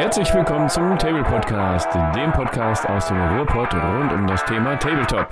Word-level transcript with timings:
Herzlich 0.00 0.32
willkommen 0.32 0.66
zum 0.70 0.98
Table 0.98 1.22
Podcast, 1.22 1.94
dem 2.16 2.32
Podcast 2.32 2.88
aus 2.88 3.08
dem 3.08 3.18
Ruhrpott 3.20 3.74
rund 3.74 4.10
um 4.14 4.26
das 4.26 4.42
Thema 4.46 4.74
Tabletop. 4.76 5.28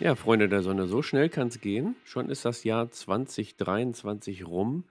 Ja, 0.00 0.14
Freunde 0.16 0.50
der 0.50 0.60
Sonne, 0.60 0.86
so 0.86 1.00
schnell 1.00 1.30
kann 1.30 1.48
es 1.48 1.62
gehen. 1.62 1.96
Schon 2.04 2.28
ist 2.28 2.44
das 2.44 2.62
Jahr 2.62 2.90
2023 2.90 4.46
rum 4.46 4.84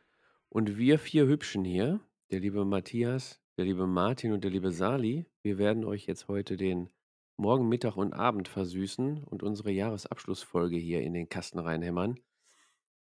und 0.50 0.80
wir 0.80 0.98
vier 0.98 1.28
Hübschen 1.28 1.64
hier, 1.64 2.00
der 2.32 2.40
liebe 2.40 2.66
Matthias, 2.66 3.40
der 3.58 3.66
liebe 3.66 3.88
Martin 3.88 4.34
und 4.34 4.44
der 4.44 4.52
liebe 4.52 4.72
Sali, 4.72 5.26
wir 5.42 5.58
werden 5.58 5.84
euch 5.84 6.06
jetzt 6.06 6.28
heute 6.28 6.58
den 6.58 6.90
Morgen, 7.38 7.68
Mittag 7.68 7.98
und 7.98 8.14
Abend 8.14 8.48
versüßen 8.48 9.24
und 9.24 9.44
unsere 9.44 9.72
Jahresabschlussfolge 9.72 10.78
hier 10.78 11.02
in 11.02 11.14
den 11.14 11.30
Kasten 11.30 11.60
reinhämmern. 11.60 12.20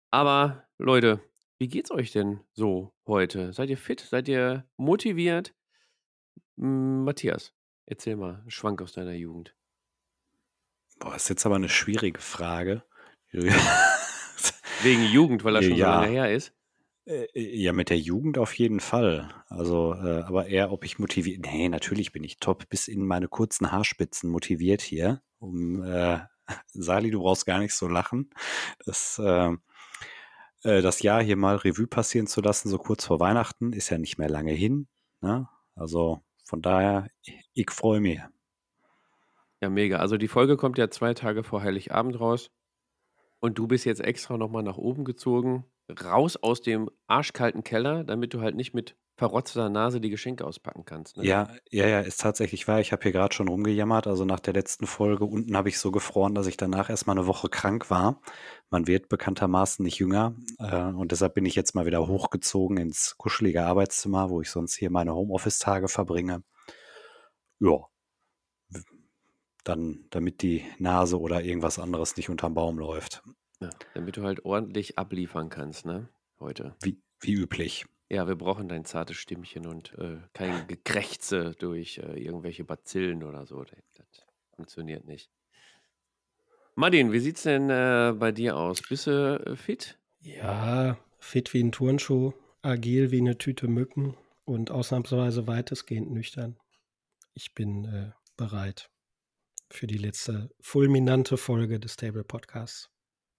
Aber 0.10 0.68
Leute, 0.78 1.22
wie 1.58 1.68
geht's 1.68 1.92
euch 1.92 2.12
denn 2.12 2.42
so 2.54 2.94
heute? 3.06 3.54
Seid 3.54 3.70
ihr 3.70 3.78
fit? 3.78 4.00
Seid 4.02 4.28
ihr 4.28 4.66
motiviert? 4.78 5.54
Matthias, 6.56 7.54
erzähl 7.86 8.16
mal, 8.18 8.44
Schwank 8.48 8.82
aus 8.82 8.94
deiner 8.94 9.14
Jugend. 9.14 9.56
Boah, 11.00 11.16
ist 11.16 11.30
jetzt 11.30 11.46
aber 11.46 11.56
eine 11.56 11.70
schwierige 11.70 12.20
Frage. 12.20 12.84
Wegen 13.32 15.04
Jugend, 15.06 15.44
weil 15.44 15.54
das 15.54 15.66
schon 15.66 15.78
so 15.78 15.84
lange 15.84 16.08
Ja. 16.08 16.12
her 16.26 16.34
ist? 16.34 16.54
Äh, 17.08 17.28
ja, 17.34 17.74
mit 17.74 17.90
der 17.90 17.98
Jugend 18.00 18.38
auf 18.38 18.54
jeden 18.58 18.80
Fall. 18.80 19.30
Also, 19.50 19.94
äh, 19.96 20.22
aber 20.22 20.48
eher, 20.48 20.72
ob 20.72 20.86
ich 20.86 21.00
motiviert 21.00 21.42
ne, 21.46 21.70
natürlich 21.70 22.12
bin 22.12 22.24
ich 22.24 22.38
top 22.38 22.70
bis 22.70 22.88
in 22.88 23.06
meine 23.06 23.28
kurzen 23.28 23.72
Haarspitzen 23.72 24.30
motiviert 24.30 24.82
hier, 24.82 25.22
um 25.40 25.84
äh 25.84 26.20
Sali, 26.74 27.12
du 27.12 27.22
brauchst 27.22 27.46
gar 27.46 27.60
nicht 27.60 27.74
so 27.74 27.88
lachen. 27.88 28.30
Das, 28.86 29.22
ähm 29.24 29.62
äh, 30.64 30.82
das 30.82 31.02
Jahr 31.02 31.24
hier 31.24 31.36
mal 31.38 31.56
Revue 31.58 31.88
passieren 31.88 32.28
zu 32.28 32.42
lassen, 32.42 32.70
so 32.70 32.78
kurz 32.78 33.06
vor 33.06 33.20
Weihnachten, 33.20 33.74
ist 33.74 33.90
ja 33.90 33.98
nicht 33.98 34.18
mehr 34.18 34.30
lange 34.30 34.54
hin, 34.54 34.88
ne? 35.22 35.48
Also, 35.76 36.22
von 36.46 36.62
daher, 36.62 37.08
i 37.28 37.34
ich 37.54 37.72
freue 37.72 38.00
mich. 38.02 38.20
Ja, 39.62 39.70
mega. 39.70 39.98
Also, 39.98 40.18
die 40.18 40.28
Folge 40.28 40.58
kommt 40.58 40.78
ja 40.78 40.90
2 40.90 41.14
Tage 41.14 41.44
vor 41.44 41.62
Heiligabend 41.62 42.20
raus 42.20 42.52
und 43.40 43.58
du 43.60 43.68
bist 43.68 43.86
jetzt 43.86 44.02
extra 44.02 44.38
noch 44.38 44.50
mal 44.50 44.64
nach 44.64 44.78
oben 44.78 45.06
gezogen, 45.06 45.66
raus 46.04 46.38
aus 46.38 46.62
dem 46.62 46.90
arschkalten 47.08 47.64
Keller, 47.64 48.04
damit 48.04 48.34
du 48.34 48.42
halt 48.42 48.56
nicht 48.56 48.74
mit 48.74 48.96
verrotzter 49.18 49.70
Nase 49.70 50.02
die 50.02 50.10
Geschenke 50.10 50.46
auspacken 50.46 50.86
kannst, 50.86 51.18
ne? 51.18 51.24
Ja, 51.24 51.50
ja, 51.70 51.88
ja, 51.88 52.00
ist 52.00 52.20
tatsächlich 52.20 52.68
wahr. 52.68 52.80
Ich 52.80 52.92
habe 52.92 53.04
hier 53.04 53.12
grad 53.12 53.36
schon 53.36 53.48
rumgejammert. 53.48 54.08
Also, 54.08 54.26
nach 54.26 54.40
der 54.40 54.54
letzten 54.56 54.88
Folge 54.88 55.24
unten 55.24 55.56
habe 55.56 55.70
ich 55.70 55.78
so 55.78 55.92
gefroren, 55.92 56.34
dass 56.34 56.48
ich 56.48 56.58
danach 56.58 56.90
erst 56.90 57.06
mal 57.06 57.14
'ne 57.14 57.28
Woche 57.28 57.48
krank 57.48 57.92
war. 57.92 58.20
Man 58.72 58.88
wird 58.88 59.08
bekanntermaßen 59.08 59.84
nicht 59.86 60.00
jünger, 60.00 60.34
äh, 60.58 60.82
und 60.86 61.12
deshalb 61.12 61.36
bin 61.36 61.46
ich 61.46 61.54
jetzt 61.54 61.76
mal 61.76 61.86
wieder 61.86 62.08
hochgezogen 62.08 62.78
ins 62.78 63.16
kuschelige 63.20 63.64
Arbeitszimmer, 63.64 64.32
wo 64.32 64.42
ich 64.42 64.50
sonst 64.50 64.74
hier 64.74 64.90
meine 64.90 65.14
Homeoffice-Tage 65.14 65.90
verbringe. 65.90 66.42
Ja. 67.62 67.88
Dann 69.66 70.06
damit 70.10 70.42
die 70.42 70.64
Nase 70.80 71.20
oder 71.20 71.44
irgendwas 71.44 71.78
anderes 71.80 72.18
nicht 72.18 72.30
unterm 72.30 72.56
Baum 72.56 72.80
läuft. 72.80 73.22
Ja, 73.62 73.70
damit 73.94 74.18
du 74.18 74.24
halt 74.24 74.44
ordentlich 74.44 74.98
abliefern 74.98 75.50
kannst, 75.50 75.86
ne, 75.86 76.10
heute. 76.40 76.76
Wie 76.82 77.00
wie 77.20 77.34
üblich. 77.34 77.86
Ja, 78.10 78.28
wir 78.28 78.36
brauchen 78.36 78.68
dein 78.68 78.84
zartes 78.86 79.18
Stimmchen 79.18 79.68
und, 79.68 79.94
äh, 80.00 80.18
kein 80.34 80.68
Gekrächze 80.68 81.54
durch, 81.58 82.00
äh, 82.00 82.20
irgendwelche 82.20 82.64
Bazillen 82.66 83.24
oder 83.24 83.46
so. 83.46 83.60
Ne, 83.62 83.68
das 83.96 84.26
funktioniert 84.56 85.06
nicht. 85.06 85.28
Martin, 86.78 87.12
wie 87.12 87.20
sieht's 87.20 87.44
denn, 87.44 87.70
äh, 87.70 88.14
bei 88.18 88.32
dir 88.32 88.56
aus? 88.58 88.82
Bist 88.82 89.08
du, 89.08 89.12
äh, 89.46 89.56
fit? 89.56 89.98
Ja, 90.24 91.00
fit 91.20 91.52
wie 91.54 91.62
'n 91.62 91.72
Turnschuh, 91.72 92.34
agil 92.62 93.10
wie 93.12 93.22
'ne 93.22 93.38
Tüte 93.40 93.68
Mücken 93.68 94.16
und 94.46 94.70
ausnahmsweise 94.70 95.48
weitestgehend 95.48 96.12
nüchtern. 96.12 96.60
Ich 97.34 97.56
bin, 97.56 97.86
äh, 97.86 98.12
bereit 98.38 98.92
für 99.72 99.88
die 99.88 99.98
letzte 100.00 100.52
fulminante 100.62 101.38
Folge 101.38 101.80
des 101.80 101.98
Table 101.98 102.24
Podcasts. 102.26 102.91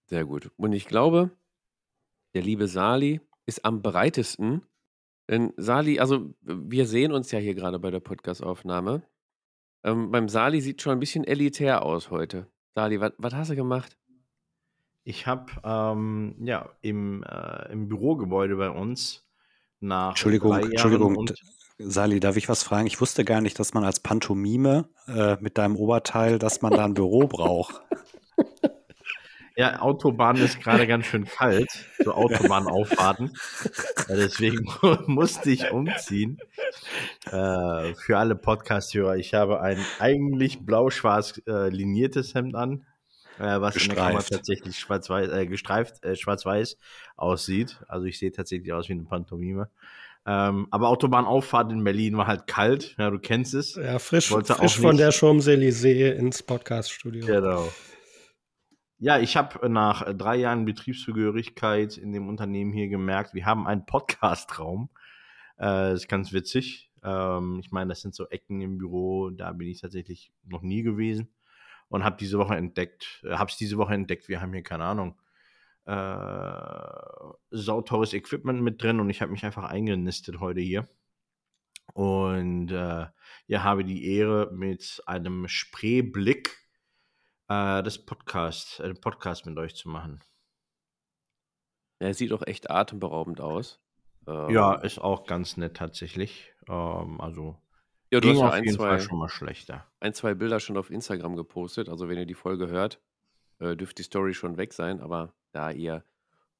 Sehr 0.09 0.25
gut. 0.25 0.51
Und 0.57 0.73
ich 0.73 0.85
glaube, 0.87 1.31
der 2.35 2.43
liebe 2.43 2.67
Sali 2.67 3.21
ist 3.47 3.65
am 3.65 3.81
bereitesten. 3.81 4.63
Denn 5.29 5.53
Sali 5.57 5.99
also, 5.99 6.33
wir 6.41 6.87
sehen 6.87 7.11
uns 7.13 7.31
ja 7.31 7.39
hier 7.39 7.55
grade 7.55 7.79
bei 7.79 7.91
der 7.91 8.01
Podcastaufnahme. 8.01 9.03
Ähm, 9.83 10.11
beim 10.11 10.29
Sali 10.29 10.61
sieht 10.61 10.81
schon 10.81 10.93
'n 10.97 10.99
bisschen 11.01 11.23
elitär 11.25 11.83
aus 11.83 12.11
heute. 12.11 12.47
Sali, 12.75 13.01
was 13.01 13.35
hast 13.35 13.51
du 13.51 13.55
gemacht? 13.57 13.95
Ich 15.07 15.27
habe, 15.27 15.51
ähm, 15.65 16.35
ja, 16.45 16.69
im, 16.81 17.23
äh 17.23 17.71
im 17.71 17.89
Bürogebäude 17.89 18.55
bei 18.55 18.69
uns 18.69 19.27
nach 19.81 20.15
Entschuldigung, 20.15 20.51
3 20.51 20.63
Jahren 20.65 21.11
Entschuldigung, 21.11 21.35
Sali, 21.79 22.19
darf 22.19 22.37
ich 22.37 22.47
was 22.47 22.61
fragen? 22.63 22.85
Ich 22.87 23.01
wusste 23.01 23.25
gar 23.25 23.41
nicht, 23.41 23.57
dass 23.59 23.73
man 23.73 23.83
als 23.83 23.99
Pantomime, 23.99 24.89
äh, 25.07 25.37
mit 25.41 25.57
deinem 25.57 25.75
Oberteil 25.75 26.37
dass 26.39 26.61
man 26.61 26.75
da 26.75 26.85
'n 26.85 26.93
Büro 26.93 27.27
braucht. 27.27 27.81
Ja, 29.55 29.79
Autobahn 29.81 30.37
ist 30.37 30.61
grade 30.61 30.87
ganz 30.87 31.05
schön 31.05 31.25
kalt, 31.25 31.69
so 32.03 32.13
Autobahnauffahrten. 32.13 33.33
Ja, 34.09 34.15
deswegen 34.15 34.65
musste 35.05 35.51
ich 35.51 35.69
umziehen. 35.71 36.39
Äh, 37.27 37.93
für 37.93 38.17
alle 38.17 38.35
Podcast-Hörer, 38.35 39.17
ich 39.17 39.35
habe 39.35 39.61
ein 39.61 39.77
eigentlich 39.99 40.65
blau-schwarz, 40.65 41.39
äh, 41.47 41.69
liniertes 41.69 42.33
Hemd 42.33 42.55
an, 42.55 42.85
äh, 43.37 43.61
was 43.61 43.75
in 43.75 43.89
der 43.89 43.95
Kamera 43.95 44.17
Gestreift. 44.17 44.33
tatsächlich 44.33 44.79
schwarz-weiß 44.79 45.47
gestreift 45.47 45.95
schwarz-weiß 46.17 46.77
aussieht. 47.15 47.79
Also, 47.87 48.05
ich 48.07 48.17
sehe 48.17 48.31
tatsächlich 48.31 48.73
aus 48.73 48.89
wie 48.89 48.95
'ne 48.95 49.03
Pantomime. 49.03 49.69
Ähm, 50.25 50.67
aber 50.71 50.87
Autobahnauffahrt 50.87 51.71
in 51.71 51.83
Berlin 51.83 52.17
war 52.17 52.27
halt 52.27 52.47
kalt. 52.47 52.95
Ja, 52.97 53.09
du 53.09 53.19
kennst 53.19 53.53
es. 53.53 53.75
Ja, 53.75 53.99
frisch 53.99 54.29
frisch 54.29 54.77
von 54.77 54.97
der 54.97 55.11
Champs-Élysées 55.11 56.13
ins 56.13 56.41
Podcaststudio. 56.41 57.25
Genau. 57.25 57.67
Ja, 58.99 59.19
ich 59.19 59.35
habe 59.35 59.69
nach, 59.69 60.01
äh, 60.03 60.15
3 60.15 60.35
Jahren 60.37 60.65
Betriebszugehörigkeit 60.65 61.97
in 61.97 62.13
dem 62.13 62.29
Unternehmen 62.29 62.71
hier 62.73 62.87
gemerkt, 62.87 63.33
wir 63.33 63.45
haben 63.45 63.67
einen 63.67 63.85
Podcastraum. 63.85 64.89
Äh, 65.59 65.93
ist 65.93 66.07
ganz 66.07 66.31
witzig. 66.33 66.91
Ähm, 67.03 67.59
ich 67.61 67.71
meine, 67.71 67.89
das 67.89 68.01
sind 68.01 68.15
so 68.15 68.27
Ecken 68.29 68.61
im 68.61 68.77
Büro, 68.77 69.29
da 69.29 69.51
bin 69.53 69.67
ich 69.67 69.81
tatsächlich 69.81 70.31
noch 70.45 70.61
nie 70.61 70.83
gewesen 70.83 71.33
und 71.89 72.03
habe 72.03 72.17
diese 72.19 72.37
Woche 72.39 72.55
entdeckt 72.55 73.21
äh, 73.25 73.35
habe 73.35 73.51
es 73.51 73.57
diese 73.57 73.77
Woche 73.77 73.93
entdeckt, 73.93 74.29
wir 74.29 74.41
haben 74.41 74.53
hier, 74.53 74.63
keine 74.63 74.85
Ahnung, 74.85 75.19
äh, 75.85 77.33
sauteures 77.51 78.13
Equipment 78.13 78.61
mit 78.61 78.81
drin 78.81 78.99
und 78.99 79.09
ich 79.09 79.21
habe 79.21 79.31
mich 79.31 79.45
einfach 79.45 79.65
eingenistet 79.65 80.39
heute 80.39 80.61
hier. 80.61 80.89
Und, 81.93 82.71
äh, 82.71 83.07
ja, 83.47 83.63
habe 83.63 83.83
die 83.85 84.05
Ehre, 84.15 84.51
mit 84.53 85.01
einem 85.05 85.47
Spreeblick, 85.47 86.57
äh, 87.53 87.83
das 87.83 87.97
Podcast 87.97 88.79
äh, 88.79 88.87
den 88.87 88.99
Podcast 88.99 89.45
mit 89.45 89.57
euch 89.57 89.75
zu 89.75 89.89
machen. 89.89 90.19
Ja, 92.01 92.13
sieht 92.13 92.33
auch 92.33 92.45
echt 92.45 92.69
atemberaubend 92.69 93.39
aus. 93.41 93.79
Ja, 94.27 94.75
Ähm 94.75 94.83
ist 94.83 94.99
auch 94.99 95.25
ganz 95.25 95.57
nett 95.57 95.75
tatsächlich. 95.75 96.53
Ähm, 96.67 97.19
also, 97.19 97.57
Ja, 98.11 98.19
du 98.21 98.27
ging 98.27 98.35
hast 98.35 98.41
ja 98.41 98.47
auf 98.47 98.53
ein, 98.53 98.63
jeden 98.63 98.77
Fall 98.77 98.99
2 98.99 99.05
schon 99.05 99.19
mal 99.19 99.29
schlechter. 99.29 99.85
ein, 99.99 100.13
2 100.13 100.33
Bilder 100.35 100.59
schon 100.59 100.77
auf 100.77 100.89
Instagram 100.89 101.35
gepostet. 101.35 101.89
Also, 101.89 102.07
wenn 102.07 102.17
ihr 102.17 102.25
die 102.25 102.33
Folge 102.33 102.67
hört, 102.67 103.01
äh, 103.59 103.75
dürfte 103.75 103.95
die 104.01 104.03
Story 104.03 104.33
schon 104.33 104.57
weg 104.57 104.73
sein, 104.73 105.01
aber 105.01 105.33
da 105.51 105.71
ihr 105.71 106.03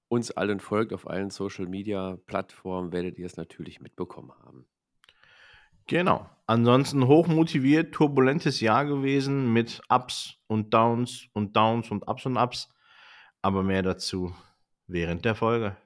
uns 0.09 0.31
allen 0.31 0.59
folgt 0.59 0.93
auf 0.93 1.09
allen 1.09 1.29
Social-Media-Plattformen, 1.29 2.91
werdet 2.91 3.17
ihr 3.17 3.25
es 3.25 3.37
natürlich 3.37 3.81
mitbekommen 3.81 4.31
haben. 4.43 4.67
Genau. 5.87 6.29
Ansonsten 6.45 7.07
hochmotiviert, 7.07 7.93
turbulentes 7.93 8.59
Jahr 8.59 8.85
gewesen 8.85 9.53
mit 9.53 9.81
Ups 9.89 10.35
und 10.47 10.73
Downs 10.73 11.27
und 11.33 11.55
Downs 11.55 11.89
und 11.89 12.07
Ups 12.07 12.25
und 12.25 12.37
Ups. 12.37 12.69
Aber 13.41 13.63
mehr 13.63 13.81
dazu 13.81 14.35
während 14.87 15.25
der 15.25 15.35
Folge. 15.35 15.77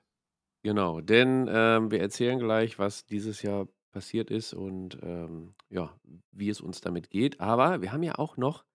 Genau, 0.63 1.01
denn, 1.01 1.47
ähm, 1.49 1.91
wir 1.91 2.01
erzählen 2.01 2.39
gleich, 2.39 2.79
was 2.79 3.05
dieses 3.05 3.41
Jahr 3.41 3.67
passiert 3.91 4.31
ist 4.31 4.53
und, 4.53 4.97
ähm, 5.01 5.53
ja, 5.69 5.93
wie 6.31 6.49
es 6.49 6.59
uns 6.59 6.81
damit 6.81 7.09
geht. 7.09 7.39
Aber 7.39 7.81
wir 7.81 7.91
haben 7.91 8.03
ja 8.03 8.15
auch 8.15 8.37
noch 8.37 8.65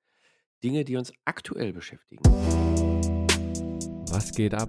Dinge, 0.63 0.85
die 0.85 0.97
uns 0.97 1.13
aktuell 1.25 1.73
beschäftigen. 1.73 2.23
Was 4.11 4.33
geht 4.33 4.55
ab? 4.55 4.69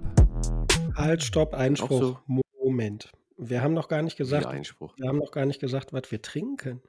Halt, 0.96 1.22
stopp, 1.22 1.54
Einspruch. 1.54 2.00
so 2.00 2.18
Moment. 2.62 3.10
Wir 3.36 3.62
haben 3.62 3.74
noch 3.74 3.88
gar 3.88 4.02
nicht 4.02 4.16
gesagt 4.16 4.46
Einspruch? 4.46 4.94
wir 4.96 5.08
haben 5.08 5.18
noch 5.18 5.30
gar 5.32 5.46
nicht 5.46 5.60
gesagt, 5.60 5.92
was 5.92 6.10
wir 6.10 6.22
trinken. 6.22 6.82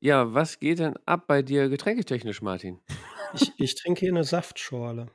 Ja, 0.00 0.32
was 0.34 0.58
geht 0.58 0.78
denn 0.78 0.96
ab 1.06 1.26
bei 1.26 1.42
dir 1.42 1.68
getränketechnisch, 1.68 2.42
Martin? 2.42 2.80
Ich 3.32 3.52
ich 3.58 3.74
trinke 3.76 4.00
hier 4.00 4.12
'ne 4.12 4.24
Saftschorle. 4.24 5.10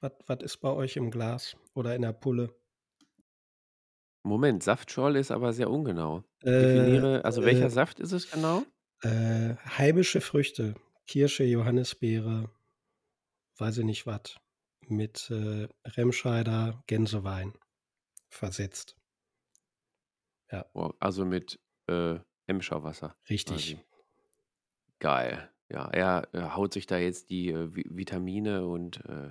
Was 0.00 0.12
was 0.26 0.42
ist 0.42 0.58
bei 0.58 0.70
euch 0.70 0.96
im 0.96 1.10
Glas 1.10 1.56
oder 1.74 1.94
in 1.94 2.02
der 2.02 2.12
Pulle? 2.12 2.54
Moment, 4.24 4.62
Saftschorle 4.62 5.18
ist 5.18 5.30
aber 5.30 5.52
sehr 5.52 5.70
ungenau. 5.70 6.24
Äh, 6.42 6.50
Definiere, 6.58 7.24
also 7.24 7.44
welcher 7.44 7.66
äh, 7.66 7.70
Saft 7.70 8.00
ist 8.00 8.12
es 8.12 8.30
genau? 8.30 8.64
äh, 9.02 9.56
heimische 9.66 10.20
Früchte, 10.20 10.74
Kirsche, 11.06 11.44
Johannisbeere, 11.44 12.50
weiß 13.58 13.78
ich 13.78 13.84
nicht 13.84 14.06
was, 14.06 14.36
mit 14.88 15.30
äh, 15.30 15.68
Remscheider, 15.84 16.82
Gänsewein 16.86 17.54
versetzt. 18.32 18.96
Ja, 20.50 20.66
Also 21.00 21.24
mit 21.24 21.60
äh, 21.88 22.18
Emscher-Wasser 22.46 23.16
richtig. 23.28 23.76
quasi. 23.76 23.84
Geil. 24.98 25.50
Ja, 25.68 25.88
er 25.90 26.28
äh, 26.34 26.42
haut 26.50 26.72
sich 26.74 26.86
da 26.86 26.98
jetzt 26.98 27.30
die 27.30 27.48
äh, 27.48 27.68
Vi- 27.74 27.86
Vitamine 27.88 28.66
und 28.66 29.02
äh, 29.06 29.30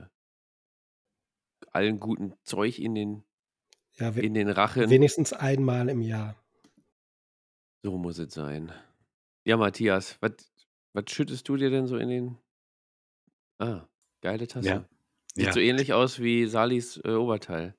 allen 1.71 1.99
guten 1.99 2.33
Zeug 2.43 2.79
in 2.79 2.95
den, 2.95 3.23
Ja, 3.93 4.09
in 4.09 4.33
den 4.33 4.49
Rachen. 4.49 4.89
wenigstens 4.89 5.33
einmal 5.33 5.87
im 5.89 6.01
Jahr. 6.01 6.35
So 7.83 7.97
muss 7.97 8.17
es 8.17 8.33
sein. 8.33 8.71
Ja, 9.45 9.57
Matthias, 9.57 10.17
was 10.21 10.33
schüttest 11.11 11.47
du 11.47 11.55
dir 11.57 11.69
denn 11.69 11.87
so 11.87 11.97
in 11.97 12.09
den. 12.09 12.37
Ah, 13.59 13.87
geile 14.21 14.47
Tasse. 14.47 14.67
Ja. 14.67 14.89
Sieht 15.35 15.45
Ja. 15.45 15.53
so 15.53 15.59
ähnlich 15.59 15.93
aus 15.93 16.19
wie 16.19 16.45
Salis 16.47 16.97
äh, 17.05 17.13
Oberteil. 17.13 17.75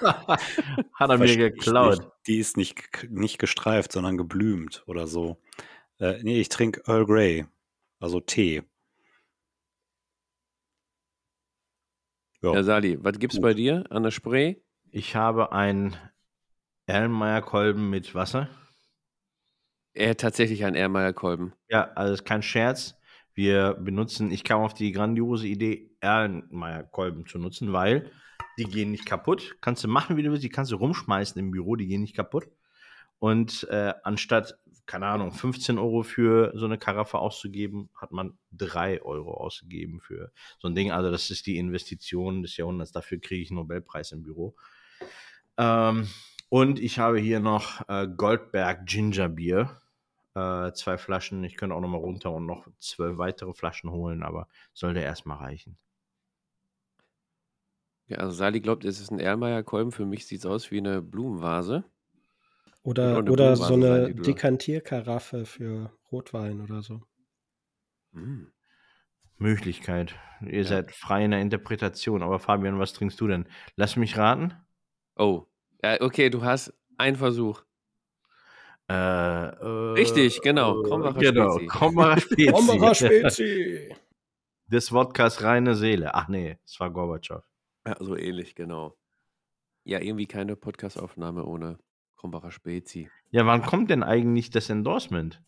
Hat 0.00 1.10
er 1.10 1.18
mir 1.18 1.36
geklaut. 1.36 1.98
nicht. 1.98 2.10
Die 2.26 2.38
ist 2.38 2.56
nicht, 2.56 3.06
nicht 3.10 3.38
gestreift, 3.38 3.92
sondern 3.92 4.16
geblümt 4.16 4.82
oder 4.86 5.06
so. 5.06 5.40
Äh, 5.98 6.22
nee, 6.22 6.40
ich 6.40 6.48
trinke 6.48 6.82
Earl 6.86 7.06
Grey, 7.06 7.46
also 8.00 8.20
Tee. 8.20 8.62
Ja, 12.42 12.52
Ja, 12.54 12.62
Sali, 12.62 13.02
was 13.02 13.18
gibt's 13.18 13.36
gut. 13.36 13.42
bei 13.42 13.54
dir 13.54 13.84
an 13.90 14.02
der 14.02 14.10
Spree? 14.10 14.56
Ich 14.90 15.16
habe 15.16 15.52
einen 15.52 15.96
Erlenmeyer-Kolben 16.86 17.90
mit 17.90 18.14
Wasser. 18.14 18.48
Er 19.94 20.10
hat 20.10 20.20
tatsächlich 20.20 20.64
einen 20.64 20.76
Erlenmeyer-Kolben. 20.76 21.54
Ja, 21.68 21.90
also 21.94 22.12
ist 22.12 22.24
kein 22.24 22.42
Scherz. 22.42 22.94
Wir 23.34 23.74
benutzen, 23.74 24.30
ich 24.30 24.44
kam 24.44 24.60
auf 24.62 24.74
die 24.74 24.92
grandiose 24.92 25.46
Idee, 25.46 25.90
Erlenmeyer-Kolben 26.00 27.26
zu 27.26 27.38
nutzen, 27.38 27.72
weil 27.72 28.10
die 28.58 28.64
gehen 28.64 28.90
nicht 28.90 29.06
kaputt. 29.06 29.56
Kannst 29.60 29.84
du 29.84 29.88
machen, 29.88 30.16
wie 30.16 30.22
du 30.22 30.30
willst, 30.30 30.44
die 30.44 30.48
kannst 30.48 30.72
du 30.72 30.76
rumschmeißen 30.76 31.38
im 31.38 31.50
Büro, 31.50 31.76
die 31.76 31.86
gehen 31.86 32.02
nicht 32.02 32.16
kaputt. 32.16 32.48
Und 33.18 33.66
äh, 33.70 33.94
anstatt, 34.02 34.58
keine 34.84 35.06
Ahnung, 35.06 35.32
15 35.32 35.78
Euro 35.78 36.02
für 36.02 36.52
so 36.54 36.66
eine 36.66 36.78
Karaffe 36.78 37.18
auszugeben, 37.18 37.88
hat 37.94 38.12
man 38.12 38.38
3 38.52 39.02
Euro 39.02 39.34
ausgegeben 39.34 40.00
für 40.00 40.30
so 40.58 40.68
ein 40.68 40.74
Ding. 40.74 40.92
Also 40.92 41.10
das 41.10 41.30
ist 41.30 41.46
die 41.46 41.56
Investition 41.56 42.42
des 42.42 42.56
Jahrhunderts. 42.56 42.92
Dafür 42.92 43.18
kriege 43.18 43.42
ich 43.42 43.50
einen 43.50 43.60
Nobelpreis 43.60 44.12
im 44.12 44.22
Büro. 44.22 44.54
Ähm, 45.56 46.08
und 46.48 46.78
ich 46.78 46.98
habe 46.98 47.18
hier 47.18 47.40
noch 47.40 47.88
äh, 47.88 48.06
Goldberg 48.06 48.86
Ginger 48.86 49.28
Beer. 49.28 49.80
Äh, 50.34 50.72
zwei 50.74 50.98
Flaschen. 50.98 51.42
Ich 51.44 51.56
könnte 51.56 51.74
auch 51.74 51.80
noch 51.80 51.88
mal 51.88 51.96
runter 51.96 52.30
und 52.32 52.46
noch 52.46 52.66
zwölf 52.78 53.16
weitere 53.16 53.54
Flaschen 53.54 53.90
holen, 53.90 54.22
aber 54.22 54.48
sollte 54.74 55.00
erstmal 55.00 55.38
reichen. 55.38 55.78
Ja, 58.08 58.18
also 58.18 58.32
Sali 58.32 58.60
glaubt, 58.60 58.84
es 58.84 59.00
ist 59.00 59.10
ein 59.10 59.18
Erlenmeyer-Kolben. 59.18 59.90
Für 59.92 60.06
mich 60.06 60.26
sieht 60.26 60.40
es 60.40 60.46
aus 60.46 60.70
wie 60.70 60.78
eine 60.78 61.02
Blumenvase. 61.02 61.84
Oder, 62.82 63.18
Oder 63.18 63.18
eine 63.18 63.30
oder 63.30 63.56
so 63.56 63.66
Blumenvase 63.66 64.02
sein, 64.04 64.14
eine 64.14 64.22
Dekantierkaraffe 64.22 65.44
für 65.44 65.92
Rotwein 66.12 66.60
oder 66.60 66.82
so. 66.82 67.02
Mm. 68.12 68.44
Möglichkeit. 69.38 70.14
Ihr 70.40 70.58
Ja. 70.62 70.64
seid 70.64 70.92
frei 70.92 71.24
in 71.24 71.32
der 71.32 71.40
Interpretation. 71.40 72.22
Aber 72.22 72.38
Fabian, 72.38 72.78
was 72.78 72.92
trinkst 72.92 73.20
du 73.20 73.26
denn? 73.26 73.48
Lass 73.74 73.96
mich 73.96 74.16
raten. 74.16 74.54
Oh, 75.16 75.46
ja, 75.82 76.00
okay, 76.00 76.30
du 76.30 76.42
hast 76.44 76.72
einen 76.96 77.16
Versuch. 77.16 77.62
Äh, 78.88 78.94
äh, 78.94 79.92
Richtig, 79.94 80.40
genau. 80.42 80.82
Krombacher 80.82 81.18
genau. 81.18 81.50
Spezi. 81.58 81.66
Krombacher 81.66 82.20
Spezi. 82.20 82.46
Krombacher 82.46 82.94
Spezi! 82.94 83.94
Des 84.68 84.92
Wodkas 84.92 85.42
reine 85.42 85.74
Seele. 85.74 86.14
Ach 86.14 86.28
nee, 86.28 86.56
es 86.64 86.78
war 86.80 86.90
Gorbatschow. 86.90 87.42
Ja, 87.86 87.96
so 88.00 88.16
ähnlich, 88.16 88.54
genau. 88.54 88.96
Ja, 89.84 90.00
irgendwie 90.00 90.26
keine 90.26 90.56
Podcast-Aufnahme 90.56 91.44
ohne 91.44 91.78
Krombacher 92.16 92.50
Spezi. 92.50 93.08
Ja, 93.30 93.46
wann 93.46 93.62
kommt 93.62 93.90
denn 93.90 94.02
eigentlich 94.02 94.50
das 94.50 94.68
Endorsement? 94.68 95.42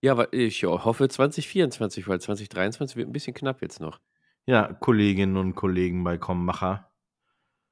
Ja, 0.00 0.12
aber 0.12 0.32
ich 0.32 0.62
hoffe 0.62 1.08
2024, 1.08 2.06
weil 2.06 2.20
2023 2.20 2.96
wird 2.96 3.08
ein 3.08 3.12
bisschen 3.12 3.34
knapp 3.34 3.62
jetzt 3.62 3.80
noch. 3.80 4.00
Ja, 4.46 4.72
Kolleginnen 4.72 5.36
und 5.36 5.54
Kollegen 5.54 6.04
bei 6.04 6.18
Krombacher. 6.18 6.92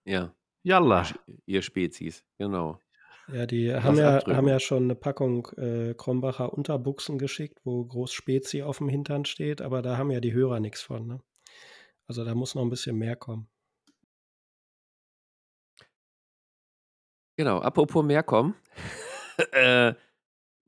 Ja, 0.04 0.34
Yalla. 0.62 1.06
ihr 1.46 1.62
Spezies, 1.62 2.24
genau. 2.38 2.80
Ja, 3.28 3.46
die 3.46 3.72
haben 3.72 3.96
ja, 3.96 4.16
abdrücken. 4.16 4.36
haben 4.36 4.48
ja 4.48 4.58
schon 4.58 4.84
eine 4.84 4.94
Packung 4.94 5.46
äh, 5.56 5.94
Krombacher 5.94 6.52
Unterbuchsen 6.52 7.18
geschickt, 7.18 7.60
wo 7.64 7.84
groß 7.84 8.12
Spezi 8.12 8.62
auf 8.62 8.78
dem 8.78 8.88
Hintern 8.88 9.24
steht, 9.24 9.60
aber 9.62 9.80
da 9.82 9.96
haben 9.96 10.10
ja 10.10 10.20
die 10.20 10.32
Hörer 10.32 10.60
nichts 10.60 10.82
von. 10.82 11.06
Ne? 11.06 11.20
Also 12.06 12.24
da 12.24 12.34
muss 12.34 12.54
noch 12.54 12.62
ein 12.62 12.70
bisschen 12.70 12.96
mehr 12.96 13.16
kommen. 13.16 13.48
Genau, 17.42 17.58
apropos 17.58 18.04
mehr 18.04 18.22
kommen. 18.22 18.54
äh, 19.52 19.94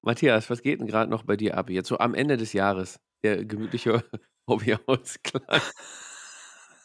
Matthias, 0.03 0.51
was 0.51 0.61
geht 0.61 0.81
denn 0.81 0.89
gerade 0.89 1.09
noch 1.09 1.23
bei 1.23 1.37
dir 1.37 1.57
ab? 1.57 1.71
Jetzt 1.71 1.87
so 1.87 1.99
am 1.99 2.15
Ende 2.15 2.37
des 2.37 2.53
Jahres. 2.53 2.99
Der 3.23 3.45
gemütliche 3.45 4.03
Hobbyausgleich. 4.49 5.63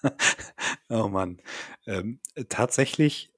oh 0.89 1.07
Mann. 1.07 1.41
Ähm, 1.87 2.19
tatsächlich, 2.49 3.31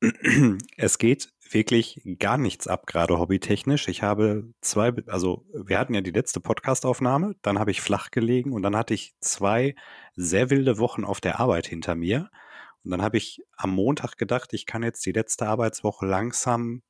es 0.78 0.96
geht 0.96 1.28
wirklich 1.50 2.00
gar 2.18 2.38
nichts 2.38 2.66
ab, 2.68 2.86
gerade 2.86 3.18
hobbytechnisch. 3.18 3.86
Ich 3.88 4.02
habe 4.02 4.50
zwei, 4.62 4.94
also 5.08 5.44
wir 5.52 5.78
hatten 5.78 5.92
ja 5.92 6.00
die 6.00 6.10
letzte 6.10 6.40
Podcastaufnahme, 6.40 7.34
dann 7.42 7.58
habe 7.58 7.70
ich 7.70 7.82
flach 7.82 8.10
gelegen 8.12 8.54
und 8.54 8.62
dann 8.62 8.76
hatte 8.76 8.94
ich 8.94 9.12
zwei 9.20 9.74
sehr 10.16 10.48
wilde 10.48 10.78
Wochen 10.78 11.04
auf 11.04 11.20
der 11.20 11.38
Arbeit 11.38 11.66
hinter 11.66 11.94
mir. 11.94 12.30
Und 12.84 12.90
dann 12.92 13.02
habe 13.02 13.16
ich 13.18 13.40
am 13.56 13.70
Montag 13.70 14.16
gedacht, 14.16 14.52
ich 14.52 14.66
kann 14.66 14.82
jetzt 14.82 15.04
die 15.06 15.12
letzte 15.12 15.46
Arbeitswoche 15.48 16.06
langsam 16.06 16.82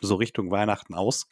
so 0.00 0.16
Richtung 0.16 0.50
Weihnachten 0.50 0.94
aus, 0.94 1.26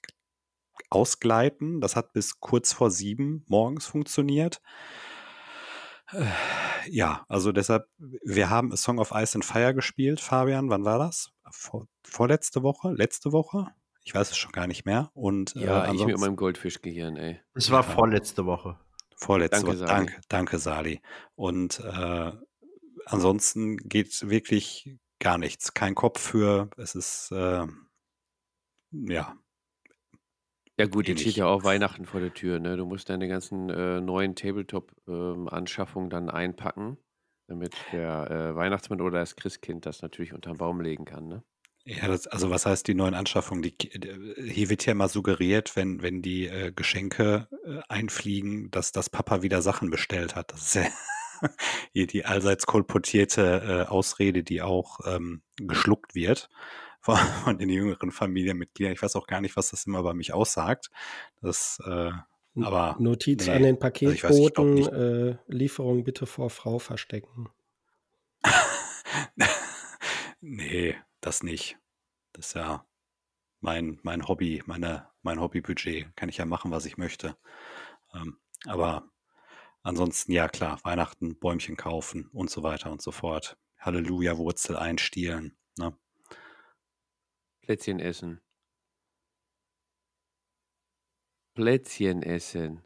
ausgleiten. 0.90 1.80
Das 1.80 1.96
hat 1.96 2.12
bis 2.12 2.40
kurz 2.40 2.72
vor 2.72 2.90
sieben 2.90 3.44
morgens 3.48 3.86
funktioniert. 3.86 4.60
Äh, 6.12 6.24
Ja, 6.88 7.24
also 7.28 7.52
deshalb, 7.52 7.84
wir 7.98 8.48
haben 8.48 8.72
A 8.72 8.76
Song 8.76 8.98
of 8.98 9.12
Ice 9.14 9.34
and 9.36 9.44
Fire 9.44 9.74
gespielt, 9.74 10.18
Fabian, 10.20 10.70
wann 10.70 10.84
war 10.84 10.98
das? 10.98 11.30
Vor, 11.50 11.86
vorletzte 12.06 12.62
Woche? 12.62 12.92
Letzte 12.92 13.32
Woche? 13.32 13.66
Ich 14.02 14.14
weiß 14.14 14.30
es 14.30 14.38
schon 14.38 14.52
gar 14.52 14.66
nicht 14.66 14.86
mehr. 14.86 15.10
Und 15.12 15.54
Ja, 15.54 15.84
äh, 15.84 15.94
ich 15.94 16.06
mit 16.06 16.18
meinem 16.18 16.36
Goldfischgehirn, 16.36 17.16
ey. 17.16 17.40
Es 17.54 17.70
war 17.70 17.82
Ja. 17.84 17.90
vorletzte 17.90 18.46
Woche. 18.46 18.78
Vorletzte 19.14 19.56
Danke, 19.56 19.68
Woche. 19.68 19.76
Sali. 19.76 19.88
Danke, 20.06 20.20
danke, 20.28 20.58
Sali. 20.58 21.02
Und 21.34 21.80
äh, 21.80 22.32
ansonsten 23.12 23.76
geht 23.76 24.28
wirklich 24.28 24.96
gar 25.18 25.38
nichts. 25.38 25.74
Kein 25.74 25.94
Kopf 25.94 26.20
für. 26.20 26.70
Es 26.76 26.94
ist 26.94 27.30
äh, 27.32 27.66
ja 28.92 29.36
Ja 30.78 30.86
gut, 30.86 31.08
jetzt 31.08 31.20
steht 31.20 31.36
ja 31.36 31.46
auch 31.46 31.62
Weihnachten 31.62 32.06
vor 32.06 32.20
der 32.20 32.32
Tür, 32.32 32.58
ne? 32.58 32.76
Du 32.76 32.86
musst 32.86 33.10
deine 33.10 33.28
ganzen 33.28 33.68
äh, 33.68 34.00
neuen 34.00 34.34
Tabletop-Anschaffungen 34.34 36.08
dann 36.10 36.30
einpacken, 36.30 36.96
damit 37.48 37.76
der 37.92 38.30
äh, 38.30 38.54
Weihnachtsmann 38.56 39.00
oder 39.02 39.18
das 39.20 39.36
Christkind 39.36 39.84
das 39.84 40.00
natürlich 40.02 40.32
unterm 40.32 40.56
Baum 40.56 40.80
legen 40.80 41.04
kann, 41.04 41.28
ne? 41.28 41.44
Ja, 41.84 42.08
das, 42.08 42.26
also 42.26 42.50
was 42.50 42.66
heißt 42.66 42.86
die 42.88 42.94
neuen 42.94 43.14
Anschaffungen? 43.14 43.62
Die, 43.62 43.74
äh, 43.92 44.50
hier 44.50 44.68
wird 44.70 44.84
ja 44.86 44.92
immer 44.92 45.08
suggeriert, 45.08 45.76
wenn, 45.76 46.02
wenn 46.02 46.22
die 46.22 46.46
äh, 46.46 46.72
Geschenke 46.72 47.48
äh, 47.64 47.80
einfliegen, 47.88 48.70
dass 48.70 48.92
das 48.92 49.08
Papa 49.10 49.42
wieder 49.42 49.62
Sachen 49.62 49.90
bestellt 49.90 50.36
hat. 50.36 50.52
Das 50.52 50.62
ist 50.62 50.74
ja 50.74 50.86
hier 51.92 52.06
die 52.06 52.24
allseits 52.24 52.66
kolportierte 52.66 53.86
äh, 53.86 53.90
Ausrede, 53.90 54.42
die 54.42 54.62
auch 54.62 55.00
ähm, 55.06 55.42
geschluckt 55.56 56.14
wird 56.14 56.48
von, 57.00 57.16
von 57.16 57.58
den 57.58 57.68
jüngeren 57.68 58.10
Familienmitgliedern. 58.10 58.92
Ich 58.92 59.02
weiß 59.02 59.16
auch 59.16 59.26
gar 59.26 59.40
nicht, 59.40 59.56
was 59.56 59.70
das 59.70 59.86
immer 59.86 60.02
bei 60.02 60.14
mich 60.14 60.32
aussagt. 60.32 60.90
Das, 61.40 61.80
äh, 61.86 62.10
aber 62.62 62.96
Notiz 62.98 63.46
nee. 63.46 63.52
an 63.52 63.62
den 63.62 63.76
Also 63.76 63.80
Paketboten, 63.80 64.74
nicht. 64.74 64.92
äh, 64.92 65.36
Lieferung 65.46 66.04
bitte 66.04 66.26
vor 66.26 66.50
Frau 66.50 66.78
verstecken. 66.78 67.48
nee, 70.40 70.96
das 71.20 71.42
nicht. 71.42 71.78
Das 72.32 72.48
ist 72.48 72.54
ja 72.54 72.84
mein, 73.60 73.98
mein 74.02 74.26
Hobby, 74.26 74.62
meine, 74.66 75.08
mein 75.22 75.40
Hobbybudget. 75.40 76.14
Kann 76.16 76.28
ich 76.28 76.38
ja 76.38 76.44
machen, 76.44 76.70
was 76.70 76.86
ich 76.86 76.96
möchte. 76.96 77.36
Ähm, 78.14 78.38
aber 78.66 79.08
ansonsten, 79.82 80.32
ja 80.32 80.48
klar, 80.48 80.80
Weihnachten, 80.84 81.38
Bäumchen 81.38 81.76
kaufen 81.76 82.28
und 82.32 82.50
so 82.50 82.62
weiter 82.62 82.90
und 82.90 83.02
so 83.02 83.12
fort. 83.12 83.56
Halleluja, 83.78 84.36
Wurzel 84.38 84.76
einstielen. 84.76 85.56
Ne? 85.78 85.96
Plätzchen 87.62 88.00
essen. 88.00 88.40
Plätzchen 91.54 92.22
essen. 92.22 92.82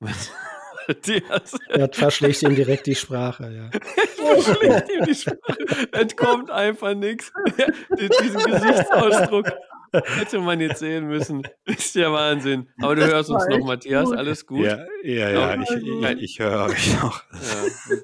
Was, 0.00 0.30
Matthias. 0.88 1.56
Das 1.68 1.96
verschlägt 1.96 2.42
ihm 2.42 2.54
direkt 2.54 2.86
die 2.86 2.94
Sprache, 2.94 3.50
ja. 3.52 3.70
Verschlägt 4.42 4.90
ihm 4.90 5.04
die 5.04 5.14
Sprache. 5.14 5.92
Entkommt 5.92 6.50
einfach 6.50 6.94
nichts. 6.94 7.32
Diesen 7.98 8.42
Gesichtsausdruck 8.44 9.46
hätte 9.92 10.40
man 10.40 10.60
jetzt 10.60 10.78
sehen 10.80 11.06
müssen. 11.06 11.42
Ist 11.64 11.94
ja 11.94 12.12
Wahnsinn. 12.12 12.68
Aber 12.80 12.94
du 12.96 13.06
hörst 13.06 13.30
uns 13.30 13.46
noch, 13.48 13.64
Matthias. 13.66 14.10
Alles 14.12 14.46
gut? 14.46 14.64
Ja, 14.64 14.78
ja, 15.02 15.30
ja 15.30 15.62
ich, 15.62 15.70
ich, 15.70 16.22
ich 16.22 16.38
höre 16.38 16.66
euch 16.66 16.94
noch. 17.00 17.22
Ja. 17.32 18.00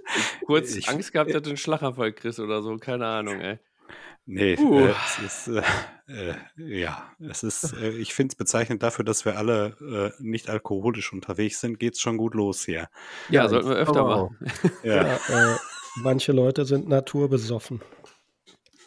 Kurz 0.47 0.75
ich, 0.75 0.89
Angst 0.89 1.13
gehabt, 1.13 1.35
dass 1.35 1.43
du 1.43 1.51
einen 1.51 1.57
Schlaganfall 1.57 2.13
kriegst 2.13 2.41
oder 2.41 2.63
so. 2.63 2.77
Keine 2.77 3.07
Ahnung, 3.07 3.41
ey. 3.41 3.59
Nee, 4.27 4.57
uh. 4.59 4.87
äh, 4.87 4.95
es 5.19 5.47
ist, 5.47 5.49
äh, 5.49 5.63
äh, 6.31 6.35
ja, 6.57 7.13
es 7.19 7.43
ist, 7.43 7.75
äh, 7.75 7.91
ich 7.91 8.15
finde 8.15 8.33
es 8.33 8.37
bezeichnend 8.37 8.83
dafür, 8.83 9.05
dass 9.05 9.27
wir 9.27 9.37
alle 9.37 9.77
äh, 10.19 10.23
nicht 10.23 10.49
alkoholisch 10.49 11.13
unterwegs 11.13 11.61
sind, 11.61 11.79
geht 11.79 11.95
es 11.95 12.01
schon 12.01 12.17
gut 12.17 12.35
los 12.35 12.65
hier. 12.65 12.89
Ja, 13.29 13.43
ja 13.43 13.49
sollten 13.49 13.69
wir 13.69 13.77
öfter 13.77 14.05
oh. 14.05 14.09
machen. 14.09 14.39
Ja. 14.83 15.07
ja 15.07 15.17
äh, 15.17 15.57
manche 15.97 16.33
Leute 16.33 16.65
sind 16.65 16.89
naturbesoffen. 16.89 17.83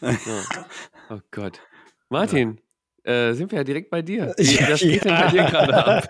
Oh, 0.01 0.13
oh 1.09 1.19
Gott. 1.31 1.59
Martin, 2.09 2.59
ja. 3.07 3.33
sind 3.33 3.51
wir 3.51 3.59
ja 3.59 3.63
direkt 3.63 3.89
bei 3.89 4.01
dir. 4.01 4.33
Wie, 4.37 4.57
das 4.57 4.79
geht 4.81 5.05
ja. 5.05 5.21
bei 5.21 5.31
dir 5.31 5.43
gerade 5.45 5.85
ab. 5.85 6.07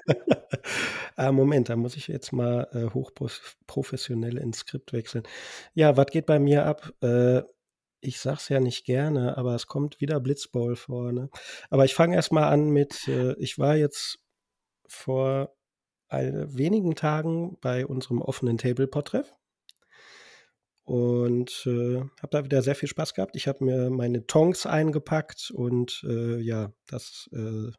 ah, 1.16 1.32
Moment, 1.32 1.70
da 1.70 1.76
muss 1.76 1.96
ich 1.96 2.08
jetzt 2.08 2.32
mal 2.34 2.68
hochprofessionell 2.94 4.38
ins 4.38 4.60
Skript 4.60 4.94
wechseln. 4.94 5.24
Ja, 5.74 5.98
was 5.98 6.08
geht 6.08 6.26
bei 6.26 6.40
mir 6.40 6.66
ab? 6.66 6.94
ich 8.00 8.20
sag's 8.20 8.50
ja 8.50 8.60
nicht 8.60 8.86
gerne, 8.86 9.38
aber 9.38 9.56
es 9.56 9.68
kommt 9.68 10.00
wieder 10.02 10.20
Blitzball 10.20 10.76
vor. 10.76 11.12
Ne? 11.12 11.30
Aber 11.70 11.86
ich 11.86 11.94
fange 11.94 12.16
erstmal 12.16 12.46
an 12.46 12.70
mit, 12.70 13.08
äh, 13.08 13.34
ich 13.40 13.58
war 13.58 13.76
jetzt 13.76 14.20
vor 14.88 15.54
wenigen 16.10 16.96
Tagen 16.96 17.58
bei 17.60 17.86
unserem 17.86 18.22
offenen 18.22 18.58
Tablepot-Treff 18.58 19.34
und 20.88 21.68
äh, 21.68 21.98
habe 21.98 22.30
da 22.32 22.44
wieder 22.46 22.62
sehr 22.62 22.76
viel 22.76 22.88
Spaß 22.88 23.14
gehabt. 23.14 23.36
Ich 23.36 23.48
habe 23.48 23.64
mir 23.64 23.90
meine 23.90 24.26
Tongs 24.26 24.66
eingepackt 24.66 25.52
und 25.52 26.06
äh, 26.08 26.40
ja, 26.40 26.72
das 26.88 27.30
äh, 27.34 27.72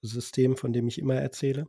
System, 0.00 0.56
von 0.56 0.72
dem 0.72 0.88
ich 0.88 0.98
immer 0.98 1.16
erzähle. 1.16 1.68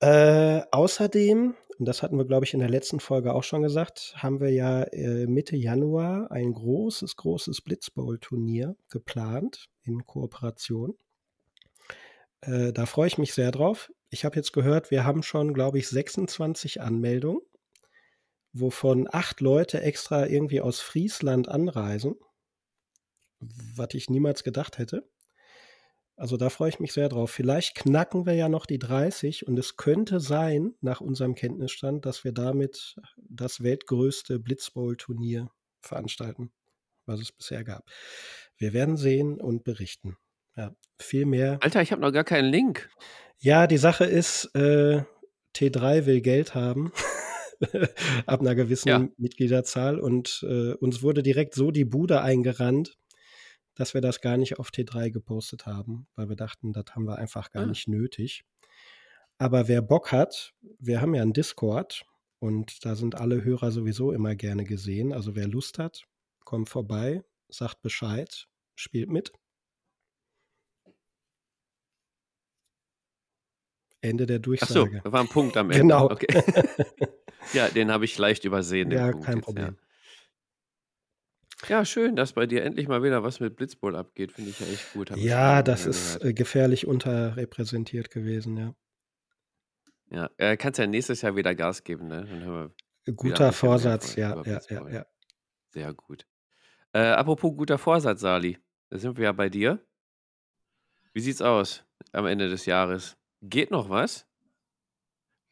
Äh, 0.00 0.60
außerdem 0.70 1.54
und 1.80 1.86
das 1.86 2.02
hatten 2.02 2.18
wir, 2.18 2.26
glaube 2.26 2.44
ich, 2.44 2.52
in 2.52 2.60
der 2.60 2.68
letzten 2.68 3.00
Folge 3.00 3.32
auch 3.32 3.42
schon 3.42 3.62
gesagt, 3.62 4.12
haben 4.18 4.38
wir 4.38 4.50
ja 4.50 4.82
äh, 4.82 5.26
Mitte 5.26 5.56
Januar 5.56 6.30
ein 6.30 6.52
großes, 6.52 7.16
großes 7.16 7.62
Blitzbowl-Turnier 7.62 8.76
geplant 8.90 9.70
in 9.84 10.04
Kooperation. 10.04 10.98
Äh, 12.42 12.74
da 12.74 12.84
freue 12.84 13.06
ich 13.06 13.16
mich 13.16 13.32
sehr 13.32 13.50
drauf. 13.50 13.90
Ich 14.10 14.26
habe 14.26 14.36
jetzt 14.36 14.52
gehört, 14.52 14.90
wir 14.90 15.06
haben 15.06 15.22
schon, 15.22 15.54
glaube 15.54 15.78
ich, 15.78 15.88
26 15.88 16.82
Anmeldungen, 16.82 17.40
wovon 18.52 19.08
acht 19.10 19.40
Leute 19.40 19.80
extra 19.80 20.26
irgendwie 20.26 20.60
aus 20.60 20.80
Friesland 20.80 21.48
anreisen, 21.48 22.16
was 23.40 23.94
ich 23.94 24.10
niemals 24.10 24.44
gedacht 24.44 24.78
hätte. 24.78 25.08
Also 26.16 26.36
da 26.36 26.50
freue 26.50 26.68
ich 26.68 26.80
mich 26.80 26.92
sehr 26.92 27.08
drauf. 27.08 27.30
Vielleicht 27.30 27.74
knacken 27.74 28.26
wir 28.26 28.34
ja 28.34 28.50
noch 28.50 28.66
die 28.66 28.78
30 28.78 29.46
und 29.46 29.58
es 29.58 29.78
könnte 29.78 30.20
sein, 30.20 30.74
nach 30.82 31.00
unserem 31.00 31.34
Kenntnisstand, 31.34 32.04
dass 32.04 32.24
wir 32.24 32.32
damit 32.32 32.96
das 33.16 33.62
weltgrößte 33.62 34.38
Blitzbowl-Turnier 34.38 35.50
veranstalten, 35.80 36.52
was 37.06 37.20
es 37.20 37.32
bisher 37.32 37.64
gab. 37.64 37.88
Wir 38.58 38.74
werden 38.74 38.98
sehen 38.98 39.40
und 39.40 39.64
berichten. 39.64 40.18
Ja, 40.56 40.74
viel 40.98 41.24
mehr. 41.24 41.58
Alter, 41.62 41.80
ich 41.80 41.90
habe 41.90 42.02
noch 42.02 42.12
gar 42.12 42.24
keinen 42.24 42.50
Link. 42.50 42.90
Ja, 43.38 43.66
die 43.66 43.78
Sache 43.78 44.04
ist, 44.04 44.54
äh, 44.54 45.02
T3 45.56 46.04
will 46.04 46.20
Geld 46.20 46.54
haben. 46.54 46.92
ab 48.26 48.40
einer 48.40 48.54
gewissen 48.54 48.88
ja. 48.88 49.08
Mitgliederzahl 49.16 49.98
und 49.98 50.44
äh, 50.48 50.72
uns 50.74 51.02
wurde 51.02 51.22
direkt 51.22 51.54
so 51.54 51.70
die 51.70 51.84
Bude 51.84 52.22
eingerannt, 52.22 52.96
dass 53.74 53.94
wir 53.94 54.00
das 54.00 54.20
gar 54.20 54.36
nicht 54.36 54.58
auf 54.58 54.70
T3 54.70 55.10
gepostet 55.10 55.66
haben, 55.66 56.06
weil 56.14 56.28
wir 56.28 56.36
dachten, 56.36 56.72
das 56.72 56.84
haben 56.94 57.04
wir 57.04 57.16
einfach 57.16 57.50
gar 57.50 57.64
ah. 57.64 57.66
nicht 57.66 57.88
nötig. 57.88 58.44
Aber 59.38 59.68
wer 59.68 59.80
Bock 59.80 60.12
hat, 60.12 60.52
wir 60.78 61.00
haben 61.00 61.14
ja 61.14 61.22
einen 61.22 61.32
Discord 61.32 62.04
und 62.40 62.84
da 62.84 62.94
sind 62.94 63.14
alle 63.14 63.42
Hörer 63.42 63.70
sowieso 63.70 64.12
immer 64.12 64.34
gerne 64.34 64.64
gesehen. 64.64 65.12
Also 65.12 65.34
wer 65.34 65.48
Lust 65.48 65.78
hat, 65.78 66.04
kommt 66.44 66.68
vorbei, 66.68 67.22
sagt 67.48 67.80
Bescheid, 67.82 68.48
spielt 68.74 69.08
mit. 69.10 69.32
Ende 74.00 74.26
der 74.26 74.38
Durchsage. 74.38 75.00
Ach 75.00 75.04
so, 75.04 75.12
war 75.12 75.20
ein 75.20 75.28
Punkt 75.28 75.56
am 75.56 75.70
Ende. 75.70 75.82
Genau. 75.82 76.10
Okay. 76.10 76.26
ja, 77.52 77.68
den 77.68 77.90
habe 77.90 78.04
ich 78.04 78.16
leicht 78.18 78.44
übersehen. 78.44 78.90
ja, 78.90 79.10
Punkt 79.10 79.26
kein 79.26 79.36
jetzt, 79.36 79.44
Problem. 79.44 79.66
Ja. 79.66 79.74
Ja, 81.68 81.84
schön, 81.84 82.16
dass 82.16 82.32
bei 82.32 82.46
dir 82.46 82.64
endlich 82.64 82.88
mal 82.88 83.02
wieder 83.02 83.22
was 83.22 83.38
mit 83.38 83.56
Blitzball 83.56 83.94
abgeht, 83.94 84.32
finde 84.32 84.50
ich 84.50 84.60
ja 84.60 84.66
echt 84.66 84.92
gut. 84.94 85.14
Ja, 85.16 85.62
das 85.62 85.84
ist 85.84 86.14
gehört. 86.14 86.24
Äh, 86.24 86.32
gefährlich 86.32 86.86
unterrepräsentiert 86.86 88.10
gewesen, 88.10 88.56
ja. 88.56 88.74
Ja, 90.10 90.30
äh, 90.38 90.56
kannst 90.56 90.78
ja 90.78 90.86
nächstes 90.86 91.22
Jahr 91.22 91.36
wieder 91.36 91.54
Gas 91.54 91.84
geben, 91.84 92.08
ne? 92.08 92.72
Guter 93.14 93.52
Vorsatz, 93.52 94.16
ja, 94.16 94.42
ja, 94.44 94.60
ja, 94.68 94.88
ja. 94.88 95.06
Sehr 95.68 95.92
gut. 95.94 96.26
Äh, 96.92 97.00
apropos 97.00 97.56
guter 97.56 97.78
Vorsatz, 97.78 98.20
Sali, 98.20 98.58
da 98.88 98.98
sind 98.98 99.16
wir 99.16 99.24
ja 99.24 99.32
bei 99.32 99.48
dir. 99.48 99.78
Wie 101.12 101.20
sieht's 101.20 101.42
aus 101.42 101.84
am 102.12 102.26
Ende 102.26 102.48
des 102.48 102.66
Jahres? 102.66 103.16
Geht 103.42 103.70
noch 103.70 103.88
was? 103.88 104.26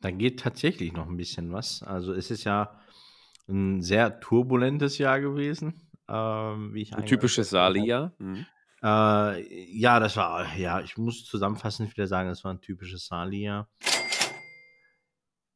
Da 0.00 0.10
geht 0.10 0.40
tatsächlich 0.40 0.92
noch 0.92 1.08
ein 1.08 1.16
bisschen 1.16 1.52
was. 1.52 1.82
Also 1.82 2.12
es 2.12 2.30
ist 2.30 2.44
ja 2.44 2.78
ein 3.48 3.82
sehr 3.82 4.20
turbulentes 4.20 4.98
Jahr 4.98 5.20
gewesen. 5.20 5.88
Ähm, 6.08 6.74
wie 6.74 6.82
ich 6.82 6.94
Ein 6.94 7.06
typisches 7.06 7.50
Sali-Jahr. 7.50 8.12
Mhm. 8.18 8.46
Äh, 8.82 9.76
ja, 9.76 9.98
das 9.98 10.16
war, 10.16 10.54
ja, 10.56 10.80
ich 10.80 10.96
muss 10.96 11.24
zusammenfassend 11.24 11.90
wieder 11.90 12.06
sagen, 12.06 12.28
das 12.28 12.44
war 12.44 12.52
ein 12.52 12.60
typisches 12.60 13.06
Sali-Jahr. 13.06 13.68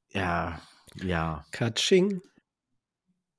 Ja, 0.09 0.61
ja. 0.97 1.45
Katsching. 1.53 2.21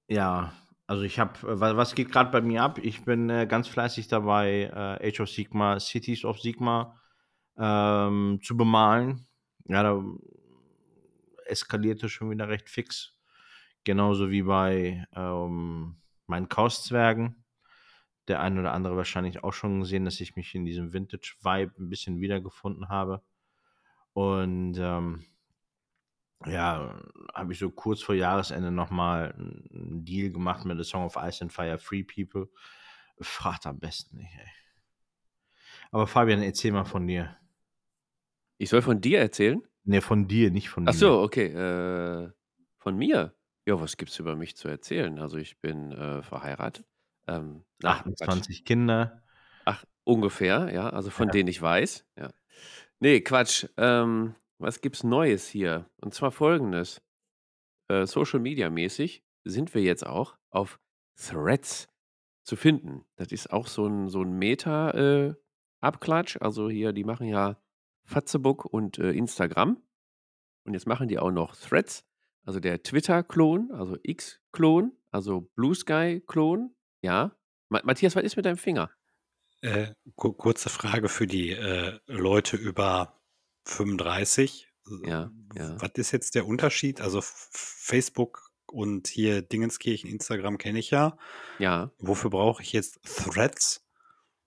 Ja, 0.08 0.54
also 0.88 1.04
ich 1.04 1.20
habe, 1.20 1.48
äh, 1.48 1.60
was 1.60 1.96
geht 1.96 2.12
gerade 2.12 2.32
bei 2.32 2.42
mir 2.42 2.64
ab? 2.64 2.80
Ich 2.82 3.04
bin 3.04 3.30
äh, 3.30 3.46
ganz 3.48 3.68
fleißig 3.68 4.08
dabei, 4.08 4.72
äh, 4.74 5.10
Age 5.10 5.22
of 5.22 5.30
Sigma, 5.30 5.80
Cities 5.80 6.26
of 6.26 6.40
Sigma 6.40 7.00
ähm, 7.58 8.40
zu 8.42 8.58
bemalen. 8.58 9.28
Ja, 9.66 9.84
da 9.84 10.04
eskalierte 11.46 12.10
schon 12.10 12.30
wieder 12.30 12.50
recht 12.50 12.70
fix. 12.70 13.18
Genauso 13.84 14.30
wie 14.30 14.44
bei 14.44 15.06
ähm, 15.14 15.96
meinen 16.28 16.50
Chaos-Zwergen. 16.50 17.44
Der 18.30 18.40
eine 18.40 18.62
oder 18.62 18.72
andere 18.72 18.96
wahrscheinlich 18.96 19.44
auch 19.44 19.52
schon 19.52 19.82
gesehen, 19.82 20.06
dass 20.06 20.22
ich 20.22 20.36
mich 20.36 20.56
in 20.56 20.66
diesem 20.66 20.94
Vintage-Vibe 20.94 21.74
ein 21.78 21.90
bisschen 21.90 22.22
wiedergefunden 22.22 22.88
habe. 22.88 23.22
Und 24.14 24.78
ähm, 24.78 25.26
ja, 26.46 27.02
habe 27.34 27.54
ich 27.54 27.60
so 27.60 27.70
kurz 27.70 28.02
vor 28.02 28.16
Jahresende 28.16 28.72
nochmal 28.72 29.34
einen 29.34 30.06
Deal 30.06 30.32
gemacht 30.32 30.66
mit 30.66 30.78
The 30.78 30.84
Song 30.84 31.04
of 31.04 31.18
Ice 31.18 31.44
and 31.44 31.52
Fire 31.52 31.78
Free 31.78 32.04
People. 32.04 32.50
Fragt 33.20 33.66
am 33.66 33.80
besten 33.80 34.18
nicht, 34.18 34.34
ey. 34.36 34.48
Aber 35.92 36.08
Fabian, 36.08 36.42
erzähl 36.42 36.72
mal 36.72 36.86
von 36.86 37.06
dir. 37.06 37.38
Ich 38.64 38.70
soll 38.70 38.82
von 38.82 39.02
dir 39.02 39.20
erzählen? 39.20 39.62
Ne, 39.84 40.02
von 40.02 40.30
dir, 40.30 40.50
nicht 40.50 40.70
von 40.70 40.84
Ach 40.84 40.94
mir. 40.94 40.96
Ach 40.96 41.00
so, 41.00 41.22
okay. 41.22 41.48
Äh, 41.48 42.32
von 42.78 42.96
mir? 42.96 43.36
Ja, 43.66 43.82
was 43.82 43.98
gibt's 43.98 44.18
über 44.20 44.38
mich 44.38 44.56
zu 44.56 44.70
erzählen? 44.70 45.20
Also 45.20 45.38
ich 45.38 45.60
bin 45.60 45.92
äh, 45.92 46.22
verheiratet. 46.22 46.86
Ähm, 47.28 47.66
28 47.84 48.64
Kinder. 48.64 49.22
Ach, 49.66 49.84
ungefähr, 50.06 50.74
ja. 50.74 50.90
Also 50.90 51.10
von 51.10 51.28
ja. 51.28 51.34
denen 51.34 51.50
ich 51.50 51.62
weiß. 51.62 52.06
Ja. 52.18 52.30
Nee, 53.00 53.20
Quatsch. 53.20 53.68
Ähm, 53.76 54.36
was 54.60 54.80
gibt's 54.80 55.04
Neues 55.04 55.46
hier? 55.48 55.90
Und 56.00 56.14
zwar 56.14 56.32
folgendes. 56.32 57.02
Äh, 57.90 58.06
Social 58.06 58.40
Media 58.40 58.70
mäßig 58.70 59.26
sind 59.44 59.74
wir 59.74 59.82
jetzt 59.82 60.06
auch 60.06 60.38
auf 60.52 60.80
Threads 61.18 61.90
zu 62.44 62.56
finden. 62.56 63.04
Das 63.18 63.34
ist 63.34 63.52
auch 63.52 63.68
so 63.68 63.86
ein, 63.88 64.08
so 64.08 64.22
ein 64.22 64.32
Meta-Abklatsch. 64.40 66.38
Äh, 66.38 66.40
also 66.40 66.70
hier, 66.70 66.94
die 66.94 67.04
machen 67.04 67.28
ja 67.28 67.58
Fatzebook 68.06 68.66
und 68.66 69.00
äh, 69.00 69.12
Instagram. 69.12 69.82
Und 70.66 70.74
jetzt 70.74 70.88
machen 70.88 71.08
die 71.08 71.20
auch 71.20 71.32
noch 71.32 71.56
Threads. 71.56 72.06
Also 72.46 72.60
der 72.60 72.84
Twitter-Klon, 72.84 73.72
also 73.72 73.98
X-Klon, 74.02 74.92
also 75.12 75.50
Blue 75.56 75.74
Sky-Klon. 75.74 76.76
Ja. 77.02 77.36
Ma 77.70 77.82
Matthias, 77.84 78.16
was 78.16 78.24
ist 78.24 78.36
mit 78.36 78.46
deinem 78.46 78.58
Finger? 78.58 78.92
Äh, 79.62 79.94
kurze 80.16 80.70
Frage 80.70 81.08
für 81.08 81.26
die 81.26 81.52
äh, 81.52 82.00
Leute 82.08 82.58
über 82.58 83.22
35. 83.66 84.68
Ja, 85.06 85.32
ja. 85.56 85.82
Was 85.82 85.92
ist 85.96 86.12
jetzt 86.12 86.36
der 86.36 86.46
Unterschied? 86.46 87.00
Also 87.00 87.22
Facebook 87.22 88.52
und 88.68 89.08
hier 89.08 89.42
Dingenskirchen, 89.42 90.10
Instagram 90.10 90.58
kenne 90.58 90.80
ich 90.80 90.92
ja. 90.92 91.18
Ja. 91.60 91.92
Wofür 92.00 92.30
brauche 92.30 92.62
ich 92.62 92.74
jetzt 92.74 93.00
Threads? 93.04 93.83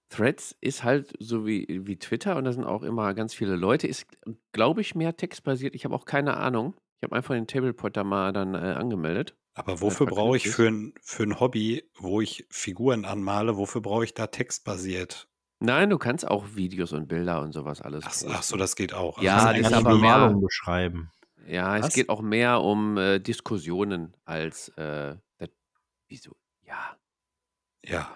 Threads 0.08 0.56
ist 0.60 0.84
halt 0.84 1.12
so 1.18 1.46
wie, 1.46 1.66
wie 1.86 1.98
Twitter 1.98 2.36
und 2.36 2.44
da 2.44 2.52
sind 2.52 2.64
auch 2.64 2.82
immer 2.82 3.12
ganz 3.14 3.34
viele 3.34 3.56
Leute. 3.56 3.86
Ist, 3.86 4.06
glaube 4.52 4.80
ich, 4.80 4.94
mehr 4.94 5.16
textbasiert. 5.16 5.75
Ich 5.75 5.84
habe 5.84 5.94
auch 5.94 6.04
keine 6.04 6.36
Ahnung. 6.36 6.75
Ich 6.98 7.02
habe 7.04 7.16
einfach 7.16 7.34
den 7.34 7.46
Tablepot 7.46 7.96
da 7.96 8.04
mal 8.04 8.32
dann 8.32 8.54
äh, 8.54 8.58
angemeldet. 8.58 9.34
Aber 9.54 9.80
wofür 9.80 10.06
brauche 10.06 10.36
ich 10.36 10.48
für 10.48 10.68
ein, 10.68 10.94
für 11.02 11.22
ein 11.25 11.40
Hobby, 11.40 11.82
wo 11.98 12.20
ich 12.20 12.46
Figuren 12.50 13.04
anmale, 13.04 13.56
wofür 13.56 13.80
brauche 13.80 14.04
ich 14.04 14.14
da 14.14 14.26
textbasiert? 14.26 15.28
Nein, 15.60 15.88
du 15.88 15.96
kannst 15.98 16.28
auch 16.28 16.44
Videos 16.54 16.92
und 16.92 17.08
Bilder 17.08 17.40
und 17.40 17.52
sowas 17.52 17.80
alles. 17.80 18.04
Ach, 18.06 18.34
ach 18.34 18.42
so, 18.42 18.56
das 18.58 18.76
geht 18.76 18.92
auch. 18.92 19.20
Ja, 19.22 19.36
also 19.36 19.46
das 19.46 19.56
das 19.62 19.72
ist 19.72 19.86
aber 19.86 19.98
mehr- 19.98 20.14
Bemalung 20.14 20.40
beschreiben. 20.42 21.10
Ja, 21.46 21.76
es 21.78 21.86
Was? 21.86 21.94
geht 21.94 22.08
auch 22.10 22.20
mehr 22.20 22.60
um 22.60 22.98
äh, 22.98 23.18
Diskussionen 23.18 24.14
als 24.25 24.68
äh, 24.76 25.16
das, 25.38 25.48
wieso? 26.08 26.36
Ja. 26.66 26.96
ja, 27.84 28.10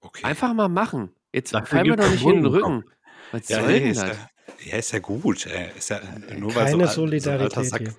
okay. 0.00 0.24
Einfach 0.24 0.54
mal 0.54 0.68
machen. 0.68 1.10
Jetzt 1.36 1.50
fall 1.68 1.84
mir 1.84 1.96
doch 1.96 2.10
nicht 2.10 2.24
in 2.24 2.34
den 2.42 2.46
Rücken. 2.46 2.84
Was 3.30 3.48
ja, 3.48 3.60
soll 3.60 3.72
denn 3.72 3.86
ist 3.90 4.02
das? 4.02 4.16
ja, 4.64 4.76
ist 4.76 4.92
ja 4.92 4.98
gut. 4.98 5.46
Ist 5.76 5.90
ja 5.90 6.00
nur 6.36 6.54
weil 6.54 6.64
Keine 6.64 6.76
so, 6.76 6.80
alt- 6.80 6.88
so 6.90 7.00
Solidarität 7.02 7.66
Sack. 7.66 7.80
hier. 7.82 7.94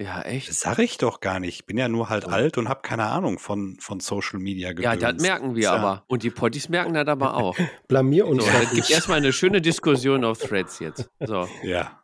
Ja, 0.00 0.22
echt? 0.22 0.48
Das 0.48 0.60
sag 0.60 0.78
ich 0.78 0.96
doch 0.98 1.20
gar 1.20 1.40
nicht. 1.40 1.54
Ich 1.60 1.66
bin 1.66 1.76
ja 1.76 1.88
nur 1.88 2.08
halt 2.08 2.24
So. 2.24 2.30
alt 2.30 2.56
und 2.58 2.68
habe 2.68 2.82
keine 2.82 3.04
Ahnung 3.06 3.38
von, 3.40 3.76
von 3.80 3.98
Social 4.00 4.38
Media 4.38 4.70
Ja, 4.78 4.94
das 4.94 5.20
merken 5.20 5.54
wir 5.56 5.62
ja- 5.64 5.72
aber. 5.74 6.04
Und 6.08 6.22
die 6.22 6.30
Potties 6.30 6.68
merken 6.68 6.94
das 6.94 7.06
aber 7.08 7.34
auch. 7.34 7.56
Blamier 7.88 8.24
So, 8.24 8.30
uns 8.30 8.44
doch 8.44 8.52
es 8.54 8.60
gibt 8.60 8.72
nicht. 8.74 8.90
erstmal 8.90 9.18
eine 9.18 9.32
schöne 9.32 9.60
Diskussion 9.60 10.24
auf 10.24 10.38
Threads 10.38 10.78
jetzt. 10.78 11.08
So. 11.20 11.48
Ja. 11.64 12.00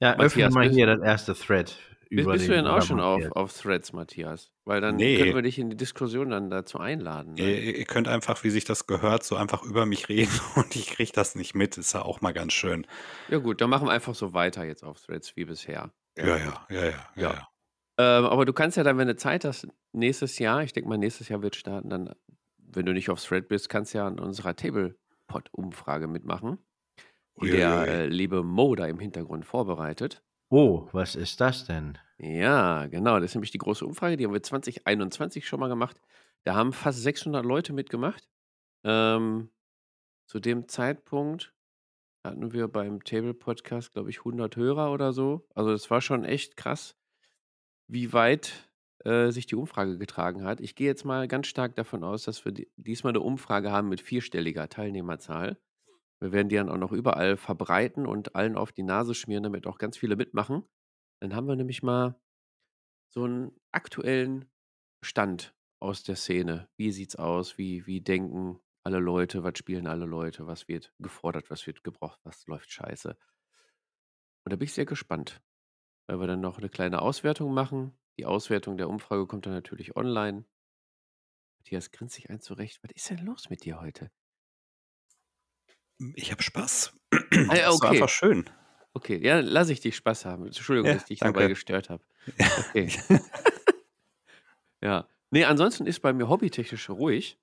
Ja, 0.00 0.10
Matthias, 0.16 0.26
öffne 0.26 0.50
mal 0.50 0.68
hier 0.70 0.86
das 0.86 1.00
erste 1.02 1.34
Thread. 1.34 1.76
Bist, 2.10 2.22
über 2.24 2.32
bist 2.32 2.48
du 2.48 2.52
den 2.52 2.64
denn 2.64 2.72
auch 2.72 2.82
schon 2.82 3.00
auf, 3.00 3.22
auf 3.32 3.52
Threads, 3.52 3.92
Matthias? 3.92 4.50
Weil 4.64 4.80
dann 4.80 4.96
Nee. 4.96 5.18
können 5.18 5.34
wir 5.34 5.42
dich 5.42 5.58
in 5.58 5.68
die 5.70 5.76
Diskussion 5.76 6.30
dann 6.30 6.48
dazu 6.50 6.78
einladen. 6.78 7.34
Ne? 7.34 7.42
Ihr, 7.42 7.76
ihr 7.76 7.84
könnt 7.84 8.08
einfach, 8.08 8.42
wie 8.44 8.50
sich 8.50 8.64
das 8.64 8.86
gehört, 8.86 9.24
so 9.24 9.36
einfach 9.36 9.62
über 9.62 9.84
mich 9.86 10.08
reden 10.08 10.30
und 10.56 10.74
ich 10.74 10.86
kriege 10.88 11.12
das 11.12 11.34
nicht 11.34 11.54
mit. 11.54 11.76
Ist 11.76 11.92
ja 11.92 12.02
auch 12.02 12.20
mal 12.20 12.32
ganz 12.32 12.52
schön. 12.54 12.86
Ja 13.28 13.38
gut, 13.38 13.60
dann 13.60 13.68
machen 13.70 13.86
wir 13.88 13.92
einfach 13.92 14.14
so 14.14 14.32
weiter 14.32 14.64
jetzt 14.64 14.84
auf 14.84 15.00
Threads 15.00 15.36
wie 15.36 15.44
bisher. 15.44 15.92
Ja, 16.16 16.26
ja, 16.26 16.36
ja, 16.36 16.66
ja, 16.70 16.84
ja. 16.84 16.90
Ja. 17.16 17.32
ja. 17.32 17.48
Ähm, 17.98 18.24
aber 18.26 18.44
du 18.44 18.52
kannst 18.52 18.76
ja 18.76 18.84
dann, 18.84 18.96
wenn 18.96 19.08
du 19.08 19.16
Zeit 19.16 19.44
hast, 19.44 19.68
nächstes 19.92 20.38
Jahr, 20.38 20.62
ich 20.62 20.72
denke 20.72 20.88
mal, 20.88 20.98
nächstes 20.98 21.28
Jahr 21.28 21.42
wird 21.42 21.56
starten, 21.56 21.90
dann, 21.90 22.14
wenn 22.56 22.86
du 22.86 22.92
nicht 22.92 23.10
auf 23.10 23.22
Thread 23.22 23.48
bist, 23.48 23.68
kannst 23.68 23.92
du 23.92 23.98
ja 23.98 24.06
an 24.06 24.18
unserer 24.18 24.54
Tablepot-Umfrage 24.54 26.06
mitmachen, 26.06 26.58
die 27.42 27.50
der 27.50 27.86
äh, 27.88 28.06
liebe 28.06 28.42
Mo 28.42 28.74
da 28.76 28.86
im 28.86 28.98
Hintergrund 28.98 29.44
vorbereitet. 29.44 30.22
Oh, 30.50 30.88
was 30.92 31.14
ist 31.14 31.40
das 31.40 31.64
denn? 31.66 31.98
Ja, 32.18 32.86
genau, 32.86 33.16
das 33.20 33.30
ist 33.30 33.34
nämlich 33.34 33.50
die 33.50 33.58
große 33.58 33.84
Umfrage, 33.86 34.16
die 34.16 34.24
haben 34.24 34.32
wir 34.32 34.42
2021 34.42 35.46
schon 35.46 35.60
mal 35.60 35.68
gemacht. 35.68 36.00
Da 36.44 36.54
haben 36.54 36.72
fast 36.72 37.02
600 37.02 37.44
Leute 37.44 37.72
mitgemacht. 37.72 38.28
Ähm, 38.84 39.50
zu 40.26 40.40
dem 40.40 40.68
Zeitpunkt 40.68 41.54
hatten 42.24 42.52
wir 42.52 42.68
beim 42.68 43.04
Table 43.04 43.34
Podcast, 43.34 43.92
glaube 43.92 44.10
ich, 44.10 44.18
100 44.20 44.56
Hörer 44.56 44.92
oder 44.92 45.12
so. 45.12 45.46
Also 45.54 45.70
das 45.70 45.90
war 45.90 46.00
schon 46.00 46.24
echt 46.24 46.56
krass, 46.56 46.96
wie 47.88 48.12
weit 48.12 48.70
äh, 49.04 49.30
sich 49.30 49.46
die 49.46 49.56
Umfrage 49.56 49.98
getragen 49.98 50.44
hat. 50.44 50.60
Ich 50.60 50.74
gehe 50.74 50.86
jetzt 50.88 51.04
mal 51.04 51.28
ganz 51.28 51.46
stark 51.46 51.74
davon 51.76 52.04
aus, 52.04 52.24
dass 52.24 52.44
wir 52.44 52.52
di- 52.52 52.70
diesmal 52.76 53.12
eine 53.12 53.20
Umfrage 53.20 53.70
haben 53.70 53.88
mit 53.88 54.00
vierstelliger 54.00 54.68
Teilnehmerzahl. 54.68 55.58
Wir 56.20 56.32
werden 56.32 56.48
die 56.48 56.56
dann 56.56 56.68
auch 56.68 56.78
noch 56.78 56.92
überall 56.92 57.36
verbreiten 57.36 58.06
und 58.06 58.34
allen 58.34 58.56
auf 58.56 58.72
die 58.72 58.82
Nase 58.82 59.14
schmieren, 59.14 59.44
damit 59.44 59.66
auch 59.66 59.78
ganz 59.78 59.96
viele 59.96 60.16
mitmachen. 60.16 60.64
Dann 61.20 61.34
haben 61.34 61.46
wir 61.46 61.56
nämlich 61.56 61.82
mal 61.82 62.20
so 63.08 63.24
einen 63.24 63.52
aktuellen 63.72 64.50
Stand 65.02 65.54
aus 65.80 66.02
der 66.02 66.16
Szene. 66.16 66.68
Wie 66.76 66.90
sieht's 66.90 67.16
aus? 67.16 67.58
Wie, 67.58 67.86
wie 67.86 68.00
denken 68.00 68.60
alle 68.82 68.98
Leute? 68.98 69.44
Was 69.44 69.58
spielen 69.58 69.86
alle 69.86 70.06
Leute? 70.06 70.46
Was 70.46 70.68
wird 70.68 70.92
gefordert? 70.98 71.50
Was 71.50 71.66
wird 71.66 71.84
gebraucht? 71.84 72.20
Was 72.24 72.46
läuft 72.46 72.70
scheiße? 72.70 73.16
Und 74.44 74.52
da 74.52 74.56
bin 74.56 74.64
ich 74.64 74.72
sehr 74.72 74.86
gespannt, 74.86 75.40
weil 76.06 76.20
wir 76.20 76.26
dann 76.26 76.40
noch 76.40 76.58
eine 76.58 76.68
kleine 76.68 77.02
Auswertung 77.02 77.54
machen. 77.54 77.96
Die 78.18 78.26
Auswertung 78.26 78.76
der 78.76 78.88
Umfrage 78.88 79.26
kommt 79.26 79.46
dann 79.46 79.52
natürlich 79.52 79.94
online. 79.96 80.44
Matthias 81.58 81.90
grinst 81.90 82.14
sich 82.14 82.30
ein 82.30 82.40
zurecht. 82.40 82.82
Was 82.82 82.90
ist 82.92 83.10
denn 83.10 83.24
los 83.24 83.50
mit 83.50 83.64
dir 83.64 83.80
heute? 83.80 84.10
Ich 86.14 86.30
habe 86.30 86.42
Spaß. 86.42 86.92
Ah, 87.12 87.16
ja, 87.32 87.46
Das 87.48 87.66
war 87.66 87.74
okay. 87.74 87.86
einfach 87.88 88.08
schön. 88.08 88.48
Okay, 88.94 89.18
ja, 89.24 89.40
lass 89.40 89.68
ich 89.68 89.80
dich 89.80 89.96
Spaß 89.96 90.24
haben. 90.24 90.46
Entschuldigung, 90.46 90.88
Ja, 90.88 90.94
dass 90.94 91.02
ich 91.02 91.08
dich 91.08 91.18
danke. 91.20 91.38
dabei 91.40 91.48
gestört 91.48 91.90
habe. 91.90 92.02
Okay. 92.70 92.90
ja. 94.82 95.08
Nee, 95.30 95.44
ansonsten 95.44 95.86
ist 95.86 96.00
bei 96.00 96.12
mir 96.12 96.28
hobbytechnisch 96.28 96.88
ruhig. 96.90 97.38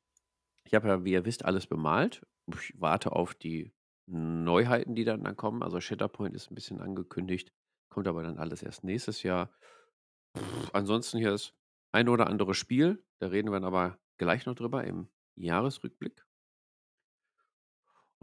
Ich 0.63 0.73
habe 0.73 0.87
ja, 0.87 1.03
wie 1.05 1.11
ihr 1.11 1.25
wisst, 1.25 1.45
alles 1.45 1.67
bemalt. 1.67 2.25
Ich 2.47 2.73
warte 2.79 3.11
auf 3.11 3.35
die 3.35 3.71
Neuheiten, 4.07 4.95
die 4.95 5.03
dann, 5.03 5.23
dann 5.23 5.35
kommen. 5.35 5.61
Also 5.63 5.79
Shatterpoint 5.81 6.35
ist 6.35 6.51
ein 6.51 6.55
bisschen 6.55 6.81
angekündigt, 6.81 7.51
kommt 7.89 8.07
aber 8.07 8.23
dann 8.23 8.37
alles 8.37 8.63
erst 8.63 8.83
nächstes 8.83 9.23
Jahr. 9.23 9.51
Pff, 10.37 10.69
ansonsten 10.73 11.17
hier 11.19 11.31
das 11.31 11.53
ein 11.91 12.09
oder 12.09 12.27
andere 12.27 12.53
Spiel. 12.53 13.03
Da 13.19 13.27
reden 13.27 13.49
wir 13.49 13.53
dann 13.59 13.63
aber 13.65 13.97
gleich 14.17 14.45
noch 14.45 14.55
drüber 14.55 14.83
im 14.83 15.07
Jahresrückblick. 15.35 16.25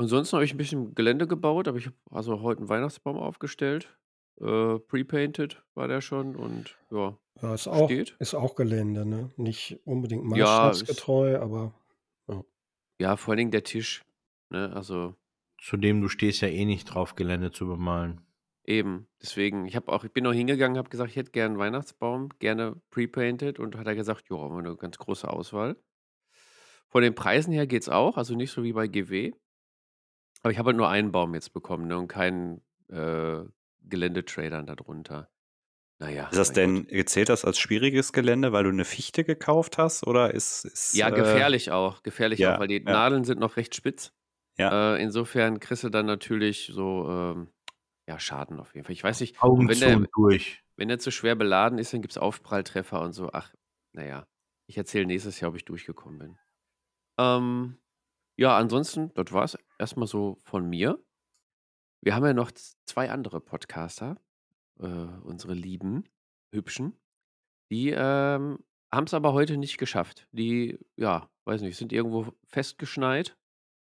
Ansonsten 0.03 0.35
habe 0.35 0.45
ich 0.45 0.53
ein 0.53 0.57
bisschen 0.57 0.97
Gelände 0.97 1.29
gebaut, 1.29 1.69
aber 1.69 1.79
ich 1.79 1.87
habe 1.87 1.97
also 2.11 2.41
heute 2.43 2.59
einen 2.59 2.69
Weihnachtsbaum 2.69 3.17
aufgestellt. 3.19 3.97
Äh, 4.41 4.81
Pre-painted 4.81 5.63
war 5.75 5.87
der 5.87 6.01
schon 6.01 6.35
und 6.35 6.77
ja, 6.91 7.17
Ja, 7.41 7.55
ist 7.55 7.69
auch, 7.69 7.89
steht. 7.89 8.17
ist 8.19 8.35
auch 8.35 8.57
Gelände, 8.57 9.07
ne? 9.07 9.31
Nicht 9.37 9.79
unbedingt 9.85 10.25
Ja, 10.25 10.67
maßstabsgetreu, 10.67 11.39
aber 11.39 11.73
Ja, 13.01 13.17
vor 13.17 13.31
allen 13.33 13.39
Dingen 13.39 13.51
der 13.53 13.63
Tisch. 13.63 14.03
Ne? 14.51 14.73
Also 14.75 15.15
Zudem, 15.61 16.01
du 16.01 16.09
stehst 16.09 16.41
ja 16.41 16.49
eh 16.49 16.65
nicht 16.65 16.87
drauf, 16.87 17.15
Gelände 17.15 17.53
zu 17.53 17.69
bemalen. 17.69 18.23
eben. 18.67 19.07
Deswegen, 19.23 19.67
ich 19.67 19.77
habe 19.77 19.93
auch, 19.93 20.03
ich 20.03 20.13
bin 20.13 20.25
noch 20.25 20.33
hingegangen, 20.33 20.79
habe 20.79 20.89
gesagt, 20.91 21.11
ich 21.11 21.17
hätte 21.17 21.31
gerne 21.31 21.51
einen 21.51 21.59
Weihnachtsbaum, 21.61 22.31
gerne 22.41 22.75
pre-painted 22.91 23.61
und 23.61 23.77
hat 23.77 23.87
er 23.87 23.95
gesagt, 23.95 24.25
ja, 24.31 24.37
haben 24.37 24.57
wir 24.57 24.65
eine 24.65 24.77
ganz 24.77 24.99
große 24.99 25.29
Auswahl. 25.31 25.77
Von 26.89 27.03
den 27.03 27.15
Preisen 27.15 27.53
her 27.53 27.69
geht's 27.69 27.89
auch, 27.89 28.17
also 28.17 28.35
nicht 28.35 28.51
so 28.51 28.65
wie 28.65 28.73
bei 28.73 28.89
GW. 28.89 29.33
Aber 30.43 30.53
ich 30.53 30.59
habe 30.59 30.69
halt 30.69 30.77
nur 30.77 30.89
einen 30.89 31.13
Baum 31.13 31.35
jetzt 31.35 31.53
bekommen 31.53 31.87
ne? 31.87 31.99
und 31.99 32.09
keinen 32.09 32.61
äh, 32.89 33.45
Geländetradern 33.83 34.67
darunter. 34.67 35.31
Naja. 35.99 36.29
Ist 36.29 36.39
das 36.39 36.55
mein 36.57 36.85
Gott. 36.85 36.91
denn, 36.91 37.07
zählt 37.07 37.29
das 37.29 37.45
als 37.45 37.59
schwieriges 37.59 38.13
Gelände, 38.13 38.53
weil 38.53 38.65
du 38.65 38.71
eine 38.71 38.85
Fichte 38.85 39.23
gekauft 39.23 39.79
hast? 39.79 40.05
Oder 40.07 40.35
ist. 40.35 40.65
ist 40.65 40.95
Ja, 40.95 41.09
äh, 41.09 41.13
gefährlich 41.13 41.71
auch. 41.71 42.03
Gefährlich 42.03 42.41
ja, 42.41 42.57
auch, 42.57 42.61
weil 42.61 42.67
die 42.67 42.83
ja. 42.83 42.93
Nadeln 42.93 43.25
sind 43.25 43.39
noch 43.39 43.57
recht 43.57 43.75
spitz. 43.75 44.13
Ja. 44.59 44.97
Äh, 44.97 45.03
insofern 45.03 45.61
kriegst 45.61 45.85
du 45.85 45.91
dann 45.91 46.07
natürlich 46.07 46.71
so 46.73 47.09
ähm, 47.09 47.49
ja, 48.09 48.19
Schaden 48.19 48.59
auf 48.59 48.75
jeden 48.75 48.85
Fall. 48.85 48.93
Ich 48.93 49.05
weiß 49.05 49.21
nicht, 49.21 49.41
Augen 49.41 49.69
wenn 49.69 49.77
zu 49.77 49.87
der, 49.87 50.07
durch. 50.15 50.63
wenn 50.77 50.89
der 50.89 50.99
zu 50.99 51.13
schwer 51.13 51.37
beladen 51.37 51.79
ist, 51.79 51.93
dann 51.93 52.03
gibt 52.03 52.13
es 52.13 52.19
Aufpralltreffer 52.19 53.01
und 53.01 53.13
so. 53.13 53.31
Ach, 53.33 53.53
naja. 53.93 54.27
Ich 54.67 54.77
erzähle 54.77 55.07
nächstes 55.07 55.39
Jahr, 55.41 55.51
ob 55.51 55.57
ich 55.57 55.65
durchgekommen 55.65 56.19
bin. 56.19 56.39
Ähm, 57.19 57.79
ja, 58.43 58.57
ansonsten, 58.57 59.13
das 59.15 59.33
war 59.33 59.45
es 59.45 59.57
erstmal 59.79 60.07
so 60.09 60.37
von 60.43 60.69
mir. 60.69 60.99
Wir 62.05 62.15
haben 62.15 62.27
ja 62.27 62.35
noch 62.35 62.51
z- 62.51 62.77
zwei 62.87 63.11
andere 63.11 63.41
Podcaster, 63.41 64.17
äh, 64.81 64.87
unsere 64.87 65.55
lieben, 65.55 66.05
hübschen. 66.53 66.99
Die 67.71 67.91
ähm, 67.91 68.59
haben 68.93 69.05
es 69.07 69.15
aber 69.15 69.33
heute 69.33 69.57
nicht 69.57 69.79
geschafft. 69.79 70.27
Die, 70.33 70.79
ja, 70.97 71.31
weiß 71.47 71.63
nicht, 71.63 71.77
sind 71.77 71.93
irgendwo 71.93 72.35
festgeschneit 72.49 73.37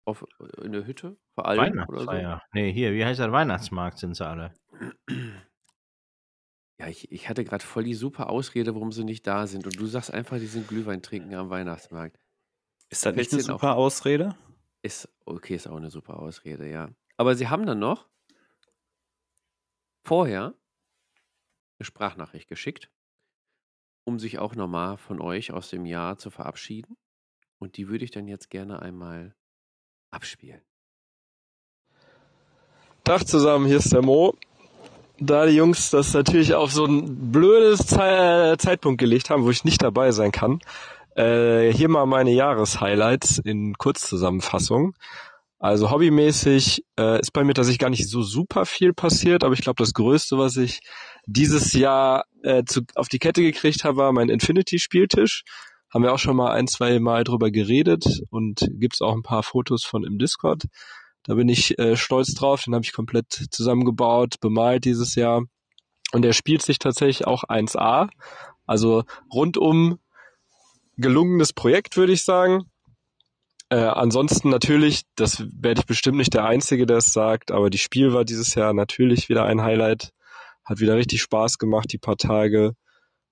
auf, 0.04 0.24
äh, 0.40 0.64
in 0.64 0.72
der 0.72 0.86
Hütte, 0.86 1.16
vor 1.34 1.46
allem 1.46 1.60
oder 1.88 2.00
so. 2.00 2.06
Weihnachtsfeier. 2.08 2.42
Nee, 2.52 2.72
hier, 2.72 2.92
wie 2.94 3.04
heißt 3.04 3.20
der 3.20 3.30
Weihnachtsmarkt 3.32 3.98
sind 3.98 4.14
sie 4.16 4.26
alle? 4.26 4.52
Ja, 6.80 6.86
ich, 6.88 7.10
ich 7.10 7.28
hatte 7.28 7.44
gerade 7.44 7.64
voll 7.64 7.84
die 7.84 7.94
super 7.94 8.30
Ausrede, 8.30 8.74
warum 8.74 8.92
sie 8.92 9.04
nicht 9.04 9.26
da 9.26 9.46
sind. 9.46 9.66
Und 9.66 9.78
du 9.80 9.86
sagst 9.86 10.12
einfach, 10.12 10.38
die 10.38 10.46
sind 10.46 10.68
Glühwein 10.68 11.02
trinken 11.02 11.34
am 11.34 11.50
Weihnachtsmarkt. 11.50 12.18
Ist 12.90 13.04
das 13.04 13.14
nicht 13.14 13.32
eine 13.32 13.42
super 13.42 13.76
Ausrede? 13.76 14.36
Ist, 14.82 15.08
okay, 15.24 15.54
ist 15.54 15.66
auch 15.66 15.76
eine 15.76 15.90
super 15.90 16.18
Ausrede, 16.18 16.70
ja. 16.70 16.90
Aber 17.16 17.34
sie 17.34 17.48
haben 17.48 17.66
dann 17.66 17.78
noch 17.78 18.06
vorher 20.04 20.54
eine 21.78 21.84
Sprachnachricht 21.84 22.48
geschickt, 22.48 22.90
um 24.04 24.18
sich 24.18 24.38
auch 24.38 24.54
nochmal 24.54 24.96
von 24.96 25.20
euch 25.20 25.52
aus 25.52 25.68
dem 25.68 25.84
Jahr 25.84 26.16
zu 26.16 26.30
verabschieden. 26.30 26.96
Und 27.58 27.76
die 27.76 27.88
würde 27.88 28.04
ich 28.04 28.10
dann 28.10 28.28
jetzt 28.28 28.50
gerne 28.50 28.80
einmal 28.80 29.34
abspielen. 30.10 30.62
Tag 33.04 33.26
zusammen, 33.26 33.66
hier 33.66 33.78
ist 33.78 33.92
der 33.92 34.02
Mo. 34.02 34.36
Da 35.20 35.46
die 35.46 35.56
Jungs 35.56 35.90
das 35.90 36.14
natürlich 36.14 36.54
auf 36.54 36.72
so 36.72 36.84
ein 36.84 37.32
blödes 37.32 37.86
Ze 37.86 38.54
Zeitpunkt 38.58 39.00
gelegt 39.00 39.30
haben, 39.30 39.42
wo 39.42 39.50
ich 39.50 39.64
nicht 39.64 39.82
dabei 39.82 40.12
sein 40.12 40.30
kann, 40.30 40.60
äh, 41.18 41.72
hier 41.72 41.88
mal 41.88 42.06
meine 42.06 42.30
Jahreshighlights 42.30 43.38
in 43.38 43.74
Kurzzusammenfassung. 43.74 44.94
Also 45.58 45.90
hobbymäßig 45.90 46.84
äh, 46.96 47.20
ist 47.20 47.32
bei 47.32 47.42
mir 47.42 47.54
tatsächlich 47.54 47.80
gar 47.80 47.90
nicht 47.90 48.08
so 48.08 48.22
super 48.22 48.64
viel 48.64 48.92
passiert, 48.92 49.42
aber 49.42 49.54
ich 49.54 49.60
glaube, 49.62 49.82
das 49.82 49.92
Größte, 49.92 50.38
was 50.38 50.56
ich 50.56 50.80
dieses 51.26 51.72
Jahr 51.72 52.24
äh, 52.44 52.62
zu, 52.64 52.82
auf 52.94 53.08
die 53.08 53.18
Kette 53.18 53.42
gekriegt 53.42 53.82
habe, 53.82 53.96
war 53.96 54.12
mein 54.12 54.28
Infinity-Spieltisch. 54.28 55.42
Haben 55.92 56.04
wir 56.04 56.12
auch 56.12 56.18
schon 56.18 56.36
mal 56.36 56.52
ein, 56.52 56.68
zwei 56.68 57.00
Mal 57.00 57.24
drüber 57.24 57.50
geredet 57.50 58.22
und 58.30 58.60
gibt's 58.74 59.00
auch 59.02 59.14
ein 59.14 59.22
paar 59.22 59.42
Fotos 59.42 59.84
von 59.84 60.04
im 60.04 60.18
Discord. 60.18 60.64
Da 61.24 61.34
bin 61.34 61.48
ich 61.48 61.78
äh, 61.78 61.96
stolz 61.96 62.34
drauf. 62.34 62.62
Den 62.62 62.74
habe 62.74 62.84
ich 62.84 62.92
komplett 62.92 63.46
zusammengebaut, 63.50 64.36
bemalt 64.40 64.84
dieses 64.84 65.16
Jahr. 65.16 65.42
Und 66.12 66.22
der 66.22 66.32
spielt 66.32 66.62
sich 66.62 66.78
tatsächlich 66.78 67.26
auch 67.26 67.42
1A. 67.44 68.08
Also 68.66 69.02
rundum 69.32 69.98
gelungenes 70.98 71.52
Projekt, 71.52 71.96
würde 71.96 72.12
ich 72.12 72.24
sagen. 72.24 72.64
Äh, 73.70 73.76
ansonsten 73.76 74.48
natürlich, 74.48 75.02
das 75.14 75.44
werde 75.52 75.80
ich 75.80 75.86
bestimmt 75.86 76.16
nicht 76.18 76.34
der 76.34 76.44
Einzige, 76.44 76.86
der 76.86 76.98
es 76.98 77.12
sagt, 77.12 77.50
aber 77.50 77.70
die 77.70 77.78
Spiel 77.78 78.12
war 78.12 78.24
dieses 78.24 78.54
Jahr 78.54 78.72
natürlich 78.72 79.28
wieder 79.28 79.44
ein 79.44 79.62
Highlight. 79.62 80.10
Hat 80.64 80.80
wieder 80.80 80.96
richtig 80.96 81.22
Spaß 81.22 81.58
gemacht, 81.58 81.92
die 81.92 81.98
paar 81.98 82.16
Tage. 82.16 82.72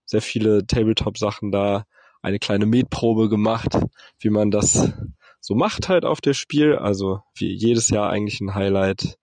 Sehr 0.05 0.22
viele 0.22 0.66
Tabletop-Sachen 0.66 1.52
da. 1.52 1.85
Eine 2.22 2.38
kleine 2.38 2.66
Metprobe 2.66 3.29
gemacht, 3.29 3.79
wie 4.18 4.31
man 4.31 4.50
das 4.50 4.92
so 5.40 5.55
macht 5.55 5.88
halt 5.88 6.05
auf 6.05 6.20
das 6.20 6.37
Spiel. 6.37 6.76
Also 6.76 7.20
wie 7.35 7.52
jedes 7.52 7.88
Jahr 7.88 8.11
eigentlich 8.11 8.40
ein 8.40 8.55
Highlight. 8.55 9.16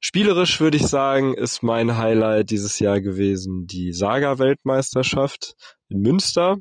Spielerisch 0.00 0.60
würde 0.60 0.76
ich 0.76 0.86
sagen, 0.86 1.32
ist 1.32 1.62
mein 1.62 1.96
Highlight 1.96 2.50
dieses 2.50 2.78
Jahr 2.78 3.00
gewesen 3.00 3.66
die 3.66 3.92
Saga-Weltmeisterschaft 3.92 5.54
in 5.88 6.00
Münster. 6.00 6.58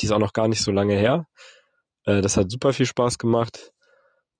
Die 0.00 0.06
ist 0.06 0.12
auch 0.12 0.18
noch 0.18 0.32
gar 0.32 0.48
nicht 0.48 0.62
so 0.62 0.70
lange 0.70 0.94
her. 0.94 1.26
Äh, 2.04 2.20
das 2.20 2.36
hat 2.36 2.50
super 2.50 2.72
viel 2.72 2.86
Spaß 2.86 3.18
gemacht. 3.18 3.72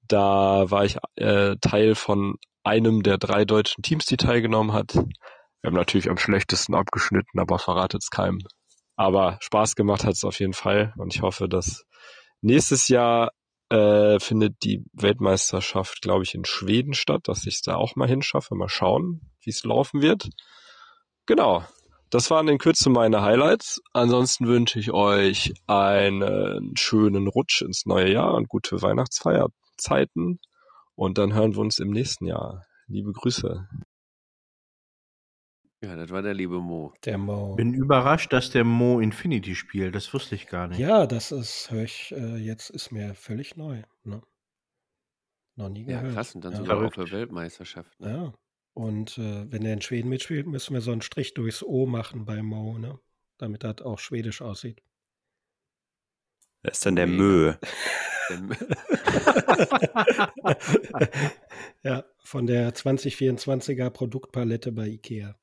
Da 0.07 0.71
war 0.71 0.85
ich 0.85 0.99
äh, 1.17 1.57
Teil 1.61 1.95
von 1.95 2.37
einem 2.65 3.03
der 3.03 3.19
drei 3.19 3.45
deutschen 3.45 3.83
Teams, 3.83 4.07
die 4.07 4.17
teilgenommen 4.17 4.73
hat. 4.73 4.95
Wir 4.95 5.69
haben 5.69 5.77
natürlich 5.77 6.09
am 6.09 6.19
schlechtesten 6.19 6.75
abgeschnitten, 6.75 7.39
aber 7.39 7.59
verratet 7.59 8.03
es 8.03 8.11
keinem. 8.11 8.41
Aber 8.97 9.39
Spaß 9.41 9.77
gemacht 9.77 10.05
hat 10.05 10.15
es 10.15 10.25
auf 10.25 10.41
jeden 10.41 10.53
Fall 10.53 10.93
und 10.97 11.15
ich 11.15 11.23
hoffe, 11.23 11.49
dass 11.49 11.85
nächstes 12.43 12.89
Jahr 12.89 13.31
äh, 13.71 14.19
findet 14.19 14.63
die 14.65 14.85
Weltmeisterschaft, 14.93 16.03
glaube 16.03 16.25
ich, 16.25 16.35
in 16.35 16.45
Schweden 16.45 16.93
statt, 16.93 17.23
dass 17.25 17.47
ich 17.47 17.55
es 17.55 17.63
da 17.63 17.77
auch 17.77 17.97
mal 17.97 18.09
hinschaffe. 18.09 18.55
Mal 18.55 18.69
schauen, 18.69 19.21
wie 19.43 19.51
es 19.51 19.65
laufen 19.65 20.03
wird. 20.03 20.29
Genau. 21.27 21.65
Das 22.11 22.29
waren 22.31 22.49
in 22.49 22.59
Kürze 22.59 22.91
meine 22.91 23.23
Highlights. 23.23 23.81
Ansonsten 23.93 24.47
wünsche 24.49 24.81
ich 24.81 24.91
euch 24.93 25.55
einen 25.69 26.77
schönen 26.77 27.29
Rutsch 27.29 27.63
ins 27.63 27.87
neue 27.87 28.13
Jahr 28.13 28.35
und 28.35 28.49
gute 28.49 28.83
Weihnachtsfeierzeiten. 28.83 30.41
Und 30.97 31.19
dann 31.19 31.33
hören 31.35 31.55
wir 31.55 31.61
uns 31.61 31.79
im 31.79 31.91
nächsten 31.91 32.27
Jahr. 32.27 32.67
Liebe 32.89 33.13
Grüße. 33.13 33.69
Ja, 35.83 35.97
das 35.97 36.11
war 36.11 36.21
der 36.21 36.35
liebe 36.35 36.61
Mo. 36.61 36.93
Der 37.05 37.17
Mo. 37.17 37.55
Bin 37.55 37.73
überrascht, 37.73 38.33
dass 38.33 38.51
der 38.51 38.65
Mo 38.65 39.01
Infinity 39.01 39.55
spielt. 39.55 39.95
Das 39.95 40.13
wusste 40.13 40.35
ich 40.35 40.47
gar 40.49 40.67
nicht. 40.69 40.79
Ja, 40.79 41.07
das 41.07 41.31
ist, 41.33 41.71
höre 41.71 41.85
ich, 41.85 42.13
äh, 42.13 42.37
jetzt 42.37 42.71
ist 42.71 42.91
mir 42.91 43.15
völlig 43.15 43.57
neu. 43.57 43.83
Ne? 44.03 44.21
Noch 45.57 45.69
nie 45.71 45.85
Ja, 45.87 46.01
gehört. 46.01 46.15
krass. 46.15 46.35
Und 46.35 46.45
dann 46.45 46.53
Ja. 46.53 46.59
sogar 46.59 46.85
auf 46.85 46.93
der 46.95 47.11
Weltmeisterschaft. 47.11 47.99
Ne? 48.01 48.11
Ja. 48.11 48.33
Und 48.73 49.19
äh, 49.19 49.51
wenn 49.51 49.65
er 49.65 49.73
in 49.73 49.83
Schweden 49.83 50.09
mitspielt, 50.09 50.47
müssen 50.47 50.75
wir 50.75 50.81
so 50.81 50.93
einen 50.93 51.03
Strich 51.03 51.35
durchs 51.35 51.63
O 51.63 51.87
machen 51.87 52.25
bei 52.25 52.43
Mo, 52.43 52.79
ne? 52.79 52.99
Damit 53.39 53.65
das 53.65 53.83
auch 53.83 53.99
schwedisch 53.99 54.43
aussieht. 54.43 54.83
Wer 56.63 56.73
ist 56.73 56.85
denn 56.85 56.97
der. 56.97 57.07
Mö? 57.07 57.55
Ja, 61.83 62.05
von 62.19 62.47
der 62.47 62.75
2024er 62.75 63.89
Produktpalette 63.89 64.71
bei 64.73 64.89
IKEA. 64.89 65.35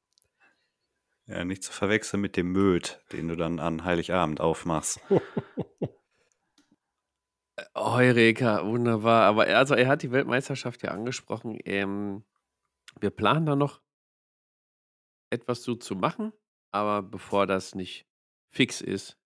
Ja, 1.25 1.43
nicht 1.43 1.63
zu 1.63 1.73
verwechseln 1.73 2.21
mit 2.21 2.37
dem 2.37 2.51
Möd, 2.51 3.01
den 3.11 3.27
du 3.27 3.35
dann 3.35 3.59
an 3.59 3.83
Heiligabend 3.83 4.39
aufmachst. 4.39 4.99
Heureka, 7.75 8.63
wunderbar. 8.65 9.23
Aber 9.23 9.47
er, 9.47 9.57
also 9.57 9.73
er 9.73 9.87
hat 9.87 10.03
die 10.03 10.11
Weltmeisterschaft 10.11 10.83
ja 10.83 10.91
angesprochen. 10.91 11.57
Ähm, 11.65 12.23
wir 12.99 13.09
planen 13.09 13.45
da 13.45 13.55
noch 13.55 13.81
etwas 15.29 15.61
zu, 15.61 15.75
zu 15.75 15.95
machen, 15.95 16.33
aber 16.71 17.03
bevor 17.03 17.47
das 17.47 17.75
nicht 17.75 18.07
fix 18.49 18.81
ist, 18.81 19.17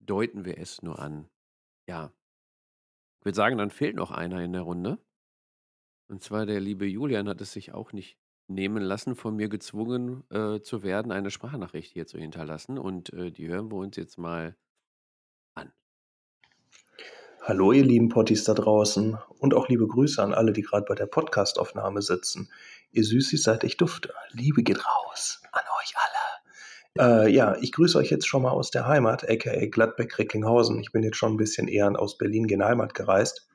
deuten 0.00 0.44
wir 0.44 0.58
es 0.58 0.82
nur 0.82 0.98
an. 0.98 1.28
Ja. 1.88 2.12
Ich 3.20 3.26
würde 3.26 3.36
sagen, 3.36 3.58
dann 3.58 3.70
fehlt 3.70 3.96
noch 3.96 4.10
einer 4.10 4.42
in 4.42 4.52
der 4.52 4.62
Runde. 4.62 4.98
Und 6.10 6.22
zwar 6.22 6.44
der 6.44 6.60
liebe 6.60 6.86
Julian 6.86 7.28
hat 7.28 7.40
es 7.40 7.52
sich 7.52 7.72
auch 7.72 7.92
nicht 7.92 8.18
nehmen 8.46 8.82
lassen, 8.82 9.16
von 9.16 9.34
mir 9.36 9.48
gezwungen 9.48 10.28
äh, 10.30 10.60
zu 10.60 10.82
werden, 10.82 11.10
eine 11.10 11.30
Sprachnachricht 11.30 11.92
hier 11.92 12.06
zu 12.06 12.18
hinterlassen. 12.18 12.78
Und 12.78 13.12
äh, 13.14 13.30
die 13.30 13.48
hören 13.48 13.70
wir 13.70 13.78
uns 13.78 13.96
jetzt 13.96 14.18
mal. 14.18 14.56
Hallo, 17.46 17.72
ihr 17.72 17.84
lieben 17.84 18.08
Potties 18.08 18.44
da 18.44 18.54
draußen 18.54 19.18
und 19.38 19.52
auch 19.52 19.68
liebe 19.68 19.86
Grüße 19.86 20.22
an 20.22 20.32
alle, 20.32 20.54
die 20.54 20.62
gerade 20.62 20.86
bei 20.88 20.94
der 20.94 21.04
Podcastaufnahme 21.04 22.00
sitzen. 22.00 22.48
Ihr 22.90 23.04
Süßis 23.04 23.42
seid 23.42 23.64
echt 23.64 23.82
dufte. 23.82 24.14
Liebe 24.30 24.62
geht 24.62 24.78
raus 24.78 25.42
an 25.52 25.60
euch 25.78 25.92
alle. 25.94 27.26
Äh, 27.26 27.30
ja, 27.30 27.54
ich 27.60 27.72
grüße 27.72 27.98
euch 27.98 28.08
jetzt 28.08 28.26
schon 28.26 28.40
mal 28.40 28.52
aus 28.52 28.70
der 28.70 28.86
Heimat, 28.86 29.28
aka 29.28 29.66
Gladbeck-Recklinghausen. 29.66 30.80
Ich 30.80 30.90
bin 30.90 31.02
jetzt 31.02 31.18
schon 31.18 31.34
ein 31.34 31.36
bisschen 31.36 31.68
eher 31.68 32.00
aus 32.00 32.16
Berlin 32.16 32.46
gen 32.46 32.64
Heimat 32.64 32.94
gereist. 32.94 33.46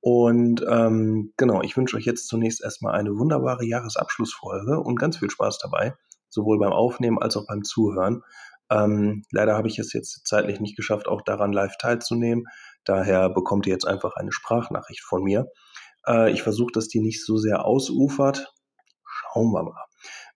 Und 0.00 0.62
ähm, 0.68 1.32
genau, 1.38 1.62
ich 1.62 1.74
wünsche 1.74 1.96
euch 1.96 2.04
jetzt 2.04 2.28
zunächst 2.28 2.62
erstmal 2.62 3.00
eine 3.00 3.16
wunderbare 3.16 3.64
Jahresabschlussfolge 3.64 4.78
und 4.78 4.98
ganz 4.98 5.16
viel 5.16 5.30
Spaß 5.30 5.58
dabei, 5.58 5.94
sowohl 6.28 6.58
beim 6.58 6.74
Aufnehmen 6.74 7.18
als 7.18 7.38
auch 7.38 7.46
beim 7.46 7.64
Zuhören. 7.64 8.22
Ähm, 8.68 9.24
leider 9.30 9.56
habe 9.56 9.68
ich 9.68 9.78
es 9.78 9.92
jetzt 9.92 10.26
zeitlich 10.26 10.60
nicht 10.60 10.76
geschafft, 10.76 11.08
auch 11.08 11.22
daran 11.22 11.52
live 11.52 11.78
teilzunehmen. 11.78 12.44
Daher 12.86 13.28
bekommt 13.28 13.66
ihr 13.66 13.72
jetzt 13.72 13.86
einfach 13.86 14.16
eine 14.16 14.32
Sprachnachricht 14.32 15.02
von 15.02 15.22
mir. 15.22 15.48
Äh, 16.06 16.30
ich 16.30 16.42
versuche, 16.42 16.72
dass 16.72 16.88
die 16.88 17.00
nicht 17.00 17.24
so 17.24 17.36
sehr 17.36 17.64
ausufert. 17.64 18.54
Schauen 19.04 19.52
wir 19.52 19.64
mal. 19.64 19.84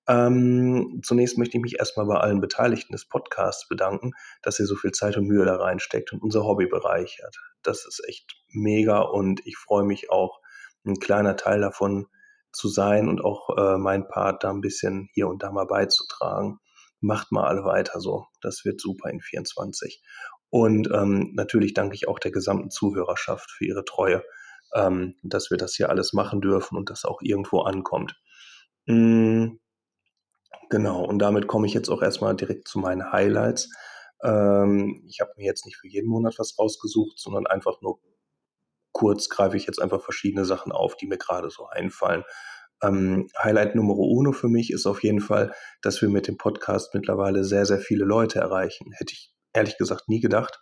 Ähm, 0.09 1.01
zunächst 1.05 1.39
möchte 1.39 1.57
ich 1.57 1.63
mich 1.63 1.79
erstmal 1.79 2.07
bei 2.07 2.17
allen 2.17 2.41
Beteiligten 2.41 2.93
des 2.93 3.07
Podcasts 3.07 3.69
bedanken, 3.69 4.13
dass 4.43 4.59
ihr 4.59 4.67
so 4.67 4.75
viel 4.75 4.91
Zeit 4.91 5.17
und 5.17 5.27
Mühe 5.27 5.45
da 5.45 5.57
reinsteckt 5.57 6.13
und 6.13 6.23
unser 6.23 6.45
Hobby 6.45 6.67
bereichert. 6.67 7.39
Das 7.63 7.87
ist 7.87 8.03
echt 8.09 8.35
mega 8.49 8.99
und 9.01 9.47
ich 9.47 9.57
freue 9.57 9.85
mich 9.85 10.11
auch, 10.11 10.41
ein 10.85 10.99
kleiner 10.99 11.37
Teil 11.37 11.61
davon 11.61 12.07
zu 12.53 12.69
sein 12.69 13.09
und 13.09 13.23
auch 13.23 13.57
äh, 13.57 13.79
mein 13.79 14.09
Part 14.09 14.43
da 14.43 14.51
ein 14.51 14.63
bisschen 14.63 15.09
hier 15.13 15.29
und 15.29 15.43
da 15.43 15.53
mal 15.53 15.67
beizutragen. 15.67 16.59
Macht 17.01 17.31
mal 17.31 17.47
alle 17.47 17.65
weiter 17.65 18.01
so. 18.01 18.27
Das 18.41 18.65
wird 18.65 18.81
super 18.81 19.11
in 19.11 19.21
24. 19.21 20.03
Und 20.51 20.91
ähm, 20.93 21.31
natürlich 21.35 21.75
danke 21.75 21.95
ich 21.95 22.09
auch 22.09 22.19
der 22.19 22.33
gesamten 22.33 22.71
Zuhörerschaft 22.71 23.51
für 23.51 23.65
ihre 23.65 23.85
Treue, 23.85 24.25
ähm, 24.75 25.15
dass 25.23 25.51
wir 25.51 25.57
das 25.57 25.75
hier 25.75 25.91
alles 25.91 26.13
machen 26.13 26.41
dürfen 26.41 26.77
und 26.77 26.91
das 26.91 27.05
auch 27.05 27.21
irgendwo 27.23 27.61
ankommt. 27.61 28.21
Mm, 28.87 29.53
genau, 30.69 31.05
und 31.05 31.21
damit 31.21 31.47
komme 31.47 31.67
ich 31.67 31.75
jetzt 31.75 31.89
auch 31.89 32.03
erstmal 32.03 32.35
direkt 32.35 32.67
zu 32.67 32.81
meinen 32.81 33.13
Highlights. 33.13 33.71
Ähm, 34.23 35.05
ich 35.09 35.21
habe 35.21 35.33
mir 35.37 35.47
jetzt 35.47 35.67
nicht 35.67 35.77
für 35.77 35.89
jeden 35.89 36.09
Monat 36.09 36.35
was 36.39 36.59
rausgesucht, 36.59 37.19
sondern 37.19 37.47
einfach 37.47 37.81
nur 37.81 38.01
kurz 38.93 39.29
greife 39.29 39.57
ich 39.57 39.67
jetzt 39.67 39.81
einfach 39.81 40.03
verschiedene 40.03 40.45
Sachen 40.45 40.73
auf, 40.73 40.97
die 40.97 41.07
mir 41.07 41.19
gerade 41.19 41.51
so 41.51 41.67
einfallen. 41.67 42.25
Ähm, 42.83 43.29
Highlight 43.39 43.77
Nummer 43.77 43.97
uno 43.97 44.33
für 44.33 44.49
mich 44.49 44.73
ist 44.73 44.87
auf 44.87 45.03
jeden 45.03 45.21
Fall, 45.21 45.55
dass 45.83 46.01
wir 46.03 46.09
mit 46.09 46.27
dem 46.27 46.39
Podcast 46.39 46.95
mittlerweile 46.95 47.45
sehr, 47.45 47.67
sehr 47.67 47.79
viele 47.79 48.05
Leute 48.05 48.41
erreichen. 48.41 48.93
Hätte 48.93 49.13
ich 49.13 49.33
ehrlich 49.53 49.79
gesagt 49.79 50.09
nie 50.09 50.21
gedacht. 50.21 50.61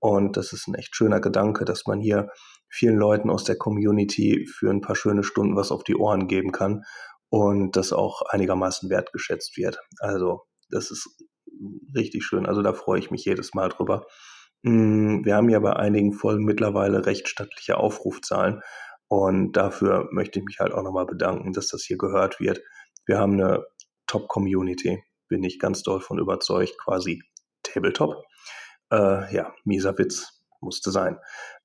Und 0.00 0.36
das 0.36 0.52
ist 0.52 0.68
ein 0.68 0.74
echt 0.74 0.94
schöner 0.94 1.20
Gedanke, 1.20 1.64
dass 1.64 1.86
man 1.86 2.00
hier 2.00 2.28
vielen 2.68 2.96
Leuten 2.96 3.30
aus 3.30 3.44
der 3.44 3.56
Community 3.56 4.46
für 4.46 4.70
ein 4.70 4.80
paar 4.80 4.96
schöne 4.96 5.24
Stunden 5.24 5.56
was 5.56 5.72
auf 5.72 5.82
die 5.82 5.96
Ohren 5.96 6.28
geben 6.28 6.52
kann 6.52 6.84
und 7.30 7.76
das 7.76 7.92
auch 7.92 8.22
einigermaßen 8.22 8.90
wertgeschätzt 8.90 9.56
wird. 9.56 9.80
Also 9.98 10.42
das 10.70 10.90
ist 10.90 11.08
richtig 11.94 12.24
schön. 12.24 12.46
Also 12.46 12.62
da 12.62 12.72
freue 12.72 13.00
ich 13.00 13.10
mich 13.10 13.24
jedes 13.24 13.54
Mal 13.54 13.68
drüber. 13.68 14.06
Mm, 14.62 15.24
Wir 15.24 15.36
haben 15.36 15.48
ja 15.48 15.58
bei 15.60 15.74
einigen 15.74 16.12
Folgen 16.12 16.44
mittlerweile 16.44 17.06
recht 17.06 17.28
stattliche 17.28 17.78
Aufrufzahlen 17.78 18.62
und 19.08 19.52
dafür 19.52 20.08
möchte 20.12 20.38
ich 20.38 20.44
mich 20.44 20.58
halt 20.60 20.72
auch 20.72 20.82
nochmal 20.82 21.06
bedanken, 21.06 21.52
dass 21.52 21.68
das 21.68 21.82
hier 21.84 21.96
gehört 21.96 22.40
wird. 22.40 22.60
Wir 23.06 23.18
haben 23.18 23.34
eine 23.34 23.64
Top-Community, 24.06 25.02
bin 25.28 25.42
ich 25.42 25.58
ganz 25.58 25.82
doll 25.82 26.00
von 26.00 26.18
überzeugt, 26.18 26.76
quasi 26.78 27.22
Tabletop. 27.62 28.24
Äh, 28.90 29.34
ja, 29.34 29.54
mieser 29.64 29.96
Witz 29.98 30.42
musste 30.60 30.90
sein. 30.90 31.18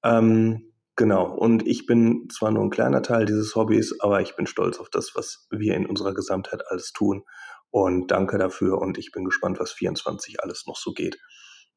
Ähm, 0.04 0.74
genau, 0.96 1.32
und 1.32 1.66
ich 1.66 1.86
bin 1.86 2.28
zwar 2.30 2.52
nur 2.52 2.64
ein 2.64 2.70
kleiner 2.70 3.02
Teil 3.02 3.26
dieses 3.26 3.56
Hobbys, 3.56 4.00
aber 4.00 4.22
ich 4.22 4.36
bin 4.36 4.48
stolz 4.48 4.80
auf 4.80 4.90
das, 4.90 5.14
was 5.16 5.48
wir 5.50 5.76
in 5.76 5.86
unserer 5.86 6.14
Gesamtheit 6.14 6.62
alles 6.68 6.92
tun. 6.92 7.24
Und 7.70 8.12
danke 8.12 8.38
dafür 8.38 8.80
und 8.80 9.00
ich 9.00 9.12
bin 9.12 9.26
gespannt, 9.26 9.60
was 9.60 9.72
24 9.72 10.44
alles 10.44 10.68
noch 10.68 10.78
so 10.78 10.92
geht. 10.92 11.18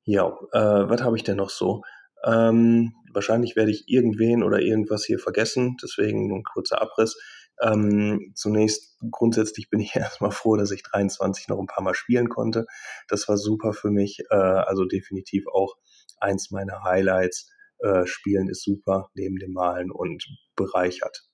Ja, 0.05 0.27
äh, 0.53 0.89
was 0.89 1.03
habe 1.03 1.17
ich 1.17 1.25
denn 1.25 1.39
noch 1.39 1.49
so? 1.49 1.83
Ähm, 2.23 2.93
wahrscheinlich 3.13 3.57
werde 3.57 3.71
ich 3.71 3.89
irgendwen 3.89 4.43
oder 4.43 4.61
irgendwas 4.61 5.05
hier 5.05 5.19
vergessen, 5.19 5.77
deswegen 5.83 6.29
nur 6.29 6.39
ein 6.39 6.45
kurzer 6.45 6.83
Abriss. 6.83 7.17
Ähm, 7.62 8.33
zunächst 8.35 8.99
grundsätzlich 9.11 9.71
bin 9.71 9.81
ich 9.81 9.95
erstmal 9.97 10.31
froh, 10.31 10.57
dass 10.57 10.71
ich 10.71 10.83
23 10.83 11.49
noch 11.49 11.59
ein 11.59 11.66
paar 11.66 11.83
Mal 11.85 11.95
spielen 11.95 12.29
konnte. 12.29 12.66
Das 13.09 13.29
war 13.29 13.37
super 13.37 13.73
für 13.73 13.90
mich, 13.90 14.21
äh, 14.31 14.35
also 14.37 14.85
definitiv 14.85 15.45
auch 15.53 15.77
eins 16.19 16.51
meiner 16.51 16.83
Highlights. 16.85 17.51
Äh, 17.79 18.07
Spielen 18.07 18.49
ist 18.49 18.62
super 18.62 19.11
neben 19.14 19.37
dem 19.37 19.53
Malen 19.53 19.90
und 19.90 20.25
bereichert 20.57 21.29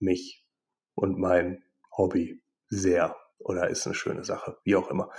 mich 0.00 0.44
und 0.94 1.18
mein 1.18 1.62
Hobby 1.96 2.42
sehr. 2.68 3.16
oder 3.38 3.68
ist 3.68 3.86
eine 3.86 3.94
schöne 3.94 4.24
Sache, 4.24 4.56
wie 4.64 4.74
auch 4.76 4.88
immer. 4.90 5.10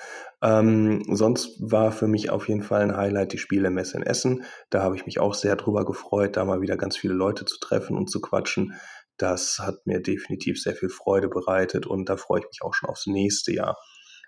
Ähm, 0.41 1.03
sonst 1.15 1.59
war 1.59 1.91
für 1.91 2.07
mich 2.07 2.31
auf 2.31 2.47
jeden 2.47 2.63
Fall 2.63 2.81
ein 2.81 2.97
Highlight 2.97 3.33
die 3.33 3.37
Spielemesse 3.37 3.97
in 3.97 4.03
Essen. 4.03 4.43
Da 4.71 4.81
habe 4.81 4.95
ich 4.95 5.05
mich 5.05 5.19
auch 5.19 5.35
sehr 5.35 5.55
drüber 5.55 5.85
gefreut, 5.85 6.35
da 6.35 6.43
mal 6.43 6.61
wieder 6.61 6.75
ganz 6.75 6.97
viele 6.97 7.13
Leute 7.13 7.45
zu 7.45 7.59
treffen 7.59 7.95
und 7.97 8.09
zu 8.09 8.21
quatschen. 8.21 8.73
Das 9.17 9.59
hat 9.59 9.85
mir 9.85 10.01
definitiv 10.01 10.61
sehr 10.61 10.75
viel 10.75 10.89
Freude 10.89 11.29
bereitet 11.29 11.85
und 11.87 12.09
da 12.09 12.17
freue 12.17 12.41
ich 12.41 12.47
mich 12.47 12.61
auch 12.61 12.73
schon 12.73 12.89
aufs 12.89 13.07
nächste 13.07 13.53
Jahr. 13.53 13.77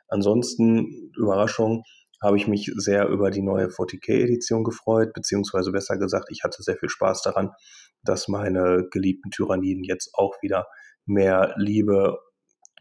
Ansonsten, 0.07 1.11
Überraschung, 1.17 1.83
habe 2.21 2.37
ich 2.37 2.47
mich 2.47 2.71
sehr 2.75 3.07
über 3.09 3.29
die 3.29 3.41
neue 3.41 3.67
40k-Edition 3.67 4.63
gefreut, 4.63 5.13
beziehungsweise 5.13 5.71
besser 5.71 5.97
gesagt, 5.97 6.29
ich 6.31 6.43
hatte 6.43 6.63
sehr 6.63 6.77
viel 6.77 6.89
Spaß 6.89 7.21
daran, 7.21 7.51
dass 8.03 8.27
meine 8.27 8.87
geliebten 8.89 9.29
Tyranniden 9.29 9.83
jetzt 9.83 10.11
auch 10.13 10.35
wieder 10.41 10.67
mehr 11.05 11.53
Liebe 11.57 12.17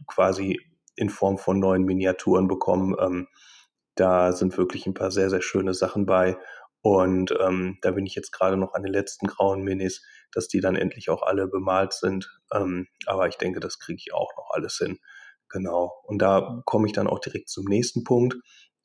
quasi 0.07 0.59
in 0.95 1.11
Form 1.11 1.39
von 1.39 1.59
neuen 1.59 1.85
Miniaturen 1.85 2.49
bekommen. 2.49 2.95
Ähm, 2.99 3.29
da 3.95 4.33
sind 4.33 4.57
wirklich 4.57 4.87
ein 4.87 4.95
paar 4.95 5.11
sehr, 5.11 5.31
sehr 5.31 5.43
schöne 5.43 5.75
Sachen 5.75 6.07
bei. 6.07 6.39
Und 6.87 7.35
ähm, 7.41 7.79
da 7.83 7.91
bin 7.91 8.07
ich 8.07 8.15
jetzt 8.15 8.31
gerade 8.31 8.57
noch 8.57 8.75
an 8.75 8.85
den 8.85 8.93
letzten 8.93 9.27
grauen 9.27 9.65
Minis, 9.65 10.07
dass 10.31 10.47
die 10.47 10.61
dann 10.61 10.77
endlich 10.77 11.11
auch 11.11 11.23
alle 11.23 11.49
bemalt 11.49 11.93
sind. 11.93 12.31
Ähm, 12.55 12.87
aber 13.07 13.27
ich 13.27 13.35
denke, 13.39 13.59
das 13.59 13.81
kriege 13.81 13.99
ich 13.99 14.15
auch 14.15 14.31
noch 14.37 14.51
alles 14.53 14.77
hin. 14.77 15.01
Genau. 15.49 15.93
Und 16.05 16.23
da 16.23 16.63
komme 16.65 16.87
ich 16.87 16.93
dann 16.93 17.09
auch 17.09 17.19
direkt 17.19 17.49
zum 17.49 17.65
nächsten 17.65 18.05
Punkt. 18.05 18.37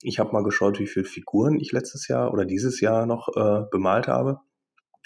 Ich 0.01 0.17
habe 0.17 0.31
mal 0.31 0.41
geschaut, 0.41 0.79
wie 0.79 0.87
viele 0.87 1.05
Figuren 1.05 1.59
ich 1.59 1.73
letztes 1.73 2.07
Jahr 2.07 2.33
oder 2.33 2.45
dieses 2.45 2.81
Jahr 2.81 3.05
noch 3.05 3.29
äh, 3.35 3.65
bemalt 3.69 4.07
habe. 4.07 4.39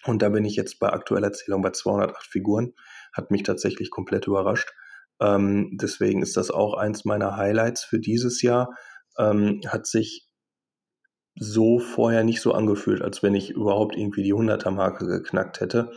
Und 0.06 0.22
da 0.22 0.30
bin 0.30 0.46
ich 0.46 0.56
jetzt 0.56 0.80
bei 0.80 0.88
aktueller 0.88 1.34
Zählung 1.34 1.62
bei 1.62 1.72
208 1.72 2.26
Figuren. 2.26 2.76
Hat 3.12 3.30
mich 3.30 3.44
tatsächlich 3.44 3.90
komplett 3.90 4.26
überrascht. 4.26 4.74
Ähm, 5.20 5.78
deswegen 5.82 6.22
ist 6.22 6.38
das 6.38 6.50
auch 6.50 6.76
eins 6.76 7.04
meiner 7.04 7.36
Highlights 7.36 7.84
für 7.84 8.00
dieses 8.00 8.42
Jahr. 8.42 8.70
Ähm, 9.18 9.60
hat 9.68 9.86
sich 9.86 10.30
so 11.36 11.80
vorher 11.80 12.24
nicht 12.24 12.42
so 12.42 12.54
angefühlt, 12.54 13.02
als 13.02 13.22
wenn 13.22 13.36
ich 13.36 13.52
überhaupt 13.52 13.96
irgendwie 13.96 14.24
die 14.24 14.34
100er-Marke 14.34 15.06
geknackt 15.06 15.60
hätte. 15.60 15.92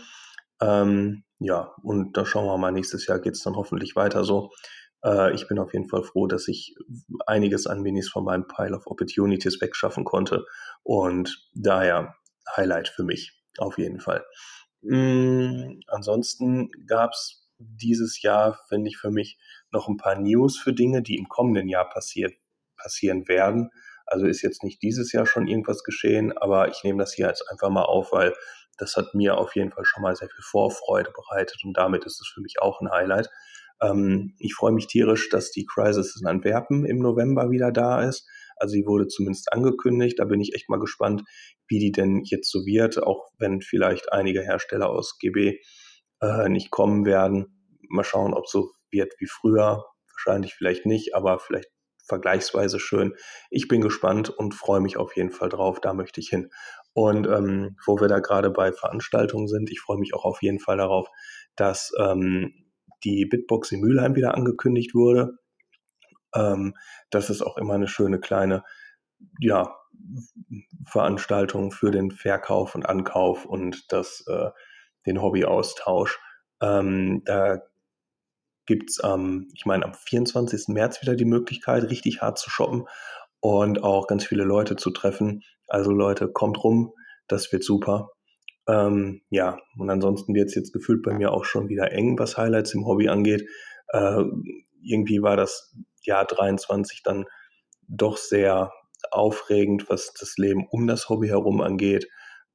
Ähm, 0.60 1.24
ja, 1.38 1.72
und 1.82 2.16
da 2.16 2.26
schauen 2.26 2.46
wir 2.46 2.58
mal, 2.58 2.72
nächstes 2.72 3.06
Jahr 3.06 3.20
geht 3.20 3.34
es 3.34 3.42
dann 3.42 3.54
hoffentlich 3.54 3.94
weiter 3.94 4.24
so. 4.24 4.50
Äh, 5.04 5.34
ich 5.34 5.46
bin 5.46 5.58
auf 5.58 5.72
jeden 5.72 5.88
Fall 5.88 6.02
froh, 6.02 6.26
dass 6.26 6.48
ich 6.48 6.74
einiges 7.26 7.66
an 7.66 7.82
Minis 7.82 8.08
von 8.08 8.24
meinem 8.24 8.48
Pile 8.48 8.76
of 8.76 8.86
Opportunities 8.86 9.60
wegschaffen 9.60 10.04
konnte. 10.04 10.44
Und 10.82 11.48
daher 11.54 12.16
Highlight 12.56 12.88
für 12.88 13.04
mich, 13.04 13.40
auf 13.58 13.78
jeden 13.78 14.00
Fall. 14.00 14.24
Mm, 14.82 15.80
ansonsten 15.86 16.70
gab 16.86 17.12
es 17.12 17.48
dieses 17.58 18.22
Jahr, 18.22 18.60
finde 18.68 18.88
ich, 18.88 18.96
für 18.96 19.10
mich 19.10 19.38
noch 19.70 19.88
ein 19.88 19.96
paar 19.96 20.18
News 20.18 20.58
für 20.58 20.72
Dinge, 20.72 21.02
die 21.02 21.16
im 21.16 21.28
kommenden 21.28 21.68
Jahr 21.68 21.88
passiert, 21.88 22.34
passieren 22.76 23.28
werden. 23.28 23.70
Also 24.10 24.26
ist 24.26 24.42
jetzt 24.42 24.62
nicht 24.64 24.82
dieses 24.82 25.12
Jahr 25.12 25.26
schon 25.26 25.46
irgendwas 25.46 25.84
geschehen, 25.84 26.36
aber 26.36 26.68
ich 26.68 26.82
nehme 26.84 26.98
das 26.98 27.12
hier 27.12 27.28
jetzt 27.28 27.44
einfach 27.50 27.70
mal 27.70 27.84
auf, 27.84 28.12
weil 28.12 28.34
das 28.78 28.96
hat 28.96 29.14
mir 29.14 29.36
auf 29.36 29.54
jeden 29.56 29.72
Fall 29.72 29.84
schon 29.84 30.02
mal 30.02 30.16
sehr 30.16 30.28
viel 30.28 30.42
Vorfreude 30.42 31.10
bereitet 31.10 31.62
und 31.64 31.76
damit 31.76 32.04
ist 32.04 32.20
es 32.20 32.28
für 32.28 32.40
mich 32.40 32.60
auch 32.60 32.80
ein 32.80 32.90
Highlight. 32.90 33.28
Ähm, 33.80 34.34
ich 34.38 34.54
freue 34.54 34.72
mich 34.72 34.86
tierisch, 34.86 35.28
dass 35.30 35.50
die 35.50 35.66
Crisis 35.66 36.18
in 36.20 36.26
Antwerpen 36.26 36.84
im 36.84 36.98
November 36.98 37.50
wieder 37.50 37.72
da 37.72 38.02
ist. 38.02 38.26
Also 38.56 38.72
sie 38.72 38.86
wurde 38.86 39.06
zumindest 39.06 39.52
angekündigt. 39.52 40.18
Da 40.18 40.24
bin 40.24 40.40
ich 40.40 40.54
echt 40.54 40.68
mal 40.68 40.80
gespannt, 40.80 41.22
wie 41.68 41.78
die 41.78 41.92
denn 41.92 42.22
jetzt 42.24 42.50
so 42.50 42.64
wird, 42.66 43.02
auch 43.02 43.28
wenn 43.38 43.60
vielleicht 43.60 44.12
einige 44.12 44.42
Hersteller 44.42 44.90
aus 44.90 45.18
GB 45.18 45.60
äh, 46.20 46.48
nicht 46.48 46.70
kommen 46.70 47.04
werden. 47.04 47.46
Mal 47.88 48.04
schauen, 48.04 48.34
ob 48.34 48.48
so 48.48 48.72
wird 48.90 49.14
wie 49.18 49.26
früher. 49.26 49.84
Wahrscheinlich 50.12 50.54
vielleicht 50.54 50.86
nicht, 50.86 51.14
aber 51.14 51.38
vielleicht 51.38 51.68
vergleichsweise 52.08 52.80
schön. 52.80 53.14
Ich 53.50 53.68
bin 53.68 53.80
gespannt 53.80 54.30
und 54.30 54.54
freue 54.54 54.80
mich 54.80 54.96
auf 54.96 55.14
jeden 55.16 55.30
Fall 55.30 55.48
drauf. 55.48 55.80
Da 55.80 55.94
möchte 55.94 56.20
ich 56.20 56.28
hin. 56.28 56.50
Und 56.94 57.26
ähm, 57.26 57.76
wo 57.86 58.00
wir 58.00 58.08
da 58.08 58.18
gerade 58.18 58.50
bei 58.50 58.72
Veranstaltungen 58.72 59.46
sind, 59.46 59.70
ich 59.70 59.80
freue 59.80 59.98
mich 59.98 60.14
auch 60.14 60.24
auf 60.24 60.42
jeden 60.42 60.58
Fall 60.58 60.78
darauf, 60.78 61.08
dass 61.54 61.92
ähm, 61.98 62.52
die 63.04 63.26
Bitbox 63.26 63.72
in 63.72 63.80
Mülheim 63.80 64.16
wieder 64.16 64.34
angekündigt 64.34 64.94
wurde. 64.94 65.38
Ähm, 66.34 66.74
das 67.10 67.30
ist 67.30 67.42
auch 67.42 67.56
immer 67.56 67.74
eine 67.74 67.88
schöne 67.88 68.18
kleine 68.18 68.64
ja, 69.40 69.76
Veranstaltung 70.86 71.70
für 71.70 71.90
den 71.90 72.10
Verkauf 72.10 72.74
und 72.74 72.88
Ankauf 72.88 73.44
und 73.44 73.92
das, 73.92 74.24
äh, 74.26 74.50
den 75.06 75.20
Hobbyaustausch. 75.20 76.18
Ähm, 76.60 77.22
da 77.24 77.60
gibt 78.68 78.90
es 78.90 79.00
ähm, 79.02 79.48
ich 79.54 79.64
meine, 79.64 79.84
am 79.86 79.94
24. 79.94 80.68
März 80.68 81.00
wieder 81.00 81.16
die 81.16 81.24
Möglichkeit, 81.24 81.84
richtig 81.84 82.20
hart 82.20 82.38
zu 82.38 82.50
shoppen 82.50 82.84
und 83.40 83.82
auch 83.82 84.06
ganz 84.06 84.26
viele 84.26 84.44
Leute 84.44 84.76
zu 84.76 84.90
treffen. 84.90 85.42
Also 85.66 85.90
Leute, 85.90 86.28
kommt 86.28 86.62
rum, 86.62 86.92
das 87.28 87.50
wird 87.50 87.64
super. 87.64 88.10
Ähm, 88.68 89.22
ja, 89.30 89.58
und 89.78 89.88
ansonsten 89.88 90.34
wird 90.34 90.48
es 90.48 90.54
jetzt 90.54 90.74
gefühlt 90.74 91.02
bei 91.02 91.14
mir 91.14 91.32
auch 91.32 91.46
schon 91.46 91.70
wieder 91.70 91.92
eng, 91.92 92.18
was 92.18 92.36
Highlights 92.36 92.74
im 92.74 92.86
Hobby 92.86 93.08
angeht. 93.08 93.48
Äh, 93.88 94.24
irgendwie 94.82 95.22
war 95.22 95.38
das 95.38 95.74
Jahr 96.02 96.26
23 96.26 97.02
dann 97.02 97.24
doch 97.88 98.18
sehr 98.18 98.70
aufregend, 99.10 99.88
was 99.88 100.12
das 100.12 100.36
Leben 100.36 100.66
um 100.70 100.86
das 100.86 101.08
Hobby 101.08 101.28
herum 101.28 101.62
angeht. 101.62 102.06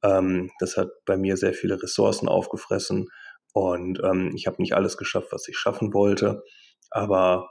Ähm, 0.04 0.52
das 0.60 0.78
hat 0.78 0.90
bei 1.06 1.18
mir 1.18 1.38
sehr 1.38 1.54
viele 1.54 1.82
Ressourcen 1.82 2.28
aufgefressen 2.30 3.08
und 3.54 4.02
ähm, 4.04 4.32
ich 4.36 4.48
habe 4.48 4.62
nicht 4.62 4.76
alles 4.76 4.98
geschafft, 4.98 5.28
was 5.32 5.48
ich 5.48 5.58
schaffen 5.58 5.94
wollte. 5.94 6.44
Aber 6.90 7.50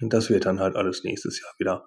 das 0.00 0.28
wird 0.30 0.44
dann 0.44 0.60
halt 0.60 0.76
alles 0.76 1.04
nächstes 1.04 1.40
Jahr 1.40 1.52
wieder 1.58 1.86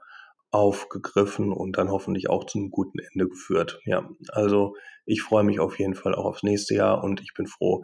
aufgegriffen 0.49 1.51
und 1.51 1.77
dann 1.77 1.91
hoffentlich 1.91 2.29
auch 2.29 2.45
zu 2.45 2.57
einem 2.57 2.71
guten 2.71 2.99
Ende 2.99 3.27
geführt. 3.27 3.79
Ja, 3.85 4.09
also 4.29 4.75
ich 5.05 5.21
freue 5.21 5.43
mich 5.43 5.59
auf 5.59 5.77
jeden 5.77 5.95
Fall 5.95 6.15
auch 6.15 6.25
aufs 6.25 6.43
nächste 6.43 6.75
Jahr 6.75 7.03
und 7.03 7.21
ich 7.21 7.33
bin 7.33 7.47
froh, 7.47 7.83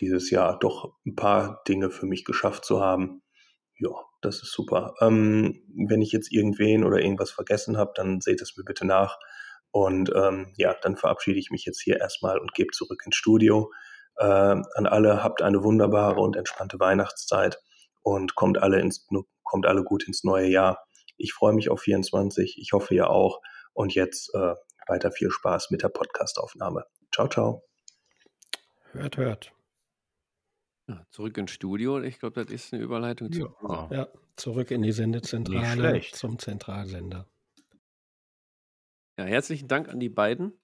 dieses 0.00 0.30
Jahr 0.30 0.58
doch 0.58 0.96
ein 1.06 1.14
paar 1.14 1.62
Dinge 1.66 1.90
für 1.90 2.06
mich 2.06 2.24
geschafft 2.24 2.64
zu 2.64 2.80
haben. 2.80 3.22
Ja, 3.78 3.90
das 4.20 4.42
ist 4.42 4.52
super. 4.52 4.94
Ähm, 5.00 5.62
wenn 5.88 6.02
ich 6.02 6.12
jetzt 6.12 6.32
irgendwen 6.32 6.84
oder 6.84 6.98
irgendwas 6.98 7.30
vergessen 7.30 7.76
habe, 7.76 7.92
dann 7.94 8.20
seht 8.20 8.42
es 8.42 8.56
mir 8.56 8.64
bitte 8.64 8.86
nach. 8.86 9.18
Und 9.70 10.12
ähm, 10.14 10.52
ja, 10.56 10.74
dann 10.82 10.96
verabschiede 10.96 11.38
ich 11.38 11.50
mich 11.50 11.64
jetzt 11.64 11.80
hier 11.82 11.98
erstmal 11.98 12.38
und 12.38 12.54
gebe 12.54 12.70
zurück 12.72 13.02
ins 13.04 13.16
Studio. 13.16 13.72
Äh, 14.16 14.24
an 14.24 14.86
alle, 14.86 15.22
habt 15.22 15.42
eine 15.42 15.62
wunderbare 15.62 16.20
und 16.20 16.36
entspannte 16.36 16.78
Weihnachtszeit 16.78 17.60
und 18.02 18.34
kommt 18.34 18.58
alle, 18.58 18.80
ins, 18.80 19.08
kommt 19.42 19.66
alle 19.66 19.82
gut 19.82 20.06
ins 20.06 20.24
neue 20.24 20.48
Jahr. 20.48 20.84
Ich 21.16 21.32
freue 21.32 21.52
mich 21.52 21.70
auf 21.70 21.80
24. 21.80 22.58
Ich 22.58 22.72
hoffe, 22.72 22.94
ihr 22.94 23.10
auch. 23.10 23.40
Und 23.72 23.94
jetzt 23.94 24.32
äh, 24.34 24.54
weiter 24.86 25.10
viel 25.10 25.30
Spaß 25.30 25.70
mit 25.70 25.82
der 25.82 25.88
Podcastaufnahme. 25.88 26.84
Ciao, 27.12 27.28
ciao. 27.28 27.64
Hört, 28.92 29.16
hört. 29.16 29.52
Ja, 30.86 31.06
zurück 31.10 31.36
ins 31.38 31.50
Studio. 31.50 32.00
Ich 32.02 32.18
glaube, 32.18 32.44
das 32.44 32.52
ist 32.52 32.72
eine 32.72 32.82
Überleitung 32.82 33.30
ja. 33.32 33.88
Ja, 33.90 34.08
zurück 34.36 34.70
in 34.70 34.82
die 34.82 34.92
Sendezentrale 34.92 36.02
zum 36.12 36.38
Zentralsender. 36.38 37.26
Ja, 39.18 39.24
herzlichen 39.24 39.68
Dank 39.68 39.88
an 39.88 39.98
die 39.98 40.08
beiden. 40.08 40.60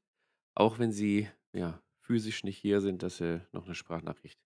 Auch 0.55 0.79
wenn 0.79 0.93
sie 0.93 1.29
ja, 1.53 1.81
physisch 2.11 2.42
nicht 2.42 2.59
hier 2.59 2.81
sind, 2.81 3.05
dass 3.05 3.18
sie 3.18 3.40
noch 3.53 3.66
eine 3.66 3.77
Sprachnachricht 3.77 4.40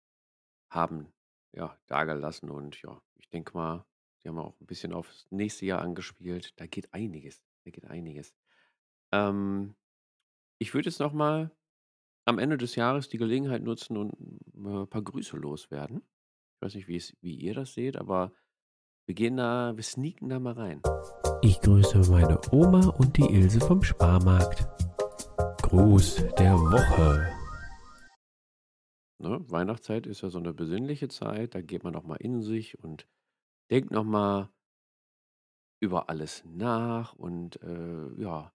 haben 0.68 1.10
ja, 1.54 1.78
dagelassen. 1.86 2.50
Und 2.50 2.82
ja, 2.82 3.00
ich 3.14 3.30
denke 3.30 3.56
mal, 3.56 3.86
die 4.22 4.28
haben 4.28 4.38
auch 4.38 4.60
ein 4.60 4.66
bisschen 4.66 4.92
aufs 4.92 5.26
nächste 5.30 5.64
Jahr 5.64 5.80
angespielt. 5.80 6.52
Da 6.60 6.66
geht 6.66 6.92
einiges. 6.92 7.42
Da 7.64 7.70
geht 7.70 7.86
einiges. 7.86 8.34
Ähm, 9.12 9.76
ich 10.58 10.74
würde 10.74 10.90
jetzt 10.90 11.00
noch 11.00 11.14
mal 11.14 11.52
am 12.26 12.38
Ende 12.38 12.58
des 12.58 12.74
Jahres 12.74 13.08
die 13.08 13.16
Gelegenheit 13.16 13.62
nutzen 13.62 13.96
und 13.96 14.12
äh, 14.12 14.82
ein 14.82 14.86
paar 14.86 15.02
Grüße 15.02 15.34
loswerden. 15.38 16.02
Ich 16.56 16.66
weiß 16.66 16.74
nicht, 16.74 16.88
wie, 16.88 16.96
es, 16.96 17.16
wie 17.22 17.34
ihr 17.34 17.54
das 17.54 17.72
seht, 17.72 17.96
aber 17.96 18.34
wir 19.06 19.14
gehen 19.14 19.38
da, 19.38 19.74
wir 19.74 19.82
sneaken 19.82 20.28
da 20.28 20.38
mal 20.38 20.52
rein. 20.52 20.82
Ich 21.40 21.62
grüße 21.62 22.10
meine 22.10 22.38
Oma 22.52 22.88
und 22.88 23.16
die 23.16 23.32
Ilse 23.34 23.60
vom 23.60 23.82
Sparmarkt. 23.82 24.68
Gruß 25.62 26.26
der 26.38 26.56
Woche. 26.58 27.43
Ne, 29.18 29.40
Weihnachtszeit 29.50 30.06
ist 30.06 30.22
ja 30.22 30.30
so 30.30 30.38
eine 30.38 30.52
besinnliche 30.52 31.08
Zeit, 31.08 31.54
da 31.54 31.62
geht 31.62 31.82
man 31.84 31.92
noch 31.92 32.04
mal 32.04 32.16
in 32.16 32.42
sich 32.42 32.78
und 32.78 33.06
denkt 33.70 33.90
noch 33.90 34.04
mal 34.04 34.50
über 35.80 36.08
alles 36.08 36.42
nach 36.46 37.14
und 37.14 37.60
äh, 37.62 38.08
ja, 38.20 38.52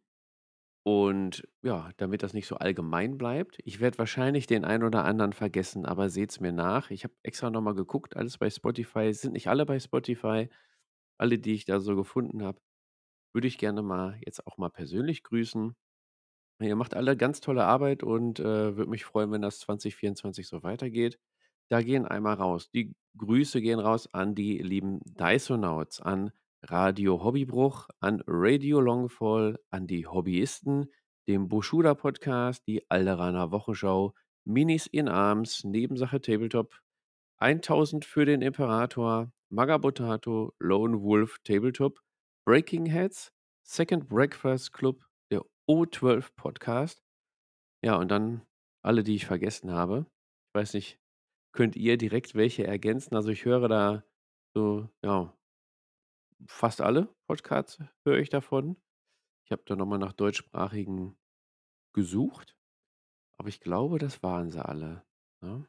Und 0.85 1.47
ja, 1.63 1.91
damit 1.99 2.23
das 2.25 2.35
nicht 2.35 2.49
so 2.49 2.57
allgemein 2.57 3.17
bleibt, 3.19 3.59
ich 3.65 3.81
werde 3.81 3.99
wahrscheinlich 3.99 4.47
den 4.49 4.65
einen 4.65 4.83
oder 4.85 5.05
anderen 5.05 5.33
vergessen, 5.33 5.87
aber 5.87 6.11
seht's 6.11 6.41
mir 6.41 6.53
nach. 6.53 6.91
Ich 6.91 7.05
habe 7.05 7.15
extra 7.23 7.51
nochmal 7.51 7.75
geguckt, 7.75 8.17
alles 8.17 8.39
bei 8.39 8.51
Spotify. 8.51 9.03
Es 9.09 9.21
sind 9.21 9.33
nicht 9.33 9.49
alle 9.49 9.65
bei 9.67 9.79
Spotify, 9.79 10.49
alle, 11.19 11.39
die 11.39 11.55
ich 11.55 11.67
da 11.67 11.81
so 11.81 11.97
gefunden 11.97 12.43
habe. 12.45 12.61
Würde 13.35 13.49
ich 13.49 13.59
gerne 13.59 13.83
mal 13.83 14.19
jetzt 14.25 14.47
auch 14.47 14.59
mal 14.59 14.71
persönlich 14.71 15.23
grüßen. 15.25 15.75
Ihr 16.61 16.77
macht 16.77 16.95
alle 16.95 17.17
ganz 17.17 17.41
tolle 17.41 17.65
Arbeit 17.65 18.03
und 18.03 18.41
äh, 18.41 18.77
würde 18.77 18.91
mich 18.91 19.05
freuen, 19.05 19.33
wenn 19.33 19.43
das 19.43 19.61
2024 19.61 20.47
so 20.49 20.63
weitergeht. 20.63 21.19
Da 21.71 21.83
gehen 21.83 22.07
einmal 22.07 22.35
raus. 22.35 22.71
Die 22.71 22.95
Grüße 23.17 23.61
gehen 23.61 23.79
raus 23.79 24.09
an 24.13 24.35
die 24.35 24.59
lieben 24.59 25.01
Dysonauts, 25.05 26.01
an 26.01 26.33
Radio 26.65 27.23
Hobbybruch, 27.23 27.89
an 28.01 28.23
Radio 28.27 28.81
Longfall, 28.81 29.59
an 29.71 29.87
die 29.87 30.07
Hobbyisten, 30.07 30.93
dem 31.29 31.49
Bushuda 31.49 31.95
Podcast, 31.95 32.67
die 32.67 32.89
Alderaner 32.91 33.51
Wochenschau, 33.51 34.15
Minis 34.45 34.87
in 34.87 35.09
Arms, 35.09 35.65
Nebensache 35.65 36.21
Tabletop, 36.21 36.81
1000 37.39 38.05
für 38.05 38.25
den 38.25 38.43
Imperator, 38.43 39.33
Magabotato, 39.51 40.55
Lone 40.59 41.03
Wolf 41.03 41.39
Tabletop, 41.45 42.01
Breaking 42.47 42.87
Heads, 42.87 43.33
Second 43.63 44.09
Breakfast 44.09 44.73
Club, 44.73 45.05
der 45.31 45.43
O12 45.69 46.31
Podcast. 46.37 47.03
Ja, 47.85 47.97
und 47.97 48.09
dann 48.09 48.43
alle, 48.85 49.03
die 49.03 49.17
ich 49.17 49.27
vergessen 49.27 49.73
habe. 49.73 50.07
Ich 50.49 50.61
weiß 50.61 50.75
nicht, 50.75 51.02
könnt 51.53 51.77
ihr 51.77 51.97
direkt 51.97 52.35
welche 52.35 52.67
ergänzen? 52.67 53.15
Also 53.15 53.31
ich 53.31 53.45
höre 53.45 53.69
da 53.69 54.05
so, 54.55 54.89
ja, 55.03 55.37
fast 56.47 56.81
alle 56.81 57.15
Podcasts 57.27 57.79
höre 58.05 58.19
ich 58.19 58.29
davon. 58.29 58.77
Ich 59.45 59.53
habe 59.53 59.63
da 59.67 59.77
nochmal 59.77 59.99
nach 59.99 60.13
deutschsprachigen 60.13 61.17
gesucht, 61.95 62.57
aber 63.39 63.49
ich 63.49 63.61
glaube, 63.61 63.99
das 63.99 64.23
waren 64.23 64.51
sie 64.51 64.65
alle. 64.65 65.05
Ne? 65.41 65.67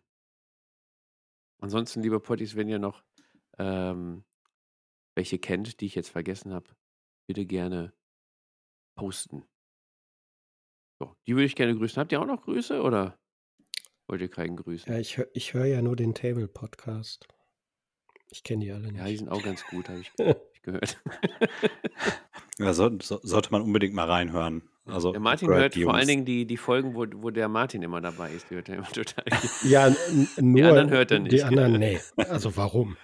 Ansonsten, 1.60 2.02
liebe 2.02 2.20
Potties, 2.20 2.56
wenn 2.56 2.70
ihr 2.70 2.80
noch 2.80 3.04
ähm, 3.58 4.26
welche 5.16 5.40
kennt, 5.40 5.80
die 5.80 5.86
ich 5.86 5.96
jetzt 5.96 6.10
vergessen 6.10 6.54
habe, 6.54 6.76
bitte 7.28 7.46
gerne 7.46 7.94
posten. 8.96 9.46
So, 11.00 11.16
die 11.28 11.36
würde 11.36 11.46
ich 11.46 11.56
gerne 11.56 11.76
grüßen. 11.76 12.00
Habt 12.00 12.12
ihr 12.12 12.22
auch 12.22 12.26
noch 12.26 12.44
Grüße 12.44 12.82
oder 12.82 13.20
wollt 14.14 14.22
ihr 14.22 14.30
keinen 14.30 14.56
grüßen? 14.58 14.94
Ja, 14.94 15.00
ich, 15.00 15.20
ich 15.34 15.56
höre 15.56 15.66
ja 15.66 15.82
nur 15.82 15.96
den 15.96 16.14
Table-Podcast. 16.14 17.28
Ich 18.30 18.44
kenne 18.44 18.64
die 18.64 18.72
alle 18.72 18.86
Ja, 18.90 19.06
die 19.06 19.10
nicht. 19.10 19.18
sind 19.22 19.30
auch 19.30 19.42
ganz 19.42 19.66
gut, 19.66 19.90
habe 19.90 20.02
ich, 20.02 20.12
ich 20.54 20.62
gehört. 20.62 21.02
Ja, 22.60 22.72
so, 22.72 22.92
so, 23.02 23.20
sollte 23.24 23.50
man 23.52 23.64
unbedingt 23.64 23.96
mal 23.96 24.06
reinhören. 24.08 24.62
Also 24.86 25.12
der 25.12 25.20
Martin 25.20 25.48
Brad 25.48 25.58
hört 25.60 25.76
vor 25.76 25.96
allen. 25.96 26.08
Dingen 26.08 26.24
die, 26.26 26.46
die 26.46 26.58
Folgen, 26.58 26.94
wo, 26.94 27.08
wo 27.16 27.32
der 27.32 27.50
Martin 27.50 27.82
immer 27.82 28.00
dabei 28.00 28.30
ist. 28.32 28.52
Die 28.52 28.56
hört 28.56 28.70
er 28.70 28.76
immer 28.76 28.88
total. 28.92 29.24
Ja, 29.64 29.90
nur 30.40 30.68
anderen 30.68 30.92
hört 30.92 31.10
er 31.10 31.20
Die 31.20 31.32
nicht. 31.32 31.44
anderen, 31.46 31.80
nee. 31.80 32.00
Also 32.16 32.56
warum? 32.56 32.96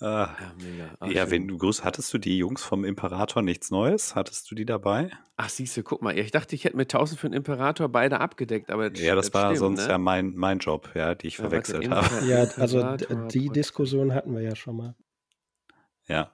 Ah, 0.00 0.28
Ja, 0.40 0.52
mega. 0.62 0.84
Ach, 1.00 1.06
ja, 1.08 1.22
schön. 1.22 1.30
wenn 1.30 1.48
du 1.48 1.56
grüßt, 1.58 1.82
hattest 1.84 2.12
du 2.12 2.18
die 2.18 2.36
Jungs 2.36 2.62
vom 2.62 2.84
Imperator 2.84 3.40
nichts 3.42 3.70
Neues? 3.70 4.14
Hattest 4.14 4.50
du 4.50 4.54
die 4.54 4.66
dabei? 4.66 5.10
Ach, 5.38 5.48
siehst 5.48 5.76
du, 5.76 5.82
guck 5.82 6.02
mal. 6.02 6.16
Ich 6.18 6.30
dachte, 6.30 6.54
ich 6.54 6.64
hätte 6.64 6.76
mit 6.76 6.92
1000 6.94 7.18
für 7.20 7.28
den 7.30 7.34
Imperator 7.34 7.88
beide 7.88 8.20
abgedeckt, 8.20 8.70
aber 8.70 8.94
Ja, 8.94 9.14
das 9.14 9.32
war 9.32 9.46
stimmt, 9.46 9.58
sonst 9.58 9.84
ne? 9.86 9.92
ja 9.92 9.98
mein, 9.98 10.34
mein 10.36 10.58
Job, 10.58 10.90
ja, 10.94 11.14
die 11.14 11.28
ich 11.28 11.38
Ja, 11.38 11.44
warte, 11.44 11.50
verwechselt 11.72 11.84
Imper- 11.84 12.10
habe. 12.10 12.26
Ja, 12.26 12.44
also 12.56 12.96
die. 13.28 13.48
Diskussion 13.48 14.12
hatten 14.14 14.34
wir 14.34 14.42
ja 14.42 14.54
schon 14.54 14.76
mal. 14.76 14.94
Ja. 16.08 16.32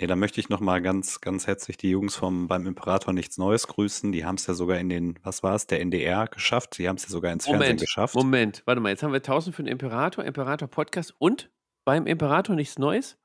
Nee, 0.00 0.06
da 0.06 0.14
möchte 0.14 0.38
ich 0.38 0.48
nochmal 0.48 0.80
ganz, 0.80 1.20
ganz 1.20 1.46
herzlich 1.48 1.76
die 1.76 1.90
Jungs 1.90 2.14
vom 2.14 2.46
beim 2.46 2.66
Imperator 2.66 3.12
nichts 3.12 3.36
Neues 3.36 3.66
grüßen. 3.66 4.12
Die 4.12 4.24
haben 4.24 4.36
es 4.36 4.46
ja 4.46 4.54
sogar 4.54 4.78
in 4.78 4.88
den, 4.88 5.18
was 5.24 5.42
war 5.42 5.56
es, 5.56 5.66
der 5.66 5.80
NDR 5.80 6.28
geschafft. 6.28 6.78
Die 6.78 6.88
haben 6.88 6.96
es 6.96 7.02
ja 7.04 7.08
sogar 7.08 7.32
ins 7.32 7.46
Fernsehen 7.46 7.58
Moment, 7.62 7.80
geschafft. 7.80 8.14
Moment, 8.14 8.62
warte 8.64 8.80
mal, 8.80 8.90
jetzt 8.90 9.02
haben 9.02 9.10
wir 9.12 9.16
1000 9.16 9.56
für 9.56 9.62
den 9.64 9.72
Imperator, 9.72 10.24
Imperator 10.24 10.68
Podcast 10.68 11.14
und 11.18 11.50
beim 11.88 12.06
Imperator 12.06 12.54
nichts 12.54 12.78
Neues? 12.78 13.16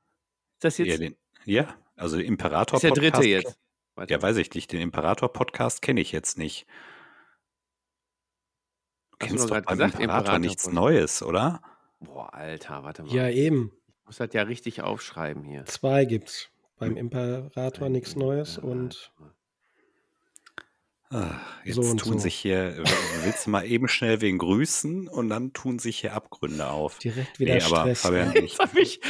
Ist 0.54 0.64
das 0.64 0.78
Ja, 0.78 0.86
jetzt 0.86 1.00
den, 1.00 1.16
ja, 1.44 1.76
also 1.96 2.16
den 2.16 2.24
Imperator 2.24 2.78
ist 2.78 2.82
der 2.82 2.92
dritte 2.92 3.22
jetzt? 3.22 3.58
Warte. 3.94 4.14
Ja, 4.14 4.22
weiß 4.22 4.38
ich 4.38 4.54
nicht. 4.54 4.72
Den 4.72 4.80
Imperator 4.80 5.30
Podcast 5.30 5.82
kenne 5.82 6.00
ich 6.00 6.12
jetzt 6.12 6.38
nicht. 6.38 6.66
Du 9.10 9.18
Hast 9.20 9.20
du 9.20 9.26
kennst 9.26 9.44
doch 9.44 9.56
doch 9.56 9.64
beim 9.66 9.76
gesagt, 9.76 9.94
Imperator 10.00 10.18
Imperator 10.18 10.38
nichts. 10.38 10.72
Neues, 10.72 11.22
oder? 11.22 11.60
Boah, 12.00 12.32
Alter, 12.32 12.82
warte 12.84 13.02
mal. 13.02 13.12
Ja, 13.14 13.28
eben. 13.28 13.70
Ich 13.98 14.06
muss 14.06 14.16
das 14.16 14.32
ja 14.32 14.40
richtig 14.44 14.80
aufschreiben 14.80 15.44
hier. 15.44 15.66
Zwei 15.66 16.06
gibt's. 16.06 16.48
Beim 16.78 16.96
Imperator 16.96 17.90
nichts 17.90 18.16
Neues 18.16 18.56
und 18.56 19.12
Ah, 21.10 21.38
Jetzt 21.64 21.76
So 21.76 21.82
und 21.82 21.98
tun 21.98 22.14
so. 22.14 22.18
sich 22.20 22.34
hier, 22.34 22.82
willst 23.22 23.46
du 23.46 23.50
mal 23.50 23.64
eben 23.64 23.88
schnell 23.88 24.20
wen 24.20 24.38
grüßen 24.38 25.06
und 25.08 25.28
dann 25.28 25.52
tun 25.52 25.78
sich 25.78 26.00
hier 26.00 26.14
Abgründe 26.14 26.68
auf. 26.68 26.98
direkt 26.98 27.38
wieder 27.38 27.54
Nee, 27.54 27.62
aber 27.62 27.80
Stress. 27.80 28.00
Fabian, 28.00 28.30
ne? 28.32 28.40
Jetzt 28.40 28.58
habe 28.58 28.80
ich, 28.80 29.00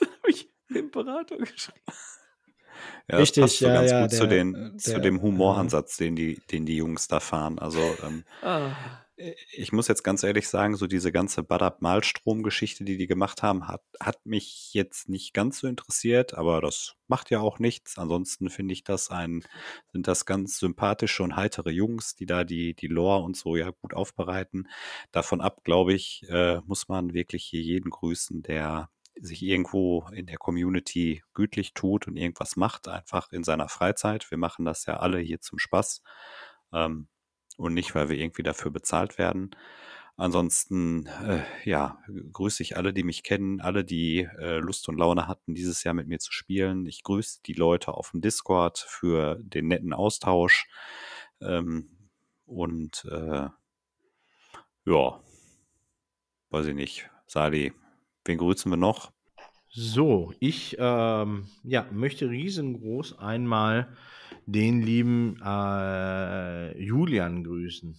hab 0.00 0.28
ich 0.28 0.48
Imperator 0.74 1.38
geschrieben. 1.38 1.78
Ja, 3.08 3.18
das 3.18 3.20
Richtig, 3.20 3.42
passt 3.42 3.58
so 3.58 3.66
ja, 3.66 3.74
ganz 3.74 3.90
ja, 3.90 4.00
gut 4.02 4.10
zu, 4.12 4.26
der- 4.26 4.44
den, 4.44 4.78
zu 4.78 4.90
der- 4.92 5.00
dem 5.00 5.20
Humoransatz, 5.22 5.96
den 5.96 6.16
die, 6.16 6.40
den 6.50 6.64
die 6.66 6.76
Jungs 6.76 7.08
da 7.08 7.20
fahren. 7.20 7.58
Also 7.58 7.80
ähm, 8.04 8.24
Ah, 8.42 8.70
ich 9.52 9.72
muss 9.72 9.88
jetzt 9.88 10.02
ganz 10.02 10.22
ehrlich 10.22 10.48
sagen, 10.48 10.76
so 10.76 10.86
diese 10.86 11.12
ganze 11.12 11.42
Badab-Malstrom-Geschichte, 11.42 12.84
die 12.84 12.96
die 12.96 13.06
gemacht 13.06 13.42
haben, 13.42 13.68
hat, 13.68 13.82
hat 14.00 14.24
mich 14.26 14.72
jetzt 14.72 15.08
nicht 15.08 15.34
ganz 15.34 15.60
so 15.60 15.66
interessiert, 15.66 16.34
aber 16.34 16.60
das 16.60 16.94
macht 17.08 17.30
ja 17.30 17.40
auch 17.40 17.58
nichts. 17.58 17.98
Ansonsten 17.98 18.50
finde 18.50 18.72
ich 18.72 18.84
das 18.84 19.10
ein, 19.10 19.44
sind 19.92 20.08
das 20.08 20.26
ganz 20.26 20.58
sympathische 20.58 21.22
und 21.22 21.36
heitere 21.36 21.70
Jungs, 21.70 22.14
die 22.14 22.26
da 22.26 22.44
die, 22.44 22.74
die 22.74 22.88
Lore 22.88 23.22
und 23.22 23.36
so 23.36 23.56
ja 23.56 23.70
gut 23.70 23.94
aufbereiten. 23.94 24.68
Davon 25.12 25.40
ab, 25.40 25.62
glaube 25.64 25.92
ich, 25.94 26.24
äh, 26.28 26.60
muss 26.66 26.88
man 26.88 27.14
wirklich 27.14 27.44
hier 27.44 27.62
jeden 27.62 27.90
grüßen, 27.90 28.42
der 28.42 28.88
sich 29.20 29.42
irgendwo 29.42 30.08
in 30.12 30.26
der 30.26 30.38
Community 30.38 31.22
gütlich 31.34 31.74
tut 31.74 32.08
und 32.08 32.16
irgendwas 32.16 32.56
macht, 32.56 32.88
einfach 32.88 33.30
in 33.32 33.44
seiner 33.44 33.68
Freizeit. 33.68 34.30
Wir 34.30 34.38
machen 34.38 34.64
das 34.64 34.86
ja 34.86 34.96
alle 34.98 35.18
hier 35.18 35.40
zum 35.40 35.58
Spaß. 35.58 36.02
Ähm, 36.72 37.08
und 37.56 37.74
nicht, 37.74 37.94
weil 37.94 38.08
wir 38.08 38.18
irgendwie 38.18 38.42
dafür 38.42 38.70
bezahlt 38.70 39.18
werden. 39.18 39.50
Ansonsten, 40.16 41.06
äh, 41.06 41.42
ja, 41.64 41.98
grüße 42.32 42.62
ich 42.62 42.76
alle, 42.76 42.92
die 42.92 43.02
mich 43.02 43.22
kennen, 43.22 43.60
alle, 43.60 43.82
die 43.82 44.28
äh, 44.38 44.58
Lust 44.58 44.88
und 44.88 44.98
Laune 44.98 45.26
hatten, 45.26 45.54
dieses 45.54 45.82
Jahr 45.84 45.94
mit 45.94 46.06
mir 46.06 46.18
zu 46.18 46.32
spielen. 46.32 46.86
Ich 46.86 47.02
grüße 47.02 47.40
die 47.46 47.54
Leute 47.54 47.94
auf 47.94 48.10
dem 48.10 48.20
Discord 48.20 48.78
für 48.78 49.36
den 49.40 49.68
netten 49.68 49.92
Austausch. 49.92 50.68
Ähm, 51.40 51.88
und 52.44 53.06
äh, 53.10 53.48
ja, 54.84 55.20
weiß 56.50 56.66
ich 56.66 56.74
nicht. 56.74 57.10
Sali, 57.26 57.72
wen 58.26 58.38
grüßen 58.38 58.70
wir 58.70 58.76
noch? 58.76 59.12
So, 59.70 60.34
ich 60.38 60.76
ähm, 60.78 61.48
ja, 61.64 61.86
möchte 61.90 62.28
riesengroß 62.28 63.18
einmal 63.18 63.96
den 64.46 64.82
lieben 64.82 65.40
äh, 65.44 66.82
Julian 66.82 67.44
grüßen. 67.44 67.96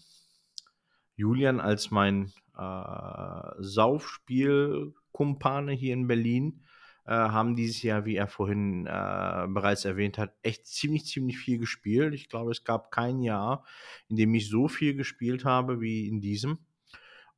Julian 1.16 1.60
als 1.60 1.92
mein 1.92 2.32
äh, 2.58 3.52
Saufspielkumpane 3.60 5.74
hier 5.74 5.94
in 5.94 6.08
Berlin 6.08 6.64
äh, 7.06 7.12
haben 7.12 7.56
dieses 7.56 7.84
Jahr, 7.84 8.06
wie 8.06 8.16
er 8.16 8.28
vorhin 8.28 8.88
äh, 8.88 9.46
bereits 9.50 9.86
erwähnt 9.86 10.18
hat, 10.18 10.34
echt 10.42 10.66
ziemlich, 10.68 11.06
ziemlich 11.06 11.38
viel 11.38 11.60
gespielt. 11.60 12.14
Ich 12.14 12.30
glaube, 12.30 12.52
es 12.52 12.64
gab 12.64 12.92
kein 12.92 13.22
Jahr, 13.22 13.66
in 14.08 14.16
dem 14.16 14.34
ich 14.34 14.50
so 14.50 14.68
viel 14.68 14.96
gespielt 14.96 15.46
habe 15.46 15.82
wie 15.82 16.08
in 16.08 16.22
diesem. 16.22 16.60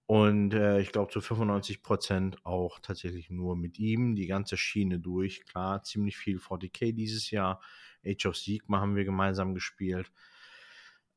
Und 0.08 0.54
äh, 0.54 0.82
ich 0.82 0.92
glaube 0.92 1.12
zu 1.12 1.20
95 1.20 1.82
Prozent 1.82 2.38
auch 2.46 2.80
tatsächlich 2.80 3.32
nur 3.32 3.56
mit 3.56 3.80
ihm, 3.80 4.16
die 4.16 4.28
ganze 4.28 4.56
Schiene 4.56 5.00
durch. 5.00 5.46
Klar, 5.46 5.82
ziemlich 5.82 6.16
viel 6.16 6.38
40k 6.38 6.94
dieses 6.94 7.32
Jahr. 7.32 7.60
Age 8.06 8.26
of 8.28 8.38
Sigma 8.38 8.80
haben 8.80 8.96
wir 8.96 9.06
gemeinsam 9.06 9.54
gespielt. 9.54 10.12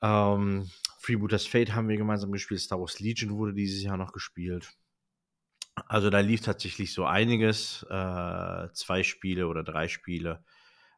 Ähm, 0.00 0.70
Freebooters 1.00 1.46
Fate 1.46 1.74
haben 1.74 1.88
wir 1.88 1.96
gemeinsam 1.96 2.32
gespielt. 2.32 2.60
Star 2.60 2.80
Wars 2.80 3.00
Legion 3.00 3.36
wurde 3.36 3.54
dieses 3.54 3.82
Jahr 3.82 3.96
noch 3.96 4.12
gespielt. 4.12 4.72
Also 5.86 6.10
da 6.10 6.20
lief 6.20 6.40
tatsächlich 6.40 6.92
so 6.92 7.04
einiges. 7.04 7.84
Äh, 7.88 8.68
zwei 8.72 9.02
Spiele 9.02 9.48
oder 9.48 9.62
drei 9.62 9.88
Spiele. 9.88 10.44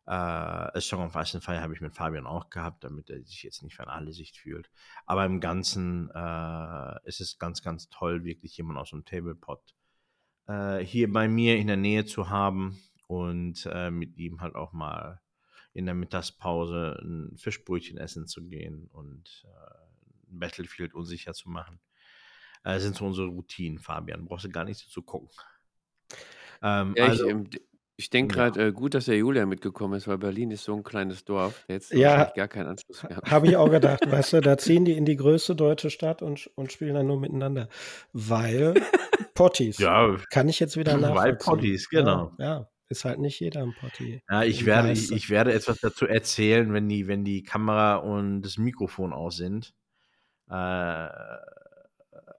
Äh, 0.07 0.13
A 0.13 0.81
Song 0.81 1.05
of 1.05 1.15
Ice 1.17 1.37
and 1.37 1.45
Fire 1.45 1.61
habe 1.61 1.75
ich 1.75 1.81
mit 1.81 1.95
Fabian 1.95 2.27
auch 2.27 2.51
gehabt, 2.51 2.85
damit 2.85 3.11
er 3.11 3.23
sich 3.23 3.43
jetzt 3.43 3.63
nicht 3.63 3.77
vernachlässigt 3.77 4.37
fühlt. 4.37 4.71
Aber 5.07 5.25
im 5.25 5.41
Ganzen 5.41 6.11
äh, 6.15 7.09
ist 7.09 7.21
es 7.21 7.39
ganz, 7.39 7.63
ganz 7.63 7.89
toll, 7.91 8.25
wirklich 8.25 8.57
jemanden 8.57 8.81
aus 8.81 8.91
dem 8.91 9.05
Tablepot 9.05 9.75
äh, 10.51 10.85
hier 10.85 11.13
bei 11.13 11.29
mir 11.29 11.57
in 11.57 11.69
der 11.69 11.77
Nähe 11.77 12.05
zu 12.05 12.29
haben 12.29 12.79
und 13.07 13.69
äh, 13.73 13.91
mit 13.91 14.17
ihm 14.17 14.41
halt 14.41 14.55
auch 14.55 14.73
mal 14.73 15.21
in 15.73 15.87
der 15.87 15.95
Mittagspause 15.95 16.99
ein 17.03 17.37
Fischbrötchen 17.37 17.99
essen 17.99 18.27
zu 18.27 18.43
gehen 18.43 18.89
und 18.93 19.45
äh, 19.47 19.75
Battlefield 20.27 20.95
unsicher 20.95 21.33
zu 21.33 21.49
machen. 21.49 21.81
Äh, 22.65 22.79
sind 22.81 22.97
so 22.97 23.07
unsere 23.07 23.29
Routinen, 23.29 23.79
Fabian. 23.79 24.25
Brauchst 24.27 24.45
du 24.45 24.51
gar 24.51 24.65
nicht 24.65 24.79
so 24.79 24.89
zu 24.91 25.03
gucken. 25.03 25.29
Ähm, 26.63 26.95
ja, 26.97 27.05
also, 27.05 27.25
ich, 27.25 27.31
ähm, 27.31 27.51
d- 27.51 27.61
Ich 27.97 28.09
denke 28.11 28.35
Ja. 28.37 28.49
gerade, 28.49 28.69
äh, 28.69 28.73
gut, 28.73 28.95
dass 28.95 29.05
der 29.05 29.17
Julian 29.19 29.49
mitgekommen 29.49 29.95
ist, 29.95 30.09
weil 30.09 30.17
Berlin 30.19 30.51
ist 30.51 30.65
so 30.65 30.75
ein 30.75 30.83
kleines 30.83 31.25
Dorf. 31.25 31.65
Der 31.69 31.77
hätte 31.77 31.95
Ja. 31.97 32.09
wahrscheinlich 32.11 32.35
gar 32.35 32.49
keinen 32.49 32.67
Anschluss 32.69 33.03
mehr. 33.03 33.21
Habe 33.27 33.49
ich 33.49 33.57
auch 33.57 33.71
gedacht, 33.71 34.01
weißt 34.25 34.33
du, 34.35 34.41
da 34.41 34.57
ziehen 34.57 34.85
die 34.87 34.97
in 34.97 35.05
die 35.05 35.17
größte 35.17 35.55
deutsche 35.55 35.91
Stadt 35.91 36.23
und, 36.23 36.51
und 36.55 36.73
spielen 36.73 36.95
dann 36.95 37.07
nur 37.07 37.21
miteinander. 37.21 37.69
Weil 38.13 38.75
Potties. 39.35 39.79
Ja, 39.79 40.17
Kann 40.31 40.49
ich 40.49 40.61
jetzt 40.61 40.77
wieder 40.79 40.95
Weil 40.97 41.11
nachvollziehen. 41.11 41.37
Potties, 41.57 41.89
genau. 41.91 42.33
Ja, 42.39 42.45
ja, 42.45 42.69
ist 42.91 43.05
halt 43.05 43.21
nicht 43.21 43.41
jeder 43.41 43.63
ein 43.63 43.75
Potty. 43.75 44.23
Ja, 44.29 44.43
ich 44.45 44.61
Im 44.61 44.67
werde, 44.67 44.93
ich, 44.93 45.11
ich 45.13 45.31
werde 45.31 45.53
etwas 45.53 45.81
dazu 45.81 46.07
erzählen, 46.07 46.73
wenn 46.73 46.89
die, 46.89 47.07
wenn 47.09 47.25
die 47.25 47.43
Kamera 47.43 47.97
und 47.97 48.43
das 48.43 48.59
Mikrofon 48.59 49.13
aus 49.13 49.37
sind. 49.37 49.75
Äh, 50.51 51.09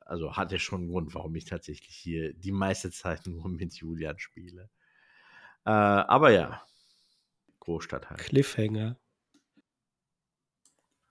also 0.05 0.35
hat 0.35 0.51
ja 0.51 0.59
schon 0.59 0.81
einen 0.81 0.89
Grund, 0.89 1.15
warum 1.15 1.35
ich 1.35 1.45
tatsächlich 1.45 1.95
hier 1.95 2.33
die 2.33 2.51
meiste 2.51 2.91
Zeit 2.91 3.25
nur 3.27 3.47
mit 3.49 3.73
Julian 3.75 4.19
spiele. 4.19 4.69
Äh, 5.65 5.71
aber 5.71 6.31
ja, 6.31 6.65
Großstadt 7.59 8.09
halt. 8.09 8.19
Cliffhanger. 8.19 8.97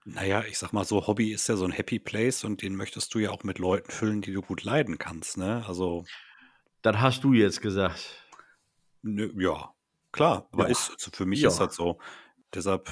Naja, 0.05 0.45
ich 0.45 0.59
sag 0.59 0.73
mal 0.73 0.85
so, 0.85 1.07
Hobby 1.07 1.33
ist 1.33 1.49
ja 1.49 1.57
so 1.57 1.65
ein 1.65 1.73
Happy 1.73 1.99
Place 1.99 2.45
und 2.45 2.63
den 2.63 2.75
möchtest 2.75 3.15
du 3.15 3.19
ja 3.19 3.31
auch 3.31 3.45
mit 3.45 3.59
Leuten 3.59 3.91
füllen, 3.91 4.23
die 4.23 4.33
du 4.33 4.43
gut 4.43 4.65
leiden 4.65 4.99
kannst, 4.99 5.37
ne? 5.37 5.65
Also, 5.67 6.05
Das 6.83 6.97
hast 6.97 7.25
du 7.25 7.35
jetzt 7.35 7.61
gesagt. 7.61 8.30
Ne, 9.03 9.31
ja, 9.37 9.75
klar, 10.13 10.49
aber 10.53 10.65
Ja. 10.65 10.71
ist, 10.71 10.91
also 10.91 11.11
für 11.13 11.27
mich 11.27 11.43
Ja. 11.43 11.49
ist 11.49 11.59
das 11.59 11.75
so. 11.75 11.99
Deshalb, 12.55 12.91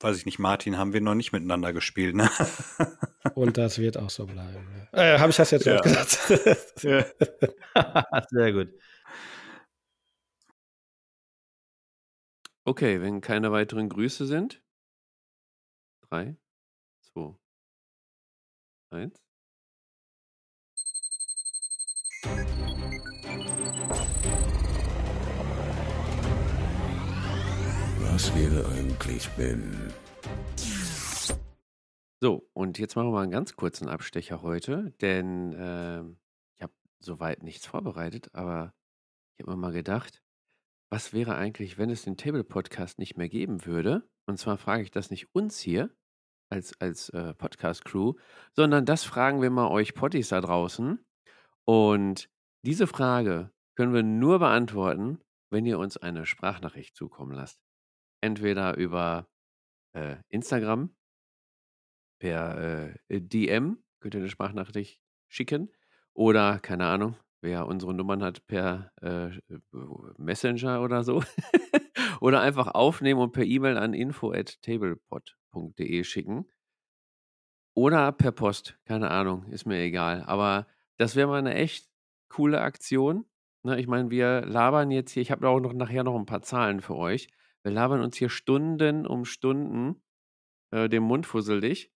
weiß 0.00 0.16
ich 0.16 0.26
nicht, 0.26 0.38
Martin, 0.38 0.78
haben 0.78 0.92
wir 0.92 1.00
noch 1.00 1.14
nicht 1.14 1.32
miteinander 1.32 1.72
gespielt, 1.72 2.14
ne? 2.14 2.30
Und 3.34 3.58
das 3.58 3.78
wird 3.78 3.96
auch 3.96 4.10
so 4.10 4.26
bleiben. 4.26 4.88
Ja. 4.92 5.14
Äh, 5.14 5.18
Habe 5.18 5.30
ich 5.30 5.36
das 5.36 5.50
jetzt 5.50 5.66
Ja. 5.66 5.80
gesagt? 5.80 6.10
Sehr 8.30 8.52
gut. 8.52 8.72
Okay, 12.64 13.00
wenn 13.00 13.20
keine 13.20 13.52
weiteren 13.52 13.88
Grüße 13.88 14.26
sind. 14.26 14.62
Drei, 16.08 16.36
zwei, 17.00 17.34
eins. 18.90 19.20
Was 28.20 28.34
wäre 28.34 28.68
eigentlich, 28.72 29.30
wenn... 29.38 29.94
So, 32.20 32.46
und 32.52 32.78
jetzt 32.78 32.94
machen 32.94 33.08
wir 33.08 33.12
mal 33.12 33.22
einen 33.22 33.30
ganz 33.30 33.56
kurzen 33.56 33.88
Abstecher 33.88 34.42
heute, 34.42 34.92
denn 35.00 35.56
ähm, 35.58 36.18
ich 36.54 36.62
habe 36.62 36.74
soweit 36.98 37.42
nichts 37.42 37.64
vorbereitet, 37.64 38.28
aber 38.34 38.74
ich 39.32 39.42
habe 39.42 39.52
mir 39.52 39.56
mal 39.56 39.72
gedacht, 39.72 40.22
was 40.90 41.14
wäre 41.14 41.36
eigentlich, 41.36 41.78
wenn 41.78 41.88
es 41.88 42.02
den 42.02 42.18
Table 42.18 42.44
Podcast 42.44 42.98
nicht 42.98 43.16
mehr 43.16 43.30
geben 43.30 43.64
würde? 43.64 44.06
Und 44.26 44.36
zwar 44.36 44.58
frage 44.58 44.82
ich 44.82 44.90
das 44.90 45.10
nicht 45.10 45.34
uns 45.34 45.58
hier 45.58 45.88
als, 46.50 46.78
als 46.78 47.08
äh, 47.08 47.32
Podcast-Crew, 47.32 48.16
sondern 48.52 48.84
das 48.84 49.02
fragen 49.02 49.40
wir 49.40 49.48
mal 49.48 49.70
euch 49.70 49.94
Potties 49.94 50.28
da 50.28 50.42
draußen. 50.42 51.02
Und 51.64 52.28
diese 52.66 52.86
Frage 52.86 53.50
können 53.76 53.94
wir 53.94 54.02
nur 54.02 54.40
beantworten, 54.40 55.22
wenn 55.48 55.64
ihr 55.64 55.78
uns 55.78 55.96
eine 55.96 56.26
Sprachnachricht 56.26 56.94
zukommen 56.94 57.32
lasst. 57.32 57.62
Entweder 58.20 58.76
über 58.76 59.28
äh, 59.92 60.16
Instagram 60.28 60.94
per 62.18 62.92
äh, 63.08 63.20
DM 63.20 63.82
könnt 64.00 64.14
ihr 64.14 64.20
eine 64.20 64.28
Sprachnachricht 64.28 65.00
schicken 65.28 65.72
oder 66.12 66.58
keine 66.58 66.84
Ahnung, 66.86 67.16
wer 67.40 67.66
unsere 67.66 67.94
Nummern 67.94 68.22
hat 68.22 68.46
per 68.46 68.92
äh, 69.00 69.30
Messenger 70.18 70.82
oder 70.82 71.02
so 71.02 71.24
oder 72.20 72.42
einfach 72.42 72.66
aufnehmen 72.68 73.20
und 73.20 73.32
per 73.32 73.44
E-Mail 73.44 73.78
an 73.78 73.94
info@tablepod.de 73.94 76.04
schicken 76.04 76.44
oder 77.74 78.12
per 78.12 78.32
Post, 78.32 78.78
keine 78.84 79.10
Ahnung, 79.10 79.46
ist 79.46 79.64
mir 79.64 79.78
egal, 79.78 80.22
aber 80.24 80.66
das 80.98 81.16
wäre 81.16 81.28
mal 81.28 81.38
eine 81.38 81.54
echt 81.54 81.88
coole 82.28 82.60
Aktion. 82.60 83.24
Ne, 83.62 83.80
ich 83.80 83.86
meine, 83.86 84.10
wir 84.10 84.42
labern 84.42 84.90
jetzt 84.90 85.12
hier, 85.12 85.22
ich 85.22 85.30
habe 85.30 85.48
auch 85.48 85.60
noch 85.60 85.72
nachher 85.72 86.04
noch 86.04 86.18
ein 86.18 86.26
paar 86.26 86.42
Zahlen 86.42 86.80
für 86.80 86.96
euch. 86.96 87.28
Wir 87.62 87.72
labern 87.72 88.00
uns 88.00 88.16
hier 88.16 88.30
Stunden 88.30 89.06
um 89.06 89.24
Stunden 89.24 90.02
äh, 90.70 90.88
den 90.88 91.02
Mund 91.02 91.26
fusselig 91.26 91.92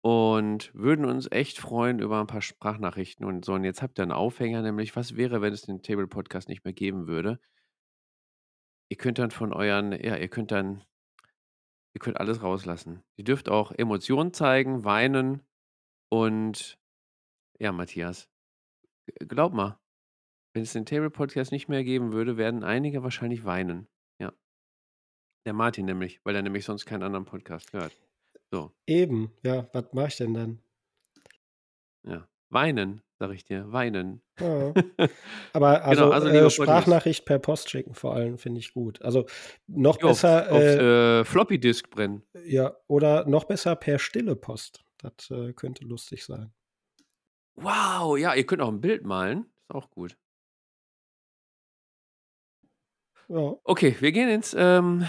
und 0.00 0.72
würden 0.74 1.04
uns 1.04 1.30
echt 1.30 1.58
freuen 1.58 1.98
über 1.98 2.20
ein 2.20 2.26
paar 2.26 2.42
Sprachnachrichten 2.42 3.26
und 3.26 3.44
so. 3.44 3.54
Und 3.54 3.64
jetzt 3.64 3.82
habt 3.82 3.98
ihr 3.98 4.04
einen 4.04 4.12
Aufhänger, 4.12 4.62
nämlich 4.62 4.94
was 4.96 5.16
wäre, 5.16 5.40
wenn 5.40 5.52
es 5.52 5.62
den 5.62 5.82
Table 5.82 6.06
Podcast 6.06 6.48
nicht 6.48 6.64
mehr 6.64 6.72
geben 6.72 7.06
würde? 7.08 7.40
Ihr 8.90 8.96
könnt 8.96 9.18
dann 9.18 9.30
von 9.30 9.52
euren, 9.52 9.92
ja, 9.92 10.16
ihr 10.16 10.28
könnt 10.28 10.50
dann, 10.50 10.84
ihr 11.94 12.00
könnt 12.00 12.18
alles 12.18 12.42
rauslassen. 12.42 13.02
Ihr 13.16 13.24
dürft 13.24 13.48
auch 13.48 13.72
Emotionen 13.72 14.32
zeigen, 14.32 14.84
weinen 14.84 15.42
und 16.10 16.78
ja, 17.58 17.72
Matthias, 17.72 18.30
glaub 19.18 19.52
mal, 19.52 19.78
wenn 20.54 20.62
es 20.62 20.72
den 20.72 20.86
Table 20.86 21.10
Podcast 21.10 21.52
nicht 21.52 21.68
mehr 21.68 21.84
geben 21.84 22.12
würde, 22.12 22.36
werden 22.36 22.64
einige 22.64 23.02
wahrscheinlich 23.02 23.44
weinen. 23.44 23.88
Der 25.44 25.52
Martin 25.52 25.86
nämlich, 25.86 26.20
weil 26.24 26.36
er 26.36 26.42
nämlich 26.42 26.64
sonst 26.64 26.84
keinen 26.86 27.02
anderen 27.02 27.24
Podcast 27.24 27.72
hört. 27.72 27.92
So, 28.50 28.72
Eben, 28.86 29.32
ja, 29.42 29.68
was 29.72 29.92
mache 29.92 30.08
ich 30.08 30.16
denn 30.16 30.34
dann? 30.34 30.58
ja. 32.04 32.26
Weinen, 32.50 33.02
sag 33.18 33.32
ich 33.32 33.44
dir, 33.44 33.70
weinen. 33.72 34.22
Ja. 34.40 34.72
Aber 35.52 35.84
also, 35.84 36.04
Genau, 36.04 36.14
also 36.14 36.28
äh. 36.28 36.48
Sprachnachricht 36.50 37.26
per 37.26 37.38
Post 37.38 37.68
schicken 37.68 37.92
vor 37.92 38.14
allem 38.14 38.38
finde 38.38 38.60
ich 38.60 38.72
gut. 38.72 39.02
Also 39.02 39.26
noch 39.66 39.96
auf, 39.96 40.22
besser, 40.22 40.50
auf 40.50 40.58
äh, 40.58 41.20
äh, 41.20 41.24
Floppy 41.26 41.60
Disk 41.60 41.90
brennen. 41.90 42.22
ja, 42.46 42.74
oder 42.86 43.26
noch 43.28 43.44
besser 43.44 43.76
per 43.76 43.98
stille 43.98 44.34
Post. 44.34 44.82
Das 44.96 45.30
äh, 45.30 45.52
könnte 45.52 45.84
lustig 45.84 46.24
sein. 46.24 46.50
Wow, 47.56 48.16
ja, 48.16 48.34
ihr 48.34 48.46
könnt 48.46 48.62
auch 48.62 48.68
ein 48.68 48.80
Bild 48.80 49.04
malen. 49.04 49.44
Ist 49.60 49.74
auch 49.74 49.90
gut. 49.90 50.16
Ja. 53.30 53.54
Okay, 53.64 53.94
wir 54.00 54.10
gehen 54.10 54.30
ins 54.30 54.56
ähm, 54.58 55.06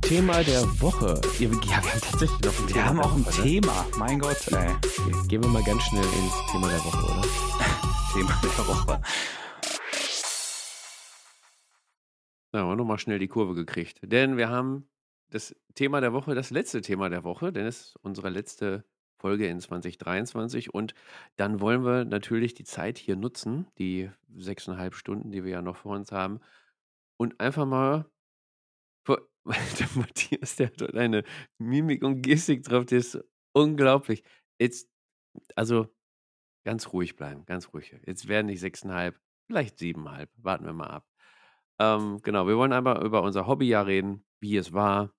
Thema 0.00 0.42
der 0.42 0.62
Woche. 0.80 1.20
Ja, 1.22 1.40
wir, 1.40 1.50
wir 1.50 1.76
haben 1.76 2.00
tatsächlich 2.00 2.40
noch 2.40 2.58
ein 2.58 2.68
Wir 2.68 2.74
Thema 2.74 2.86
haben 2.86 2.96
der 2.96 3.04
auch 3.04 3.14
ein 3.16 3.26
Woche, 3.26 3.40
ne? 3.42 3.46
Thema. 3.46 3.86
Mein 3.98 4.18
Gott, 4.18 4.48
ey. 4.48 4.70
Okay, 4.72 5.28
gehen 5.28 5.42
wir 5.42 5.50
mal 5.50 5.62
ganz 5.62 5.82
schnell 5.82 6.04
ins 6.04 6.50
Thema 6.50 6.68
der 6.68 6.78
Woche, 6.78 7.04
oder? 7.04 7.22
Thema 8.14 8.40
der 8.42 8.66
Woche. 8.66 9.02
Da 12.52 12.60
haben 12.60 12.68
wir 12.68 12.76
nochmal 12.76 12.98
schnell 12.98 13.18
die 13.18 13.28
Kurve 13.28 13.52
gekriegt. 13.54 13.98
Denn 14.02 14.38
wir 14.38 14.48
haben 14.48 14.88
das 15.28 15.54
Thema 15.74 16.00
der 16.00 16.14
Woche, 16.14 16.34
das 16.34 16.48
letzte 16.48 16.80
Thema 16.80 17.10
der 17.10 17.24
Woche, 17.24 17.52
denn 17.52 17.66
es 17.66 17.88
ist 17.88 17.96
unsere 18.00 18.30
letzte 18.30 18.86
Folge 19.26 19.48
in 19.48 19.58
2023. 19.58 20.72
Und 20.72 20.94
dann 21.34 21.60
wollen 21.60 21.84
wir 21.84 22.04
natürlich 22.04 22.54
die 22.54 22.62
Zeit 22.62 22.96
hier 22.96 23.16
nutzen, 23.16 23.66
die 23.76 24.08
sechseinhalb 24.36 24.94
Stunden, 24.94 25.32
die 25.32 25.42
wir 25.42 25.50
ja 25.50 25.62
noch 25.62 25.74
vor 25.74 25.96
uns 25.96 26.12
haben, 26.12 26.38
und 27.18 27.40
einfach 27.40 27.66
mal. 27.66 28.06
Der 29.48 29.88
Matthias, 29.94 30.56
der 30.56 30.68
hat 30.68 30.80
dort 30.80 30.94
eine 30.96 31.24
Mimik 31.58 32.04
und 32.04 32.22
Gestik 32.22 32.62
drauf, 32.62 32.84
die 32.84 32.96
ist 32.96 33.18
unglaublich. 33.52 34.22
Jetzt, 34.60 34.88
also 35.56 35.88
ganz 36.64 36.92
ruhig 36.92 37.16
bleiben, 37.16 37.44
ganz 37.46 37.72
ruhig. 37.72 37.96
Jetzt 38.06 38.28
werden 38.28 38.46
nicht 38.46 38.60
sechseinhalb, 38.60 39.20
vielleicht 39.46 39.78
siebeneinhalb. 39.78 40.30
Warten 40.36 40.66
wir 40.66 40.72
mal 40.72 40.90
ab. 40.90 41.06
Ähm, 41.80 42.20
genau, 42.22 42.46
wir 42.46 42.56
wollen 42.56 42.72
einfach 42.72 43.00
über 43.02 43.22
unser 43.22 43.48
Hobbyjahr 43.48 43.86
reden, 43.86 44.24
wie 44.40 44.56
es 44.56 44.72
war. 44.72 45.12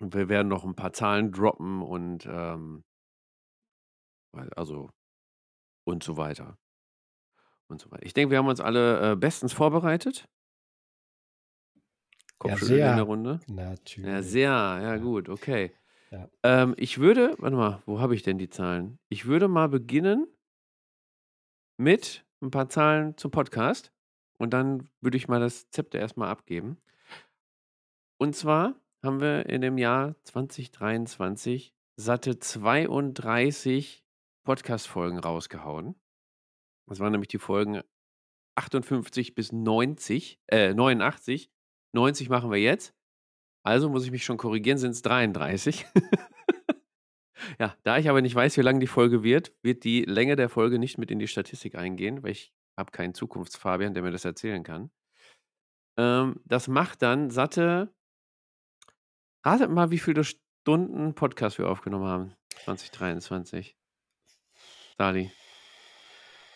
Und 0.00 0.14
wir 0.14 0.28
werden 0.28 0.48
noch 0.48 0.64
ein 0.64 0.74
paar 0.74 0.92
Zahlen 0.92 1.30
droppen 1.30 1.82
und 1.82 2.26
ähm, 2.26 2.84
also 4.32 4.90
und 5.84 6.02
so 6.02 6.16
weiter. 6.16 6.58
Und 7.68 7.80
so 7.80 7.90
weiter. 7.90 8.04
Ich 8.04 8.14
denke, 8.14 8.30
wir 8.30 8.38
haben 8.38 8.48
uns 8.48 8.60
alle 8.60 9.12
äh, 9.12 9.16
bestens 9.16 9.52
vorbereitet. 9.52 10.28
Kopfschütteln 12.38 12.78
in 12.80 12.84
sehr. 12.84 12.94
der 12.96 13.04
Runde. 13.04 13.40
Natürlich. 13.46 14.10
Ja, 14.10 14.22
sehr, 14.22 14.50
ja, 14.50 14.96
gut, 14.96 15.28
okay. 15.28 15.72
Ja. 16.10 16.28
Ähm, 16.42 16.74
ich 16.76 16.98
würde, 16.98 17.36
warte 17.38 17.56
mal, 17.56 17.82
wo 17.86 18.00
habe 18.00 18.14
ich 18.14 18.22
denn 18.22 18.36
die 18.36 18.50
Zahlen? 18.50 18.98
Ich 19.08 19.26
würde 19.26 19.48
mal 19.48 19.68
beginnen 19.68 20.26
mit 21.78 22.24
ein 22.42 22.50
paar 22.50 22.68
Zahlen 22.68 23.16
zum 23.16 23.30
Podcast 23.30 23.92
und 24.38 24.52
dann 24.52 24.90
würde 25.00 25.16
ich 25.16 25.28
mal 25.28 25.40
das 25.40 25.70
Zepter 25.70 25.98
erstmal 25.98 26.28
abgeben. 26.28 26.76
Und 28.18 28.36
zwar 28.36 28.74
haben 29.02 29.20
wir 29.20 29.46
in 29.46 29.62
dem 29.62 29.78
Jahr 29.78 30.16
2023 30.24 31.74
satte 31.96 32.38
32 32.38 34.04
Podcast-Folgen 34.44 35.18
rausgehauen. 35.18 35.94
Das 36.86 37.00
waren 37.00 37.12
nämlich 37.12 37.28
die 37.28 37.38
Folgen 37.38 37.82
58 38.56 39.34
bis 39.34 39.52
90, 39.52 40.40
äh, 40.48 40.74
89. 40.74 41.50
90 41.94 42.28
machen 42.28 42.50
wir 42.50 42.58
jetzt. 42.58 42.94
Also 43.64 43.88
muss 43.88 44.04
ich 44.04 44.10
mich 44.10 44.24
schon 44.24 44.36
korrigieren, 44.36 44.78
sind 44.78 44.92
es 44.92 45.02
33. 45.02 45.86
ja, 47.58 47.76
da 47.84 47.98
ich 47.98 48.08
aber 48.08 48.20
nicht 48.20 48.34
weiß, 48.34 48.56
wie 48.56 48.62
lang 48.62 48.80
die 48.80 48.86
Folge 48.86 49.22
wird, 49.22 49.52
wird 49.62 49.84
die 49.84 50.02
Länge 50.02 50.36
der 50.36 50.48
Folge 50.48 50.78
nicht 50.78 50.98
mit 50.98 51.10
in 51.10 51.18
die 51.18 51.28
Statistik 51.28 51.76
eingehen, 51.76 52.22
weil 52.22 52.32
ich 52.32 52.52
habe 52.76 52.90
keinen 52.90 53.14
Zukunftsfabian, 53.14 53.94
der 53.94 54.02
mir 54.02 54.10
das 54.10 54.24
erzählen 54.24 54.62
kann. 54.62 54.90
Ähm, 55.96 56.40
das 56.44 56.68
macht 56.68 57.02
dann 57.02 57.30
satte. 57.30 57.94
Ratet 59.44 59.70
mal, 59.70 59.90
wie 59.90 59.98
viele 59.98 60.24
Stunden 60.24 61.14
Podcast 61.14 61.58
wir 61.58 61.68
aufgenommen 61.68 62.06
haben. 62.06 62.34
2023. 62.64 63.76
Sali. 64.98 65.32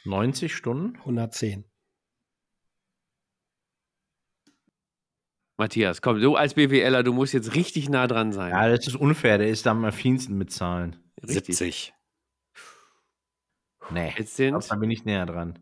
90 0.05 0.55
Stunden? 0.55 0.97
110. 0.99 1.65
Matthias, 5.59 6.03
komm, 6.03 6.21
du 6.21 6.37
als 6.37 6.55
BWLer, 6.55 7.03
du 7.03 7.15
musst 7.15 7.33
jetzt 7.33 7.55
richtig 7.55 7.89
nah 7.89 8.07
dran 8.07 8.33
sein. 8.33 8.51
Ja, 8.51 8.69
das 8.69 8.87
ist 8.87 8.97
unfair. 8.97 9.39
Der 9.39 9.49
ist 9.49 9.65
da 9.65 9.71
am 9.71 9.85
affinsten 9.85 10.37
mit 10.37 10.53
Zahlen. 10.53 10.97
Richtig. 11.23 11.57
70. 11.57 11.95
Nee. 13.91 14.13
Jetzt 14.19 14.37
sind 14.37 14.51
glaub, 14.51 14.69
da 14.69 14.77
bin 14.77 14.91
ich 14.91 15.05
näher 15.05 15.25
dran. 15.25 15.59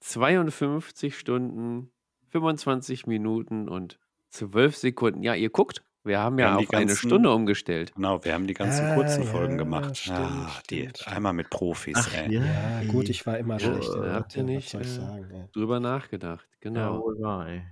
52 0.00 1.16
Stunden, 1.16 1.92
25 2.28 3.06
Minuten 3.06 3.68
und 3.68 3.98
12 4.30 4.76
Sekunden. 4.76 5.22
Ja, 5.22 5.34
ihr 5.34 5.50
guckt, 5.50 5.82
wir 6.04 6.18
haben 6.18 6.36
Wir 6.36 6.44
ja 6.46 6.50
haben 6.52 6.58
die 6.60 6.66
auf 6.68 6.74
eine 6.74 6.86
ganzen- 6.86 7.08
Stunde 7.08 7.32
umgestellt. 7.32 7.94
Genau, 7.94 8.24
wir 8.24 8.34
haben 8.34 8.46
die 8.46 8.54
ganzen 8.54 8.86
Ah, 8.86 8.94
kurzen 8.94 9.22
ja, 9.24 9.28
Folgen 9.30 9.58
gemacht. 9.58 9.96
stimmt, 9.96 10.18
ah, 10.18 10.60
die, 10.70 10.88
stimmt, 10.88 11.08
einmal 11.08 11.32
mit 11.32 11.50
Profis, 11.50 11.94
Ach 11.96 12.14
ey. 12.14 12.34
Ja, 12.34 12.82
gut, 12.88 13.08
ich 13.08 13.24
war 13.26 13.38
immer 13.38 13.58
schlecht. 13.60 13.88
habt 13.94 14.36
ihr 14.36 14.42
nicht, 14.42 14.74
äh, 14.74 14.84
sagen? 14.84 15.48
Drüber 15.52 15.80
nachgedacht, 15.80 16.46
genau. 16.60 16.94
Ja, 16.96 17.00
wohl 17.00 17.20
wahr, 17.20 17.48
ey. 17.48 17.62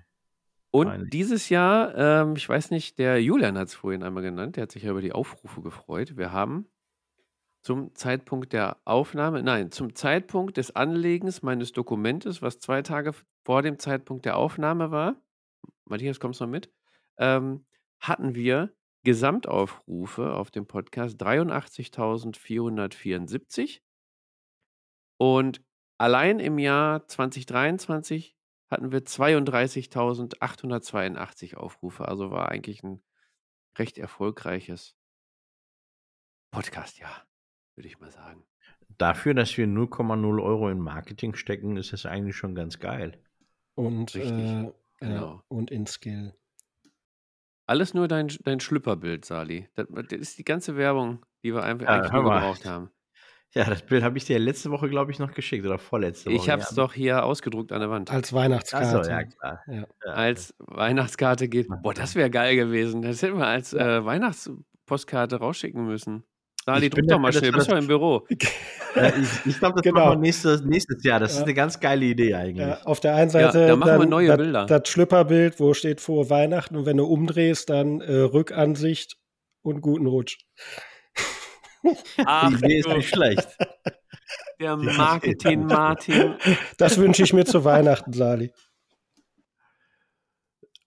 Und 0.72 0.86
Peinlich. 0.86 1.10
dieses 1.10 1.48
Jahr, 1.48 1.94
ähm, 1.96 2.36
ich 2.36 2.48
weiß 2.48 2.70
nicht, 2.70 2.98
der 3.00 3.20
Julian 3.20 3.58
hat 3.58 3.66
es 3.68 3.74
vorhin 3.74 4.04
einmal 4.04 4.22
genannt, 4.22 4.54
der 4.56 4.62
hat 4.62 4.70
sich 4.72 4.84
ja 4.84 4.92
über 4.92 5.00
die 5.02 5.12
Aufrufe 5.12 5.62
gefreut. 5.62 6.16
Wir 6.16 6.30
haben 6.32 6.66
zum 7.62 7.92
Zeitpunkt 7.96 8.52
der 8.52 8.76
Aufnahme, 8.84 9.42
nein, 9.42 9.72
zum 9.72 9.94
Zeitpunkt 9.96 10.56
des 10.56 10.74
Anlegens 10.76 11.42
meines 11.42 11.72
Dokumentes, 11.72 12.40
was 12.40 12.60
zwei 12.60 12.82
Tage 12.82 13.12
vor 13.44 13.62
dem 13.62 13.78
Zeitpunkt 13.80 14.24
der 14.24 14.36
Aufnahme 14.36 14.92
war, 14.92 15.16
Matthias, 15.86 16.20
kommst 16.20 16.40
du 16.40 16.44
noch 16.44 16.50
mit? 16.52 16.70
Ähm, 17.18 17.64
hatten 18.00 18.34
wir 18.34 18.74
Gesamtaufrufe 19.04 20.34
auf 20.34 20.50
dem 20.50 20.66
Podcast 20.66 21.22
83.474 21.22 23.82
und 25.18 25.62
allein 25.98 26.40
im 26.40 26.58
Jahr 26.58 27.06
2023 27.06 28.34
hatten 28.70 28.92
wir 28.92 29.00
32.882 29.00 31.56
Aufrufe. 31.56 32.08
Also 32.08 32.30
war 32.30 32.50
eigentlich 32.50 32.82
ein 32.82 33.02
recht 33.78 33.98
erfolgreiches 33.98 34.96
Podcast-Jahr, 36.52 37.26
würde 37.74 37.88
ich 37.88 38.00
mal 38.00 38.10
sagen. 38.10 38.46
Dafür, 38.98 39.34
dass 39.34 39.56
wir 39.56 39.66
0,0 39.66 40.42
Euro 40.42 40.68
in 40.68 40.80
Marketing 40.80 41.34
stecken, 41.34 41.76
ist 41.76 41.92
das 41.92 42.06
eigentlich 42.06 42.36
schon 42.36 42.54
ganz 42.54 42.78
geil. 42.78 43.20
Und, 43.74 44.14
Richtig, 44.14 44.32
äh, 44.32 44.72
genau. 44.98 45.42
und 45.48 45.70
in 45.70 45.86
Skill. 45.86 46.34
Alles 47.70 47.94
nur 47.94 48.08
dein, 48.08 48.26
dein 48.42 48.58
Schlüpperbild, 48.58 49.24
Sali. 49.24 49.68
Das, 49.76 49.86
das 50.08 50.18
ist 50.18 50.38
die 50.38 50.44
ganze 50.44 50.74
Werbung, 50.76 51.24
die 51.44 51.54
wir 51.54 51.62
einfach 51.62 51.86
Ja, 51.86 51.92
eigentlich 51.92 52.12
nur 52.12 52.24
gebraucht 52.24 52.64
haben. 52.66 52.90
Ja, 53.52 53.64
das 53.64 53.82
Bild 53.82 54.04
habe 54.04 54.16
ich 54.16 54.24
dir 54.24 54.38
letzte 54.38 54.70
Woche, 54.70 54.88
glaube 54.88 55.10
ich, 55.10 55.18
noch 55.18 55.34
geschickt 55.34 55.66
oder 55.66 55.76
vorletzte 55.76 56.30
Woche. 56.30 56.36
Ich 56.36 56.48
habe 56.48 56.62
es 56.62 56.70
ja. 56.70 56.76
doch 56.76 56.92
hier 56.92 57.24
ausgedruckt 57.24 57.72
an 57.72 57.80
der 57.80 57.90
Wand. 57.90 58.08
Als 58.08 58.32
Weihnachtskarte. 58.32 59.00
Achso, 59.00 59.10
ja, 59.10 59.24
klar. 59.24 59.60
Ja. 59.66 59.84
Als 60.04 60.54
Weihnachtskarte 60.58 61.48
geht. 61.48 61.66
Boah, 61.82 61.92
das 61.92 62.14
wäre 62.14 62.30
geil 62.30 62.54
gewesen. 62.54 63.02
Das 63.02 63.22
hätten 63.22 63.38
wir 63.38 63.48
als 63.48 63.74
äh, 63.74 64.04
Weihnachtspostkarte 64.04 65.40
rausschicken 65.40 65.84
müssen. 65.84 66.22
Bin 66.66 66.90
druck 66.90 67.08
doch 67.08 67.18
mal 67.18 67.32
schnell. 67.32 67.52
Bist 67.52 67.68
wir 67.68 67.74
du 67.74 67.80
im 67.80 67.86
Büro? 67.86 68.26
Ja, 68.96 69.06
ich 69.16 69.46
ich 69.46 69.58
glaube, 69.60 69.74
das 69.76 69.82
Genau. 69.84 70.00
machen 70.06 70.10
wir 70.14 70.16
nächstes, 70.22 70.62
nächstes 70.62 71.04
Jahr. 71.04 71.20
Das 71.20 71.30
ist 71.32 71.38
Ja. 71.38 71.44
eine 71.44 71.54
ganz 71.54 71.78
geile 71.78 72.04
Idee 72.06 72.34
eigentlich. 72.34 72.66
Ja, 72.66 72.82
auf 72.82 72.98
der 72.98 73.14
einen 73.14 73.30
Seite 73.30 73.68
da 73.68 73.76
machen 73.76 74.00
wir 74.00 74.06
neue 74.06 74.26
das, 74.26 74.36
Bilder. 74.36 74.66
das 74.66 74.88
Schlüpperbild, 74.88 75.60
wo 75.60 75.74
steht 75.74 76.00
vor 76.00 76.28
Weihnachten 76.28 76.74
und 76.76 76.86
wenn 76.86 76.96
du 76.96 77.04
umdrehst, 77.04 77.70
dann 77.70 78.00
äh, 78.00 78.12
Rückansicht 78.12 79.16
und 79.62 79.80
guten 79.80 80.06
Rutsch. 80.06 80.38
Ach, 82.26 82.48
Die 82.48 82.54
Idee 82.56 82.78
ist 82.80 82.88
nicht 82.88 83.08
schlecht. 83.08 83.46
der 84.58 84.76
Marketing 84.76 85.66
Martin. 85.66 86.34
Das 86.76 86.98
wünsche 86.98 87.22
ich 87.22 87.32
mir 87.32 87.44
zu 87.44 87.64
Weihnachten, 87.64 88.12
Sali. 88.12 88.50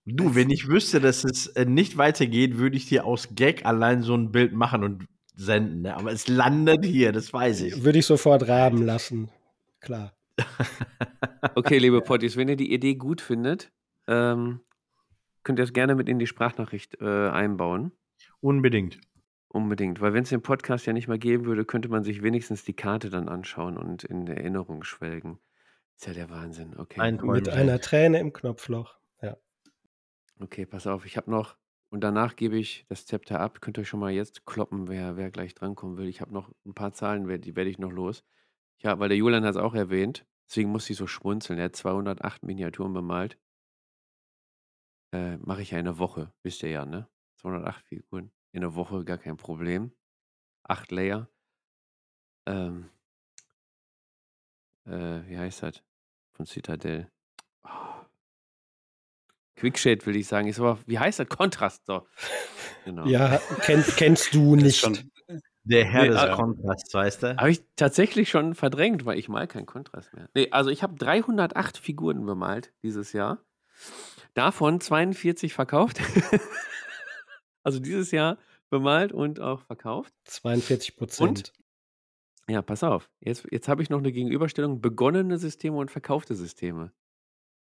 Du, 0.06 0.36
wenn 0.36 0.50
ich 0.50 0.68
wüsste, 0.68 1.00
dass 1.00 1.24
es 1.24 1.48
äh, 1.48 1.64
nicht 1.66 1.98
weitergeht, 1.98 2.58
würde 2.58 2.76
ich 2.76 2.88
dir 2.88 3.06
aus 3.06 3.30
Gag 3.34 3.66
allein 3.66 4.02
so 4.02 4.14
ein 4.14 4.32
Bild 4.34 4.52
machen 4.52 4.84
und 4.84 5.06
senden. 5.36 5.82
Ne? 5.84 5.96
Aber 5.96 6.12
es 6.12 6.28
landet 6.28 6.86
hier, 6.86 7.12
das 7.12 7.34
weiß 7.34 7.62
ich. 7.62 7.84
Würde 7.84 8.00
ich 8.00 8.06
sofort 8.06 8.48
raben 8.48 8.84
lassen. 8.84 9.30
Klar. 9.80 10.14
Okay, 11.56 11.78
liebe 11.78 12.02
Potties, 12.02 12.38
wenn 12.38 12.48
ihr 12.48 12.56
die 12.56 12.74
Idee 12.74 12.96
gut 12.96 13.20
findet, 13.20 13.72
ähm, 14.08 14.62
könnt 15.44 15.60
ihr 15.60 15.64
es 15.64 15.74
gerne 15.74 15.94
mit 15.94 16.08
in 16.08 16.18
die 16.18 16.26
Sprachnachricht 16.26 17.00
äh, 17.02 17.30
einbauen. 17.30 17.92
Unbedingt. 18.40 19.00
Unbedingt. 19.50 20.02
Weil 20.02 20.14
wenn 20.14 20.24
es 20.24 20.30
den 20.30 20.42
Podcast 20.42 20.86
ja 20.86 20.94
nicht 20.94 21.08
mehr 21.08 21.18
geben 21.18 21.46
würde, 21.46 21.66
könnte 21.66 21.90
man 21.90 22.04
sich 22.04 22.24
wenigstens 22.24 22.64
die 22.64 22.74
Karte 22.74 23.10
dann 23.10 23.30
anschauen 23.30 23.78
und 23.78 24.04
in 24.04 24.26
Erinnerung 24.28 24.84
schwelgen. 24.84 25.38
Ist 25.96 26.08
ja 26.08 26.14
der 26.14 26.30
Wahnsinn. 26.30 26.76
Okay. 26.78 27.00
Ein 27.00 27.18
Mit 27.18 27.50
einer 27.50 27.80
Träne 27.80 28.20
im 28.20 28.34
Knopfloch. 28.34 28.98
Ja. 29.22 29.38
Okay, 30.40 30.66
pass 30.66 30.88
auf, 30.88 31.06
ich 31.06 31.18
habe 31.18 31.30
noch, 31.30 31.56
und 31.94 32.02
danach 32.02 32.36
gebe 32.36 32.58
ich 32.58 32.88
das 32.90 33.06
Zepter 33.06 33.40
ab. 33.40 33.62
Könnt 33.62 33.78
ihr 33.78 33.82
euch 33.82 33.88
schon 33.88 34.00
mal 34.00 34.12
jetzt 34.12 34.48
kloppen, 34.48 34.88
wer, 34.88 35.16
wer 35.16 35.30
gleich 35.30 35.54
drankommen 35.54 35.96
will. 35.96 36.08
Ich 36.08 36.22
habe 36.22 36.34
noch 36.34 36.52
ein 36.66 36.74
paar 36.74 36.92
Zahlen, 36.92 37.28
die 37.40 37.56
werde 37.56 37.70
ich 37.70 37.78
noch 37.78 37.92
los. 37.92 38.24
Ja, 38.80 38.98
weil 38.98 39.10
der 39.10 39.18
Julian 39.18 39.46
hat 39.46 39.52
es 39.52 39.62
auch 39.62 39.76
erwähnt, 39.76 40.26
deswegen 40.50 40.72
muss 40.72 40.90
ich 40.90 40.98
so 40.98 41.06
schmunzeln. 41.06 41.60
Er 41.60 41.66
hat 41.66 41.76
208 41.76 42.42
Miniaturen 42.42 42.94
bemalt. 42.94 43.38
Äh, 45.14 45.38
Mache 45.38 45.62
ich 45.62 45.70
ja 45.70 45.78
in 45.78 45.86
der 45.86 46.00
Woche, 46.00 46.34
wisst 46.42 46.64
ihr 46.64 46.70
ja, 46.70 46.84
ne? 46.84 47.08
208 47.36 47.86
Figuren. 47.86 48.32
In 48.54 48.62
der 48.62 48.74
Woche 48.74 49.06
gar 49.06 49.20
kein 49.20 49.38
Problem. 49.38 49.92
Acht 50.64 50.92
Layer. 50.92 51.30
Ähm, 52.48 52.90
äh, 54.88 55.22
wie 55.28 55.38
heißt 55.38 55.62
das? 55.62 55.84
Von 56.32 56.48
Citadel. 56.48 57.12
Quickshade 59.64 60.06
will 60.06 60.18
ich 60.18 60.28
sagen. 60.28 60.50
Ist 60.50 60.60
aber, 60.60 60.78
wie 60.88 61.00
heißt 61.00 61.20
das? 61.20 61.30
Kontrast. 61.30 61.86
So. 61.86 62.06
Genau. 62.84 63.06
Ja, 63.06 63.40
kenn, 63.62 63.82
kennst 63.96 64.34
du 64.34 64.58
nicht. 64.58 64.80
schon, 64.82 65.10
Der 65.64 65.86
Herr 65.86 66.04
Nee, 66.04 66.10
des 66.10 66.18
ah- 66.18 66.36
Kontrasts, 66.36 66.94
weißt 66.94 67.24
du? 67.24 67.38
Habe 67.38 67.50
ich 67.50 67.64
tatsächlich 67.78 68.30
schon 68.30 68.56
verdrängt, 68.56 69.06
weil 69.06 69.18
ich 69.18 69.30
mal 69.30 69.48
keinen 69.48 69.66
Kontrast 69.66 70.14
mehr. 70.14 70.28
Nee, 70.34 70.50
also 70.52 70.70
ich 70.70 70.84
habe 70.84 70.96
308 70.96 71.78
Figuren 71.78 72.26
bemalt 72.26 72.74
dieses 72.84 73.14
Jahr. 73.14 73.40
Davon 74.34 74.82
42 74.82 75.54
verkauft. 75.54 76.02
also 77.64 77.80
dieses 77.80 78.12
Jahr 78.12 78.40
bemalt 78.70 79.14
und 79.14 79.40
auch 79.40 79.62
verkauft. 79.62 80.14
42 80.26 80.98
Prozent. 80.98 81.54
Ja, 82.50 82.62
pass 82.62 82.84
auf. 82.84 83.10
Jetzt, 83.22 83.48
jetzt 83.50 83.70
habe 83.70 83.82
ich 83.82 83.90
noch 83.90 84.00
eine 84.00 84.12
Gegenüberstellung. 84.12 84.82
Begonnene 84.82 85.38
Systeme 85.38 85.78
und 85.78 85.90
verkaufte 85.90 86.36
Systeme. 86.36 86.92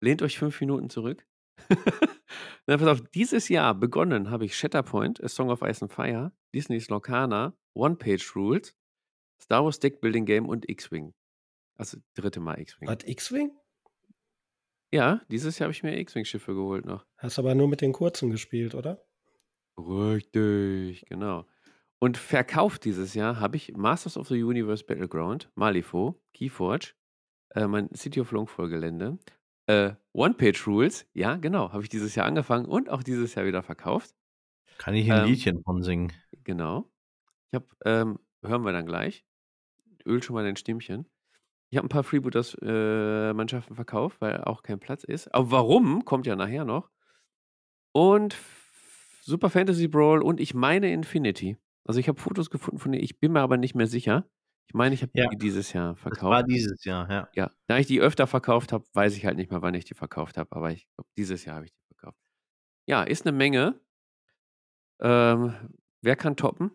Lehnt 0.01 0.23
euch 0.23 0.39
fünf 0.39 0.59
Minuten 0.59 0.89
zurück. 0.89 1.23
Na, 2.67 2.77
pass 2.77 2.87
auf. 2.87 3.01
Dieses 3.11 3.49
Jahr 3.49 3.73
begonnen 3.75 4.29
habe 4.29 4.45
ich 4.45 4.55
Shatterpoint, 4.57 5.23
A 5.23 5.27
Song 5.27 5.49
of 5.49 5.61
Ice 5.61 5.81
and 5.81 5.91
Fire, 5.91 6.31
Disney's 6.53 6.89
Lorcana, 6.89 7.53
One-Page 7.73 8.35
Rules, 8.35 8.75
Star 9.41 9.63
Wars 9.63 9.79
Deck 9.79 10.01
Building 10.01 10.25
Game 10.25 10.47
und 10.47 10.69
X-Wing. 10.69 11.13
Also 11.75 11.97
dritte 12.13 12.39
Mal 12.39 12.59
X-Wing. 12.59 12.87
Was, 12.87 13.03
X-Wing? 13.03 13.51
Ja, 14.93 15.21
dieses 15.29 15.57
Jahr 15.57 15.65
habe 15.65 15.73
ich 15.73 15.83
mir 15.83 15.97
X-Wing-Schiffe 15.97 16.53
geholt 16.53 16.85
noch. 16.85 17.05
Hast 17.17 17.39
aber 17.39 17.55
nur 17.55 17.67
mit 17.67 17.81
den 17.81 17.93
kurzen 17.93 18.29
gespielt, 18.29 18.75
oder? 18.75 19.03
Richtig, 19.77 21.05
genau. 21.09 21.47
Und 21.99 22.17
verkauft 22.17 22.85
dieses 22.85 23.13
Jahr 23.13 23.39
habe 23.39 23.57
ich 23.57 23.75
Masters 23.75 24.17
of 24.17 24.27
the 24.27 24.43
Universe 24.43 24.83
Battleground, 24.83 25.49
Malifaux, 25.55 26.21
Keyforge, 26.33 26.93
äh, 27.55 27.65
mein 27.65 27.89
City 27.95 28.19
of 28.21 28.31
Longfall 28.31 28.69
Gelände, 28.69 29.17
äh, 29.67 29.93
One-Page 30.13 30.67
Rules, 30.67 31.07
ja, 31.13 31.35
genau, 31.37 31.71
habe 31.73 31.83
ich 31.83 31.89
dieses 31.89 32.15
Jahr 32.15 32.25
angefangen 32.25 32.65
und 32.65 32.89
auch 32.89 33.03
dieses 33.03 33.35
Jahr 33.35 33.45
wieder 33.45 33.63
verkauft. 33.63 34.15
Kann 34.77 34.93
ich 34.95 35.11
ein 35.11 35.23
Ähm, 35.23 35.25
Liedchen 35.25 35.63
von 35.63 35.81
singen? 35.81 36.11
Genau. 36.43 36.91
Ich 37.51 37.55
habe, 37.55 37.67
ähm, 37.85 38.19
hören 38.43 38.63
wir 38.63 38.73
dann 38.73 38.85
gleich. 38.85 39.25
Öl 40.05 40.21
schon 40.23 40.35
mal 40.35 40.43
dein 40.43 40.57
Stimmchen. 40.57 41.09
Ich 41.69 41.77
habe 41.77 41.87
ein 41.87 41.89
paar 41.89 42.03
Freebooters-Mannschaften 42.03 43.75
verkauft, 43.75 44.21
weil 44.21 44.43
auch 44.43 44.63
kein 44.63 44.79
Platz 44.79 45.03
ist. 45.03 45.33
Aber 45.33 45.51
warum, 45.51 46.05
kommt 46.05 46.27
ja 46.27 46.35
nachher 46.35 46.65
noch. 46.65 46.91
Und 47.91 48.35
Super 49.21 49.49
Fantasy 49.49 49.87
Brawl 49.87 50.21
und 50.21 50.39
ich 50.39 50.53
meine 50.53 50.91
Infinity. 50.91 51.57
Also 51.85 51.99
ich 51.99 52.07
habe 52.07 52.19
Fotos 52.19 52.49
gefunden 52.49 52.79
von 52.79 52.91
denen, 52.91 53.03
ich 53.03 53.19
bin 53.19 53.31
mir 53.33 53.41
aber 53.41 53.57
nicht 53.57 53.75
mehr 53.75 53.87
sicher. 53.87 54.27
Ich 54.67 54.73
meine, 54.73 54.95
ich 54.95 55.01
habe 55.01 55.11
Ja. 55.15 55.27
die 55.29 55.37
dieses 55.37 55.73
Jahr 55.73 55.93
Das 55.93 56.03
war 56.05 56.11
verkauft. 56.11 56.45
dieses 56.49 56.83
Jahr, 56.83 57.09
ja. 57.11 57.29
Ja, 57.35 57.51
da 57.67 57.77
ich 57.77 57.87
die 57.87 58.01
öfter 58.01 58.27
verkauft 58.27 58.71
habe, 58.73 58.85
weiß 58.93 59.15
ich 59.15 59.25
halt 59.25 59.37
nicht 59.37 59.51
mehr, 59.51 59.61
wann 59.61 59.73
ich 59.75 59.85
die 59.85 59.93
verkauft 59.93 60.37
habe. 60.37 60.51
Aber 60.55 60.71
ich 60.71 60.87
glaube, 60.95 61.09
dieses 61.17 61.45
Jahr 61.45 61.57
habe 61.57 61.65
ich 61.65 61.71
die 61.73 61.83
verkauft. 61.95 62.17
Ja, 62.87 63.03
ist 63.03 63.25
eine 63.25 63.35
Menge. 63.37 63.79
Ähm, 64.99 65.53
wer 66.01 66.15
kann 66.15 66.35
toppen? 66.37 66.71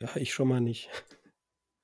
Ja, 0.00 0.16
ich 0.16 0.32
schon 0.34 0.48
mal 0.48 0.60
nicht. 0.60 0.90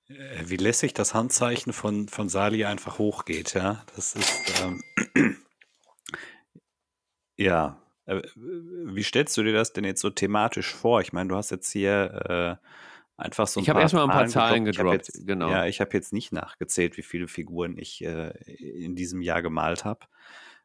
äh, 0.08 0.42
wie 0.46 0.56
lässig 0.56 0.92
das 0.94 1.14
Handzeichen 1.14 1.72
von, 1.72 2.08
von 2.08 2.28
Sali 2.28 2.64
einfach 2.64 2.98
hochgeht, 2.98 3.54
ja. 3.54 3.84
Das 3.94 4.14
ist, 4.16 4.61
ähm, 4.62 4.82
Ja. 7.38 7.80
Äh, 8.06 8.22
Wie 8.34 9.02
stellst 9.02 9.36
du 9.36 9.42
dir 9.42 9.52
das 9.52 9.72
denn 9.72 9.84
jetzt 9.84 10.00
so 10.00 10.11
thematisch 10.11 10.74
vor? 10.74 11.00
Ich 11.00 11.12
meine, 11.12 11.28
du 11.28 11.36
hast 11.36 11.50
jetzt 11.50 11.70
hier 11.70 12.58
äh, 12.61 12.66
einfach 13.21 13.47
so 13.47 13.61
ein 13.61 13.62
Ich 13.62 13.68
habe 13.68 13.77
paar 13.79 13.83
erstmal 13.83 14.05
ein 14.05 14.11
paar 14.11 14.27
Zahlen 14.27 14.64
gedroppt. 14.64 15.09
Ich 15.09 15.14
jetzt, 15.14 15.27
genau. 15.27 15.51
Ja, 15.51 15.66
ich 15.66 15.81
habe 15.81 15.91
jetzt 15.95 16.12
nicht 16.12 16.33
nachgezählt, 16.33 16.97
wie 16.97 17.03
viele 17.03 17.29
Figuren 17.29 17.77
ich 17.79 18.05
äh, 18.05 18.31
in 18.47 18.97
diesem 18.97 19.23
Jahr 19.23 19.43
gemalt 19.43 19.85
habe. 19.85 20.07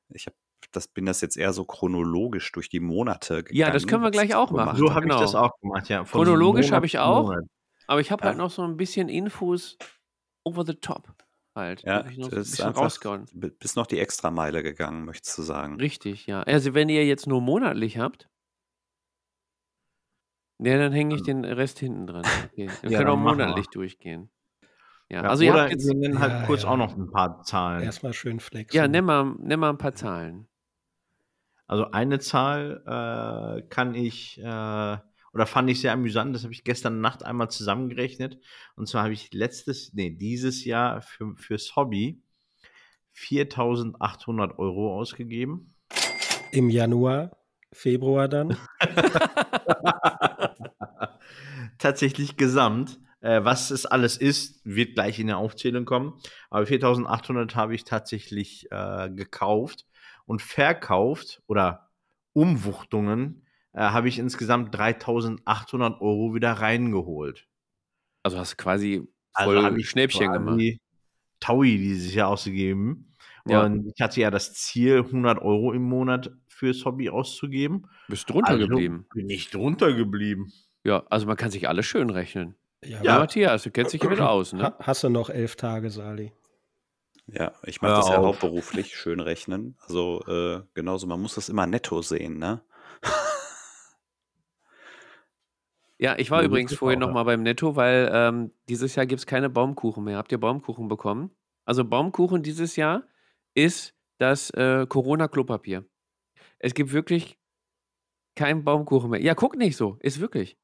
Ich 0.09 0.25
habe 0.25 0.35
das 0.71 0.87
bin 0.87 1.05
das 1.05 1.21
jetzt 1.21 1.37
eher 1.37 1.53
so 1.53 1.63
chronologisch 1.63 2.51
durch 2.51 2.69
die 2.69 2.79
Monate 2.79 3.43
gegangen. 3.43 3.57
Ja, 3.59 3.71
das 3.71 3.85
können 3.87 4.03
wir 4.03 4.11
gleich 4.11 4.29
ich 4.29 4.35
auch 4.35 4.51
machen. 4.51 4.77
So 4.77 4.89
habe 4.93 5.05
ich 5.05 5.09
genau. 5.11 5.21
das 5.21 5.35
auch 5.35 5.51
gemacht, 5.61 5.89
ja. 5.89 6.03
von 6.05 6.23
Chronologisch 6.23 6.71
habe 6.71 6.85
ich 6.85 6.97
auch. 6.99 7.27
Monat. 7.27 7.45
Aber 7.87 8.01
ich 8.01 8.11
habe 8.11 8.23
Ja. 8.23 8.29
halt 8.29 8.37
noch 8.37 8.49
so 8.49 8.63
ein 8.63 8.75
bisschen 8.77 9.07
Infos 9.09 9.77
over 10.43 10.65
the 10.65 10.73
top 10.73 11.13
halt. 11.53 11.83
Ja, 11.83 12.05
ich 12.07 12.17
das 12.17 12.49
ist 12.49 12.61
einfach 12.61 12.81
rausgehauen. 12.81 13.25
bi- 13.33 13.51
bis 13.51 13.75
noch 13.75 13.87
die 13.87 13.99
Extrameile 13.99 14.63
gegangen, 14.63 15.05
möchtest 15.05 15.37
du 15.37 15.43
sagen. 15.43 15.75
Richtig, 15.79 16.25
ja. 16.25 16.41
Also 16.43 16.73
wenn 16.73 16.89
ihr 16.89 17.05
jetzt 17.05 17.27
nur 17.27 17.41
monatlich 17.41 17.97
habt, 17.99 18.27
ja, 20.59 20.77
dann 20.77 20.91
hänge 20.93 21.15
ich 21.15 21.23
den 21.23 21.43
Rest 21.45 21.79
hinten 21.79 22.07
dran. 22.07 22.23
Okay. 22.51 22.69
Wir 22.81 22.91
Ja, 22.91 22.97
können 22.99 23.09
auch 23.09 23.15
dann 23.15 23.23
machen 23.23 23.37
wir. 23.39 23.45
monatlich 23.45 23.67
durchgehen. 23.67 24.29
Ja, 25.09 25.23
Ja, 25.23 25.29
also 25.29 25.43
ihr 25.43 25.53
habt 25.53 25.71
jetzt, 25.71 25.87
wir 25.87 25.93
nennen 25.95 26.19
halt 26.19 26.31
Ja, 26.31 26.45
kurz 26.45 26.63
ja. 26.63 26.69
auch 26.69 26.77
noch 26.77 26.95
ein 26.97 27.11
paar 27.11 27.43
Zahlen. 27.43 27.83
Erstmal 27.83 28.13
schön 28.13 28.39
flexen. 28.39 28.75
ja, 28.75 28.87
nimm 28.87 29.05
mal, 29.05 29.35
nimm 29.39 29.59
mal 29.59 29.69
ein 29.69 29.77
paar 29.77 29.93
Zahlen. 29.95 30.47
Also 31.67 31.91
eine 31.91 32.19
Zahl 32.19 32.83
äh, 32.85 33.67
kann 33.69 33.95
ich 33.95 34.39
äh, 34.39 34.43
oder 35.33 35.45
fand 35.47 35.69
ich 35.69 35.81
sehr 35.81 35.91
amüsant. 35.91 36.33
Das 36.35 36.43
habe 36.43 36.53
ich 36.53 36.63
gestern 36.63 37.01
Nacht 37.01 37.23
einmal 37.25 37.49
zusammengerechnet. 37.49 38.39
Und 38.75 38.87
zwar 38.87 39.03
habe 39.03 39.13
ich 39.13 39.33
letztes, 39.33 39.91
nee, 39.93 40.09
dieses 40.11 40.63
Jahr 40.63 41.01
für, 41.01 41.35
fürs 41.35 41.75
Hobby 41.75 42.21
4.800 43.15 44.57
Euro 44.57 44.95
ausgegeben. 44.97 45.73
Im 46.51 46.69
Januar, 46.69 47.35
Februar 47.75 48.27
dann. 48.27 48.57
Tatsächlich 51.77 52.37
gesamt. 52.37 52.99
Äh, 53.21 53.43
was 53.43 53.71
es 53.71 53.85
alles 53.85 54.17
ist, 54.17 54.61
wird 54.63 54.93
gleich 54.93 55.19
in 55.19 55.27
der 55.27 55.37
Aufzählung 55.37 55.85
kommen. 55.85 56.19
Aber 56.49 56.65
4.800 56.65 57.55
habe 57.55 57.75
ich 57.75 57.83
tatsächlich 57.83 58.71
äh, 58.71 59.09
gekauft 59.09 59.85
und 60.25 60.41
verkauft 60.41 61.41
oder 61.47 61.89
Umwuchtungen 62.33 63.45
äh, 63.73 63.81
habe 63.81 64.07
ich 64.07 64.19
insgesamt 64.19 64.75
3.800 64.75 66.01
Euro 66.01 66.33
wieder 66.33 66.53
reingeholt. 66.53 67.47
Also 68.23 68.37
hast 68.37 68.53
du 68.53 68.57
quasi 68.57 69.07
Also 69.33 69.59
voll 69.59 69.79
ich 69.79 69.89
Schnäppchen 69.89 70.31
gemacht. 70.31 70.61
Taui 71.39 71.77
dieses 71.77 72.13
Jahr 72.13 72.29
ausgegeben. 72.29 73.11
Ja. 73.47 73.63
Und 73.63 73.91
ich 73.93 74.01
hatte 74.01 74.21
ja 74.21 74.31
das 74.31 74.53
Ziel, 74.53 74.99
100 74.99 75.41
Euro 75.41 75.73
im 75.73 75.83
Monat 75.83 76.31
fürs 76.55 76.85
Hobby 76.85 77.09
auszugeben. 77.09 77.87
Bist 78.07 78.29
drunter 78.29 78.51
Also 78.53 78.67
geblieben. 78.67 79.05
Bin 79.13 79.29
ich 79.29 79.49
drunter 79.49 79.93
geblieben. 79.93 80.51
Ja, 80.85 81.03
also 81.09 81.25
man 81.27 81.35
kann 81.37 81.51
sich 81.51 81.67
alles 81.67 81.85
schön 81.85 82.09
rechnen. 82.09 82.55
Ja, 82.83 83.01
Ja, 83.03 83.19
Matthias, 83.19 83.63
du 83.63 83.71
kennst 83.71 83.93
dich 83.93 84.01
ja 84.03 84.09
wieder 84.09 84.29
aus, 84.29 84.53
ne? 84.53 84.63
ha- 84.63 84.77
hast 84.79 85.03
du 85.03 85.09
noch 85.09 85.29
elf 85.29 85.55
Tage, 85.55 85.89
Sali? 85.89 86.31
Ja, 87.27 87.51
ich 87.63 87.81
mache 87.81 87.95
das 87.95 88.09
ja 88.09 88.19
auf. 88.19 88.25
hauptberuflich, 88.25 88.95
schön 88.95 89.19
rechnen. 89.19 89.75
Also 89.81 90.21
äh, 90.27 90.61
genauso, 90.75 91.07
man 91.07 91.19
muss 91.21 91.35
das 91.35 91.49
immer 91.49 91.65
netto 91.67 92.01
sehen, 92.01 92.37
ne? 92.37 92.61
Ja, 95.97 96.15
ich 96.17 96.29
war 96.29 96.41
Ja, 96.41 96.47
übrigens 96.47 96.73
vorhin 96.75 96.97
auch, 96.99 97.07
noch 97.07 97.07
ja. 97.07 97.13
mal 97.13 97.23
beim 97.23 97.41
Netto, 97.41 97.75
weil 97.77 98.09
ähm, 98.11 98.51
dieses 98.67 98.95
Jahr 98.95 99.05
gibt 99.05 99.19
es 99.19 99.25
keine 99.25 99.49
Baumkuchen 99.49 100.03
mehr. 100.03 100.17
Habt 100.17 100.31
ihr 100.31 100.37
Baumkuchen 100.39 100.87
bekommen? 100.89 101.31
Also 101.63 101.85
Baumkuchen 101.85 102.43
dieses 102.43 102.75
Jahr 102.75 103.03
ist 103.53 103.93
das 104.17 104.49
äh, 104.51 104.85
Corona-Klopapier. 104.87 105.85
Es 106.65 106.73
gibt 106.73 106.93
wirklich 106.93 107.37
keinen 108.35 108.63
Baumkuchen 108.63 109.11
mehr. 109.11 109.21
Ja, 109.21 109.35
guck 109.35 109.55
nicht 109.55 109.77
so. 109.77 109.97
Ist 110.01 110.19
wirklich. 110.19 110.57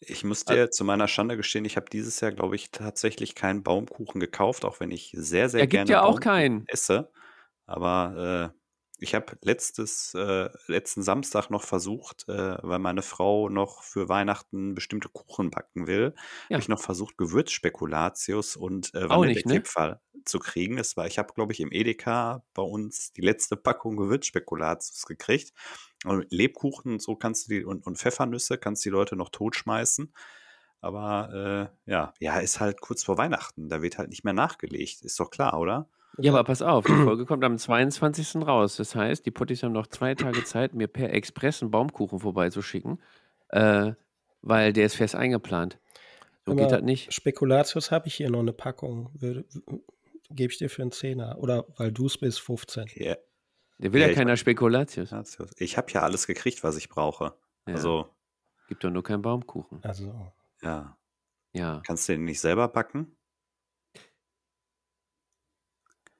Ich 0.00 0.22
muss 0.22 0.44
dir 0.44 0.70
zu 0.70 0.84
meiner 0.84 1.08
Schande 1.08 1.36
gestehen, 1.38 1.64
ich 1.64 1.76
habe 1.76 1.86
dieses 1.90 2.20
Jahr, 2.20 2.32
glaube 2.32 2.54
ich, 2.54 2.70
tatsächlich 2.70 3.34
keinen 3.34 3.62
Baumkuchen 3.62 4.20
gekauft, 4.20 4.64
auch 4.66 4.78
wenn 4.78 4.90
ich 4.90 5.10
sehr, 5.16 5.48
sehr 5.48 5.62
Er 5.62 5.66
gibt 5.66 5.86
gerne 5.86 5.90
ja 5.90 6.02
auch 6.02 6.20
Baumkuchen 6.20 6.20
keinen. 6.20 6.66
esse. 6.66 7.10
Aber 7.66 8.52
äh, 8.54 8.57
ich 9.00 9.14
habe 9.14 9.36
letztes, 9.42 10.14
äh, 10.14 10.48
letzten 10.66 11.02
Samstag 11.02 11.50
noch 11.50 11.62
versucht, 11.62 12.28
äh, 12.28 12.56
weil 12.62 12.78
meine 12.78 13.02
Frau 13.02 13.48
noch 13.48 13.82
für 13.82 14.08
Weihnachten 14.08 14.74
bestimmte 14.74 15.08
Kuchen 15.08 15.50
backen 15.50 15.86
will, 15.86 16.14
Ja. 16.48 16.58
habe 16.58 16.62
ich 16.62 16.68
noch 16.68 16.80
versucht, 16.80 17.16
Gewürzspekulatius 17.18 18.56
und 18.56 18.94
äh, 18.94 19.08
nicht, 19.22 19.46
ne? 19.46 19.66
Vanillekipferl 19.68 20.00
zu 20.24 20.38
kriegen. 20.38 20.76
Das 20.76 20.96
war, 20.96 21.06
ich 21.06 21.18
habe, 21.18 21.32
glaube 21.34 21.52
ich, 21.52 21.60
im 21.60 21.72
Edeka 21.72 22.44
bei 22.54 22.62
uns 22.62 23.12
die 23.12 23.20
letzte 23.22 23.56
Packung 23.56 23.96
Gewürzspekulatius 23.96 25.06
gekriegt. 25.06 25.52
Und 26.04 26.26
Lebkuchen 26.30 26.92
und 26.94 27.02
so 27.02 27.16
kannst 27.16 27.48
du 27.48 27.54
die 27.54 27.64
und, 27.64 27.86
und 27.86 27.98
Pfeffernüsse 27.98 28.58
kannst 28.58 28.84
die 28.84 28.90
Leute 28.90 29.16
noch 29.16 29.30
totschmeißen. 29.30 30.12
Aber 30.80 31.72
äh, 31.86 31.90
ja, 31.90 32.14
ja, 32.20 32.38
ist 32.38 32.60
halt 32.60 32.80
kurz 32.80 33.02
vor 33.04 33.18
Weihnachten. 33.18 33.68
Da 33.68 33.82
wird 33.82 33.98
halt 33.98 34.10
nicht 34.10 34.24
mehr 34.24 34.32
nachgelegt. 34.34 35.02
Ist 35.02 35.18
doch 35.20 35.30
klar, 35.30 35.58
oder? 35.58 35.88
Ja, 36.20 36.32
aber 36.32 36.44
pass 36.44 36.62
auf, 36.62 36.84
die 36.86 36.92
Folge 36.92 37.26
kommt 37.26 37.44
am 37.44 37.58
22. 37.58 38.36
raus. 38.46 38.76
Das 38.76 38.94
heißt, 38.94 39.24
die 39.24 39.30
Potties 39.30 39.62
haben 39.62 39.72
noch 39.72 39.86
zwei 39.86 40.14
Tage 40.14 40.42
Zeit, 40.44 40.74
mir 40.74 40.88
per 40.88 41.12
Express 41.12 41.62
einen 41.62 41.70
Baumkuchen 41.70 42.18
vorbeizuschicken, 42.20 43.00
äh, 43.48 43.92
weil 44.42 44.72
der 44.72 44.86
ist 44.86 44.96
fest 44.96 45.14
eingeplant. 45.14 45.78
So 46.46 46.54
geht 46.54 46.64
Aber 46.64 46.76
das 46.76 46.82
nicht. 46.82 47.12
Spekulatius 47.12 47.90
habe 47.90 48.08
ich 48.08 48.14
hier 48.14 48.30
noch 48.30 48.40
eine 48.40 48.52
Packung. 48.52 49.10
Würde- 49.14 49.44
Gebe 50.30 50.52
ich 50.52 50.58
dir 50.58 50.68
für 50.68 50.82
einen 50.82 50.92
Zehner. 50.92 51.38
Oder 51.38 51.64
weil 51.76 51.90
du 51.92 52.06
es 52.06 52.18
bist, 52.18 52.40
15. 52.40 52.86
Ja, 52.96 53.16
Der 53.78 53.92
will 53.92 54.00
ja, 54.00 54.06
Ja, 54.06 54.12
ich 54.12 54.18
keiner 54.18 54.36
Spekulatius. 54.36 55.14
ich 55.56 55.76
habe 55.76 55.90
ja 55.92 56.02
alles 56.02 56.26
gekriegt, 56.26 56.62
was 56.64 56.76
ich 56.76 56.88
brauche. 56.88 57.34
Ja. 57.66 57.74
Also, 57.74 58.08
Gibt 58.68 58.84
doch 58.84 58.90
nur 58.90 59.02
keinen 59.02 59.22
Baumkuchen. 59.22 59.80
Also, 59.82 60.32
ja. 60.62 60.96
Ja. 61.54 61.82
Kannst 61.86 62.08
du 62.08 62.12
den 62.12 62.24
nicht 62.24 62.40
selber 62.40 62.68
backen? 62.68 63.16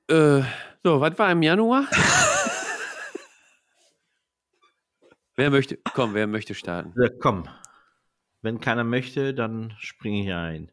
Äh, 0.08 0.42
so, 0.82 1.00
was 1.00 1.18
war 1.18 1.32
im 1.32 1.42
Januar? 1.42 1.86
wer 5.36 5.50
möchte, 5.50 5.78
komm, 5.94 6.14
wer 6.14 6.26
möchte 6.26 6.54
starten? 6.54 6.94
Ja, 6.96 7.10
komm. 7.20 7.46
Wenn 8.40 8.60
keiner 8.60 8.84
möchte, 8.84 9.34
dann 9.34 9.74
springe 9.78 10.22
ich 10.22 10.32
ein. 10.32 10.70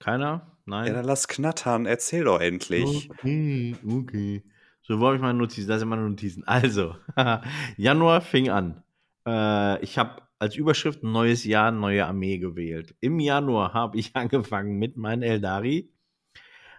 Keiner? 0.00 0.58
Nein? 0.64 0.88
Ja, 0.88 0.94
dann 0.94 1.04
lass 1.04 1.28
knattern. 1.28 1.86
Erzähl 1.86 2.24
doch 2.24 2.40
endlich. 2.40 3.08
Okay, 3.10 3.76
okay. 3.88 4.42
So, 4.82 5.00
wo 5.00 5.06
habe 5.06 5.16
ich 5.16 5.22
meine 5.22 5.38
Notizen? 5.38 5.68
Da 5.68 5.78
sind 5.78 5.88
meine 5.88 6.08
Notizen. 6.08 6.44
Also, 6.44 6.96
Januar 7.76 8.20
fing 8.20 8.50
an. 8.50 8.82
Äh, 9.26 9.82
ich 9.82 9.98
habe 9.98 10.22
als 10.38 10.56
Überschrift 10.56 11.02
neues 11.02 11.44
Jahr, 11.44 11.70
neue 11.70 12.06
Armee 12.06 12.38
gewählt. 12.38 12.94
Im 13.00 13.20
Januar 13.20 13.74
habe 13.74 13.98
ich 13.98 14.10
angefangen 14.16 14.78
mit 14.78 14.96
meinem 14.96 15.22
Eldari. 15.22 15.92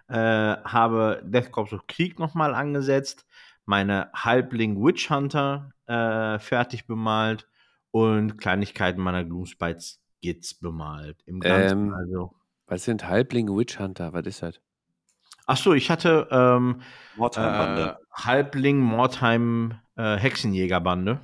Äh, 0.08 0.14
habe 0.16 1.22
Death 1.24 1.50
Corps 1.52 1.72
of 1.72 1.86
Krieg 1.86 2.18
nochmal 2.18 2.54
angesetzt. 2.54 3.26
Meine 3.64 4.10
Halbling 4.14 4.82
Witch 4.82 5.10
Hunter 5.10 5.70
äh, 5.86 6.38
fertig 6.38 6.86
bemalt. 6.86 7.46
Und 7.90 8.36
Kleinigkeiten 8.38 9.00
meiner 9.00 9.24
Gloomspite 9.24 9.80
Skits 9.80 10.54
bemalt. 10.54 11.22
Im 11.26 11.40
Ganzen 11.40 11.88
Ähm, 11.88 11.94
also. 11.94 12.34
Was 12.66 12.84
sind 12.84 13.08
Halblinge 13.08 13.56
Witch 13.56 13.78
Hunter? 13.78 14.12
Was 14.12 14.26
ist 14.26 14.42
das? 14.42 14.60
Ach 15.46 15.56
so, 15.56 15.72
ich 15.72 15.90
hatte 15.90 16.28
ähm, 16.30 16.82
Mordheimbande. 17.16 17.98
Äh, 17.98 18.04
Halbling 18.12 18.78
Mordheim 18.78 19.74
äh, 19.96 20.16
Hexenjägerbande. 20.16 21.20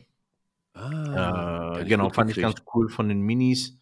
Ah, 0.72 1.76
Äh, 1.78 1.84
genau, 1.84 2.08
fand 2.08 2.30
ich 2.30 2.38
ganz 2.40 2.62
cool 2.74 2.88
von 2.88 3.08
den 3.08 3.20
Minis. 3.20 3.78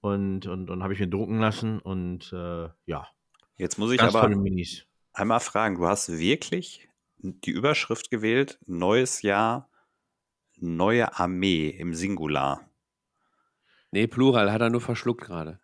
Und, 0.00 0.46
und, 0.46 0.70
und 0.70 0.82
habe 0.82 0.92
ich 0.92 1.00
mir 1.00 1.08
drucken 1.08 1.40
lassen. 1.40 1.80
Und 1.80 2.32
äh, 2.32 2.68
ja, 2.84 3.08
Jetzt 3.58 3.76
muss 3.76 3.90
ich 3.90 3.98
ganz 3.98 4.14
aber 4.14 4.32
einmal 5.12 5.40
fragen, 5.40 5.74
du 5.76 5.86
hast 5.86 6.16
wirklich 6.16 6.88
die 7.18 7.50
Überschrift 7.50 8.08
gewählt, 8.08 8.58
neues 8.66 9.22
Jahr, 9.22 9.68
neue 10.56 11.18
Armee 11.18 11.68
im 11.68 11.92
Singular. 11.92 12.70
Nee, 13.90 14.06
Plural, 14.06 14.52
hat 14.52 14.60
er 14.60 14.70
nur 14.70 14.80
verschluckt 14.80 15.24
gerade. 15.24 15.60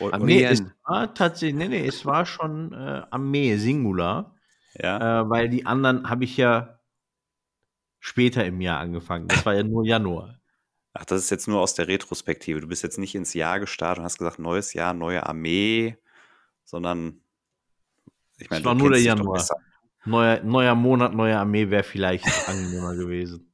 Armee. 0.00 0.44
es 0.44 0.62
war 0.84 1.12
tatsächlich, 1.12 1.56
nee, 1.56 1.68
nee, 1.68 1.86
es 1.86 2.06
war 2.06 2.24
schon 2.24 2.72
äh, 2.72 3.02
Armee 3.10 3.56
Singular. 3.56 4.34
ja, 4.74 5.20
Äh, 5.20 5.30
weil 5.30 5.48
die 5.50 5.66
anderen 5.66 6.08
habe 6.08 6.24
ich 6.24 6.38
ja 6.38 6.80
später 7.98 8.44
im 8.46 8.62
Jahr 8.62 8.80
angefangen. 8.80 9.28
Das 9.28 9.44
war 9.44 9.54
ja 9.54 9.62
nur 9.62 9.84
Januar. 9.84 10.40
ach, 10.94 11.04
das 11.04 11.20
ist 11.22 11.30
jetzt 11.30 11.48
nur 11.48 11.60
aus 11.60 11.74
der 11.74 11.88
Retrospektive. 11.88 12.60
Du 12.60 12.68
bist 12.68 12.82
jetzt 12.82 12.98
nicht 12.98 13.14
ins 13.14 13.34
Jahr 13.34 13.60
gestartet 13.60 13.98
und 13.98 14.04
hast 14.04 14.18
gesagt, 14.18 14.38
neues 14.38 14.72
Jahr, 14.72 14.94
neue 14.94 15.26
Armee, 15.26 15.98
sondern 16.64 17.20
ich 18.38 18.50
meine, 18.50 18.60
Es 18.60 18.64
war 18.64 18.74
nur 18.74 18.90
der 18.90 19.00
Januar. 19.00 19.44
Neuer, 20.04 20.40
neuer 20.44 20.74
Monat, 20.74 21.14
neue 21.14 21.36
Armee 21.36 21.68
wäre 21.70 21.82
vielleicht 21.82 22.24
angenehmer 22.48 22.94
gewesen. 22.94 23.52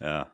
Ja. 0.00 0.32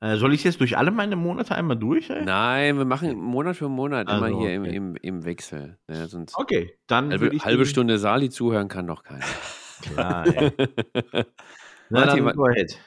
Äh, 0.00 0.16
soll 0.16 0.32
ich 0.32 0.44
jetzt 0.44 0.60
durch 0.60 0.76
alle 0.76 0.92
meine 0.92 1.16
Monate 1.16 1.56
einmal 1.56 1.76
durch? 1.76 2.08
Ey? 2.08 2.24
Nein, 2.24 2.78
wir 2.78 2.84
machen 2.84 3.16
Monat 3.18 3.56
für 3.56 3.68
Monat 3.68 4.08
immer 4.08 4.26
Also, 4.26 4.40
hier 4.40 4.54
im, 4.54 4.62
okay. 4.62 4.76
im, 4.76 4.96
im 4.96 5.24
Wechsel. 5.24 5.78
Ja, 5.88 6.06
sonst 6.06 6.38
Okay, 6.38 6.78
dann 6.86 7.10
halbe, 7.10 7.36
halbe 7.40 7.66
Stunde 7.66 7.98
Sali 7.98 8.30
zuhören 8.30 8.68
kann 8.68 8.86
doch 8.86 9.02
keiner. 9.02 9.24
Klar, 9.82 10.26
ey. 10.26 10.52
Na, 11.90 12.06
dann 12.06 12.40
ahead. 12.40 12.78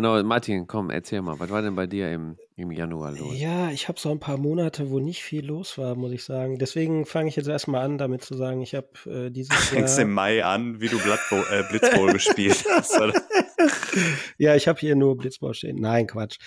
Genau, 0.00 0.22
Martin, 0.22 0.66
komm, 0.66 0.90
erzähl 0.90 1.22
mal, 1.22 1.38
was 1.38 1.50
war 1.50 1.62
denn 1.62 1.74
bei 1.76 1.86
dir 1.86 2.10
im, 2.12 2.36
im 2.56 2.70
Januar 2.72 3.12
los? 3.12 3.38
Ja, 3.38 3.70
ich 3.70 3.88
habe 3.88 4.00
so 4.00 4.10
ein 4.10 4.18
paar 4.18 4.38
Monate, 4.38 4.90
wo 4.90 4.98
nicht 4.98 5.22
viel 5.22 5.44
los 5.46 5.78
war, 5.78 5.94
muss 5.94 6.12
ich 6.12 6.24
sagen. 6.24 6.58
Deswegen 6.58 7.06
fange 7.06 7.28
ich 7.28 7.36
jetzt 7.36 7.48
erstmal 7.48 7.84
an, 7.84 7.98
damit 7.98 8.22
zu 8.24 8.36
sagen, 8.36 8.60
ich 8.62 8.74
habe 8.74 8.88
äh, 9.06 9.30
dieses 9.30 9.54
Fängst 9.68 9.98
Jahr. 9.98 10.06
im 10.06 10.12
Mai 10.14 10.44
an, 10.44 10.80
wie 10.80 10.88
du 10.88 10.96
äh, 10.96 11.62
Blitzbowl 11.70 12.12
gespielt 12.12 12.64
hast. 12.68 13.00
Oder? 13.00 13.14
ja, 14.38 14.56
ich 14.56 14.68
habe 14.68 14.78
hier 14.80 14.96
nur 14.96 15.16
Blitzball 15.16 15.54
stehen. 15.54 15.76
Nein, 15.80 16.06
Quatsch. 16.06 16.38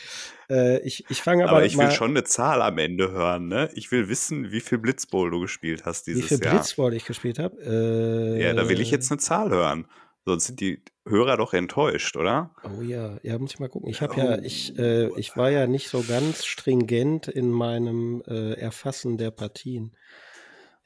Äh, 0.50 0.80
ich 0.82 1.06
ich 1.10 1.22
fange 1.22 1.44
aber, 1.44 1.58
Aber 1.58 1.66
ich 1.66 1.78
will 1.78 1.92
schon 1.92 2.12
eine 2.12 2.24
Zahl 2.24 2.62
am 2.62 2.78
Ende 2.78 3.12
hören, 3.12 3.48
ne? 3.48 3.70
Ich 3.74 3.92
will 3.92 4.10
wissen, 4.10 4.52
wie 4.52 4.62
viel 4.62 4.78
Blitzbowl 4.78 5.32
du 5.32 5.40
gespielt 5.40 5.86
hast 5.86 6.08
wie 6.08 6.14
dieses 6.14 6.28
viel 6.30 6.44
Jahr. 6.44 6.56
Blitzball 6.56 6.94
ich 6.94 7.06
gespielt 7.06 7.40
habe. 7.40 7.58
Äh, 7.62 8.44
Ja, 8.44 8.54
da 8.54 8.68
will 8.68 8.82
ich 8.82 8.92
jetzt 8.92 9.12
eine 9.12 9.20
Zahl 9.20 9.50
hören. 9.50 9.86
Sonst 10.26 10.46
sind 10.46 10.62
die 10.62 10.84
Hörer 11.06 11.36
doch 11.36 11.54
enttäuscht, 11.54 12.16
oder? 12.16 12.56
Oh 12.64 12.82
ja, 12.82 13.18
ja, 13.24 13.38
muss 13.38 13.54
ich 13.54 13.60
mal 13.60 13.68
gucken. 13.68 13.90
Ich 13.90 14.02
habe 14.02 14.14
Oh. 14.16 14.18
ja, 14.18 14.38
ich, 14.40 14.78
äh, 14.80 15.10
ich 15.20 15.36
war 15.36 15.50
ja 15.50 15.68
nicht 15.68 15.90
so 15.90 16.02
ganz 16.02 16.46
stringent 16.46 17.28
in 17.28 17.52
meinem 17.52 18.24
äh, 18.28 18.54
Erfassen 18.54 19.18
der 19.18 19.32
Partien. 19.32 19.98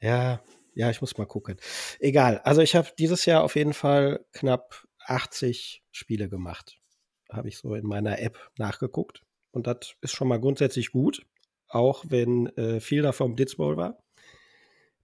Ja, 0.00 0.42
ja, 0.74 0.90
ich 0.90 1.00
muss 1.00 1.18
mal 1.18 1.26
gucken. 1.26 1.56
Egal. 2.00 2.38
Also 2.44 2.62
ich 2.62 2.74
habe 2.74 2.88
dieses 2.98 3.26
Jahr 3.26 3.44
auf 3.44 3.54
jeden 3.56 3.74
Fall 3.74 4.24
knapp 4.32 4.86
80 5.06 5.82
Spiele 5.92 6.28
gemacht. 6.28 6.78
Habe 7.30 7.48
ich 7.48 7.58
so 7.58 7.74
in 7.74 7.86
meiner 7.86 8.20
App 8.20 8.38
nachgeguckt. 8.58 9.22
Und 9.50 9.66
das 9.66 9.94
ist 10.00 10.12
schon 10.12 10.28
mal 10.28 10.40
grundsätzlich 10.40 10.92
gut, 10.92 11.26
auch 11.68 12.04
wenn 12.08 12.46
äh, 12.56 12.80
viel 12.80 13.02
davon 13.02 13.34
Blitzball 13.34 13.76
war. 13.76 13.98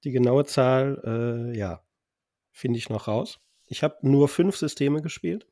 Die 0.04 0.10
genaue 0.10 0.44
Zahl, 0.44 1.00
äh, 1.52 1.56
ja, 1.58 1.82
finde 2.52 2.78
ich 2.78 2.88
noch 2.88 3.08
raus. 3.08 3.40
Ich 3.74 3.82
habe 3.82 3.96
nur 4.02 4.28
fünf 4.28 4.56
Systeme 4.56 5.02
gespielt 5.02 5.48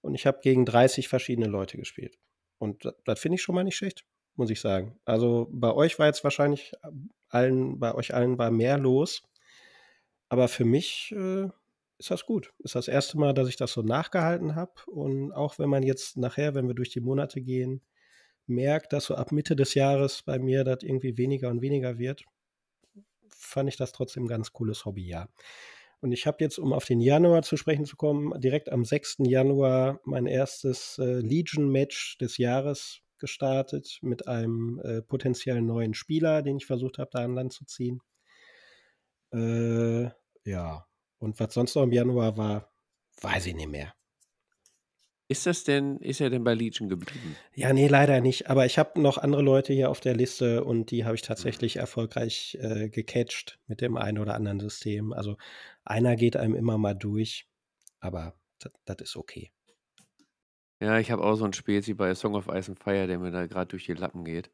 und 0.00 0.14
ich 0.14 0.26
habe 0.26 0.40
gegen 0.42 0.64
30 0.64 1.08
verschiedene 1.08 1.46
Leute 1.46 1.76
gespielt. 1.76 2.18
Und 2.56 2.86
das, 2.86 2.94
das 3.04 3.20
finde 3.20 3.34
ich 3.34 3.42
schon 3.42 3.54
mal 3.54 3.64
nicht 3.64 3.76
schlecht, 3.76 4.06
muss 4.34 4.48
ich 4.48 4.62
sagen. 4.62 4.98
Also 5.04 5.46
bei 5.52 5.70
euch 5.70 5.98
war 5.98 6.06
jetzt 6.06 6.24
wahrscheinlich 6.24 6.72
allen, 7.28 7.78
bei 7.78 7.94
euch 7.94 8.14
allen 8.14 8.38
war 8.38 8.50
mehr 8.50 8.78
los. 8.78 9.22
Aber 10.30 10.48
für 10.48 10.64
mich 10.64 11.12
äh, 11.14 11.50
ist 11.98 12.10
das 12.10 12.24
gut. 12.24 12.54
Ist 12.60 12.76
das 12.76 12.88
erste 12.88 13.18
Mal, 13.18 13.34
dass 13.34 13.46
ich 13.46 13.56
das 13.56 13.74
so 13.74 13.82
nachgehalten 13.82 14.54
habe. 14.54 14.72
Und 14.86 15.30
auch 15.32 15.58
wenn 15.58 15.68
man 15.68 15.82
jetzt 15.82 16.16
nachher, 16.16 16.54
wenn 16.54 16.66
wir 16.66 16.74
durch 16.74 16.88
die 16.88 17.02
Monate 17.02 17.42
gehen, 17.42 17.82
merkt, 18.46 18.94
dass 18.94 19.04
so 19.04 19.16
ab 19.16 19.32
Mitte 19.32 19.54
des 19.54 19.74
Jahres 19.74 20.22
bei 20.22 20.38
mir 20.38 20.64
das 20.64 20.82
irgendwie 20.82 21.18
weniger 21.18 21.50
und 21.50 21.60
weniger 21.60 21.98
wird, 21.98 22.24
fand 23.28 23.68
ich 23.68 23.76
das 23.76 23.92
trotzdem 23.92 24.24
ein 24.24 24.28
ganz 24.28 24.50
cooles 24.50 24.86
Hobby, 24.86 25.06
ja. 25.06 25.28
Und 26.00 26.12
ich 26.12 26.26
habe 26.26 26.38
jetzt, 26.40 26.58
um 26.58 26.72
auf 26.72 26.86
den 26.86 27.00
Januar 27.00 27.42
zu 27.42 27.56
sprechen 27.56 27.84
zu 27.84 27.96
kommen, 27.96 28.38
direkt 28.40 28.72
am 28.72 28.84
6. 28.84 29.18
Januar 29.18 30.00
mein 30.04 30.26
erstes 30.26 30.98
äh, 30.98 31.20
Legion-Match 31.20 32.18
des 32.18 32.38
Jahres 32.38 33.00
gestartet 33.18 33.98
mit 34.00 34.26
einem 34.26 34.80
äh, 34.82 35.02
potenziell 35.02 35.60
neuen 35.60 35.92
Spieler, 35.92 36.42
den 36.42 36.56
ich 36.56 36.66
versucht 36.66 36.98
habe, 36.98 37.10
da 37.12 37.24
an 37.24 37.34
Land 37.34 37.52
zu 37.52 37.66
ziehen. 37.66 38.00
Äh, 39.32 40.10
ja. 40.44 40.86
Und 41.18 41.38
was 41.38 41.52
sonst 41.52 41.74
noch 41.74 41.82
im 41.82 41.92
Januar 41.92 42.38
war, 42.38 42.72
weiß 43.20 43.46
ich 43.46 43.54
nicht 43.54 43.68
mehr. 43.68 43.92
Ist 45.30 45.46
das 45.46 45.62
denn, 45.62 45.98
ist 45.98 46.20
er 46.20 46.28
denn 46.28 46.42
bei 46.42 46.54
Legion 46.54 46.88
geblieben? 46.88 47.36
Ja, 47.54 47.72
nee, 47.72 47.86
leider 47.86 48.20
nicht. 48.20 48.50
Aber 48.50 48.66
ich 48.66 48.78
habe 48.80 49.00
noch 49.00 49.16
andere 49.16 49.42
Leute 49.42 49.72
hier 49.72 49.88
auf 49.88 50.00
der 50.00 50.16
Liste 50.16 50.64
und 50.64 50.90
die 50.90 51.04
habe 51.04 51.14
ich 51.14 51.22
tatsächlich 51.22 51.76
erfolgreich 51.76 52.58
äh, 52.60 52.88
gecatcht 52.88 53.60
mit 53.68 53.80
dem 53.80 53.96
einen 53.96 54.18
oder 54.18 54.34
anderen 54.34 54.58
System. 54.58 55.12
Also 55.12 55.36
einer 55.84 56.16
geht 56.16 56.36
einem 56.36 56.56
immer 56.56 56.78
mal 56.78 56.94
durch, 56.94 57.46
aber 58.00 58.34
das 58.86 58.96
ist 59.02 59.14
okay. 59.14 59.52
Ja, 60.80 60.98
ich 60.98 61.12
habe 61.12 61.22
auch 61.22 61.36
so 61.36 61.44
einen 61.44 61.52
Spezi 61.52 61.94
bei 61.94 62.12
Song 62.16 62.34
of 62.34 62.48
Ice 62.48 62.72
and 62.72 62.80
Fire, 62.80 63.06
der 63.06 63.20
mir 63.20 63.30
da 63.30 63.46
gerade 63.46 63.68
durch 63.68 63.84
die 63.84 63.94
Lappen 63.94 64.24
geht. 64.24 64.50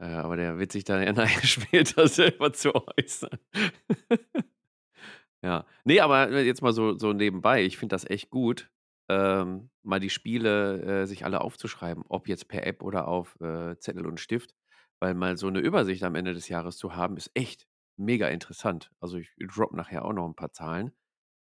Äh, 0.00 0.04
aber 0.04 0.36
der 0.36 0.58
wird 0.58 0.70
sich 0.70 0.84
dann 0.84 1.02
eher 1.02 1.28
später 1.44 2.06
selber 2.08 2.52
zu 2.52 2.74
äußern. 2.74 3.38
ja. 5.42 5.64
Nee, 5.84 6.00
aber 6.00 6.42
jetzt 6.42 6.60
mal 6.60 6.74
so, 6.74 6.98
so 6.98 7.14
nebenbei. 7.14 7.64
Ich 7.64 7.78
finde 7.78 7.94
das 7.94 8.04
echt 8.04 8.28
gut, 8.28 8.70
ähm, 9.10 9.70
mal 9.82 9.98
die 9.98 10.08
Spiele 10.08 11.02
äh, 11.02 11.06
sich 11.06 11.24
alle 11.24 11.40
aufzuschreiben, 11.40 12.04
ob 12.08 12.28
jetzt 12.28 12.46
per 12.46 12.64
App 12.64 12.82
oder 12.82 13.08
auf 13.08 13.38
äh, 13.40 13.76
Zettel 13.78 14.06
und 14.06 14.20
Stift, 14.20 14.54
weil 15.00 15.14
mal 15.14 15.36
so 15.36 15.48
eine 15.48 15.58
Übersicht 15.58 16.04
am 16.04 16.14
Ende 16.14 16.32
des 16.32 16.48
Jahres 16.48 16.76
zu 16.76 16.94
haben, 16.94 17.16
ist 17.16 17.32
echt 17.34 17.66
mega 17.98 18.28
interessant. 18.28 18.92
Also 19.00 19.18
ich 19.18 19.34
drop 19.38 19.72
nachher 19.72 20.04
auch 20.04 20.12
noch 20.12 20.26
ein 20.28 20.36
paar 20.36 20.52
Zahlen. 20.52 20.92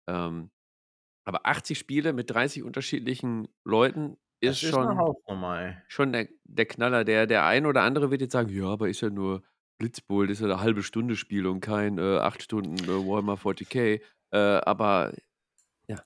Ähm, 0.08 0.50
aber 1.26 1.44
80 1.44 1.76
Spiele 1.76 2.12
mit 2.12 2.30
30 2.30 2.62
unterschiedlichen 2.62 3.48
Leuten 3.64 4.16
ist, 4.40 4.62
ist 4.62 4.70
schon, 4.70 5.16
schon 5.88 6.12
der, 6.12 6.28
der 6.44 6.66
Knaller. 6.66 7.02
Der, 7.02 7.26
der 7.26 7.46
ein 7.46 7.66
oder 7.66 7.82
andere 7.82 8.12
wird 8.12 8.20
jetzt 8.20 8.32
sagen, 8.32 8.50
ja, 8.50 8.66
aber 8.66 8.88
ist 8.88 9.00
ja 9.00 9.10
nur 9.10 9.42
Blitzbowl, 9.78 10.28
das 10.28 10.38
ist 10.38 10.46
ja 10.46 10.52
eine 10.52 10.60
halbe 10.60 10.84
Stunde 10.84 11.16
Spiel 11.16 11.48
und 11.48 11.60
kein 11.60 11.98
äh, 11.98 12.18
8 12.18 12.44
Stunden 12.44 12.76
äh, 12.84 12.88
Warhammer 12.88 13.34
40k. 13.34 14.00
Äh, 14.30 14.38
aber 14.38 15.12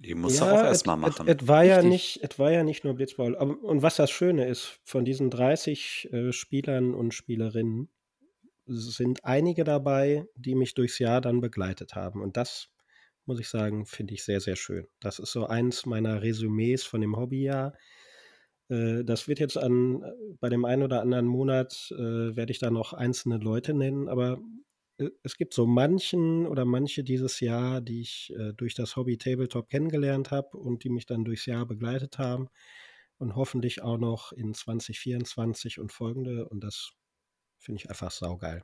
Die 0.00 0.14
musst 0.14 0.40
du 0.40 0.44
auch 0.44 0.62
erstmal 0.62 0.96
machen. 0.96 1.26
Et 1.26 1.48
war 1.48 1.64
ja 1.64 1.82
nicht, 1.82 2.22
et 2.22 2.38
war 2.38 2.50
ja 2.52 2.64
nicht 2.64 2.84
nur 2.84 2.94
Blitzball. 2.94 3.36
Aber, 3.36 3.62
und 3.62 3.82
was 3.82 3.96
das 3.96 4.10
Schöne 4.10 4.46
ist, 4.46 4.78
von 4.84 5.04
diesen 5.04 5.30
30 5.30 6.08
äh, 6.12 6.32
Spielern 6.32 6.94
und 6.94 7.14
Spielerinnen 7.14 7.88
sind 8.66 9.24
einige 9.24 9.64
dabei, 9.64 10.26
die 10.36 10.54
mich 10.54 10.74
durchs 10.74 10.98
Jahr 10.98 11.20
dann 11.20 11.40
begleitet 11.40 11.94
haben. 11.94 12.20
Und 12.22 12.36
das, 12.36 12.68
muss 13.24 13.40
ich 13.40 13.48
sagen, 13.48 13.86
finde 13.86 14.14
ich 14.14 14.22
sehr, 14.24 14.40
sehr 14.40 14.56
schön. 14.56 14.86
Das 15.00 15.18
ist 15.18 15.32
so 15.32 15.46
eins 15.46 15.86
meiner 15.86 16.22
Resümees 16.22 16.84
von 16.84 17.00
dem 17.00 17.16
Hobbyjahr. 17.16 17.74
Äh, 18.68 19.02
Das 19.04 19.28
wird 19.28 19.40
jetzt 19.40 19.56
an, 19.56 20.02
bei 20.40 20.48
dem 20.50 20.64
einen 20.64 20.82
oder 20.82 21.00
anderen 21.00 21.26
Monat, 21.26 21.88
äh, 21.92 22.36
werde 22.36 22.52
ich 22.52 22.58
da 22.58 22.70
noch 22.70 22.92
einzelne 22.92 23.38
Leute 23.38 23.74
nennen, 23.74 24.08
aber 24.08 24.38
es 25.22 25.36
gibt 25.36 25.54
so 25.54 25.66
manchen 25.66 26.46
oder 26.46 26.64
manche 26.64 27.04
dieses 27.04 27.40
Jahr, 27.40 27.80
die 27.80 28.00
ich 28.02 28.32
äh, 28.36 28.52
durch 28.52 28.74
das 28.74 28.96
Hobby 28.96 29.18
Tabletop 29.18 29.68
kennengelernt 29.68 30.30
habe 30.30 30.56
und 30.56 30.84
die 30.84 30.90
mich 30.90 31.06
dann 31.06 31.24
durchs 31.24 31.46
Jahr 31.46 31.66
begleitet 31.66 32.18
haben 32.18 32.48
und 33.18 33.36
hoffentlich 33.36 33.82
auch 33.82 33.98
noch 33.98 34.32
in 34.32 34.54
2024 34.54 35.78
und 35.78 35.92
folgende 35.92 36.48
und 36.48 36.62
das 36.62 36.92
finde 37.58 37.80
ich 37.82 37.90
einfach 37.90 38.10
saugeil. 38.10 38.62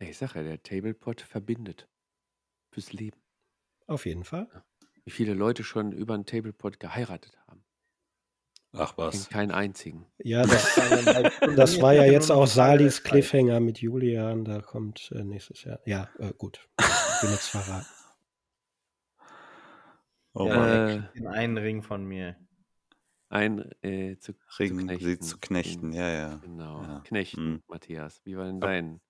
ich 0.00 0.18
sage 0.18 0.40
ja, 0.40 0.44
der 0.44 0.62
Tablepot 0.62 1.22
verbindet 1.22 1.88
fürs 2.70 2.92
Leben. 2.92 3.20
Auf 3.86 4.06
jeden 4.06 4.24
Fall. 4.24 4.64
Wie 5.04 5.10
viele 5.10 5.34
Leute 5.34 5.64
schon 5.64 5.92
über 5.92 6.14
einen 6.14 6.26
Tablepot 6.26 6.78
geheiratet 6.78 7.38
haben. 7.46 7.64
Ach 8.76 8.96
was. 8.98 9.28
keinen 9.28 9.50
einzigen. 9.52 10.06
Ja, 10.18 10.42
das, 10.42 10.74
das 11.56 11.80
war 11.82 11.92
ja 11.94 12.04
jetzt 12.04 12.30
auch 12.30 12.46
Salis 12.46 13.02
Cliffhanger 13.02 13.60
mit 13.60 13.80
Julian, 13.80 14.44
da 14.44 14.60
kommt 14.60 15.12
äh, 15.14 15.22
nächstes 15.24 15.64
Jahr. 15.64 15.78
Ja, 15.86 16.08
äh, 16.18 16.32
gut. 16.36 16.68
Ich 16.80 17.20
bin 17.22 17.30
jetzt 17.30 17.48
verraten. 17.48 17.86
Oh 20.36 20.48
Ja, 20.48 20.56
Mann. 20.56 21.08
Äh, 21.14 21.26
einen 21.28 21.58
Ring 21.58 21.82
von 21.82 22.04
mir. 22.04 22.36
ein 23.28 23.70
äh, 23.82 24.16
zu, 24.18 24.32
Ring, 24.58 24.70
zu 24.70 24.76
sie 24.78 24.84
knechten. 24.86 25.22
zu 25.22 25.38
knechten, 25.38 25.92
ja, 25.92 26.08
ja. 26.10 26.34
Genau. 26.42 26.82
Ja. 26.82 27.00
Knechten, 27.04 27.40
Hm. 27.40 27.62
Matthias. 27.68 28.20
Wie 28.24 28.36
war 28.36 28.46
denn 28.46 28.60
dein 28.60 29.00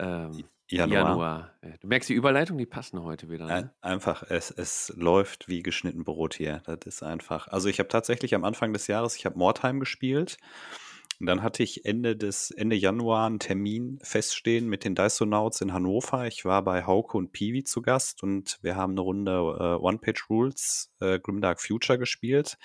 ähm, 0.00 0.44
Januar. 0.70 1.08
Januar? 1.08 1.54
Ja, 1.62 1.76
Du 1.80 1.88
merkst 1.88 2.08
die 2.08 2.14
Überleitung, 2.14 2.58
die 2.58 2.66
passen 2.66 3.02
heute 3.02 3.30
wieder. 3.30 3.46
Ne? 3.46 3.72
einfach, 3.80 4.22
es, 4.28 4.50
es 4.50 4.92
läuft 4.96 5.48
wie 5.48 5.62
geschnitten 5.62 6.04
Brot 6.04 6.34
hier. 6.34 6.62
Das 6.66 6.78
ist 6.84 7.02
einfach. 7.02 7.48
Also 7.48 7.68
ich 7.68 7.78
habe 7.78 7.88
tatsächlich 7.88 8.34
am 8.34 8.44
Anfang 8.44 8.72
des 8.72 8.86
Jahres, 8.86 9.16
ich 9.16 9.26
habe 9.26 9.38
Mordheim 9.38 9.80
gespielt. 9.80 10.38
Und 11.20 11.26
dann 11.26 11.42
hatte 11.42 11.64
ich 11.64 11.84
Ende 11.84 12.16
des 12.16 12.52
Ende 12.52 12.76
Januar 12.76 13.26
einen 13.26 13.40
Termin 13.40 13.98
feststehen 14.02 14.68
mit 14.68 14.84
den 14.84 14.94
Dysonauts 14.94 15.60
in 15.60 15.72
Hannover. 15.72 16.26
Ich 16.28 16.44
war 16.44 16.62
bei 16.62 16.84
Hauke 16.84 17.16
und 17.18 17.32
Piwi 17.32 17.64
zu 17.64 17.82
Gast 17.82 18.22
und 18.22 18.58
wir 18.62 18.76
haben 18.76 18.92
eine 18.92 19.00
Runde 19.00 19.32
äh, 19.32 19.82
One-Page 19.82 20.30
Rules 20.30 20.92
äh, 21.00 21.18
Grimdark 21.18 21.60
Future 21.60 21.98
gespielt. 21.98 22.56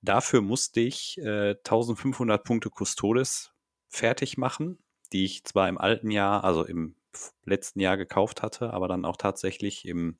Dafür 0.00 0.40
musste 0.40 0.80
ich 0.80 1.18
äh, 1.18 1.50
1500 1.50 2.42
Punkte 2.44 2.70
Custodes 2.70 3.52
fertig 3.88 4.38
machen, 4.38 4.78
die 5.12 5.26
ich 5.26 5.44
zwar 5.44 5.68
im 5.68 5.76
alten 5.76 6.10
Jahr, 6.10 6.44
also 6.44 6.64
im 6.64 6.96
letzten 7.44 7.80
Jahr 7.80 7.96
gekauft 7.96 8.42
hatte, 8.42 8.72
aber 8.72 8.88
dann 8.88 9.04
auch 9.04 9.16
tatsächlich 9.16 9.86
im 9.86 10.18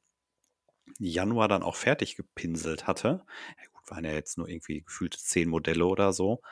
Januar 0.98 1.48
dann 1.48 1.62
auch 1.62 1.76
fertig 1.76 2.16
gepinselt 2.16 2.86
hatte. 2.86 3.24
Ja 3.58 3.68
gut, 3.72 3.90
waren 3.90 4.04
ja 4.04 4.12
jetzt 4.12 4.38
nur 4.38 4.48
irgendwie 4.48 4.82
gefühlte 4.82 5.18
zehn 5.18 5.48
Modelle 5.48 5.86
oder 5.86 6.12
so. 6.12 6.42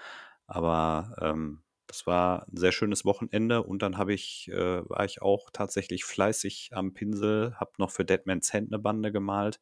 Aber 0.47 1.15
ähm, 1.21 1.63
das 1.89 2.07
war 2.07 2.47
ein 2.49 2.57
sehr 2.57 2.73
schönes 2.73 3.05
Wochenende 3.05 3.63
und 3.63 3.83
dann 3.83 3.97
habe 3.97 4.13
ich, 4.13 4.49
äh, 4.53 4.89
war 4.89 5.05
ich 5.05 5.23
auch 5.23 5.51
tatsächlich 5.53 6.05
fleißig 6.05 6.71
am 6.73 6.93
Pinsel, 6.93 7.55
habe 7.57 7.73
noch 7.79 7.91
für 7.91 8.05
Deadman's 8.05 8.53
Hand 8.53 8.69
eine 8.71 8.79
Bande 8.79 9.11
gemalt. 9.11 9.59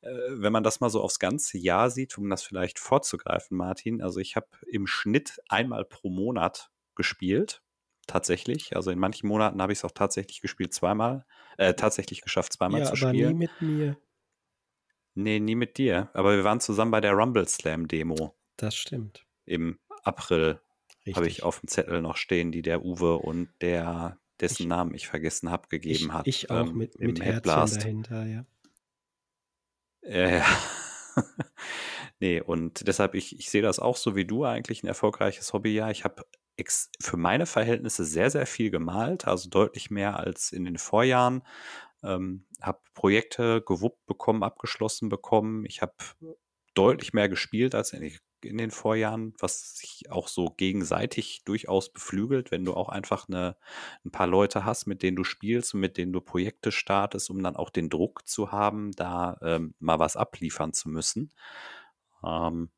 Äh, 0.00 0.10
wenn 0.30 0.52
man 0.52 0.62
das 0.62 0.80
mal 0.80 0.90
so 0.90 1.02
aufs 1.02 1.18
ganze 1.18 1.58
Jahr 1.58 1.90
sieht, 1.90 2.16
um 2.18 2.30
das 2.30 2.44
vielleicht 2.44 2.78
vorzugreifen, 2.78 3.56
Martin, 3.56 4.00
also 4.00 4.20
ich 4.20 4.36
habe 4.36 4.46
im 4.70 4.86
Schnitt 4.86 5.40
einmal 5.48 5.84
pro 5.84 6.08
Monat 6.08 6.70
gespielt, 6.94 7.62
tatsächlich. 8.06 8.76
Also 8.76 8.90
in 8.90 8.98
manchen 8.98 9.28
Monaten 9.28 9.60
habe 9.62 9.72
ich 9.72 9.78
es 9.80 9.84
auch 9.84 9.90
tatsächlich 9.92 10.40
gespielt 10.40 10.72
zweimal, 10.74 11.24
Äh, 11.58 11.74
tatsächlich 11.74 12.20
geschafft, 12.22 12.52
zweimal 12.52 12.80
Ja, 12.80 12.86
zu 12.92 12.96
aber 13.02 13.12
nie 13.12 13.18
spielen. 13.18 13.38
mit 13.38 13.60
mir. 13.62 13.96
Nee, 15.14 15.40
nie 15.40 15.54
mit 15.54 15.78
dir. 15.78 16.10
Aber 16.12 16.36
wir 16.36 16.44
waren 16.44 16.60
zusammen 16.60 16.90
bei 16.90 17.00
der 17.00 17.12
Rumble 17.12 17.48
Slam 17.48 17.88
Demo 17.88 18.36
Das 18.58 18.76
stimmt. 18.76 19.24
im 19.46 19.78
April. 20.02 20.60
Habe 21.14 21.28
ich 21.28 21.42
auf 21.44 21.60
dem 21.60 21.68
Zettel 21.68 22.02
noch 22.02 22.16
stehen, 22.16 22.50
die 22.52 22.62
der 22.62 22.84
Uwe 22.84 23.16
und 23.18 23.48
der, 23.62 24.18
dessen 24.40 24.64
Ich- 24.64 24.68
Namen 24.68 24.92
ich 24.94 25.06
vergessen 25.08 25.50
habe, 25.50 25.68
gegeben 25.68 26.06
ich, 26.08 26.12
hat. 26.12 26.26
ich 26.26 26.50
auch 26.50 26.66
ähm, 26.68 26.76
mit, 26.76 26.98
mit 26.98 27.20
Headblast. 27.24 27.76
dahinter, 27.76 28.26
ja. 28.26 28.44
Ja, 30.02 30.28
ja. 30.28 30.46
nee, 32.20 32.40
und 32.40 32.86
deshalb, 32.86 33.14
ich, 33.14 33.38
ich 33.38 33.50
sehe 33.50 33.62
das 33.62 33.78
auch 33.78 33.96
so 33.96 34.14
wie 34.16 34.24
du 34.26 34.44
eigentlich 34.44 34.82
ein 34.82 34.88
erfolgreiches 34.88 35.52
Hobby. 35.52 35.74
Ja, 35.74 35.90
ich 35.90 36.04
habe 36.04 36.24
für 37.00 37.16
meine 37.16 37.46
Verhältnisse 37.46 38.04
sehr, 38.04 38.30
sehr 38.30 38.46
viel 38.46 38.70
gemalt, 38.70 39.26
also 39.26 39.48
deutlich 39.50 39.90
mehr 39.90 40.18
als 40.18 40.52
in 40.52 40.64
den 40.64 40.78
Vorjahren. 40.78 41.42
Ähm, 42.02 42.46
habe 42.60 42.80
Projekte 42.94 43.62
gewuppt 43.62 44.06
bekommen, 44.06 44.42
abgeschlossen 44.42 45.08
bekommen. 45.08 45.64
Ich 45.66 45.82
habe 45.82 45.94
deutlich 46.74 47.12
mehr 47.12 47.28
gespielt 47.28 47.74
als 47.74 47.92
in, 47.92 48.12
in 48.42 48.58
den 48.58 48.70
Vorjahren, 48.70 49.34
was 49.38 49.76
sich 49.78 50.10
auch 50.10 50.28
so 50.28 50.50
gegenseitig 50.50 51.42
durchaus 51.44 51.92
beflügelt, 51.92 52.50
wenn 52.50 52.64
du 52.64 52.74
auch 52.74 52.88
einfach 52.88 53.28
eine, 53.28 53.56
ein 54.04 54.10
paar 54.10 54.26
Leute 54.26 54.64
hast, 54.64 54.86
mit 54.86 55.02
denen 55.02 55.16
du 55.16 55.24
spielst 55.24 55.74
und 55.74 55.80
mit 55.80 55.96
denen 55.96 56.12
du 56.12 56.20
Projekte 56.20 56.70
startest, 56.72 57.30
um 57.30 57.42
dann 57.42 57.56
auch 57.56 57.70
den 57.70 57.90
Druck 57.90 58.26
zu 58.28 58.52
haben, 58.52 58.92
da 58.92 59.38
ähm, 59.42 59.74
mal 59.78 59.98
was 59.98 60.16
abliefern 60.16 60.72
zu 60.72 60.88
müssen. 60.88 61.32
Ähm, 62.24 62.70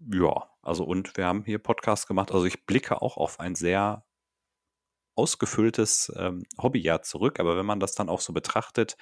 ja, 0.00 0.53
also 0.64 0.84
und 0.84 1.16
wir 1.16 1.26
haben 1.26 1.44
hier 1.44 1.58
Podcast 1.58 2.08
gemacht. 2.08 2.32
Also 2.32 2.46
ich 2.46 2.66
blicke 2.66 3.00
auch 3.02 3.16
auf 3.16 3.40
ein 3.40 3.54
sehr 3.54 4.04
ausgefülltes 5.16 6.12
ähm, 6.16 6.44
Hobbyjahr 6.60 7.02
zurück, 7.02 7.38
aber 7.38 7.56
wenn 7.56 7.66
man 7.66 7.80
das 7.80 7.94
dann 7.94 8.08
auch 8.08 8.20
so 8.20 8.32
betrachtet, 8.32 8.96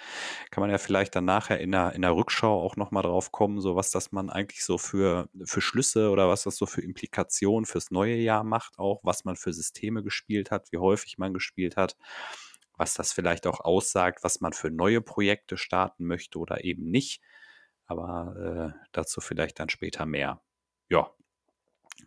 kann 0.51 0.61
man 0.61 0.71
ja 0.71 0.79
vielleicht 0.79 1.17
dann 1.17 1.25
nachher 1.25 1.59
in 1.61 1.73
der, 1.73 1.93
in 1.93 2.03
der 2.03 2.15
Rückschau 2.15 2.63
auch 2.63 2.77
nochmal 2.77 3.03
drauf 3.03 3.33
kommen, 3.33 3.61
so 3.61 3.77
was 3.77 3.91
das 3.91 4.13
man 4.13 4.29
eigentlich 4.29 4.65
so 4.65 4.79
für, 4.79 5.29
für 5.45 5.61
Schlüsse 5.61 6.11
oder 6.11 6.29
was 6.29 6.43
das 6.43 6.57
so 6.57 6.67
für 6.67 6.83
Implikationen 6.83 7.65
fürs 7.65 7.91
neue 7.91 8.17
Jahr 8.17 8.45
macht, 8.45 8.79
auch 8.79 9.01
was 9.05 9.25
man 9.25 9.37
für 9.37 9.53
Systeme 9.53 10.03
gespielt 10.03 10.51
hat, 10.51 10.71
wie 10.73 10.79
häufig 10.79 11.19
man 11.19 11.33
gespielt 11.33 11.77
hat, 11.77 11.97
was 12.77 12.95
das 12.95 13.13
vielleicht 13.13 13.47
auch 13.47 13.61
aussagt, 13.61 14.23
was 14.23 14.41
man 14.41 14.53
für 14.53 14.71
neue 14.71 15.01
Projekte 15.01 15.57
starten 15.57 16.05
möchte 16.07 16.39
oder 16.39 16.65
eben 16.65 16.91
nicht. 16.91 17.23
Aber 17.87 18.75
äh, 18.75 18.87
dazu 18.93 19.21
vielleicht 19.21 19.59
dann 19.61 19.69
später 19.69 20.07
mehr. 20.07 20.41
Ja. 20.89 21.11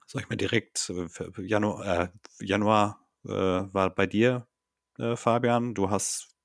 Soll 0.08 0.22
ich 0.22 0.30
mir 0.30 0.38
direkt 0.38 0.90
äh, 0.90 1.42
Januar, 1.42 1.86
äh, 2.04 2.10
Januar 2.46 3.08
äh, 3.26 3.30
war 3.30 3.94
bei 3.94 4.08
dir, 4.08 4.48
äh, 4.98 5.16
Fabian? 5.16 5.74
Du 5.76 5.90
hast 5.90 6.36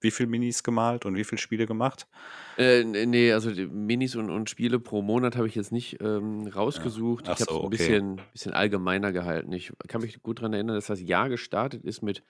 wie 0.00 0.10
viel 0.10 0.26
Minis 0.26 0.62
gemalt 0.62 1.06
und 1.06 1.14
wie 1.16 1.24
viele 1.24 1.38
Spiele 1.38 1.66
gemacht? 1.66 2.08
Äh, 2.56 2.80
n- 2.80 3.10
nee, 3.10 3.32
also 3.32 3.50
Minis 3.68 4.16
und, 4.16 4.30
und 4.30 4.50
Spiele 4.50 4.80
pro 4.80 5.00
Monat 5.02 5.36
habe 5.36 5.46
ich 5.46 5.54
jetzt 5.54 5.70
nicht 5.72 6.00
ähm, 6.00 6.46
rausgesucht. 6.48 7.28
Ach 7.28 7.36
ich 7.36 7.40
habe 7.40 7.50
es 7.52 7.58
so, 7.58 7.62
ein 7.62 7.68
okay. 7.68 7.70
bisschen, 7.70 8.28
bisschen 8.32 8.52
allgemeiner 8.52 9.12
gehalten. 9.12 9.52
Ich 9.52 9.72
kann 9.86 10.00
mich 10.00 10.20
gut 10.22 10.38
daran 10.40 10.54
erinnern, 10.54 10.74
dass 10.76 10.86
das 10.86 11.00
Jahr 11.00 11.28
gestartet 11.28 11.84
ist 11.84 12.02
mit 12.02 12.24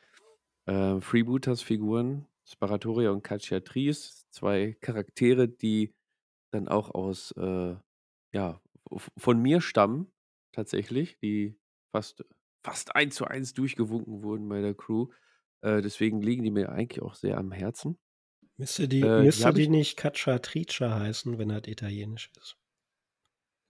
äh, 0.66 1.00
Freebooters-Figuren, 1.00 2.26
Sparatoria 2.44 3.10
und 3.10 3.22
Cacciatrice, 3.24 4.26
zwei 4.30 4.76
Charaktere, 4.80 5.48
die 5.48 5.94
dann 6.52 6.68
auch 6.68 6.90
aus, 6.90 7.32
äh, 7.32 7.76
ja, 8.32 8.60
von 9.16 9.40
mir 9.40 9.60
stammen, 9.60 10.12
tatsächlich, 10.52 11.18
die 11.20 11.58
fast, 11.92 12.24
fast 12.62 12.94
eins 12.96 13.14
zu 13.14 13.24
eins 13.26 13.54
durchgewunken 13.54 14.22
wurden 14.22 14.48
bei 14.48 14.60
der 14.60 14.74
Crew. 14.74 15.08
Äh, 15.62 15.82
deswegen 15.82 16.20
liegen 16.22 16.42
die 16.44 16.50
mir 16.50 16.70
eigentlich 16.70 17.02
auch 17.02 17.14
sehr 17.14 17.36
am 17.38 17.52
Herzen. 17.52 17.98
Müsste 18.56 18.88
die, 18.88 19.00
Äh, 19.02 19.20
die 19.20 19.26
müsste 19.26 19.52
die 19.52 19.62
ich- 19.62 19.68
nicht 19.68 19.96
Cacciatrice 19.96 20.80
heißen, 20.94 21.38
wenn 21.38 21.48
das 21.50 21.66
italienisch 21.66 22.30
ist? 22.40 22.56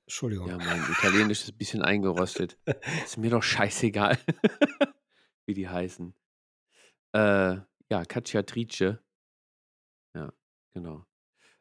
Entschuldigung. 0.06 0.48
Ja, 0.48 0.56
mein 0.56 0.80
Italienisch 0.90 1.42
ist 1.42 1.50
ein 1.52 1.58
bisschen 1.58 1.82
eingerostet. 1.82 2.58
Ist 3.04 3.18
mir 3.18 3.30
doch 3.30 3.42
scheißegal, 3.42 4.18
wie 5.46 5.52
die 5.54 5.68
heißen. 5.68 6.14
Äh, 7.12 7.56
ja, 7.90 8.04
Cacciatrice. 8.06 8.98
Ja, 10.14 10.32
genau. 10.72 11.04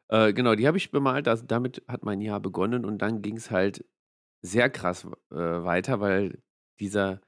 Äh, 0.08 0.32
genau, 0.32 0.54
die 0.54 0.66
habe 0.66 0.76
ich 0.76 0.90
bemalt. 0.90 1.26
Das, 1.26 1.46
damit 1.46 1.82
hat 1.86 2.04
mein 2.04 2.20
Jahr 2.20 2.40
begonnen 2.40 2.84
und 2.84 2.98
dann 2.98 3.22
ging 3.22 3.36
es 3.36 3.50
halt 3.50 3.84
sehr 4.42 4.70
krass 4.70 5.06
äh, 5.30 5.36
weiter, 5.36 6.00
weil 6.00 6.42
dieser, 6.80 7.20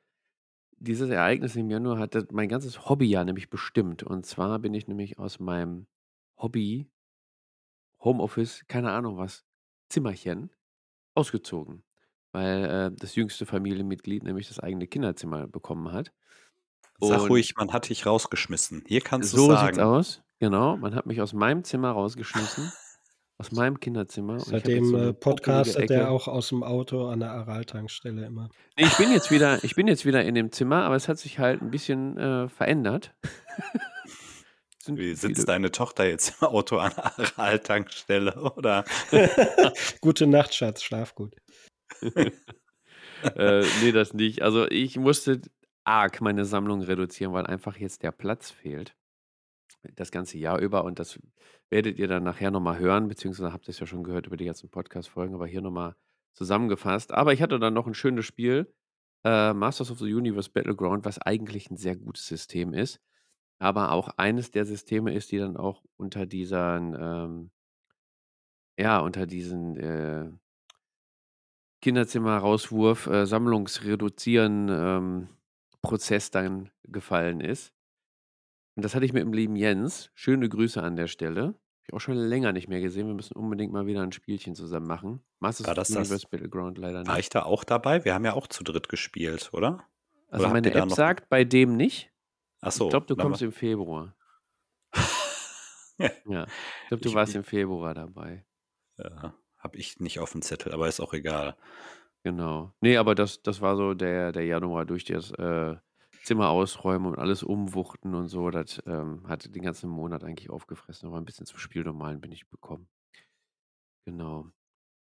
dieses 0.79 1.11
Ereignis 1.11 1.57
im 1.57 1.71
Januar 1.71 1.99
hat 1.99 2.33
mein 2.33 2.49
ganzes 2.49 2.89
Hobbyjahr 2.89 3.25
nämlich 3.25 3.51
bestimmt. 3.51 4.03
Und 4.03 4.27
zwar 4.27 4.59
bin 4.59 4.75
ich 4.75 4.89
nämlich 4.89 5.19
aus 5.19 5.41
meinem 5.41 5.87
Hobby, 6.39 6.91
Homeoffice, 8.03 8.65
keine 8.67 8.93
Ahnung 8.93 9.19
was, 9.19 9.45
Zimmerchen, 9.91 10.51
ausgezogen. 11.15 11.85
Weil 12.33 12.65
äh, 12.65 12.97
das 12.97 13.17
jüngste 13.17 13.45
Familienmitglied 13.45 14.23
nämlich 14.23 14.49
das 14.49 14.61
eigene 14.61 14.87
Kinderzimmer 14.87 15.49
bekommen 15.49 15.93
hat. 15.93 16.13
Sag 17.01 17.23
Und 17.23 17.31
ruhig, 17.31 17.57
man 17.57 17.73
hat 17.73 17.89
dich 17.89 18.07
rausgeschmissen. 18.07 18.85
Hier 18.87 19.01
kannst 19.01 19.33
du 19.33 19.39
so 19.39 19.49
sagen. 19.49 19.75
sieht's 19.75 19.79
aus. 19.79 20.23
Genau, 20.41 20.79
man 20.79 20.95
hat 20.95 21.05
mich 21.05 21.21
aus 21.21 21.35
meinem 21.35 21.65
Zimmer 21.65 21.91
rausgeschmissen. 21.91 22.73
aus 23.37 23.53
meinem 23.53 23.79
Kinderzimmer. 23.79 24.41
Seitdem 24.41 24.87
so 24.87 24.97
äh, 24.97 25.13
podcastet 25.13 25.83
popelige 25.83 25.95
er 25.95 26.11
auch 26.11 26.29
aus 26.29 26.49
dem 26.49 26.63
Auto 26.63 27.09
an 27.09 27.21
der 27.21 27.31
Aral-Tankstelle 27.33 28.25
immer. 28.25 28.49
Nee, 28.79 28.87
ich 28.87 28.97
bin 28.97 29.13
jetzt 29.13 29.31
wieder, 29.31 29.63
ich 29.63 29.75
bin 29.75 29.87
jetzt 29.87 30.07
wieder 30.07 30.25
in 30.25 30.35
dem 30.35 30.51
Zimmer, 30.51 30.85
aber 30.85 30.97
es 30.97 31.09
hat 31.09 31.19
sich 31.19 31.39
halt 31.39 31.61
ein 31.61 31.71
bisschen 31.71 32.17
äh, 32.17 32.49
verändert. 32.49 33.15
Wie 34.87 35.15
sitzt 35.15 35.47
deine 35.47 35.71
Tochter 35.71 36.09
jetzt 36.09 36.41
im 36.41 36.49
Auto 36.49 36.79
an 36.79 36.93
der 36.97 37.39
Aral-Tankstelle, 37.39 38.35
oder? 38.57 38.87
Gute 40.01 40.27
Nacht, 40.27 40.55
Schatz, 40.55 40.83
schlaf 40.83 41.15
gut. 41.15 41.37
äh, 42.01 43.63
nee, 43.83 43.93
das 43.93 44.15
nicht. 44.15 44.41
Also 44.41 44.67
ich 44.71 44.97
musste 44.97 45.43
arg 45.85 46.23
meine 46.23 46.47
Sammlung 46.47 46.81
reduzieren, 46.81 47.35
weil 47.35 47.47
einfach 47.47 47.77
jetzt 47.77 48.03
der 48.03 48.11
Platz 48.11 48.51
fehlt. 48.51 48.97
Das 49.95 50.11
ganze 50.11 50.39
Jahr 50.39 50.59
über. 50.61 50.85
Und 50.85 50.99
das 50.99 51.19
werdet 51.71 51.99
ihr 51.99 52.09
dann 52.09 52.23
nachher 52.23 52.51
nochmal 52.51 52.79
hören, 52.79 53.09
beziehungsweise 53.09 53.53
habt 53.53 53.67
ihr 53.67 53.71
es 53.71 53.81
ja 53.81 53.87
schon 53.87 54.03
gehört 54.03 54.27
über 54.27 54.37
die 54.37 54.45
ganzen 54.45 54.69
Podcast-Folgen, 54.69 55.35
aber 55.35 55.47
hier 55.47 55.63
nochmal 55.63 55.97
zusammengefasst. 56.35 57.13
Aber 57.13 57.33
ich 57.33 57.43
hatte 57.43 57.59
dann 57.59 57.75
noch 57.75 57.87
ein 57.87 57.95
schönes 57.95 58.27
Spiel, 58.27 58.73
äh, 59.25 59.53
Masters 59.53 59.91
of 59.91 59.99
the 59.99 60.13
Universe 60.13 60.51
Battleground, 60.51 61.05
was 61.05 61.19
eigentlich 61.19 61.71
ein 61.71 61.77
sehr 61.77 61.97
gutes 61.97 62.27
System 62.27 62.75
ist. 62.75 63.01
Aber 63.59 63.93
auch 63.93 64.09
eines 64.17 64.51
der 64.51 64.65
Systeme 64.65 65.15
ist, 65.15 65.33
die 65.33 65.39
dann 65.39 65.57
auch 65.57 65.83
unter 65.97 66.27
diesen, 66.27 66.97
ähm, 66.99 67.51
ja, 68.79 69.01
unter 69.01 69.27
diesen 69.27 69.77
äh, 69.77 70.31
Kinderzimmer-Rauswurf, 71.83 73.07
äh, 73.07 73.27
Sammlungsreduzieren 73.27 74.69
ähm, 74.71 75.29
Prozess 75.83 76.31
dann 76.31 76.71
gefallen 76.85 77.41
ist. 77.41 77.73
Und 78.81 78.85
das 78.87 78.95
hatte 78.95 79.05
ich 79.05 79.13
mit 79.13 79.23
dem 79.23 79.35
lieben 79.35 79.57
Jens. 79.57 80.11
Schöne 80.15 80.49
Grüße 80.49 80.83
an 80.83 80.97
der 80.97 81.07
Stelle. 81.07 81.49
Hab 81.49 81.55
ich 81.89 81.93
auch 81.93 82.01
schon 82.01 82.17
länger 82.17 82.53
nicht 82.55 82.67
mehr 82.67 82.81
gesehen. 82.81 83.09
Wir 83.09 83.15
müssen 83.15 83.37
unbedingt 83.37 83.75
mal 83.75 83.85
wieder 83.85 84.01
ein 84.01 84.11
Spielchen 84.11 84.55
zusammen 84.55 84.87
machen. 84.87 85.21
Masters 85.39 85.67
War 85.67 85.75
das 85.75 85.89
the 85.89 85.95
das- 85.97 86.09
Universe 86.09 86.27
Battleground 86.31 86.79
leider 86.79 87.07
War 87.07 87.17
nicht. 87.17 87.25
ich 87.27 87.29
da 87.29 87.43
auch 87.43 87.63
dabei? 87.63 88.07
Wir 88.07 88.15
haben 88.15 88.25
ja 88.25 88.33
auch 88.33 88.47
zu 88.47 88.65
dritt 88.65 88.89
gespielt, 88.89 89.51
oder? 89.53 89.85
Also 90.31 90.47
oder 90.47 90.55
meine 90.55 90.73
App 90.73 90.91
sagt 90.93 91.29
bei 91.29 91.45
dem 91.45 91.77
nicht. 91.77 92.11
Achso. 92.63 92.85
ich 92.85 92.91
glaube, 92.91 93.05
du 93.05 93.17
kommst 93.17 93.43
im 93.43 93.53
Februar. 93.53 94.17
ja, 95.99 96.47
ich 96.47 96.89
glaube, 96.89 97.03
du 97.03 97.09
Ich- 97.11 97.15
warst 97.15 97.35
im 97.35 97.45
Februar 97.45 97.93
dabei. 97.93 98.47
Ja, 98.97 99.35
habe 99.59 99.77
ich 99.77 100.01
nicht 100.01 100.21
auf 100.21 100.33
dem 100.33 100.41
Zettel, 100.41 100.73
aber 100.73 100.89
ist 100.89 101.01
auch 101.01 101.13
egal. 101.13 101.55
Genau. 102.23 102.73
Nee, 102.81 102.97
aber 102.97 103.15
das, 103.15 103.43
das 103.43 103.61
war 103.61 103.77
so 103.77 103.93
der, 103.93 104.33
der 104.33 104.47
Januar 104.47 104.87
durch 104.87 105.05
das 105.05 105.33
äh, 105.33 105.77
Zimmer 106.23 106.51
ausräumen 106.51 107.07
und 107.07 107.19
alles 107.19 107.43
umwuchten 107.43 108.15
und 108.15 108.29
so. 108.29 108.51
Das 108.51 108.83
ähm, 108.87 109.23
hat 109.27 109.55
den 109.55 109.63
ganzen 109.63 109.91
Monat 109.91 110.25
eigentlich 110.25 110.51
aufgefressen. 110.51 111.09
Aber 111.09 111.19
ein 111.19 111.25
bisschen 111.25 111.47
zum 111.47 111.59
Spiel 111.59 111.83
normalen 111.83 112.21
bin 112.21 112.33
ich 112.33 112.49
bekommen. 112.49 112.89
Genau. 114.07 114.47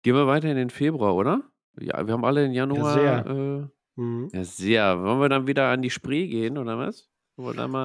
Gehen 0.03 0.15
wir 0.15 0.27
weiter 0.27 0.49
in 0.49 0.57
den 0.57 0.69
Februar, 0.69 1.15
oder? 1.15 1.43
Ja, 1.79 2.05
wir 2.05 2.13
haben 2.13 2.25
alle 2.25 2.45
in 2.45 2.51
Januar. 2.51 2.93
sehr. 2.93 3.25
Äh, 3.25 3.67
Mhm. 3.99 4.29
ja, 4.31 4.43
sehr. 4.43 5.01
Wollen 5.01 5.19
wir 5.19 5.29
dann 5.29 5.47
wieder 5.47 5.69
an 5.69 5.81
die 5.81 5.89
Spree 5.89 6.27
gehen, 6.27 6.57
oder 6.57 6.77
was? 6.77 7.09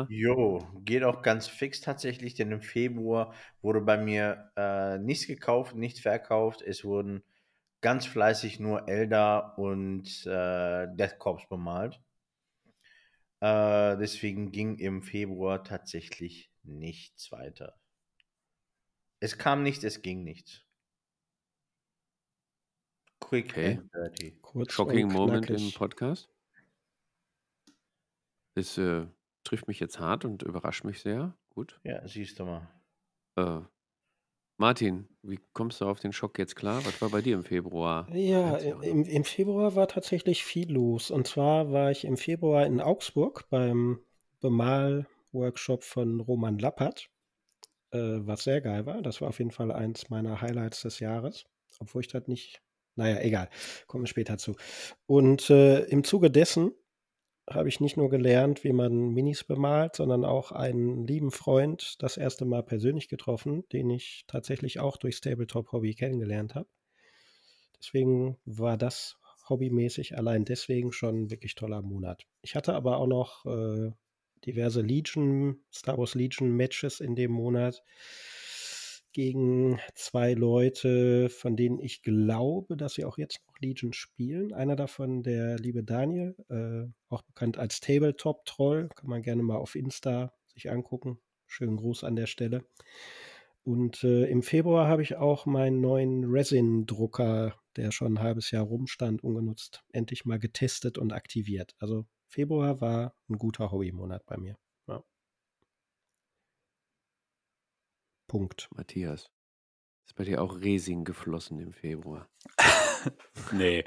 Jo, 0.09 0.67
geht 0.85 1.05
auch 1.05 1.23
ganz 1.23 1.47
fix 1.47 1.81
tatsächlich, 1.81 2.35
denn 2.35 2.53
im 2.53 2.63
Februar 2.63 3.35
wurde 3.61 3.81
bei 3.81 3.99
mir 3.99 4.51
äh, 4.57 4.99
nichts 4.99 5.27
gekauft, 5.27 5.75
nichts 5.75 6.01
verkauft. 6.01 6.63
Es 6.63 6.85
wurden 6.85 7.23
ganz 7.83 8.07
fleißig 8.07 8.61
nur 8.61 8.89
Elder 8.89 9.59
und 9.59 10.05
äh, 10.27 10.87
Death 10.95 11.19
Corps 11.19 11.47
bemalt. 11.49 12.01
Äh, 13.43 13.99
deswegen 13.99 14.53
ging 14.53 14.79
im 14.79 15.03
Februar 15.03 15.65
tatsächlich 15.65 16.53
nichts 16.63 17.33
weiter. 17.33 17.77
Es 19.19 19.37
kam 19.37 19.65
nichts, 19.65 19.83
es 19.83 20.01
ging 20.01 20.23
nichts. 20.23 20.65
Quick 23.19 23.51
Okay. 23.51 23.79
and 23.79 23.93
dirty. 23.93 24.39
Kurz 24.43 24.73
Shocking 24.73 25.09
Moment 25.09 25.51
im. 25.51 25.73
Podcast. 25.73 26.31
Ist, 28.55 28.79
äh, 28.79 29.09
trifft 29.43 29.67
mich 29.67 29.81
jetzt 29.81 29.99
hart 29.99 30.25
und 30.25 30.45
überrascht 30.45 30.85
mich 30.85 31.01
sehr. 31.01 31.37
Gut. 31.51 31.81
Ja, 31.83 32.07
siehst 32.07 32.39
du 32.39 32.45
mal. 32.45 32.69
Äh, 33.37 33.63
Martin, 34.57 35.09
wie 35.23 35.41
kommst 35.53 35.81
du 35.81 35.87
auf 35.87 36.01
den 36.01 36.13
Schock 36.13 36.39
jetzt 36.39 36.57
klar? 36.57 36.85
Was 36.85 37.01
war 37.03 37.11
bei 37.11 37.21
dir 37.21 37.35
im 37.35 37.45
Februar? 37.45 38.09
Ja, 38.15 38.57
im, 38.57 39.05
im 39.05 39.25
Februar 39.25 39.75
war 39.75 39.89
tatsächlich 39.89 40.45
viel 40.45 40.71
los. 40.71 41.11
Und 41.11 41.27
zwar 41.27 41.73
war 41.73 41.91
ich 41.91 42.05
im 42.05 42.17
Februar 42.17 42.67
in 42.67 42.81
Augsburg 42.81 43.47
beim 43.51 44.01
Bemal-Workshop 44.41 45.85
von 45.85 46.21
Roman 46.21 46.59
Lappert, 46.59 47.09
äh, 47.91 47.99
was 47.99 48.45
sehr 48.45 48.61
geil 48.61 48.87
war. 48.87 49.03
Das 49.03 49.21
war 49.21 49.29
auf 49.29 49.39
jeden 49.39 49.51
Fall 49.51 49.73
eins 49.73 50.11
meiner 50.11 50.41
Highlights 50.41 50.83
des 50.83 51.01
Jahres, 51.01 51.45
obwohl 51.81 52.03
ich 52.03 52.09
das 52.09 52.29
nicht, 52.29 52.63
naja, 52.95 53.21
egal, 53.21 53.49
kommen 53.87 54.05
wir 54.05 54.09
später 54.09 54.39
zu. 54.39 54.55
Und 55.07 55.51
äh, 55.51 55.85
im 55.85 56.05
Zuge 56.05 56.31
dessen 56.31 56.73
habe 57.55 57.69
ich 57.69 57.81
nicht 57.81 57.97
nur 57.97 58.11
gelernt, 58.11 58.65
wie 58.65 58.73
man 58.73 59.11
Minis 59.11 59.45
bemalt, 59.45 59.97
sondern 59.97 60.25
auch 60.25 60.53
einen 60.53 61.07
lieben 61.07 61.31
Freund 61.31 62.03
das 62.03 62.17
erste 62.17 62.45
Mal 62.45 62.63
persönlich 62.63 63.09
getroffen, 63.09 63.65
den 63.73 63.91
ich 63.91 64.25
tatsächlich 64.27 64.81
auch 64.81 64.97
durchs 64.97 65.21
Tabletop-Hobby 65.21 65.95
kennengelernt 65.95 66.55
habe. 66.55 66.69
Deswegen 67.79 68.39
war 68.45 68.77
das 68.77 69.17
hobbymäßig 69.49 70.17
allein 70.17 70.45
deswegen 70.45 70.93
schon 70.93 71.25
ein 71.25 71.31
wirklich 71.31 71.55
toller 71.55 71.83
Monat. 71.83 72.27
Ich 72.43 72.55
hatte 72.55 72.75
aber 72.75 72.99
auch 72.99 73.07
noch 73.07 73.45
äh, 73.47 73.91
diverse 74.47 74.81
Legion, 74.81 75.65
Star 75.73 75.99
Wars 75.99 76.15
Legion 76.15 76.57
Matches 76.57 77.01
in 77.01 77.15
dem 77.15 77.33
Monat 77.33 77.83
gegen 79.13 79.79
zwei 79.95 80.35
Leute, 80.35 81.29
von 81.29 81.57
denen 81.57 81.81
ich 81.81 82.03
glaube, 82.03 82.77
dass 82.77 82.95
sie 82.95 83.05
auch 83.05 83.19
jetzt 83.19 83.41
noch 83.47 83.59
Legion 83.61 83.93
spielen. 83.93 84.53
Einer 84.53 84.77
davon, 84.77 85.23
der 85.23 85.57
liebe 85.59 85.85
Daniel, 85.85 86.35
äh, 86.49 86.91
auch 87.09 87.23
bekannt 87.23 87.59
als 87.59 87.81
Tabletop-Troll, 87.81 88.89
kann 88.95 89.11
man 89.11 89.23
gerne 89.23 89.43
mal 89.43 89.57
auf 89.57 89.75
Insta 89.75 90.33
sich 90.47 90.71
angucken. 90.71 91.19
Schönen 91.47 91.77
Gruß 91.77 92.05
an 92.05 92.17
der 92.17 92.27
Stelle. 92.27 92.65
Und 93.65 94.03
äh, 94.03 94.25
im 94.25 94.43
Februar 94.43 94.89
habe 94.89 95.03
ich 95.03 95.17
auch 95.17 95.47
meinen 95.47 95.81
neuen 95.81 96.25
Resin-Drucker, 96.25 97.55
der 97.77 97.93
schon 97.93 98.15
ein 98.15 98.21
halbes 98.21 98.51
Jahr 98.51 98.65
rumstand, 98.65 99.23
ungenutzt, 99.23 99.85
endlich 99.93 100.25
mal 100.25 100.39
getestet 100.39 100.99
und 100.99 101.13
aktiviert. 101.13 101.75
Also 101.79 102.07
Februar 102.27 102.81
war 102.81 103.15
ein 103.29 103.39
guter 103.39 103.71
Hobbymonat 103.71 104.27
bei 104.27 104.37
mir. 104.37 104.57
Ja. 104.89 105.05
Punkt. 108.33 108.71
Matthias, 108.75 109.31
ist 110.07 110.15
bei 110.15 110.25
dir 110.25 110.41
auch 110.41 110.59
Resing 110.63 111.05
geflossen 111.05 111.59
im 111.59 111.75
Februar? 111.75 112.31
nee, 113.53 113.85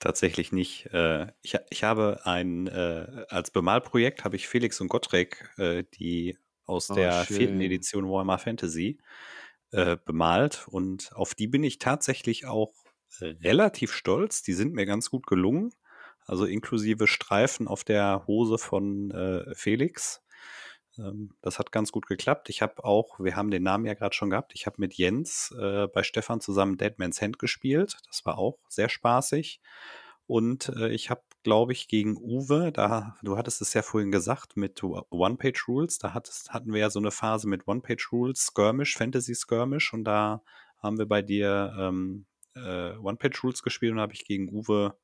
tatsächlich 0.00 0.50
nicht. 0.50 0.86
Äh, 0.86 1.28
ich, 1.40 1.56
ich 1.70 1.84
habe 1.84 2.22
ein, 2.24 2.66
äh, 2.66 3.26
als 3.28 3.52
Bemalprojekt 3.52 4.24
habe 4.24 4.34
ich 4.34 4.48
Felix 4.48 4.80
und 4.80 4.88
Gottrek, 4.88 5.54
äh, 5.58 5.84
die 5.94 6.36
aus 6.64 6.90
Oh, 6.90 6.94
der 6.96 7.12
vierten 7.12 7.60
schön. 7.60 7.60
Edition 7.60 8.10
Warhammer 8.10 8.38
Fantasy, 8.38 8.98
bemalt. 9.70 10.66
Und 10.68 11.12
auf 11.14 11.36
die 11.36 11.46
bin 11.46 11.62
ich 11.62 11.78
tatsächlich 11.78 12.46
auch 12.46 12.74
relativ 13.20 13.92
stolz. 13.92 14.42
Die 14.42 14.54
sind 14.54 14.74
mir 14.74 14.86
ganz 14.86 15.10
gut 15.10 15.28
gelungen. 15.28 15.70
Also 16.24 16.44
inklusive 16.44 17.06
Streifen 17.06 17.68
auf 17.68 17.84
der 17.84 18.26
Hose 18.26 18.58
von 18.58 19.12
äh, 19.12 19.54
Felix. 19.54 20.25
Ähm, 20.98 21.30
das 21.42 21.58
hat 21.58 21.72
ganz 21.72 21.92
gut 21.92 22.06
geklappt. 22.06 22.48
Ich 22.48 22.62
habe 22.62 22.84
auch, 22.84 23.18
wir 23.20 23.36
haben 23.36 23.50
den 23.50 23.62
Namen 23.62 23.86
ja 23.86 23.94
gerade 23.94 24.14
schon 24.14 24.30
gehabt, 24.30 24.52
ich 24.54 24.66
habe 24.66 24.76
mit 24.78 24.94
Jens 24.94 25.54
äh, 25.58 25.86
bei 25.88 26.02
Stefan 26.02 26.40
zusammen 26.40 26.76
Deadman's 26.76 27.20
Hand 27.20 27.38
gespielt. 27.38 27.96
Das 28.08 28.24
war 28.24 28.38
auch 28.38 28.58
sehr 28.68 28.88
spaßig. 28.88 29.60
Und 30.26 30.70
äh, 30.76 30.88
ich 30.88 31.08
habe, 31.10 31.22
glaube 31.44 31.72
ich, 31.72 31.86
gegen 31.86 32.16
Uwe, 32.16 32.72
da, 32.72 33.16
du 33.22 33.36
hattest 33.36 33.62
es 33.62 33.74
ja 33.74 33.82
vorhin 33.82 34.10
gesagt, 34.10 34.56
mit 34.56 34.82
One-Page-Rules, 34.82 35.98
da 35.98 36.14
hattest, 36.14 36.52
hatten 36.52 36.72
wir 36.72 36.80
ja 36.80 36.90
so 36.90 36.98
eine 36.98 37.12
Phase 37.12 37.48
mit 37.48 37.68
One-Page-Rules, 37.68 38.46
Skirmish, 38.46 38.96
Fantasy-Skirmish 38.96 39.92
und 39.92 40.04
da 40.04 40.42
haben 40.78 40.98
wir 40.98 41.06
bei 41.06 41.22
dir 41.22 41.74
ähm, 41.78 42.26
äh, 42.56 42.96
One-Page-Rules 42.96 43.62
gespielt 43.62 43.92
und 43.92 44.00
habe 44.00 44.14
ich 44.14 44.24
gegen 44.24 44.48
Uwe 44.52 44.96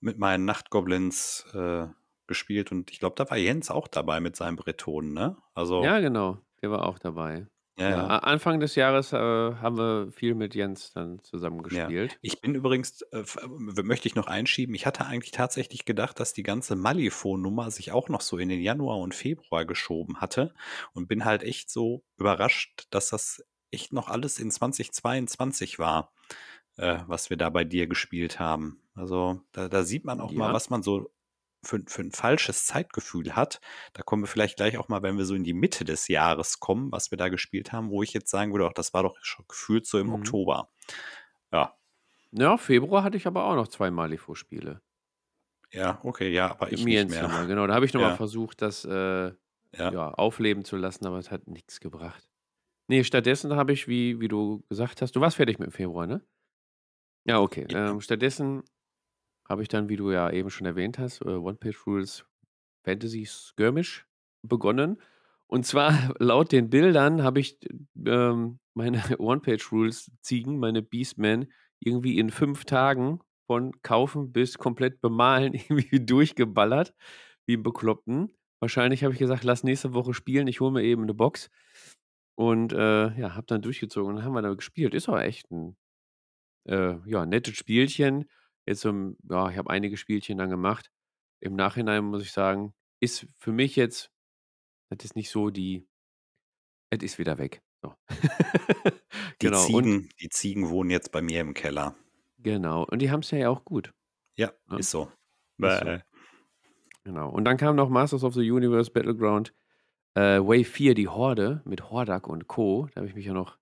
mit 0.00 0.18
meinen 0.18 0.44
Nachtgoblins 0.44 1.46
äh, 1.54 1.86
gespielt 2.28 2.70
und 2.72 2.90
ich 2.92 3.00
glaube, 3.00 3.16
da 3.16 3.28
war 3.30 3.36
Jens 3.36 3.70
auch 3.70 3.88
dabei 3.88 4.20
mit 4.20 4.36
seinem 4.36 4.56
Breton, 4.56 5.12
ne? 5.12 5.36
Also, 5.54 5.82
Ja, 5.82 5.98
genau. 6.00 6.38
Der 6.62 6.70
war 6.70 6.86
auch 6.86 6.98
dabei. 6.98 7.46
ja, 7.78 7.90
Ja, 7.90 7.96
ja. 7.96 8.06
Anfang 8.18 8.58
des 8.58 8.74
Jahres 8.74 9.12
äh, 9.12 9.16
haben 9.16 9.76
wir 9.78 10.10
viel 10.10 10.34
mit 10.34 10.54
Jens 10.56 10.92
dann 10.92 11.20
zusammen 11.22 11.58
Ja. 11.70 11.86
gespielt. 11.86 12.18
Ich 12.22 12.40
bin 12.40 12.54
übrigens, 12.56 13.02
äh, 13.12 13.18
äh, 13.20 13.82
möchte 13.82 14.08
ich 14.08 14.16
noch 14.16 14.26
einschieben, 14.26 14.74
ich 14.74 14.84
hatte 14.86 15.06
eigentlich 15.06 15.30
tatsächlich 15.30 15.84
gedacht, 15.84 16.18
dass 16.18 16.32
die 16.32 16.42
ganze 16.42 16.74
Malifo-Nummer 16.74 17.70
sich 17.70 17.92
auch 17.92 18.08
noch 18.08 18.20
so 18.20 18.36
in 18.38 18.48
den 18.48 18.60
Januar 18.60 18.98
und 18.98 19.14
Februar 19.14 19.64
geschoben 19.64 20.20
hatte 20.20 20.52
und 20.92 21.06
bin 21.08 21.24
halt 21.24 21.42
echt 21.44 21.70
so 21.70 22.02
überrascht, 22.16 22.86
dass 22.90 23.10
das 23.10 23.44
echt 23.70 23.92
noch 23.92 24.08
alles 24.08 24.38
in 24.40 24.50
2022 24.50 25.78
war, 25.78 26.12
äh, 26.76 26.98
was 27.06 27.30
wir 27.30 27.36
da 27.36 27.50
bei 27.50 27.62
dir 27.64 27.86
gespielt 27.86 28.40
haben. 28.40 28.82
Also 28.94 29.40
da, 29.52 29.68
da 29.68 29.84
sieht 29.84 30.04
man 30.04 30.20
auch 30.20 30.32
mal, 30.32 30.48
Ja. 30.48 30.52
was 30.52 30.70
man 30.70 30.82
so 30.82 31.10
für, 31.64 31.80
für 31.86 32.02
ein 32.02 32.12
falsches 32.12 32.66
Zeitgefühl 32.66 33.34
hat. 33.36 33.60
Da 33.94 34.02
kommen 34.02 34.22
wir 34.22 34.28
vielleicht 34.28 34.56
gleich 34.56 34.78
auch 34.78 34.88
mal, 34.88 35.02
wenn 35.02 35.18
wir 35.18 35.24
so 35.26 35.34
in 35.34 35.44
die 35.44 35.54
Mitte 35.54 35.84
des 35.84 36.08
Jahres 36.08 36.60
kommen, 36.60 36.92
was 36.92 37.10
wir 37.10 37.18
da 37.18 37.28
gespielt 37.28 37.72
haben, 37.72 37.90
wo 37.90 38.02
ich 38.02 38.12
jetzt 38.12 38.30
sagen 38.30 38.52
würde, 38.52 38.66
auch 38.66 38.72
das 38.74 38.94
war 38.94 39.02
doch 39.02 39.16
schon 39.22 39.46
gefühlt 39.48 39.86
so 39.86 39.98
im 39.98 40.10
Mhm. 40.10 40.12
Oktober. 40.12 40.70
Ja, 41.52 41.74
Ja, 42.32 42.56
Februar 42.56 43.02
hatte 43.04 43.18
ich 43.18 43.26
aber 43.26 43.44
auch 43.44 43.54
noch 43.54 43.68
zwei 43.68 43.90
Malifaux-Spiele. 43.90 44.80
ja, 45.72 46.00
okay, 46.02 46.30
ja, 46.32 46.50
aber 46.50 46.72
ich 46.72 46.86
Im 46.86 46.88
nicht 46.88 47.08
mehr. 47.08 47.28
Zimmer, 47.28 47.46
genau. 47.46 47.66
Da 47.66 47.74
habe 47.74 47.86
ich 47.86 47.92
nochmal 47.94 48.10
Ja. 48.10 48.16
versucht, 48.16 48.62
das 48.62 48.84
äh, 48.84 49.32
Ja. 49.72 49.92
ja, 49.92 50.10
aufleben 50.12 50.64
zu 50.64 50.76
lassen, 50.76 51.06
aber 51.06 51.18
es 51.18 51.30
hat 51.30 51.46
nichts 51.46 51.80
gebracht. 51.80 52.28
Nee, 52.88 53.04
stattdessen 53.04 53.54
habe 53.56 53.72
ich, 53.72 53.88
wie, 53.88 54.20
wie 54.20 54.28
du 54.28 54.64
gesagt 54.68 55.02
hast, 55.02 55.12
du 55.16 55.20
warst 55.20 55.36
fertig 55.36 55.58
mit 55.58 55.68
dem 55.68 55.72
Februar, 55.72 56.06
ne? 56.06 56.26
Ja, 57.24 57.40
okay. 57.40 57.66
Ähm, 57.70 58.00
stattdessen 58.00 58.62
habe 59.48 59.62
ich 59.62 59.68
dann, 59.68 59.88
wie 59.88 59.96
du 59.96 60.10
ja 60.10 60.30
eben 60.30 60.50
schon 60.50 60.66
erwähnt 60.66 60.98
hast, 60.98 61.22
äh, 61.22 61.28
One-Page-Rules 61.30 62.26
Fantasy 62.84 63.26
Skirmish 63.26 64.06
begonnen. 64.42 65.00
Und 65.46 65.64
zwar 65.66 65.92
laut 66.18 66.52
den 66.52 66.70
Bildern 66.70 67.22
habe 67.22 67.40
ich 67.40 67.58
ähm, 68.06 68.58
meine 68.74 69.02
One-Page-Rules-Ziegen, 69.18 70.58
meine 70.58 70.82
Beastmen, 70.82 71.52
irgendwie 71.80 72.18
in 72.18 72.30
fünf 72.30 72.64
Tagen 72.64 73.20
von 73.46 73.72
kaufen 73.82 74.32
bis 74.32 74.58
komplett 74.58 75.00
bemalen 75.00 75.54
irgendwie 75.54 76.04
durchgeballert, 76.04 76.94
wie 77.46 77.56
ein 77.56 77.62
Bekloppten. 77.62 78.32
Wahrscheinlich 78.60 79.04
habe 79.04 79.14
ich 79.14 79.20
gesagt, 79.20 79.44
lass 79.44 79.64
nächste 79.64 79.94
Woche 79.94 80.12
spielen, 80.12 80.48
ich 80.48 80.60
hole 80.60 80.72
mir 80.72 80.82
eben 80.82 81.02
eine 81.02 81.14
Box. 81.14 81.50
Und 82.36 82.72
äh, 82.72 83.18
ja, 83.18 83.34
habe 83.34 83.46
dann 83.46 83.62
durchgezogen 83.62 84.10
und 84.10 84.16
dann 84.16 84.24
haben 84.24 84.34
wir 84.34 84.42
da 84.42 84.54
gespielt. 84.54 84.94
Ist 84.94 85.08
auch 85.08 85.18
echt 85.18 85.50
ein 85.50 85.76
äh, 86.68 86.96
ja, 87.06 87.26
nettes 87.26 87.56
Spielchen. 87.56 88.26
Jetzt 88.68 88.82
so, 88.82 88.90
ja, 89.30 89.48
ich 89.50 89.56
habe 89.56 89.70
einige 89.70 89.96
Spielchen 89.96 90.36
dann 90.36 90.50
gemacht. 90.50 90.90
Im 91.40 91.54
Nachhinein 91.56 92.04
muss 92.04 92.22
ich 92.22 92.32
sagen, 92.32 92.74
ist 93.00 93.26
für 93.38 93.50
mich 93.52 93.76
jetzt, 93.76 94.10
das 94.90 95.04
ist 95.06 95.16
nicht 95.16 95.30
so 95.30 95.48
die, 95.48 95.88
es 96.90 97.02
ist 97.02 97.18
wieder 97.18 97.38
weg. 97.38 97.62
So. 97.80 97.94
Die, 99.40 99.46
genau. 99.46 99.60
Und, 99.60 99.84
Ziegen, 99.84 100.08
die 100.20 100.28
Ziegen 100.30 100.68
wohnen 100.68 100.90
jetzt 100.90 101.12
bei 101.12 101.22
mir 101.22 101.40
im 101.40 101.54
Keller. 101.54 101.94
genau. 102.38 102.84
Und 102.84 102.98
die 103.00 103.10
haben 103.10 103.20
es 103.20 103.30
ja 103.30 103.48
auch 103.48 103.64
gut. 103.64 103.94
Ja, 104.36 104.52
Ne? 104.66 104.80
ist 104.80 104.90
so. 104.90 105.10
Ist 105.58 105.78
so. 105.78 105.98
Genau. 107.04 107.30
Und 107.30 107.44
dann 107.44 107.56
kam 107.56 107.76
noch 107.76 107.88
Masters 107.88 108.24
of 108.24 108.34
the 108.34 108.50
Universe 108.50 108.90
Battleground 108.90 109.54
äh, 110.14 110.40
Wave 110.40 110.64
4, 110.64 110.94
die 110.94 111.08
Horde 111.08 111.62
mit 111.64 111.88
Hordak 111.90 112.26
und 112.26 112.48
Co. 112.48 112.88
Da 112.92 112.96
habe 112.96 113.06
ich 113.08 113.14
mich 113.14 113.26
ja 113.26 113.32
noch 113.32 113.58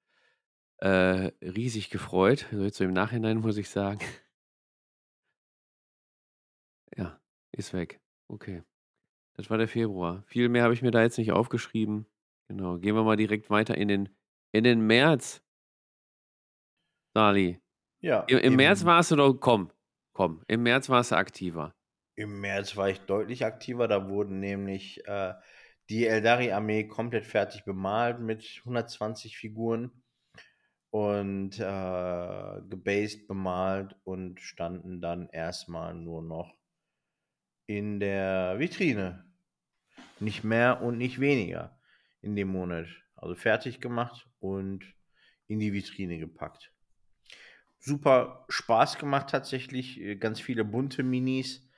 äh, 0.79 1.31
riesig 1.43 1.91
gefreut. 1.91 2.47
Also 2.51 2.65
jetzt 2.65 2.79
so 2.79 2.85
im 2.85 2.93
Nachhinein 2.95 3.39
muss 3.39 3.57
ich 3.59 3.69
sagen, 3.69 4.01
ist 7.57 7.73
weg. 7.73 8.01
Okay. 8.29 8.63
Das 9.35 9.51
war 9.51 9.59
der 9.59 9.69
Februar. 9.69 10.23
Viel 10.27 10.49
mehr 10.49 10.63
habe 10.63 10.75
ich 10.75 10.83
mir 10.83 10.91
da 10.91 11.03
jetzt 11.03 11.19
nicht 11.19 11.33
aufgeschrieben. 11.33 12.07
Genau. 12.49 12.79
Gehen 12.79 12.95
wir 12.95 13.05
mal 13.05 13.17
direkt 13.17 13.51
weiter 13.51 13.77
in 13.77 13.89
den, 13.89 14.09
in 14.53 14.65
den 14.65 14.81
März. 14.81 15.43
Sali. 17.15 17.61
Ja, 18.01 18.21
Im, 18.25 18.39
Im 18.39 18.57
März 18.57 18.85
warst 18.85 19.11
du 19.11 19.17
doch, 19.17 19.35
komm, 19.35 19.71
komm, 20.13 20.43
im 20.49 20.63
März 20.63 20.89
warst 20.89 21.13
du 21.13 21.17
aktiver. 21.17 21.75
Im 22.15 22.41
März 22.41 22.77
war 22.77 22.91
ich 22.91 23.01
deutlich 23.01 23.45
aktiver. 23.45 23.89
Da 23.89 24.09
wurden 24.09 24.41
nämlich 24.41 25.07
äh, 25.07 25.35
die 25.89 26.07
Eldari-Armee 26.07 26.89
komplett 26.89 27.27
fertig 27.27 27.65
bemalt 27.65 28.21
mit 28.21 28.61
120 28.65 29.37
Figuren 29.37 30.03
und 30.91 31.59
äh, 31.59 32.61
gebased 32.69 33.27
bemalt 33.29 33.97
und 34.05 34.41
standen 34.41 35.01
dann 35.01 35.29
erstmal 35.29 35.95
nur 35.95 36.23
noch 36.23 36.55
in 37.67 38.01
der 38.01 38.59
Vitrine. 38.59 39.25
Nicht 40.21 40.45
mehr 40.45 40.83
und 40.83 40.99
nicht 40.99 41.21
weniger 41.21 41.79
in 42.23 42.37
dem 42.37 42.49
Monat. 42.49 42.87
Also 43.17 43.35
fertig 43.35 43.81
gemacht 43.81 44.29
und 44.41 44.85
in 45.47 45.59
die 45.59 45.73
Vitrine 45.73 46.19
gepackt. 46.19 46.73
Super 47.79 48.47
Spaß 48.49 48.99
gemacht 48.99 49.31
tatsächlich. 49.31 50.01
äh, 50.01 50.17
Ganz 50.17 50.41
viele 50.41 50.65
bunte 50.65 51.03
Minis. 51.03 51.69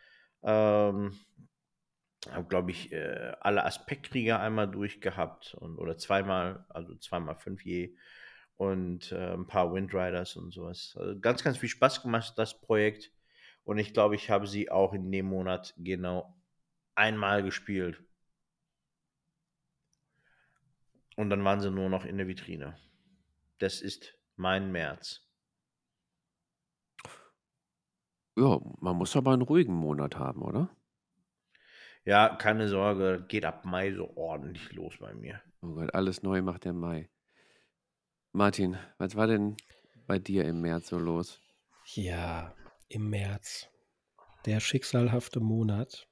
Ähm, 0.42 1.18
habe, 2.30 2.48
glaube 2.48 2.70
ich, 2.70 2.92
äh, 2.92 3.32
alle 3.40 3.64
Aspektkrieger 3.64 4.40
einmal 4.40 4.68
durchgehabt 4.68 5.54
und, 5.54 5.78
oder 5.78 5.96
zweimal, 5.98 6.64
also 6.68 6.94
zweimal 6.96 7.36
fünf 7.36 7.64
je 7.64 7.94
und 8.56 9.12
äh, 9.12 9.34
ein 9.34 9.46
paar 9.46 9.72
Windriders 9.72 10.36
und 10.36 10.52
sowas. 10.52 10.96
Also 10.98 11.18
ganz, 11.20 11.44
ganz 11.44 11.58
viel 11.58 11.68
Spaß 11.68 12.02
gemacht, 12.02 12.34
das 12.36 12.60
Projekt. 12.60 13.12
Und 13.68 13.76
ich 13.76 13.92
glaube, 13.92 14.14
ich 14.14 14.30
habe 14.30 14.46
sie 14.46 14.70
auch 14.70 14.94
in 14.94 15.12
dem 15.12 15.26
Monat 15.26 15.74
genau 15.76 16.34
einmal 16.94 17.42
gespielt. 17.42 18.02
Und 21.16 21.28
dann 21.28 21.44
waren 21.44 21.60
sie 21.60 21.70
nur 21.70 21.90
noch 21.90 22.06
in 22.06 22.16
der 22.16 22.26
Vitrine. 22.26 22.78
Das 23.58 23.82
ist 23.82 24.16
mein 24.36 24.72
März. 24.72 25.20
Ja, 28.38 28.58
man 28.80 28.96
muss 28.96 29.14
aber 29.14 29.34
einen 29.34 29.42
ruhigen 29.42 29.74
Monat 29.74 30.16
haben, 30.16 30.40
oder? 30.40 30.74
Ja, 32.06 32.36
keine 32.36 32.68
Sorge, 32.68 33.26
geht 33.28 33.44
ab 33.44 33.66
Mai 33.66 33.92
so 33.92 34.16
ordentlich 34.16 34.72
los 34.72 34.96
bei 34.98 35.12
mir. 35.12 35.42
Oh 35.60 35.74
Gott, 35.74 35.94
alles 35.94 36.22
neu 36.22 36.40
macht 36.40 36.64
der 36.64 36.72
Mai. 36.72 37.10
Martin, 38.32 38.78
was 38.96 39.14
war 39.14 39.26
denn 39.26 39.58
bei 40.06 40.18
dir 40.18 40.46
im 40.46 40.62
März 40.62 40.88
so 40.88 40.98
los? 40.98 41.42
Ja, 41.94 42.54
im 42.88 43.10
März. 43.10 43.68
Der 44.46 44.60
schicksalhafte 44.60 45.40
Monat, 45.40 46.08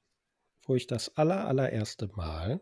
wo 0.66 0.74
ich 0.74 0.86
das 0.86 1.16
aller, 1.16 1.46
allererste 1.46 2.08
Mal 2.14 2.60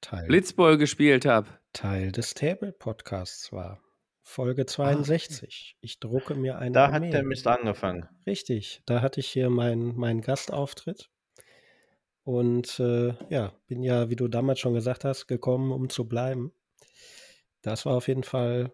Teil, 0.00 0.26
Blitzball 0.26 0.78
gespielt 0.78 1.24
habe. 1.24 1.48
Teil 1.72 2.12
des 2.12 2.34
Table 2.34 2.72
Podcasts 2.72 3.52
war. 3.52 3.80
Folge 4.22 4.66
62. 4.66 5.76
Ich 5.80 6.00
drucke 6.00 6.34
mir 6.34 6.58
eine 6.58 6.72
Da 6.72 6.90
hat 6.90 7.00
Mail. 7.00 7.10
der 7.10 7.22
Mist 7.24 7.46
angefangen. 7.46 8.08
Richtig, 8.26 8.82
da 8.86 9.00
hatte 9.00 9.20
ich 9.20 9.28
hier 9.28 9.50
meinen 9.50 9.96
meinen 9.96 10.20
Gastauftritt. 10.20 11.10
Und 12.24 12.80
äh, 12.80 13.14
ja, 13.30 13.52
bin 13.68 13.82
ja, 13.82 14.10
wie 14.10 14.16
du 14.16 14.26
damals 14.26 14.58
schon 14.58 14.74
gesagt 14.74 15.04
hast, 15.04 15.28
gekommen, 15.28 15.70
um 15.70 15.88
zu 15.88 16.08
bleiben. 16.08 16.52
Das 17.62 17.86
war 17.86 17.94
auf 17.94 18.08
jeden 18.08 18.24
Fall 18.24 18.72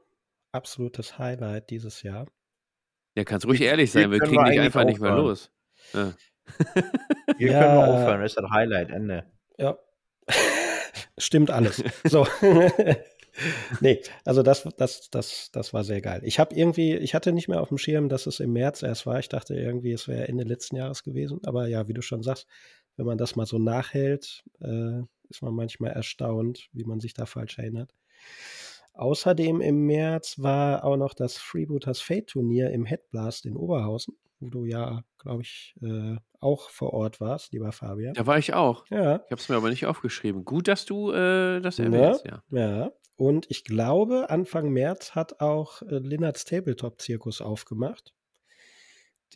absolutes 0.53 1.19
Highlight 1.19 1.69
dieses 1.71 2.03
Jahr. 2.03 2.27
Ja, 3.15 3.25
kannst 3.25 3.47
ruhig 3.47 3.61
ehrlich 3.61 3.91
sein, 3.93 4.11
wir 4.11 4.19
kriegen 4.21 4.43
wir 4.43 4.51
dich 4.51 4.61
einfach 4.61 4.85
nicht 4.85 5.01
mehr 5.01 5.11
aufhören. 5.13 5.27
los. 5.27 5.51
Ja. 5.93 6.13
Hier 7.39 7.53
Ja. 7.53 7.61
können 7.61 7.75
wir 7.79 7.89
aufhören, 7.89 8.21
das 8.23 8.33
ist 8.33 8.39
das 8.41 8.51
Highlight, 8.51 8.91
Ende. 8.91 9.25
Ja, 9.59 9.79
stimmt 11.19 11.51
alles. 11.51 11.83
So. 12.05 12.27
nee, 13.81 14.01
also 14.25 14.43
das, 14.43 14.67
das, 14.77 15.11
das, 15.11 15.51
das 15.53 15.73
war 15.75 15.85
sehr 15.85 16.01
geil. 16.01 16.21
Ich 16.25 16.39
habe 16.39 16.55
irgendwie, 16.55 16.95
ich 16.97 17.15
hatte 17.15 17.33
nicht 17.33 17.49
mehr 17.49 17.61
auf 17.61 17.69
dem 17.69 17.79
Schirm, 17.79 18.09
dass 18.09 18.27
es 18.27 18.41
im 18.41 18.53
März 18.53 18.83
erst 18.83 19.07
war. 19.07 19.19
Ich 19.19 19.29
dachte 19.29 19.55
irgendwie, 19.55 19.93
es 19.93 20.09
wäre 20.09 20.29
Ende 20.29 20.45
letzten 20.45 20.77
Jahres 20.77 21.03
gewesen. 21.03 21.41
Aber 21.45 21.67
ja, 21.69 21.89
wie 21.89 21.95
du 21.95 22.03
schon 22.03 22.23
sagst, 22.23 22.47
wenn 22.97 23.07
man 23.07 23.19
das 23.19 23.37
mal 23.37 23.47
so 23.47 23.59
nachhält, 23.59 24.45
äh, 24.61 25.01
ist 25.29 25.43
man 25.43 25.55
manchmal 25.55 25.93
erstaunt, 25.93 26.69
wie 26.73 26.85
man 26.85 27.01
sich 27.01 27.15
da 27.15 27.25
falsch 27.27 27.59
erinnert. 27.59 27.95
Außerdem 28.95 29.61
im 29.61 29.87
März 29.87 30.39
war 30.39 30.85
auch 30.85 30.97
noch 30.97 31.15
das 31.15 31.39
Freebooters 31.39 32.01
Fate 32.01 32.27
Turnier 32.29 32.71
im 32.71 32.85
Headblast 32.85 33.47
in 33.47 33.57
Oberhausen, 33.57 34.17
wo 34.39 34.51
du 34.51 34.65
ja, 34.65 35.03
glaube 35.19 35.43
ich, 35.43 35.75
äh, 35.83 36.17
auch 36.41 36.69
vor 36.71 36.93
Ort 36.93 37.21
warst, 37.21 37.53
lieber 37.53 37.73
Fabian. 37.73 38.15
Da 38.15 38.27
war 38.27 38.39
ich 38.39 38.53
auch. 38.55 38.85
Ja, 38.91 39.17
Ich 39.27 39.31
habe 39.31 39.41
es 39.41 39.49
mir 39.49 39.57
aber 39.57 39.71
nicht 39.71 39.87
aufgeschrieben. 39.87 40.45
Gut, 40.45 40.69
dass 40.69 40.85
du 40.85 41.11
äh, 41.11 41.61
das 41.61 41.79
Ne? 41.79 41.85
erwähnst, 41.87 42.25
ja. 42.27 42.43
ja. 42.51 42.93
Und 43.17 43.47
ich 43.51 43.65
glaube, 43.65 44.29
Anfang 44.31 44.71
März 44.71 45.15
hat 45.15 45.41
auch 45.41 45.81
äh, 45.83 45.99
Linnards 45.99 46.45
Tabletop-Zirkus 46.45 47.41
aufgemacht, 47.41 48.13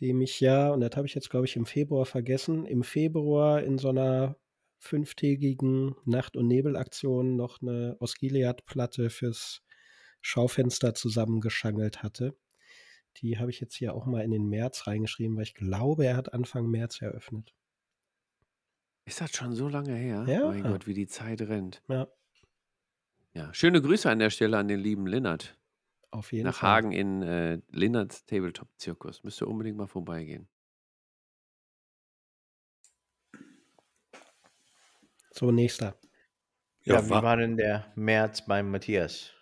dem 0.01 0.21
ich 0.21 0.39
ja, 0.39 0.71
und 0.71 0.81
das 0.81 0.95
habe 0.95 1.07
ich 1.07 1.15
jetzt, 1.15 1.29
glaube 1.29 1.45
ich, 1.45 1.55
im 1.55 1.65
Februar 1.65 2.05
vergessen, 2.05 2.65
im 2.65 2.83
Februar 2.83 3.63
in 3.63 3.77
so 3.79 3.89
einer 3.89 4.35
fünftägigen 4.79 5.95
Nacht- 6.05 6.37
und 6.37 6.47
Nebelaktion 6.47 7.35
noch 7.35 7.61
eine 7.61 7.95
Osgiliath-Platte 7.99 9.09
fürs 9.09 9.61
Schaufenster 10.21 10.93
zusammengeschangelt 10.93 12.03
hatte. 12.03 12.37
Die 13.17 13.39
habe 13.39 13.49
ich 13.49 13.59
jetzt 13.59 13.75
hier 13.75 13.93
auch 13.95 14.05
mal 14.05 14.21
in 14.23 14.31
den 14.31 14.47
März 14.47 14.85
reingeschrieben, 14.87 15.35
weil 15.35 15.43
ich 15.43 15.55
glaube, 15.55 16.05
er 16.05 16.15
hat 16.17 16.33
Anfang 16.33 16.67
März 16.69 17.01
eröffnet. 17.01 17.53
Ist 19.05 19.21
das 19.21 19.31
schon 19.31 19.53
so 19.55 19.67
lange 19.69 19.95
her? 19.95 20.25
Ja. 20.27 20.47
Mein 20.49 20.63
Gott, 20.63 20.85
wie 20.85 20.93
die 20.93 21.07
Zeit 21.07 21.41
rennt. 21.41 21.81
Ja, 21.87 22.07
Ja, 23.33 23.53
schöne 23.53 23.81
Grüße 23.81 24.09
an 24.09 24.19
der 24.19 24.29
Stelle 24.29 24.57
an 24.57 24.67
den 24.67 24.79
lieben 24.79 25.07
Linnert. 25.07 25.57
auf 26.11 26.31
jeden 26.33 26.45
Nach 26.45 26.57
Fall. 26.59 26.69
Hagen 26.69 26.91
in 26.91 27.21
äh, 27.23 27.59
Linnerts 27.69 28.25
Tabletop-Zirkus. 28.25 29.23
Müsst 29.23 29.41
ihr 29.41 29.47
unbedingt 29.47 29.77
mal 29.77 29.87
vorbeigehen. 29.87 30.47
So, 35.37 35.51
nächster. 35.51 35.95
Ja, 36.85 36.97
Ja, 36.97 37.09
wie 37.09 37.21
war- 37.21 37.23
war 37.23 37.37
denn 37.37 37.57
der 37.57 37.93
März 37.95 38.45
beim 38.47 38.71
Matthias? 38.71 39.33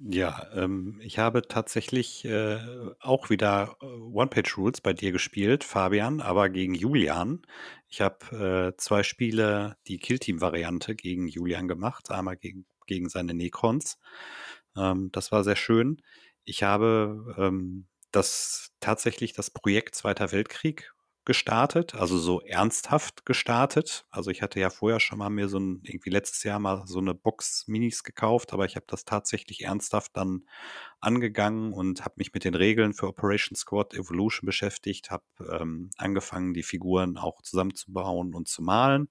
Ja, 0.00 0.48
ähm, 0.54 0.98
ich 1.02 1.18
habe 1.18 1.42
tatsächlich 1.42 2.24
äh, 2.24 2.58
auch 3.00 3.30
wieder 3.30 3.76
äh, 3.80 3.84
One-Page-Rules 3.86 4.80
bei 4.80 4.92
dir 4.92 5.12
gespielt, 5.12 5.62
Fabian, 5.62 6.20
aber 6.20 6.48
gegen 6.50 6.74
Julian. 6.74 7.42
Ich 7.88 8.00
habe 8.00 8.72
äh, 8.74 8.76
zwei 8.76 9.02
Spiele, 9.04 9.76
die 9.86 9.98
Killteam-Variante 9.98 10.96
gegen 10.96 11.28
Julian 11.28 11.68
gemacht, 11.68 12.10
einmal 12.10 12.36
gegen, 12.36 12.66
gegen 12.86 13.08
seine 13.08 13.34
Necrons. 13.34 13.98
Ähm, 14.76 15.10
das 15.12 15.30
war 15.32 15.44
sehr 15.44 15.56
schön. 15.56 16.02
Ich 16.44 16.62
habe 16.64 17.34
ähm, 17.38 17.86
das 18.10 18.72
tatsächlich 18.80 19.32
das 19.32 19.50
Projekt 19.50 19.94
Zweiter 19.94 20.32
Weltkrieg 20.32 20.92
gestartet, 21.24 21.94
also 21.94 22.18
so 22.18 22.40
ernsthaft 22.40 23.24
gestartet. 23.26 24.06
Also 24.10 24.30
ich 24.30 24.42
hatte 24.42 24.60
ja 24.60 24.70
vorher 24.70 25.00
schon 25.00 25.18
mal 25.18 25.30
mir 25.30 25.48
so 25.48 25.58
ein, 25.58 25.80
irgendwie 25.82 26.10
letztes 26.10 26.42
Jahr 26.44 26.58
mal 26.58 26.84
so 26.86 26.98
eine 26.98 27.14
Box 27.14 27.64
Minis 27.66 28.04
gekauft, 28.04 28.52
aber 28.52 28.64
ich 28.64 28.76
habe 28.76 28.86
das 28.88 29.04
tatsächlich 29.04 29.62
ernsthaft 29.62 30.16
dann 30.16 30.46
angegangen 31.00 31.72
und 31.72 32.04
habe 32.04 32.14
mich 32.18 32.32
mit 32.34 32.44
den 32.44 32.54
Regeln 32.54 32.94
für 32.94 33.08
Operation 33.08 33.56
Squad 33.56 33.94
Evolution 33.94 34.46
beschäftigt, 34.46 35.10
habe 35.10 35.24
ähm, 35.50 35.90
angefangen, 35.96 36.54
die 36.54 36.62
Figuren 36.62 37.16
auch 37.16 37.42
zusammenzubauen 37.42 38.34
und 38.34 38.48
zu 38.48 38.62
malen. 38.62 39.08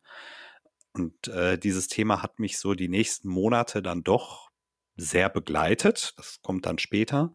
Und 0.93 1.27
äh, 1.27 1.57
dieses 1.57 1.87
Thema 1.87 2.21
hat 2.21 2.39
mich 2.39 2.59
so 2.59 2.75
die 2.75 2.89
nächsten 2.89 3.27
Monate 3.27 3.81
dann 3.81 4.03
doch 4.03 4.51
sehr 4.95 5.29
begleitet. 5.29 6.13
Das 6.17 6.41
kommt 6.41 6.65
dann 6.65 6.77
später. 6.77 7.33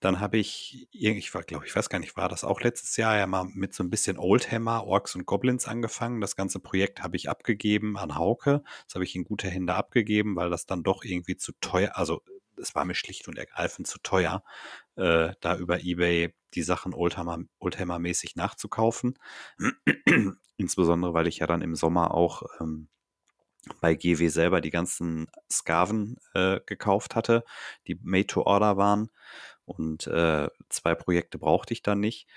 Dann 0.00 0.20
habe 0.20 0.38
ich, 0.38 0.88
ich 0.92 1.30
glaube 1.30 1.66
ich, 1.66 1.74
weiß 1.74 1.88
gar 1.88 1.98
nicht, 1.98 2.16
war 2.16 2.28
das 2.28 2.44
auch 2.44 2.60
letztes 2.60 2.96
Jahr 2.96 3.16
ja 3.16 3.26
mal 3.26 3.44
mit 3.44 3.74
so 3.74 3.82
ein 3.82 3.90
bisschen 3.90 4.18
Oldhammer, 4.18 4.84
Orks 4.84 5.14
und 5.14 5.26
Goblins 5.26 5.66
angefangen. 5.66 6.20
Das 6.20 6.36
ganze 6.36 6.60
Projekt 6.60 7.02
habe 7.02 7.16
ich 7.16 7.28
abgegeben 7.28 7.98
an 7.98 8.14
Hauke. 8.14 8.62
Das 8.86 8.94
habe 8.94 9.04
ich 9.04 9.16
in 9.16 9.24
gute 9.24 9.48
Hände 9.48 9.74
abgegeben, 9.74 10.36
weil 10.36 10.50
das 10.50 10.66
dann 10.66 10.82
doch 10.82 11.04
irgendwie 11.04 11.36
zu 11.36 11.52
teuer, 11.60 11.96
also 11.96 12.22
es 12.60 12.74
war 12.74 12.84
mir 12.84 12.94
schlicht 12.94 13.28
und 13.28 13.38
ergreifend 13.38 13.86
zu 13.86 13.98
teuer, 14.00 14.42
äh, 14.96 15.32
da 15.40 15.56
über 15.56 15.80
Ebay 15.80 16.34
die 16.54 16.62
Sachen 16.62 16.94
Oldhammer, 16.94 17.38
Oldhammer-mäßig 17.60 18.36
nachzukaufen. 18.36 19.18
Insbesondere, 20.56 21.14
weil 21.14 21.28
ich 21.28 21.38
ja 21.38 21.46
dann 21.46 21.62
im 21.62 21.74
Sommer 21.74 22.14
auch 22.14 22.42
ähm, 22.60 22.88
bei 23.80 23.94
GW 23.94 24.28
selber 24.28 24.60
die 24.60 24.70
ganzen 24.70 25.28
Skaven 25.50 26.16
äh, 26.34 26.60
gekauft 26.66 27.14
hatte, 27.14 27.44
die 27.86 27.98
made 28.02 28.26
to 28.26 28.42
order 28.42 28.76
waren. 28.76 29.10
Und 29.68 30.06
äh, 30.06 30.48
zwei 30.68 30.94
Projekte 30.94 31.38
brauchte 31.38 31.72
ich 31.74 31.82
dann 31.82 32.00
nicht. 32.00 32.28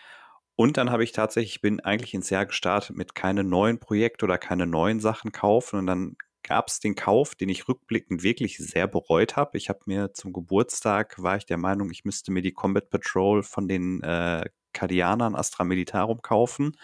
Und 0.55 0.77
dann 0.77 0.91
habe 0.91 1.03
ich 1.03 1.11
tatsächlich, 1.11 1.55
ich 1.55 1.61
bin 1.61 1.79
eigentlich 1.79 2.13
ins 2.13 2.29
Jahr 2.29 2.45
gestartet 2.45 2.95
mit 2.95 3.15
keine 3.15 3.43
neuen 3.43 3.79
Projekte 3.79 4.25
oder 4.25 4.37
keine 4.37 4.67
neuen 4.67 4.99
Sachen 4.99 5.31
kaufen. 5.31 5.79
Und 5.79 5.87
dann 5.87 6.15
gab 6.43 6.67
es 6.67 6.79
den 6.79 6.95
Kauf, 6.95 7.35
den 7.35 7.49
ich 7.49 7.67
rückblickend 7.67 8.23
wirklich 8.23 8.57
sehr 8.57 8.87
bereut 8.87 9.35
habe. 9.35 9.57
Ich 9.57 9.69
habe 9.69 9.79
mir 9.85 10.13
zum 10.13 10.33
Geburtstag, 10.33 11.21
war 11.21 11.37
ich 11.37 11.45
der 11.45 11.57
Meinung, 11.57 11.91
ich 11.91 12.05
müsste 12.05 12.31
mir 12.31 12.41
die 12.41 12.53
Combat 12.53 12.89
Patrol 12.89 13.43
von 13.43 13.67
den 13.67 14.01
äh, 14.03 14.45
Kardianern 14.73 15.35
Astra 15.35 15.63
Militarum 15.63 16.21
kaufen 16.21 16.77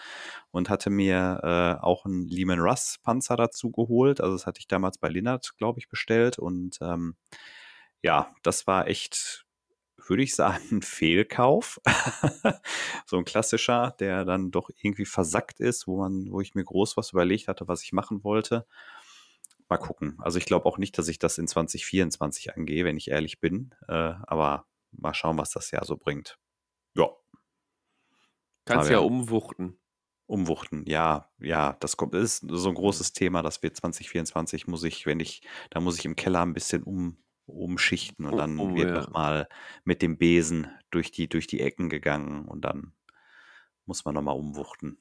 und 0.50 0.68
hatte 0.68 0.90
mir 0.90 1.40
äh, 1.42 1.82
auch 1.82 2.04
einen 2.04 2.26
Lehman 2.26 2.60
Russ 2.60 2.98
Panzer 3.02 3.36
dazu 3.36 3.70
geholt. 3.70 4.20
Also 4.20 4.34
das 4.34 4.46
hatte 4.46 4.60
ich 4.60 4.68
damals 4.68 4.98
bei 4.98 5.08
Linnert, 5.08 5.52
glaube 5.56 5.80
ich, 5.80 5.88
bestellt. 5.88 6.38
Und 6.38 6.78
ähm, 6.80 7.16
ja, 8.02 8.30
das 8.42 8.66
war 8.66 8.86
echt, 8.86 9.44
würde 10.08 10.22
ich 10.22 10.34
sagen, 10.34 10.62
ein 10.70 10.82
Fehlkauf. 10.82 11.80
so 13.06 13.16
ein 13.16 13.24
klassischer, 13.24 13.94
der 13.98 14.24
dann 14.24 14.50
doch 14.50 14.70
irgendwie 14.80 15.04
versackt 15.04 15.60
ist, 15.60 15.86
wo 15.86 15.98
man, 15.98 16.30
wo 16.30 16.40
ich 16.40 16.54
mir 16.54 16.64
groß 16.64 16.96
was 16.96 17.12
überlegt 17.12 17.48
hatte, 17.48 17.68
was 17.68 17.82
ich 17.82 17.92
machen 17.92 18.24
wollte. 18.24 18.66
Mal 19.68 19.78
gucken. 19.78 20.16
Also 20.18 20.38
ich 20.38 20.46
glaube 20.46 20.66
auch 20.66 20.78
nicht, 20.78 20.96
dass 20.96 21.08
ich 21.08 21.18
das 21.18 21.38
in 21.38 21.46
2024 21.46 22.56
angehe, 22.56 22.84
wenn 22.84 22.96
ich 22.96 23.10
ehrlich 23.10 23.40
bin. 23.40 23.74
Äh, 23.86 24.14
aber 24.26 24.66
mal 24.92 25.14
schauen, 25.14 25.36
was 25.36 25.50
das 25.50 25.70
Jahr 25.70 25.84
so 25.84 25.96
bringt. 25.96 26.38
Ja, 26.94 27.10
Kannst 28.68 28.90
ja 28.90 28.98
umwuchten. 28.98 29.78
Umwuchten, 30.26 30.84
ja, 30.86 31.30
ja, 31.38 31.74
das 31.80 31.96
kommt, 31.96 32.14
ist 32.14 32.44
so 32.46 32.68
ein 32.68 32.74
großes 32.74 33.14
Thema, 33.14 33.40
dass 33.40 33.62
wir 33.62 33.72
2024 33.72 34.66
muss 34.66 34.84
ich, 34.84 35.06
wenn 35.06 35.20
ich, 35.20 35.40
da 35.70 35.80
muss 35.80 35.98
ich 35.98 36.04
im 36.04 36.16
Keller 36.16 36.42
ein 36.42 36.52
bisschen 36.52 36.82
um, 36.82 37.16
umschichten 37.48 38.26
und 38.26 38.32
Um- 38.32 38.38
dann 38.38 38.58
um, 38.58 38.76
wird 38.76 38.90
ja. 38.90 39.00
nochmal 39.00 39.48
mit 39.84 40.02
dem 40.02 40.18
Besen 40.18 40.68
durch 40.90 41.10
die, 41.10 41.28
durch 41.28 41.46
die 41.46 41.60
Ecken 41.60 41.88
gegangen 41.88 42.46
und 42.46 42.64
dann 42.64 42.92
muss 43.86 44.04
man 44.04 44.14
nochmal 44.14 44.36
umwuchten. 44.36 44.98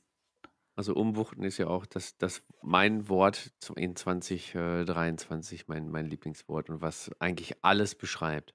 Also 0.76 0.94
umwuchten 0.94 1.44
ist 1.44 1.58
ja 1.58 1.68
auch 1.68 1.88
das, 1.88 2.18
das 2.18 2.44
mein 2.62 3.10
Wort 3.10 3.52
in 3.76 3.96
2023, 3.96 5.68
mein, 5.68 5.90
mein 5.90 6.06
Lieblingswort 6.06 6.70
und 6.70 6.82
was 6.82 7.12
eigentlich 7.20 7.56
alles 7.64 7.96
beschreibt. 7.96 8.54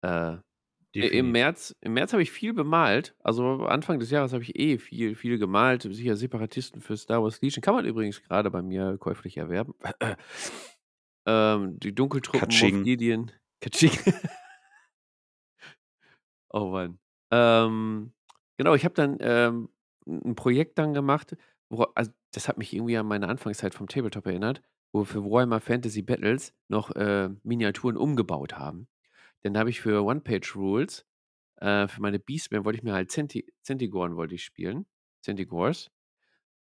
Äh, 0.00 0.38
im. 0.94 1.32
März, 1.32 1.74
im 1.80 1.94
März 1.94 2.12
habe 2.12 2.22
ich 2.22 2.30
viel 2.30 2.54
bemalt. 2.54 3.14
Also 3.18 3.66
Anfang 3.66 3.98
des 3.98 4.10
Jahres 4.10 4.32
habe 4.32 4.42
ich 4.42 4.58
eh 4.58 4.78
viel, 4.78 5.14
viel 5.16 5.38
gemalt. 5.38 5.82
Sicher 5.82 6.16
Separatisten 6.16 6.80
für 6.80 6.96
Star 6.96 7.22
Wars 7.22 7.42
Legion. 7.42 7.62
Kann 7.62 7.74
man 7.74 7.84
übrigens 7.84 8.22
gerade 8.22 8.50
bei 8.50 8.62
mir 8.62 8.96
käuflich 8.98 9.36
erwerben. 9.36 9.74
Ähm, 11.26 11.78
die 11.80 11.94
Dunkeltruppen, 11.94 12.40
Katsching. 12.40 12.84
Gideon. 12.84 13.30
Katsching. 13.60 13.90
oh 16.50 16.66
Mann. 16.66 16.98
Ähm, 17.30 18.12
genau, 18.56 18.74
ich 18.74 18.84
habe 18.84 18.94
dann 18.94 19.16
ähm, 19.20 19.68
ein 20.06 20.34
Projekt 20.34 20.78
dann 20.78 20.94
gemacht, 20.94 21.36
wo, 21.70 21.82
also 21.94 22.12
das 22.32 22.48
hat 22.48 22.58
mich 22.58 22.72
irgendwie 22.72 22.96
an 22.96 23.06
meine 23.06 23.28
Anfangszeit 23.28 23.74
vom 23.74 23.88
Tabletop 23.88 24.26
erinnert, 24.26 24.62
wo 24.92 25.00
wir 25.00 25.06
für 25.06 25.24
Warhammer 25.24 25.60
Fantasy 25.60 26.02
Battles 26.02 26.54
noch 26.68 26.90
äh, 26.92 27.30
Miniaturen 27.42 27.96
umgebaut 27.96 28.58
haben. 28.58 28.88
Dann 29.42 29.58
habe 29.58 29.70
ich 29.70 29.80
für 29.80 30.04
One-Page-Rules, 30.04 31.06
äh, 31.56 31.88
für 31.88 32.00
meine 32.00 32.18
Beastmen 32.18 32.64
wollte 32.64 32.78
ich 32.78 32.82
mir 32.82 32.94
halt 32.94 33.10
Centi 33.10 33.46
Centigoren 33.62 34.16
wollte 34.16 34.34
ich 34.34 34.44
spielen. 34.44 34.86
Centigores. 35.22 35.90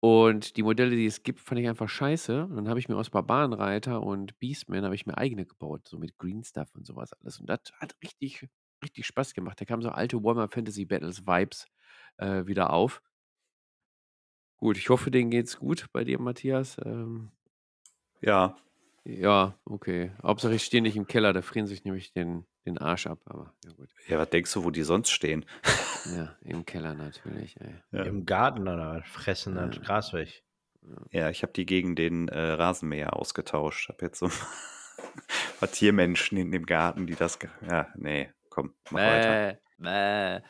Und 0.00 0.56
die 0.56 0.62
Modelle, 0.62 0.96
die 0.96 1.04
es 1.06 1.22
gibt, 1.22 1.40
fand 1.40 1.60
ich 1.60 1.68
einfach 1.68 1.88
scheiße. 1.88 2.44
Und 2.46 2.56
dann 2.56 2.68
habe 2.68 2.78
ich 2.80 2.88
mir 2.88 2.96
aus 2.96 3.10
Barbarenreiter 3.10 4.02
und 4.02 4.38
Beastmen 4.38 4.84
habe 4.84 4.94
ich 4.94 5.06
mir 5.06 5.18
eigene 5.18 5.44
gebaut, 5.46 5.86
so 5.88 5.98
mit 5.98 6.16
Green 6.18 6.42
Stuff 6.42 6.74
und 6.74 6.86
sowas 6.86 7.12
alles. 7.12 7.38
Und 7.38 7.48
das 7.50 7.60
hat 7.78 7.94
richtig, 8.02 8.48
richtig 8.82 9.06
Spaß 9.06 9.34
gemacht. 9.34 9.60
Da 9.60 9.66
kamen 9.66 9.82
so 9.82 9.90
alte 9.90 10.22
Warhammer 10.24 10.48
Fantasy 10.48 10.86
Battles 10.86 11.26
Vibes 11.26 11.66
äh, 12.16 12.46
wieder 12.46 12.72
auf. 12.72 13.02
Gut, 14.58 14.76
ich 14.78 14.90
hoffe, 14.90 15.10
denen 15.10 15.30
geht's 15.30 15.58
gut 15.58 15.86
bei 15.92 16.04
dir, 16.04 16.20
Matthias. 16.20 16.76
Ähm, 16.84 17.32
Ja, 18.20 18.56
ja, 19.04 19.58
okay. 19.64 20.12
Hauptsache, 20.22 20.54
ich 20.54 20.64
stehe 20.64 20.82
nicht 20.82 20.96
im 20.96 21.06
Keller, 21.06 21.32
da 21.32 21.42
frieren 21.42 21.66
sich 21.66 21.84
nämlich 21.84 22.12
den, 22.12 22.46
den 22.70 22.78
Arsch 22.78 23.06
ab. 23.06 23.20
Aber 23.26 23.52
ja, 23.64 23.72
gut. 23.72 23.88
ja, 24.08 24.18
was 24.18 24.30
denkst 24.30 24.52
du, 24.52 24.64
wo 24.64 24.70
die 24.70 24.82
sonst 24.82 25.10
stehen? 25.10 25.44
Ja, 26.14 26.34
im 26.42 26.64
Keller 26.64 26.94
natürlich, 26.94 27.60
ey. 27.60 27.74
Ja, 27.92 28.02
Im 28.04 28.24
Garten 28.24 28.68
oder 28.68 29.02
fressen 29.02 29.54
das 29.54 29.76
Ja. 29.76 29.82
Gras 29.82 30.12
weg. 30.12 30.42
ja 31.10 31.28
ich 31.30 31.42
habe 31.42 31.52
die 31.52 31.66
gegen 31.66 31.94
den 31.94 32.28
äh, 32.28 32.38
Rasenmäher 32.38 33.16
ausgetauscht. 33.16 33.88
Habe 33.88 34.06
jetzt 34.06 34.18
so 34.18 34.30
was 35.60 35.70
Tiermenschen 35.72 36.38
in 36.38 36.52
dem 36.52 36.64
Garten, 36.66 37.06
die 37.06 37.14
das. 37.14 37.38
Ja, 37.68 37.88
nee, 37.96 38.30
komm, 38.48 38.74
mach 38.90 39.00
weiter. 39.00 39.58
Bäh, 39.78 40.38
bäh. 40.38 40.40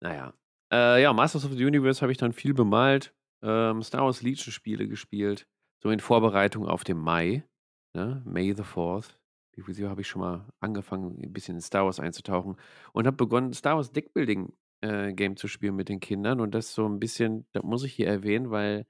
Naja. 0.00 0.32
Äh, 0.72 1.02
ja, 1.02 1.12
Masters 1.12 1.44
of 1.44 1.52
the 1.52 1.64
Universe 1.64 2.00
habe 2.00 2.12
ich 2.12 2.18
dann 2.18 2.32
viel 2.32 2.54
bemalt. 2.54 3.14
Ähm, 3.42 3.82
Star 3.82 4.02
Wars 4.04 4.22
Legion 4.22 4.52
Spiele 4.52 4.88
gespielt. 4.88 5.46
So 5.78 5.90
in 5.90 6.00
Vorbereitung 6.00 6.66
auf 6.66 6.84
den 6.84 6.98
Mai. 6.98 7.44
Ne? 7.92 8.22
May 8.24 8.52
the 8.54 8.62
4th. 8.62 9.16
Viel 9.64 9.78
Jahr 9.78 9.90
habe 9.90 10.02
ich 10.02 10.08
schon 10.08 10.20
mal 10.20 10.46
angefangen, 10.60 11.18
ein 11.22 11.32
bisschen 11.32 11.56
in 11.56 11.60
Star 11.62 11.84
Wars 11.84 11.98
einzutauchen 11.98 12.56
und 12.92 13.06
habe 13.06 13.16
begonnen, 13.16 13.52
Star 13.52 13.76
Wars 13.76 13.90
Deckbuilding 13.90 14.52
äh, 14.82 15.12
Game 15.14 15.36
zu 15.36 15.48
spielen 15.48 15.76
mit 15.76 15.88
den 15.88 16.00
Kindern. 16.00 16.40
Und 16.40 16.54
das 16.54 16.74
so 16.74 16.86
ein 16.86 17.00
bisschen, 17.00 17.46
das 17.52 17.62
muss 17.62 17.84
ich 17.84 17.94
hier 17.94 18.06
erwähnen, 18.06 18.50
weil 18.50 18.86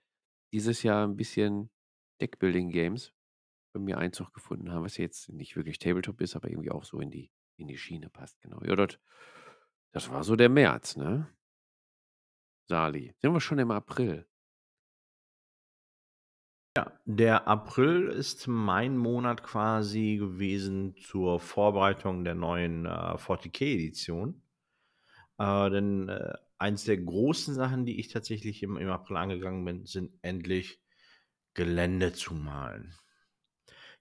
dieses 0.53 0.83
Jahr 0.83 1.07
ein 1.07 1.17
bisschen 1.17 1.71
Deckbuilding 2.21 2.71
Games 2.71 3.13
bei 3.73 3.81
mir 3.81 3.99
Einzug 3.99 4.33
gefunden 4.33 4.73
haben, 4.73 4.85
was 4.85 4.97
jetzt 4.97 5.29
nicht 5.29 5.55
wirklich 5.55 5.79
Tabletop 5.79 6.21
ist, 6.21 6.35
aber 6.35 6.51
irgendwie 6.51 6.71
auch 6.71 6.85
so 6.85 6.99
in 7.01 7.11
die, 7.11 7.31
in 7.57 7.69
die 7.69 7.79
Schiene 7.79 8.09
passt. 8.09 8.41
Genau. 8.41 8.61
Ja, 8.65 8.75
das, 8.75 8.99
das 9.93 10.11
war 10.11 10.25
so 10.25 10.35
der 10.35 10.49
März, 10.49 10.97
ne? 10.97 11.29
Sali. 12.69 13.15
Sind 13.19 13.33
wir 13.33 13.41
schon 13.41 13.59
im 13.59 13.71
April? 13.71 14.27
Der 17.05 17.49
April 17.49 18.09
ist 18.09 18.47
mein 18.47 18.97
Monat 18.97 19.43
quasi 19.43 20.17
gewesen 20.17 20.97
zur 20.97 21.41
Vorbereitung 21.41 22.25
der 22.25 22.35
neuen 22.35 22.87
äh, 22.87 22.89
40k-Edition. 22.89 24.43
Äh, 25.39 25.71
denn 25.71 26.09
äh, 26.09 26.35
eins 26.59 26.85
der 26.85 26.99
großen 26.99 27.55
Sachen, 27.55 27.85
die 27.85 28.01
ich 28.01 28.09
tatsächlich 28.09 28.63
im, 28.63 28.77
im 28.77 28.91
April 28.91 29.17
angegangen 29.17 29.65
bin, 29.65 29.87
sind 29.87 30.13
endlich 30.23 30.81
Gelände 31.55 32.13
zu 32.13 32.35
malen. 32.35 32.95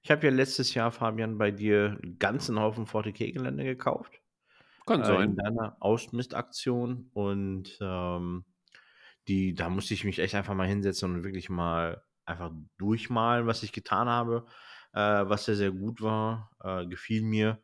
Ich 0.02 0.11
habe 0.11 0.27
ja 0.27 0.31
letztes 0.31 0.73
Jahr, 0.76 0.91
Fabian, 0.91 1.38
bei 1.38 1.52
dir 1.52 1.97
einen 2.02 2.19
ganzen 2.19 2.60
Haufen 2.60 2.85
40k-Gelände 2.85 3.64
gekauft. 3.64 4.22
Kann 4.85 5.02
äh, 5.02 5.23
in 5.23 5.35
sein. 5.35 5.35
deiner 5.35 5.77
Ausmistaktion 5.80 7.10
und 7.14 7.77
ähm, 7.81 8.45
die, 9.27 9.56
da 9.56 9.69
musste 9.69 9.95
ich 9.95 10.03
mich 10.03 10.19
echt 10.19 10.35
einfach 10.35 10.53
mal 10.53 10.68
hinsetzen 10.68 11.11
und 11.11 11.23
wirklich 11.23 11.49
mal 11.49 12.03
einfach 12.26 12.52
durchmalen, 12.77 13.47
was 13.47 13.64
ich 13.64 13.72
getan 13.72 14.07
habe, 14.07 14.45
äh, 14.93 14.99
was 14.99 15.45
sehr, 15.45 15.56
sehr 15.56 15.72
gut 15.72 16.02
war, 16.02 16.52
äh, 16.64 16.85
gefiel 16.88 17.23
mir 17.23 17.61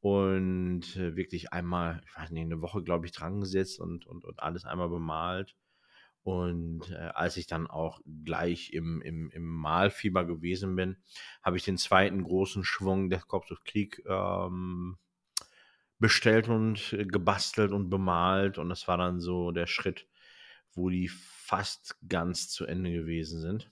und 0.00 0.96
äh, 0.96 1.16
wirklich 1.16 1.52
einmal, 1.52 2.00
ich 2.06 2.16
weiß 2.16 2.30
nicht, 2.30 2.44
eine 2.44 2.62
Woche, 2.62 2.82
glaube 2.82 3.06
ich, 3.06 3.12
dran 3.12 3.40
gesetzt 3.40 3.80
und, 3.80 4.06
und, 4.06 4.24
und 4.24 4.40
alles 4.40 4.64
einmal 4.64 4.88
bemalt. 4.88 5.56
Und 6.22 6.90
äh, 6.90 7.10
als 7.14 7.36
ich 7.36 7.46
dann 7.46 7.68
auch 7.68 8.00
gleich 8.24 8.72
im, 8.72 9.00
im, 9.02 9.30
im 9.30 9.44
Malfieber 9.44 10.24
gewesen 10.24 10.74
bin, 10.74 10.96
habe 11.42 11.56
ich 11.56 11.64
den 11.64 11.78
zweiten 11.78 12.24
großen 12.24 12.64
Schwung 12.64 13.10
der 13.10 13.20
Corps 13.20 13.50
of 13.52 13.62
Krieg 13.62 14.02
ähm, 14.08 14.98
bestellt 15.98 16.48
und 16.48 16.92
äh, 16.92 17.04
gebastelt 17.04 17.72
und 17.72 17.90
bemalt. 17.90 18.58
Und 18.58 18.68
das 18.68 18.88
war 18.88 18.98
dann 18.98 19.20
so 19.20 19.52
der 19.52 19.66
Schritt, 19.66 20.08
wo 20.72 20.90
die 20.90 21.08
fast 21.08 21.96
ganz 22.08 22.48
zu 22.48 22.66
Ende 22.66 22.92
gewesen 22.92 23.40
sind. 23.40 23.70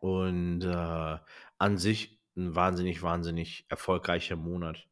Und 0.00 0.62
äh, 0.62 1.18
an 1.58 1.78
sich 1.78 2.20
ein 2.36 2.54
wahnsinnig, 2.54 3.02
wahnsinnig 3.02 3.66
erfolgreicher 3.68 4.36
Monat, 4.36 4.86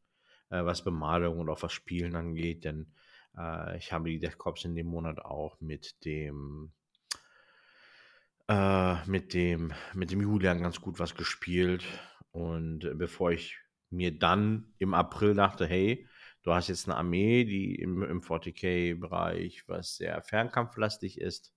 äh, 0.49 0.63
was 0.63 0.83
Bemalung 0.83 1.39
und 1.39 1.49
auch 1.49 1.61
was 1.63 1.71
Spielen 1.71 2.15
angeht, 2.15 2.65
denn 2.65 2.91
äh, 3.37 3.77
ich 3.77 3.93
habe 3.93 4.09
die 4.09 4.19
Death 4.19 4.37
Corps 4.37 4.65
in 4.65 4.75
dem 4.75 4.87
Monat 4.87 5.19
auch 5.19 5.59
mit 5.61 6.03
dem 6.05 6.71
äh, 8.47 9.05
mit 9.05 9.33
dem 9.33 9.73
mit 9.93 10.11
dem 10.11 10.21
Julian 10.21 10.61
ganz 10.61 10.81
gut 10.81 10.99
was 10.99 11.15
gespielt. 11.15 11.85
Und 12.31 12.91
bevor 12.97 13.31
ich 13.31 13.57
mir 13.89 14.17
dann 14.17 14.73
im 14.77 14.93
April 14.93 15.33
dachte, 15.33 15.65
hey, 15.65 16.07
du 16.43 16.53
hast 16.53 16.67
jetzt 16.67 16.87
eine 16.87 16.97
Armee, 16.97 17.45
die 17.45 17.75
im, 17.75 18.03
im 18.03 18.21
40k-Bereich 18.21 19.67
was 19.67 19.97
sehr 19.97 20.21
fernkampflastig 20.21 21.19
ist, 21.19 21.53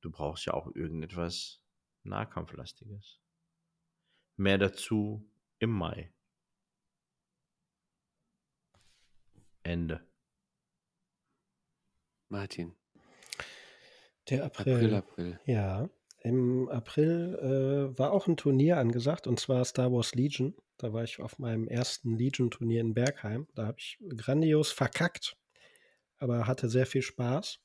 du 0.00 0.10
brauchst 0.10 0.46
ja 0.46 0.54
auch 0.54 0.74
irgendetwas 0.74 1.60
Nahkampflastiges. 2.08 3.20
Mehr 4.36 4.58
dazu 4.58 5.28
im 5.58 5.70
Mai. 5.70 6.12
Ende. 9.62 10.06
Martin. 12.28 12.76
Der 14.28 14.44
April. 14.44 14.74
April, 14.74 14.94
April. 14.94 15.40
Ja, 15.46 15.88
im 16.20 16.68
April 16.68 17.38
äh, 17.40 17.98
war 17.98 18.12
auch 18.12 18.26
ein 18.26 18.36
Turnier 18.36 18.78
angesagt 18.78 19.26
und 19.26 19.38
zwar 19.38 19.64
Star 19.64 19.92
Wars 19.92 20.14
Legion. 20.14 20.54
Da 20.76 20.92
war 20.92 21.04
ich 21.04 21.20
auf 21.20 21.38
meinem 21.38 21.68
ersten 21.68 22.16
Legion-Turnier 22.16 22.80
in 22.80 22.94
Bergheim. 22.94 23.46
Da 23.54 23.66
habe 23.66 23.78
ich 23.78 23.98
grandios 24.16 24.72
verkackt, 24.72 25.36
aber 26.18 26.46
hatte 26.46 26.68
sehr 26.68 26.86
viel 26.86 27.02
Spaß. 27.02 27.60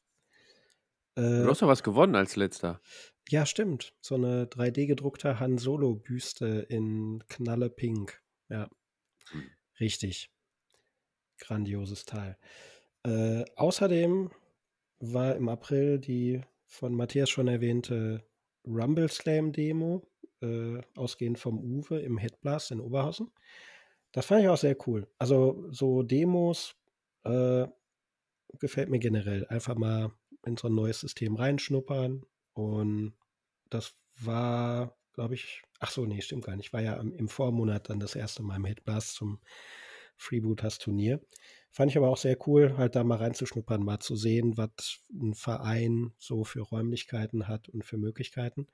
Äh, 1.16 1.22
Du 1.44 1.48
hast 1.50 1.62
doch 1.62 1.68
was 1.68 1.84
gewonnen 1.84 2.16
als 2.16 2.36
letzter. 2.36 2.82
ja, 3.30 3.46
stimmt. 3.46 3.94
So 4.02 4.16
eine 4.16 4.46
3D-gedruckte 4.46 5.40
Han 5.40 5.58
Solo-Büste 5.58 6.66
in 6.70 7.24
Knalle 7.28 7.70
Pink. 7.70 8.22
Ja, 8.50 8.70
Hm. 9.32 9.44
richtig. 9.80 10.32
Grandioses 11.40 12.06
Teil. 12.06 12.38
Äh, 13.04 13.46
außerdem 13.56 14.30
war 15.00 15.36
im 15.36 15.50
April 15.50 15.98
die 16.00 16.42
von 16.66 16.94
Matthias 16.94 17.30
schon 17.30 17.48
erwähnte 17.48 18.24
Rumble 18.66 19.10
Slam 19.10 19.52
Demo, 19.52 20.08
äh, 20.42 20.82
ausgehend 20.96 21.40
vom 21.40 21.58
Uwe 21.58 22.00
im 22.00 22.18
Headblast 22.20 22.72
in 22.72 22.80
Oberhausen. 22.80 23.32
Das 24.12 24.26
fand 24.28 24.44
ich 24.44 24.50
auch 24.50 24.58
sehr 24.58 24.78
cool. 24.88 25.08
Also 25.18 25.66
so 25.72 26.04
Demos 26.04 26.76
äh, 27.24 27.66
gefällt 28.60 28.90
mir 28.90 29.00
generell. 29.00 29.48
Einfach 29.48 29.76
mal 29.76 30.12
in 30.46 30.58
so 30.58 30.68
ein 30.68 30.76
neues 30.76 31.00
System 31.00 31.36
reinschnuppern. 31.36 32.24
Und 32.54 33.14
das 33.70 33.96
war, 34.20 34.98
glaube 35.14 35.36
ich, 35.36 35.62
ach 35.80 35.92
so, 35.92 36.06
nee, 36.06 36.22
stimmt 36.22 36.46
gar 36.46 36.56
nicht. 36.56 36.74
War 36.74 36.82
ja 36.82 36.96
im, 36.96 37.28
Vormonat 37.28 37.90
dann 37.90 38.00
das 38.00 38.16
erste 38.16 38.44
Mal 38.44 38.58
im 38.58 38.66
Headblast 38.66 39.16
zum 39.16 39.40
Freebooters 40.18 40.78
Turnier. 40.78 41.22
Fand 41.72 41.90
ich 41.90 41.98
aber 41.98 42.10
auch 42.10 42.18
sehr 42.18 42.38
cool, 42.48 42.78
halt 42.78 42.96
da 42.96 43.04
mal 43.04 43.18
reinzuschnuppern, 43.18 43.84
mal 43.84 44.00
zu 44.00 44.16
sehen, 44.16 44.58
was 44.58 45.00
ein 45.12 45.34
Verein 45.34 46.14
so 46.18 46.44
für 46.44 46.62
Räumlichkeiten 46.62 47.48
hat 47.48 47.70
und 47.70 47.86
für 47.86 47.98
Möglichkeiten. 47.98 48.68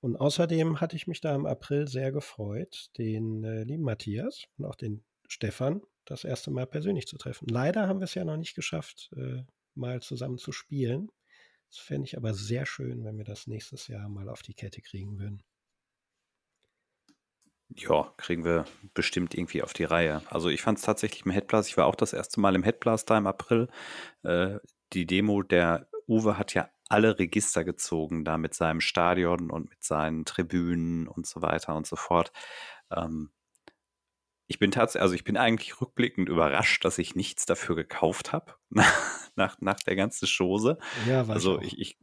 Und 0.00 0.16
außerdem 0.16 0.80
hatte 0.80 0.96
ich 0.96 1.06
mich 1.06 1.20
da 1.20 1.34
im 1.34 1.46
April 1.46 1.86
sehr 1.86 2.10
gefreut, 2.10 2.90
den 2.98 3.44
äh, 3.44 3.62
lieben 3.62 3.84
Matthias 3.84 4.46
und 4.58 4.64
auch 4.64 4.74
den 4.74 5.04
Stefan 5.28 5.82
das 6.04 6.24
erste 6.24 6.50
Mal 6.50 6.66
persönlich 6.66 7.06
zu 7.06 7.16
treffen. 7.16 7.46
Leider 7.48 7.86
haben 7.86 8.00
wir 8.00 8.04
es 8.04 8.14
ja 8.14 8.24
noch 8.24 8.36
nicht 8.36 8.54
geschafft, 8.54 9.10
äh, 9.16 9.42
mal 9.74 10.02
zusammen 10.02 10.38
zu 10.38 10.52
spielen. 10.52 11.10
Das 11.68 11.78
fände 11.78 12.06
ich 12.06 12.16
aber 12.16 12.34
sehr 12.34 12.66
schön, 12.66 13.04
wenn 13.04 13.16
wir 13.16 13.24
das 13.24 13.46
nächstes 13.46 13.88
Jahr 13.88 14.08
mal 14.08 14.28
auf 14.28 14.42
die 14.42 14.54
Kette 14.54 14.82
kriegen 14.82 15.18
würden. 15.18 15.42
Ja, 17.76 18.12
kriegen 18.18 18.44
wir 18.44 18.66
bestimmt 18.92 19.34
irgendwie 19.34 19.62
auf 19.62 19.72
die 19.72 19.84
Reihe. 19.84 20.22
Also 20.28 20.50
ich 20.50 20.60
fand 20.60 20.78
es 20.78 20.84
tatsächlich 20.84 21.24
im 21.24 21.30
Headblast, 21.30 21.70
ich 21.70 21.76
war 21.76 21.86
auch 21.86 21.94
das 21.94 22.12
erste 22.12 22.40
Mal 22.40 22.54
im 22.54 22.62
Headblast 22.62 23.08
da 23.08 23.16
im 23.16 23.26
April. 23.26 23.68
Äh, 24.22 24.58
die 24.92 25.06
Demo, 25.06 25.42
der 25.42 25.88
Uwe 26.06 26.36
hat 26.36 26.52
ja 26.52 26.68
alle 26.88 27.18
Register 27.18 27.64
gezogen, 27.64 28.24
da 28.24 28.36
mit 28.36 28.52
seinem 28.52 28.82
Stadion 28.82 29.50
und 29.50 29.70
mit 29.70 29.82
seinen 29.82 30.26
Tribünen 30.26 31.08
und 31.08 31.26
so 31.26 31.40
weiter 31.40 31.74
und 31.74 31.86
so 31.86 31.96
fort. 31.96 32.32
Ähm, 32.90 33.30
ich 34.46 34.58
bin 34.58 34.70
tatsächlich, 34.70 35.02
also 35.02 35.14
ich 35.14 35.24
bin 35.24 35.36
eigentlich 35.36 35.80
rückblickend 35.80 36.28
überrascht, 36.28 36.84
dass 36.84 36.98
ich 36.98 37.14
nichts 37.14 37.46
dafür 37.46 37.76
gekauft 37.76 38.32
habe 38.32 38.54
nach, 39.34 39.60
nach 39.60 39.80
der 39.80 39.96
ganzen 39.96 40.26
Chose. 40.26 40.78
Ja, 41.06 41.26
war 41.28 41.34
Also 41.34 41.60
ich, 41.60 41.78
ich, 41.78 41.98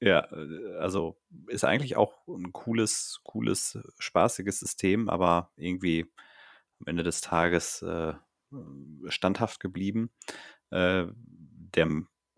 ja, 0.00 0.26
äh, 0.32 0.76
also 0.78 1.20
ist 1.48 1.64
eigentlich 1.64 1.96
auch 1.96 2.26
ein 2.26 2.52
cooles, 2.52 3.20
cooles, 3.24 3.78
spaßiges 3.98 4.60
System, 4.60 5.08
aber 5.08 5.50
irgendwie 5.56 6.06
am 6.80 6.86
Ende 6.86 7.02
des 7.02 7.20
Tages 7.20 7.82
äh, 7.82 8.14
standhaft 9.08 9.60
geblieben. 9.60 10.10
Äh, 10.70 11.06
der 11.14 11.88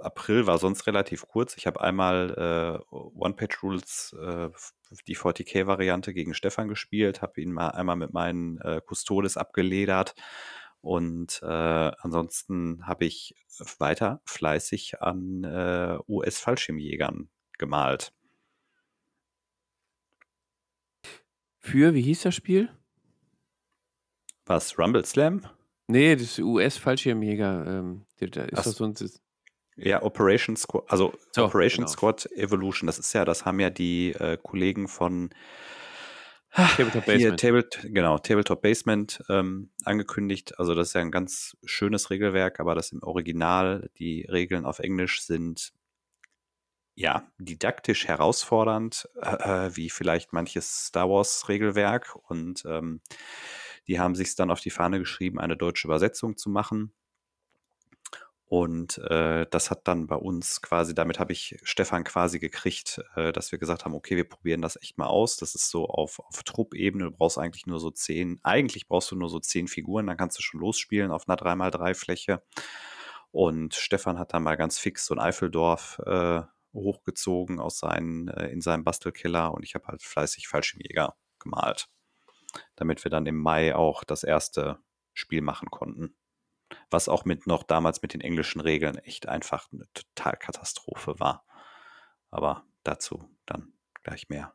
April 0.03 0.47
war 0.47 0.59
sonst 0.59 0.87
relativ 0.87 1.27
kurz. 1.27 1.57
Ich 1.57 1.66
habe 1.66 1.81
einmal 1.81 2.81
äh, 2.91 2.95
One-Page-Rules, 2.95 4.16
äh, 4.20 4.51
die 5.07 5.16
40k-Variante 5.16 6.12
gegen 6.12 6.35
Stefan 6.35 6.69
gespielt, 6.69 7.23
habe 7.23 7.41
ihn 7.41 7.53
mal 7.53 7.69
einmal 7.69 7.97
mit 7.97 8.12
meinen 8.12 8.59
äh, 8.61 8.81
Custodes 8.87 9.37
abgeledert 9.37 10.15
und 10.83 11.41
äh, 11.43 11.47
ansonsten 11.47 12.87
habe 12.87 13.05
ich 13.05 13.35
weiter 13.79 14.20
fleißig 14.24 15.01
an 15.01 15.45
äh, 15.45 15.97
US-Fallschirmjägern 16.09 17.29
gemalt. 17.57 18.12
Für, 21.59 21.95
wie 21.95 22.03
hieß 22.03 22.23
das 22.23 22.35
Spiel? 22.35 22.69
Was, 24.45 24.77
Rumble 24.77 25.05
Slam? 25.05 25.47
Nee, 25.87 26.16
das 26.16 26.39
US-Fallschirmjäger. 26.41 27.66
Ähm, 27.66 28.07
da 28.19 28.43
ist 28.43 28.59
Ach 28.59 28.65
das 28.65 28.74
so 28.74 28.85
ein. 28.85 28.95
Ja, 29.83 30.03
Operation 30.03 30.57
Squad, 30.57 30.85
also 30.89 31.13
So, 31.33 31.45
Operation 31.45 31.85
genau. 31.85 31.93
Squad 31.93 32.27
Evolution, 32.33 32.87
das 32.87 32.99
ist 32.99 33.13
ja, 33.13 33.25
das 33.25 33.45
haben 33.45 33.61
ja 33.61 33.71
die 33.71 34.13
äh, 34.13 34.39
Kollegen 34.43 34.89
von 34.89 35.31
Tabletop 36.55 37.05
hier, 37.05 37.31
Basement. 37.31 37.41
Table, 37.41 37.69
genau, 37.85 38.19
Tabletop 38.19 38.61
Basement 38.61 39.23
ähm, 39.31 39.71
angekündigt. 39.85 40.59
Also 40.59 40.75
das 40.75 40.89
ist 40.89 40.95
ja 40.95 41.01
ein 41.01 41.11
ganz 41.11 41.57
schönes 41.65 42.11
Regelwerk, 42.11 42.61
aber 42.61 42.75
das 42.75 42.93
im 42.93 43.03
Original, 43.03 43.91
die 43.99 44.27
Regeln 44.31 44.67
auf 44.67 44.79
Englisch 44.79 45.23
sind 45.23 45.73
ja 46.95 47.27
didaktisch 47.39 48.07
herausfordernd, 48.07 49.09
äh, 49.23 49.67
äh, 49.67 49.77
wie 49.77 49.89
vielleicht 49.89 50.35
manches 50.35 50.87
Star 50.87 51.09
Wars 51.09 51.49
Regelwerk. 51.49 52.17
Und 52.29 52.65
ähm, 52.67 53.01
die 53.87 53.99
haben 53.99 54.15
sich 54.15 54.35
dann 54.35 54.51
auf 54.51 54.61
die 54.61 54.71
Fahne 54.71 54.99
geschrieben, 54.99 55.41
eine 55.41 55.57
deutsche 55.57 55.89
Übersetzung 55.89 56.37
zu 56.37 56.51
machen. 56.51 56.93
Und 58.53 58.99
äh, 58.99 59.47
das 59.51 59.70
hat 59.70 59.89
dann 59.89 60.07
bei 60.07 60.15
uns 60.15 60.61
quasi, 60.61 60.95
damit 60.95 61.19
habe 61.19 61.33
ich 61.33 61.59
Stefan 61.62 62.05
quasi 62.05 62.39
gekriegt, 62.39 63.03
äh, 63.16 63.33
dass 63.33 63.51
wir 63.51 63.59
gesagt 63.59 63.87
haben, 63.87 63.95
okay, 63.95 64.15
wir 64.15 64.29
probieren 64.29 64.61
das 64.61 64.77
echt 64.77 64.99
mal 64.99 65.07
aus. 65.07 65.39
Das 65.39 65.55
ist 65.55 65.70
so 65.70 65.87
auf, 65.87 66.19
auf 66.19 66.43
Truppebene, 66.43 67.05
du 67.05 67.11
brauchst 67.12 67.39
eigentlich 67.39 67.65
nur 67.65 67.81
so 67.81 67.91
zehn, 67.91 68.41
eigentlich 68.43 68.89
brauchst 68.89 69.11
du 69.11 69.16
nur 69.16 69.31
so 69.31 69.41
zehn 69.41 69.69
Figuren, 69.69 70.07
dann 70.07 70.19
kannst 70.19 70.37
du 70.37 70.43
schon 70.43 70.61
losspielen 70.61 71.12
auf 71.12 71.27
einer 71.27 71.39
3x3-Fläche. 71.39 72.43
Und 73.31 73.74
Stefan 73.74 74.19
hat 74.19 74.35
dann 74.35 74.43
mal 74.43 74.59
ganz 74.59 74.79
fix 74.79 75.07
so 75.07 75.15
ein 75.15 75.19
Eifeldorf 75.19 75.99
äh, 76.05 76.43
hochgezogen 76.74 77.59
aus 77.59 77.79
seinen, 77.79 78.29
äh, 78.29 78.49
in 78.49 78.61
seinem 78.61 78.85
Bastelkeller 78.85 79.55
und 79.55 79.62
ich 79.62 79.74
habe 79.74 79.87
halt 79.87 80.03
fleißig 80.03 80.49
Fallschirmjäger 80.49 81.16
gemalt, 81.39 81.89
damit 82.77 83.03
wir 83.03 83.11
dann 83.11 83.24
im 83.24 83.39
Mai 83.39 83.74
auch 83.74 84.05
das 84.05 84.24
erste 84.24 84.79
Spiel 85.15 85.41
machen 85.41 85.70
konnten 85.70 86.15
was 86.93 87.09
auch 87.09 87.24
mit 87.24 87.47
noch 87.47 87.62
damals 87.62 88.02
mit 88.02 88.14
den 88.14 88.20
englischen 88.20 88.60
Regeln 88.60 88.98
echt 88.98 89.28
einfach 89.28 89.70
eine 89.73 89.86
Totalkatastrophe 89.94 91.19
war. 91.20 91.44
Aber 92.31 92.64
dazu 92.85 93.28
dann 93.47 93.73
gleich 94.02 94.28
mehr. 94.28 94.55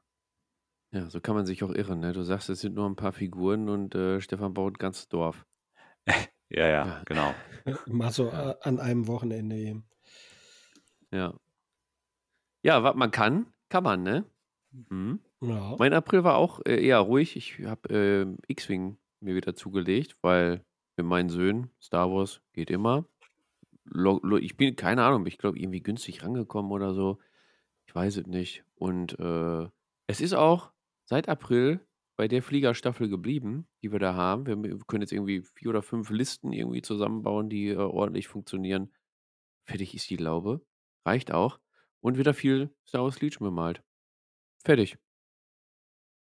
Ja, 0.91 1.09
so 1.09 1.19
kann 1.19 1.35
man 1.35 1.45
sich 1.45 1.63
auch 1.63 1.71
irren. 1.71 1.99
Ne? 1.99 2.13
Du 2.13 2.23
sagst, 2.23 2.49
es 2.49 2.61
sind 2.61 2.75
nur 2.75 2.89
ein 2.89 2.95
paar 2.95 3.11
Figuren 3.13 3.67
und 3.69 3.93
äh, 3.95 4.21
Stefan 4.21 4.53
baut 4.53 4.73
ein 4.75 4.79
ganzes 4.79 5.07
Dorf. 5.09 5.45
Ja, 6.49 6.65
ja, 6.65 6.85
Ja. 6.87 7.01
genau. 7.05 7.33
Mal 7.87 8.09
so 8.13 8.27
Ja. 8.29 8.51
äh, 8.51 8.55
an 8.61 8.79
einem 8.79 9.07
Wochenende 9.07 9.57
eben. 9.57 9.85
Ja. 11.11 11.33
Ja, 12.63 12.83
was 12.83 12.95
man 12.95 13.11
kann, 13.11 13.53
kann 13.67 13.83
man, 13.83 14.01
ne? 14.03 14.23
Mhm. 14.71 15.19
Ja. 15.41 15.75
Mein 15.77 15.91
April 15.93 16.23
war 16.23 16.37
auch 16.37 16.61
äh, 16.65 16.81
eher 16.85 16.99
ruhig. 16.99 17.35
Ich 17.35 17.59
habe 17.65 17.93
ähm, 17.93 18.37
X-Wing 18.47 18.97
mir 19.19 19.35
wieder 19.35 19.55
zugelegt, 19.55 20.15
weil 20.21 20.63
mit 20.97 21.05
meinen 21.05 21.29
Söhnen 21.29 21.69
Star 21.81 22.11
Wars 22.11 22.41
geht 22.53 22.69
immer. 22.69 23.05
Ich 24.41 24.57
bin, 24.57 24.75
keine 24.75 25.03
Ahnung, 25.03 25.25
ich 25.27 25.37
glaube, 25.37 25.59
irgendwie 25.59 25.81
günstig 25.81 26.23
rangekommen 26.23 26.71
oder 26.71 26.93
so. 26.93 27.19
Ich 27.85 27.95
weiß 27.95 28.17
es 28.17 28.27
nicht. 28.27 28.65
Und 28.75 29.17
äh, 29.19 29.69
es 30.07 30.19
ist 30.19 30.33
auch 30.33 30.71
seit 31.05 31.29
April 31.29 31.79
bei 32.17 32.27
der 32.27 32.43
Fliegerstaffel 32.43 33.07
geblieben, 33.07 33.67
die 33.81 33.91
wir 33.91 33.99
da 33.99 34.15
haben. 34.15 34.45
Wir, 34.45 34.61
wir 34.61 34.79
können 34.87 35.03
jetzt 35.03 35.13
irgendwie 35.13 35.41
vier 35.41 35.69
oder 35.69 35.81
fünf 35.81 36.09
Listen 36.09 36.51
irgendwie 36.51 36.81
zusammenbauen, 36.81 37.49
die 37.49 37.69
äh, 37.69 37.77
ordentlich 37.77 38.27
funktionieren. 38.27 38.91
Fertig 39.65 39.93
ist 39.93 40.09
die 40.09 40.17
Laube. 40.17 40.61
Reicht 41.05 41.31
auch. 41.31 41.59
Und 42.01 42.17
wieder 42.17 42.33
viel 42.33 42.75
Star 42.85 43.03
Wars 43.03 43.21
Legion 43.21 43.47
bemalt. 43.47 43.83
Fertig. 44.65 44.97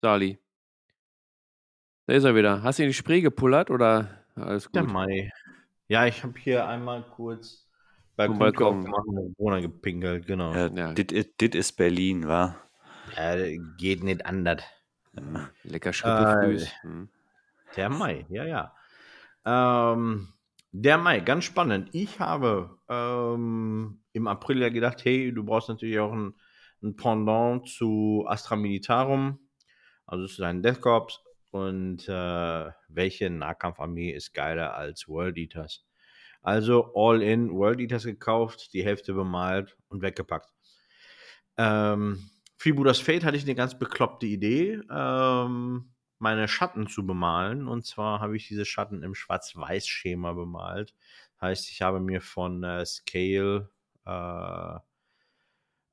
Sali. 0.02 0.38
Da 2.06 2.14
ist 2.14 2.24
er 2.24 2.34
wieder. 2.34 2.62
Hast 2.62 2.78
du 2.78 2.82
in 2.82 2.90
die 2.90 2.94
Spree 2.94 3.20
gepullert 3.20 3.70
oder 3.70 4.25
alles 4.36 4.70
Der 4.72 4.82
gut? 4.82 4.92
Mai. 4.92 5.30
Ja, 5.88 6.06
ich 6.06 6.22
habe 6.22 6.38
hier 6.38 6.66
einmal 6.68 7.02
kurz 7.10 7.68
Vom 8.16 8.38
Balkon 8.38 8.86
und 8.86 9.36
Corona 9.36 9.60
gepinkelt, 9.60 10.26
genau. 10.26 10.52
Ja, 10.54 10.66
Ja. 10.68 10.92
Dit 10.94 11.12
is- 11.12 11.36
dit 11.40 11.54
ist 11.54 11.72
Berlin, 11.76 12.26
wa? 12.26 12.56
Äh, 13.16 13.58
geht 13.76 14.02
nicht 14.02 14.24
anders. 14.26 14.62
Hm, 15.14 15.46
Lecker 15.64 15.92
Schritte 15.92 16.66
Äh, 16.82 16.86
Hm. 16.86 17.08
Der 17.76 17.88
Mai, 17.90 18.26
ja, 18.30 18.44
ja. 18.44 18.74
Ähm, 19.44 20.28
der 20.72 20.98
Mai, 20.98 21.20
ganz 21.20 21.44
spannend. 21.44 21.90
Ich 21.92 22.20
habe 22.20 22.78
ähm, 22.88 24.02
im 24.12 24.26
April 24.26 24.60
ja 24.60 24.68
gedacht, 24.70 25.04
hey, 25.04 25.32
du 25.32 25.44
brauchst 25.44 25.68
natürlich 25.68 25.98
auch 25.98 26.12
ein, 26.12 26.34
ein 26.82 26.96
Pendant 26.96 27.68
zu 27.68 28.24
Astra 28.26 28.56
Militarum, 28.56 29.38
also 30.06 30.26
zu 30.26 30.40
deinen 30.42 30.62
Death 30.62 30.80
Corps. 30.80 31.22
Und 31.50 32.08
äh, 32.08 32.70
welche 32.88 33.30
Nahkampfarmee 33.30 34.10
ist 34.10 34.34
geiler 34.34 34.74
als 34.74 35.08
World 35.08 35.38
Eaters? 35.38 35.84
Also 36.42 36.92
all 36.94 37.22
in 37.22 37.50
World 37.50 37.80
Eaters 37.80 38.04
gekauft, 38.04 38.72
die 38.72 38.84
Hälfte 38.84 39.14
bemalt 39.14 39.76
und 39.88 40.02
weggepackt. 40.02 40.52
Ähm, 41.56 42.30
Freebooters 42.58 43.00
Fate 43.00 43.24
hatte 43.24 43.36
ich 43.36 43.44
eine 43.44 43.54
ganz 43.54 43.78
bekloppte 43.78 44.26
Idee, 44.26 44.80
ähm, 44.90 45.92
meine 46.18 46.48
Schatten 46.48 46.88
zu 46.88 47.06
bemalen. 47.06 47.68
Und 47.68 47.84
zwar 47.84 48.20
habe 48.20 48.36
ich 48.36 48.48
diese 48.48 48.64
Schatten 48.64 49.02
im 49.02 49.14
Schwarz-Weiß-Schema 49.14 50.32
bemalt. 50.32 50.94
Heißt, 51.40 51.70
ich 51.70 51.82
habe 51.82 52.00
mir 52.00 52.20
von 52.20 52.62
äh, 52.62 52.86
Scale 52.86 53.70
äh, 54.06 54.78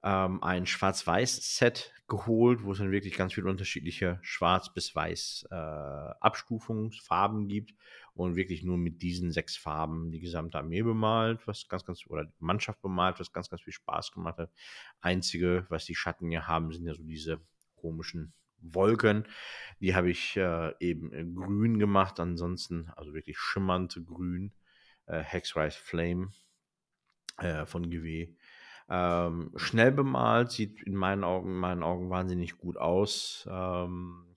ähm, 0.03 0.43
ein 0.43 0.65
Schwarz-Weiß-Set 0.65 1.93
geholt, 2.07 2.63
wo 2.63 2.73
es 2.73 2.79
dann 2.79 2.91
wirklich 2.91 3.15
ganz 3.15 3.33
viele 3.33 3.49
unterschiedliche 3.49 4.19
Schwarz- 4.21 4.73
bis 4.73 4.93
Weiß 4.93 5.47
äh, 5.49 7.47
gibt 7.47 7.73
und 8.13 8.35
wirklich 8.35 8.63
nur 8.63 8.77
mit 8.77 9.01
diesen 9.01 9.31
sechs 9.31 9.55
Farben 9.55 10.11
die 10.11 10.19
gesamte 10.19 10.57
Armee 10.57 10.83
bemalt, 10.83 11.47
was 11.47 11.67
ganz, 11.67 11.85
ganz, 11.85 12.05
oder 12.07 12.25
die 12.25 12.33
Mannschaft 12.39 12.81
bemalt, 12.81 13.19
was 13.19 13.31
ganz, 13.31 13.49
ganz 13.49 13.61
viel 13.61 13.73
Spaß 13.73 14.11
gemacht 14.11 14.37
hat. 14.37 14.51
Einzige, 14.99 15.65
was 15.69 15.85
die 15.85 15.95
Schatten 15.95 16.29
hier 16.29 16.47
haben, 16.47 16.71
sind 16.71 16.85
ja 16.85 16.93
so 16.93 17.03
diese 17.03 17.39
komischen 17.75 18.33
Wolken. 18.57 19.25
Die 19.79 19.95
habe 19.95 20.11
ich 20.11 20.37
äh, 20.37 20.73
eben 20.79 21.35
grün 21.35 21.79
gemacht, 21.79 22.19
ansonsten, 22.19 22.89
also 22.95 23.13
wirklich 23.13 23.37
schimmernd 23.37 23.99
grün. 24.05 24.53
Äh, 25.05 25.19
Hexrise 25.19 25.77
Flame 25.77 26.31
äh, 27.37 27.65
von 27.65 27.89
GW. 27.89 28.35
Ähm, 28.95 29.51
schnell 29.55 29.91
bemalt, 29.91 30.51
sieht 30.51 30.83
in 30.83 30.93
meinen 30.93 31.23
Augen, 31.23 31.49
in 31.49 31.57
meinen 31.57 31.81
Augen 31.81 32.11
wahnsinnig 32.11 32.59
gut 32.59 32.77
aus. 32.77 33.43
Ähm, 33.49 34.35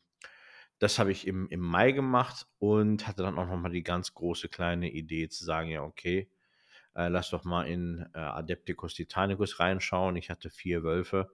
das 0.78 0.98
habe 0.98 1.12
ich 1.12 1.26
im, 1.26 1.46
im 1.48 1.60
Mai 1.60 1.92
gemacht 1.92 2.46
und 2.58 3.06
hatte 3.06 3.22
dann 3.22 3.38
auch 3.38 3.46
nochmal 3.46 3.72
die 3.72 3.82
ganz 3.82 4.14
große 4.14 4.48
kleine 4.48 4.90
Idee 4.90 5.28
zu 5.28 5.44
sagen, 5.44 5.68
ja, 5.68 5.82
okay, 5.82 6.30
äh, 6.94 7.08
lass 7.08 7.28
doch 7.28 7.44
mal 7.44 7.64
in 7.64 8.06
äh, 8.14 8.18
Adepticus 8.18 8.94
Titanicus 8.94 9.60
reinschauen. 9.60 10.16
Ich 10.16 10.30
hatte 10.30 10.48
vier 10.48 10.82
Wölfe, 10.82 11.28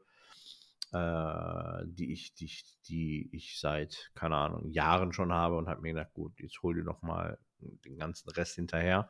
äh, 0.92 1.86
die, 1.86 2.12
ich, 2.12 2.34
die, 2.34 2.50
die 2.88 3.30
ich 3.32 3.60
seit, 3.60 4.10
keine 4.16 4.34
Ahnung, 4.34 4.68
Jahren 4.68 5.12
schon 5.12 5.32
habe 5.32 5.58
und 5.58 5.68
habe 5.68 5.82
mir 5.82 5.92
gedacht, 5.94 6.12
gut, 6.12 6.40
jetzt 6.40 6.60
hol 6.64 6.74
dir 6.74 6.82
noch 6.82 7.02
mal 7.02 7.38
den 7.60 7.98
ganzen 7.98 8.30
Rest 8.30 8.56
hinterher 8.56 9.08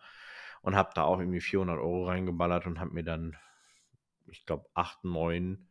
und 0.60 0.76
habe 0.76 0.90
da 0.94 1.04
auch 1.04 1.18
irgendwie 1.18 1.40
400 1.40 1.78
Euro 1.78 2.08
reingeballert 2.08 2.66
und 2.66 2.78
habe 2.78 2.92
mir 2.92 3.04
dann 3.04 3.38
ich 4.26 4.46
glaube, 4.46 4.68
acht, 4.74 5.04
neun 5.04 5.68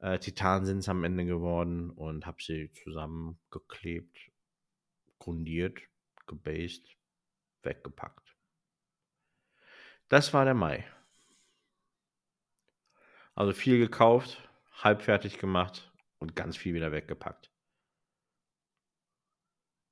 äh, 0.00 0.18
Titanen 0.18 0.66
sind 0.66 0.78
es 0.78 0.88
am 0.88 1.04
Ende 1.04 1.24
geworden 1.24 1.90
und 1.90 2.26
habe 2.26 2.42
sie 2.42 2.72
zusammengeklebt, 2.72 4.16
grundiert, 5.18 5.80
gebased, 6.26 6.96
weggepackt. 7.62 8.36
Das 10.08 10.32
war 10.32 10.44
der 10.44 10.54
Mai. 10.54 10.86
Also 13.34 13.52
viel 13.52 13.78
gekauft, 13.78 14.48
halb 14.72 15.02
fertig 15.02 15.38
gemacht 15.38 15.92
und 16.18 16.34
ganz 16.34 16.56
viel 16.56 16.74
wieder 16.74 16.92
weggepackt. 16.92 17.52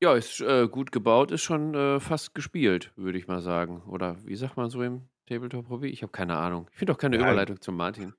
Ja, 0.01 0.15
ist 0.15 0.41
äh, 0.41 0.69
gut 0.69 0.93
gebaut, 0.93 1.31
ist 1.31 1.43
schon 1.43 1.75
äh, 1.75 2.01
fast 2.01 2.35
gespielt, 2.35 2.93
würde 2.97 3.19
ich 3.19 3.29
mal 3.29 3.41
sagen. 3.41 3.83
Oder 3.85 4.23
wie 4.27 4.37
sagt 4.37 4.57
man 4.57 4.69
so 4.69 4.83
im 4.83 5.09
Tabletop 5.27 5.69
Hobby? 5.69 5.89
Ich 5.89 6.03
habe 6.03 6.13
keine 6.13 6.37
Ahnung. 6.37 6.69
Ich 6.73 6.79
finde 6.79 6.93
auch 6.93 6.99
keine 6.99 7.17
Ja. 7.17 7.23
Überleitung 7.23 7.61
zum 7.61 7.77
Martin. 7.77 8.15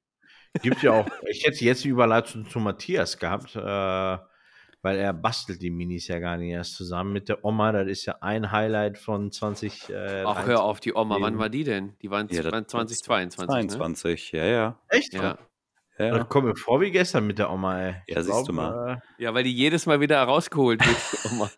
Gibt 0.61 0.81
ja 0.81 0.91
auch, 0.91 1.07
ich 1.29 1.45
hätte 1.45 1.63
jetzt 1.65 1.83
die 1.83 1.89
Überleitung 1.89 2.45
zu 2.49 2.59
Matthias 2.59 3.17
gehabt, 3.17 3.55
äh, 3.55 3.59
weil 4.81 4.97
er 4.97 5.13
bastelt 5.13 5.61
die 5.61 5.69
Minis 5.69 6.07
ja 6.07 6.19
gar 6.19 6.37
nicht 6.37 6.51
erst 6.51 6.75
zusammen 6.75 7.13
mit 7.13 7.29
der 7.29 7.43
Oma. 7.43 7.71
Das 7.71 7.87
ist 7.87 8.05
ja 8.05 8.15
ein 8.21 8.51
Highlight 8.51 8.97
von 8.97 9.31
20. 9.31 9.89
Äh, 9.89 10.23
Ach, 10.25 10.45
hör 10.45 10.63
auf, 10.63 10.79
die 10.79 10.93
Oma. 10.93 11.17
Wann 11.19 11.37
war 11.37 11.49
die 11.49 11.63
denn? 11.63 11.95
Die 12.01 12.09
waren 12.09 12.27
Ja, 12.29 12.43
das- 12.43 12.67
2022. 12.67 13.47
Ne? 13.47 13.67
22, 13.67 14.31
ja, 14.31 14.45
ja. 14.45 14.79
Echt? 14.89 15.13
Ja. 15.13 15.37
ja. 15.99 16.17
Das 16.17 16.29
kommt 16.29 16.47
mir 16.47 16.55
vor 16.55 16.79
wie 16.81 16.91
gestern 16.91 17.27
mit 17.27 17.39
der 17.39 17.51
Oma, 17.51 17.81
ey. 17.81 17.95
Ja, 18.07 18.19
Ich 18.19 18.25
siehst 18.25 18.47
du 18.47 18.53
glaub, 18.53 18.55
mal. 18.55 19.01
Äh, 19.19 19.23
ja, 19.23 19.33
weil 19.33 19.43
die 19.43 19.53
jedes 19.53 19.85
Mal 19.85 19.99
wieder 19.99 20.21
rausgeholt 20.23 20.79
wird. 20.85 20.97
die 21.23 21.27
Oma. 21.35 21.49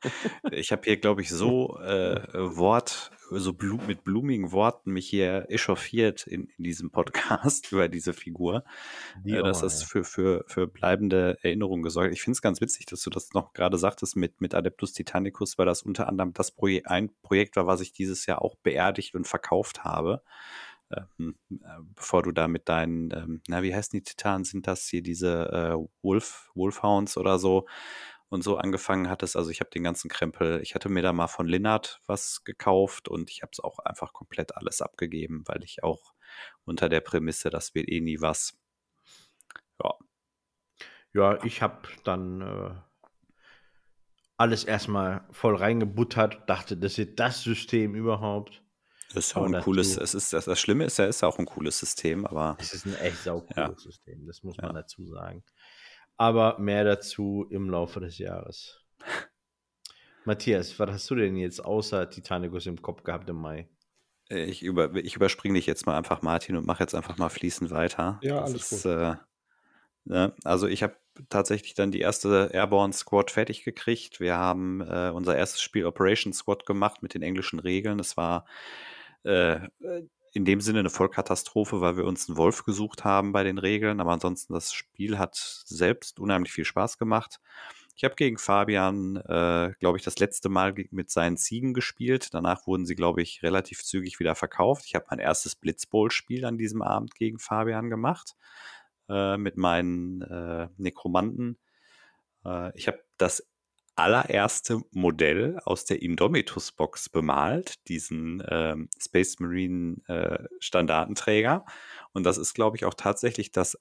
Ich 0.52 0.72
habe 0.72 0.82
hier, 0.84 0.98
glaube 0.98 1.22
ich, 1.22 1.30
so 1.30 1.78
äh, 1.80 2.22
Wort, 2.58 3.12
so 3.32 3.54
blu 3.54 3.78
mit 3.88 4.04
blumigen 4.04 4.52
Worten 4.52 4.92
mich 4.92 5.08
hier 5.08 5.46
echauffiert 5.50 6.28
in, 6.28 6.48
in 6.58 6.64
diesem 6.64 6.92
Podcast 6.92 7.72
über 7.72 7.88
diese 7.88 8.14
Figur, 8.14 8.64
die 9.24 9.34
äh, 9.34 9.44
dass 9.44 9.62
das 9.62 9.84
für, 9.84 10.04
für, 10.04 10.44
für 10.48 10.68
bleibende 10.68 11.38
Erinnerungen 11.42 11.84
gesorgt. 11.84 12.14
Ich 12.14 12.22
finde 12.22 12.36
es 12.36 12.42
ganz 12.42 12.62
witzig, 12.62 12.86
dass 12.88 13.02
du 13.02 13.10
das 13.10 13.34
noch 13.34 13.54
gerade 13.54 13.78
sagtest 13.78 14.16
mit, 14.16 14.42
mit 14.42 14.54
Adeptus 14.54 14.94
Titanicus, 14.94 15.58
weil 15.58 15.66
das 15.66 15.84
unter 15.84 16.08
anderem 16.08 16.34
das 16.34 16.52
Projek 16.52 16.90
ein 16.90 17.12
Projekt 17.22 17.56
war, 17.56 17.68
was 17.68 17.82
ich 17.82 17.94
dieses 17.94 18.26
Jahr 18.26 18.42
auch 18.42 18.56
beerdigt 18.56 19.16
und 19.16 19.28
verkauft 19.28 19.84
habe. 19.84 20.22
Ähm, 20.92 21.36
äh, 21.52 21.56
bevor 21.94 22.24
du 22.24 22.32
da 22.32 22.48
mit 22.48 22.68
deinen, 22.68 23.12
ähm, 23.12 23.42
na, 23.48 23.62
wie 23.62 23.76
heißen 23.76 23.98
die 23.98 24.04
Titanen? 24.04 24.44
Sind 24.44 24.68
das 24.68 24.88
hier 24.88 25.04
diese 25.04 25.50
äh, 25.52 25.88
Wolf, 26.02 26.50
Wolfhounds 26.56 27.18
oder 27.18 27.38
so? 27.38 27.68
Und 28.30 28.44
so 28.44 28.58
angefangen 28.58 29.10
hattest. 29.10 29.36
Also 29.36 29.50
ich 29.52 29.60
habe 29.60 29.70
den 29.72 29.84
ganzen 29.84 30.10
Krempel, 30.10 30.62
ich 30.62 30.76
hatte 30.76 30.90
mir 30.90 31.02
da 31.02 31.14
mal 31.14 31.28
von 31.28 31.48
Linnard 31.48 32.02
was 32.06 32.44
gekauft 32.44 33.08
und 33.10 33.30
ich 33.32 33.42
habe 33.42 33.52
es 33.54 33.60
auch 33.60 33.80
einfach 33.80 34.14
komplett 34.14 34.56
alles 34.56 34.82
abgegeben, 34.82 35.44
weil 35.48 35.64
ich 35.64 35.84
auch 35.84 36.14
unter 36.66 36.90
der 36.90 37.02
Prämisse, 37.02 37.50
das 37.50 37.76
wird 37.76 37.90
eh 37.90 38.02
nie 38.02 38.22
was. 38.22 38.58
Ja, 39.84 39.94
Ja, 41.14 41.44
ich 41.44 41.62
habe 41.62 41.88
dann 42.04 42.42
äh, 42.42 42.72
alles 44.38 44.64
erstmal 44.64 45.28
voll 45.32 45.56
reingebuttert, 45.56 46.50
dachte, 46.50 46.76
das 46.78 46.98
ist 46.98 47.20
das 47.20 47.44
System 47.44 47.94
überhaupt. 47.94 48.64
das 49.14 49.28
ist 49.28 49.36
Aber 49.36 49.46
auch 49.46 49.48
ein 49.48 49.58
cooles, 49.58 49.98
es 49.98 50.14
ist, 50.14 50.34
das, 50.34 50.46
das 50.46 50.60
Schlimme 50.60 50.86
ist 50.86 50.98
ja, 50.98 51.06
ist 51.06 51.22
ja 51.22 51.28
auch 51.28 51.40
ein 51.40 51.46
cooles 51.46 51.80
System, 51.80 52.26
aber 52.26 52.58
Es 52.58 52.74
ist 52.74 52.86
ein 52.86 52.94
echt 52.94 53.24
saucooles 53.24 53.82
Ja. 53.82 53.84
System, 53.84 54.28
das 54.28 54.44
muss 54.44 54.62
Ja. 54.62 54.68
man 54.68 54.74
dazu 54.76 55.06
sagen. 55.08 55.44
Aber 56.20 56.60
mehr 56.60 56.84
dazu 56.84 57.48
im 57.50 57.70
Laufe 57.70 58.00
des 58.00 58.18
Jahres. 58.20 58.84
Matthias, 60.26 60.78
was 60.78 60.92
hast 60.92 61.10
du 61.10 61.16
denn 61.16 61.36
jetzt 61.36 61.66
außer 61.66 62.10
Titanicus 62.10 62.68
im 62.68 62.82
Kopf 62.82 63.04
gehabt 63.04 63.30
im 63.30 63.38
Mai? 63.38 63.68
äh, 64.30 64.44
ich, 64.46 64.64
über, 64.64 64.94
ich 64.96 65.16
überspringe 65.16 65.56
dich 65.56 65.66
jetzt 65.66 65.86
mal 65.86 65.98
einfach, 65.98 66.22
Martin, 66.22 66.56
und 66.56 66.66
mache 66.66 66.84
jetzt 66.84 66.96
einfach 66.96 67.18
mal 67.18 67.30
fließend 67.30 67.72
weiter. 67.72 68.20
Ja, 68.22 68.42
Das 68.42 68.50
alles 68.50 68.72
ist, 68.72 68.86
Äh, 68.86 69.16
ne, 70.06 70.34
also 70.44 70.68
ich 70.68 70.84
habe 70.84 70.96
tatsächlich 71.30 71.74
dann 71.74 71.92
die 71.92 72.00
erste 72.00 72.52
Airborne 72.54 72.94
Squad 72.94 73.32
fertig 73.32 73.64
gekriegt. 73.64 74.20
Wir 74.20 74.38
haben 74.38 74.82
äh, 74.82 75.12
unser 75.14 75.36
erstes 75.36 75.62
Spiel 75.62 75.86
Operation 75.86 76.34
Squad 76.34 76.66
gemacht 76.66 77.02
mit 77.04 77.14
den 77.14 77.22
englischen 77.24 77.60
Regeln. 77.60 77.98
Das 77.98 78.18
war 78.18 78.46
äh, 79.24 79.68
in 80.34 80.46
dem 80.46 80.62
Sinne 80.62 80.80
eine 80.80 80.90
Vollkatastrophe, 80.90 81.82
weil 81.82 81.98
wir 81.98 82.06
uns 82.06 82.28
einen 82.28 82.38
Wolf 82.38 82.64
gesucht 82.64 83.04
haben 83.04 83.32
bei 83.32 83.44
den 83.44 83.58
Regeln. 83.58 84.00
Aber 84.00 84.12
ansonsten, 84.12 84.54
das 84.54 84.74
Spiel 84.74 85.18
hat 85.18 85.36
selbst 85.66 86.20
unheimlich 86.20 86.52
viel 86.52 86.66
Spaß 86.66 86.98
gemacht. 86.98 87.40
Ich 87.96 88.06
habe 88.06 88.16
gegen 88.16 88.38
Fabian, 88.38 89.18
äh, 89.18 89.74
glaube 89.80 89.98
ich, 89.98 90.04
das 90.04 90.20
letzte 90.20 90.48
Mal 90.48 90.74
mit 90.92 91.10
seinen 91.10 91.36
Ziegen 91.36 91.74
gespielt. 91.74 92.34
Danach 92.34 92.66
wurden 92.66 92.86
sie, 92.86 92.96
glaube 92.96 93.22
ich, 93.22 93.44
relativ 93.44 93.84
zügig 93.84 94.20
wieder 94.20 94.36
verkauft. 94.36 94.86
Ich 94.86 94.96
habe 94.96 95.08
mein 95.10 95.20
erstes 95.20 95.58
Blitzbowl-Spiel 95.58 96.46
an 96.46 96.58
diesem 96.58 96.82
Abend 96.82 97.14
gegen 97.16 97.40
Fabian 97.40 97.90
gemacht 97.90 98.38
äh, 99.10 99.36
mit 99.36 99.58
meinen 99.58 100.22
äh, 100.22 100.70
Nekromanten. 100.78 101.58
Äh, 102.46 102.72
ich 102.78 102.88
habe 102.88 103.04
das 103.18 103.46
allererste 104.00 104.82
Modell 104.92 105.60
aus 105.66 105.84
der 105.84 106.02
Indomitus-Box 106.02 107.10
bemalt, 107.10 107.88
diesen 107.90 108.42
ähm, 108.50 108.90
Space 108.98 109.40
Marine 109.40 109.98
äh. 110.62 111.66
Und 112.14 112.24
das 112.24 112.38
ist, 112.38 112.54
glaube 112.54 112.78
ich, 112.78 112.86
auch 112.86 112.94
tatsächlich 112.94 113.52
das 113.52 113.78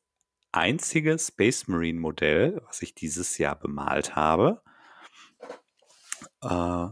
einzige 0.51 1.17
Space 1.19 1.69
Marine 1.69 2.01
Modell, 2.01 2.61
was 2.67 2.83
ich 2.83 2.97
dieses 2.97 3.39
Jahr 3.39 3.57
bemalt 3.57 4.17
habe. 4.17 4.61
Äh, 6.43 6.89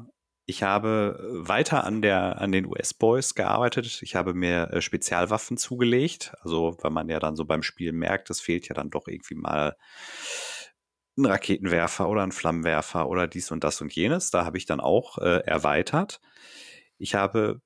ich 0.48 0.62
habe 0.62 1.18
weiter 1.32 1.82
an, 1.82 2.02
der, 2.02 2.40
an 2.40 2.52
den 2.52 2.66
US-Boys 2.66 3.34
gearbeitet. 3.34 4.02
Ich 4.02 4.14
habe 4.14 4.34
mir 4.34 4.70
äh, 4.72 4.80
Spezialwaffen 4.80 5.56
zugelegt. 5.56 6.32
Also, 6.42 6.76
weil 6.80 6.92
man 6.92 7.08
ja 7.08 7.18
dann 7.18 7.34
so 7.34 7.44
beim 7.44 7.64
Spiel 7.64 7.90
merkt, 7.90 8.30
es 8.30 8.40
fehlt 8.40 8.68
ja 8.68 8.74
dann 8.74 8.90
doch 8.90 9.08
irgendwie 9.08 9.34
mal 9.34 9.76
ein 11.16 11.24
Raketenwerfer 11.24 12.08
oder 12.08 12.22
ein 12.22 12.32
Flammenwerfer 12.32 13.08
oder 13.08 13.26
dies 13.26 13.50
und 13.50 13.64
das 13.64 13.80
und 13.80 13.94
jenes. 13.94 14.30
Da 14.30 14.44
habe 14.44 14.58
ich 14.58 14.66
dann 14.66 14.80
auch 14.80 15.18
äh, 15.18 15.40
erweitert. 15.46 16.20
Ich 16.98 17.14
habe, 17.14 17.60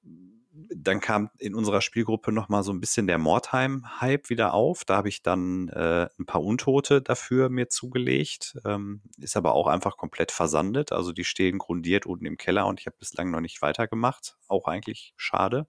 dann 0.75 1.01
kam 1.01 1.31
in 1.39 1.55
unserer 1.55 1.81
Spielgruppe 1.81 2.33
noch 2.33 2.49
mal 2.49 2.63
so 2.63 2.73
ein 2.73 2.81
bisschen 2.81 3.07
der 3.07 3.19
Mordheim-Hype 3.19 4.31
wieder 4.31 4.55
auf. 4.55 4.85
Da 4.85 4.97
habe 4.97 5.09
ich 5.09 5.23
dann 5.23 5.69
äh, 5.69 6.09
ein 6.19 6.27
paar 6.27 6.43
Untote 6.43 7.03
dafür 7.03 7.49
mir 7.49 7.69
zugelegt. 7.69 8.57
Ähm, 8.65 9.03
ist 9.19 9.37
aber 9.37 9.55
auch 9.55 9.67
einfach 9.67 9.97
komplett 9.97 10.33
versandet. 10.33 10.93
Also 10.93 11.13
die 11.13 11.25
stehen 11.25 11.59
grundiert 11.59 12.07
unten 12.07 12.27
im 12.27 12.37
Keller 12.37 12.67
und 12.67 12.81
ich 12.81 12.87
habe 12.87 12.97
bislang 12.99 13.31
noch 13.31 13.41
nicht 13.41 13.63
weitergemacht. 13.63 14.37
Auch 14.49 14.67
eigentlich 14.67 15.13
schade. 15.17 15.67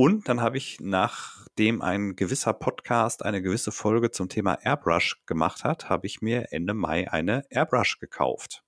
Und 0.00 0.30
dann 0.30 0.40
habe 0.40 0.56
ich, 0.56 0.80
nachdem 0.80 1.82
ein 1.82 2.16
gewisser 2.16 2.54
Podcast 2.54 3.22
eine 3.22 3.42
gewisse 3.42 3.70
Folge 3.70 4.10
zum 4.10 4.30
Thema 4.30 4.54
Airbrush 4.54 5.26
gemacht 5.26 5.62
hat, 5.62 5.90
habe 5.90 6.06
ich 6.06 6.22
mir 6.22 6.54
Ende 6.54 6.72
Mai 6.72 7.12
eine 7.12 7.44
Airbrush 7.50 7.98
gekauft. 7.98 8.64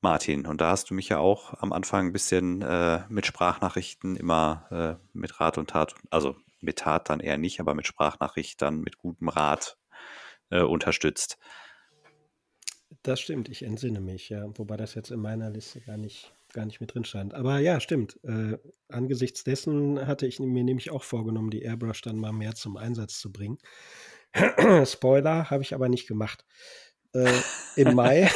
Martin, 0.00 0.44
und 0.44 0.60
da 0.60 0.70
hast 0.70 0.90
du 0.90 0.94
mich 0.94 1.08
ja 1.08 1.18
auch 1.18 1.54
am 1.62 1.72
Anfang 1.72 2.06
ein 2.06 2.12
bisschen 2.12 2.62
äh, 2.62 3.04
mit 3.08 3.26
Sprachnachrichten 3.26 4.16
immer 4.16 4.66
äh, 4.72 5.06
mit 5.12 5.38
Rat 5.38 5.56
und 5.56 5.70
Tat, 5.70 5.94
also 6.10 6.34
mit 6.60 6.80
Tat 6.80 7.08
dann 7.10 7.20
eher 7.20 7.38
nicht, 7.38 7.60
aber 7.60 7.76
mit 7.76 7.86
Sprachnachrichten, 7.86 8.80
mit 8.80 8.98
gutem 8.98 9.28
Rat 9.28 9.78
äh, 10.50 10.62
unterstützt. 10.62 11.38
Das 13.04 13.20
stimmt, 13.20 13.48
ich 13.48 13.62
entsinne 13.62 14.00
mich, 14.00 14.30
ja. 14.30 14.46
Wobei 14.58 14.76
das 14.76 14.94
jetzt 14.94 15.12
in 15.12 15.20
meiner 15.20 15.50
Liste 15.50 15.80
gar 15.80 15.96
nicht, 15.96 16.34
gar 16.54 16.64
nicht 16.64 16.80
mit 16.80 16.94
drin 16.94 17.04
stand. 17.04 17.34
Aber 17.34 17.58
ja, 17.58 17.80
stimmt. 17.80 18.18
Äh, 18.24 18.56
angesichts 18.88 19.44
dessen 19.44 20.06
hatte 20.06 20.26
ich 20.26 20.40
mir 20.40 20.64
nämlich 20.64 20.90
auch 20.90 21.02
vorgenommen, 21.02 21.50
die 21.50 21.62
Airbrush 21.62 22.00
dann 22.00 22.16
mal 22.16 22.32
mehr 22.32 22.54
zum 22.54 22.78
Einsatz 22.78 23.18
zu 23.18 23.30
bringen. 23.30 23.58
Spoiler, 24.86 25.50
habe 25.50 25.62
ich 25.62 25.74
aber 25.74 25.88
nicht 25.90 26.06
gemacht. 26.06 26.46
Äh, 27.12 27.40
Im 27.76 27.94
Mai. 27.94 28.30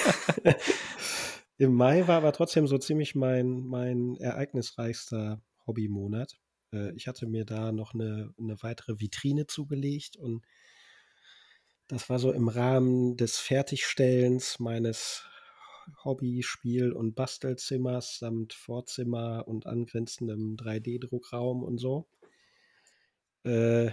Im 1.59 1.74
Mai 1.74 2.07
war 2.07 2.19
aber 2.19 2.32
trotzdem 2.32 2.66
so 2.66 2.78
ziemlich 2.78 3.15
mein, 3.15 3.65
mein 3.65 4.16
ereignisreichster 4.16 5.43
Hobbymonat. 5.66 6.36
Äh, 6.73 6.93
ich 6.95 7.09
hatte 7.09 7.27
mir 7.27 7.45
da 7.45 7.73
noch 7.73 7.95
eine, 7.95 8.35
eine 8.39 8.62
weitere 8.62 9.01
Vitrine 9.01 9.47
zugelegt 9.47 10.16
und 10.16 10.45
das 11.89 12.11
war 12.11 12.19
so 12.19 12.32
im 12.32 12.49
Rahmen 12.49 13.16
des 13.16 13.39
Fertigstellens 13.39 14.61
meines 14.61 15.24
Hobby-, 16.05 16.43
Spiel- 16.43 16.93
und 16.93 17.15
Bastelzimmers 17.15 18.19
samt 18.19 18.52
Vorzimmer 18.52 19.47
und 19.47 19.66
angrenzendem 19.66 20.56
3D-Druckraum 20.56 21.62
und 21.62 21.78
so. 21.78 22.09
Äh, 23.44 23.90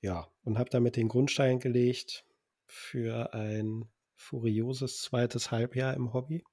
ja, 0.00 0.28
und 0.44 0.58
habe 0.58 0.70
damit 0.70 0.96
den 0.96 1.08
Grundstein 1.08 1.58
gelegt 1.58 2.24
für 2.66 3.34
ein 3.34 3.88
furioses 4.16 5.00
zweites 5.00 5.50
Halbjahr 5.50 5.94
im 5.94 6.12
Hobby, 6.12 6.44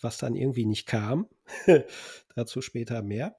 was 0.00 0.18
dann 0.18 0.36
irgendwie 0.36 0.66
nicht 0.66 0.86
kam. 0.86 1.28
Dazu 2.34 2.60
später 2.60 3.02
mehr. 3.02 3.38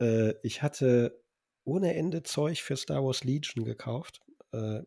Äh, 0.00 0.34
ich 0.42 0.62
hatte 0.62 1.22
ohne 1.64 1.94
Ende 1.94 2.22
Zeug 2.22 2.62
für 2.62 2.76
Star 2.76 3.04
Wars 3.04 3.24
Legion 3.24 3.64
gekauft. 3.64 4.20
Äh, 4.52 4.82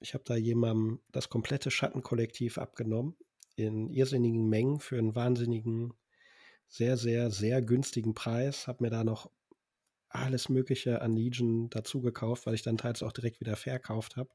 ich 0.00 0.14
habe 0.14 0.24
da 0.24 0.36
jemandem 0.36 1.00
das 1.10 1.30
komplette 1.30 1.70
Schattenkollektiv 1.70 2.58
abgenommen 2.58 3.16
in 3.56 3.90
irrsinnigen 3.90 4.48
Mengen 4.48 4.80
für 4.80 4.98
einen 4.98 5.14
wahnsinnigen, 5.14 5.92
sehr, 6.68 6.96
sehr, 6.96 7.30
sehr 7.30 7.62
günstigen 7.62 8.14
Preis. 8.14 8.66
Habe 8.66 8.84
mir 8.84 8.90
da 8.90 9.04
noch 9.04 9.30
alles 10.08 10.48
Mögliche 10.48 11.02
an 11.02 11.12
Legion 11.12 11.68
dazu 11.70 12.00
gekauft, 12.00 12.46
weil 12.46 12.54
ich 12.54 12.62
dann 12.62 12.78
teils 12.78 13.02
auch 13.02 13.12
direkt 13.12 13.40
wieder 13.40 13.56
verkauft 13.56 14.16
habe. 14.16 14.30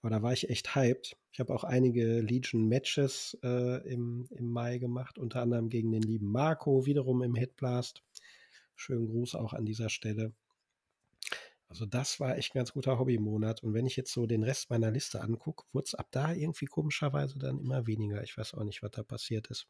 Aber 0.00 0.10
da 0.10 0.22
war 0.22 0.32
ich 0.32 0.50
echt 0.50 0.74
hyped. 0.74 1.16
Ich 1.32 1.40
habe 1.40 1.54
auch 1.54 1.64
einige 1.64 2.20
Legion-Matches 2.20 3.38
äh, 3.42 3.88
im, 3.90 4.26
im 4.30 4.46
Mai 4.50 4.78
gemacht, 4.78 5.18
unter 5.18 5.40
anderem 5.40 5.70
gegen 5.70 5.92
den 5.92 6.02
lieben 6.02 6.30
Marco, 6.30 6.84
wiederum 6.86 7.22
im 7.22 7.34
Hitblast. 7.34 8.02
Schönen 8.74 9.06
Gruß 9.06 9.34
auch 9.34 9.54
an 9.54 9.64
dieser 9.64 9.88
Stelle. 9.88 10.34
Also 11.74 11.86
das 11.86 12.20
war 12.20 12.38
echt 12.38 12.54
ein 12.54 12.60
ganz 12.60 12.72
guter 12.72 13.00
Hobbymonat. 13.00 13.64
Und 13.64 13.74
wenn 13.74 13.84
ich 13.84 13.96
jetzt 13.96 14.12
so 14.12 14.26
den 14.26 14.44
Rest 14.44 14.70
meiner 14.70 14.92
Liste 14.92 15.20
angucke, 15.20 15.64
wurde 15.72 15.86
es 15.86 15.96
ab 15.96 16.06
da 16.12 16.32
irgendwie 16.32 16.66
komischerweise 16.66 17.36
dann 17.40 17.58
immer 17.58 17.88
weniger. 17.88 18.22
Ich 18.22 18.38
weiß 18.38 18.54
auch 18.54 18.62
nicht, 18.62 18.84
was 18.84 18.92
da 18.92 19.02
passiert 19.02 19.48
ist. 19.48 19.66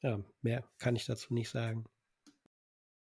Ja, 0.00 0.24
mehr 0.40 0.64
kann 0.78 0.96
ich 0.96 1.04
dazu 1.04 1.34
nicht 1.34 1.50
sagen. 1.50 1.84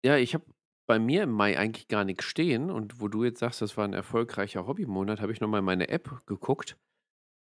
Ja, 0.05 0.15
ich 0.15 0.33
habe 0.33 0.45
bei 0.85 0.99
mir 0.99 1.23
im 1.23 1.31
Mai 1.31 1.59
eigentlich 1.59 1.89
gar 1.89 2.05
nichts 2.05 2.23
stehen. 2.23 2.71
Und 2.71 3.01
wo 3.01 3.09
du 3.09 3.25
jetzt 3.25 3.39
sagst, 3.39 3.61
das 3.61 3.75
war 3.75 3.83
ein 3.83 3.91
erfolgreicher 3.91 4.67
Hobbymonat, 4.67 5.19
habe 5.19 5.33
ich 5.33 5.41
nochmal 5.41 5.59
in 5.59 5.65
meine 5.65 5.89
App 5.89 6.25
geguckt. 6.27 6.77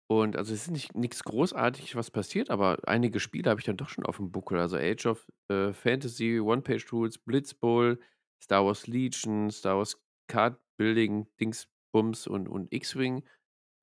Und 0.08 0.36
also 0.36 0.54
es 0.54 0.62
ist 0.62 0.70
nicht 0.70 0.94
nichts 0.94 1.24
Großartiges, 1.24 1.96
was 1.96 2.12
passiert, 2.12 2.50
aber 2.50 2.78
einige 2.86 3.18
Spiele 3.18 3.50
habe 3.50 3.60
ich 3.60 3.66
dann 3.66 3.76
doch 3.76 3.88
schon 3.88 4.06
auf 4.06 4.18
dem 4.18 4.30
Buckel. 4.30 4.58
Also 4.58 4.76
Age 4.76 5.06
of 5.06 5.26
äh, 5.48 5.72
Fantasy, 5.72 6.38
One-Page-Tools, 6.40 7.18
Blitzbowl, 7.18 8.00
Star 8.40 8.64
Wars 8.64 8.86
Legion, 8.86 9.50
Star 9.50 9.78
Wars 9.78 10.00
Card 10.28 10.60
Building, 10.76 11.26
Dingsbums 11.40 12.28
und, 12.28 12.48
und 12.48 12.72
X-Wing. 12.72 13.24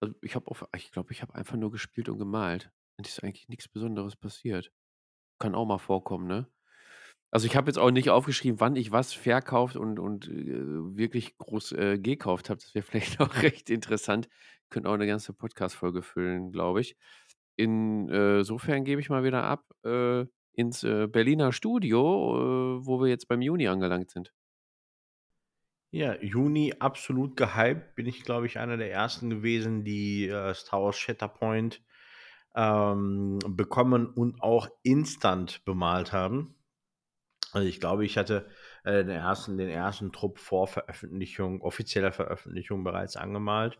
Also 0.01 0.15
ich 0.21 0.35
habe 0.35 0.45
ich 0.77 0.91
glaube, 0.91 1.11
ich 1.11 1.21
habe 1.21 1.35
einfach 1.35 1.57
nur 1.57 1.71
gespielt 1.71 2.07
und 2.07 2.19
gemalt. 2.19 2.71
Und 2.97 3.07
ist 3.07 3.23
eigentlich 3.23 3.49
nichts 3.49 3.67
Besonderes 3.67 4.15
passiert. 4.15 4.71
Kann 5.39 5.55
auch 5.55 5.65
mal 5.65 5.79
vorkommen, 5.79 6.27
ne? 6.27 6.47
Also 7.33 7.47
ich 7.47 7.55
habe 7.55 7.67
jetzt 7.67 7.79
auch 7.79 7.89
nicht 7.89 8.11
aufgeschrieben, 8.11 8.59
wann 8.59 8.75
ich 8.75 8.91
was 8.91 9.11
verkauft 9.11 9.75
und, 9.75 9.97
und 9.97 10.29
äh, 10.29 10.53
wirklich 10.95 11.35
groß 11.39 11.71
äh, 11.71 11.97
gekauft 11.97 12.51
habe. 12.51 12.59
Das 12.59 12.75
wäre 12.75 12.85
vielleicht 12.87 13.19
auch 13.19 13.41
recht 13.41 13.71
interessant. 13.71 14.29
Könnte 14.69 14.87
auch 14.87 14.93
eine 14.93 15.07
ganze 15.07 15.33
Podcast-Folge 15.33 16.03
füllen, 16.03 16.51
glaube 16.51 16.81
ich. 16.81 16.95
Insofern 17.55 18.81
äh, 18.81 18.83
gebe 18.83 19.01
ich 19.01 19.09
mal 19.09 19.23
wieder 19.23 19.45
ab 19.45 19.65
äh, 19.83 20.27
ins 20.53 20.83
äh, 20.83 21.07
Berliner 21.07 21.51
Studio, 21.53 22.77
äh, 22.77 22.85
wo 22.85 23.01
wir 23.01 23.07
jetzt 23.07 23.27
beim 23.27 23.41
Juni 23.41 23.67
angelangt 23.67 24.11
sind. 24.11 24.31
Ja, 25.89 26.21
Juni 26.21 26.75
absolut 26.77 27.35
gehypt. 27.35 27.95
Bin 27.95 28.05
ich, 28.05 28.21
glaube 28.21 28.45
ich, 28.45 28.59
einer 28.59 28.77
der 28.77 28.91
ersten 28.91 29.31
gewesen, 29.31 29.83
die 29.83 30.27
Star 30.53 30.83
Wars 30.83 30.99
Shatterpoint 30.99 31.81
ähm, 32.55 33.39
bekommen 33.47 34.05
und 34.05 34.39
auch 34.43 34.69
instant 34.83 35.65
bemalt 35.65 36.13
haben. 36.13 36.55
Also 37.53 37.67
ich 37.67 37.79
glaube, 37.79 38.03
ich 38.03 38.17
hatte 38.17 38.47
äh, 38.83 39.05
den, 39.05 39.09
ersten, 39.09 39.57
den 39.57 39.69
ersten 39.69 40.11
Trupp 40.11 40.39
vor 40.39 40.67
Veröffentlichung, 40.67 41.61
offizieller 41.61 42.11
Veröffentlichung 42.11 42.83
bereits 42.83 43.15
angemalt. 43.15 43.79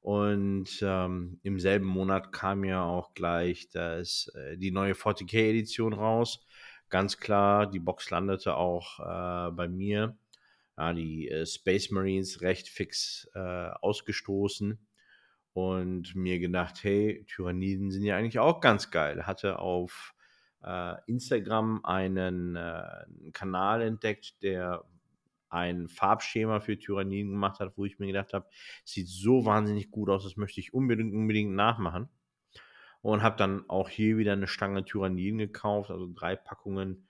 Und 0.00 0.68
ähm, 0.82 1.38
im 1.44 1.60
selben 1.60 1.86
Monat 1.86 2.32
kam 2.32 2.64
ja 2.64 2.82
auch 2.84 3.14
gleich 3.14 3.70
das, 3.70 4.30
äh, 4.34 4.58
die 4.58 4.72
neue 4.72 4.94
40k-Edition 4.94 5.92
raus. 5.94 6.44
Ganz 6.90 7.18
klar, 7.18 7.70
die 7.70 7.78
Box 7.78 8.10
landete 8.10 8.56
auch 8.56 8.98
äh, 9.00 9.52
bei 9.52 9.68
mir. 9.68 10.18
Ja, 10.76 10.92
die 10.92 11.28
äh, 11.30 11.46
Space 11.46 11.90
Marines 11.92 12.42
recht 12.42 12.68
fix 12.68 13.30
äh, 13.34 13.38
ausgestoßen 13.38 14.78
und 15.52 16.16
mir 16.16 16.40
gedacht, 16.40 16.82
hey, 16.82 17.24
Tyranniden 17.28 17.92
sind 17.92 18.02
ja 18.02 18.16
eigentlich 18.16 18.40
auch 18.40 18.60
ganz 18.60 18.90
geil. 18.90 19.26
Hatte 19.26 19.60
auf 19.60 20.14
Instagram 21.06 21.84
einen 21.84 22.56
äh, 22.56 23.04
Kanal 23.32 23.82
entdeckt, 23.82 24.42
der 24.42 24.84
ein 25.54 25.88
Farbschema 25.88 26.60
für 26.60 26.78
Tyranniden 26.78 27.30
gemacht 27.30 27.60
hat, 27.60 27.76
wo 27.76 27.84
ich 27.84 27.98
mir 27.98 28.08
gedacht 28.08 28.32
habe, 28.32 28.46
sieht 28.84 29.08
so 29.08 29.44
wahnsinnig 29.44 29.90
gut 29.90 30.10
aus, 30.10 30.24
das 30.24 30.36
möchte 30.36 30.60
ich 30.60 30.74
unbedingt, 30.74 31.14
unbedingt 31.14 31.54
nachmachen. 31.54 32.08
Und 33.02 33.22
habe 33.22 33.36
dann 33.36 33.68
auch 33.68 33.88
hier 33.88 34.16
wieder 34.16 34.32
eine 34.32 34.46
Stange 34.46 34.84
Tyranniden 34.84 35.38
gekauft, 35.38 35.90
also 35.90 36.10
drei 36.12 36.36
Packungen, 36.36 37.06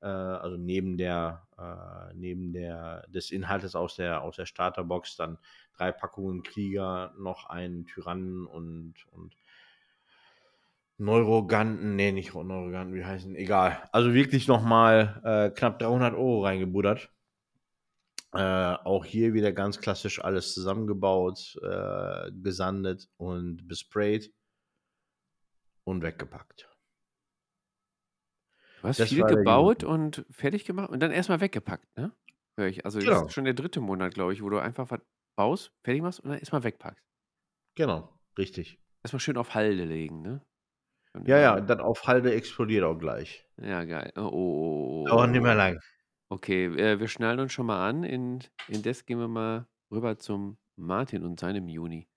äh, 0.00 0.06
also 0.06 0.56
neben 0.56 0.96
der, 0.96 1.48
äh, 1.58 2.14
neben 2.14 2.52
der, 2.52 3.06
des 3.08 3.30
Inhaltes 3.30 3.74
aus 3.74 3.96
der, 3.96 4.22
aus 4.22 4.36
der 4.36 4.46
Starterbox 4.46 5.16
dann 5.16 5.38
drei 5.76 5.90
Packungen 5.90 6.42
Krieger, 6.42 7.14
noch 7.18 7.46
einen 7.46 7.86
Tyrannen 7.86 8.46
und, 8.46 8.94
und 9.10 9.34
Neuroganten, 10.98 11.94
nee, 11.94 12.10
nicht 12.10 12.34
Neuroganten, 12.34 12.94
wie 12.94 13.04
heißen, 13.04 13.36
egal. 13.36 13.88
Also 13.92 14.14
wirklich 14.14 14.48
nochmal 14.48 15.22
äh, 15.24 15.50
knapp 15.56 15.78
300 15.78 16.14
Euro 16.14 16.44
reingebuddert. 16.44 17.10
Äh, 18.34 18.40
auch 18.40 19.04
hier 19.04 19.32
wieder 19.32 19.52
ganz 19.52 19.80
klassisch 19.80 20.22
alles 20.22 20.52
zusammengebaut, 20.52 21.56
äh, 21.62 22.30
gesandet 22.32 23.08
und 23.16 23.66
besprayt 23.68 24.32
und 25.84 26.02
weggepackt. 26.02 26.68
Du 28.82 28.88
hast 28.88 29.00
das 29.00 29.08
viel 29.08 29.24
gebaut 29.24 29.84
und 29.84 30.26
fertig 30.30 30.64
gemacht 30.64 30.90
und 30.90 31.00
dann 31.00 31.10
erstmal 31.10 31.40
weggepackt, 31.40 31.96
ne? 31.96 32.12
Hör 32.56 32.66
ich. 32.66 32.84
Also 32.84 32.98
genau. 32.98 33.12
das 33.12 33.22
ist 33.28 33.32
schon 33.32 33.44
der 33.44 33.54
dritte 33.54 33.80
Monat, 33.80 34.14
glaube 34.14 34.32
ich, 34.32 34.42
wo 34.42 34.50
du 34.50 34.58
einfach 34.58 34.90
was 34.90 35.00
baust, 35.36 35.72
fertig 35.84 36.02
machst 36.02 36.20
und 36.20 36.30
dann 36.30 36.38
erstmal 36.38 36.64
wegpackst. 36.64 37.04
Genau, 37.76 38.12
richtig. 38.36 38.80
Erstmal 39.04 39.20
schön 39.20 39.36
auf 39.36 39.54
Halde 39.54 39.84
legen, 39.84 40.22
ne? 40.22 40.44
Ja, 41.26 41.38
ja, 41.38 41.60
dann 41.60 41.80
auf 41.80 42.06
Halde 42.06 42.32
explodiert 42.34 42.84
auch 42.84 42.98
gleich. 42.98 43.44
Ja, 43.60 43.84
geil. 43.84 44.12
Oh, 44.16 44.20
oh, 44.22 45.02
oh, 45.02 45.08
Dauert 45.08 45.30
nicht 45.30 45.42
mehr 45.42 45.54
lang. 45.54 45.78
Okay, 46.28 46.66
äh, 46.66 47.00
wir 47.00 47.08
schnallen 47.08 47.40
uns 47.40 47.52
schon 47.52 47.66
mal 47.66 47.88
an. 47.88 48.04
In, 48.04 48.40
indes 48.68 49.06
gehen 49.06 49.18
wir 49.18 49.28
mal 49.28 49.66
rüber 49.90 50.18
zum 50.18 50.58
Martin 50.76 51.24
und 51.24 51.40
seinem 51.40 51.68
Juni. 51.68 52.08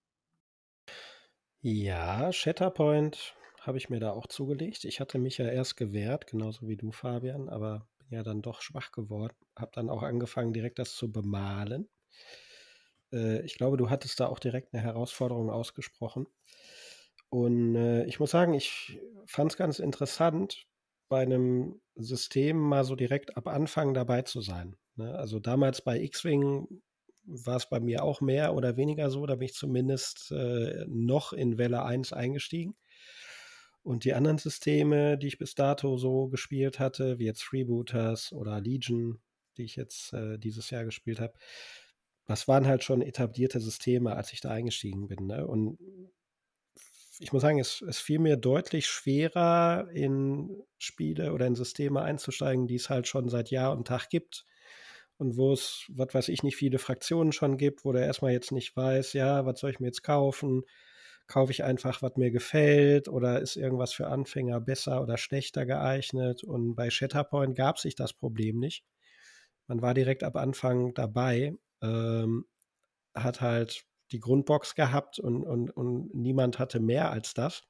Ja, 1.62 2.34
Shatterpoint 2.34 3.36
habe 3.62 3.78
ich 3.78 3.90
mir 3.90 4.00
da 4.00 4.12
auch 4.12 4.28
zugelegt. 4.28 4.84
Ich 4.86 5.00
hatte 5.00 5.20
mich 5.20 5.38
ja 5.38 5.48
erst 5.48 5.78
gewehrt, 5.78 6.28
genauso 6.28 6.68
wie 6.68 6.76
du, 6.76 6.92
Fabian, 6.92 7.50
aber 7.50 7.88
bin 8.00 8.10
ja 8.18 8.24
dann 8.24 8.42
doch 8.42 8.62
schwach 8.62 8.92
geworden. 8.92 9.36
Habe 9.56 9.72
dann 9.74 9.90
auch 9.90 10.02
angefangen, 10.04 10.54
direkt 10.54 10.80
das 10.80 10.96
zu 10.96 11.12
bemalen. 11.12 11.88
Äh, 13.14 13.42
ich 13.46 13.56
glaube, 13.56 13.78
du 13.78 13.90
hattest 13.90 14.20
da 14.20 14.28
auch 14.28 14.40
direkt 14.40 14.74
eine 14.74 14.82
Herausforderung 14.84 15.50
ausgesprochen. 15.50 16.28
Und 17.32 17.76
äh, 17.76 18.04
ich 18.06 18.20
muss 18.20 18.32
sagen, 18.32 18.54
ich 18.54 19.00
fand 19.26 19.54
es 19.54 19.58
ganz 19.58 19.80
interessant, 19.80 20.68
bei 21.08 21.22
einem 21.22 21.80
System 21.96 22.58
mal 22.58 22.84
so 22.84 22.96
direkt 22.96 23.38
ab 23.38 23.48
Anfang 23.48 23.94
dabei 23.94 24.24
zu 24.24 24.42
sein. 24.42 24.76
Ne? 24.96 25.16
Also 25.16 25.40
damals 25.40 25.82
bei 25.82 26.00
X-Wing 26.02 26.82
war 27.24 27.56
es 27.56 27.70
bei 27.70 27.80
mir 27.80 28.04
auch 28.04 28.20
mehr 28.20 28.54
oder 28.54 28.76
weniger 28.76 29.10
so, 29.10 29.26
da 29.26 29.36
bin 29.36 29.46
ich 29.46 29.54
zumindest 29.54 30.32
äh, 30.32 30.84
noch 30.90 31.32
in 31.32 31.58
Welle 31.58 31.84
1 31.84 32.12
eingestiegen. 32.12 32.76
Und 33.82 34.04
die 34.04 34.14
anderen 34.14 34.38
Systeme, 34.38 35.18
die 35.18 35.28
ich 35.28 35.38
bis 35.38 35.56
dato 35.56 35.98
so 35.98 36.28
gespielt 36.28 36.80
hatte, 36.80 37.18
wie 37.18 37.26
jetzt 37.26 37.44
Freebooters 37.44 38.34
oder 38.34 38.60
Legion, 38.60 39.22
die 39.58 39.64
ich 39.64 39.78
jetzt 39.78 40.12
äh, 40.12 40.38
dieses 40.38 40.70
Jahr 40.70 40.84
gespielt 40.84 41.22
habe, 41.22 41.34
das 42.26 42.50
waren 42.50 42.68
halt 42.68 42.84
schon 42.84 43.02
etablierte 43.02 43.62
Systeme, 43.62 44.18
als 44.18 44.34
ich 44.34 44.42
da 44.42 44.50
eingestiegen 44.50 45.08
bin. 45.08 45.28
Ne? 45.28 45.48
Und 45.48 45.80
ich 47.22 47.32
muss 47.32 47.44
sagen, 47.44 47.60
es, 47.60 47.82
es 47.82 48.00
fiel 48.00 48.18
mir 48.18 48.36
deutlich 48.36 48.88
schwerer, 48.88 49.88
in 49.94 50.64
Spiele 50.80 51.34
oder 51.34 51.46
in 51.46 51.56
Systeme 51.56 52.02
einzusteigen, 52.02 52.66
die 52.66 52.76
es 52.76 52.90
halt 52.90 53.08
schon 53.08 53.30
seit 53.30 53.52
Jahr 53.52 53.74
und 53.74 53.88
Tag 53.88 54.10
gibt. 54.10 54.46
Und 55.18 55.38
wo 55.38 55.54
es, 55.54 55.86
was 55.90 56.14
weiß 56.16 56.30
ich, 56.30 56.42
nicht 56.42 56.56
viele 56.56 56.80
Fraktionen 56.80 57.32
schon 57.32 57.58
gibt, 57.58 57.86
wo 57.86 57.92
der 57.92 58.08
erstmal 58.08 58.32
jetzt 58.32 58.52
nicht 58.52 58.76
weiß, 58.76 59.14
ja, 59.14 59.46
was 59.46 59.60
soll 59.60 59.70
ich 59.70 59.80
mir 59.80 59.86
jetzt 59.86 60.02
kaufen? 60.02 60.64
Kaufe 61.28 61.52
ich 61.52 61.64
einfach, 61.64 62.02
was 62.02 62.16
mir 62.16 62.32
gefällt 62.32 63.08
oder 63.08 63.40
ist 63.40 63.56
irgendwas 63.56 63.94
für 63.94 64.08
Anfänger 64.08 64.60
besser 64.60 65.02
oder 65.04 65.18
schlechter 65.20 65.68
geeignet? 65.68 66.44
Und 66.44 66.74
bei 66.76 66.90
Shatterpoint 66.90 67.56
gab 67.56 67.78
sich 67.78 67.94
das 67.94 68.14
Problem 68.14 68.58
nicht. 68.58 68.84
Man 69.68 69.84
war 69.84 69.94
direkt 69.94 70.24
ab 70.24 70.38
Anfang 70.38 70.96
dabei, 70.96 71.56
ähm, 71.84 72.46
hat 73.14 73.42
halt 73.42 73.86
die 74.12 74.20
Grundbox 74.20 74.76
gehabt 74.76 75.20
und, 75.20 75.44
und, 75.44 75.70
und 75.72 76.14
niemand 76.14 76.60
hatte 76.60 76.80
mehr 76.80 77.12
als 77.12 77.34
das. 77.34 77.64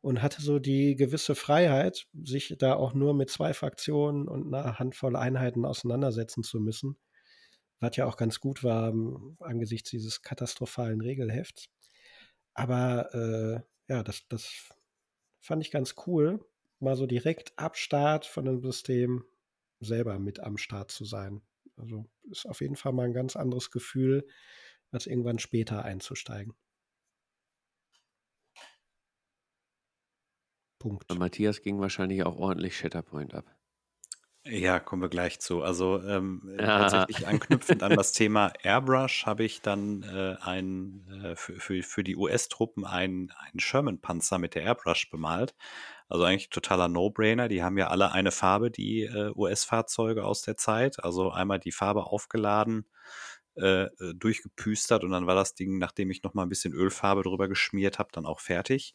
Und 0.00 0.20
hatte 0.20 0.42
so 0.42 0.58
die 0.58 0.96
gewisse 0.96 1.36
Freiheit, 1.36 2.08
sich 2.12 2.56
da 2.58 2.74
auch 2.74 2.92
nur 2.92 3.14
mit 3.14 3.30
zwei 3.30 3.54
Fraktionen 3.54 4.26
und 4.26 4.52
einer 4.52 4.80
Handvoll 4.80 5.14
Einheiten 5.14 5.64
auseinandersetzen 5.64 6.42
zu 6.42 6.58
müssen. 6.58 6.96
Was 7.78 7.96
ja 7.96 8.06
auch 8.06 8.16
ganz 8.16 8.40
gut 8.40 8.64
war 8.64 8.88
ähm, 8.88 9.36
angesichts 9.38 9.90
dieses 9.90 10.22
katastrophalen 10.22 11.00
Regelhefts. 11.00 11.68
Aber 12.52 13.14
äh, 13.14 13.60
ja, 13.92 14.02
das, 14.02 14.26
das 14.28 14.72
fand 15.40 15.62
ich 15.62 15.70
ganz 15.70 15.94
cool, 16.06 16.44
mal 16.80 16.96
so 16.96 17.06
direkt 17.06 17.56
ab 17.56 17.76
Start 17.76 18.26
von 18.26 18.44
dem 18.44 18.60
System 18.60 19.24
selber 19.80 20.18
mit 20.18 20.40
am 20.40 20.56
Start 20.56 20.90
zu 20.90 21.04
sein. 21.04 21.42
Also 21.76 22.06
ist 22.30 22.46
auf 22.46 22.60
jeden 22.60 22.76
Fall 22.76 22.92
mal 22.92 23.06
ein 23.06 23.12
ganz 23.12 23.36
anderes 23.36 23.70
Gefühl, 23.70 24.26
als 24.92 25.06
irgendwann 25.06 25.38
später 25.38 25.84
einzusteigen. 25.84 26.54
Punkt. 30.78 31.06
Bei 31.06 31.14
Matthias 31.14 31.62
ging 31.62 31.80
wahrscheinlich 31.80 32.24
auch 32.24 32.36
ordentlich 32.36 32.76
Shatterpoint 32.76 33.34
ab. 33.34 33.46
Ja, 34.44 34.80
kommen 34.80 35.00
wir 35.02 35.08
gleich 35.08 35.38
zu. 35.38 35.62
Also 35.62 36.02
ähm, 36.02 36.42
äh, 36.58 36.62
Ja. 36.66 36.88
tatsächlich 36.90 37.28
anknüpfend 37.28 37.82
an 37.84 37.94
das 37.94 38.10
Thema 38.12 38.52
Airbrush 38.64 39.24
habe 39.24 39.44
ich 39.44 39.62
dann 39.62 40.02
äh, 40.02 40.34
ein, 40.40 41.06
äh, 41.24 41.36
für, 41.36 41.54
für, 41.60 41.82
für 41.84 42.02
die 42.02 42.16
US-Truppen 42.16 42.84
einen, 42.84 43.30
einen 43.38 43.60
Sherman-Panzer 43.60 44.38
mit 44.38 44.56
der 44.56 44.64
Airbrush 44.64 45.10
bemalt. 45.10 45.54
Also 46.08 46.24
eigentlich 46.24 46.50
totaler 46.50 46.88
No-Brainer. 46.88 47.46
Die 47.48 47.62
haben 47.62 47.78
ja 47.78 47.86
alle 47.88 48.10
eine 48.12 48.32
Farbe, 48.32 48.72
die 48.72 49.02
äh, 49.02 49.30
US-Fahrzeuge 49.36 50.24
aus 50.24 50.42
der 50.42 50.56
Zeit. 50.56 51.02
Also 51.04 51.30
einmal 51.30 51.60
die 51.60 51.72
Farbe 51.72 52.06
aufgeladen, 52.06 52.86
äh, 53.56 53.84
äh, 53.84 54.14
durchgepüstert 54.14 55.04
und 55.04 55.10
dann 55.10 55.26
war 55.26 55.34
das 55.34 55.54
Ding, 55.54 55.78
nachdem 55.78 56.10
ich 56.10 56.22
noch 56.22 56.34
mal 56.34 56.42
ein 56.44 56.48
bisschen 56.48 56.72
Ölfarbe 56.72 57.22
drüber 57.22 57.48
geschmiert 57.48 57.98
habe, 57.98 58.10
dann 58.12 58.26
auch 58.26 58.40
fertig. 58.40 58.94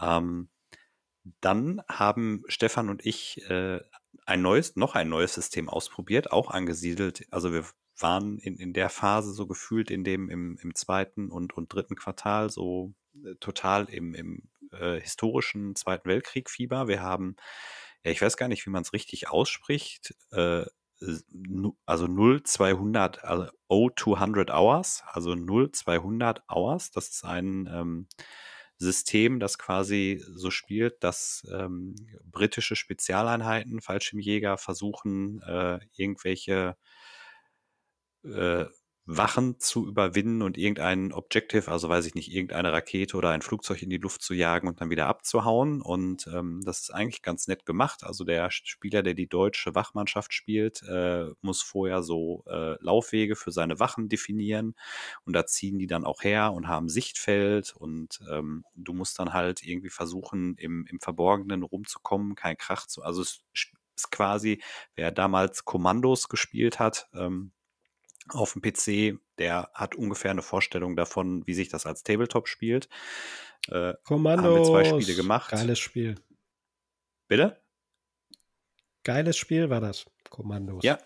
Ähm, 0.00 0.48
dann 1.40 1.82
haben 1.88 2.42
Stefan 2.48 2.88
und 2.88 3.04
ich 3.04 3.42
äh, 3.50 3.80
ein 4.26 4.42
neues, 4.42 4.76
noch 4.76 4.94
ein 4.94 5.08
neues 5.08 5.34
System 5.34 5.68
ausprobiert, 5.68 6.32
auch 6.32 6.50
angesiedelt. 6.50 7.26
Also 7.30 7.52
wir 7.52 7.64
waren 7.98 8.38
in, 8.38 8.56
in 8.56 8.72
der 8.72 8.90
Phase 8.90 9.32
so 9.32 9.46
gefühlt 9.46 9.90
in 9.90 10.04
dem 10.04 10.28
im, 10.30 10.58
im 10.62 10.74
zweiten 10.74 11.30
und, 11.30 11.54
und 11.54 11.72
dritten 11.72 11.96
Quartal 11.96 12.50
so 12.50 12.94
äh, 13.24 13.34
total 13.40 13.86
im, 13.86 14.14
im 14.14 14.48
äh, 14.72 15.00
historischen 15.00 15.74
Zweiten 15.76 16.08
Weltkrieg 16.08 16.50
Fieber. 16.50 16.88
Wir 16.88 17.00
haben, 17.00 17.36
ja, 18.04 18.10
ich 18.10 18.20
weiß 18.20 18.36
gar 18.36 18.48
nicht, 18.48 18.66
wie 18.66 18.70
man 18.70 18.82
es 18.82 18.92
richtig 18.92 19.28
ausspricht, 19.28 20.14
äh, 20.32 20.64
also 21.84 22.06
0200, 22.06 23.24
also 23.24 23.50
0200 23.68 24.50
Hours, 24.50 25.02
also 25.06 25.34
0200 25.34 26.42
Hours. 26.48 26.90
Das 26.90 27.08
ist 27.08 27.24
ein 27.24 27.68
ähm, 27.72 28.08
System, 28.78 29.40
das 29.40 29.58
quasi 29.58 30.22
so 30.28 30.50
spielt, 30.50 31.02
dass 31.02 31.46
ähm, 31.52 31.94
britische 32.24 32.76
Spezialeinheiten, 32.76 33.80
Fallschirmjäger 33.80 34.58
versuchen, 34.58 35.42
äh, 35.42 35.80
irgendwelche 35.96 36.76
äh, 38.24 38.66
Wachen 39.06 39.60
zu 39.60 39.86
überwinden 39.86 40.42
und 40.42 40.58
irgendein 40.58 41.12
Objective, 41.12 41.70
also 41.70 41.88
weiß 41.88 42.06
ich 42.06 42.16
nicht, 42.16 42.32
irgendeine 42.32 42.72
Rakete 42.72 43.16
oder 43.16 43.30
ein 43.30 43.40
Flugzeug 43.40 43.80
in 43.82 43.88
die 43.88 43.98
Luft 43.98 44.20
zu 44.20 44.34
jagen 44.34 44.66
und 44.66 44.80
dann 44.80 44.90
wieder 44.90 45.06
abzuhauen. 45.06 45.80
Und 45.80 46.26
ähm, 46.26 46.60
das 46.64 46.80
ist 46.80 46.90
eigentlich 46.90 47.22
ganz 47.22 47.46
nett 47.46 47.64
gemacht. 47.64 48.02
Also 48.02 48.24
der 48.24 48.50
Spieler, 48.50 49.04
der 49.04 49.14
die 49.14 49.28
deutsche 49.28 49.76
Wachmannschaft 49.76 50.34
spielt, 50.34 50.82
äh, 50.82 51.26
muss 51.40 51.62
vorher 51.62 52.02
so 52.02 52.42
äh, 52.48 52.82
Laufwege 52.82 53.36
für 53.36 53.52
seine 53.52 53.78
Wachen 53.78 54.08
definieren. 54.08 54.74
Und 55.24 55.34
da 55.34 55.46
ziehen 55.46 55.78
die 55.78 55.86
dann 55.86 56.04
auch 56.04 56.24
her 56.24 56.52
und 56.52 56.66
haben 56.66 56.88
Sichtfeld. 56.88 57.74
Und 57.76 58.20
ähm, 58.28 58.64
du 58.74 58.92
musst 58.92 59.20
dann 59.20 59.32
halt 59.32 59.62
irgendwie 59.62 59.90
versuchen, 59.90 60.56
im, 60.56 60.84
im 60.90 60.98
Verborgenen 60.98 61.62
rumzukommen, 61.62 62.34
kein 62.34 62.56
Krach 62.56 62.86
zu. 62.86 63.02
Also 63.04 63.22
es 63.22 63.44
ist 63.96 64.10
quasi, 64.10 64.60
wer 64.94 65.12
damals 65.12 65.64
Kommandos 65.64 66.28
gespielt 66.28 66.78
hat, 66.78 67.08
ähm, 67.14 67.52
auf 68.30 68.52
dem 68.54 68.62
PC, 68.62 69.18
der 69.38 69.70
hat 69.74 69.94
ungefähr 69.94 70.30
eine 70.30 70.42
Vorstellung 70.42 70.96
davon, 70.96 71.46
wie 71.46 71.54
sich 71.54 71.68
das 71.68 71.86
als 71.86 72.02
Tabletop 72.02 72.48
spielt. 72.48 72.88
Äh, 73.68 73.94
Kommandos. 74.04 74.44
haben 74.44 74.54
wir 74.54 74.62
zwei 74.64 74.84
Spiele 74.84 75.16
gemacht. 75.16 75.50
Geiles 75.50 75.78
Spiel. 75.78 76.16
Bitte? 77.28 77.60
Geiles 79.04 79.36
Spiel 79.36 79.70
war 79.70 79.80
das. 79.80 80.06
Kommandos. 80.30 80.84
Ja. 80.84 80.98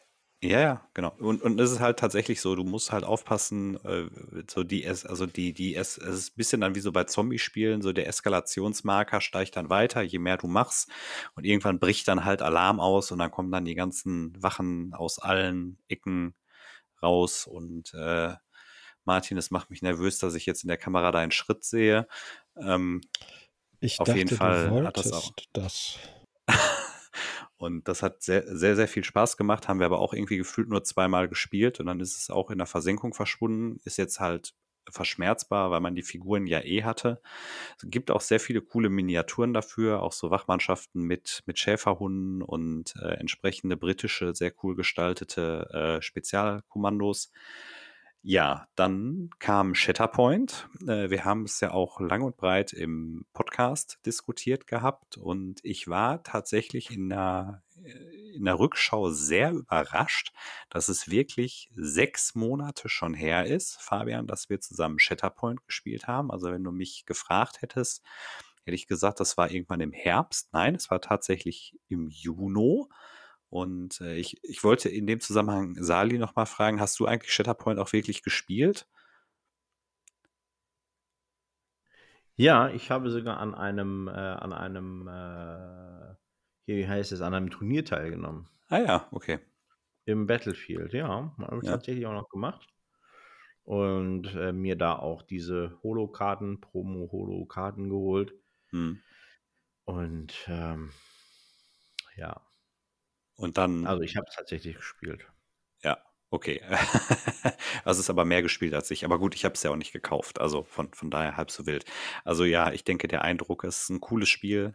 Ja, 0.43 0.59
ja, 0.59 0.89
genau. 0.95 1.15
Und, 1.19 1.43
und 1.43 1.61
es 1.61 1.71
ist 1.71 1.81
halt 1.81 1.99
tatsächlich 1.99 2.41
so, 2.41 2.57
du 2.57 2.65
musst 2.65 2.93
halt 2.93 3.05
aufpassen, 3.05 3.77
äh, 3.85 4.09
so 4.51 4.65
die, 4.65 4.85
Es- 4.85 5.05
also 5.05 5.27
die, 5.27 5.53
die, 5.53 5.75
es, 5.77 5.99
es 5.99 6.15
ist 6.15 6.31
ein 6.33 6.37
bisschen 6.37 6.63
dann 6.63 6.75
wie 6.75 6.81
so 6.81 6.93
bei 6.93 7.05
Zombie-Spielen, 7.05 7.83
so 7.83 7.93
der 7.93 8.07
Eskalationsmarker 8.09 9.21
steigt 9.21 9.57
dann 9.57 9.69
weiter, 9.69 10.01
je 10.01 10.19
mehr 10.19 10.39
du 10.39 10.47
machst. 10.47 10.91
Und 11.35 11.45
irgendwann 11.45 11.79
bricht 11.79 12.09
dann 12.09 12.25
halt 12.25 12.41
Alarm 12.41 12.81
aus 12.81 13.11
und 13.13 13.19
dann 13.19 13.31
kommen 13.31 13.53
dann 13.53 13.67
die 13.67 13.75
ganzen 13.75 14.43
Wachen 14.43 14.95
aus 14.95 15.19
allen 15.19 15.77
Ecken 15.89 16.35
raus 17.03 17.47
und 17.47 17.93
äh, 17.95 18.35
Martin, 19.05 19.39
es 19.39 19.51
macht 19.51 19.71
mich 19.71 19.83
nervös, 19.83 20.19
dass 20.19 20.35
ich 20.35 20.47
jetzt 20.47 20.63
in 20.63 20.69
der 20.69 20.77
Kamera 20.77 21.11
deinen 21.11 21.33
Schritt 21.33 21.65
sehe. 21.65 22.07
Ähm, 22.57 23.01
Ich 23.81 23.99
Auf 23.99 24.07
dachte, 24.07 24.19
jeden 24.19 24.37
Fall 24.37 24.69
du 24.69 24.87
hat 24.87 24.97
das 24.97 25.11
wolltest 25.11 25.49
das. 25.53 25.99
und 27.57 27.89
das 27.89 28.03
hat 28.03 28.23
sehr, 28.23 28.45
sehr, 28.47 28.77
sehr 28.77 28.89
viel 28.89 29.05
Spaß 29.05 29.37
gemacht, 29.37 29.69
haben 29.69 29.81
wir 29.81 29.87
aber 29.87 30.01
auch 30.01 30.13
irgendwie 30.13 30.37
gefühlt 30.37 30.69
nur 30.69 30.85
zweimal 30.85 31.29
gespielt 31.29 31.81
und 31.81 31.87
dann 31.87 32.01
ist 32.01 32.17
es 32.19 32.31
auch 32.31 32.51
in 32.51 32.59
der 32.59 32.67
Versenkung 32.67 33.15
verschwunden, 33.15 33.81
ist 33.85 33.97
jetzt 33.97 34.21
halt 34.21 34.55
verschmerzbar, 34.91 35.71
weil 35.71 35.81
man 35.81 35.95
die 35.95 36.03
Figuren 36.03 36.47
ja 36.47 36.61
eh 36.61 36.83
hatte. 36.83 37.21
Es 37.77 37.91
gibt 37.91 38.11
auch 38.11 38.21
sehr 38.21 38.41
viele 38.41 38.61
coole 38.61 38.89
Miniaturen 38.89 39.53
dafür, 39.53 40.03
auch 40.03 40.13
so 40.13 40.31
Wachmannschaften 40.31 41.03
mit, 41.03 41.43
mit 41.47 41.59
Schäferhunden 41.59 42.43
und 42.43 42.95
äh, 43.01 43.15
entsprechende 43.15 43.77
britische, 43.77 44.35
sehr 44.35 44.53
cool 44.63 44.77
gestaltete 44.77 45.99
äh, 45.99 46.03
Spezialkommandos. 46.03 47.31
Ja, 48.23 48.69
dann 48.75 49.31
kam 49.39 49.75
Shatterpoint. 49.75 50.69
Äh, 50.87 51.09
wir 51.09 51.25
haben 51.25 51.45
es 51.45 51.61
ja 51.61 51.71
auch 51.71 52.01
lang 52.01 52.21
und 52.21 52.37
breit 52.37 52.75
im 52.75 53.25
Podcast 53.33 53.99
diskutiert 54.05 54.67
gehabt 54.67 55.17
und 55.17 55.61
ich 55.63 55.89
war 55.89 56.23
tatsächlich 56.23 56.91
in 56.91 57.11
äh, 57.11 57.45
in 58.35 58.45
der 58.45 58.59
Rückschau 58.59 59.11
sehr 59.11 59.53
überrascht, 59.53 60.33
dass 60.71 60.89
es 60.89 61.11
wirklich 61.11 61.71
sechs 61.75 62.35
Monate 62.35 62.89
schon 62.89 63.15
her 63.15 63.47
ist, 63.47 63.81
Fabian, 63.81 64.27
dass 64.27 64.49
wir 64.49 64.61
zusammen 64.61 64.99
Shatterpoint 64.99 65.65
gespielt 65.67 66.07
haben. 66.07 66.31
Also 66.31 66.51
wenn 66.51 66.65
du 66.65 66.73
mich 66.73 67.05
gefragt 67.07 67.63
hättest, 67.63 68.03
hätte 68.65 68.75
ich 68.75 68.87
gesagt, 68.87 69.21
das 69.21 69.37
war 69.37 69.51
irgendwann 69.51 69.81
im 69.81 69.93
Herbst. 69.93 70.53
Nein, 70.53 70.75
es 70.75 70.91
war 70.91 71.01
tatsächlich 71.01 71.79
im 71.89 72.09
Juni. 72.09 72.85
Und 73.49 74.01
äh, 74.01 74.17
ich, 74.17 74.39
ich 74.45 74.63
wollte 74.63 74.89
in 74.89 75.07
dem 75.07 75.21
Zusammenhang 75.21 75.75
Sali 75.83 76.19
nochmal 76.19 76.47
fragen, 76.47 76.81
hast 76.81 77.01
du 77.01 77.07
eigentlich 77.07 77.33
Shatterpoint 77.33 77.81
auch 77.81 77.93
wirklich 77.93 78.23
gespielt? 78.23 78.87
Ja, 82.37 82.69
ich 82.71 82.91
habe 82.91 83.11
sogar 83.11 83.39
an 83.39 83.55
einem, 83.55 84.09
äh, 84.09 84.13
an 84.13 84.53
einem, 84.53 85.09
äh, 85.09 86.15
hier, 86.71 86.85
wie 86.85 86.89
heißt 86.89 87.13
es, 87.13 87.21
an 87.21 87.35
einem 87.35 87.51
Turnier 87.51 87.85
teilgenommen. 87.85 88.49
Ah 88.69 88.79
ja, 88.81 89.09
okay. 89.13 89.39
Im 90.05 90.27
Battlefield, 90.27 90.93
ja. 90.93 91.35
Habe 91.39 91.61
ich 91.63 91.65
Ja. 91.65 91.71
tatsächlich 91.71 92.05
auch 92.05 92.13
noch 92.13 92.29
gemacht. 92.29 92.69
Und 93.65 94.35
äh, 94.35 94.53
mir 94.53 94.77
da 94.77 94.97
auch 94.99 95.23
diese 95.23 95.79
Holo-Karten, 95.83 96.61
Promo-Holo-Karten 96.61 97.89
geholt. 97.89 98.35
Hm. 98.73 98.93
Und 99.85 100.47
ähm, 100.49 100.91
ja, 102.17 102.41
Und 103.37 103.59
dann, 103.59 103.91
also 103.91 104.01
ich 104.03 104.17
habe 104.17 104.27
es 104.27 104.37
tatsächlich 104.37 104.77
gespielt. 104.77 105.31
ja, 105.85 105.99
okay. 106.31 106.61
also 107.85 107.99
es 107.99 107.99
ist 108.01 108.11
aber 108.11 108.25
mehr 108.25 108.43
gespielt 108.43 108.75
als 108.75 108.91
ich. 108.91 109.05
Aber 109.05 109.19
gut, 109.19 109.35
ich 109.35 109.45
habe 109.45 109.55
es 109.55 109.63
ja 109.63 109.71
auch 109.71 109.77
nicht 109.77 109.93
gekauft. 109.93 110.41
Also 110.41 110.65
von, 110.65 110.93
von 110.95 111.11
daher 111.11 111.37
halb 111.37 111.51
so 111.51 111.67
wild. 111.67 111.85
Also 112.25 112.45
ja, 112.45 112.73
ich 112.73 112.85
denke, 112.85 113.09
der 113.09 113.23
Eindruck 113.23 113.65
ist 113.65 113.89
ein 113.91 114.01
cooles 114.01 114.29
Spiel. 114.29 114.75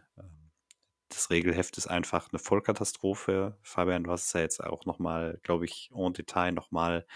Das 1.08 1.30
Regelheft 1.30 1.78
ist 1.78 1.86
einfach 1.86 2.28
eine 2.30 2.40
Vollkatastrophe. 2.40 3.56
Fabian, 3.62 4.04
du 4.04 4.10
hast 4.10 4.26
es 4.26 4.32
ja 4.32 4.40
jetzt 4.40 4.62
auch 4.62 4.84
nochmal, 4.86 5.38
glaube 5.42 5.64
ich, 5.64 5.90
en 5.94 6.12
Detail 6.12 6.52
nochmal 6.52 7.06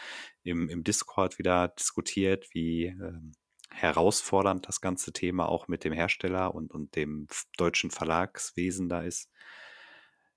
im, 0.42 0.68
im 0.68 0.84
Discord 0.84 1.38
wieder 1.38 1.68
diskutiert, 1.68 2.54
wie 2.54 2.86
ähm, 2.86 3.32
herausfordernd 3.70 4.68
das 4.68 4.80
ganze 4.80 5.12
Thema 5.12 5.48
auch 5.48 5.68
mit 5.68 5.84
dem 5.84 5.92
Hersteller 5.92 6.54
und, 6.54 6.72
und 6.72 6.94
dem 6.96 7.26
deutschen 7.56 7.90
Verlagswesen 7.90 8.88
da 8.88 9.02
ist. 9.02 9.28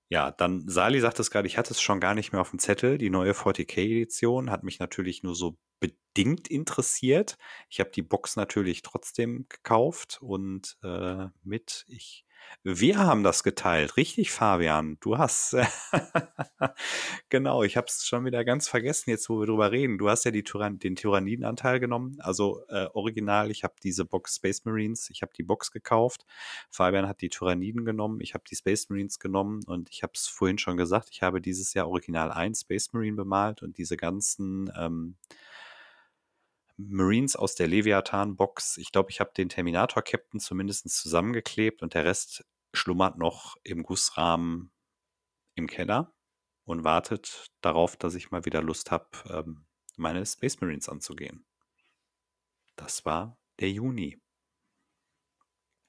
Ja, 0.09 0.31
dann 0.31 0.67
Sali 0.67 0.99
sagt 0.99 1.19
es 1.19 1.31
gerade, 1.31 1.47
ich 1.47 1.57
hatte 1.57 1.71
es 1.71 1.81
schon 1.81 1.99
gar 1.99 2.13
nicht 2.13 2.31
mehr 2.31 2.41
auf 2.41 2.51
dem 2.51 2.59
Zettel. 2.59 2.97
Die 2.97 3.09
neue 3.09 3.31
40k-Edition 3.31 4.51
hat 4.51 4.63
mich 4.63 4.79
natürlich 4.79 5.23
nur 5.23 5.35
so 5.35 5.57
bedingt 5.79 6.47
interessiert. 6.47 7.37
Ich 7.69 7.79
habe 7.79 7.89
die 7.91 8.03
Box 8.03 8.35
natürlich 8.35 8.83
trotzdem 8.83 9.47
gekauft 9.49 10.19
und 10.21 10.77
äh, 10.83 11.27
mit 11.43 11.85
ich. 11.87 12.25
Wir 12.65 12.97
haben 12.97 13.23
das 13.23 13.43
geteilt, 13.43 13.97
richtig, 13.97 14.31
Fabian? 14.31 14.97
Du 15.01 15.17
hast 15.17 15.57
genau. 17.29 17.63
Ich 17.63 17.75
habe 17.75 17.87
es 17.87 18.05
schon 18.05 18.23
wieder 18.23 18.45
ganz 18.45 18.69
vergessen 18.69 19.09
jetzt, 19.09 19.29
wo 19.29 19.39
wir 19.39 19.47
drüber 19.47 19.71
reden. 19.71 19.97
Du 19.97 20.09
hast 20.09 20.23
ja 20.23 20.31
die 20.31 20.43
Tyran 20.43 20.79
den 20.79 20.95
Tyrannidenanteil 20.95 21.81
genommen. 21.81 22.17
Also 22.19 22.63
äh, 22.69 22.87
original. 22.93 23.51
Ich 23.51 23.65
habe 23.65 23.73
diese 23.83 24.05
Box 24.05 24.37
Space 24.37 24.63
Marines. 24.63 25.09
Ich 25.09 25.21
habe 25.21 25.33
die 25.35 25.43
Box 25.43 25.71
gekauft. 25.71 26.25
Fabian 26.69 27.07
hat 27.07 27.21
die 27.21 27.29
Tyranniden 27.29 27.85
genommen, 27.85 28.21
ich 28.21 28.33
habe 28.33 28.43
die 28.49 28.55
Space 28.55 28.89
Marines 28.89 29.19
genommen 29.19 29.63
und 29.65 29.89
ich 29.89 30.03
habe 30.03 30.13
es 30.15 30.27
vorhin 30.27 30.57
schon 30.57 30.77
gesagt, 30.77 31.09
ich 31.11 31.21
habe 31.21 31.41
dieses 31.41 31.73
Jahr 31.73 31.87
Original 31.87 32.31
1 32.31 32.61
Space 32.61 32.93
Marine 32.93 33.15
bemalt 33.15 33.61
und 33.61 33.77
diese 33.77 33.97
ganzen 33.97 34.71
ähm, 34.77 35.15
Marines 36.77 37.35
aus 37.35 37.55
der 37.55 37.67
Leviathan-Box. 37.67 38.77
Ich 38.77 38.91
glaube, 38.91 39.11
ich 39.11 39.19
habe 39.19 39.31
den 39.35 39.49
Terminator-Captain 39.49 40.39
zumindest 40.39 40.89
zusammengeklebt 40.89 41.81
und 41.81 41.93
der 41.93 42.05
Rest 42.05 42.45
schlummert 42.73 43.17
noch 43.17 43.55
im 43.63 43.83
Gussrahmen 43.83 44.71
im 45.55 45.67
Keller 45.67 46.13
und 46.65 46.83
wartet 46.83 47.51
darauf, 47.61 47.95
dass 47.97 48.15
ich 48.15 48.31
mal 48.31 48.45
wieder 48.45 48.61
Lust 48.61 48.91
habe, 48.91 49.09
ähm, 49.29 49.65
meine 49.97 50.25
Space 50.25 50.59
Marines 50.61 50.89
anzugehen. 50.89 51.45
Das 52.75 53.05
war 53.05 53.37
der 53.59 53.69
Juni. 53.69 54.19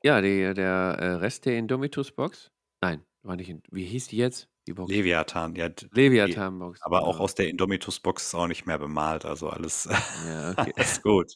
Ja, 0.02 0.20
die, 0.20 0.52
der 0.52 0.96
äh, 1.00 1.06
Rest 1.14 1.46
der 1.46 1.56
Indomitus-Box. 1.58 2.52
Nein, 2.82 3.06
war 3.22 3.36
nicht. 3.36 3.48
In, 3.48 3.62
wie 3.70 3.86
hieß 3.86 4.08
die 4.08 4.18
jetzt? 4.18 4.50
Die 4.66 4.72
Box. 4.72 4.90
Leviathan, 4.90 5.54
ja. 5.56 5.68
Leviathan-Box. 5.92 6.82
Aber 6.82 7.02
auch 7.02 7.12
genau. 7.12 7.24
aus 7.24 7.34
der 7.34 7.48
Indomitus-Box 7.48 8.26
ist 8.28 8.34
auch 8.34 8.46
nicht 8.46 8.66
mehr 8.66 8.78
bemalt, 8.78 9.24
also 9.24 9.48
alles 9.48 9.88
Ja, 10.26 10.50
okay. 10.58 10.72
ist 10.76 11.02
gut. 11.02 11.34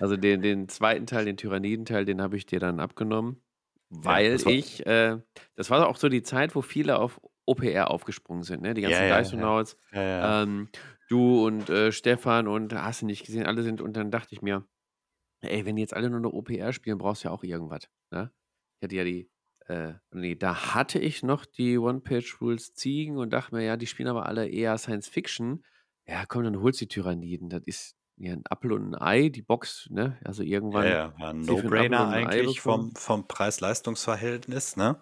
Also 0.00 0.16
den, 0.16 0.42
den 0.42 0.68
zweiten 0.68 1.06
Teil, 1.06 1.24
den 1.24 1.36
Tyrannidenteil, 1.36 2.04
den 2.04 2.20
habe 2.20 2.36
ich 2.36 2.46
dir 2.46 2.60
dann 2.60 2.80
abgenommen, 2.80 3.42
weil 3.88 4.32
das 4.32 4.44
war- 4.44 4.52
ich, 4.52 4.84
äh, 4.86 5.18
das 5.54 5.70
war 5.70 5.86
auch 5.88 5.96
so 5.96 6.08
die 6.08 6.22
Zeit, 6.22 6.54
wo 6.54 6.62
viele 6.62 6.98
auf 6.98 7.20
OPR 7.46 7.90
aufgesprungen 7.90 8.42
sind, 8.42 8.62
ne? 8.62 8.74
Die 8.74 8.82
ganzen 8.82 9.02
Ja, 9.02 9.06
ja, 9.06 9.16
ja. 9.16 9.22
Dysonauts, 9.22 9.76
Ja, 9.92 10.02
ja. 10.02 10.42
ähm, 10.42 10.68
du 11.08 11.46
und 11.46 11.70
äh, 11.70 11.92
Stefan 11.92 12.48
und 12.48 12.74
hast 12.74 13.02
du 13.02 13.06
nicht 13.06 13.24
gesehen, 13.24 13.46
alle 13.46 13.62
sind, 13.62 13.80
und 13.80 13.96
dann 13.96 14.10
dachte 14.10 14.34
ich 14.34 14.42
mir, 14.42 14.66
ey, 15.42 15.64
wenn 15.64 15.76
die 15.76 15.82
jetzt 15.82 15.94
alle 15.94 16.10
nur 16.10 16.18
eine 16.18 16.32
OPR 16.32 16.72
spielen, 16.72 16.98
brauchst 16.98 17.22
du 17.24 17.28
ja 17.28 17.32
auch 17.34 17.44
irgendwas, 17.44 17.88
ne? 18.10 18.32
Ich 18.80 18.84
hatte 18.86 18.96
ja 18.96 19.04
die, 19.04 19.30
äh, 19.68 19.94
nee, 20.12 20.36
da 20.36 20.74
hatte 20.74 20.98
ich 20.98 21.22
noch 21.22 21.44
die 21.44 21.78
One-Page-Rules 21.78 22.74
Ziegen 22.74 23.18
und 23.18 23.32
dachte 23.32 23.54
mir, 23.54 23.64
ja, 23.64 23.76
die 23.76 23.86
spielen 23.86 24.08
aber 24.08 24.26
alle 24.26 24.48
eher 24.48 24.78
Science-Fiction. 24.78 25.64
Ja, 26.06 26.24
komm, 26.26 26.44
dann 26.44 26.60
holst 26.60 26.80
du 26.80 26.84
die 26.84 26.94
Tyranniden. 26.94 27.48
Das 27.48 27.62
ist 27.64 27.96
ja 28.16 28.32
ein 28.32 28.44
Apfel 28.48 28.72
und 28.72 28.94
ein 28.94 29.02
Ei, 29.02 29.28
die 29.28 29.42
Box, 29.42 29.88
ne? 29.90 30.18
Also 30.24 30.42
ja, 30.42 30.50
irgendwann. 30.50 30.86
ja, 30.86 31.18
war 31.18 31.30
ein 31.30 31.40
No-Brainer 31.40 32.08
eigentlich 32.08 32.60
vom, 32.60 32.94
vom 32.94 33.26
Preis-Leistungs-Verhältnis, 33.26 34.76
ne? 34.76 34.98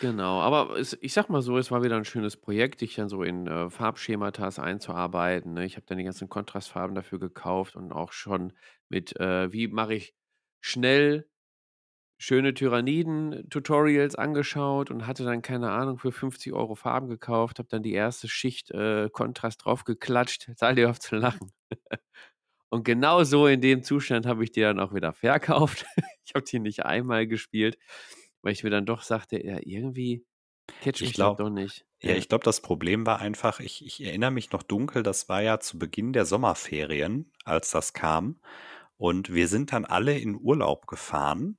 Genau, 0.00 0.40
aber 0.40 0.76
es, 0.76 0.98
ich 1.00 1.12
sag 1.12 1.30
mal 1.30 1.40
so, 1.40 1.56
es 1.56 1.70
war 1.70 1.82
wieder 1.82 1.96
ein 1.96 2.04
schönes 2.04 2.36
Projekt, 2.36 2.80
dich 2.80 2.96
dann 2.96 3.08
so 3.08 3.22
in 3.22 3.46
äh, 3.46 3.70
Farbschematas 3.70 4.58
einzuarbeiten. 4.58 5.54
Ne? 5.54 5.64
Ich 5.64 5.76
habe 5.76 5.86
dann 5.86 5.98
die 5.98 6.04
ganzen 6.04 6.28
Kontrastfarben 6.28 6.94
dafür 6.94 7.18
gekauft 7.18 7.76
und 7.76 7.92
auch 7.92 8.12
schon 8.12 8.52
mit, 8.88 9.18
äh, 9.18 9.52
wie 9.52 9.68
mache 9.68 9.94
ich 9.94 10.14
schnell 10.60 11.28
schöne 12.18 12.52
Tyranniden-Tutorials 12.52 14.16
angeschaut 14.16 14.90
und 14.90 15.06
hatte 15.06 15.24
dann, 15.24 15.40
keine 15.40 15.70
Ahnung, 15.70 15.98
für 15.98 16.12
50 16.12 16.52
Euro 16.52 16.74
Farben 16.74 17.08
gekauft, 17.08 17.60
habe 17.60 17.68
dann 17.68 17.82
die 17.82 17.92
erste 17.92 18.28
Schicht 18.28 18.72
äh, 18.72 19.08
Kontrast 19.10 19.64
draufgeklatscht. 19.64 20.50
Sei 20.56 20.74
dir 20.74 20.90
auf 20.90 20.98
zu 20.98 21.16
lachen. 21.16 21.52
Und 22.70 22.84
genau 22.84 23.24
so 23.24 23.46
in 23.46 23.60
dem 23.60 23.82
Zustand 23.82 24.26
habe 24.26 24.44
ich 24.44 24.52
die 24.52 24.60
dann 24.60 24.80
auch 24.80 24.92
wieder 24.92 25.12
verkauft. 25.12 25.86
ich 26.24 26.34
habe 26.34 26.44
die 26.44 26.58
nicht 26.58 26.84
einmal 26.84 27.26
gespielt, 27.26 27.78
weil 28.42 28.52
ich 28.52 28.64
mir 28.64 28.70
dann 28.70 28.84
doch 28.84 29.02
sagte, 29.02 29.42
ja, 29.42 29.58
irgendwie 29.62 30.26
catch 30.82 31.00
Ich 31.00 31.14
glaub- 31.14 31.38
doch 31.38 31.50
nicht. 31.50 31.86
Ja, 32.00 32.14
ich 32.14 32.28
glaube, 32.28 32.44
das 32.44 32.60
Problem 32.60 33.06
war 33.06 33.20
einfach, 33.20 33.58
ich, 33.58 33.84
ich 33.84 34.04
erinnere 34.04 34.30
mich 34.30 34.52
noch 34.52 34.62
dunkel, 34.62 35.02
das 35.02 35.28
war 35.28 35.42
ja 35.42 35.58
zu 35.58 35.80
Beginn 35.80 36.12
der 36.12 36.26
Sommerferien, 36.26 37.32
als 37.44 37.72
das 37.72 37.92
kam. 37.92 38.40
Und 38.96 39.32
wir 39.32 39.48
sind 39.48 39.72
dann 39.72 39.84
alle 39.84 40.16
in 40.16 40.36
Urlaub 40.36 40.86
gefahren. 40.86 41.58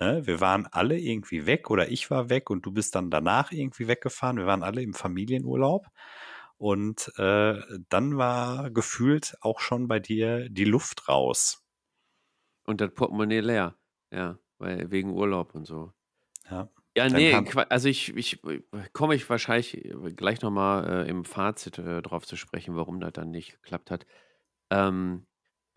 Ne? 0.00 0.26
Wir 0.26 0.40
waren 0.40 0.66
alle 0.66 0.98
irgendwie 0.98 1.46
weg 1.46 1.70
oder 1.70 1.88
ich 1.88 2.10
war 2.10 2.28
weg 2.28 2.50
und 2.50 2.66
du 2.66 2.72
bist 2.72 2.94
dann 2.94 3.10
danach 3.10 3.52
irgendwie 3.52 3.88
weggefahren. 3.88 4.36
Wir 4.36 4.46
waren 4.46 4.62
alle 4.62 4.82
im 4.82 4.94
Familienurlaub. 4.94 5.86
Und 6.58 7.12
äh, 7.18 7.60
dann 7.90 8.16
war 8.16 8.70
gefühlt 8.70 9.36
auch 9.42 9.60
schon 9.60 9.88
bei 9.88 10.00
dir 10.00 10.48
die 10.48 10.64
Luft 10.64 11.08
raus. 11.08 11.62
Und 12.64 12.80
das 12.80 12.92
Portemonnaie 12.94 13.40
leer. 13.40 13.76
Ja, 14.10 14.38
weil 14.58 14.90
wegen 14.90 15.10
Urlaub 15.10 15.54
und 15.54 15.66
so. 15.66 15.92
Ja. 16.50 16.70
Ja, 16.96 17.10
nee, 17.10 17.34
also 17.68 17.90
ich, 17.90 18.16
ich 18.16 18.40
komme 18.94 19.14
ich 19.14 19.28
wahrscheinlich 19.28 19.86
gleich 20.16 20.40
nochmal 20.40 21.04
äh, 21.04 21.10
im 21.10 21.26
Fazit 21.26 21.76
äh, 21.76 22.00
drauf 22.00 22.26
zu 22.26 22.36
sprechen, 22.36 22.74
warum 22.74 23.00
das 23.00 23.12
dann 23.12 23.30
nicht 23.30 23.52
geklappt 23.60 23.90
hat. 23.90 24.06
Ähm, 24.70 25.26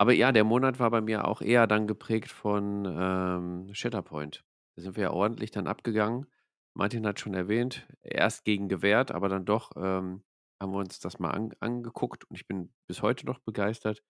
aber 0.00 0.14
ja, 0.14 0.32
der 0.32 0.44
Monat 0.44 0.78
war 0.78 0.90
bei 0.90 1.02
mir 1.02 1.28
auch 1.28 1.42
eher 1.42 1.66
dann 1.66 1.86
geprägt 1.86 2.30
von 2.32 2.86
ähm, 2.86 3.68
Shatterpoint. 3.74 4.42
Da 4.74 4.80
sind 4.80 4.96
wir 4.96 5.02
ja 5.02 5.10
ordentlich 5.10 5.50
dann 5.50 5.66
abgegangen. 5.66 6.24
Martin 6.72 7.06
hat 7.06 7.20
schon 7.20 7.34
erwähnt, 7.34 7.86
erst 8.00 8.46
gegen 8.46 8.70
gewehrt, 8.70 9.12
aber 9.12 9.28
dann 9.28 9.44
doch 9.44 9.72
ähm, 9.76 10.22
haben 10.58 10.72
wir 10.72 10.78
uns 10.78 11.00
das 11.00 11.18
mal 11.18 11.32
an, 11.32 11.50
angeguckt 11.60 12.24
und 12.24 12.34
ich 12.34 12.46
bin 12.46 12.72
bis 12.86 13.02
heute 13.02 13.26
noch 13.26 13.40
begeistert. 13.40 14.02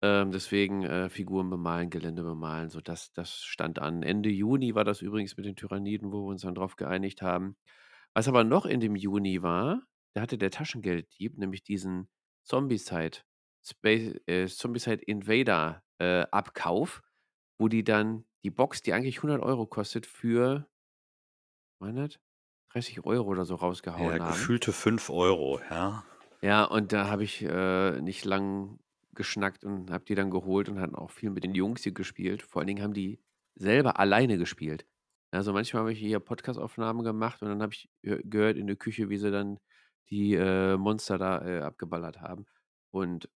Ähm, 0.00 0.30
deswegen 0.30 0.84
äh, 0.84 1.10
Figuren 1.10 1.50
bemalen, 1.50 1.90
Gelände 1.90 2.22
bemalen, 2.22 2.70
so 2.70 2.80
das, 2.80 3.12
das 3.12 3.42
stand 3.42 3.78
an. 3.78 4.02
Ende 4.02 4.30
Juni 4.30 4.74
war 4.74 4.84
das 4.84 5.02
übrigens 5.02 5.36
mit 5.36 5.44
den 5.44 5.54
Tyranniden, 5.54 6.12
wo 6.12 6.24
wir 6.24 6.30
uns 6.30 6.40
dann 6.40 6.54
drauf 6.54 6.76
geeinigt 6.76 7.20
haben. 7.20 7.58
Was 8.14 8.26
aber 8.26 8.42
noch 8.42 8.64
in 8.64 8.80
dem 8.80 8.96
Juni 8.96 9.42
war, 9.42 9.82
da 10.14 10.22
hatte 10.22 10.38
der 10.38 10.50
Taschengelddieb 10.50 11.36
nämlich 11.36 11.62
diesen 11.62 12.08
Zombicide, 12.42 13.18
Space, 13.64 14.14
äh, 14.26 14.46
Zombicide 14.46 15.02
Invader 15.04 15.82
äh, 15.98 16.22
Abkauf, 16.30 17.02
wo 17.58 17.68
die 17.68 17.84
dann 17.84 18.24
die 18.44 18.50
Box, 18.50 18.82
die 18.82 18.92
eigentlich 18.92 19.18
100 19.18 19.42
Euro 19.42 19.66
kostet, 19.66 20.06
für 20.06 20.66
100? 21.80 22.20
30 22.72 23.04
Euro 23.04 23.28
oder 23.28 23.44
so 23.44 23.56
rausgehauen 23.56 24.16
Ja, 24.16 24.24
haben. 24.24 24.32
gefühlte 24.32 24.72
5 24.72 25.10
Euro, 25.10 25.60
ja. 25.70 26.04
Ja, 26.42 26.64
und 26.64 26.92
da 26.92 27.08
habe 27.08 27.24
ich 27.24 27.42
äh, 27.42 28.00
nicht 28.00 28.24
lang 28.24 28.78
geschnackt 29.12 29.64
und 29.64 29.90
habe 29.90 30.04
die 30.04 30.14
dann 30.14 30.30
geholt 30.30 30.68
und 30.68 30.80
hatten 30.80 30.94
auch 30.94 31.10
viel 31.10 31.30
mit 31.30 31.42
den 31.44 31.54
Jungs 31.54 31.82
hier 31.82 31.92
gespielt. 31.92 32.42
Vor 32.42 32.60
allen 32.60 32.68
Dingen 32.68 32.82
haben 32.82 32.94
die 32.94 33.20
selber 33.56 33.98
alleine 33.98 34.38
gespielt. 34.38 34.86
Also 35.32 35.52
manchmal 35.52 35.80
habe 35.82 35.92
ich 35.92 35.98
hier 35.98 36.20
Podcast-Aufnahmen 36.20 37.04
gemacht 37.04 37.42
und 37.42 37.48
dann 37.48 37.60
habe 37.62 37.72
ich 37.74 37.90
gehö- 38.04 38.22
gehört 38.24 38.56
in 38.56 38.66
der 38.68 38.76
Küche, 38.76 39.10
wie 39.10 39.18
sie 39.18 39.30
dann 39.30 39.58
die 40.08 40.34
äh, 40.34 40.76
Monster 40.76 41.18
da 41.18 41.44
äh, 41.44 41.60
abgeballert 41.60 42.20
haben. 42.20 42.46
Und 42.92 43.28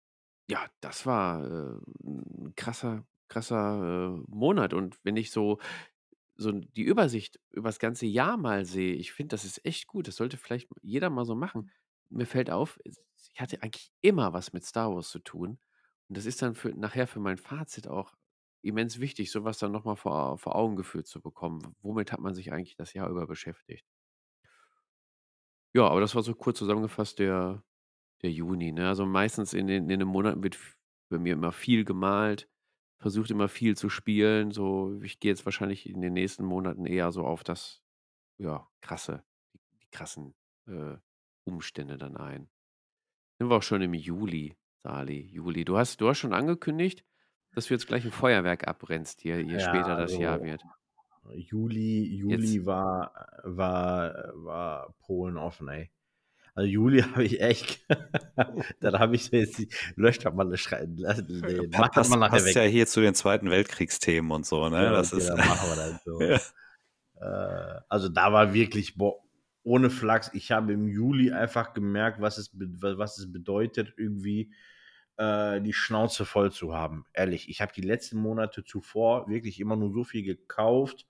ja, 0.53 0.67
das 0.81 1.07
war 1.07 1.45
äh, 1.45 1.79
ein 2.05 2.53
krasser, 2.57 3.07
krasser 3.29 4.17
äh, 4.19 4.25
Monat. 4.29 4.75
Und 4.75 4.99
wenn 5.03 5.17
ich 5.17 5.31
so, 5.31 5.59
so 6.37 6.53
die 6.53 6.83
Übersicht 6.83 7.41
über 7.51 7.69
das 7.71 7.79
ganze 7.79 8.07
Jahr 8.07 8.37
mal 8.37 8.65
sehe, 8.67 8.95
ich 8.95 9.13
finde, 9.13 9.31
das 9.35 9.45
ist 9.45 9.65
echt 9.65 9.87
gut. 9.87 10.09
Das 10.09 10.17
sollte 10.17 10.37
vielleicht 10.37 10.69
jeder 10.83 11.11
mal 11.11 11.25
so 11.25 11.35
machen. 11.35 11.71
Mir 12.11 12.27
fällt 12.27 12.51
auf, 12.51 12.79
ich 12.85 13.41
hatte 13.41 13.63
eigentlich 13.63 13.93
immer 14.03 14.33
was 14.35 14.53
mit 14.53 14.65
Star 14.65 14.95
Wars 14.95 15.11
zu 15.11 15.21
tun. 15.21 15.59
Und 16.09 16.17
das 16.19 16.27
ist 16.27 16.43
dann 16.43 16.55
für, 16.55 16.71
nachher 16.71 17.07
für 17.07 17.21
mein 17.21 17.39
Fazit 17.39 17.89
auch 17.89 18.15
immens 18.63 19.01
wichtig, 19.01 19.33
sowas 19.33 19.59
dann 19.59 19.73
nochmal 19.73 19.97
vor, 19.97 20.39
vor 20.39 20.57
Augen 20.57 20.77
geführt 20.77 21.07
zu 21.07 21.23
bekommen. 21.23 21.77
Womit 21.83 22.13
hat 22.13 22.21
man 22.21 22.35
sich 22.35 22.53
eigentlich 22.53 22.77
das 22.77 22.93
Jahr 22.95 23.09
über 23.11 23.27
beschäftigt? 23.27 23.87
Ja, 25.75 25.89
aber 25.89 26.01
das 26.01 26.15
war 26.15 26.23
so 26.23 26.35
kurz 26.35 26.59
zusammengefasst 26.59 27.19
der, 27.19 27.63
der 28.23 28.33
Juni. 28.33 28.73
Ne? 28.73 28.89
Also 28.89 29.07
meistens 29.07 29.53
in 29.53 29.67
den, 29.67 29.91
in 29.91 29.99
den 30.01 30.09
Monaten 30.09 30.43
wird 30.43 30.59
bei 31.09 31.19
mir 31.19 31.35
immer 31.35 31.53
viel 31.53 31.85
gemalt, 31.85 32.49
versucht 32.99 33.31
immer 33.31 33.49
viel 33.49 33.77
zu 33.77 33.89
spielen. 33.89 34.51
So, 34.51 35.01
ich 35.03 35.21
gehe 35.21 35.31
jetzt 35.31 35.45
wahrscheinlich 35.45 35.89
in 35.89 36.01
den 36.01 36.15
nächsten 36.15 36.45
Monaten 36.45 36.87
eher 36.87 37.13
so 37.13 37.25
auf 37.25 37.45
das, 37.45 37.83
ja, 38.39 38.67
krasse, 38.81 39.25
die, 39.55 39.87
krassen 39.91 40.35
äh, 40.67 40.97
Umstände 41.45 41.99
dann 41.99 42.17
ein. 42.17 42.49
Sind 43.39 43.51
wir 43.51 43.57
auch 43.57 43.63
schon 43.63 43.83
im 43.83 43.95
Juli, 43.95 44.57
Sali, 44.83 45.21
Juli. 45.27 45.65
Du 45.65 45.77
hast, 45.77 46.01
du 46.01 46.09
hast 46.09 46.19
schon 46.19 46.33
angekündigt, 46.33 47.05
dass 47.55 47.67
du 47.67 47.75
jetzt 47.75 47.87
gleich 47.87 48.05
ein 48.05 48.13
Feuerwerk 48.13 48.67
abbrennst, 48.67 49.25
je, 49.25 49.41
je 49.41 49.55
Ja, 49.55 49.61
später 49.61 49.97
das 49.97 50.17
Jahr 50.17 50.35
also 50.35 50.45
wird. 50.45 50.63
Juli, 51.35 52.17
Juli 52.17 52.67
war, 52.67 53.13
war, 53.45 54.33
war 54.35 54.95
Polen 55.01 55.37
offen, 55.37 55.69
ey. 55.69 55.91
Also 56.55 56.69
Juli 56.69 57.01
habe 57.03 57.25
ich 57.25 57.41
echt, 57.41 57.85
dann 58.81 58.99
habe 58.99 59.17
ich 59.17 59.31
jetzt 59.31 59.59
die, 59.59 59.69
löscht 59.97 60.25
hat 60.25 60.35
man 60.35 60.51
das 60.51 60.61
Schreien, 60.61 60.97
lass- 60.99 61.27
den- 61.27 61.71
Pa- 61.71 61.81
macht 61.81 61.97
das 61.97 62.09
mal 62.11 62.17
nachher 62.17 62.33
passt 62.33 62.47
weg. 62.47 62.57
ja 62.57 62.63
hier 62.63 62.87
zu 62.87 63.01
den 63.01 63.15
Zweiten 63.15 63.51
Weltkriegsthemen 63.51 64.31
und 64.31 64.45
so, 64.47 64.69
ne? 64.69 64.85
Ja, 64.85 64.93
das 64.93 65.13
okay, 65.13 65.23
ist, 65.23 65.29
dann 65.31 65.39
machen 65.39 65.69
wir 65.71 65.77
das 65.77 66.05
so. 66.05 66.21
Ja. 67.21 67.77
Äh, 67.77 67.81
also 67.89 68.09
da 68.09 68.33
war 68.33 68.53
wirklich, 68.53 68.97
boah, 68.97 69.15
ohne 69.63 69.91
Flachs, 69.91 70.31
ich 70.35 70.51
habe 70.51 70.73
im 70.73 70.89
Juli 70.89 71.31
einfach 71.33 71.73
gemerkt, 71.73 72.21
was 72.21 72.37
es, 72.37 72.51
was 72.53 73.19
es 73.19 73.33
bedeutet, 73.33 73.95
irgendwie 73.97 74.53
äh, 75.19 75.61
die 75.61 75.73
Schnauze 75.73 76.25
voll 76.25 76.51
zu 76.51 76.75
haben. 76.75 77.05
Ehrlich, 77.13 77.49
ich 77.49 77.61
habe 77.61 77.73
die 77.73 77.81
letzten 77.83 78.19
Monate 78.19 78.65
zuvor 78.65 79.29
wirklich 79.29 79.61
immer 79.61 79.77
nur 79.77 79.93
so 79.93 80.03
viel 80.05 80.25
gekauft, 80.25 81.07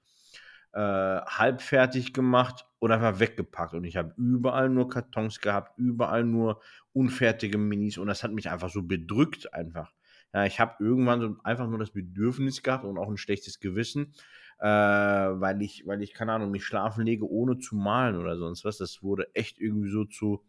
äh, 0.72 0.78
halbfertig 0.78 2.12
gemacht 2.12 2.66
und 2.78 2.92
einfach 2.92 3.20
weggepackt. 3.20 3.74
Und 3.74 3.84
ich 3.84 3.96
habe 3.96 4.14
überall 4.16 4.68
nur 4.68 4.88
Kartons 4.88 5.40
gehabt, 5.40 5.78
überall 5.78 6.24
nur 6.24 6.60
unfertige 6.92 7.58
Minis 7.58 7.98
und 7.98 8.06
das 8.06 8.22
hat 8.22 8.32
mich 8.32 8.50
einfach 8.50 8.70
so 8.70 8.82
bedrückt 8.82 9.52
einfach. 9.54 9.92
Ja, 10.34 10.46
ich 10.46 10.60
habe 10.60 10.82
irgendwann 10.82 11.20
so 11.20 11.36
einfach 11.44 11.68
nur 11.68 11.78
das 11.78 11.90
Bedürfnis 11.90 12.62
gehabt 12.62 12.84
und 12.84 12.98
auch 12.98 13.08
ein 13.08 13.18
schlechtes 13.18 13.60
Gewissen, 13.60 14.14
äh, 14.60 14.66
weil 14.66 15.60
ich, 15.60 15.86
weil 15.86 16.02
ich, 16.02 16.14
keine 16.14 16.32
Ahnung, 16.32 16.50
mich 16.50 16.64
schlafen 16.64 17.04
lege, 17.04 17.30
ohne 17.30 17.58
zu 17.58 17.76
malen 17.76 18.16
oder 18.16 18.38
sonst 18.38 18.64
was. 18.64 18.78
Das 18.78 19.02
wurde 19.02 19.34
echt 19.34 19.58
irgendwie 19.60 19.90
so 19.90 20.04
zu, 20.06 20.42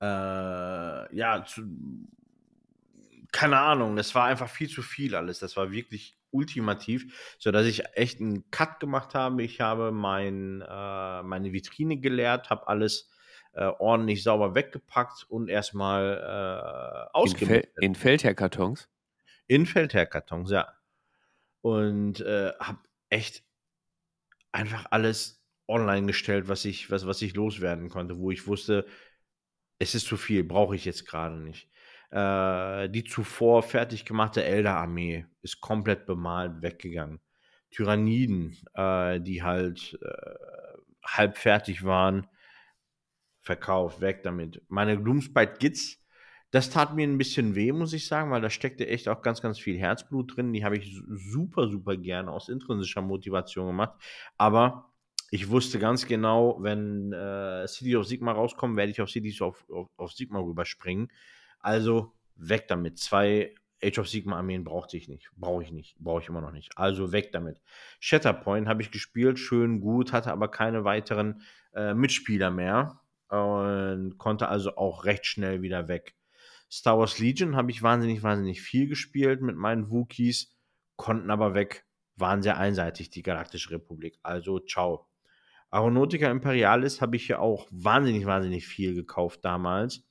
äh, 0.00 1.16
ja, 1.16 1.44
zu, 1.44 1.62
keine 3.32 3.58
Ahnung, 3.58 3.96
das 3.96 4.14
war 4.14 4.26
einfach 4.26 4.48
viel 4.48 4.68
zu 4.68 4.82
viel 4.82 5.14
alles. 5.14 5.38
Das 5.38 5.56
war 5.56 5.70
wirklich 5.70 6.16
ultimativ, 6.30 7.36
so 7.38 7.50
dass 7.50 7.66
ich 7.66 7.84
echt 7.94 8.20
einen 8.20 8.50
Cut 8.50 8.80
gemacht 8.80 9.14
habe. 9.14 9.42
Ich 9.42 9.60
habe 9.60 9.92
mein, 9.92 10.62
äh, 10.62 11.22
meine 11.22 11.52
Vitrine 11.52 11.98
geleert, 11.98 12.50
habe 12.50 12.68
alles 12.68 13.10
äh, 13.52 13.64
ordentlich 13.64 14.22
sauber 14.22 14.54
weggepackt 14.54 15.24
und 15.28 15.48
erstmal 15.48 17.08
äh, 17.14 17.20
In, 17.24 17.36
Fel 17.36 17.66
ausgemistet. 17.66 17.72
in 17.78 17.94
Feldherrkartons? 17.94 18.88
In 19.46 19.66
Feldherrkartons, 19.66 20.50
ja. 20.50 20.72
Und 21.62 22.20
äh, 22.20 22.52
habe 22.60 22.80
echt 23.10 23.42
einfach 24.52 24.86
alles 24.90 25.42
online 25.66 26.06
gestellt, 26.06 26.48
was 26.48 26.64
ich, 26.64 26.90
was, 26.90 27.06
was 27.06 27.22
ich 27.22 27.34
loswerden 27.34 27.88
konnte, 27.88 28.18
wo 28.18 28.30
ich 28.30 28.46
wusste, 28.46 28.86
es 29.78 29.94
ist 29.94 30.06
zu 30.06 30.16
viel, 30.16 30.44
brauche 30.44 30.76
ich 30.76 30.84
jetzt 30.84 31.06
gerade 31.06 31.36
nicht. 31.36 31.70
Äh, 32.10 32.88
die 32.88 33.04
zuvor 33.04 33.62
fertig 33.62 34.04
gemachte 34.04 34.42
Elder-Armee 34.42 35.26
ist 35.42 35.60
komplett 35.60 36.06
bemalt 36.06 36.62
weggegangen. 36.62 37.20
Tyranniden, 37.70 38.56
äh, 38.74 39.20
die 39.20 39.42
halt 39.42 39.98
äh, 40.02 40.78
halb 41.04 41.36
fertig 41.36 41.84
waren, 41.84 42.26
verkauft, 43.40 44.00
weg 44.00 44.22
damit. 44.22 44.62
Meine 44.68 45.00
Gloomspite 45.00 45.58
Gits, 45.58 45.98
das 46.50 46.70
tat 46.70 46.94
mir 46.94 47.06
ein 47.06 47.18
bisschen 47.18 47.54
weh, 47.54 47.72
muss 47.72 47.92
ich 47.92 48.06
sagen, 48.06 48.30
weil 48.30 48.40
da 48.40 48.48
steckte 48.48 48.86
echt 48.86 49.08
auch 49.08 49.20
ganz, 49.20 49.42
ganz 49.42 49.58
viel 49.58 49.78
Herzblut 49.78 50.36
drin. 50.36 50.52
Die 50.54 50.64
habe 50.64 50.78
ich 50.78 50.98
super, 51.08 51.68
super 51.68 51.96
gerne 51.96 52.30
aus 52.30 52.48
intrinsischer 52.48 53.02
Motivation 53.02 53.66
gemacht. 53.66 54.00
Aber 54.38 54.92
ich 55.30 55.50
wusste 55.50 55.78
ganz 55.78 56.06
genau, 56.06 56.56
wenn 56.60 57.12
äh, 57.12 57.68
City 57.68 57.96
of 57.96 58.06
Sigma 58.06 58.32
rauskommt, 58.32 58.76
werde 58.76 58.92
ich 58.92 59.00
auf 59.02 59.10
Cities 59.10 59.42
of, 59.42 59.62
of, 59.68 59.88
of 59.98 60.12
Sigma 60.12 60.40
rüberspringen. 60.40 61.10
Also 61.58 62.14
weg 62.36 62.68
damit. 62.68 62.98
Zwei 62.98 63.54
Age 63.82 63.98
of 63.98 64.08
Sigma 64.08 64.36
Armeen 64.36 64.64
brauchte 64.64 64.96
ich 64.96 65.08
nicht. 65.08 65.30
Brauche 65.36 65.62
ich 65.62 65.72
nicht. 65.72 65.96
Brauche 65.98 66.22
ich 66.22 66.28
immer 66.28 66.40
noch 66.40 66.52
nicht. 66.52 66.76
Also 66.76 67.12
weg 67.12 67.32
damit. 67.32 67.60
Shatterpoint 68.00 68.68
habe 68.68 68.82
ich 68.82 68.90
gespielt, 68.90 69.38
schön 69.38 69.80
gut, 69.80 70.12
hatte 70.12 70.32
aber 70.32 70.48
keine 70.48 70.84
weiteren 70.84 71.42
äh, 71.74 71.94
Mitspieler 71.94 72.50
mehr 72.50 73.00
und 73.28 74.16
konnte 74.18 74.48
also 74.48 74.76
auch 74.76 75.04
recht 75.04 75.26
schnell 75.26 75.62
wieder 75.62 75.88
weg. 75.88 76.14
Star 76.70 76.98
Wars 76.98 77.18
Legion 77.18 77.56
habe 77.56 77.70
ich 77.70 77.82
wahnsinnig, 77.82 78.22
wahnsinnig 78.22 78.60
viel 78.60 78.88
gespielt 78.88 79.40
mit 79.40 79.56
meinen 79.56 79.90
Wookies, 79.90 80.54
konnten 80.96 81.30
aber 81.30 81.54
weg, 81.54 81.86
waren 82.16 82.42
sehr 82.42 82.58
einseitig, 82.58 83.10
die 83.10 83.22
Galaktische 83.22 83.70
Republik. 83.70 84.18
Also 84.22 84.58
ciao. 84.58 85.07
Aeronautica 85.70 86.30
Imperialis 86.30 87.00
habe 87.00 87.16
ich 87.16 87.28
ja 87.28 87.40
auch 87.40 87.66
wahnsinnig, 87.70 88.24
wahnsinnig 88.24 88.66
viel 88.66 88.94
gekauft 88.94 89.44
damals. 89.44 90.02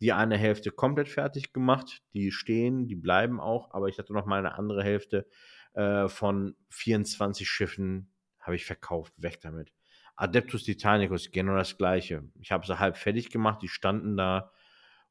Die 0.00 0.12
eine 0.12 0.36
Hälfte 0.36 0.70
komplett 0.70 1.08
fertig 1.08 1.52
gemacht, 1.52 2.02
die 2.12 2.30
stehen, 2.30 2.86
die 2.86 2.96
bleiben 2.96 3.40
auch, 3.40 3.72
aber 3.72 3.88
ich 3.88 3.98
hatte 3.98 4.12
noch 4.12 4.26
mal 4.26 4.38
eine 4.38 4.58
andere 4.58 4.84
Hälfte 4.84 5.26
äh, 5.72 6.08
von 6.08 6.54
24 6.68 7.48
Schiffen, 7.48 8.12
habe 8.40 8.56
ich 8.56 8.66
verkauft, 8.66 9.14
weg 9.16 9.40
damit. 9.40 9.72
Adeptus 10.16 10.64
Titanicus, 10.64 11.30
genau 11.30 11.56
das 11.56 11.76
gleiche. 11.76 12.24
Ich 12.40 12.52
habe 12.52 12.66
sie 12.66 12.78
halb 12.78 12.96
fertig 12.96 13.30
gemacht, 13.30 13.62
die 13.62 13.68
standen 13.68 14.16
da 14.16 14.52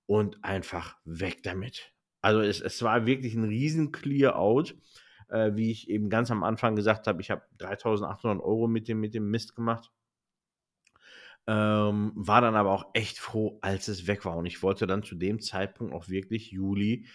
und 0.05 0.43
einfach 0.43 0.97
weg 1.05 1.43
damit. 1.43 1.93
Also 2.21 2.41
es, 2.41 2.59
es 2.61 2.81
war 2.81 3.05
wirklich 3.05 3.35
ein 3.35 3.43
riesen 3.43 3.91
Clear-Out. 3.91 4.75
Äh, 5.29 5.55
wie 5.55 5.71
ich 5.71 5.89
eben 5.89 6.09
ganz 6.09 6.31
am 6.31 6.43
Anfang 6.43 6.75
gesagt 6.75 7.07
habe, 7.07 7.21
ich 7.21 7.31
habe 7.31 7.43
3800 7.57 8.43
Euro 8.43 8.67
mit 8.67 8.87
dem, 8.87 8.99
mit 8.99 9.13
dem 9.13 9.29
Mist 9.29 9.55
gemacht. 9.55 9.91
Ähm, 11.47 12.11
war 12.15 12.41
dann 12.41 12.55
aber 12.55 12.71
auch 12.71 12.87
echt 12.93 13.19
froh, 13.19 13.59
als 13.61 13.87
es 13.87 14.07
weg 14.07 14.25
war. 14.25 14.35
Und 14.37 14.45
ich 14.45 14.63
wollte 14.63 14.87
dann 14.87 15.03
zu 15.03 15.15
dem 15.15 15.39
Zeitpunkt 15.39 15.93
auch 15.93 16.09
wirklich 16.09 16.51
Juli 16.51 17.05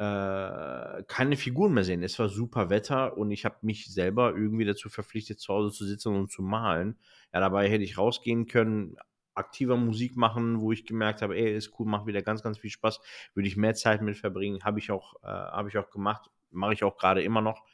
äh, 0.00 1.02
keine 1.08 1.36
Figuren 1.36 1.74
mehr 1.74 1.84
sehen. 1.84 2.02
Es 2.02 2.18
war 2.18 2.30
super 2.30 2.70
Wetter 2.70 3.18
und 3.18 3.30
ich 3.30 3.44
habe 3.44 3.58
mich 3.60 3.92
selber 3.92 4.34
irgendwie 4.34 4.64
dazu 4.64 4.88
verpflichtet, 4.88 5.40
zu 5.40 5.52
Hause 5.52 5.76
zu 5.76 5.84
sitzen 5.84 6.16
und 6.16 6.30
zu 6.32 6.42
malen. 6.42 6.98
Ja, 7.34 7.40
dabei 7.40 7.68
hätte 7.68 7.84
ich 7.84 7.98
rausgehen 7.98 8.46
können, 8.46 8.96
aktiver 9.34 9.76
Musik 9.76 10.16
machen, 10.16 10.60
wo 10.60 10.72
ich 10.72 10.86
gemerkt 10.86 11.20
habe, 11.20 11.36
ey, 11.36 11.54
ist 11.54 11.78
cool, 11.78 11.86
macht 11.86 12.06
wieder 12.06 12.22
ganz, 12.22 12.42
ganz 12.42 12.58
viel 12.58 12.70
Spaß, 12.70 13.00
würde 13.34 13.46
ich 13.46 13.58
mehr 13.58 13.74
Zeit 13.74 14.00
mit 14.00 14.16
verbringen, 14.16 14.64
habe 14.64 14.78
ich 14.78 14.88
äh, 14.88 14.94
habe 15.22 15.68
ich 15.68 15.76
auch 15.76 15.90
gemacht, 15.90 16.30
mache 16.50 16.74
ich 16.74 16.84
auch 16.84 16.96
gerade 16.96 17.22
immer 17.22 17.40
noch. 17.40 17.64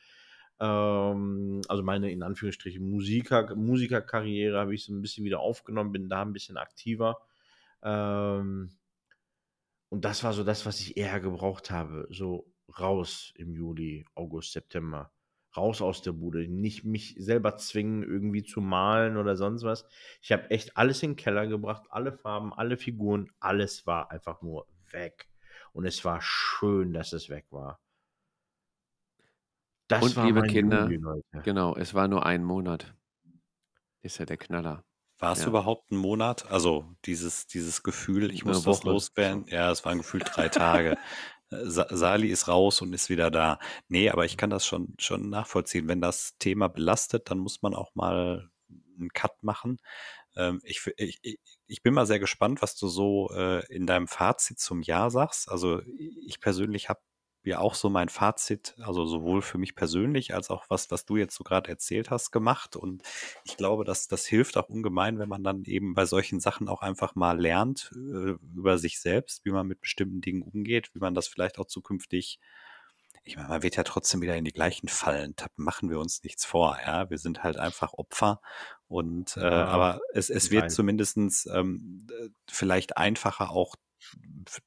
Ähm, 0.60 1.62
also 1.68 1.82
meine 1.82 2.10
in 2.10 2.22
Anführungsstrichen 2.22 2.88
Musiker, 2.88 3.54
Musikerkarriere 3.54 4.58
habe 4.58 4.74
ich 4.74 4.84
so 4.84 4.92
ein 4.92 5.02
bisschen 5.02 5.24
wieder 5.24 5.40
aufgenommen, 5.40 5.92
bin 5.92 6.08
da 6.08 6.22
ein 6.22 6.32
bisschen 6.32 6.56
aktiver. 6.56 7.18
Ähm, 7.82 8.70
und 9.88 10.04
das 10.04 10.24
war 10.24 10.32
so 10.32 10.44
das, 10.44 10.66
was 10.66 10.80
ich 10.80 10.96
eher 10.96 11.20
gebraucht 11.20 11.70
habe. 11.70 12.06
So 12.10 12.52
raus 12.78 13.32
im 13.36 13.54
Juli, 13.54 14.04
August, 14.14 14.52
September. 14.52 15.12
Raus 15.56 15.80
aus 15.80 16.02
der 16.02 16.12
Bude. 16.12 16.48
Nicht 16.48 16.84
mich 16.84 17.14
selber 17.18 17.56
zwingen, 17.56 18.02
irgendwie 18.02 18.42
zu 18.42 18.60
malen 18.60 19.16
oder 19.16 19.36
sonst 19.36 19.62
was. 19.62 19.86
Ich 20.20 20.32
habe 20.32 20.50
echt 20.50 20.76
alles 20.76 21.02
in 21.02 21.12
den 21.12 21.16
Keller 21.16 21.46
gebracht. 21.46 21.86
Alle 21.88 22.12
Farben, 22.12 22.52
alle 22.52 22.76
Figuren. 22.76 23.30
Alles 23.40 23.86
war 23.86 24.10
einfach 24.10 24.42
nur 24.42 24.66
weg. 24.90 25.28
Und 25.72 25.86
es 25.86 26.04
war 26.04 26.20
schön, 26.20 26.92
dass 26.92 27.12
es 27.12 27.30
weg 27.30 27.46
war. 27.50 27.80
Das 29.88 30.02
Und 30.02 30.16
liebe 30.24 30.42
Kinder, 30.42 30.88
Juli, 30.90 31.22
genau, 31.44 31.76
es 31.76 31.94
war 31.94 32.08
nur 32.08 32.26
ein 32.26 32.42
Monat. 32.44 32.94
Ist 34.02 34.18
ja 34.18 34.26
der 34.26 34.36
Knaller. 34.36 34.84
War 35.18 35.32
es 35.32 35.40
Ja. 35.40 35.48
überhaupt 35.48 35.90
ein 35.90 35.96
Monat? 35.96 36.50
Also 36.50 36.94
dieses, 37.06 37.46
dieses 37.46 37.82
Gefühl, 37.82 38.30
ich 38.30 38.42
Eine 38.42 38.52
muss 38.52 38.62
das 38.64 38.82
loswerden. 38.84 39.46
Ja, 39.48 39.70
es 39.70 39.84
waren 39.84 39.98
gefühlt 39.98 40.24
drei 40.34 40.48
Tage. 40.48 40.96
Äh, 41.50 41.64
Sa 41.66 41.86
Sali 41.90 42.28
ist 42.28 42.48
raus 42.48 42.82
und 42.82 42.92
ist 42.92 43.08
wieder 43.08 43.30
da. 43.30 43.58
Nee, 43.88 44.10
aber 44.10 44.24
ich 44.24 44.36
kann 44.36 44.50
das 44.50 44.66
schon, 44.66 44.94
schon 44.98 45.30
nachvollziehen. 45.30 45.86
Wenn 45.88 46.00
das 46.00 46.36
Thema 46.38 46.68
belastet, 46.68 47.30
dann 47.30 47.38
muss 47.38 47.62
man 47.62 47.72
auch 47.74 47.94
mal 47.94 48.50
einen 48.98 49.10
Cut 49.12 49.42
machen. 49.44 49.78
Ähm, 50.36 50.60
ich, 50.64 50.86
ich- 50.98 51.38
ich 51.66 51.82
bin 51.82 51.94
mal 51.94 52.06
sehr 52.06 52.18
gespannt, 52.20 52.62
was 52.62 52.76
du 52.76 52.88
so 52.88 53.30
äh, 53.34 53.64
in 53.74 53.86
deinem 53.86 54.08
Fazit 54.08 54.58
zum 54.60 54.82
Jahr 54.82 55.10
sagst. 55.10 55.48
Also 55.50 55.82
ich 55.98 56.40
persönlich 56.40 56.88
habe 56.88 57.00
ja 57.46 57.58
auch 57.58 57.74
so 57.74 57.90
mein 57.90 58.08
Fazit, 58.08 58.74
also 58.80 59.06
sowohl 59.06 59.42
für 59.42 59.58
mich 59.58 59.74
persönlich 59.74 60.34
als 60.34 60.50
auch 60.50 60.66
was, 60.68 60.90
was 60.90 61.04
du 61.04 61.16
jetzt 61.16 61.34
so 61.34 61.44
gerade 61.44 61.68
erzählt 61.70 62.10
hast, 62.10 62.30
gemacht. 62.30 62.76
Und 62.76 63.02
ich 63.44 63.56
glaube, 63.56 63.84
dass 63.84 64.08
das 64.08 64.26
hilft 64.26 64.56
auch 64.56 64.68
ungemein, 64.68 65.18
wenn 65.18 65.28
man 65.28 65.44
dann 65.44 65.64
eben 65.64 65.94
bei 65.94 66.06
solchen 66.06 66.40
Sachen 66.40 66.68
auch 66.68 66.82
einfach 66.82 67.14
mal 67.14 67.40
lernt 67.40 67.90
äh, 67.94 68.34
über 68.54 68.78
sich 68.78 69.00
selbst, 69.00 69.44
wie 69.44 69.50
man 69.50 69.66
mit 69.66 69.80
bestimmten 69.80 70.20
Dingen 70.20 70.42
umgeht, 70.42 70.94
wie 70.94 71.00
man 71.00 71.14
das 71.14 71.28
vielleicht 71.28 71.58
auch 71.58 71.66
zukünftig 71.66 72.40
ich 73.26 73.36
meine, 73.36 73.48
man 73.48 73.62
wird 73.64 73.74
ja 73.74 73.82
trotzdem 73.82 74.22
wieder 74.22 74.36
in 74.36 74.44
die 74.44 74.52
gleichen 74.52 74.88
Fallen 74.88 75.34
tappen, 75.34 75.64
machen 75.64 75.90
wir 75.90 75.98
uns 75.98 76.22
nichts 76.22 76.44
vor, 76.44 76.78
ja. 76.86 77.10
Wir 77.10 77.18
sind 77.18 77.42
halt 77.42 77.56
einfach 77.56 77.92
Opfer 77.94 78.40
und 78.86 79.36
äh, 79.36 79.40
Ja, 79.40 79.66
aber 79.66 80.00
es, 80.14 80.30
es 80.30 80.52
wird 80.52 80.70
zumindestens 80.70 81.46
ähm, 81.46 82.06
äh, 82.08 82.28
vielleicht 82.48 82.96
einfacher 82.96 83.50
auch 83.50 83.74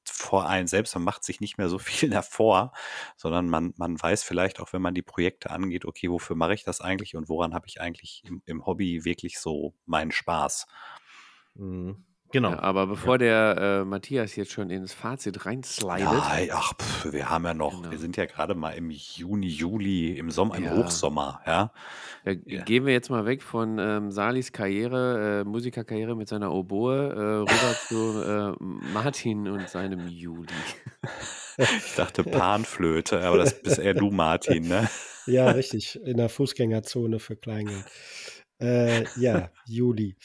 vor 0.06 0.48
einen 0.48 0.68
selbst, 0.68 0.96
man 0.96 1.04
macht 1.04 1.24
sich 1.24 1.40
nicht 1.40 1.58
mehr 1.58 1.70
so 1.70 1.80
viel 1.80 2.10
davor, 2.10 2.74
sondern 3.18 3.50
man, 3.50 3.74
man 3.78 4.02
weiß 4.02 4.24
vielleicht 4.24 4.60
auch, 4.60 4.74
wenn 4.74 4.82
man 4.82 4.94
die 4.94 5.02
Projekte 5.02 5.50
angeht, 5.50 5.86
okay, 5.86 6.10
wofür 6.10 6.36
mache 6.36 6.54
ich 6.54 6.64
das 6.64 6.82
eigentlich 6.82 7.16
und 7.16 7.30
woran 7.30 7.54
habe 7.54 7.68
ich 7.68 7.82
eigentlich 7.82 8.24
im, 8.26 8.42
im 8.46 8.66
Hobby 8.66 9.06
wirklich 9.06 9.40
so 9.40 9.74
meinen 9.86 10.12
Spaß. 10.12 10.68
Mhm. 11.56 12.06
Genau. 12.32 12.52
Ja, 12.52 12.60
aber 12.60 12.86
bevor 12.88 13.18
der 13.18 13.58
äh, 13.82 13.86
Matthias 13.86 14.36
jetzt 14.36 14.52
schon 14.52 14.70
ins 14.70 14.94
Fazit 14.94 15.46
reinslidet, 15.46 16.00
Ja, 16.00 16.32
ach, 16.54 16.74
pf, 16.80 17.12
wir 17.12 17.30
haben 17.30 17.44
ja 17.46 17.54
noch, 17.56 17.78
Genau. 17.82 17.92
wir 17.92 17.98
sind 17.98 18.18
ja 18.18 18.26
gerade 18.26 18.54
mal 18.54 18.72
im 18.72 18.92
Juni, 18.92 19.48
Juli, 19.48 20.18
im 20.18 20.30
Sommer, 20.30 20.56
im 20.58 20.66
Ja. 20.66 20.76
Hochsommer, 20.76 21.42
ja. 21.48 21.72
Ja, 22.26 22.34
Ja. 22.46 22.64
gehen 22.64 22.86
wir 22.86 22.94
jetzt 22.94 23.10
mal 23.10 23.26
weg 23.26 23.42
von 23.42 23.80
ähm, 23.80 24.12
Salis 24.12 24.52
Karriere, 24.52 25.42
äh, 25.42 25.44
Musikerkarriere 25.44 26.16
mit 26.16 26.28
seiner 26.28 26.52
Oboe, 26.54 26.96
äh, 26.96 27.20
rüber 27.52 27.76
zu 27.88 28.22
äh, 28.22 28.64
Martin 28.94 29.48
und 29.48 29.68
seinem 29.70 30.08
Juli. 30.08 30.48
Ich 31.58 31.96
dachte 31.96 32.24
Panflöte, 32.24 33.20
aber 33.22 33.40
das 33.40 33.62
bist 33.62 33.80
eher 33.80 33.94
du, 33.94 34.12
Martin, 34.12 34.68
ne? 34.70 34.90
Ja, 35.26 35.52
richtig. 35.52 36.00
In 36.06 36.16
der 36.16 36.30
Fußgängerzone 36.30 37.20
für 37.20 37.36
Kleingeld. 37.36 37.84
Äh, 38.62 39.04
ja, 39.18 39.50
Juli. 39.68 40.16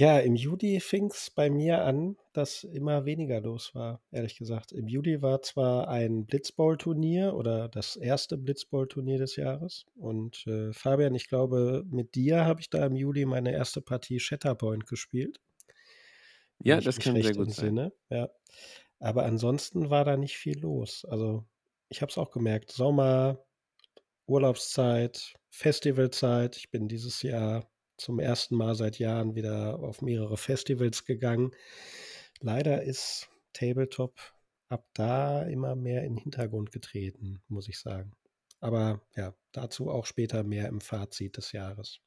Ja, 0.00 0.18
im 0.18 0.34
Juli 0.34 0.80
fing 0.80 1.10
es 1.10 1.28
bei 1.28 1.50
mir 1.50 1.84
an, 1.84 2.16
dass 2.32 2.64
immer 2.64 3.04
weniger 3.04 3.38
los 3.42 3.74
war, 3.74 4.00
ehrlich 4.10 4.38
gesagt. 4.38 4.72
Im 4.72 4.88
Juli 4.88 5.20
war 5.20 5.42
zwar 5.42 5.88
ein 5.88 6.24
Blitzball-Turnier 6.24 7.34
oder 7.34 7.68
das 7.68 7.96
erste 7.96 8.38
Blitzball-Turnier 8.38 9.18
des 9.18 9.36
Jahres. 9.36 9.84
Und 9.96 10.46
äh, 10.46 10.72
Fabian, 10.72 11.14
ich 11.14 11.28
glaube, 11.28 11.84
mit 11.90 12.14
dir 12.14 12.46
habe 12.46 12.62
ich 12.62 12.70
da 12.70 12.86
im 12.86 12.96
Juli 12.96 13.26
meine 13.26 13.52
erste 13.52 13.82
Partie 13.82 14.20
Shatterpoint 14.20 14.86
gespielt. 14.86 15.38
Ja, 16.64 16.78
ich 16.78 16.86
das 16.86 16.98
kann 16.98 17.20
sehr 17.20 17.34
gut 17.34 17.52
sein. 17.52 17.92
Ja. 18.08 18.30
Aber 19.00 19.26
ansonsten 19.26 19.90
war 19.90 20.06
da 20.06 20.16
nicht 20.16 20.38
viel 20.38 20.60
los. 20.60 21.04
Also 21.10 21.44
ich 21.90 22.00
habe 22.00 22.08
es 22.08 22.16
auch 22.16 22.30
gemerkt. 22.30 22.72
Sommer, 22.72 23.44
Urlaubszeit, 24.24 25.34
Festivalzeit. 25.50 26.56
Ich 26.56 26.70
bin 26.70 26.88
dieses 26.88 27.20
Jahr 27.20 27.68
zum 28.00 28.18
ersten 28.18 28.56
Mal 28.56 28.74
seit 28.74 28.98
Jahren 28.98 29.34
wieder 29.34 29.78
auf 29.80 30.02
mehrere 30.02 30.36
Festivals 30.36 31.04
gegangen. 31.04 31.52
Leider 32.40 32.82
ist 32.82 33.28
Tabletop 33.52 34.18
ab 34.68 34.86
da 34.94 35.42
immer 35.42 35.74
mehr 35.76 36.04
in 36.04 36.14
den 36.14 36.22
Hintergrund 36.22 36.72
getreten, 36.72 37.42
muss 37.48 37.68
ich 37.68 37.78
sagen. 37.78 38.12
Aber 38.60 39.00
ja, 39.16 39.34
dazu 39.52 39.90
auch 39.90 40.06
später 40.06 40.44
mehr 40.44 40.68
im 40.68 40.80
Fazit 40.80 41.36
des 41.36 41.52
Jahres. 41.52 42.00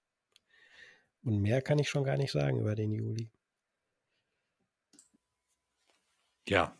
Und 1.23 1.41
mehr 1.41 1.61
kann 1.61 1.79
ich 1.79 1.89
schon 1.89 2.03
gar 2.03 2.17
nicht 2.17 2.31
sagen 2.31 2.59
über 2.59 2.75
den 2.75 2.91
Juli. 2.91 3.29
Ja, 6.47 6.75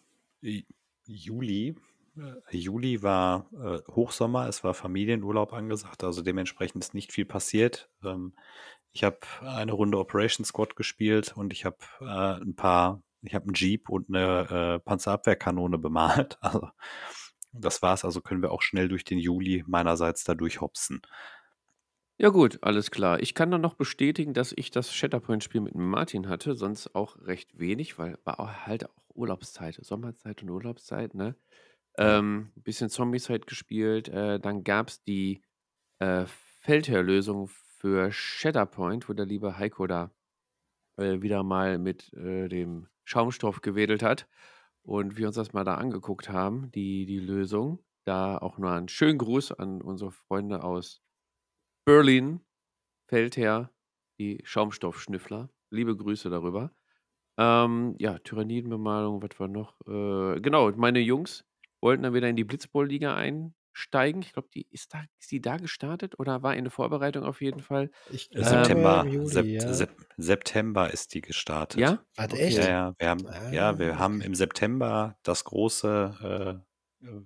Juli. 1.06 1.76
äh, 2.18 2.58
Juli 2.58 3.02
war 3.02 3.50
äh, 3.54 3.80
Hochsommer, 3.92 4.48
es 4.48 4.64
war 4.64 4.74
Familienurlaub 4.74 5.54
angesagt, 5.54 6.04
also 6.04 6.22
dementsprechend 6.22 6.84
ist 6.84 6.94
nicht 6.94 7.12
viel 7.14 7.26
passiert. 7.26 7.90
Ähm, 8.04 8.34
Ich 8.94 9.04
habe 9.04 9.18
eine 9.42 9.74
Runde 9.74 9.98
Operation 9.98 10.46
Squad 10.46 10.76
gespielt 10.76 11.34
und 11.36 11.52
ich 11.52 11.66
habe 11.66 11.78
äh, 12.00 12.42
ein 12.42 12.56
paar, 12.56 13.02
ich 13.22 13.34
habe 13.34 13.46
einen 13.46 13.56
Jeep 13.56 13.90
und 13.90 14.08
eine 14.10 14.76
äh, 14.76 14.80
Panzerabwehrkanone 14.80 15.78
bemalt. 15.78 16.38
Also 16.42 16.70
das 17.56 17.84
war's. 17.84 18.04
Also 18.04 18.22
können 18.22 18.42
wir 18.42 18.52
auch 18.52 18.64
schnell 18.64 18.88
durch 18.88 19.04
den 19.04 19.20
Juli 19.20 19.64
meinerseits 19.68 20.24
da 20.24 20.34
durchhopsen. 20.34 21.02
Ja 22.18 22.30
gut, 22.30 22.60
alles 22.62 22.90
klar. 22.90 23.20
Ich 23.20 23.34
kann 23.36 23.52
dann 23.52 23.62
noch 23.62 23.74
bestätigen, 23.76 24.34
dass 24.34 24.54
ich 24.56 24.72
das 24.72 24.94
Shatterpoint-Spiel 24.94 25.62
mit 25.62 25.76
Martin 25.76 26.30
hatte, 26.30 26.56
sonst 26.56 26.96
auch 26.96 27.18
recht 27.22 27.60
wenig, 27.60 27.98
weil 27.98 28.18
war 28.24 28.66
halt 28.66 28.86
auch 28.86 29.04
Urlaubszeit, 29.14 29.78
Sommerzeit 29.82 30.42
und 30.42 30.50
Urlaubszeit, 30.50 31.16
ne? 31.16 31.36
Ähm, 31.98 32.52
bisschen 32.56 32.90
Zombieside 32.90 33.46
gespielt. 33.46 34.10
Äh, 34.10 34.40
dann 34.40 34.64
gab 34.64 34.90
es 34.90 35.04
die 35.04 35.44
äh, 36.00 36.26
Feldherrlösung 36.62 37.50
für 37.84 38.14
Shatterpoint, 38.14 39.10
wo 39.10 39.14
der 39.14 39.26
liebe 39.26 39.58
Heiko 39.58 39.88
da 39.88 40.10
äh, 40.96 41.22
wieder 41.22 41.44
mal 41.44 41.78
mit 41.78 42.14
äh, 42.14 42.48
dem 42.48 42.88
Schaumstoff 43.04 43.60
gewedelt 43.60 44.02
hat 44.02 44.26
und 44.84 45.18
wir 45.18 45.28
uns 45.28 45.36
das 45.36 45.52
mal 45.52 45.66
da 45.66 45.76
angeguckt 45.76 46.30
haben, 46.30 46.72
die, 46.72 47.06
die 47.06 47.20
Lösung. 47.20 47.84
Da 48.06 48.38
auch 48.38 48.58
nur 48.58 48.72
einen 48.72 48.88
schönen 48.88 49.18
Gruß 49.18 49.52
an 49.52 49.82
unsere 49.82 50.12
Freunde 50.12 50.64
aus 50.64 51.02
Berlin, 51.86 52.40
Feldherr, 53.10 53.70
die 54.18 54.40
Schaumstoffschnüffler. 54.46 55.50
Liebe 55.70 55.98
Grüße 55.98 56.30
darüber. 56.30 56.72
Ähm, 57.38 57.96
ja, 58.00 58.18
Tyrannidenbemalung, 58.20 59.22
was 59.22 59.38
war 59.42 59.50
noch? 59.50 59.76
Äh, 59.88 60.40
genau, 60.40 60.72
meine 60.72 61.00
Jungs 61.00 61.44
wollten 61.82 62.04
dann 62.04 62.14
wieder 62.14 62.30
in 62.30 62.38
die 62.38 62.46
Blitzball-Liga 62.46 63.14
einsteigen. 63.74 64.22
Ich 64.22 64.34
glaube, 64.34 64.50
die 64.54 64.68
ist, 64.72 64.94
da, 64.94 65.04
ist 65.20 65.32
die 65.32 65.42
da 65.42 65.58
gestartet 65.58 66.20
oder 66.20 66.44
war 66.44 66.56
in 66.56 66.66
der 66.66 66.72
Vorbereitung 66.72 67.24
auf 67.24 67.42
jeden 67.42 67.62
Fall. 67.62 67.92
Ich 68.06 68.30
glaube 68.30 68.46
September, 68.46 69.06
im 69.06 69.08
Juli, 69.08 69.54
Sep 69.54 69.56
ja. 69.56 69.68
Sep 69.68 70.06
September 70.18 70.92
ist 70.92 71.14
die 71.14 71.22
gestartet. 71.22 71.98
Ja? 71.98 72.06
Warte, 72.16 72.38
Okay. 72.38 72.40
echt? 72.40 72.66
Ja, 72.66 72.90
ja, 72.90 72.94
wir 73.00 73.10
haben, 73.10 73.30
ja, 73.50 73.78
wir 73.80 73.98
Ah, 73.98 74.00
haben 74.00 74.22
okay. 74.22 74.22
im 74.22 74.36
September 74.36 75.18
das 75.24 75.44
große 75.46 76.62
äh, 77.02 77.06
äh, 77.08 77.22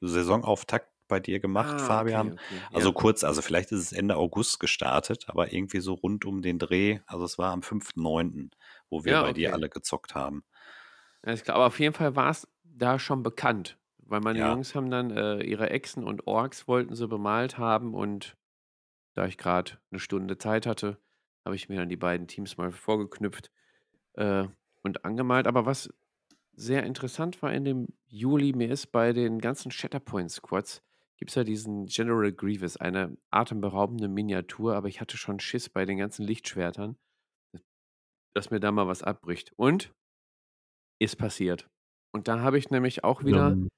Saisonauftakt 0.00 0.90
bei 1.08 1.20
dir 1.20 1.40
gemacht, 1.40 1.80
Ah, 1.80 1.96
okay, 1.98 2.30
Fabian. 2.30 2.32
okay. 2.32 2.66
Also 2.72 2.92
Ja. 2.92 2.94
kurz, 2.94 3.24
also 3.24 3.42
vielleicht 3.42 3.72
ist 3.72 3.80
es 3.80 3.92
Ende 3.92 4.16
August 4.16 4.60
gestartet, 4.60 5.24
aber 5.28 5.52
irgendwie 5.52 5.80
so 5.80 5.94
rund 5.94 6.24
um 6.24 6.42
den 6.42 6.58
Dreh. 6.58 7.00
Also 7.06 7.24
es 7.24 7.38
war 7.38 7.52
am 7.52 7.62
5.9., 7.62 8.50
wo 8.90 9.04
wir 9.04 9.16
Ja, 9.16 9.20
bei 9.20 9.32
dir 9.32 9.52
okay. 9.52 9.54
alle 9.54 9.68
gezockt 9.70 10.14
haben. 10.14 10.44
Alles 11.22 11.42
klar. 11.42 11.56
Aber 11.56 11.66
auf 11.66 11.78
jeden 11.80 11.94
Fall 11.94 12.16
war 12.16 12.30
es 12.30 12.48
da 12.64 12.98
schon 12.98 13.22
bekannt. 13.22 13.78
Weil 14.10 14.20
meine 14.20 14.40
Ja. 14.40 14.48
Jungs 14.48 14.74
haben 14.74 14.90
dann 14.90 15.10
äh, 15.10 15.42
ihre 15.42 15.70
Echsen 15.70 16.04
und 16.04 16.26
Orks 16.26 16.66
wollten 16.68 16.94
sie 16.96 17.08
bemalt 17.08 17.58
haben 17.58 17.94
und 17.94 18.36
da 19.14 19.26
ich 19.26 19.38
gerade 19.38 19.78
eine 19.90 20.00
Stunde 20.00 20.38
Zeit 20.38 20.66
hatte, 20.66 20.98
habe 21.44 21.56
ich 21.56 21.68
mir 21.68 21.76
dann 21.78 21.88
die 21.88 21.96
beiden 21.96 22.26
Teams 22.28 22.56
mal 22.56 22.72
vorgeknüpft 22.72 23.50
äh, 24.14 24.46
und 24.82 25.04
angemalt. 25.04 25.46
Aber 25.46 25.66
was 25.66 25.92
sehr 26.54 26.84
interessant 26.84 27.42
war 27.42 27.52
in 27.52 27.64
dem 27.64 27.88
Juli, 28.06 28.52
mir 28.54 28.70
ist 28.70 28.88
bei 28.92 29.12
den 29.12 29.38
ganzen 29.40 29.70
Shatterpoint-Squads, 29.70 30.82
gibt 31.18 31.30
es 31.30 31.34
ja 31.36 31.44
diesen 31.44 31.86
General 31.86 32.32
Grievous, 32.32 32.76
eine 32.76 33.16
atemberaubende 33.30 34.08
Miniatur, 34.08 34.76
aber 34.76 34.88
ich 34.88 35.00
hatte 35.00 35.16
schon 35.18 35.40
Schiss 35.40 35.68
bei 35.68 35.84
den 35.84 35.98
ganzen 35.98 36.24
Lichtschwertern, 36.26 36.98
dass 38.34 38.50
mir 38.50 38.60
da 38.60 38.72
mal 38.72 38.86
was 38.88 39.02
abbricht. 39.02 39.52
Und 39.56 39.92
ist 41.00 41.16
passiert. 41.16 41.68
Und 42.12 42.28
da 42.28 42.40
habe 42.40 42.58
ich 42.58 42.70
nämlich 42.70 43.04
auch 43.04 43.24
wieder 43.24 43.52
Ähm, 43.52 43.68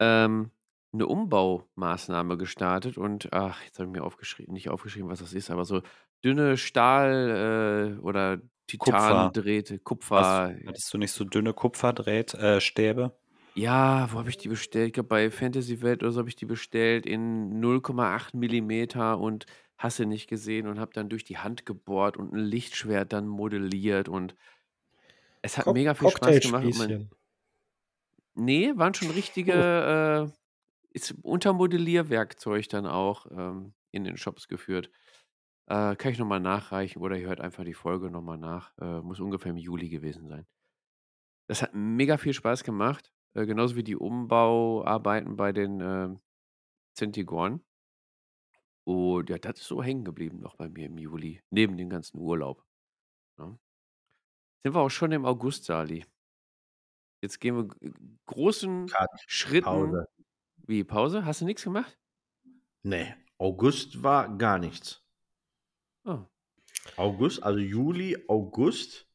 ähm, 0.00 0.50
eine 0.92 1.06
Umbaumaßnahme 1.06 2.38
gestartet 2.38 2.96
und 2.98 3.32
ach, 3.32 3.62
jetzt 3.64 3.78
habe 3.78 3.88
ich 3.88 3.92
mir 3.92 4.04
aufgeschrieben, 4.04 4.54
nicht 4.54 4.70
aufgeschrieben, 4.70 5.08
was 5.10 5.20
das 5.20 5.34
ist, 5.34 5.50
aber 5.50 5.64
so 5.64 5.82
dünne 6.24 6.56
Stahl 6.56 7.96
äh, 7.98 8.00
oder 8.00 8.38
Kupfer. 8.78 9.30
Titandrähte, 9.30 9.74
Hast, 9.74 9.84
Kupfer. 9.84 10.54
hattest 10.66 10.92
du 10.92 10.98
nicht 10.98 11.12
so 11.12 11.24
dünne 11.24 11.54
Kupferdräht, 11.54 12.34
äh? 12.34 12.60
Ja, 13.54 14.08
wo 14.12 14.18
habe 14.18 14.30
ich 14.30 14.36
die 14.36 14.48
bestellt? 14.48 14.88
Ich 14.88 14.92
glaube, 14.92 15.08
bei 15.08 15.30
Fantasy 15.30 15.82
Welt 15.82 16.02
oder 16.02 16.12
so 16.12 16.20
habe 16.20 16.28
ich 16.28 16.36
die 16.36 16.46
bestellt 16.46 17.06
in 17.06 17.60
0,8 17.60 18.36
Millimeter 18.36 19.18
und 19.18 19.46
hasse 19.78 20.06
nicht 20.06 20.28
gesehen 20.28 20.66
und 20.66 20.78
habe 20.78 20.92
dann 20.92 21.08
durch 21.08 21.24
die 21.24 21.38
Hand 21.38 21.66
gebohrt 21.66 22.16
und 22.16 22.32
ein 22.32 22.38
Lichtschwert 22.38 23.12
dann 23.12 23.26
modelliert 23.26 24.08
und 24.08 24.34
es 25.42 25.56
hat 25.56 25.64
Cock 25.64 25.74
mega 25.74 25.94
viel 25.94 26.08
Spaß 26.08 26.40
gemacht. 26.40 26.64
Cocktailspießchen. 26.64 27.10
Nee, 28.38 28.72
waren 28.76 28.94
schon 28.94 29.10
richtige, 29.10 29.52
äh, 29.52 30.30
ist 30.90 31.12
Untermodellierwerkzeug 31.22 32.68
dann 32.68 32.86
auch 32.86 33.26
ähm, 33.32 33.74
in 33.90 34.04
den 34.04 34.16
Shops 34.16 34.46
geführt. 34.46 34.92
Äh, 35.66 35.96
kann 35.96 36.12
ich 36.12 36.18
nochmal 36.18 36.38
nachreichen 36.38 37.02
oder 37.02 37.16
ihr 37.16 37.26
hört 37.26 37.40
einfach 37.40 37.64
die 37.64 37.74
Folge 37.74 38.10
nochmal 38.10 38.38
nach. 38.38 38.72
Äh, 38.78 39.00
muss 39.00 39.18
ungefähr 39.18 39.50
im 39.50 39.56
Juli 39.56 39.88
gewesen 39.88 40.28
sein. 40.28 40.46
Das 41.48 41.62
hat 41.62 41.74
mega 41.74 42.16
viel 42.16 42.32
Spaß 42.32 42.62
gemacht. 42.62 43.12
Äh, 43.34 43.44
genauso 43.44 43.74
wie 43.74 43.82
die 43.82 43.96
Umbauarbeiten 43.96 45.36
bei 45.36 45.50
den 45.50 45.80
äh, 45.80 46.16
Centigoren. 46.96 47.64
Und 48.84 49.30
ja, 49.30 49.38
das 49.38 49.58
ist 49.58 49.66
so 49.66 49.82
hängen 49.82 50.04
geblieben 50.04 50.38
noch 50.38 50.54
bei 50.54 50.68
mir 50.68 50.86
im 50.86 50.96
Juli, 50.96 51.42
neben 51.50 51.76
dem 51.76 51.90
ganzen 51.90 52.18
Urlaub. 52.18 52.64
Ja. 53.36 53.58
Sind 54.62 54.74
wir 54.76 54.80
auch 54.80 54.90
schon 54.90 55.10
im 55.10 55.24
August, 55.24 55.64
Sali. 55.64 56.04
Jetzt 57.20 57.40
gehen 57.40 57.56
wir 57.56 57.68
g- 57.68 57.92
großen 58.26 58.86
Cut, 58.86 59.08
Schritten. 59.26 59.64
Pause. 59.64 60.06
Wie, 60.66 60.84
Pause? 60.84 61.24
Hast 61.24 61.40
du 61.40 61.44
nichts 61.44 61.64
gemacht? 61.64 61.98
Nee, 62.82 63.14
August 63.38 64.02
war 64.02 64.36
gar 64.36 64.58
nichts. 64.58 65.02
Oh. 66.04 66.24
August, 66.96 67.42
also 67.42 67.58
Juli, 67.58 68.16
August 68.28 69.08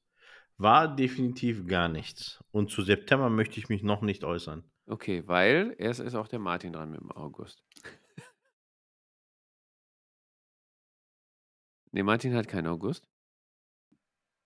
war 0.58 0.94
definitiv 0.96 1.66
gar 1.66 1.88
nichts. 1.90 2.44
Und 2.52 2.72
zu 2.72 2.82
September 2.84 3.30
möchte 3.30 3.58
ich 3.60 3.70
mich 3.70 3.84
noch 3.84 4.02
nicht 4.02 4.24
äußern. 4.24 4.70
Okay, 4.86 5.24
weil 5.28 5.76
erst 5.78 6.02
ist 6.02 6.14
auch 6.16 6.28
der 6.28 6.40
Martin 6.40 6.74
dran 6.74 6.92
mit 6.92 7.00
dem 7.00 7.12
August. 7.12 7.64
nee, 11.92 12.04
Martin 12.04 12.36
hat 12.36 12.48
keinen 12.48 12.68
August. 12.68 13.08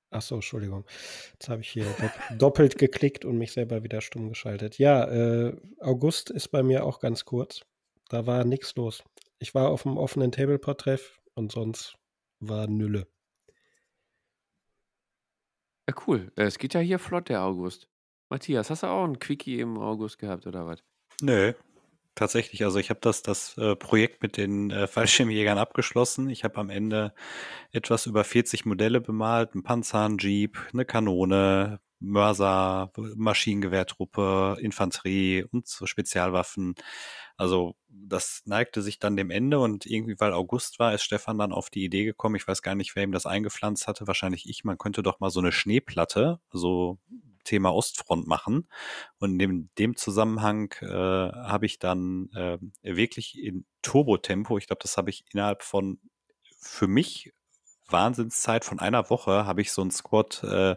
Ach 0.09 0.21
so, 0.21 0.35
Entschuldigung. 0.35 0.85
Jetzt 1.33 1.49
habe 1.49 1.61
ich 1.61 1.69
hier 1.69 1.85
dopp- 1.85 2.37
doppelt 2.37 2.77
geklickt 2.77 3.25
und 3.25 3.37
mich 3.37 3.51
selber 3.51 3.83
wieder 3.83 4.01
stumm 4.01 4.29
geschaltet. 4.29 4.77
Ja, 4.77 5.03
äh, 5.05 5.55
August 5.81 6.29
ist 6.29 6.47
bei 6.49 6.63
mir 6.63 6.85
auch 6.85 6.99
ganz 6.99 7.25
kurz. 7.25 7.61
Da 8.09 8.25
war 8.25 8.45
nichts 8.45 8.75
los. 8.75 9.03
Ich 9.39 9.53
war 9.53 9.69
auf 9.69 9.83
dem 9.83 9.97
offenen 9.97 10.31
Tableport-Treff 10.31 11.19
und 11.33 11.51
sonst 11.51 11.95
war 12.39 12.67
Nülle. 12.67 13.07
Ja, 15.89 15.95
cool. 16.07 16.31
Äh, 16.35 16.43
Es 16.43 16.57
geht 16.57 16.73
ja 16.73 16.79
hier 16.79 16.99
flott, 16.99 17.29
der 17.29 17.43
August. 17.43 17.87
Matthias, 18.29 18.69
hast 18.69 18.83
du 18.83 18.87
auch 18.87 19.03
einen 19.03 19.19
Quickie 19.19 19.59
im 19.59 19.77
August 19.77 20.19
gehabt 20.19 20.47
oder 20.47 20.65
was? 20.65 20.83
Nö, 21.21 21.53
tatsächlich. 22.17 22.63
Also 22.63 22.79
ich 22.79 22.89
habe 22.89 22.99
das, 23.01 23.21
das 23.21 23.57
äh, 23.57 23.75
Projekt 23.75 24.21
mit 24.21 24.37
den 24.37 24.71
äh, 24.71 24.87
Fallschirmjägern 24.87 25.57
abgeschlossen. 25.57 26.29
Ich 26.29 26.43
habe 26.43 26.57
am 26.57 26.69
Ende 26.69 27.13
etwas 27.71 28.05
über 28.05 28.23
40 28.23 28.65
Modelle 28.65 29.01
bemalt. 29.01 29.55
Ein 29.55 29.63
Panzer, 29.63 30.07
ein 30.07 30.17
Jeep, 30.17 30.57
eine 30.73 30.85
Kanone, 30.85 31.79
Mörser, 31.99 32.91
Maschinengewehrtruppe, 33.15 34.57
Infanterie 34.61 35.45
und 35.51 35.67
so 35.67 35.85
Spezialwaffen. 35.85 36.75
Also 37.37 37.75
das 37.87 38.41
neigte 38.45 38.81
sich 38.81 38.99
dann 38.99 39.15
dem 39.17 39.31
Ende 39.31 39.59
und 39.59 39.85
irgendwie, 39.85 40.15
weil 40.19 40.33
August 40.33 40.79
war, 40.79 40.93
ist 40.93 41.03
Stefan 41.03 41.37
dann 41.37 41.51
auf 41.51 41.69
die 41.69 41.83
Idee 41.83 42.03
gekommen, 42.03 42.35
ich 42.35 42.47
weiß 42.47 42.61
gar 42.61 42.75
nicht, 42.75 42.95
wer 42.95 43.03
ihm 43.03 43.11
das 43.11 43.25
eingepflanzt 43.25 43.87
hatte, 43.87 44.07
wahrscheinlich 44.07 44.49
ich, 44.49 44.63
man 44.63 44.77
könnte 44.77 45.03
doch 45.03 45.19
mal 45.19 45.29
so 45.29 45.39
eine 45.39 45.51
Schneeplatte, 45.51 46.39
so 46.51 46.99
Thema 47.47 47.73
Ostfront 47.73 48.27
machen. 48.27 48.67
Und 49.19 49.39
in 49.39 49.69
dem, 49.77 49.95
Zusammenhang 49.95 50.73
äh, 50.81 50.87
habe 50.87 51.65
ich 51.65 51.79
dann 51.79 52.29
äh, 52.35 52.57
wirklich 52.81 53.41
in 53.41 53.65
Turbotempo, 53.81 54.57
ich 54.57 54.67
glaube, 54.67 54.81
das 54.83 54.97
habe 54.97 55.09
ich 55.09 55.25
innerhalb 55.31 55.63
von 55.63 55.99
für 56.59 56.87
mich 56.87 57.33
Wahnsinnszeit 57.87 58.65
von 58.65 58.79
einer 58.79 59.09
Woche, 59.09 59.45
habe 59.45 59.61
ich 59.61 59.71
so 59.71 59.81
ein 59.81 59.91
Squad 59.91 60.43
äh, 60.43 60.75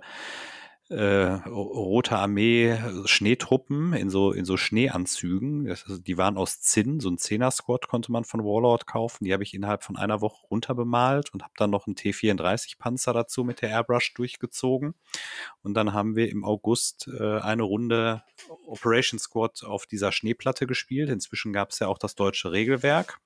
äh, 0.91 1.35
Rote 1.49 2.17
Armee 2.17 2.77
Schneetruppen 3.05 3.93
in 3.93 4.11
so 4.11 4.33
in 4.33 4.45
so 4.45 4.57
Schneeanzügen. 4.57 5.67
Das, 5.67 5.85
also 5.85 5.99
die 5.99 6.19
waren 6.19 6.37
aus 6.37 6.61
Zinn, 6.61 6.99
so 6.99 7.09
ein 7.09 7.17
Zehner-Squad 7.17 7.87
konnte 7.87 8.11
man 8.11 8.25
von 8.25 8.45
Warlord 8.45 8.87
kaufen. 8.87 9.25
Die 9.25 9.33
habe 9.33 9.45
ich 9.45 9.55
innerhalb 9.55 9.85
von 9.85 9.97
einer 9.97 10.21
Woche 10.21 10.47
runterbemalt 10.49 11.33
und 11.33 11.43
habe 11.43 11.55
dann 11.57 11.71
noch 11.71 11.87
einen 11.87 11.95
T34-Panzer 11.95 13.13
dazu 13.13 13.45
mit 13.45 13.63
der 13.63 13.71
Airbrush 13.71 14.15
durchgezogen. 14.15 14.95
Und 15.63 15.75
dann 15.75 15.93
haben 15.93 16.17
wir 16.17 16.29
im 16.29 16.45
August 16.45 17.09
äh, 17.09 17.39
eine 17.39 17.63
Runde 17.63 18.23
Operation 18.67 19.21
Squad 19.21 19.63
auf 19.65 19.87
dieser 19.87 20.11
Schneeplatte 20.11 20.67
gespielt. 20.67 21.09
Inzwischen 21.09 21.53
gab 21.53 21.71
es 21.71 21.79
ja 21.79 21.87
auch 21.87 21.99
das 21.99 22.17
deutsche 22.17 22.51
Regelwerk. 22.51 23.21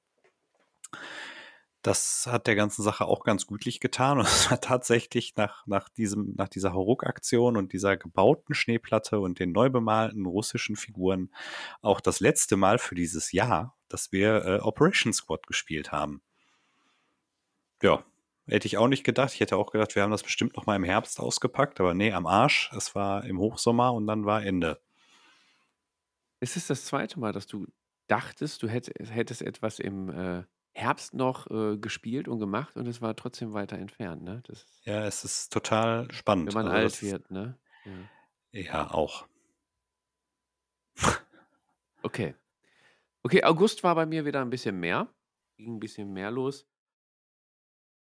Das 1.85 2.27
hat 2.27 2.47
der 2.47 2.57
ganzen 2.57 2.83
Sache 2.83 3.05
auch 3.05 3.25
ganz 3.25 3.47
gütlich 3.47 3.79
getan. 3.79 4.19
Und 4.19 4.25
es 4.25 4.51
war 4.51 4.59
tatsächlich 4.61 5.37
nach, 5.37 5.67
nach, 5.67 5.91
diesem, 5.91 6.35
nach 6.35 6.49
dieser 6.49 6.73
Hauruck-Aktion 6.73 7.59
und 7.59 7.75
dieser 7.75 7.99
gebauten 7.99 8.55
Schneeplatte 8.55 9.21
und 9.21 9.39
den 9.39 9.53
neu 9.53 9.69
bemalten 9.69 10.25
russischen 10.25 10.77
Figuren 10.77 11.31
auch 11.83 12.01
das 12.01 12.21
letzte 12.21 12.57
Mal 12.57 12.79
für 12.79 12.95
dieses 12.95 13.33
Jahr, 13.33 13.77
dass 13.89 14.13
wir 14.13 14.45
äh, 14.47 14.59
Operation 14.61 15.13
Squad 15.13 15.47
gespielt 15.47 15.93
haben. 15.93 16.23
Ja, 17.83 18.03
Hätte 18.47 18.67
ich 18.67 18.77
auch 18.77 18.89
nicht 18.89 19.05
gedacht. 19.05 19.33
Ich 19.33 19.41
hätte 19.41 19.57
auch 19.57 19.71
gedacht, 19.71 19.95
wir 19.95 20.03
haben 20.03 20.11
das 20.11 20.23
bestimmt 20.23 20.57
noch 20.57 20.67
mal 20.67 20.77
im 20.77 20.85
Herbst 20.85 21.19
ausgepackt, 21.19 21.81
aber 21.81 21.95
nee, 21.95 22.13
am 22.13 22.27
Arsch. 22.27 22.71
Es 22.77 22.95
war 22.95 23.25
im 23.25 23.39
Hochsommer 23.39 23.95
und 23.95 24.07
dann 24.07 24.27
war 24.27 24.43
Ende. 24.43 24.81
Ist 26.41 26.57
es 26.57 26.67
das 26.67 26.85
zweite 26.85 27.19
Mal, 27.19 27.33
dass 27.33 27.47
du 27.47 27.67
dachtest, 28.07 28.63
du 28.63 28.69
hätt, 28.69 28.93
hättest 28.99 29.41
etwas 29.41 29.79
im 29.79 30.11
äh, 30.11 30.45
Herbst 30.75 31.15
noch 31.15 31.49
äh, 31.51 31.77
gespielt 31.79 32.27
und 32.27 32.41
gemacht 32.41 32.77
und 32.77 32.87
es 32.89 33.01
war 33.01 33.15
trotzdem 33.15 33.53
weiter 33.53 33.79
entfernt, 33.79 34.23
ne? 34.23 34.43
Das, 34.47 34.67
Ja, 34.85 35.07
es 35.07 35.25
ist 35.25 35.53
total 35.53 36.11
spannend. 36.13 36.49
wenn 36.49 36.65
man 36.65 36.67
Also 36.73 36.97
alt 36.97 37.03
wird, 37.03 37.31
ne? 37.31 37.59
Ja. 38.53 38.61
ja, 38.61 38.91
auch. 38.91 39.27
Okay. 42.03 42.35
Okay, 43.23 43.43
August 43.45 43.83
war 43.85 43.95
bei 43.95 44.05
mir 44.05 44.25
wieder 44.27 44.41
ein 44.43 44.51
bisschen 44.51 44.79
mehr. 44.79 45.09
Ging 45.57 45.77
ein 45.77 45.81
bisschen 45.81 46.13
mehr 46.13 46.31
los. 46.31 46.67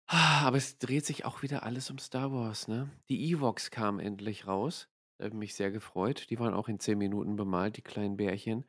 Aber 0.08 0.58
es 0.58 0.78
dreht 0.80 1.06
sich 1.06 1.26
auch 1.26 1.42
wieder 1.44 1.64
alles 1.64 1.90
um 1.90 1.98
Star 1.98 2.32
Wars, 2.32 2.68
ne? 2.68 2.90
Die 3.10 3.32
Ewoks 3.32 3.72
kamen 3.72 4.00
endlich 4.00 4.48
raus. 4.48 4.90
Da 5.18 5.26
habe 5.26 5.36
ich 5.36 5.40
mich 5.40 5.56
sehr 5.56 5.72
gefreut. 5.72 6.30
Die 6.30 6.40
waren 6.40 6.54
auch 6.54 6.68
in 6.68 6.80
10 6.80 6.98
Minuten 6.98 7.36
bemalt, 7.36 7.78
die 7.78 7.82
kleinen 7.82 8.18
Bärchen. 8.18 8.66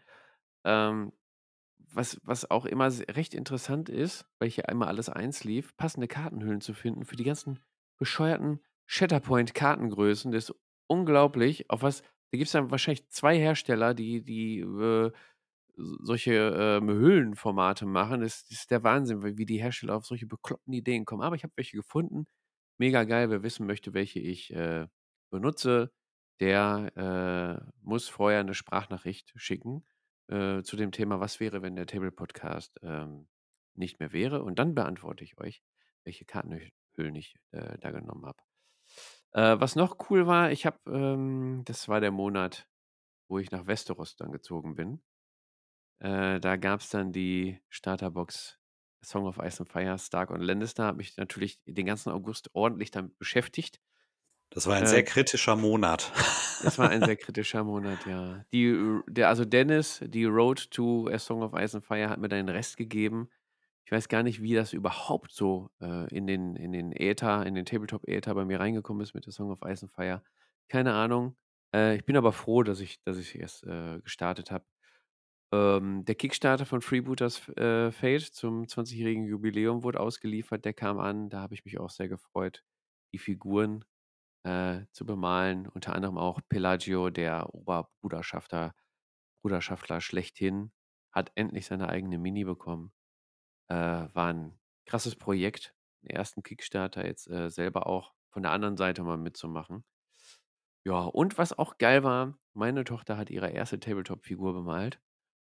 Ähm, 0.64 1.12
was, 1.94 2.20
was 2.22 2.50
auch 2.50 2.66
immer 2.66 2.90
recht 3.08 3.34
interessant 3.34 3.88
ist, 3.88 4.26
weil 4.38 4.50
hier 4.50 4.68
einmal 4.68 4.88
alles 4.88 5.08
eins 5.08 5.44
lief, 5.44 5.76
passende 5.76 6.08
Kartenhüllen 6.08 6.60
zu 6.60 6.74
finden 6.74 7.04
für 7.04 7.16
die 7.16 7.24
ganzen 7.24 7.60
bescheuerten 7.98 8.60
Shatterpoint-Kartengrößen. 8.86 10.32
Das 10.32 10.50
ist 10.50 10.56
unglaublich. 10.86 11.70
Auf 11.70 11.82
was, 11.82 12.02
da 12.02 12.38
gibt 12.38 12.46
es 12.46 12.52
dann 12.52 12.70
wahrscheinlich 12.70 13.08
zwei 13.08 13.38
Hersteller, 13.38 13.94
die, 13.94 14.22
die 14.24 14.60
äh, 14.60 15.12
solche 15.76 16.32
ähm, 16.34 16.88
Hüllenformate 16.88 17.86
machen. 17.86 18.20
Das, 18.20 18.44
das 18.44 18.60
ist 18.60 18.70
der 18.70 18.82
Wahnsinn, 18.84 19.22
wie 19.24 19.38
wie 19.38 19.46
die 19.46 19.62
Hersteller 19.62 19.96
auf 19.96 20.06
solche 20.06 20.26
bekloppten 20.26 20.72
Ideen 20.72 21.04
kommen. 21.04 21.22
Aber 21.22 21.36
ich 21.36 21.42
habe 21.44 21.52
welche 21.56 21.76
gefunden. 21.76 22.26
Mega 22.78 23.04
geil. 23.04 23.30
Wer 23.30 23.42
wissen 23.42 23.66
möchte, 23.66 23.94
welche 23.94 24.20
ich 24.20 24.52
äh, 24.54 24.86
benutze, 25.30 25.92
der 26.40 27.62
äh, 27.66 27.72
muss 27.82 28.08
vorher 28.08 28.40
eine 28.40 28.54
Sprachnachricht 28.54 29.32
schicken 29.36 29.84
äh, 30.28 30.62
zu 30.62 30.76
dem 30.76 30.92
Thema, 30.92 31.20
was 31.20 31.40
wäre, 31.40 31.62
wenn 31.62 31.76
der 31.76 31.86
Table 31.86 32.12
Podcast 32.12 32.78
ähm, 32.82 33.28
nicht 33.74 34.00
mehr 34.00 34.12
wäre. 34.12 34.42
Und 34.42 34.58
dann 34.58 34.74
beantworte 34.74 35.24
ich 35.24 35.38
euch, 35.38 35.62
welche 36.04 36.24
Kartenhüllen 36.24 37.14
ich 37.14 37.36
äh, 37.52 37.78
da 37.78 37.90
genommen 37.90 38.26
habe. 38.26 38.38
Äh, 39.32 39.60
was 39.60 39.76
noch 39.76 40.10
cool 40.10 40.26
war, 40.26 40.52
ich 40.52 40.66
habe, 40.66 40.78
ähm, 40.86 41.62
das 41.64 41.88
war 41.88 42.00
der 42.00 42.12
Monat, 42.12 42.68
wo 43.28 43.38
ich 43.38 43.50
nach 43.50 43.66
Westeros 43.66 44.16
dann 44.16 44.32
gezogen 44.32 44.74
bin. 44.74 45.02
Äh, 45.98 46.40
da 46.40 46.56
gab 46.56 46.80
es 46.80 46.90
dann 46.90 47.12
die 47.12 47.60
Starterbox 47.68 48.58
Song 49.02 49.26
of 49.26 49.38
Ice 49.38 49.60
and 49.60 49.70
Fire, 49.70 49.98
Stark 49.98 50.30
und 50.30 50.40
Lannister. 50.40 50.84
Habe 50.84 50.98
mich 50.98 51.16
natürlich 51.16 51.60
den 51.64 51.86
ganzen 51.86 52.10
August 52.10 52.50
ordentlich 52.54 52.90
damit 52.90 53.18
beschäftigt. 53.18 53.80
Das 54.54 54.66
war 54.66 54.76
ein 54.76 54.84
Äh, 54.84 54.86
sehr 54.86 55.02
kritischer 55.04 55.56
Monat. 55.56 56.12
Das 56.62 56.78
war 56.78 56.88
ein 56.88 57.02
sehr 57.02 57.16
kritischer 57.16 57.62
Monat, 57.62 58.06
ja. 58.06 58.46
Die, 58.52 58.66
äh, 58.68 59.02
der, 59.08 59.28
also 59.28 59.44
Dennis, 59.44 60.00
die 60.02 60.24
Road 60.24 60.70
to 60.70 61.08
A 61.08 61.18
Song 61.18 61.42
of 61.42 61.52
Ice 61.52 61.76
and 61.76 61.84
Fire 61.84 62.08
hat 62.08 62.18
mir 62.18 62.28
dann 62.28 62.46
den 62.46 62.48
Rest 62.54 62.76
gegeben. 62.78 63.28
Ich 63.84 63.92
weiß 63.92 64.08
gar 64.08 64.22
nicht, 64.22 64.40
wie 64.40 64.54
das 64.54 64.72
überhaupt 64.72 65.32
so 65.32 65.70
äh, 65.82 66.08
in 66.14 66.26
den, 66.26 66.56
in 66.56 66.72
den 66.72 66.92
Äther, 66.92 67.44
in 67.44 67.54
den 67.54 67.66
Tabletop-Äther 67.66 68.34
bei 68.34 68.46
mir 68.46 68.60
reingekommen 68.60 69.02
ist 69.02 69.12
mit 69.14 69.26
der 69.26 69.32
Song 69.34 69.50
of 69.50 69.60
Ice 69.66 69.84
and 69.84 69.92
Fire. 69.92 70.22
Keine 70.68 70.94
Ahnung. 70.94 71.36
Äh, 71.74 71.96
ich 71.96 72.06
bin 72.06 72.16
aber 72.16 72.32
froh, 72.32 72.62
dass 72.62 72.80
ich, 72.80 73.02
dass 73.02 73.18
ich 73.18 73.38
erst 73.38 73.64
äh, 73.64 74.00
gestartet 74.00 74.50
habe. 74.50 74.64
Ähm, 75.52 76.04
der 76.06 76.14
Kickstarter 76.14 76.64
von 76.64 76.80
Freebooters 76.80 77.48
äh, 77.56 77.92
Fate 77.92 78.22
zum 78.22 78.64
20-jährigen 78.64 79.26
Jubiläum 79.26 79.82
wurde 79.82 80.00
ausgeliefert. 80.00 80.64
Der 80.64 80.72
kam 80.72 80.98
an. 80.98 81.28
Da 81.28 81.40
habe 81.40 81.54
ich 81.54 81.64
mich 81.66 81.78
auch 81.78 81.90
sehr 81.90 82.08
gefreut, 82.08 82.64
die 83.12 83.18
Figuren 83.18 83.84
äh, 84.44 84.86
zu 84.92 85.04
bemalen. 85.04 85.66
Unter 85.68 85.94
anderem 85.94 86.18
auch 86.18 86.40
Pelagio, 86.48 87.10
der 87.10 87.52
Oberbruderschafter, 87.54 88.74
Bruderschaftler 89.42 90.00
schlechthin, 90.00 90.72
hat 91.12 91.32
endlich 91.34 91.66
seine 91.66 91.88
eigene 91.88 92.18
Mini 92.18 92.44
bekommen. 92.44 92.92
Äh, 93.68 93.74
war 93.74 94.32
ein 94.32 94.58
krasses 94.86 95.16
Projekt. 95.16 95.74
Den 96.02 96.10
ersten 96.10 96.42
Kickstarter 96.42 97.06
jetzt 97.06 97.28
äh, 97.30 97.50
selber 97.50 97.86
auch 97.86 98.14
von 98.30 98.42
der 98.42 98.52
anderen 98.52 98.76
Seite 98.76 99.02
mal 99.02 99.16
mitzumachen. 99.16 99.84
Ja, 100.84 101.00
und 101.04 101.38
was 101.38 101.56
auch 101.58 101.78
geil 101.78 102.04
war, 102.04 102.38
meine 102.52 102.84
Tochter 102.84 103.16
hat 103.16 103.30
ihre 103.30 103.50
erste 103.50 103.80
Tabletop-Figur 103.80 104.52
bemalt. 104.52 105.00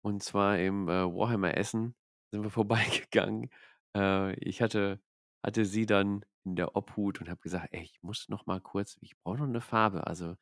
Und 0.02 0.22
zwar 0.22 0.58
im 0.58 0.88
äh, 0.88 1.04
Warhammer 1.04 1.56
Essen 1.56 1.96
sind 2.30 2.42
wir 2.42 2.50
vorbeigegangen. 2.50 3.50
Äh, 3.96 4.34
ich 4.34 4.62
hatte, 4.62 5.00
hatte 5.44 5.64
sie 5.64 5.86
dann 5.86 6.24
in 6.44 6.56
der 6.56 6.74
Obhut 6.74 7.20
und 7.20 7.28
habe 7.28 7.40
gesagt, 7.40 7.68
ey, 7.72 7.82
ich 7.82 8.02
muss 8.02 8.28
noch 8.28 8.46
mal 8.46 8.60
kurz, 8.60 8.96
ich 9.00 9.16
brauche 9.18 9.38
noch 9.38 9.44
eine 9.46 9.60
Farbe. 9.60 10.06
Also 10.06 10.36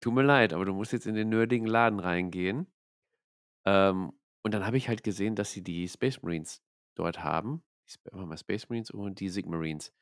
tut 0.00 0.14
mir 0.14 0.22
leid, 0.22 0.52
aber 0.52 0.64
du 0.64 0.72
musst 0.72 0.92
jetzt 0.92 1.06
in 1.06 1.14
den 1.14 1.28
nerdigen 1.30 1.66
Laden 1.66 2.00
reingehen. 2.00 2.72
Ähm, 3.66 4.12
und 4.42 4.54
dann 4.54 4.66
habe 4.66 4.76
ich 4.76 4.88
halt 4.88 5.02
gesehen, 5.02 5.34
dass 5.34 5.52
sie 5.52 5.62
die 5.62 5.88
Space 5.88 6.22
Marines 6.22 6.62
dort 6.94 7.24
haben. 7.24 7.64
Warte 8.12 8.26
mal, 8.26 8.38
Space 8.38 8.68
Marines 8.68 8.90
und 8.90 9.20
die 9.20 9.28
Sigmarines. 9.28 9.92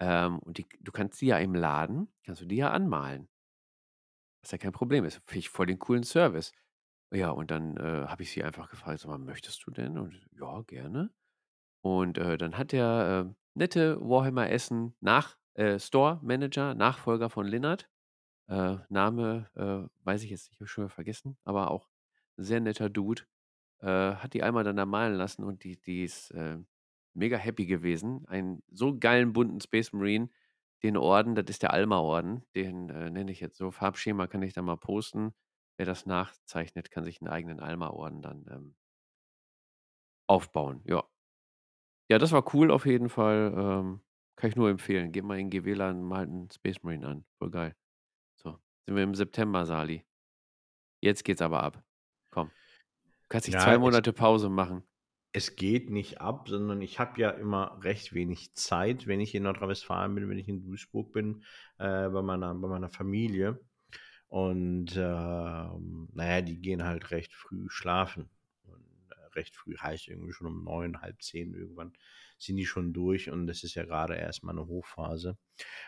Ähm, 0.00 0.38
und 0.40 0.58
die, 0.58 0.66
du 0.80 0.92
kannst 0.92 1.20
die 1.20 1.26
ja 1.26 1.38
im 1.38 1.54
Laden, 1.54 2.12
kannst 2.24 2.42
du 2.42 2.46
die 2.46 2.56
ja 2.56 2.70
anmalen. 2.70 3.28
Was 4.42 4.52
ja 4.52 4.58
kein 4.58 4.72
Problem 4.72 5.04
ist. 5.04 5.20
Finde 5.26 5.38
ich 5.40 5.48
voll 5.48 5.66
den 5.66 5.78
coolen 5.78 6.04
Service. 6.04 6.52
Ja, 7.12 7.30
und 7.30 7.50
dann 7.50 7.76
äh, 7.78 8.06
habe 8.06 8.22
ich 8.22 8.30
sie 8.30 8.44
einfach 8.44 8.70
gefragt, 8.70 9.00
sag 9.00 9.18
möchtest 9.18 9.66
du 9.66 9.70
denn? 9.70 9.98
Und 9.98 10.28
ja, 10.38 10.62
gerne. 10.62 11.10
Und 11.82 12.18
äh, 12.18 12.36
dann 12.38 12.58
hat 12.58 12.72
der 12.72 13.26
äh, 13.28 13.34
nette 13.56 13.98
Warhammer 14.00 14.50
Essen 14.50 14.94
nach 15.00 15.36
äh, 15.54 15.78
Store 15.78 16.20
Manager, 16.22 16.74
Nachfolger 16.74 17.30
von 17.30 17.46
Linnert, 17.46 17.88
äh, 18.48 18.76
Name 18.88 19.50
äh, 19.54 20.04
weiß 20.04 20.22
ich 20.22 20.30
jetzt 20.30 20.50
nicht, 20.50 20.60
habe 20.60 20.68
schon 20.68 20.84
wieder 20.84 20.94
vergessen, 20.94 21.38
aber 21.44 21.70
auch 21.70 21.88
sehr 22.36 22.60
netter 22.60 22.90
Dude, 22.90 23.22
äh, 23.80 23.86
hat 23.88 24.34
die 24.34 24.42
einmal 24.42 24.64
dann 24.64 24.76
da 24.76 24.86
malen 24.86 25.14
lassen 25.14 25.44
und 25.44 25.64
die, 25.64 25.80
die 25.80 26.04
ist 26.04 26.30
äh, 26.32 26.58
mega 27.14 27.36
happy 27.38 27.66
gewesen. 27.66 28.26
Einen 28.28 28.62
so 28.70 28.98
geilen 28.98 29.32
bunten 29.32 29.60
Space 29.60 29.92
Marine, 29.92 30.30
den 30.82 30.96
Orden, 30.96 31.34
das 31.34 31.46
ist 31.48 31.62
der 31.62 31.72
Alma-Orden, 31.72 32.44
den 32.54 32.90
äh, 32.90 33.10
nenne 33.10 33.32
ich 33.32 33.40
jetzt 33.40 33.56
so. 33.56 33.70
Farbschema 33.70 34.26
kann 34.26 34.42
ich 34.42 34.52
da 34.52 34.62
mal 34.62 34.76
posten. 34.76 35.34
Wer 35.78 35.86
das 35.86 36.06
nachzeichnet, 36.06 36.90
kann 36.90 37.04
sich 37.04 37.20
einen 37.20 37.28
eigenen 37.28 37.60
Alma-Orden 37.60 38.22
dann 38.22 38.46
ähm, 38.50 38.76
aufbauen. 40.28 40.82
Ja. 40.84 41.04
Ja, 42.10 42.18
das 42.18 42.32
war 42.32 42.54
cool 42.54 42.70
auf 42.70 42.86
jeden 42.86 43.08
Fall. 43.08 43.52
Ähm, 43.56 44.00
kann 44.36 44.50
ich 44.50 44.56
nur 44.56 44.70
empfehlen. 44.70 45.12
Geht 45.12 45.24
mal 45.24 45.38
in 45.38 45.50
GW-Lan, 45.50 46.02
malt 46.02 46.28
einen 46.28 46.50
Space 46.50 46.82
Marine 46.82 47.06
an. 47.08 47.24
Voll 47.38 47.50
geil. 47.50 47.74
So, 48.36 48.58
sind 48.86 48.96
wir 48.96 49.02
im 49.02 49.14
September, 49.14 49.66
Sali. 49.66 50.04
Jetzt 51.02 51.24
geht's 51.24 51.42
aber 51.42 51.62
ab. 51.62 51.82
Komm. 52.30 52.48
Du 53.22 53.28
kannst 53.28 53.46
dich 53.48 53.54
Ja, 53.54 53.60
zwei 53.60 53.78
Monate 53.78 54.12
Pause 54.12 54.48
machen. 54.50 54.82
es 55.32 55.54
geht 55.56 55.90
nicht 55.90 56.20
ab, 56.20 56.48
sondern 56.48 56.80
ich 56.80 56.98
habe 56.98 57.20
ja 57.20 57.30
immer 57.30 57.78
recht 57.82 58.14
wenig 58.14 58.54
Zeit, 58.54 59.06
wenn 59.06 59.20
ich 59.20 59.34
in 59.34 59.42
Nordrhein-Westfalen 59.42 60.14
bin, 60.14 60.28
wenn 60.30 60.38
ich 60.38 60.48
in 60.48 60.62
Duisburg 60.62 61.12
bin, 61.12 61.44
äh, 61.78 62.08
bei, 62.08 62.22
meiner, 62.22 62.54
bei 62.54 62.68
meiner 62.68 62.88
Familie. 62.88 63.60
Und 64.28 64.96
ähm, 64.96 66.08
naja, 66.12 66.42
die 66.42 66.60
gehen 66.60 66.84
halt 66.84 67.10
recht 67.10 67.34
früh 67.34 67.68
schlafen. 67.68 68.30
Äh, 69.36 69.40
recht 69.40 69.56
früh 69.56 69.76
heißt 69.76 70.08
irgendwie 70.08 70.32
schon 70.32 70.46
um 70.46 70.64
neun, 70.64 71.00
halb 71.00 71.22
zehn 71.22 71.54
irgendwann 71.54 71.92
sind 72.38 72.56
die 72.56 72.66
schon 72.66 72.92
durch 72.92 73.30
und 73.30 73.46
das 73.46 73.64
ist 73.64 73.74
ja 73.74 73.84
gerade 73.84 74.14
erstmal 74.16 74.54
eine 74.56 74.66
Hochphase. 74.66 75.38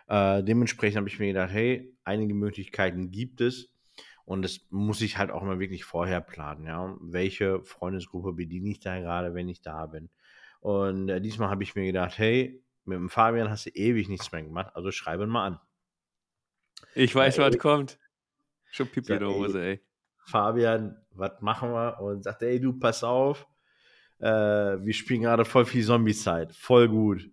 Äh, 0.09 0.43
dementsprechend 0.43 0.99
habe 0.99 1.09
ich 1.09 1.19
mir 1.19 1.29
gedacht, 1.29 1.53
hey, 1.53 1.95
einige 2.05 2.35
Möglichkeiten 2.35 3.11
gibt 3.11 3.41
es. 3.41 3.71
Und 4.25 4.43
das 4.43 4.61
muss 4.71 5.01
ich 5.01 5.17
halt 5.17 5.31
auch 5.31 5.43
mal 5.43 5.59
wirklich 5.59 5.85
vorher 5.85 6.21
planen, 6.21 6.67
ja. 6.67 6.97
Welche 7.01 7.63
Freundesgruppe 7.65 8.35
bediene 8.35 8.71
ich 8.71 8.81
da 8.81 9.01
gerade, 9.01 9.35
wenn 9.35 9.49
ich 9.49 9.63
da 9.63 9.87
bin? 9.87 10.11
Und 10.61 11.09
äh, 11.09 11.21
diesmal 11.21 11.51
habe 11.51 11.63
ich 11.63 11.75
mir 11.75 11.87
gedacht, 11.87 12.19
hey, 12.19 12.63
mit 12.85 12.97
dem 12.97 13.11
Fabian 13.11 13.51
hast 13.51 13.67
du 13.67 13.71
ewig 13.71 14.09
nichts 14.09 14.33
mehr 14.33 14.43
gemacht, 14.43 14.73
also 14.75 14.91
schreibe 14.91 15.25
ihn 15.25 15.31
mal 15.31 15.47
an. 15.47 15.61
Ich 16.95 17.15
weiß, 17.15 17.37
Ja, 17.39 17.45
was 17.45 17.55
ey. 17.55 17.59
kommt. 17.59 17.99
Schon 18.71 18.89
Pipi 18.89 19.15
in 19.15 19.21
der. 19.21 19.29
Hose, 19.29 19.63
ey. 19.63 19.81
Fabian, 20.29 20.97
was 21.13 21.41
machen 21.41 21.71
wir? 21.71 22.01
Und 22.01 22.25
sagt, 22.25 22.43
ey, 22.43 22.61
du, 22.61 22.79
pass 22.79 23.03
auf, 23.03 23.47
äh, 24.19 24.27
wir 24.27 24.93
spielen 24.93 25.23
gerade 25.23 25.45
voll 25.45 25.65
viel 25.65 25.85
Zombie-Zeit, 25.85 26.55
voll 26.55 26.89
gut. 26.89 27.31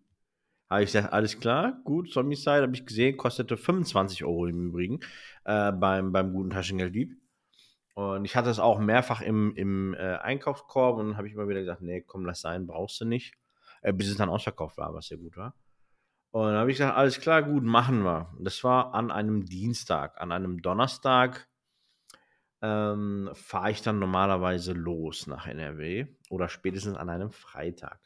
Habe 0.69 0.83
ich 0.83 0.91
gesagt, 0.91 1.13
alles 1.13 1.39
klar, 1.39 1.79
gut, 1.83 2.11
Zombie-Side, 2.11 2.63
habe 2.63 2.75
ich 2.75 2.85
gesehen, 2.85 3.17
kostete 3.17 3.57
25 3.57 4.23
Euro 4.23 4.47
im 4.47 4.67
Übrigen 4.67 4.99
äh, 5.43 5.71
beim, 5.71 6.11
beim 6.11 6.33
guten 6.33 6.49
Taschengelddieb. 6.49 7.17
Und 7.93 8.25
ich 8.25 8.35
hatte 8.35 8.49
es 8.49 8.59
auch 8.59 8.79
mehrfach 8.79 9.21
im, 9.21 9.53
im 9.55 9.93
äh, 9.93 10.17
Einkaufskorb 10.17 10.97
und 10.97 11.17
habe 11.17 11.27
ich 11.27 11.33
immer 11.33 11.47
wieder 11.47 11.61
gesagt, 11.61 11.81
nee, 11.81 12.01
komm, 12.01 12.25
lass 12.25 12.41
sein, 12.41 12.67
brauchst 12.67 12.99
du 12.99 13.05
nicht. 13.05 13.35
Äh, 13.81 13.93
bis 13.93 14.09
es 14.09 14.17
dann 14.17 14.29
ausverkauft 14.29 14.77
war, 14.77 14.93
was 14.93 15.07
sehr 15.07 15.17
gut 15.17 15.37
war. 15.37 15.53
Und 16.31 16.47
dann 16.47 16.55
habe 16.55 16.71
ich 16.71 16.77
gesagt, 16.77 16.97
alles 16.97 17.21
klar, 17.21 17.43
gut, 17.43 17.63
machen 17.63 18.03
wir. 18.03 18.33
Das 18.39 18.63
war 18.63 18.93
an 18.93 19.11
einem 19.11 19.45
Dienstag. 19.45 20.19
An 20.19 20.31
einem 20.31 20.61
Donnerstag 20.61 21.47
ähm, 22.65 23.29
fahre 23.33 23.71
ich 23.71 23.81
dann 23.81 23.99
normalerweise 23.99 24.73
los 24.73 25.27
nach 25.27 25.45
NRW 25.45 26.07
oder 26.29 26.49
spätestens 26.49 26.97
an 26.97 27.09
einem 27.09 27.31
Freitag. 27.31 27.99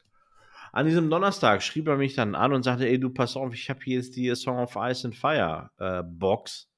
An 0.72 0.86
diesem 0.86 1.08
Donnerstag 1.08 1.62
schrieb 1.62 1.88
er 1.88 1.96
mich 1.96 2.14
dann 2.14 2.34
an 2.34 2.52
und 2.52 2.62
sagte, 2.62 2.86
ey, 2.86 3.00
du 3.00 3.10
pass 3.10 3.36
auf, 3.36 3.54
ich 3.54 3.70
habe 3.70 3.80
hier 3.82 3.96
jetzt 3.96 4.16
die 4.16 4.34
Song 4.34 4.58
of 4.58 4.76
Ice 4.76 5.06
and 5.06 5.16
Fire 5.16 5.70
äh, 5.78 6.02
Box 6.04 6.70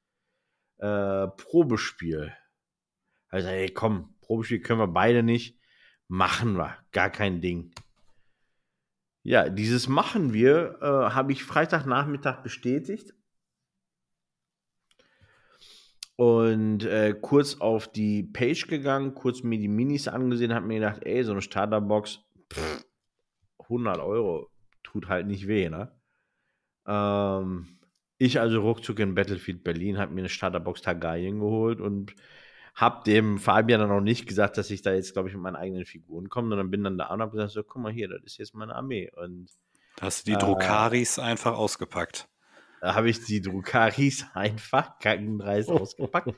äh, 0.79 1.27
Probespiel. 1.27 2.33
Also, 3.29 3.49
ey, 3.49 3.69
komm, 3.69 4.15
Probespiel 4.21 4.61
können 4.61 4.81
wir 4.81 4.89
beide 4.89 5.23
nicht. 5.23 5.59
Machen 6.09 6.57
wir, 6.57 6.77
gar 6.93 7.11
kein 7.11 7.41
Ding. 7.41 7.73
Ja, 9.25 9.49
dieses 9.49 9.89
machen 9.89 10.33
wir 10.33 10.79
äh, 10.81 11.15
habe 11.15 11.33
ich 11.33 11.45
Freitagnachmittag 11.45 12.43
bestätigt 12.43 13.13
und 16.23 16.85
äh, 16.85 17.17
kurz 17.21 17.57
auf 17.57 17.89
die 17.89 18.23
Page 18.23 18.69
gegangen, 18.69 19.13
kurz 19.13 19.43
mir 19.43 19.59
die 19.59 19.67
Minis 19.67 20.07
angesehen, 20.07 20.55
habe 20.55 20.69
mir 20.69 20.79
gedacht, 20.79 21.01
ey, 21.05 21.25
so 21.25 21.33
eine 21.33 21.43
Starterbox, 21.43 22.21
pff, 22.53 22.85
100 23.65 23.99
Euro, 23.99 24.49
tut 24.85 25.09
halt 25.09 25.27
nicht 25.27 25.49
weh, 25.49 25.69
ne? 25.69 25.91
Ähm, 26.87 27.81
ich 28.19 28.39
also 28.39 28.61
ruckzuck 28.61 29.01
in 29.01 29.17
Battlefield 29.17 29.65
Berlin, 29.65 29.99
habe 29.99 30.15
mir 30.15 30.21
eine 30.21 30.29
Starterbox 30.29 30.83
Targaryen 30.83 31.41
geholt 31.41 31.81
und 31.81 32.15
habe 32.77 33.03
dem 33.05 33.39
Fabian 33.39 33.81
dann 33.81 33.91
auch 33.91 34.01
nicht 34.01 34.29
gesagt, 34.29 34.59
dass 34.59 34.71
ich 34.71 34.81
da 34.81 34.93
jetzt, 34.93 35.15
glaube 35.15 35.29
ich, 35.29 35.35
mit 35.35 35.43
meinen 35.43 35.57
eigenen 35.57 35.87
Figuren 35.87 36.29
komme, 36.29 36.51
sondern 36.51 36.71
bin 36.71 36.85
dann 36.85 36.99
da 36.99 37.09
und 37.13 37.21
habe 37.21 37.33
gesagt, 37.33 37.51
so, 37.51 37.65
guck 37.65 37.83
mal 37.83 37.93
hier, 37.93 38.07
das 38.07 38.23
ist 38.23 38.39
jetzt 38.39 38.55
meine 38.55 38.77
Armee. 38.77 39.11
Und 39.17 39.51
hast 40.01 40.25
du 40.29 40.31
die 40.31 40.39
Drukaris 40.39 41.19
äh, 41.19 41.23
einfach 41.23 41.57
ausgepackt. 41.57 42.29
Da 42.83 42.97
habe 42.97 43.09
ich 43.09 43.25
die 43.25 43.41
Drukaris 43.41 44.27
einfach 44.35 44.99
kackenreis 44.99 45.69
ausgepackt. 45.69 46.35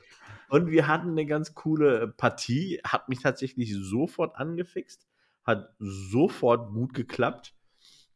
Und 0.47 0.69
wir 0.69 0.87
hatten 0.87 1.09
eine 1.09 1.25
ganz 1.25 1.55
coole 1.55 2.07
Partie, 2.07 2.79
hat 2.85 3.09
mich 3.09 3.19
tatsächlich 3.19 3.75
sofort 3.75 4.35
angefixt, 4.35 5.07
hat 5.43 5.73
sofort 5.79 6.71
gut 6.71 6.93
geklappt. 6.93 7.55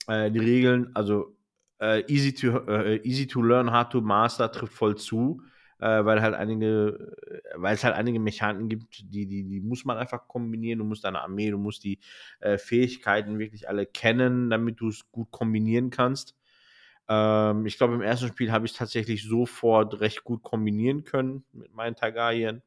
Äh, 0.08 0.30
die 0.30 0.38
Regeln, 0.38 0.96
also 0.96 1.36
äh, 1.82 2.04
easy, 2.06 2.36
to, 2.36 2.68
äh, 2.68 2.98
easy 2.98 3.26
to 3.26 3.42
learn, 3.42 3.72
hard 3.72 3.94
to 3.94 4.02
master 4.02 4.52
trifft 4.52 4.74
voll 4.74 4.96
zu, 4.96 5.42
äh, 5.80 6.06
weil 6.06 6.22
halt 6.22 6.36
einige, 6.36 7.16
weil 7.56 7.74
es 7.74 7.84
halt 7.84 7.96
einige 7.96 8.20
Mechaniken 8.20 8.70
gibt, 8.70 9.12
die, 9.12 9.26
die, 9.26 9.44
die 9.44 9.60
muss 9.60 9.86
man 9.86 9.98
einfach 9.98 10.28
kombinieren. 10.28 10.78
Du 10.78 10.86
musst 10.86 11.04
deine 11.04 11.22
Armee, 11.22 11.50
du 11.50 11.58
musst 11.58 11.84
die 11.84 11.98
äh, 12.42 12.60
Fähigkeiten 12.60 13.40
wirklich 13.40 13.68
alle 13.68 13.88
kennen, 13.88 14.52
damit 14.52 14.80
du 14.82 14.90
es 14.90 15.12
gut 15.12 15.32
kombinieren 15.32 15.90
kannst. 15.90 16.36
Ähm, 17.10 17.66
ich 17.66 17.78
glaube, 17.78 17.96
im 17.96 18.02
ersten 18.02 18.28
Spiel 18.28 18.52
habe 18.52 18.66
ich 18.68 18.74
tatsächlich 18.74 19.24
sofort 19.24 20.00
recht 20.00 20.24
gut 20.24 20.44
kombinieren 20.44 21.04
können 21.04 21.44
mit 21.52 21.74
meinen 21.74 21.96
Targaryen. 21.96 22.62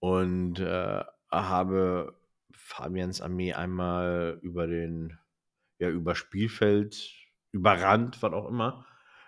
Und 0.00 0.58
äh, 0.58 1.04
habe 1.30 2.18
Fabians 2.52 3.20
Armee 3.20 3.52
einmal 3.52 4.38
über 4.42 4.66
den, 4.66 5.18
ja, 5.78 5.90
über 5.90 6.14
Spielfeld 6.14 7.12
überrannt, 7.52 8.22
was 8.22 8.32
auch 8.32 8.48
immer. 8.48 8.86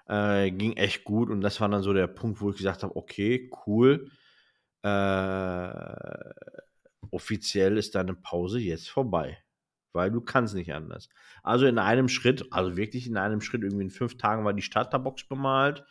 Äh, 0.08 0.50
ging 0.50 0.74
echt 0.76 1.04
gut 1.04 1.30
und 1.30 1.40
das 1.42 1.60
war 1.60 1.68
dann 1.68 1.82
so 1.82 1.92
der 1.92 2.06
Punkt, 2.08 2.40
wo 2.40 2.50
ich 2.50 2.56
gesagt 2.56 2.82
habe, 2.82 2.96
okay, 2.96 3.50
cool. 3.66 4.10
Äh, 4.82 6.34
offiziell 7.10 7.78
ist 7.78 7.94
deine 7.94 8.14
Pause 8.14 8.58
jetzt 8.58 8.90
vorbei 8.90 9.44
weil 9.94 10.10
du 10.10 10.20
kannst 10.20 10.54
nicht 10.54 10.72
anders. 10.74 11.08
Also 11.42 11.66
in 11.66 11.78
einem 11.78 12.08
Schritt, 12.08 12.52
also 12.52 12.76
wirklich 12.76 13.06
in 13.06 13.16
einem 13.16 13.40
Schritt, 13.40 13.62
irgendwie 13.62 13.84
in 13.84 13.90
fünf 13.90 14.18
Tagen 14.18 14.44
war 14.44 14.52
die 14.52 14.62
Starterbox 14.62 15.24
bemalt. 15.24 15.84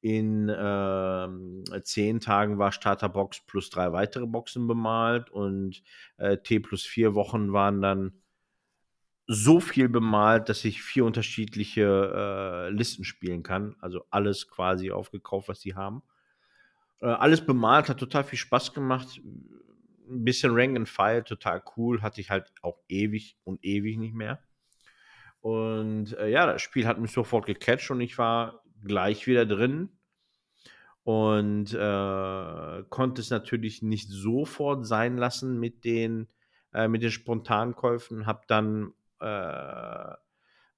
In 0.00 0.50
äh, 0.50 1.82
zehn 1.82 2.20
Tagen 2.20 2.58
war 2.58 2.72
Starterbox 2.72 3.46
plus 3.46 3.70
drei 3.70 3.92
weitere 3.92 4.26
Boxen 4.26 4.66
bemalt 4.66 5.30
und 5.30 5.82
äh, 6.18 6.36
T 6.36 6.60
plus 6.60 6.82
vier 6.82 7.14
Wochen 7.14 7.54
waren 7.54 7.80
dann 7.80 8.12
so 9.26 9.60
viel 9.60 9.88
bemalt, 9.88 10.50
dass 10.50 10.64
ich 10.66 10.82
vier 10.82 11.06
unterschiedliche 11.06 12.12
äh, 12.14 12.70
Listen 12.70 13.04
spielen 13.04 13.42
kann. 13.42 13.76
Also 13.80 14.04
alles 14.10 14.50
quasi 14.50 14.90
aufgekauft, 14.90 15.48
was 15.48 15.60
sie 15.60 15.74
haben. 15.74 16.02
Äh, 17.00 17.06
alles 17.06 17.40
bemalt, 17.40 17.88
hat 17.88 17.98
total 17.98 18.24
viel 18.24 18.38
Spaß 18.38 18.74
gemacht 18.74 19.22
ein 20.08 20.24
bisschen 20.24 20.52
Rank 20.54 20.76
and 20.76 20.88
File, 20.88 21.24
total 21.24 21.62
cool. 21.76 22.02
Hatte 22.02 22.20
ich 22.20 22.30
halt 22.30 22.52
auch 22.62 22.78
ewig 22.88 23.36
und 23.44 23.64
ewig 23.64 23.98
nicht 23.98 24.14
mehr. 24.14 24.40
Und 25.40 26.16
äh, 26.18 26.28
ja, 26.28 26.46
das 26.46 26.62
Spiel 26.62 26.86
hat 26.86 26.98
mich 26.98 27.12
sofort 27.12 27.46
gecatcht 27.46 27.90
und 27.90 28.00
ich 28.00 28.16
war 28.16 28.62
gleich 28.82 29.26
wieder 29.26 29.44
drin. 29.44 29.90
Und 31.02 31.74
äh, 31.74 32.82
konnte 32.88 33.20
es 33.20 33.28
natürlich 33.28 33.82
nicht 33.82 34.08
sofort 34.08 34.86
sein 34.86 35.18
lassen 35.18 35.60
mit 35.60 35.84
den, 35.84 36.28
äh, 36.72 36.88
mit 36.88 37.02
den 37.02 37.10
Spontankäufen. 37.10 38.26
Hab 38.26 38.46
dann 38.46 38.94
äh, 39.20 40.14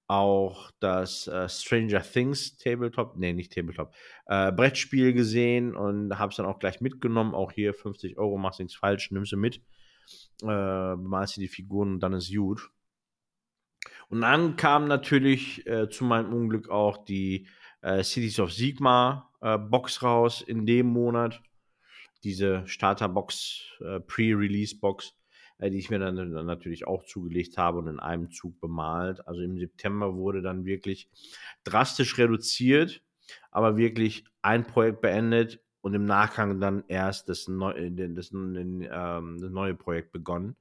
auch 0.08 0.70
das 0.78 1.26
äh, 1.26 1.48
Stranger 1.48 2.02
Things 2.02 2.56
Tabletop, 2.58 3.16
nee, 3.16 3.32
nicht 3.32 3.52
Tabletop, 3.52 3.92
äh, 4.26 4.52
Brettspiel 4.52 5.12
gesehen 5.12 5.74
und 5.74 6.18
habe 6.18 6.30
es 6.30 6.36
dann 6.36 6.46
auch 6.46 6.58
gleich 6.58 6.80
mitgenommen. 6.80 7.34
Auch 7.34 7.52
hier 7.52 7.74
50 7.74 8.18
Euro, 8.18 8.38
machst 8.38 8.60
nichts 8.60 8.76
falsch, 8.76 9.10
nimm 9.10 9.24
sie 9.24 9.36
mit, 9.36 9.60
äh, 10.42 10.94
malst 10.96 11.36
dir 11.36 11.40
die 11.40 11.48
Figuren 11.48 11.94
und 11.94 12.00
dann 12.00 12.12
ist 12.12 12.34
gut. 12.34 12.70
Und 14.08 14.20
dann 14.20 14.56
kam 14.56 14.86
natürlich 14.86 15.66
äh, 15.66 15.88
zu 15.88 16.04
meinem 16.04 16.32
Unglück 16.32 16.68
auch 16.68 17.04
die 17.04 17.48
äh, 17.82 18.02
Cities 18.04 18.38
of 18.38 18.52
Sigma 18.52 19.30
äh, 19.40 19.58
Box 19.58 20.02
raus 20.02 20.42
in 20.42 20.66
dem 20.66 20.86
Monat. 20.86 21.42
Diese 22.24 22.66
Starterbox, 22.66 23.60
Pre-Release-Box 24.06 25.14
die 25.58 25.78
ich 25.78 25.90
mir 25.90 25.98
dann, 25.98 26.16
dann, 26.16 26.46
natürlich 26.46 26.86
auch 26.86 27.04
zugelegt 27.04 27.56
habe 27.56 27.78
und 27.78 27.88
in 27.88 28.00
einem 28.00 28.30
Zug 28.30 28.60
bemalt. 28.60 29.26
Also 29.26 29.40
im 29.40 29.58
September 29.58 30.14
wurde 30.14 30.42
dann 30.42 30.64
wirklich 30.64 31.08
drastisch 31.64 32.18
reduziert, 32.18 33.02
aber 33.50 33.76
wirklich 33.76 34.24
ein 34.42 34.66
Projekt 34.66 35.00
beendet 35.00 35.60
und 35.80 35.94
im 35.94 36.04
Nachgang 36.04 36.60
dann 36.60 36.84
erst 36.88 37.28
das, 37.28 37.48
neu, 37.48 37.72
äh, 37.72 37.90
das, 37.90 38.32
ähm, 38.32 39.38
das 39.40 39.50
neue 39.50 39.74
Projekt 39.74 40.12
begonnen. 40.12 40.56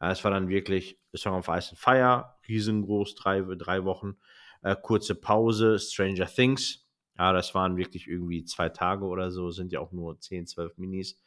Es 0.00 0.22
war 0.22 0.30
dann 0.30 0.48
wirklich 0.48 1.00
Song 1.16 1.34
of 1.34 1.48
Ice 1.48 1.70
and 1.70 1.78
Fire, 1.78 2.34
riesengroß, 2.46 3.16
drei, 3.16 3.40
drei 3.40 3.84
Wochen, 3.84 4.16
äh, 4.62 4.76
kurze 4.80 5.16
Pause, 5.16 5.78
Stranger 5.80 6.26
Things. 6.26 6.86
Ja, 7.18 7.32
das 7.32 7.52
waren 7.54 7.76
wirklich 7.76 8.06
irgendwie 8.06 8.44
zwei 8.44 8.68
Tage 8.68 9.04
oder 9.04 9.32
so, 9.32 9.50
sind 9.50 9.72
ja 9.72 9.80
auch 9.80 9.90
nur 9.90 10.20
10, 10.20 10.46
12 10.46 10.78
Minis 10.78 11.20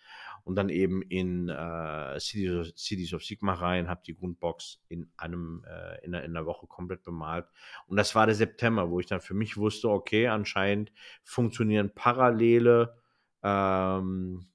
und 0.43 0.55
dann 0.55 0.69
eben 0.69 1.01
in 1.01 1.49
äh, 1.49 2.19
Cities, 2.19 2.73
Cities 2.75 3.13
of 3.13 3.23
Sigma 3.23 3.53
rein, 3.53 3.89
habe 3.89 4.01
die 4.05 4.15
Grundbox 4.15 4.81
in 4.87 5.11
einem 5.17 5.65
äh, 5.67 6.03
in, 6.05 6.15
einer, 6.15 6.23
in 6.23 6.35
einer 6.35 6.45
Woche 6.45 6.67
komplett 6.67 7.03
bemalt. 7.03 7.47
Und 7.87 7.97
das 7.97 8.15
war 8.15 8.25
der 8.25 8.35
September, 8.35 8.89
wo 8.89 8.99
ich 8.99 9.07
dann 9.07 9.21
für 9.21 9.33
mich 9.33 9.57
wusste, 9.57 9.89
okay, 9.89 10.27
anscheinend 10.27 10.91
funktionieren 11.23 11.93
parallele 11.93 12.97
ähm, 13.43 14.47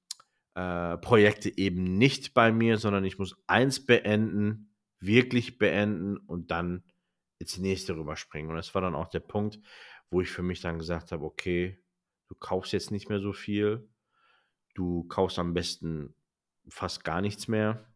äh, 0.54 0.96
Projekte 0.98 1.56
eben 1.56 1.98
nicht 1.98 2.34
bei 2.34 2.52
mir, 2.52 2.78
sondern 2.78 3.04
ich 3.04 3.18
muss 3.18 3.36
eins 3.46 3.84
beenden, 3.84 4.72
wirklich 5.00 5.58
beenden 5.58 6.16
und 6.16 6.50
dann 6.50 6.82
ins 7.38 7.58
nächste 7.58 7.96
rüberspringen. 7.96 8.50
Und 8.50 8.56
das 8.56 8.74
war 8.74 8.82
dann 8.82 8.94
auch 8.94 9.08
der 9.08 9.20
Punkt, 9.20 9.60
wo 10.10 10.20
ich 10.20 10.30
für 10.30 10.42
mich 10.42 10.60
dann 10.60 10.78
gesagt 10.78 11.12
habe, 11.12 11.24
okay, 11.24 11.78
du 12.28 12.34
kaufst 12.34 12.72
jetzt 12.72 12.90
nicht 12.90 13.08
mehr 13.08 13.20
so 13.20 13.32
viel, 13.32 13.88
Du 14.77 15.05
kaufst 15.05 15.39
am 15.39 15.55
besten 15.55 16.15
fast 16.69 17.03
gar 17.03 17.23
nichts 17.23 17.48
mehr. 17.48 17.86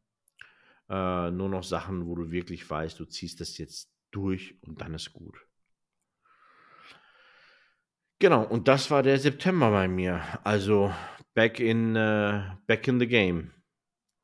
Äh, 0.89 1.31
nur 1.31 1.51
noch 1.51 1.63
Sachen, 1.63 2.07
wo 2.07 2.15
du 2.15 2.31
wirklich 2.31 2.69
weißt, 2.69 2.99
du 2.99 3.05
ziehst 3.05 3.39
das 3.41 3.59
jetzt 3.59 3.93
durch 4.11 4.57
und 4.63 4.81
dann 4.81 4.95
ist 4.95 5.13
gut. 5.13 5.47
Genau, 8.19 8.45
und 8.45 8.67
das 8.67 8.91
war 8.91 9.03
der 9.03 9.19
September 9.19 9.71
bei 9.71 9.89
mir. 9.89 10.23
Also 10.43 10.93
back 11.35 11.61
in, 11.61 11.97
uh, 11.97 12.57
back 12.67 12.89
in 12.89 12.99
the 12.99 13.07
game. 13.07 13.53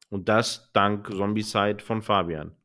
Und 0.09 0.29
das 0.31 0.73
dank 0.73 1.09
Zombie-Side 1.09 1.83
von 1.83 2.01
Fabian. 2.01 2.57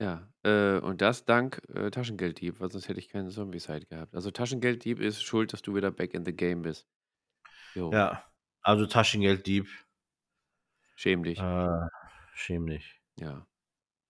Ja, 0.00 0.32
äh, 0.44 0.78
und 0.78 1.00
das 1.00 1.24
dank 1.24 1.60
äh, 1.74 1.90
Taschengelddieb, 1.90 2.60
weil 2.60 2.70
sonst 2.70 2.88
hätte 2.88 3.00
ich 3.00 3.08
keinen 3.08 3.30
Zombie-Side 3.30 3.86
gehabt. 3.86 4.14
Also 4.14 4.30
Taschengelddieb 4.30 5.00
ist 5.00 5.22
schuld, 5.22 5.52
dass 5.52 5.62
du 5.62 5.74
wieder 5.74 5.90
back 5.90 6.14
in 6.14 6.24
the 6.24 6.32
game 6.32 6.62
bist. 6.62 6.86
Jo. 7.74 7.90
Ja, 7.92 8.27
also 8.68 8.84
Taschengelddieb. 8.84 9.66
Schäm 10.94 11.22
dich. 11.22 11.40
Äh, 11.40 11.86
schäm 12.34 12.66
dich. 12.66 13.00
Ja. 13.18 13.46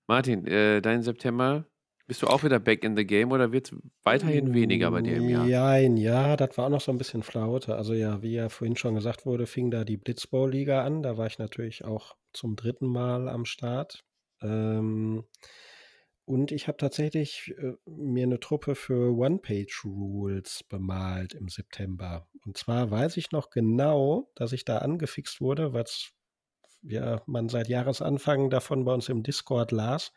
Martin, 0.08 0.46
äh, 0.48 0.82
dein 0.82 1.02
September, 1.02 1.64
bist 2.08 2.22
du 2.22 2.26
auch 2.26 2.42
wieder 2.42 2.58
back 2.58 2.82
in 2.82 2.96
the 2.96 3.06
game 3.06 3.30
oder 3.30 3.52
wird 3.52 3.70
es 3.70 3.78
weiterhin 4.02 4.54
weniger 4.54 4.90
bei 4.90 5.02
dir 5.02 5.18
im 5.18 5.28
Jahr? 5.28 5.46
Nein, 5.46 5.96
ja, 5.96 6.36
das 6.36 6.58
war 6.58 6.66
auch 6.66 6.70
noch 6.70 6.80
so 6.80 6.90
ein 6.90 6.98
bisschen 6.98 7.22
Flaute. 7.22 7.76
Also 7.76 7.94
ja, 7.94 8.20
wie 8.22 8.32
ja 8.32 8.48
vorhin 8.48 8.76
schon 8.76 8.96
gesagt 8.96 9.26
wurde, 9.26 9.46
fing 9.46 9.70
da 9.70 9.84
die 9.84 9.96
Blitzball-Liga 9.96 10.84
an. 10.84 11.04
Da 11.04 11.16
war 11.16 11.28
ich 11.28 11.38
natürlich 11.38 11.84
auch 11.84 12.16
zum 12.32 12.56
dritten 12.56 12.88
Mal 12.88 13.28
am 13.28 13.44
Start. 13.44 14.02
Ähm, 14.42 15.24
und 16.28 16.52
ich 16.52 16.68
habe 16.68 16.76
tatsächlich 16.76 17.54
äh, 17.56 17.72
mir 17.86 18.24
eine 18.24 18.38
Truppe 18.38 18.74
für 18.74 19.16
One-Page-Rules 19.16 20.64
bemalt 20.64 21.32
im 21.32 21.48
September. 21.48 22.28
Und 22.44 22.58
zwar 22.58 22.90
weiß 22.90 23.16
ich 23.16 23.32
noch 23.32 23.48
genau, 23.48 24.30
dass 24.34 24.52
ich 24.52 24.66
da 24.66 24.78
angefixt 24.78 25.40
wurde, 25.40 25.72
was 25.72 26.10
ja, 26.82 27.22
man 27.24 27.48
seit 27.48 27.68
Jahresanfang 27.68 28.50
davon 28.50 28.84
bei 28.84 28.92
uns 28.92 29.08
im 29.08 29.22
Discord 29.22 29.72
las. 29.72 30.12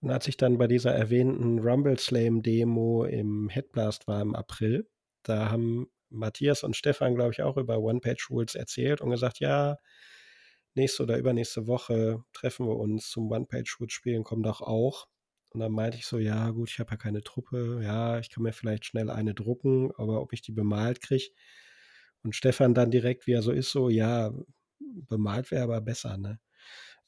Und 0.00 0.10
als 0.10 0.26
ich 0.26 0.36
dann 0.36 0.58
bei 0.58 0.66
dieser 0.66 0.92
erwähnten 0.92 1.60
Rumble 1.60 2.00
Slam 2.00 2.42
Demo 2.42 3.04
im 3.04 3.48
Headblast 3.48 4.08
war 4.08 4.20
im 4.20 4.34
April, 4.34 4.90
da 5.22 5.52
haben 5.52 5.86
Matthias 6.10 6.64
und 6.64 6.74
Stefan, 6.74 7.14
glaube 7.14 7.30
ich, 7.30 7.42
auch 7.42 7.56
über 7.58 7.78
One-Page-Rules 7.78 8.56
erzählt 8.56 9.00
und 9.00 9.10
gesagt, 9.10 9.38
ja, 9.38 9.76
nächste 10.74 11.04
oder 11.04 11.16
übernächste 11.16 11.68
Woche 11.68 12.24
treffen 12.32 12.66
wir 12.66 12.76
uns 12.76 13.08
zum 13.08 13.30
One-Page-Rules 13.30 13.92
spielen, 13.92 14.24
komm 14.24 14.42
doch 14.42 14.62
auch. 14.62 15.06
Und 15.52 15.60
dann 15.60 15.72
meinte 15.72 15.98
ich 15.98 16.06
so, 16.06 16.18
ja 16.18 16.50
gut, 16.50 16.70
ich 16.70 16.78
habe 16.78 16.92
ja 16.92 16.96
keine 16.96 17.22
Truppe, 17.22 17.80
ja, 17.82 18.18
ich 18.18 18.30
kann 18.30 18.42
mir 18.42 18.52
vielleicht 18.52 18.86
schnell 18.86 19.10
eine 19.10 19.34
drucken, 19.34 19.92
aber 19.96 20.22
ob 20.22 20.32
ich 20.32 20.40
die 20.40 20.52
bemalt 20.52 21.02
kriege. 21.02 21.30
Und 22.22 22.34
Stefan 22.34 22.74
dann 22.74 22.90
direkt, 22.90 23.26
wie 23.26 23.32
er 23.32 23.42
so 23.42 23.52
ist, 23.52 23.70
so, 23.70 23.90
ja, 23.90 24.32
bemalt 24.78 25.50
wäre 25.50 25.64
aber 25.64 25.80
besser, 25.80 26.16
ne? 26.16 26.38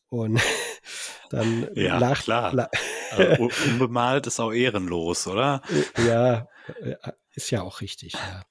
Und 0.09 0.41
dann 1.31 1.69
ja, 1.75 1.99
lacht, 1.99 2.25
klar. 2.25 2.53
La 2.53 2.69
also, 3.13 3.51
unbemalt 3.67 4.27
ist 4.27 4.41
auch 4.41 4.53
ehrenlos, 4.53 5.27
oder? 5.27 5.63
ja, 6.07 6.49
äh, 6.81 6.97
ist 7.35 7.51
ja 7.51 7.63
auch 7.63 7.81
richtig, 7.81 8.15
ja. 8.15 8.45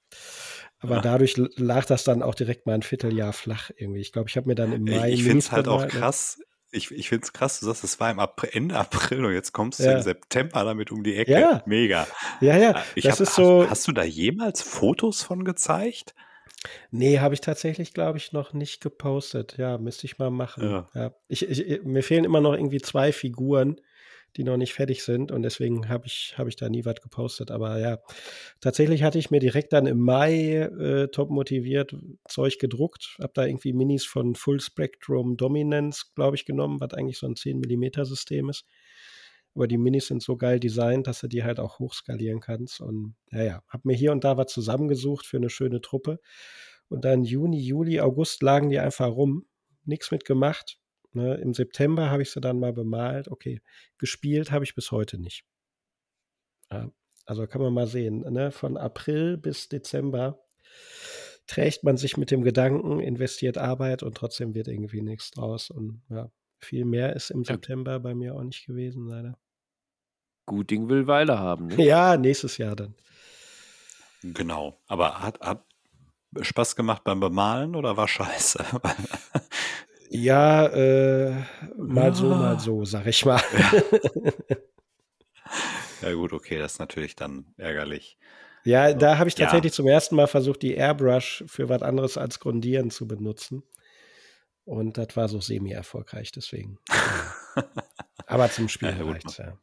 Aber 0.78 0.96
ja. 0.96 1.02
dadurch 1.02 1.36
lag 1.36 1.86
das 1.86 2.04
dann 2.04 2.22
auch 2.22 2.34
direkt 2.34 2.66
mal 2.66 2.74
ein 2.74 2.82
Vierteljahr 2.82 3.32
flach 3.32 3.70
irgendwie. 3.74 4.00
Ich 4.00 4.12
glaube, 4.12 4.28
ich 4.28 4.36
habe 4.36 4.48
mir 4.48 4.54
dann 4.54 4.72
im 4.72 4.84
Mai. 4.84 5.12
Ich 5.12 5.22
finde 5.22 5.38
es 5.38 5.50
halt 5.50 5.66
auch 5.66 5.82
ne? 5.82 5.88
krass. 5.88 6.38
Ich, 6.74 6.90
ich 6.90 7.08
finde 7.08 7.24
es 7.24 7.32
krass, 7.32 7.60
du 7.60 7.66
sagst, 7.66 7.84
es 7.84 8.00
war 8.00 8.10
im 8.10 8.18
April, 8.18 8.50
Ende 8.52 8.76
April 8.76 9.24
und 9.24 9.32
jetzt 9.32 9.52
kommst 9.52 9.80
du 9.80 9.84
ja. 9.84 9.96
im 9.96 10.02
September 10.02 10.64
damit 10.64 10.90
um 10.90 11.02
die 11.04 11.16
Ecke. 11.16 11.32
Ja. 11.32 11.62
Mega. 11.66 12.06
Ja, 12.40 12.56
ja. 12.56 12.82
Ich 12.94 13.04
das 13.04 13.14
hab, 13.14 13.20
ist 13.20 13.34
so. 13.34 13.62
Hast, 13.62 13.70
hast, 13.70 13.88
du 13.88 13.92
da 13.92 14.02
jemals 14.02 14.62
Fotos 14.62 15.22
von 15.22 15.44
gezeigt? 15.44 16.14
Nee, 16.90 17.18
habe 17.18 17.34
ich 17.34 17.40
tatsächlich, 17.40 17.94
glaube 17.94 18.18
ich, 18.18 18.32
noch 18.32 18.52
nicht 18.52 18.80
gepostet. 18.80 19.56
Ja, 19.58 19.78
müsste 19.78 20.06
ich 20.06 20.18
mal 20.18 20.30
machen. 20.30 20.64
Ja. 20.64 20.88
ja. 20.94 21.14
Ich, 21.28 21.48
ich, 21.48 21.82
mir 21.82 22.02
fehlen 22.02 22.24
immer 22.24 22.40
noch 22.40 22.54
irgendwie 22.54 22.80
zwei 22.80 23.12
Figuren, 23.12 23.80
die 24.36 24.44
noch 24.44 24.56
nicht 24.56 24.74
fertig 24.74 25.04
sind 25.04 25.30
und 25.30 25.42
deswegen 25.42 25.88
habe 25.88 26.06
ich, 26.06 26.34
hab 26.36 26.48
ich 26.48 26.56
da 26.56 26.68
nie 26.68 26.84
was 26.84 27.00
gepostet. 27.00 27.50
Aber 27.50 27.78
ja, 27.78 27.98
tatsächlich 28.60 29.02
hatte 29.02 29.18
ich 29.18 29.30
mir 29.30 29.40
direkt 29.40 29.72
dann 29.72 29.86
im 29.86 30.00
Mai 30.00 30.56
äh, 30.56 31.08
top 31.08 31.30
motiviert 31.30 31.94
Zeug 32.28 32.58
gedruckt, 32.58 33.16
habe 33.20 33.32
da 33.34 33.44
irgendwie 33.46 33.72
Minis 33.72 34.04
von 34.04 34.34
Full 34.34 34.60
Spectrum 34.60 35.36
Dominance, 35.36 36.06
glaube 36.14 36.36
ich, 36.36 36.44
genommen, 36.44 36.80
was 36.80 36.94
eigentlich 36.94 37.18
so 37.18 37.26
ein 37.26 37.36
10 37.36 37.60
mm 37.60 38.04
System 38.04 38.50
ist. 38.50 38.64
Aber 39.54 39.68
die 39.68 39.78
Minis 39.78 40.08
sind 40.08 40.22
so 40.22 40.36
geil 40.36 40.58
designt, 40.58 41.06
dass 41.06 41.20
du 41.20 41.28
die 41.28 41.44
halt 41.44 41.60
auch 41.60 41.78
hochskalieren 41.78 42.40
kannst. 42.40 42.80
Und 42.80 43.14
ja, 43.30 43.42
ja, 43.44 43.62
habe 43.68 43.82
mir 43.84 43.94
hier 43.94 44.10
und 44.10 44.24
da 44.24 44.36
was 44.36 44.52
zusammengesucht 44.52 45.26
für 45.26 45.36
eine 45.36 45.50
schöne 45.50 45.80
Truppe. 45.80 46.18
Und 46.88 47.04
dann 47.04 47.24
Juni, 47.24 47.60
Juli, 47.60 48.00
August 48.00 48.42
lagen 48.42 48.68
die 48.68 48.80
einfach 48.80 49.08
rum. 49.08 49.46
Nichts 49.84 50.10
mitgemacht. 50.10 50.78
Ne? 51.14 51.34
Im 51.36 51.54
September 51.54 52.10
habe 52.10 52.22
ich 52.22 52.30
sie 52.30 52.40
dann 52.40 52.60
mal 52.60 52.72
bemalt. 52.72 53.28
Okay, 53.28 53.60
gespielt 53.98 54.50
habe 54.50 54.64
ich 54.64 54.74
bis 54.74 54.90
heute 54.90 55.18
nicht. 55.18 55.44
Ja, 56.70 56.90
also 57.26 57.46
kann 57.46 57.62
man 57.62 57.72
mal 57.72 57.86
sehen. 57.86 58.20
Ne? 58.20 58.50
Von 58.50 58.76
April 58.76 59.36
bis 59.36 59.68
Dezember 59.68 60.40
trägt 61.46 61.84
man 61.84 61.96
sich 61.96 62.16
mit 62.16 62.30
dem 62.30 62.42
Gedanken, 62.42 63.00
investiert 63.00 63.58
Arbeit 63.58 64.02
und 64.02 64.16
trotzdem 64.16 64.54
wird 64.54 64.68
irgendwie 64.68 65.02
nichts 65.02 65.30
draus. 65.30 65.70
Und 65.70 66.02
ja, 66.08 66.30
viel 66.60 66.84
mehr 66.84 67.14
ist 67.14 67.30
im 67.30 67.44
September 67.44 68.00
bei 68.00 68.14
mir 68.14 68.34
auch 68.34 68.42
nicht 68.42 68.66
gewesen, 68.66 69.06
leider. 69.06 69.38
Gut 70.46 70.70
Ding 70.70 70.88
will 70.88 71.06
Weile 71.06 71.38
haben. 71.38 71.68
Ne? 71.68 71.76
Ja, 71.84 72.16
nächstes 72.16 72.58
Jahr 72.58 72.76
dann. 72.76 72.94
Genau. 74.22 74.80
Aber 74.86 75.20
hat, 75.20 75.40
hat 75.40 75.64
Spaß 76.40 76.76
gemacht 76.76 77.04
beim 77.04 77.20
Bemalen 77.20 77.76
oder 77.76 77.96
war 77.96 78.08
scheiße? 78.08 78.64
ja, 80.14 80.66
äh, 80.66 81.30
mal 81.76 82.04
ja. 82.04 82.14
so, 82.14 82.28
mal 82.28 82.60
so, 82.60 82.84
sag 82.84 83.06
ich 83.06 83.24
mal. 83.24 83.40
Ja. 83.58 83.72
ja, 86.08 86.14
gut, 86.14 86.32
okay, 86.32 86.58
das 86.58 86.74
ist 86.74 86.78
natürlich 86.78 87.16
dann 87.16 87.52
ärgerlich. 87.56 88.16
Ja, 88.64 88.94
da 88.94 89.18
habe 89.18 89.28
ich 89.28 89.34
tatsächlich 89.34 89.72
ja. 89.72 89.76
zum 89.76 89.88
ersten 89.88 90.16
Mal 90.16 90.26
versucht, 90.26 90.62
die 90.62 90.74
Airbrush 90.74 91.44
für 91.46 91.68
was 91.68 91.82
anderes 91.82 92.16
als 92.16 92.38
Grundieren 92.38 92.90
zu 92.90 93.06
benutzen. 93.06 93.62
Und 94.64 94.96
das 94.96 95.16
war 95.16 95.28
so 95.28 95.40
semi-erfolgreich, 95.40 96.32
deswegen. 96.32 96.78
Aber 98.26 98.50
zum 98.50 98.68
Spiel 98.68 98.96
ja, 98.96 99.04
reicht's, 99.04 99.36
ja. 99.36 99.58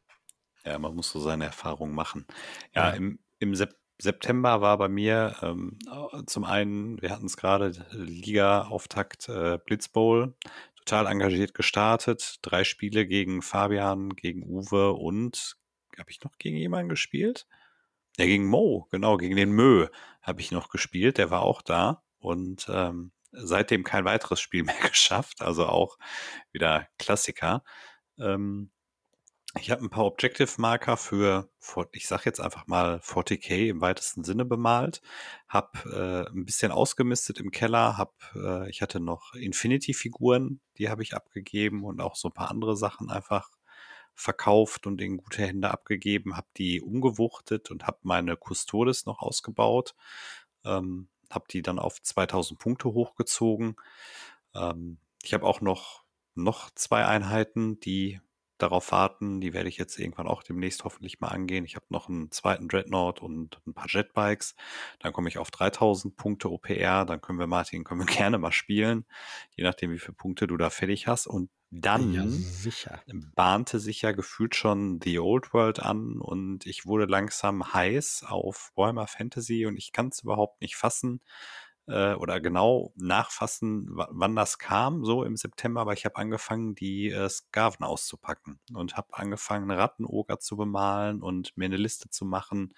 Ja, 0.63 0.77
man 0.77 0.93
muss 0.93 1.09
so 1.09 1.19
seine 1.19 1.45
Erfahrungen 1.45 1.95
machen. 1.95 2.27
Ja, 2.75 2.91
im, 2.91 3.19
im 3.39 3.55
Sep 3.55 3.73
September 4.01 4.61
war 4.61 4.77
bei 4.77 4.87
mir 4.87 5.35
ähm, 5.43 5.77
zum 6.25 6.43
einen, 6.43 7.01
wir 7.01 7.11
hatten 7.11 7.27
es 7.27 7.37
gerade, 7.37 7.85
Liga-Auftakt 7.91 9.29
äh, 9.29 9.59
Blitzbowl, 9.63 10.33
total 10.75 11.05
engagiert 11.07 11.53
gestartet. 11.53 12.39
Drei 12.41 12.63
Spiele 12.63 13.05
gegen 13.05 13.41
Fabian, 13.41 14.15
gegen 14.15 14.43
Uwe 14.43 14.93
und 14.93 15.57
habe 15.99 16.09
ich 16.09 16.21
noch 16.23 16.37
gegen 16.37 16.57
jemanden 16.57 16.89
gespielt? 16.89 17.45
Ja, 18.17 18.25
gegen 18.25 18.47
Mo, 18.47 18.87
genau, 18.91 19.17
gegen 19.17 19.35
den 19.35 19.51
Mö 19.51 19.87
habe 20.21 20.41
ich 20.41 20.51
noch 20.51 20.69
gespielt, 20.69 21.17
der 21.17 21.29
war 21.29 21.43
auch 21.43 21.61
da. 21.61 22.03
Und 22.19 22.67
ähm, 22.69 23.11
seitdem 23.31 23.83
kein 23.83 24.05
weiteres 24.05 24.41
Spiel 24.41 24.63
mehr 24.65 24.79
geschafft, 24.81 25.41
also 25.41 25.67
auch 25.67 25.97
wieder 26.51 26.87
Klassiker. 26.97 27.63
Ähm, 28.19 28.71
ich 29.59 29.69
habe 29.69 29.83
ein 29.83 29.89
paar 29.89 30.05
Objective-Marker 30.05 30.95
für, 30.95 31.49
ich 31.91 32.07
sage 32.07 32.23
jetzt 32.25 32.39
einfach 32.39 32.67
mal 32.67 32.97
40k 32.99 33.69
im 33.69 33.81
weitesten 33.81 34.23
Sinne 34.23 34.45
bemalt, 34.45 35.01
habe 35.49 36.27
äh, 36.29 36.31
ein 36.31 36.45
bisschen 36.45 36.71
ausgemistet 36.71 37.39
im 37.39 37.51
Keller, 37.51 37.97
hab, 37.97 38.15
äh, 38.35 38.69
ich 38.69 38.81
hatte 38.81 38.99
noch 38.99 39.33
Infinity-Figuren, 39.33 40.61
die 40.77 40.89
habe 40.89 41.03
ich 41.03 41.13
abgegeben 41.15 41.83
und 41.83 41.99
auch 41.99 42.15
so 42.15 42.29
ein 42.29 42.33
paar 42.33 42.49
andere 42.49 42.77
Sachen 42.77 43.09
einfach 43.09 43.49
verkauft 44.13 44.87
und 44.87 45.01
in 45.01 45.17
gute 45.17 45.41
Hände 45.45 45.71
abgegeben, 45.71 46.37
habe 46.37 46.47
die 46.57 46.81
umgewuchtet 46.81 47.71
und 47.71 47.87
habe 47.87 47.99
meine 48.03 48.37
Custodes 48.37 49.05
noch 49.05 49.19
ausgebaut. 49.19 49.95
Ähm, 50.63 51.09
habe 51.29 51.45
die 51.49 51.61
dann 51.61 51.79
auf 51.79 52.01
2000 52.01 52.59
Punkte 52.59 52.89
hochgezogen. 52.89 53.75
Ähm, 54.53 54.97
ich 55.23 55.33
habe 55.33 55.45
auch 55.45 55.61
noch, 55.61 56.03
noch 56.35 56.69
zwei 56.71 57.05
Einheiten, 57.05 57.79
die 57.79 58.19
darauf 58.61 58.91
warten. 58.91 59.41
Die 59.41 59.53
werde 59.53 59.69
ich 59.69 59.77
jetzt 59.77 59.97
irgendwann 59.99 60.27
auch 60.27 60.43
demnächst 60.43 60.83
hoffentlich 60.83 61.19
mal 61.19 61.29
angehen. 61.29 61.65
Ich 61.65 61.75
habe 61.75 61.85
noch 61.89 62.09
einen 62.09 62.31
zweiten 62.31 62.67
Dreadnought 62.67 63.21
und 63.21 63.59
ein 63.65 63.73
paar 63.73 63.87
Jetbikes. 63.89 64.55
Dann 64.99 65.13
komme 65.13 65.29
ich 65.29 65.37
auf 65.37 65.51
3000 65.51 66.15
Punkte 66.15 66.51
OPR. 66.51 67.05
Dann 67.05 67.21
können 67.21 67.39
wir, 67.39 67.47
Martin, 67.47 67.83
können 67.83 68.01
wir 68.01 68.05
gerne 68.13 68.37
mal 68.37 68.51
spielen, 68.51 69.05
je 69.55 69.63
nachdem, 69.63 69.91
wie 69.91 69.99
viele 69.99 70.13
Punkte 70.13 70.47
du 70.47 70.57
da 70.57 70.69
fertig 70.69 71.07
hast. 71.07 71.27
Und 71.27 71.49
dann 71.71 72.13
ja, 72.13 72.25
bahnte 73.33 73.79
sich 73.79 74.01
ja 74.01 74.11
gefühlt 74.11 74.55
schon 74.55 74.99
The 75.01 75.19
Old 75.19 75.53
World 75.53 75.79
an 75.79 76.19
und 76.19 76.65
ich 76.65 76.85
wurde 76.85 77.05
langsam 77.05 77.73
heiß 77.73 78.25
auf 78.27 78.73
Warhammer 78.75 79.07
Fantasy 79.07 79.65
und 79.65 79.77
ich 79.77 79.93
kann 79.93 80.09
es 80.09 80.21
überhaupt 80.21 80.59
nicht 80.61 80.75
fassen 80.75 81.21
äh, 81.87 82.13
oder 82.13 82.39
genau 82.39 82.93
nachfassen, 82.95 83.87
wann 83.91 84.35
das 84.35 84.59
kam, 84.59 85.03
so 85.05 85.23
im 85.23 85.35
September, 85.35 85.81
aber 85.81 85.93
ich 85.93 86.05
habe 86.05 86.17
angefangen, 86.17 86.75
die 86.75 87.09
äh, 87.09 87.29
Skaven 87.29 87.85
auszupacken 87.85 88.59
und 88.73 88.97
habe 88.97 89.13
angefangen, 89.13 89.71
Rattenoger 89.71 90.39
zu 90.39 90.57
bemalen 90.57 91.21
und 91.21 91.55
mir 91.57 91.65
eine 91.65 91.77
Liste 91.77 92.09
zu 92.09 92.25
machen 92.25 92.73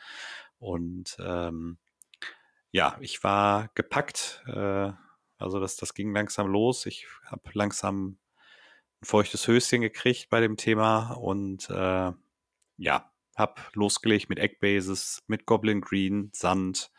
und 0.60 1.18
ähm, 1.20 1.78
ja, 2.72 2.98
ich 3.02 3.24
war 3.24 3.70
gepackt, 3.76 4.44
äh, 4.48 4.92
also 5.38 5.60
das, 5.60 5.76
das 5.76 5.94
ging 5.94 6.14
langsam 6.14 6.48
los. 6.48 6.86
Ich 6.86 7.06
habe 7.26 7.44
langsam 7.54 8.18
ein 9.02 9.06
feuchtes 9.06 9.48
Höschen 9.48 9.82
gekriegt 9.82 10.30
bei 10.30 10.40
dem 10.40 10.58
Thema 10.58 11.12
und 11.12 11.70
äh, 11.70 12.12
ja, 12.78 13.12
hab 13.36 13.76
losgelegt 13.76 14.30
mit 14.30 14.40
Eggbases, 14.40 15.24
mit 15.28 15.46
Goblin 15.46 15.82
Green, 15.82 16.32
Sand 16.34 16.92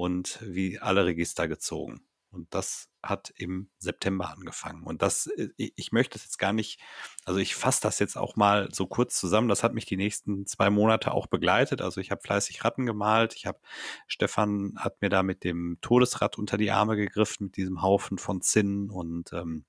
und 0.00 0.38
wie 0.40 0.78
alle 0.78 1.04
Register 1.04 1.46
gezogen. 1.46 2.00
Und 2.30 2.54
das 2.54 2.88
hat 3.02 3.34
im 3.36 3.68
September 3.78 4.30
angefangen. 4.30 4.84
Und 4.84 5.02
das, 5.02 5.26
äh, 5.26 5.48
ich 5.56 5.92
möchte 5.92 6.16
es 6.16 6.24
jetzt 6.24 6.38
gar 6.38 6.54
nicht, 6.54 6.80
also 7.26 7.38
ich 7.38 7.54
fasse 7.54 7.82
das 7.82 7.98
jetzt 7.98 8.16
auch 8.16 8.34
mal 8.36 8.68
so 8.72 8.86
kurz 8.86 9.18
zusammen. 9.18 9.48
Das 9.48 9.62
hat 9.62 9.74
mich 9.74 9.84
die 9.84 9.98
nächsten 9.98 10.46
zwei 10.46 10.70
Monate 10.70 11.12
auch 11.12 11.26
begleitet. 11.26 11.82
Also 11.82 12.00
ich 12.00 12.10
habe 12.10 12.22
fleißig 12.22 12.64
Ratten 12.64 12.86
gemalt. 12.86 13.34
Ich 13.34 13.46
habe, 13.46 13.60
Stefan 14.06 14.74
hat 14.76 15.02
mir 15.02 15.10
da 15.10 15.22
mit 15.22 15.44
dem 15.44 15.76
Todesrad 15.82 16.38
unter 16.38 16.56
die 16.56 16.70
Arme 16.70 16.96
gegriffen, 16.96 17.46
mit 17.46 17.56
diesem 17.56 17.82
Haufen 17.82 18.16
von 18.16 18.40
Zinn 18.40 18.88
und 18.90 19.32
ähm, 19.34 19.66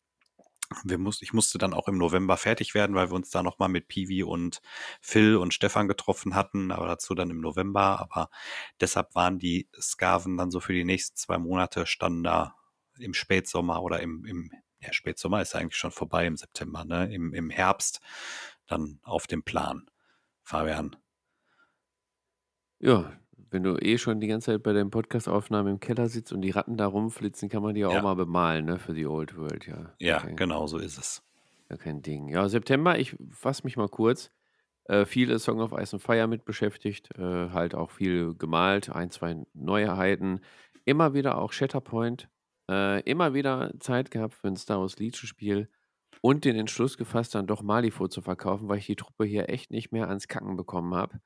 wir 0.84 0.98
muss, 0.98 1.22
ich 1.22 1.34
musste 1.34 1.57
dann 1.57 1.73
auch 1.73 1.88
im 1.88 1.98
November 1.98 2.38
fertig 2.38 2.73
werden, 2.73 2.95
weil 2.95 3.10
wir 3.10 3.15
uns 3.15 3.30
da 3.30 3.43
nochmal 3.43 3.69
mit 3.69 3.88
Piwi 3.88 4.23
und 4.23 4.61
Phil 5.02 5.35
und 5.38 5.53
Stefan 5.53 5.88
getroffen 5.88 6.35
hatten, 6.35 6.72
aber 6.72 6.88
dazu 6.88 7.15
dann 7.15 7.30
im 7.30 7.41
November. 7.41 7.99
Aber 7.99 8.30
deshalb 8.80 9.15
waren 9.15 9.39
die 9.39 9.69
Skaven 9.80 10.38
dann 10.38 10.52
so 10.52 10.60
für 10.60 10.73
die 10.73 10.85
nächsten 10.85 11.18
zwei 11.18 11.38
Monate 11.38 11.85
standen 11.85 12.23
da 12.23 12.56
im 12.99 13.14
Spätsommer 13.14 13.81
oder 13.81 13.99
im, 13.99 14.26
im 14.26 14.52
ja, 14.80 14.93
Spätsommer 14.93 15.41
ist 15.41 15.56
eigentlich 15.56 15.77
schon 15.77 15.91
vorbei 15.91 16.26
im 16.26 16.38
September, 16.38 16.85
ne? 16.85 17.14
Im, 17.14 17.34
im 17.34 17.49
Herbst 17.49 18.02
dann 18.68 18.99
auf 19.03 19.27
dem 19.27 19.43
Plan. 19.43 19.89
Fabian. 20.43 20.95
Ja, 22.80 23.14
wenn 23.52 23.64
du 23.64 23.76
eh 23.78 23.98
schon 23.98 24.19
die 24.19 24.28
ganze 24.28 24.52
Zeit 24.53 24.64
bei 24.64 24.73
deinen 24.73 24.90
Podcast-Aufnahmen 24.90 25.73
im 25.73 25.80
Keller 25.80 26.07
sitzt 26.10 26.34
und 26.34 26.41
die 26.41 26.49
Ratten 26.52 26.78
da 26.78 26.88
rumflitzen, 26.88 27.49
kann 27.49 27.61
man 27.61 27.76
die 27.76 27.86
auch 27.86 27.94
Ja. 27.94 28.02
mal 28.02 28.15
bemalen, 28.15 28.65
ne, 28.65 28.80
für 28.80 28.94
die 28.94 29.06
Old 29.06 29.38
World, 29.38 29.68
ja. 29.68 29.94
Ja, 29.99 30.18
Okay. 30.18 30.34
genau 30.36 30.65
so 30.68 30.78
ist 30.78 30.98
es. 30.98 31.22
Ja, 31.69 31.78
kein 31.78 32.02
Ding. 32.02 32.28
Ja, 32.30 32.49
September, 32.49 32.98
ich 32.98 33.15
fasse 33.30 33.64
mich 33.64 33.78
mal 33.78 33.88
kurz. 33.90 34.32
Äh, 34.86 35.06
viele 35.06 35.38
Song 35.40 35.60
of 35.61 35.72
Ice 35.73 35.94
and 35.95 36.02
Fire 36.03 36.28
mit 36.28 36.44
beschäftigt, 36.44 37.10
äh, 37.18 37.49
halt 37.52 37.76
auch 37.76 37.91
viel 37.91 38.34
gemalt, 38.36 38.90
ein, 38.90 39.11
zwei 39.11 39.38
Neuheiten. 39.53 40.41
Immer 40.86 41.14
wieder 41.14 41.38
auch 41.38 41.52
Shatterpoint. 41.53 42.28
Äh, 42.69 43.02
immer 43.03 43.34
wieder 43.34 43.72
Zeit 43.80 44.11
gehabt 44.11 44.34
für 44.34 44.48
ein 44.48 44.56
Star 44.57 44.80
Wars 44.80 44.98
Legion-Spiel 44.98 45.69
und 46.22 46.45
den 46.45 46.56
Entschluss 46.56 46.98
gefasst, 46.98 47.36
dann 47.36 47.48
doch 47.48 47.61
Malifaux 47.64 48.10
zu 48.14 48.22
verkaufen, 48.22 48.68
weil 48.69 48.78
ich 48.80 48.86
die 48.88 48.95
Truppe 48.95 49.26
hier 49.26 49.49
echt 49.49 49.72
nicht 49.72 49.91
mehr 49.91 50.07
ans 50.07 50.28
Kacken 50.28 50.56
bekommen 50.57 50.94
habe. 50.95 51.19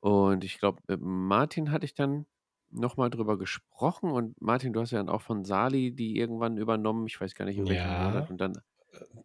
Und 0.00 0.44
ich 0.44 0.58
glaube, 0.58 0.82
mit 0.88 1.00
Martin 1.02 1.70
hatte 1.72 1.84
ich 1.86 1.94
dann 1.94 2.26
nochmal 2.70 3.10
drüber 3.10 3.38
gesprochen 3.38 4.10
und 4.12 4.40
Martin, 4.40 4.72
du 4.72 4.80
hast 4.80 4.92
ja 4.92 4.98
dann 4.98 5.08
auch 5.10 5.22
von 5.22 5.44
Sali 5.44 5.92
die 5.94 6.16
irgendwann 6.18 6.56
übernommen, 6.56 7.06
ich 7.06 7.20
weiß 7.20 7.34
gar 7.34 7.44
nicht 7.46 7.58
in 7.58 7.68
welchem 7.68 7.90
Ja, 7.90 7.90
Monat 7.92 8.30
und 8.30 8.38
dann 8.40 8.62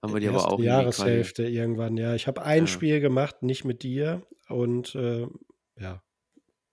haben 0.03 0.13
äh, 0.13 0.15
wir 0.15 0.21
die 0.21 0.29
aber 0.29 0.47
auch 0.49 0.63
irgendwie 0.65 0.87
quasi 0.89 1.25
Jahreshälfte 1.25 1.47
irgendwann, 1.47 1.97
ja. 1.97 2.15
Ich 2.15 2.27
habe 2.27 2.43
ein 2.43 2.67
ja, 2.67 2.67
Spiel 2.67 2.99
gemacht, 3.01 3.43
nicht 3.43 3.65
mit 3.65 3.83
dir 3.83 4.25
und 4.49 4.95
äh, 4.95 5.27
ja, 5.79 6.03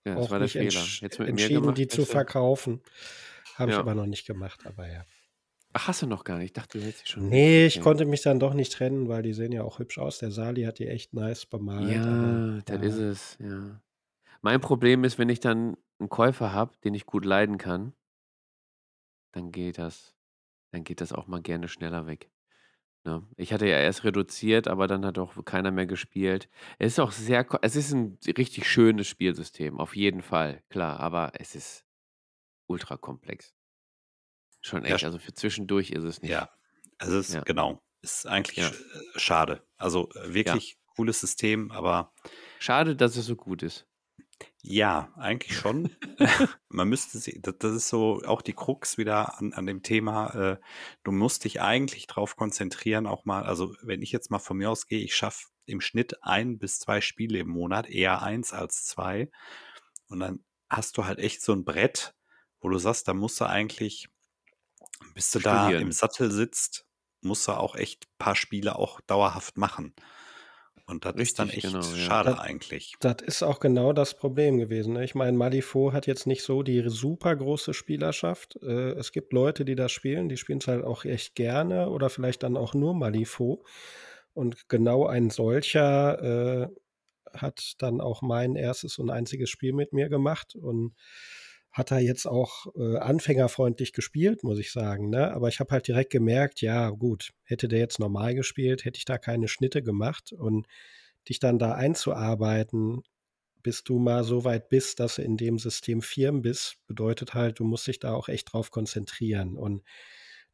ja, 0.05 0.15
das 0.17 0.31
auch 0.31 0.31
war 0.31 0.39
der 0.39 0.49
Fehler. 0.49 0.97
Jetzt 1.01 1.19
mit 1.19 1.29
entschieden, 1.29 1.53
gemacht, 1.53 1.77
die 1.77 1.89
zu 1.89 2.05
verkaufen. 2.07 2.83
Habe 3.55 3.71
ich 3.73 3.79
Ja. 3.79 3.81
aber 3.81 3.95
noch 3.95 4.07
nicht 4.07 4.27
gemacht, 4.27 4.67
aber 4.67 4.89
ja. 4.91 5.07
Ach, 5.75 5.89
hast 5.89 6.01
du 6.03 6.07
noch 6.07 6.25
gar 6.25 6.39
nicht? 6.39 6.47
Ich 6.47 6.53
dachte, 6.55 6.79
du 6.79 6.85
hättest 6.87 7.05
sie 7.07 7.13
schon. 7.13 7.31
Nee, 7.31 7.65
ich 7.67 7.81
Okay. 7.81 7.81
konnte 7.81 8.05
mich 8.05 8.21
dann 8.23 8.39
doch 8.41 8.53
nicht 8.55 8.73
trennen, 8.73 9.09
weil 9.09 9.23
die 9.23 9.33
sehen 9.35 9.53
ja 9.53 9.63
auch 9.65 9.79
hübsch 9.79 9.99
aus. 9.99 10.19
Der 10.19 10.31
Sali 10.31 10.65
hat 10.65 10.79
die 10.79 10.89
echt 10.89 11.15
nice 11.15 11.47
bemalt, 11.47 12.07
Ja, 12.07 12.63
das 12.65 12.81
ist 12.81 12.97
ja. 12.97 12.99
es, 12.99 13.37
ja. 13.41 13.83
Mein 14.45 14.61
Problem 14.61 15.05
ist, 15.05 15.19
wenn 15.19 15.29
ich 15.29 15.39
dann 15.39 15.77
einen 16.01 16.09
Käufer 16.09 16.53
habe, 16.53 16.77
den 16.83 16.95
ich 16.95 17.07
gut 17.07 17.25
leiden 17.25 17.59
kann, 17.59 17.95
dann 19.35 19.51
geht 19.53 19.79
das 19.79 20.15
dann 20.73 20.85
geht 20.85 21.01
das 21.01 21.13
auch 21.15 21.29
mal 21.29 21.43
gerne 21.43 21.69
schneller 21.69 22.07
weg, 22.07 22.33
ne? 23.05 23.29
Ich 23.37 23.53
hatte 23.53 23.67
ja 23.69 23.79
erst 23.79 24.05
reduziert, 24.05 24.69
aber 24.69 24.87
dann 24.89 25.07
hat 25.07 25.19
auch 25.19 25.45
keiner 25.45 25.71
mehr 25.73 25.87
gespielt. 25.87 26.49
Es 26.79 26.95
ist 26.95 27.01
auch 27.01 27.13
sehr 27.13 27.47
es 27.63 27.77
ist 27.77 27.93
'n 27.95 28.19
richtig 28.39 28.69
schönes 28.71 29.09
Spielsystem, 29.09 29.81
auf 29.81 29.97
jeden 29.97 30.23
Fall, 30.23 30.63
klar, 30.71 31.01
aber 31.01 31.33
es 31.41 31.55
ist 31.57 31.87
ultra 32.69 32.97
komplex. 32.99 33.53
Schon 34.65 34.85
Ja, 34.87 34.97
echt, 34.97 35.03
also 35.05 35.19
für 35.19 35.35
zwischendurch 35.35 35.91
ist 35.91 36.05
es 36.05 36.23
ja. 36.27 36.49
nicht. 36.49 36.51
Also 36.99 37.19
es 37.19 37.39
Ja. 37.39 37.45
genau, 37.45 37.83
ist 38.03 38.27
eigentlich 38.27 38.59
Ja. 38.59 38.77
äh, 39.17 39.19
schade. 39.19 39.67
Also, 39.77 40.09
äh, 40.15 40.35
Ja. 40.45 40.63
wirklich 40.65 40.79
cooles 40.97 41.21
System, 41.21 41.71
aber 41.73 42.13
Schade, 42.61 42.97
dass 42.97 43.17
es 43.17 43.27
so 43.27 43.37
gut 43.37 43.63
ist. 43.63 43.87
Ja, 44.63 45.13
eigentlich 45.17 45.57
schon. 45.57 45.91
Man 46.69 46.89
müsste 46.89 47.19
sie 47.19 47.41
da 47.43 47.51
das 47.53 47.73
ist 47.75 47.89
so 47.89 48.23
auch 48.25 48.43
die 48.43 48.53
Krux 48.53 48.97
wieder 48.97 49.39
an 49.39 49.53
an 49.53 49.67
dem 49.67 49.83
Thema, 49.83 50.35
äh, 50.55 50.57
du 51.05 51.13
musst 51.13 51.45
dich 51.45 51.61
eigentlich 51.61 52.07
drauf 52.07 52.37
konzentrieren, 52.37 53.07
auch 53.07 53.25
mal 53.25 53.43
also, 53.45 53.75
wenn 53.83 54.03
ich 54.03 54.13
jetzt 54.13 54.31
mal 54.31 54.39
von 54.39 54.57
mir 54.59 54.71
aus 54.71 54.87
gehe, 54.87 55.01
ich 55.05 55.17
schaffe 55.17 55.49
im 55.67 55.81
Schnitt 55.81 56.23
1 56.25 56.59
bis 56.59 56.79
2 56.81 57.01
Spiele 57.01 57.39
im 57.41 57.49
Monat, 57.49 57.89
eher 57.89 58.23
1 58.23 58.53
als 58.53 58.85
2. 58.87 59.31
Und 60.09 60.21
dann 60.21 60.45
hast 60.71 60.99
du 60.99 61.07
halt 61.07 61.19
echt 61.19 61.43
so 61.43 61.53
'n 61.53 61.65
Brett, 61.65 62.15
wo 62.61 62.69
du 62.71 62.79
sagst, 62.79 63.09
da 63.09 63.15
musst 63.15 63.41
du 63.41 63.47
eigentlich 63.47 64.09
bis 65.17 65.31
du 65.31 65.41
da 65.41 65.71
im 65.71 65.91
Studieren. 65.91 65.93
Sattel 65.93 66.31
sitzt, 66.31 66.87
musst 67.21 67.47
du 67.49 67.53
auch 67.53 67.77
echt 67.77 68.07
paar 68.19 68.37
Spiele 68.37 68.77
auch 68.77 69.01
dauerhaft 69.03 69.57
machen. 69.59 69.95
Und 70.93 71.05
das 71.05 71.15
ist 71.17 71.39
dann 71.39 71.49
Richtig, 71.49 71.65
echt 71.65 71.73
genau, 71.73 71.85
ja. 71.85 71.97
schade 71.97 72.31
Das 72.31 72.39
eigentlich. 72.39 72.95
das 73.01 73.17
ist 73.23 73.43
auch 73.43 73.61
genau 73.61 73.93
das 73.93 74.15
Problem 74.15 74.59
gewesen, 74.59 74.93
ne? 74.93 75.05
Ich 75.05 75.15
meine, 75.15 75.37
Malifaux 75.37 75.93
hat 75.93 76.07
jetzt 76.07 76.27
nicht 76.27 76.43
so 76.43 76.63
die 76.63 76.83
super 76.87 77.35
große 77.35 77.73
Spielerschaft. 77.75 78.59
Äh, 78.63 78.93
es 78.93 79.11
gibt 79.13 79.33
Leute, 79.33 79.65
die 79.65 79.75
das 79.75 79.91
spielen, 79.91 80.29
die 80.29 80.37
spielen's 80.37 80.69
halt 80.69 80.85
auch 80.85 81.05
echt 81.05 81.35
gerne 81.35 81.89
oder 81.89 82.11
vielleicht 82.11 82.43
dann 82.43 82.57
auch 82.57 82.75
nur 82.75 82.95
Malifaux. 82.95 83.65
Und 84.35 84.69
genau 84.69 85.07
ein 85.07 85.31
solcher, 85.31 86.69
äh, 86.69 86.69
hat 87.35 87.75
dann 87.79 88.01
auch 88.01 88.23
mein 88.23 88.57
erstes 88.57 88.99
und 88.99 89.11
einziges 89.11 89.51
Spiel 89.51 89.73
mit 89.73 89.93
mir 89.93 90.09
gemacht 90.09 90.55
und 90.55 90.95
hat 91.73 91.91
da 91.91 91.99
jetzt 91.99 92.27
auch, 92.27 92.67
äh, 92.77 92.99
anfängerfreundlich 92.99 93.93
gespielt, 93.93 94.45
muss 94.45 94.59
ich 94.59 94.73
sagen, 94.73 95.09
ne? 95.11 95.33
Aber 95.33 95.49
ich 95.49 95.59
habe 95.61 95.71
halt 95.73 95.89
direkt 95.89 96.11
gemerkt, 96.13 96.61
ja 96.61 96.91
gut, 96.91 97.33
hätte 97.45 97.69
der 97.69 97.79
jetzt 97.81 97.99
normal 97.99 98.35
gespielt, 98.35 98.85
hätte 98.85 98.99
ich 98.99 99.05
da 99.07 99.19
keine 99.19 99.49
Schnitte 99.49 99.83
gemacht 99.83 100.33
und 100.33 100.67
dich 101.29 101.39
dann 101.41 101.59
da 101.59 101.73
einzuarbeiten, 101.75 103.03
bis 103.63 103.85
du 103.85 103.99
mal 103.99 104.25
so 104.25 104.45
weit 104.45 104.69
bist, 104.69 105.01
dass 105.01 105.17
du 105.17 105.23
in 105.23 105.37
dem 105.37 105.59
System 105.59 106.03
firm 106.03 106.43
bist, 106.43 106.77
bedeutet 106.87 107.35
halt, 107.35 107.59
du 107.61 107.65
musst 107.65 107.87
dich 107.87 107.99
da 108.01 108.13
auch 108.15 108.29
echt 108.29 108.53
drauf 108.53 108.71
konzentrieren. 108.71 109.57
Und 109.57 109.83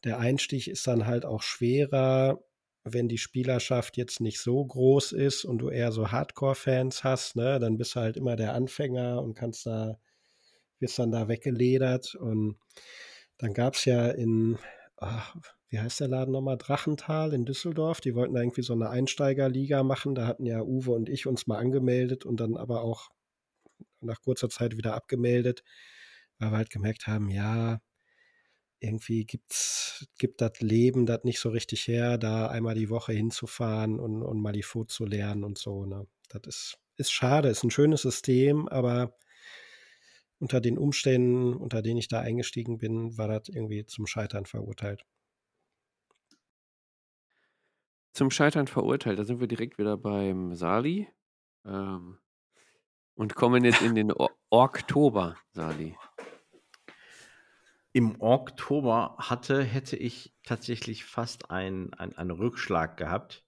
der 0.05 0.19
Einstieg 0.19 0.69
ist 0.69 0.87
dann 0.87 1.07
halt 1.07 1.25
auch 1.25 1.43
schwerer, 1.43 2.41
wenn 2.85 3.09
die 3.09 3.19
Spielerschaft 3.19 3.97
jetzt 3.97 4.21
nicht 4.21 4.41
so 4.41 4.65
groß 4.65 5.13
ist 5.13 5.45
und 5.45 5.59
du 5.59 5.69
eher 5.71 5.93
so 5.93 6.11
Hardcore-Fans 6.13 7.05
hast, 7.05 7.37
ne? 7.37 7.59
Dann 7.59 7.77
bist 7.79 7.97
du 7.97 8.01
halt 8.01 8.17
immer 8.17 8.37
der 8.37 8.55
Anfänger 8.55 9.23
und 9.23 9.35
kannst 9.35 9.67
da 9.67 9.99
wirst 10.81 10.99
dann 10.99 11.13
da 11.13 11.29
weggeledert. 11.29 12.15
Und 12.17 12.57
dann 13.39 13.55
gab's 13.55 13.85
ja 13.87 14.09
in 14.11 14.59
ach, 14.99 15.37
wie 15.71 15.79
heißt 15.81 16.01
der 16.01 16.09
Laden 16.09 16.33
noch 16.33 16.41
mal? 16.43 16.57
Drachental 16.57 17.33
in 17.35 17.45
Düsseldorf. 17.47 18.01
Die 18.01 18.15
wollten 18.17 18.35
da 18.35 18.41
irgendwie 18.43 18.63
so 18.63 18.75
'ne 18.75 18.91
Einsteigerliga 18.91 19.83
machen. 19.85 20.15
Da 20.17 20.27
hatten 20.27 20.47
ja 20.47 20.63
Uwe 20.63 20.93
und 20.93 21.09
ich 21.11 21.27
uns 21.27 21.47
mal 21.49 21.59
angemeldet 21.59 22.25
und 22.27 22.41
dann 22.41 22.57
aber 22.57 22.83
auch 22.83 23.11
nach 24.03 24.21
kurzer 24.23 24.49
Zeit 24.51 24.77
wieder 24.79 24.95
abgemeldet, 24.95 25.65
weil 26.41 26.53
wir 26.53 26.59
halt 26.59 26.71
gemerkt 26.71 27.07
haben, 27.09 27.31
ja, 27.31 27.81
irgendwie 28.81 29.25
gibt's 29.27 30.07
gibt 30.19 30.41
das 30.43 30.61
Leben 30.61 31.07
das 31.07 31.25
nicht 31.25 31.41
so 31.41 31.51
richtig 31.51 31.89
her, 31.89 32.19
da 32.19 32.49
einmal 32.49 32.75
die 32.77 32.91
Woche 32.91 33.13
hinzufahren 33.15 34.01
und 34.01 34.23
und 34.23 34.41
Malifaux 34.43 34.87
zu 34.95 35.05
lernen 35.07 35.45
und 35.45 35.59
so, 35.59 35.87
ne? 35.87 36.07
Das 36.31 36.43
ist 36.47 36.79
ist 36.99 37.13
schade, 37.13 37.49
ist 37.51 37.65
'n 37.65 37.71
schönes 37.73 38.03
System, 38.03 38.69
aber 38.69 39.15
unter 40.41 40.61
den 40.61 40.79
Umständen, 40.79 41.55
unter 41.55 41.83
denen 41.83 41.99
ich 41.99 42.09
da 42.09 42.21
eingestiegen 42.21 42.79
bin, 42.79 43.17
war 43.19 43.29
das 43.29 43.49
irgendwie 43.49 43.87
zum 43.87 44.07
Scheitern 44.07 44.47
verurteilt. 44.47 45.05
Zum 48.15 48.31
Scheitern 48.31 48.67
verurteilt, 48.67 49.19
da 49.19 49.25
sind 49.25 49.41
wir 49.41 49.47
direkt 49.49 49.79
wieder 49.79 49.97
beim 49.97 50.55
Sali, 50.55 51.09
ähm, 51.67 52.19
und 53.15 53.35
kommen 53.35 53.65
jetzt 53.65 53.83
in 53.83 53.95
den 53.95 54.13
O 54.13 54.29
Oktober, 54.51 55.37
Sali. 55.53 55.97
Im 57.95 58.21
Oktober 58.21 59.17
hatte 59.19 59.63
hätte 59.63 59.97
ich 59.97 60.35
tatsächlich 60.45 61.05
fast 61.05 61.51
ein 61.51 61.93
ein 61.95 62.17
einen 62.17 62.31
Rückschlag 62.31 62.97
gehabt. 62.97 63.45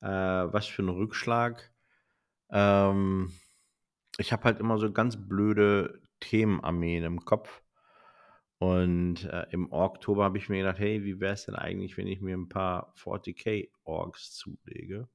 Äh, 0.00 0.08
was 0.08 0.66
für 0.66 0.82
'n 0.82 0.88
Rückschlag? 0.90 1.72
Ähm, 2.50 3.32
ich 4.18 4.32
habe 4.32 4.44
halt 4.44 4.60
immer 4.60 4.78
so 4.78 4.92
ganz 4.92 5.16
blöde 5.16 6.02
Themenarmeen 6.20 7.04
im 7.04 7.24
Kopf. 7.24 7.62
Und, 8.58 9.24
äh, 9.24 9.46
im 9.52 9.72
Oktober 9.72 10.24
habe 10.24 10.38
ich 10.38 10.48
mir 10.50 10.58
gedacht: 10.58 10.78
„Hey, 10.78 11.04
wie 11.04 11.20
wär's 11.20 11.46
denn 11.46 11.56
eigentlich, 11.56 11.96
wenn 11.98 12.06
ich 12.08 12.20
mir 12.20 12.36
'n 12.36 12.48
paar 12.48 12.92
40k 12.96 13.68
Orks 13.84 14.32
zulege?“ 14.34 15.08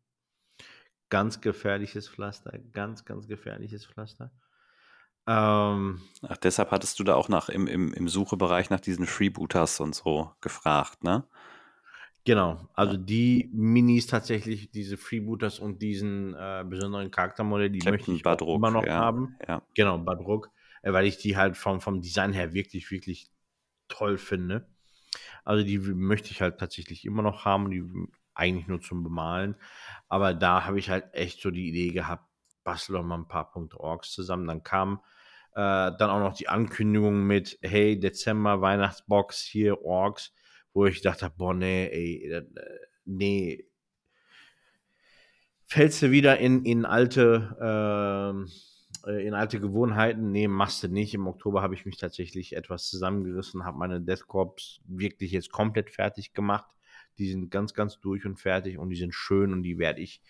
Ganz 1.10 1.40
gefährliches 1.42 2.10
Pflaster, 2.10 2.58
ganz, 2.58 3.06
ganz 3.06 3.28
gefährliches 3.28 3.86
Pflaster. 3.86 4.32
Ähm 5.28 6.02
Ach, 6.28 6.38
deshalb 6.38 6.72
hattest 6.72 7.00
du 7.00 7.04
da 7.04 7.16
auch 7.16 7.30
nach 7.30 7.50
im 7.50 7.68
im 7.68 7.94
im 7.94 8.08
Suchebereich 8.10 8.70
nach 8.70 8.80
diesen 8.80 9.06
Freebooters 9.08 9.80
und 9.80 9.96
so 9.96 10.32
gefragt, 10.42 11.04
ne? 11.04 11.26
Genau, 12.28 12.68
also 12.74 12.98
die 12.98 13.50
Minis 13.54 14.08
tatsächlich, 14.08 14.72
diese 14.72 14.98
Freebooters 14.98 15.60
und 15.60 15.82
diesen, 15.82 16.34
äh, 16.34 16.66
besonderen 16.68 17.12
Charaktermodell, 17.12 17.70
die 17.70 17.84
möchte 17.84 18.10
Captain 18.10 18.16
ich 18.16 18.26
auch 18.28 18.48
immer 18.52 18.72
noch 18.72 18.96
ja, 18.96 18.98
haben. 18.98 19.38
ja. 19.48 19.62
Genau, 19.76 20.00
Badruk, 20.00 20.48
äh, 20.48 20.55
weil 20.94 21.06
ich 21.08 21.18
die 21.18 21.38
halt 21.38 21.58
vom 21.58 21.82
vom 21.82 22.02
Design 22.02 22.34
her 22.34 22.54
wirklich, 22.54 22.92
wirklich 22.92 23.30
toll 23.90 24.18
finde. 24.18 24.68
Also, 25.46 25.66
die 25.66 25.80
möchte 25.80 26.32
ich 26.32 26.42
halt 26.42 26.60
tatsächlich 26.60 27.06
immer 27.06 27.22
noch 27.24 27.46
haben, 27.46 27.72
die 27.72 27.84
eigentlich 28.36 28.68
nur 28.68 28.82
zum 28.82 29.04
Bemalen. 29.04 29.56
Aber 30.10 30.34
da 30.34 30.66
habe 30.66 30.80
ich 30.80 30.90
halt 30.92 31.14
echt 31.14 31.42
so 31.42 31.52
die 31.52 31.70
Idee 31.70 31.92
gehabt, 31.94 32.26
bastel 32.64 32.94
doch 32.96 33.04
mal 33.04 33.18
'n 33.18 33.28
paar 33.30 33.52
Punkte 33.52 33.80
Orks 33.80 34.12
zusammen. 34.14 34.48
Dann 34.48 34.64
kam, 34.64 35.02
äh, 35.54 35.58
dann 35.98 36.10
auch 36.12 36.20
noch 36.20 36.36
die 36.36 36.50
Ankündigung 36.50 37.24
mit: 37.28 37.60
„Hey, 37.64 38.00
Dezember, 38.00 38.62
Weihnachtsbox, 38.62 39.42
hier 39.44 39.84
Orks“, 39.84 40.34
wo 40.74 40.86
ich 40.88 40.98
gedacht 40.98 41.24
habe: 41.24 41.36
„Boah, 41.38 41.54
ne, 41.56 41.92
ey, 41.94 42.32
äh, 42.32 42.44
ne.“ 43.06 43.66
Fällst 45.70 46.02
du 46.04 46.12
wieder 46.12 46.38
in 46.38 46.64
in 46.64 46.86
alte, 46.86 47.58
ähm 47.62 48.48
äh, 49.06 49.26
in 49.26 49.34
alte 49.34 49.60
Gewohnheiten? 49.60 50.32
Ne, 50.32 50.48
machst 50.48 50.84
du 50.84 50.88
nicht. 50.88 51.14
Im 51.14 51.28
Oktober 51.28 51.62
habe 51.62 51.74
ich 51.74 51.86
mich 51.86 51.98
tatsächlich 51.98 52.56
etwas 52.56 52.90
zusammengerissen, 52.90 53.66
habe 53.66 53.78
meine 53.78 54.02
Death 54.02 54.28
Corps 54.28 54.82
wirklich 54.86 55.32
jetzt 55.32 55.52
komplett 55.52 55.90
fertig 55.90 56.34
gemacht. 56.34 56.70
Die 57.18 57.30
sind 57.30 57.50
ganz, 57.50 57.74
ganz 57.74 58.00
durch 58.00 58.26
und 58.26 58.40
fertig 58.40 58.78
und 58.78 58.90
die 58.90 58.96
sind 58.96 59.14
schön 59.14 59.54
und 59.54 59.64
die 59.64 59.78
werde 59.78 60.02
ich 60.02 60.22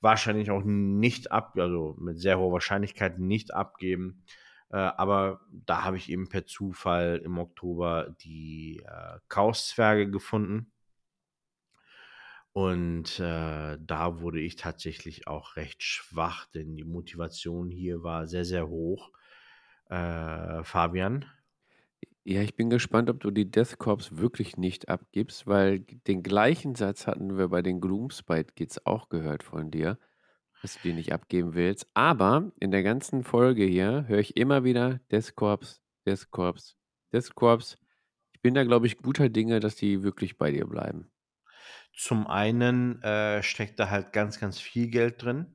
wahrscheinlich 0.00 0.50
auch 0.50 0.62
nicht 0.64 1.32
ab 1.32 1.54
also, 1.58 1.96
mit 1.98 2.18
sehr 2.18 2.38
hoher 2.38 2.52
Wahrscheinlichkeit 2.52 3.18
nicht 3.18 3.54
abgeben. 3.54 4.22
Äh, 4.70 4.76
aber 4.76 5.40
da 5.50 5.84
habe 5.84 5.96
ich 5.96 6.10
eben 6.10 6.28
per 6.28 6.46
Zufall 6.46 7.20
im 7.24 7.38
Oktober 7.38 8.14
die, 8.20 8.82
äh, 8.86 9.18
Chaoszwerge 9.28 10.10
gefunden. 10.10 10.72
Und 12.54 13.18
äh, 13.20 13.78
da 13.80 14.20
wurde 14.20 14.40
ich 14.40 14.56
tatsächlich 14.56 15.26
auch 15.26 15.56
recht 15.56 15.82
schwach, 15.82 16.46
denn 16.46 16.76
die 16.76 16.84
Motivation 16.84 17.70
hier 17.70 18.02
war 18.04 18.26
sehr, 18.28 18.44
sehr 18.44 18.68
hoch. 18.68 19.10
Äh, 19.90 20.64
Fabian? 20.64 21.26
Ja, 22.26 22.40
ich 22.40 22.56
bin 22.56 22.70
gespannt, 22.70 23.10
ob 23.10 23.20
du 23.20 23.30
die 23.30 23.50
Death 23.50 23.78
Corps 23.78 24.16
wirklich 24.16 24.56
nicht 24.56 24.88
abgibst, 24.88 25.46
weil 25.46 25.80
den 25.80 26.22
gleichen 26.22 26.74
Satz 26.74 27.06
hatten 27.06 27.36
wir 27.36 27.48
bei 27.48 27.60
den 27.62 27.80
Gloomspite 27.80 28.54
Kids 28.54 28.86
auch 28.86 29.08
gehört 29.10 29.42
von 29.42 29.70
dir, 29.70 29.98
dass 30.62 30.74
du 30.74 30.80
die 30.88 30.94
nicht 30.94 31.12
abgeben 31.12 31.54
willst. 31.54 31.88
Aber 31.94 32.52
in 32.60 32.70
der 32.70 32.82
ganzen 32.82 33.24
Folge 33.24 33.64
hier 33.64 34.06
höre 34.08 34.20
ich 34.20 34.36
immer 34.36 34.64
wieder 34.64 35.00
Death 35.12 35.34
Corps, 35.36 35.82
Death 36.06 36.30
Corps, 36.30 36.76
Death 37.12 37.34
Corps. 37.34 37.78
Ich 38.32 38.40
bin 38.42 38.54
da, 38.54 38.64
glaube 38.64 38.86
ich, 38.86 38.98
guter 38.98 39.28
Dinge, 39.30 39.60
dass 39.60 39.76
die 39.76 40.02
wirklich 40.02 40.38
bei 40.38 40.52
dir 40.52 40.66
bleiben. 40.66 41.10
Zum 41.96 42.26
einen 42.26 43.00
äh, 43.02 43.42
steckt 43.42 43.78
da 43.78 43.90
halt 43.90 44.12
ganz, 44.12 44.40
ganz 44.40 44.60
viel 44.60 44.88
Geld 44.88 45.22
drin. 45.22 45.46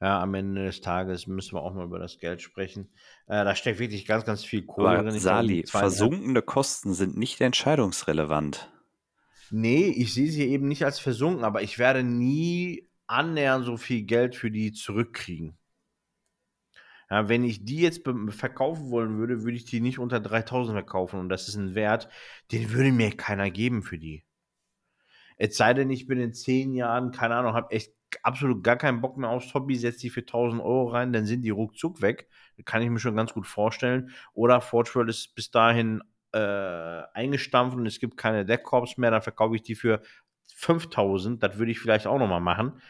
Ja, 0.00 0.20
am 0.20 0.34
Ende 0.34 0.64
des 0.64 0.80
Tages 0.80 1.26
müssen 1.26 1.54
wir 1.54 1.62
auch 1.62 1.72
mal 1.72 1.84
über 1.84 1.98
das 1.98 2.18
Geld 2.18 2.42
sprechen. 2.42 2.90
Äh, 3.26 3.44
da 3.44 3.54
steckt 3.54 3.78
wirklich 3.78 4.06
ganz, 4.06 4.24
ganz 4.24 4.44
viel 4.44 4.64
Kohle 4.66 4.98
Aber 4.98 5.02
drin. 5.02 5.18
Sali, 5.18 5.64
versunkene 5.66 6.42
Kosten 6.42 6.94
sind 6.94 7.16
nicht 7.16 7.40
entscheidungsrelevant. 7.40 8.70
Nee, 9.50 9.86
ich 9.88 10.12
sehe 10.12 10.30
sie 10.30 10.44
eben 10.48 10.68
nicht 10.68 10.84
als 10.84 10.98
versunken, 10.98 11.44
aber 11.44 11.62
ich 11.62 11.78
werde 11.78 12.02
nie 12.02 12.88
annähernd 13.06 13.64
so 13.64 13.76
viel 13.76 14.02
Geld 14.02 14.36
für 14.36 14.50
die 14.50 14.72
zurückkriegen. 14.72 15.56
Ja, 17.10 17.28
wenn 17.28 17.44
ich 17.44 17.64
die 17.64 17.80
jetzt 17.80 18.02
verkaufen 18.30 18.90
wollen 18.90 19.18
würde, 19.18 19.42
würde 19.42 19.56
ich 19.56 19.64
die 19.64 19.80
nicht 19.80 19.98
unter 19.98 20.20
3000 20.20 20.74
verkaufen 20.74 21.20
und 21.20 21.28
das 21.28 21.48
ist 21.48 21.56
ein 21.56 21.74
Wert, 21.74 22.08
den 22.50 22.72
würde 22.72 22.92
mir 22.92 23.16
keiner 23.16 23.50
geben 23.50 23.82
für 23.82 23.98
die. 23.98 24.24
Es 25.36 25.56
sei 25.56 25.74
denn, 25.74 25.90
ich 25.90 26.06
bin 26.06 26.20
in 26.20 26.32
zehn 26.32 26.74
Jahren, 26.74 27.10
keine 27.10 27.36
Ahnung, 27.36 27.54
habe 27.54 27.72
echt 27.72 27.92
absolut 28.22 28.62
gar 28.62 28.76
keinen 28.76 29.00
Bock 29.00 29.16
mehr 29.16 29.30
aufs 29.30 29.52
Hobby, 29.54 29.76
setze 29.76 30.00
die 30.00 30.10
für 30.10 30.20
1000 30.20 30.62
Euro 30.62 30.88
rein, 30.88 31.12
dann 31.12 31.26
sind 31.26 31.42
die 31.42 31.50
ruckzuck 31.50 32.00
weg. 32.00 32.28
Kann 32.64 32.82
ich 32.82 32.90
mir 32.90 33.00
schon 33.00 33.16
ganz 33.16 33.32
gut 33.32 33.46
vorstellen. 33.46 34.10
Oder 34.32 34.60
Forge 34.60 34.90
World 34.94 35.10
ist 35.10 35.34
bis 35.34 35.50
dahin 35.50 36.02
äh, 36.32 37.02
eingestampft 37.14 37.76
und 37.76 37.86
es 37.86 37.98
gibt 37.98 38.16
keine 38.16 38.44
Deckkorps 38.44 38.96
mehr, 38.98 39.10
dann 39.10 39.22
verkaufe 39.22 39.56
ich 39.56 39.62
die 39.62 39.74
für 39.74 40.02
5000. 40.56 41.42
Das 41.42 41.58
würde 41.58 41.72
ich 41.72 41.80
vielleicht 41.80 42.06
auch 42.06 42.18
nochmal 42.18 42.40
machen. 42.40 42.80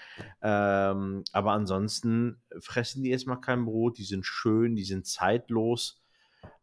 Ähm, 0.42 1.24
aber 1.32 1.52
ansonsten 1.52 2.42
fressen 2.58 3.02
die 3.02 3.10
erstmal 3.10 3.40
kein 3.40 3.64
Brot, 3.64 3.98
die 3.98 4.04
sind 4.04 4.24
schön, 4.24 4.76
die 4.76 4.84
sind 4.84 5.06
zeitlos. 5.06 6.03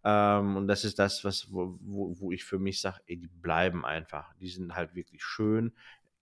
Ähm, 0.04 0.58
und 0.58 0.68
das 0.68 0.84
ist 0.84 1.00
das, 1.00 1.24
was, 1.24 1.52
wo, 1.52 1.78
wo, 1.82 2.16
wo 2.20 2.32
ich 2.32 2.44
für 2.44 2.60
mich 2.60 2.82
sage, 2.82 3.02
die 3.08 3.28
bleiben 3.28 3.86
einfach. 3.86 4.34
Die 4.36 4.48
sind 4.48 4.76
halt 4.76 4.96
wirklich 4.96 5.24
schön. 5.24 5.74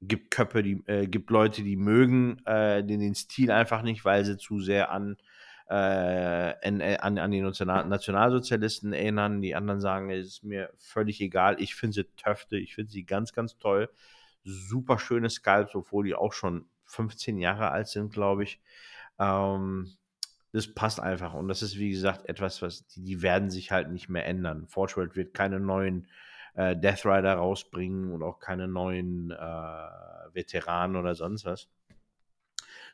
Gibt 0.01 0.31
Köpfe, 0.31 0.63
die, 0.63 0.83
äh, 0.87 1.07
gibt 1.07 1.29
Leute, 1.29 1.63
die 1.63 1.75
mögen 1.75 2.39
äh, 2.45 2.83
den, 2.83 2.99
den 2.99 3.15
Stil 3.15 3.51
einfach 3.51 3.81
nicht, 3.81 4.05
weil 4.05 4.25
sie 4.25 4.37
zu 4.37 4.59
sehr 4.59 4.91
an, 4.91 5.17
äh, 5.69 5.73
an, 6.67 6.81
an, 6.81 7.17
an 7.17 7.31
die 7.31 7.41
National 7.41 7.85
Nationalsozialisten 7.85 8.93
erinnern. 8.93 9.41
Die 9.41 9.55
anderen 9.55 9.81
sagen, 9.81 10.09
es 10.09 10.27
ist 10.27 10.43
mir 10.43 10.71
völlig 10.77 11.21
egal. 11.21 11.61
Ich 11.61 11.75
finde 11.75 11.93
sie 11.95 12.03
töfte, 12.15 12.57
ich 12.57 12.75
finde 12.75 12.91
sie 12.91 13.05
ganz, 13.05 13.33
ganz 13.33 13.57
toll. 13.57 13.89
Super 14.43 14.99
schöne 14.99 15.29
Sculpts, 15.29 15.75
obwohl 15.75 16.05
die 16.05 16.15
auch 16.15 16.33
schon 16.33 16.65
15 16.85 17.37
Jahre 17.37 17.71
alt 17.71 17.87
sind, 17.87 18.11
glaube 18.11 18.43
ich. 18.43 18.61
Ähm, 19.19 19.91
das 20.51 20.73
passt 20.73 20.99
einfach. 20.99 21.33
Und 21.33 21.47
das 21.47 21.61
ist, 21.61 21.77
wie 21.77 21.91
gesagt, 21.91 22.27
etwas, 22.27 22.61
was 22.61 22.87
die, 22.87 23.03
die 23.03 23.21
werden 23.21 23.49
sich 23.49 23.71
halt 23.71 23.91
nicht 23.91 24.09
mehr 24.09 24.25
ändern. 24.25 24.67
Forge 24.67 24.97
World 24.97 25.15
wird 25.15 25.33
keine 25.33 25.59
neuen 25.59 26.07
äh, 26.55 26.75
Death 26.75 27.05
Rider 27.05 27.35
rausbringen 27.35 28.11
und 28.11 28.23
auch 28.23 28.39
keine 28.39 28.67
neuen 28.67 29.31
äh, 29.31 29.35
Veteranen 30.33 30.95
oder 30.95 31.15
sonst 31.15 31.45
was. 31.45 31.69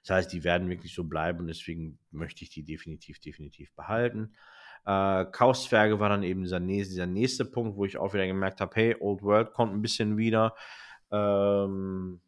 Das 0.01 0.17
heißt, 0.17 0.33
die 0.33 0.43
werden 0.43 0.69
wirklich 0.69 0.93
so 0.93 1.05
bleiben 1.05 1.39
und 1.39 1.47
deswegen 1.47 1.97
möchte 2.11 2.43
ich 2.43 2.49
die 2.49 2.63
definitiv, 2.63 3.19
definitiv 3.19 3.73
behalten. 3.73 4.35
Äh, 4.85 5.25
Chaos-Zwerge 5.31 5.99
war 5.99 6.09
dann 6.09 6.21
eben 6.21 6.43
dieser 6.43 6.59
nächste, 6.59 6.93
dieser 6.93 7.07
nächste 7.07 7.45
Punkt, 7.45 7.75
wo 7.75 7.85
ich 7.85 7.97
auch 7.97 8.13
wieder 8.13 8.27
gemerkt 8.27 8.61
habe, 8.61 8.75
hey, 8.75 8.95
Old 8.99 9.23
World 9.23 9.53
kommt 9.53 9.73
ein 9.73 9.81
bisschen 9.81 10.17
wieder. 10.17 10.53
Ähm, 11.11 12.21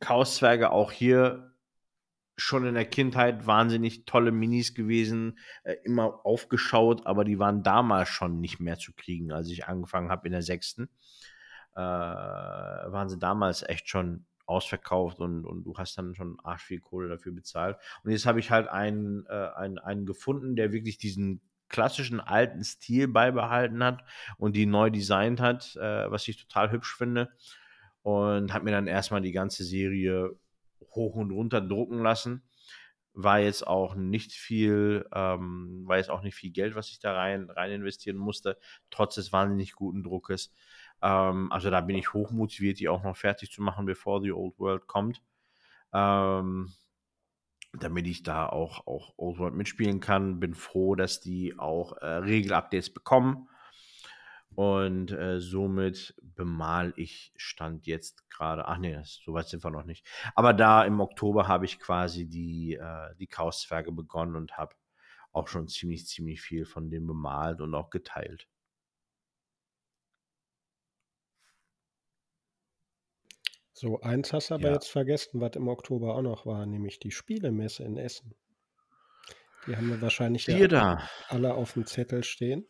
Chaos-Zwerge 0.00 0.70
auch 0.70 0.92
hier 0.92 1.53
schon 2.36 2.66
in 2.66 2.74
der 2.74 2.86
Kindheit 2.86 3.46
wahnsinnig 3.46 4.04
tolle 4.06 4.32
Minis 4.32 4.74
gewesen, 4.74 5.38
äh, 5.62 5.76
immer 5.84 6.24
aufgeschaut, 6.24 7.06
aber 7.06 7.24
die 7.24 7.38
waren 7.38 7.62
damals 7.62 8.08
schon 8.08 8.40
nicht 8.40 8.60
mehr 8.60 8.78
zu 8.78 8.92
kriegen, 8.92 9.32
als 9.32 9.48
ich 9.50 9.66
angefangen 9.66 10.10
habe 10.10 10.26
in 10.26 10.32
der 10.32 10.42
sechsten. 10.42 10.88
Äh, 11.74 11.80
waren 11.80 13.08
sie 13.08 13.18
damals 13.18 13.62
echt 13.62 13.88
schon 13.88 14.26
ausverkauft 14.46 15.20
und, 15.20 15.44
und 15.44 15.64
du 15.64 15.74
hast 15.76 15.96
dann 15.96 16.14
schon 16.14 16.38
arsch 16.42 16.64
viel 16.64 16.80
Kohle 16.80 17.08
dafür 17.08 17.32
bezahlt. 17.32 17.78
Und 18.02 18.10
jetzt 18.10 18.26
habe 18.26 18.40
ich 18.40 18.50
halt 18.50 18.68
einen, 18.68 19.26
äh, 19.26 19.48
einen, 19.56 19.78
einen 19.78 20.06
gefunden, 20.06 20.56
der 20.56 20.72
wirklich 20.72 20.98
diesen 20.98 21.40
klassischen 21.68 22.20
alten 22.20 22.62
Stil 22.62 23.08
beibehalten 23.08 23.82
hat 23.82 24.04
und 24.36 24.54
die 24.54 24.66
neu 24.66 24.90
designt 24.90 25.40
hat, 25.40 25.74
äh, 25.76 26.10
was 26.10 26.28
ich 26.28 26.36
total 26.36 26.70
hübsch 26.70 26.94
finde. 26.96 27.30
Und 28.02 28.52
habe 28.52 28.66
mir 28.66 28.72
dann 28.72 28.86
erstmal 28.86 29.22
die 29.22 29.32
ganze 29.32 29.64
Serie 29.64 30.36
hoch 30.92 31.14
und 31.16 31.30
runter 31.30 31.60
drucken 31.60 32.02
lassen. 32.02 32.42
War 33.12 33.38
jetzt 33.38 33.66
auch 33.66 33.94
nicht 33.94 34.32
viel, 34.32 35.06
ähm, 35.14 35.84
war 35.86 35.98
jetzt 35.98 36.10
auch 36.10 36.22
nicht 36.22 36.34
viel 36.34 36.50
Geld, 36.50 36.74
was 36.74 36.90
ich 36.90 36.98
da 36.98 37.14
rein, 37.14 37.48
rein 37.50 37.70
investieren 37.70 38.16
musste, 38.16 38.58
trotz 38.90 39.14
des 39.14 39.32
wahnsinnig 39.32 39.74
guten 39.74 40.02
Druckes. 40.02 40.52
Ähm, 41.00 41.52
also 41.52 41.70
da 41.70 41.80
bin 41.80 41.96
ich 41.96 42.12
hoch 42.12 42.32
motiviert, 42.32 42.80
die 42.80 42.88
auch 42.88 43.04
noch 43.04 43.16
fertig 43.16 43.52
zu 43.52 43.62
machen, 43.62 43.86
bevor 43.86 44.20
The 44.20 44.32
Old 44.32 44.58
World 44.58 44.86
kommt. 44.88 45.22
Ähm, 45.92 46.72
damit 47.78 48.06
ich 48.06 48.22
da 48.22 48.48
auch, 48.48 48.86
auch 48.86 49.14
Old 49.16 49.38
World 49.38 49.54
mitspielen 49.54 50.00
kann. 50.00 50.40
Bin 50.40 50.54
froh, 50.54 50.94
dass 50.94 51.20
die 51.20 51.58
auch 51.58 51.96
äh, 51.98 52.06
Regelupdates 52.06 52.92
bekommen. 52.92 53.48
Und 54.54 55.10
äh, 55.12 55.40
somit 55.40 56.14
bemal 56.22 56.92
ich 56.96 57.32
Stand 57.36 57.86
jetzt 57.86 58.28
gerade. 58.30 58.66
Ach 58.68 58.78
nee, 58.78 58.98
so 59.04 59.32
weit 59.34 59.48
sind 59.48 59.64
wir 59.64 59.70
noch 59.70 59.84
nicht. 59.84 60.06
Aber 60.34 60.52
da 60.52 60.84
im 60.84 61.00
Oktober 61.00 61.48
habe 61.48 61.64
ich 61.64 61.80
quasi 61.80 62.26
die, 62.28 62.74
äh, 62.74 63.14
die 63.16 63.26
Chaoszwerge 63.26 63.92
begonnen 63.92 64.36
und 64.36 64.56
habe 64.56 64.74
auch 65.32 65.48
schon 65.48 65.68
ziemlich, 65.68 66.06
ziemlich 66.06 66.40
viel 66.40 66.64
von 66.66 66.90
denen 66.90 67.06
bemalt 67.06 67.60
und 67.60 67.74
auch 67.74 67.90
geteilt. 67.90 68.48
So, 73.74 74.00
eins 74.00 74.32
hast 74.32 74.48
du 74.48 74.54
aber 74.54 74.70
Ja. 74.70 74.72
jetzt 74.72 74.88
vergessen, 74.88 75.38
was 75.38 75.54
im 75.56 75.68
Oktober 75.68 76.14
auch 76.16 76.22
noch 76.22 76.46
war, 76.46 76.64
nämlich 76.64 76.98
die 76.98 77.10
Spielemesse 77.10 77.84
in 77.84 77.98
Essen. 77.98 78.34
Die 79.66 79.76
haben 79.76 79.88
wir 79.88 80.00
wahrscheinlich 80.00 80.46
ja 80.46 80.62
alle 81.28 81.54
auf 81.54 81.72
dem 81.74 81.86
Zettel 81.86 82.24
stehen. 82.24 82.66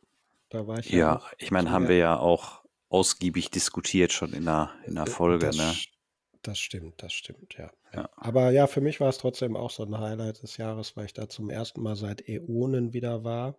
Da 0.49 0.67
war 0.67 0.79
ich 0.79 0.91
Ja, 0.91 1.17
auch 1.17 1.33
ich 1.39 1.51
meine, 1.51 1.71
haben 1.71 1.89
wir 1.89 1.97
ja 1.97 2.19
auch 2.19 2.65
ausgiebig 2.89 3.51
diskutiert 3.51 4.13
schon 4.13 4.33
in 4.33 4.45
der, 4.47 4.73
in 4.87 4.95
der 4.95 5.07
Äh, 5.07 5.11
Folge, 5.11 5.53
das, 5.53 5.57
ne? 5.57 5.83
Das 6.43 6.59
stimmt, 6.59 7.03
das 7.03 7.13
stimmt, 7.15 7.55
ja. 7.59 7.73
ja. 7.93 8.03
Ja. 8.03 8.11
Aber 8.17 8.51
ja, 8.51 8.67
für 8.67 8.81
mich 8.81 9.01
war 9.01 9.09
es 9.09 9.19
trotzdem 9.19 9.57
auch 9.57 9.71
so 9.71 9.85
ein 9.85 9.99
Highlight 9.99 10.43
des 10.43 10.57
Jahres, 10.59 10.97
weil 10.97 11.07
ich 11.07 11.13
da 11.15 11.29
zum 11.29 11.51
ersten 11.51 11.83
Mal 11.83 11.97
seit 11.97 12.29
Äonen 12.29 12.93
wieder 12.93 13.25
war. 13.25 13.59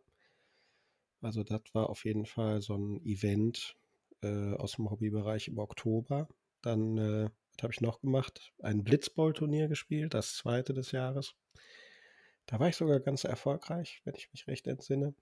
Also 1.22 1.44
das 1.44 1.62
war 1.74 1.90
auf 1.90 2.06
jeden 2.06 2.26
Fall 2.26 2.62
so 2.62 2.76
ein 2.78 3.02
Event 3.06 3.76
äh, 4.22 4.53
aus 4.53 4.74
dem 4.74 4.90
Hobbybereich 4.90 5.48
im 5.49 5.57
Oktober. 5.60 6.30
Dann, 6.62 6.98
äh, 6.98 7.30
was 7.56 7.64
habe 7.64 7.74
ich 7.74 7.82
noch 7.82 7.99
gemacht? 8.02 8.53
Ein 8.60 8.84
Blitzball-Turnier 8.84 9.68
gespielt, 9.68 10.14
das 10.14 10.36
zweite 10.36 10.74
des 10.74 10.91
Jahres. 10.91 11.36
Da 12.48 12.60
war 12.60 12.70
ich 12.70 12.76
sogar 12.76 12.99
ganz 12.99 13.24
erfolgreich, 13.24 14.02
wenn 14.03 14.16
ich 14.16 14.32
mich 14.32 14.48
recht 14.48 14.66
entsinne. 14.68 15.14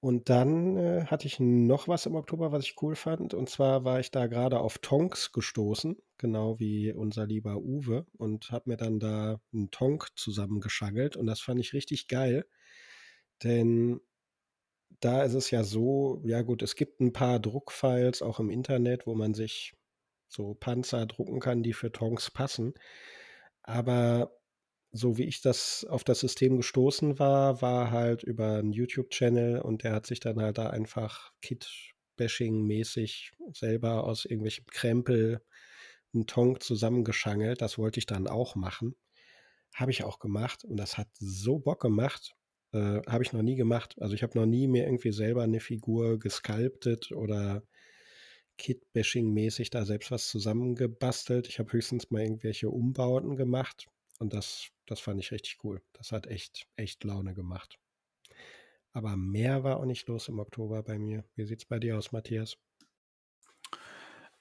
Und 0.00 0.28
dann 0.28 0.76
äh, 0.76 1.04
hatte 1.06 1.26
ich 1.26 1.40
noch 1.40 1.88
was 1.88 2.06
im 2.06 2.14
Oktober, 2.14 2.52
was 2.52 2.64
ich 2.64 2.76
cool 2.82 2.94
fand. 2.94 3.34
Und 3.34 3.50
zwar 3.50 3.84
war 3.84 3.98
ich 3.98 4.10
da 4.12 4.28
gerade 4.28 4.60
auf 4.60 4.78
Tonks 4.78 5.32
gestoßen, 5.32 5.96
genau 6.18 6.60
wie 6.60 6.92
unser 6.92 7.26
lieber 7.26 7.56
Uwe, 7.56 8.06
und 8.16 8.50
habe 8.52 8.70
mir 8.70 8.76
dann 8.76 9.00
da 9.00 9.40
einen 9.52 9.70
Tonk 9.72 10.08
zusammengeschangelt. 10.16 11.16
Und 11.16 11.26
das 11.26 11.40
fand 11.40 11.58
ich 11.60 11.72
richtig 11.72 12.06
geil. 12.08 12.46
Denn 13.42 14.00
da 15.00 15.22
ist 15.22 15.34
es 15.34 15.50
ja 15.50 15.64
so, 15.64 16.20
ja 16.24 16.42
gut, 16.42 16.62
es 16.62 16.74
gibt 16.76 17.00
ein 17.00 17.12
paar 17.12 17.38
Druckfiles 17.40 18.22
auch 18.22 18.40
im 18.40 18.50
Internet, 18.50 19.06
wo 19.06 19.14
man 19.14 19.34
sich 19.34 19.74
so 20.28 20.54
Panzer 20.54 21.06
drucken 21.06 21.40
kann, 21.40 21.62
die 21.62 21.72
für 21.72 21.92
Tonks 21.92 22.30
passen. 22.30 22.74
Aber 23.62 24.37
so 24.92 25.18
wie 25.18 25.24
ich 25.24 25.42
das 25.42 25.84
auf 25.88 26.04
das 26.04 26.20
System 26.20 26.56
gestoßen 26.56 27.18
war, 27.18 27.60
war 27.60 27.90
halt 27.90 28.22
über 28.22 28.54
einen 28.54 28.72
YouTube-Channel 28.72 29.60
und 29.60 29.84
der 29.84 29.92
hat 29.92 30.06
sich 30.06 30.20
dann 30.20 30.40
halt 30.40 30.58
da 30.58 30.70
einfach 30.70 31.32
Kit-Bashing-mäßig 31.42 33.32
selber 33.52 34.04
aus 34.04 34.24
irgendwelchem 34.24 34.66
Krempel 34.66 35.42
einen 36.14 36.26
Tonk 36.26 36.62
zusammengeschangelt. 36.62 37.60
Das 37.60 37.76
wollte 37.78 37.98
ich 37.98 38.06
dann 38.06 38.26
auch 38.28 38.56
machen. 38.56 38.96
Habe 39.74 39.90
ich 39.90 40.04
auch 40.04 40.18
gemacht 40.18 40.64
und 40.64 40.78
das 40.78 40.96
hat 40.96 41.08
so 41.18 41.58
Bock 41.58 41.80
gemacht. 41.80 42.34
Äh, 42.72 43.02
habe 43.06 43.22
ich 43.22 43.32
noch 43.32 43.42
nie 43.42 43.56
gemacht. 43.56 43.96
Also 44.00 44.14
ich 44.14 44.22
habe 44.22 44.38
noch 44.38 44.46
nie 44.46 44.68
mir 44.68 44.84
irgendwie 44.84 45.12
selber 45.12 45.42
eine 45.42 45.60
Figur 45.60 46.18
gesculptet 46.18 47.12
oder 47.12 47.62
Kit-Bashing-mäßig 48.56 49.70
da 49.70 49.84
selbst 49.84 50.10
was 50.10 50.28
zusammengebastelt. 50.28 51.46
Ich 51.46 51.58
habe 51.58 51.72
höchstens 51.72 52.10
mal 52.10 52.22
irgendwelche 52.22 52.70
Umbauten 52.70 53.36
gemacht 53.36 53.86
und 54.18 54.32
das, 54.32 54.70
das 54.86 55.00
fand 55.00 55.20
ich 55.20 55.32
richtig 55.32 55.58
cool. 55.64 55.82
Das 55.92 56.12
hat 56.12 56.26
echt, 56.26 56.66
echt 56.76 57.04
Laune 57.04 57.34
gemacht. 57.34 57.78
Aber 58.92 59.16
mehr 59.16 59.64
war 59.64 59.78
auch 59.78 59.84
nicht 59.84 60.08
los 60.08 60.28
im 60.28 60.38
Oktober 60.38 60.82
bei 60.82 60.98
mir. 60.98 61.24
Wie 61.34 61.44
sieht 61.44 61.60
es 61.60 61.66
bei 61.66 61.78
dir 61.78 61.96
aus, 61.96 62.12
Matthias? 62.12 62.56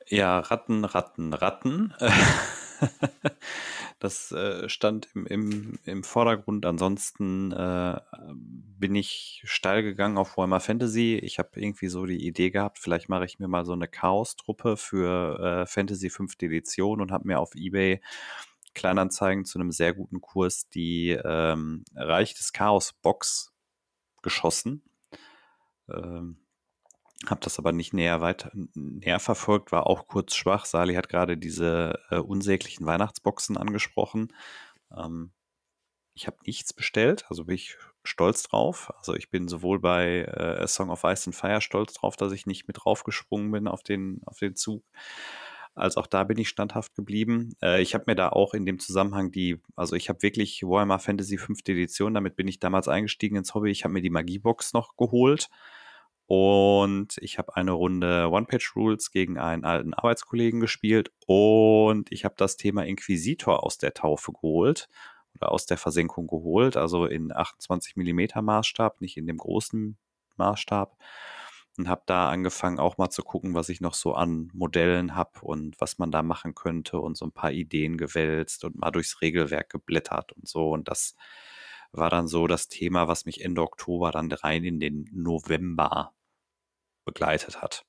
Ja, 0.08 0.40
Ratten, 0.40 0.86
Ratten, 0.86 1.34
Ratten. 1.34 1.94
Das 4.00 4.32
äh, 4.32 4.70
stand 4.70 5.10
im, 5.16 5.26
im, 5.26 5.80
im 5.86 6.04
Vordergrund. 6.04 6.68
Ansonsten 6.68 7.52
äh, 7.52 8.00
bin 8.32 8.94
ich 8.94 9.42
steil 9.46 9.82
gegangen 9.82 10.20
auf 10.20 10.38
Warhammer 10.38 10.60
Fantasy. 10.60 11.16
Ich 11.16 11.40
habe 11.40 11.60
irgendwie 11.60 11.88
so 11.88 12.06
die 12.06 12.28
Idee 12.28 12.52
gehabt, 12.52 12.78
vielleicht 12.78 13.10
mache 13.10 13.26
ich 13.26 13.40
mir 13.40 13.48
mal 13.48 13.66
so 13.66 13.74
eine 13.74 13.88
Chaos-Truppe 13.88 14.78
für 14.78 15.40
äh, 15.40 15.66
Fantasy 15.66 16.12
5. 16.12 16.36
Edition 16.44 17.02
und 17.02 17.12
habe 17.12 17.28
mir 17.28 17.40
auf 17.40 17.56
Ebay 17.56 18.00
Kleinanzeigen 18.78 19.44
zu 19.44 19.60
einem 19.60 19.72
sehr 19.72 19.94
guten 19.94 20.22
Kurs 20.22 20.70
die 20.70 21.10
ähm, 21.10 21.84
Reich 21.96 22.36
des 22.36 22.54
Chaos 22.54 22.94
Box 22.94 23.54
geschossen. 24.22 24.84
Ähm, 25.90 26.38
habe 27.26 27.42
das 27.42 27.58
aber 27.58 27.72
nicht 27.72 27.94
näher 27.94 28.22
weiter 28.22 28.52
näher 28.76 29.20
verfolgt, 29.20 29.72
war 29.72 29.88
auch 29.88 30.08
kurz 30.08 30.36
schwach. 30.36 30.66
Sali 30.66 30.94
hat 30.94 31.10
gerade 31.10 31.38
diese 31.38 32.00
äh, 32.10 32.18
unsäglichen 32.18 32.86
Weihnachtsboxen 32.86 33.58
angesprochen. 33.58 34.34
Ähm, 34.96 35.32
ich 36.14 36.28
habe 36.28 36.38
nichts 36.46 36.74
bestellt, 36.74 37.26
also 37.30 37.46
bin 37.46 37.56
ich 37.56 37.78
stolz 38.04 38.44
drauf. 38.44 38.92
Also 38.98 39.16
ich 39.16 39.30
bin 39.30 39.48
sowohl 39.48 39.80
bei 39.80 40.26
äh, 40.26 40.64
A 40.64 40.68
Song 40.68 40.90
of 40.90 41.04
Ice 41.04 41.28
and 41.28 41.36
Fire 41.36 41.62
stolz 41.62 41.94
drauf, 41.94 42.16
dass 42.16 42.32
ich 42.32 42.46
nicht 42.46 42.68
mit 42.68 42.78
draufgesprungen 42.84 43.52
bin 43.52 43.68
auf 43.68 43.84
den, 43.84 44.22
auf 44.26 44.38
den 44.38 44.56
Zug, 44.56 44.84
als 45.78 45.98
auch 45.98 46.08
da 46.08 46.24
bin 46.24 46.38
ich 46.38 46.50
standhaft 46.50 46.96
geblieben. 46.96 47.54
Äh, 47.62 47.82
ich 47.82 47.94
habe 47.94 48.06
mir 48.08 48.16
da 48.16 48.30
auch 48.30 48.54
in 48.54 48.66
dem 48.66 48.80
Zusammenhang 48.80 49.32
die, 49.32 49.62
also 49.76 49.96
ich 49.96 50.10
habe 50.10 50.22
wirklich 50.22 50.64
Warhammer 50.64 51.00
Fantasy 51.00 51.38
5. 51.38 51.60
Edition, 51.68 52.14
damit 52.14 52.36
bin 52.36 52.48
ich 52.48 52.60
damals 52.60 52.88
eingestiegen 52.88 53.38
ins 53.38 53.54
Hobby. 53.54 53.72
Ich 53.72 53.84
habe 53.84 53.94
mir 53.94 54.02
die 54.02 54.10
Magiebox 54.10 54.74
noch 54.74 54.98
geholt 54.98 55.50
und 56.28 57.18
ich 57.22 57.38
habe 57.38 57.56
eine 57.56 57.72
Runde 57.72 58.30
One-Page-Rules 58.30 59.12
gegen 59.12 59.38
einen 59.38 59.64
alten 59.64 59.94
Arbeitskollegen 59.94 60.60
gespielt. 60.60 61.10
Und 61.26 62.12
ich 62.12 62.26
habe 62.26 62.36
das 62.38 62.58
Thema 62.58 62.86
Inquisitor 62.86 63.64
aus 63.64 63.78
der 63.78 63.94
Taufe 63.94 64.34
geholt 64.34 64.90
oder 65.36 65.52
aus 65.54 65.66
der 65.68 65.78
Versenkung 65.78 66.28
geholt. 66.28 66.76
Also 66.76 67.06
in 67.06 67.32
28 67.34 67.96
Millimeter 67.96 68.42
Maßstab, 68.42 69.00
nicht 69.00 69.16
in 69.16 69.26
dem 69.26 69.38
großen 69.38 69.98
Maßstab. 70.36 70.98
Und 71.78 71.88
habe 71.90 72.02
da 72.08 72.30
angefangen 72.30 72.80
auch 72.80 72.98
mal 72.98 73.10
zu 73.12 73.22
gucken, 73.24 73.54
was 73.54 73.70
ich 73.70 73.82
noch 73.82 73.94
so 73.94 74.16
an 74.16 74.50
Modellen 74.54 75.16
habe 75.16 75.42
und 75.42 75.80
was 75.80 76.00
man 76.00 76.12
da 76.12 76.24
machen 76.24 76.56
könnte 76.56 77.00
und 77.00 77.16
so 77.18 77.26
ein 77.26 77.32
paar 77.32 77.52
Ideen 77.52 77.98
gewälzt 77.98 78.64
und 78.66 78.78
mal 78.78 78.90
durchs 78.92 79.22
Regelwerk 79.22 79.70
geblättert 79.70 80.32
und 80.34 80.48
so. 80.48 80.72
Und 80.72 80.88
das 80.90 81.16
war 81.92 82.10
dann 82.10 82.28
so 82.28 82.48
das 82.48 82.68
Thema, 82.70 83.08
was 83.08 83.26
mich 83.26 83.44
Ende 83.46 83.62
Oktober 83.62 84.12
dann 84.12 84.32
rein 84.32 84.64
in 84.64 84.80
den 84.80 85.08
November 85.14 86.14
begleitet 87.06 87.62
hat. 87.62 87.86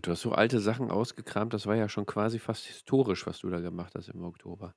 Du 0.00 0.12
hast 0.12 0.20
so 0.20 0.30
alte 0.30 0.60
Sachen 0.60 0.88
ausgekramt, 0.92 1.52
das 1.52 1.66
war 1.66 1.74
ja 1.74 1.88
schon 1.88 2.06
quasi 2.06 2.38
fast 2.38 2.64
historisch, 2.66 3.26
was 3.26 3.40
du 3.40 3.50
da 3.50 3.58
gemacht 3.58 3.96
hast 3.96 4.08
im 4.08 4.22
Oktober. 4.22 4.76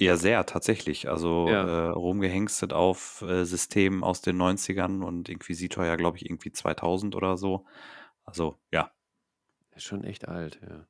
Ja, 0.00 0.16
sehr, 0.18 0.44
tatsächlich. 0.44 1.08
Also 1.08 1.48
Ja. 1.48 1.62
äh, 1.62 1.88
rumgehengstet 1.88 2.74
auf 2.74 3.22
äh, 3.22 3.46
Systemen 3.46 4.04
aus 4.04 4.20
den 4.20 4.36
90ern 4.36 5.02
und 5.02 5.30
Inquisitor 5.30 5.86
ja, 5.86 5.96
glaube 5.96 6.18
ich, 6.18 6.26
irgendwie 6.26 6.52
2000 6.52 7.16
oder 7.16 7.38
so. 7.38 7.64
Also, 8.24 8.58
ja. 8.72 8.92
Ist 9.74 9.84
schon 9.84 10.04
echt 10.04 10.26
alt, 10.28 10.60
ja. 10.62 10.86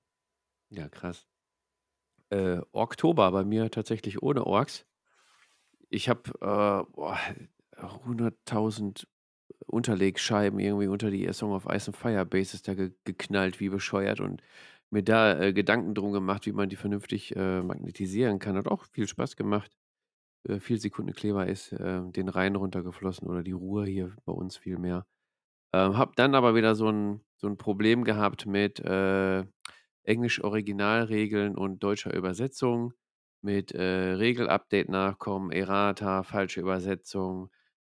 Ja, 0.70 0.88
krass. 0.88 1.26
Äh, 2.32 2.60
Oktober 2.72 3.30
bei 3.30 3.44
mir 3.44 3.70
tatsächlich 3.70 4.22
ohne 4.22 4.46
Orks. 4.46 4.84
Ich 5.92 6.08
habe 6.08 6.30
äh, 6.40 6.92
boah, 6.92 7.18
100.000 7.76 9.06
Unterlegscheiben 9.66 10.58
irgendwie 10.58 10.88
unter 10.88 11.10
die 11.10 11.32
Song 11.32 11.52
of 11.52 11.66
Ice 11.66 11.88
and 11.88 11.96
Fire 11.96 12.26
Bases 12.26 12.62
da 12.62 12.74
ge 12.74 12.92
geknallt 13.04 13.60
wie 13.60 13.68
bescheuert 13.68 14.20
und 14.20 14.42
mir 14.90 15.02
da 15.02 15.38
äh, 15.40 15.52
Gedanken 15.52 15.94
drum 15.94 16.12
gemacht, 16.12 16.46
wie 16.46 16.52
man 16.52 16.68
die 16.68 16.76
vernünftig 16.76 17.34
äh, 17.36 17.62
magnetisieren 17.62 18.38
kann. 18.38 18.56
Hat 18.56 18.68
auch 18.68 18.84
viel 18.86 19.08
Spaß 19.08 19.36
gemacht. 19.36 19.72
Äh, 20.48 20.60
viel 20.60 20.78
Sekundenkleber 20.80 21.46
ist 21.46 21.72
äh, 21.72 22.02
den 22.12 22.28
Rhein 22.28 22.56
runtergeflossen 22.56 23.28
oder 23.28 23.42
die 23.42 23.52
Ruhr 23.52 23.86
hier 23.86 24.16
bei 24.24 24.32
uns 24.32 24.56
viel 24.56 24.78
mehr. 24.78 25.06
Ähm, 25.72 25.98
hab 25.98 26.16
dann 26.16 26.34
aber 26.34 26.54
wieder 26.54 26.74
so 26.74 26.90
ein, 26.90 27.20
so 27.36 27.48
ein 27.48 27.58
Problem 27.58 28.04
gehabt 28.04 28.46
mit 28.46 28.80
äh, 28.80 29.44
Englisch-Originalregeln 30.04 31.56
und 31.56 31.80
deutscher 31.82 32.14
Übersetzung, 32.14 32.94
mit 33.42 33.72
äh, 33.72 33.82
Regelupdate 34.14 34.88
nachkommen, 34.88 35.50
Errata, 35.52 36.22
falsche 36.22 36.60
Übersetzung, 36.60 37.50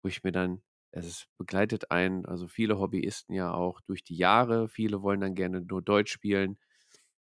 wo 0.03 0.09
ich 0.09 0.23
mir 0.23 0.31
dann 0.31 0.61
es 0.91 1.27
begleitet 1.37 1.91
einen, 1.91 2.25
also 2.25 2.47
viele 2.47 2.79
Hobbyisten 2.79 3.35
ja 3.35 3.53
auch 3.53 3.79
durch 3.81 4.03
die 4.03 4.17
Jahre. 4.17 4.67
Viele 4.69 5.01
wollen 5.03 5.21
dann 5.21 5.35
gerne 5.35 5.61
nur 5.61 5.81
Deutsch 5.83 6.11
spielen. 6.11 6.57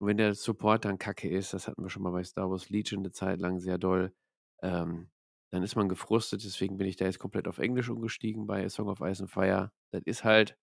Und 0.04 0.10
wenn 0.10 0.18
der 0.18 0.36
Support 0.36 0.84
dann 0.84 0.98
kacke 0.98 1.30
ist, 1.30 1.54
das 1.54 1.70
hatten 1.70 1.82
wir 1.82 1.90
schon 1.90 2.04
mal 2.04 2.12
bei 2.12 2.26
Star 2.26 2.52
Wars 2.52 2.70
Legion 2.70 3.00
eine 3.00 3.14
Zeit 3.14 3.40
lang 3.40 3.62
sehr 3.62 3.78
doll, 3.78 4.14
ähm, 4.62 5.10
dann 5.50 5.64
ist 5.64 5.78
man 5.78 5.88
gefrustet. 5.88 6.44
Deswegen 6.44 6.78
bin 6.78 6.88
ich 6.88 6.98
da 6.98 7.06
jetzt 7.06 7.20
komplett 7.20 7.48
auf 7.48 7.58
Englisch 7.58 7.88
umgestiegen 7.88 8.46
bei 8.46 8.66
A 8.66 8.68
Song 8.68 8.90
of 8.90 9.00
Ice 9.00 9.24
and 9.24 9.32
Fire. 9.32 9.72
Das 9.92 10.02
ist 10.04 10.26
halt 10.26 10.58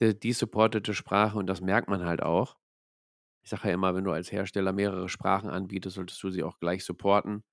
die, 0.00 0.18
die 0.18 0.32
supportete 0.32 0.94
Sprache 0.94 1.38
und 1.38 1.46
das 1.46 1.60
merkt 1.60 1.88
man 1.88 2.04
halt 2.04 2.24
auch. 2.24 2.56
Ich 3.44 3.50
sage 3.50 3.68
ja 3.68 3.74
immer, 3.74 3.94
wenn 3.94 4.02
du 4.02 4.10
als 4.10 4.32
Hersteller 4.32 4.72
mehrere 4.72 5.08
Sprachen 5.08 5.48
anbietest, 5.48 5.94
solltest 5.94 6.20
du 6.20 6.30
sie 6.30 6.42
auch 6.42 6.58
gleich 6.58 6.84
supporten. 6.84 7.44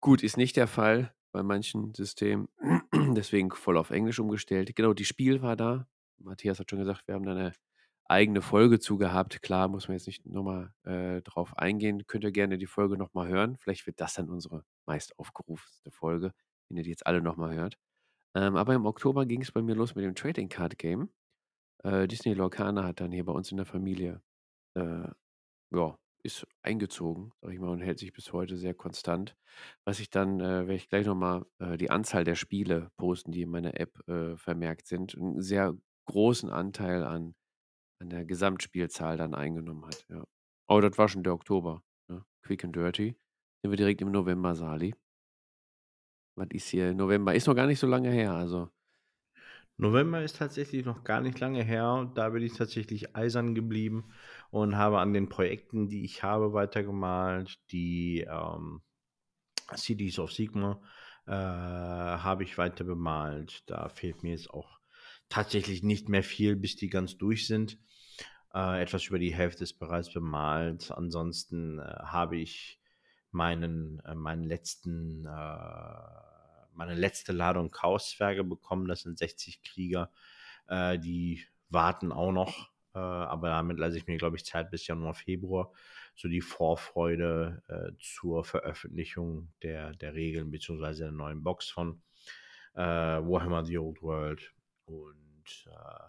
Gut, 0.00 0.22
ist 0.22 0.36
nicht 0.36 0.56
der 0.56 0.68
Fall 0.68 1.12
bei 1.32 1.42
manchen 1.42 1.92
Systemen. 1.92 2.46
Deswegen 3.16 3.50
voll 3.50 3.76
auf 3.76 3.90
Englisch 3.90 4.20
umgestellt. 4.20 4.76
Genau, 4.76 4.92
die 4.92 5.06
Spiel 5.06 5.42
war 5.42 5.56
da. 5.56 5.88
Matthias 6.18 6.60
hat 6.60 6.70
schon 6.70 6.78
gesagt, 6.78 7.08
wir 7.08 7.16
haben 7.16 7.24
da 7.24 7.32
eine 7.32 7.52
eigene 8.08 8.42
Folge 8.42 8.78
zu 8.78 8.98
gehabt. 8.98 9.42
Klar, 9.42 9.68
muss 9.68 9.88
man 9.88 9.96
jetzt 9.96 10.06
nicht 10.06 10.26
nochmal 10.26 10.72
äh, 10.84 11.22
drauf 11.22 11.56
eingehen. 11.58 12.06
Könnt 12.06 12.24
ihr 12.24 12.32
gerne 12.32 12.58
die 12.58 12.66
Folge 12.66 12.96
nochmal 12.96 13.28
hören. 13.28 13.56
Vielleicht 13.58 13.86
wird 13.86 14.00
das 14.00 14.14
dann 14.14 14.30
unsere 14.30 14.64
meist 14.86 15.18
aufgerufene 15.18 15.90
Folge, 15.92 16.32
wenn 16.68 16.78
ihr 16.78 16.84
die 16.84 16.90
jetzt 16.90 17.06
alle 17.06 17.22
nochmal 17.22 17.54
hört. 17.54 17.76
Ähm, 18.36 18.56
aber 18.56 18.74
im 18.74 18.86
Oktober 18.86 19.26
ging 19.26 19.42
es 19.42 19.52
bei 19.52 19.62
mir 19.62 19.74
los 19.74 19.94
mit 19.94 20.04
dem 20.04 20.14
Trading 20.14 20.48
Card 20.48 20.78
Game. 20.78 21.10
Äh, 21.84 22.08
Disney 22.08 22.34
Lorcaner 22.34 22.84
hat 22.84 23.00
dann 23.00 23.12
hier 23.12 23.24
bei 23.24 23.32
uns 23.32 23.50
in 23.50 23.56
der 23.58 23.66
Familie 23.66 24.22
äh, 24.76 25.08
ja, 25.72 25.98
ist 26.22 26.46
eingezogen, 26.62 27.32
sag 27.40 27.52
ich 27.52 27.60
mal, 27.60 27.70
und 27.70 27.80
hält 27.80 27.98
sich 27.98 28.12
bis 28.12 28.32
heute 28.32 28.56
sehr 28.56 28.74
konstant. 28.74 29.36
Was 29.84 30.00
ich 30.00 30.10
dann, 30.10 30.40
äh, 30.40 30.44
werde 30.66 30.74
ich 30.74 30.88
gleich 30.88 31.06
nochmal 31.06 31.46
äh, 31.58 31.76
die 31.76 31.90
Anzahl 31.90 32.24
der 32.24 32.34
Spiele 32.36 32.90
posten, 32.96 33.32
die 33.32 33.42
in 33.42 33.50
meiner 33.50 33.78
App 33.80 34.06
äh, 34.08 34.36
vermerkt 34.36 34.86
sind, 34.88 35.16
einen 35.16 35.40
sehr 35.42 35.74
großen 36.06 36.50
Anteil 36.50 37.04
an, 37.04 37.34
an 37.98 38.10
der 38.10 38.24
Gesamtspielzahl 38.24 39.16
dann 39.16 39.34
eingenommen 39.34 39.86
hat. 39.86 40.06
Ja. 40.08 40.24
Aber 40.68 40.82
das 40.82 40.98
war 40.98 41.08
schon 41.08 41.22
der 41.22 41.34
Oktober. 41.34 41.82
Ne? 42.08 42.24
Quick 42.42 42.64
and 42.64 42.76
Dirty. 42.76 43.16
Sind 43.62 43.70
wir 43.70 43.76
direkt 43.76 44.00
im 44.02 44.10
November, 44.10 44.54
Sali. 44.54 44.94
Was 46.36 46.48
ist 46.50 46.68
hier? 46.68 46.92
November 46.94 47.34
ist 47.34 47.46
noch 47.46 47.54
gar 47.54 47.66
nicht 47.66 47.78
so 47.78 47.86
lange 47.86 48.10
her, 48.10 48.32
also. 48.32 48.70
November 49.78 50.22
ist 50.22 50.36
tatsächlich 50.36 50.86
noch 50.86 51.04
gar 51.04 51.20
nicht 51.20 51.38
lange 51.38 51.62
her. 51.62 52.10
Da 52.14 52.30
bin 52.30 52.42
ich 52.42 52.54
tatsächlich 52.54 53.14
eisern 53.14 53.54
geblieben 53.54 54.12
und 54.50 54.76
habe 54.76 55.00
an 55.00 55.12
den 55.12 55.28
Projekten, 55.28 55.88
die 55.88 56.04
ich 56.04 56.22
habe, 56.22 56.52
weitergemalt. 56.54 57.58
Die 57.72 58.26
ähm, 58.28 58.82
Cities 59.74 60.18
of 60.18 60.32
Sigma 60.32 60.80
äh, 61.26 61.32
habe 61.32 62.42
ich 62.42 62.56
weiter 62.56 62.84
bemalt. 62.84 63.68
Da 63.68 63.88
fehlt 63.88 64.22
mir 64.22 64.30
jetzt 64.30 64.50
auch 64.50 64.78
tatsächlich 65.28 65.82
nicht 65.82 66.08
mehr 66.08 66.22
viel, 66.22 66.56
bis 66.56 66.76
die 66.76 66.88
ganz 66.88 67.16
durch 67.16 67.46
sind. 67.46 67.78
Äh, 68.54 68.80
etwas 68.80 69.04
über 69.06 69.18
die 69.18 69.34
Hälfte 69.34 69.64
ist 69.64 69.74
bereits 69.74 70.12
bemalt. 70.12 70.90
Ansonsten 70.90 71.78
äh, 71.78 71.82
habe 71.82 72.38
ich 72.38 72.80
meinen, 73.30 74.00
äh, 74.00 74.14
meinen 74.14 74.44
letzten 74.44 75.26
äh, 75.26 75.98
meine 76.72 76.94
letzte 76.94 77.32
Ladung 77.32 77.70
Chaoszwerge 77.70 78.44
bekommen. 78.44 78.88
Das 78.88 79.02
sind 79.02 79.18
60 79.18 79.62
Krieger. 79.62 80.10
Äh, 80.68 80.98
die 80.98 81.42
warten 81.68 82.12
auch 82.12 82.32
noch. 82.32 82.70
Äh, 82.94 82.98
aber 82.98 83.48
damit 83.48 83.78
lasse 83.78 83.98
ich 83.98 84.06
mir, 84.06 84.16
glaube 84.16 84.36
ich, 84.36 84.44
Zeit 84.44 84.70
bis 84.70 84.86
Januar, 84.86 85.14
Februar. 85.14 85.72
So 86.14 86.28
die 86.28 86.40
Vorfreude 86.40 87.62
zur 88.00 88.42
Veröffentlichung 88.42 89.52
der, 89.62 89.92
der 89.92 90.14
Regeln 90.14 90.50
bzw. 90.50 90.94
der 90.94 91.12
neuen 91.12 91.42
Box 91.42 91.68
von 91.68 92.00
Warhammer 92.72 93.66
The 93.66 93.76
Old 93.76 94.00
World. 94.00 94.55
Und 94.86 95.66
äh, 95.66 96.04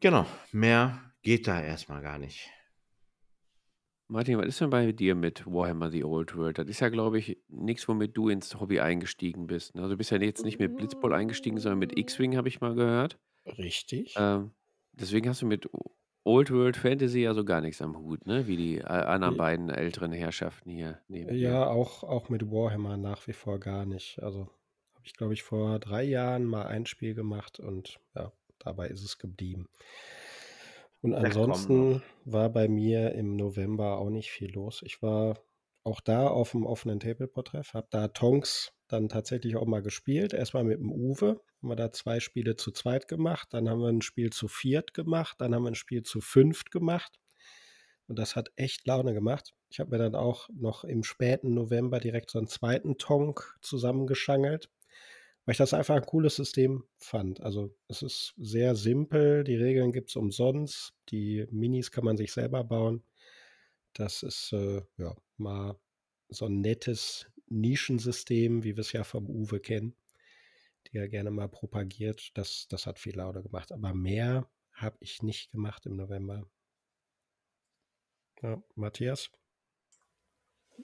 genau, 0.00 0.26
mehr 0.52 1.00
geht 1.22 1.46
da 1.46 1.60
erstmal 1.62 2.02
gar 2.02 2.18
nicht. 2.18 2.50
Martin, 4.08 4.38
was 4.38 4.46
ist 4.46 4.60
denn 4.60 4.70
bei 4.70 4.92
dir 4.92 5.16
mit 5.16 5.44
Warhammer 5.46 5.90
The 5.90 6.04
Old 6.04 6.36
World? 6.36 6.58
Das 6.58 6.68
ist 6.68 6.78
ja, 6.78 6.90
glaube 6.90 7.18
ich, 7.18 7.38
nichts, 7.48 7.88
womit 7.88 8.16
du 8.16 8.28
ins 8.28 8.60
Hobby 8.60 8.78
eingestiegen 8.78 9.48
bist. 9.48 9.74
Ne? 9.74 9.82
Also 9.82 9.94
du 9.94 9.98
bist 9.98 10.10
ja 10.12 10.18
jetzt 10.18 10.44
nicht 10.44 10.60
mit 10.60 10.76
Blitzball 10.76 11.12
eingestiegen, 11.12 11.58
sondern 11.58 11.80
mit 11.80 11.98
X-Wing, 11.98 12.36
habe 12.36 12.46
ich 12.46 12.60
mal 12.60 12.74
gehört. 12.76 13.18
Richtig. 13.44 14.14
Ähm, 14.16 14.52
deswegen 14.92 15.28
hast 15.28 15.42
du 15.42 15.46
mit 15.46 15.68
Old 16.22 16.52
World 16.52 16.76
Fantasy 16.76 17.26
also 17.26 17.44
gar 17.44 17.60
nichts 17.60 17.82
am 17.82 17.96
Hut, 17.98 18.26
ne? 18.26 18.46
Wie 18.46 18.56
die 18.56 18.78
äh, 18.78 18.84
anderen 18.84 19.34
Nee. 19.34 19.38
beiden 19.38 19.70
älteren 19.70 20.12
Herrschaften 20.12 20.70
hier 20.70 21.00
neben 21.08 21.30
dir. 21.30 21.36
Ja, 21.38 21.66
auch, 21.66 22.04
auch 22.04 22.28
mit 22.28 22.48
Warhammer 22.50 22.96
nach 22.96 23.26
wie 23.26 23.32
vor 23.32 23.58
gar 23.58 23.86
nicht. 23.86 24.20
Also 24.22 24.48
ich, 25.06 25.14
glaube 25.14 25.34
ich, 25.34 25.42
vor 25.44 25.78
drei 25.78 26.02
Jahren 26.02 26.44
mal 26.44 26.66
ein 26.66 26.84
Spiel 26.84 27.14
gemacht 27.14 27.60
und 27.60 28.00
ja, 28.14 28.32
dabei 28.58 28.88
ist 28.88 29.04
es 29.04 29.18
geblieben. 29.18 29.68
Und 31.00 31.14
ansonsten 31.14 32.02
war 32.24 32.50
bei 32.50 32.66
mir 32.66 33.12
im 33.12 33.36
November 33.36 33.98
auch 33.98 34.10
nicht 34.10 34.30
viel 34.30 34.50
los. 34.50 34.82
Ich 34.84 35.02
war 35.02 35.38
auch 35.84 36.00
da 36.00 36.26
auf 36.26 36.50
dem 36.50 36.66
offenen 36.66 36.98
Tableport-Treff, 36.98 37.74
habe 37.74 37.86
da 37.90 38.08
Tonks 38.08 38.72
dann 38.88 39.08
tatsächlich 39.08 39.54
auch 39.56 39.66
mal 39.66 39.82
gespielt. 39.82 40.32
Erstmal 40.32 40.64
mit 40.64 40.80
dem 40.80 40.90
Uwe, 40.90 41.40
haben 41.62 41.68
wir 41.68 41.76
da 41.76 41.92
zwei 41.92 42.18
Spiele 42.18 42.56
zu 42.56 42.72
zweit 42.72 43.06
gemacht, 43.06 43.48
dann 43.52 43.68
haben 43.68 43.80
wir 43.80 43.88
ein 43.88 44.02
Spiel 44.02 44.30
zu 44.30 44.48
viert 44.48 44.92
gemacht, 44.92 45.40
dann 45.40 45.54
haben 45.54 45.62
wir 45.62 45.70
ein 45.70 45.76
Spiel 45.76 46.02
zu 46.02 46.20
fünft 46.20 46.72
gemacht. 46.72 47.20
Und 48.08 48.18
das 48.18 48.34
hat 48.34 48.50
echt 48.56 48.86
Laune 48.86 49.14
gemacht. 49.14 49.54
Ich 49.68 49.78
habe 49.78 49.90
mir 49.90 49.98
dann 49.98 50.16
auch 50.16 50.48
noch 50.52 50.82
im 50.82 51.04
späten 51.04 51.54
November 51.54 52.00
direkt 52.00 52.30
so 52.30 52.38
einen 52.38 52.48
zweiten 52.48 52.98
Tonk 52.98 53.56
zusammengeschangelt, 53.62 54.70
weil 55.46 55.52
ich 55.52 55.58
das 55.58 55.72
einfach 55.72 55.94
ein 55.94 56.04
cooles 56.04 56.34
System 56.34 56.84
fand. 56.98 57.40
Also 57.40 57.72
es 57.86 58.02
ist 58.02 58.34
sehr 58.36 58.74
simpel, 58.74 59.44
die 59.44 59.54
Regeln 59.54 59.92
gibt 59.92 60.10
es 60.10 60.16
umsonst, 60.16 60.92
die 61.08 61.46
Minis 61.50 61.92
kann 61.92 62.04
man 62.04 62.16
sich 62.16 62.32
selber 62.32 62.64
bauen. 62.64 63.04
Das 63.92 64.24
ist 64.24 64.52
äh, 64.52 64.82
ja 64.98 65.16
mal 65.36 65.78
so 66.28 66.46
ein 66.46 66.60
nettes 66.60 67.26
Nischensystem, 67.48 68.64
wie 68.64 68.76
wir 68.76 68.80
es 68.80 68.92
ja 68.92 69.04
vom 69.04 69.30
Uwe 69.30 69.60
kennen, 69.60 69.94
die 70.88 70.98
er 70.98 71.08
gerne 71.08 71.30
mal 71.30 71.48
propagiert. 71.48 72.36
Das, 72.36 72.66
das 72.68 72.86
hat 72.86 72.98
viel 72.98 73.16
Laune 73.16 73.42
gemacht. 73.42 73.70
Aber 73.70 73.94
mehr 73.94 74.50
habe 74.72 74.96
ich 74.98 75.22
nicht 75.22 75.52
gemacht 75.52 75.86
im 75.86 75.94
November. 75.94 76.50
Ja, 78.42 78.60
Matthias? 78.74 79.30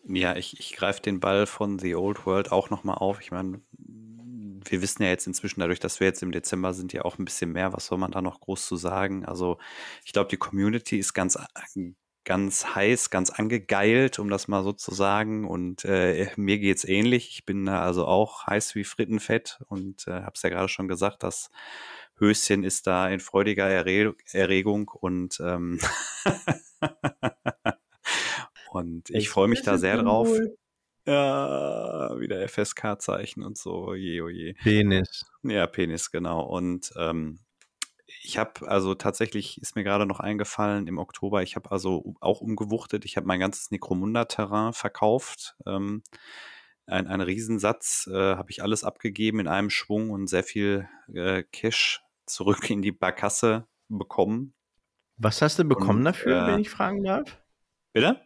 Ja, 0.04 0.36
ich, 0.36 0.58
ich 0.60 0.72
greife 0.74 1.02
den 1.02 1.18
Ball 1.18 1.46
von 1.46 1.80
The 1.80 1.96
Old 1.96 2.24
World 2.26 2.52
auch 2.52 2.70
nochmal 2.70 2.98
auf. 2.98 3.20
Ich 3.20 3.32
meine, 3.32 3.60
wir 4.64 4.82
wissen 4.82 5.02
ja 5.02 5.08
jetzt 5.08 5.26
inzwischen, 5.26 5.60
dadurch, 5.60 5.80
dass 5.80 6.00
wir 6.00 6.06
jetzt 6.06 6.22
im 6.22 6.32
Dezember 6.32 6.74
sind, 6.74 6.92
ja 6.92 7.04
auch 7.04 7.18
ein 7.18 7.24
bisschen 7.24 7.52
mehr. 7.52 7.72
Was 7.72 7.86
soll 7.86 7.98
man 7.98 8.10
da 8.10 8.22
noch 8.22 8.40
groß 8.40 8.66
zu 8.66 8.76
sagen? 8.76 9.24
Also, 9.24 9.58
ich 10.04 10.12
glaube, 10.12 10.30
die 10.30 10.36
Community 10.36 10.98
ist 10.98 11.14
ganz, 11.14 11.38
ganz 12.24 12.74
heiß, 12.74 13.10
ganz 13.10 13.30
angegeilt, 13.30 14.18
um 14.18 14.30
das 14.30 14.48
mal 14.48 14.62
so 14.62 14.72
zu 14.72 14.94
sagen. 14.94 15.46
Und 15.46 15.84
äh, 15.84 16.30
mir 16.36 16.58
geht's 16.58 16.84
ähnlich. 16.84 17.30
Ich 17.30 17.44
bin 17.44 17.66
da 17.66 17.82
also 17.82 18.06
auch 18.06 18.46
heiß 18.46 18.74
wie 18.74 18.84
Frittenfett 18.84 19.60
und 19.68 20.06
äh, 20.06 20.22
habe 20.22 20.32
es 20.34 20.42
ja 20.42 20.50
gerade 20.50 20.68
schon 20.68 20.88
gesagt, 20.88 21.22
das 21.22 21.50
Höschen 22.18 22.64
ist 22.64 22.86
da 22.86 23.08
in 23.08 23.20
freudiger 23.20 23.68
Erre 23.68 24.14
Erregung 24.32 24.88
und 24.88 25.40
ähm, 25.40 25.80
und 28.70 29.10
ich 29.10 29.28
freue 29.28 29.48
mich 29.48 29.62
da 29.62 29.78
sehr 29.78 30.02
drauf. 30.02 30.28
Ja, 31.06 32.18
wieder 32.18 32.48
FSK-Zeichen 32.48 33.42
und 33.42 33.58
so, 33.58 33.88
oje, 33.88 34.22
oje. 34.22 34.54
Penis. 34.54 35.24
Ja, 35.42 35.66
Penis, 35.66 36.10
genau. 36.12 36.42
Und 36.42 36.92
ähm, 36.96 37.40
ich 38.22 38.38
habe 38.38 38.68
also 38.68 38.94
tatsächlich, 38.94 39.60
ist 39.60 39.74
mir 39.74 39.82
gerade 39.82 40.06
noch 40.06 40.20
eingefallen, 40.20 40.86
im 40.86 40.98
Oktober, 40.98 41.42
ich 41.42 41.56
habe 41.56 41.72
also 41.72 42.14
auch 42.20 42.40
umgewuchtet, 42.40 43.04
ich 43.04 43.16
habe 43.16 43.26
mein 43.26 43.40
ganzes 43.40 43.70
Necromunda-Terrain 43.70 44.72
verkauft. 44.72 45.56
Ähm, 45.66 46.02
ein, 46.86 47.06
ein 47.08 47.20
Riesensatz, 47.20 48.08
äh, 48.12 48.36
habe 48.36 48.50
ich 48.50 48.62
alles 48.62 48.84
abgegeben 48.84 49.40
in 49.40 49.48
einem 49.48 49.70
Schwung 49.70 50.10
und 50.10 50.28
sehr 50.28 50.44
viel 50.44 50.88
äh, 51.12 51.42
Cash 51.50 52.02
zurück 52.26 52.70
in 52.70 52.82
die 52.82 52.92
Barkasse 52.92 53.66
bekommen. 53.88 54.54
Was 55.16 55.42
hast 55.42 55.58
du 55.58 55.64
bekommen 55.64 56.00
Und, 56.00 56.04
dafür, 56.04 56.44
äh, 56.44 56.52
wenn 56.52 56.60
ich 56.60 56.70
fragen 56.70 57.02
darf? 57.02 57.42
Bitte? 57.92 58.20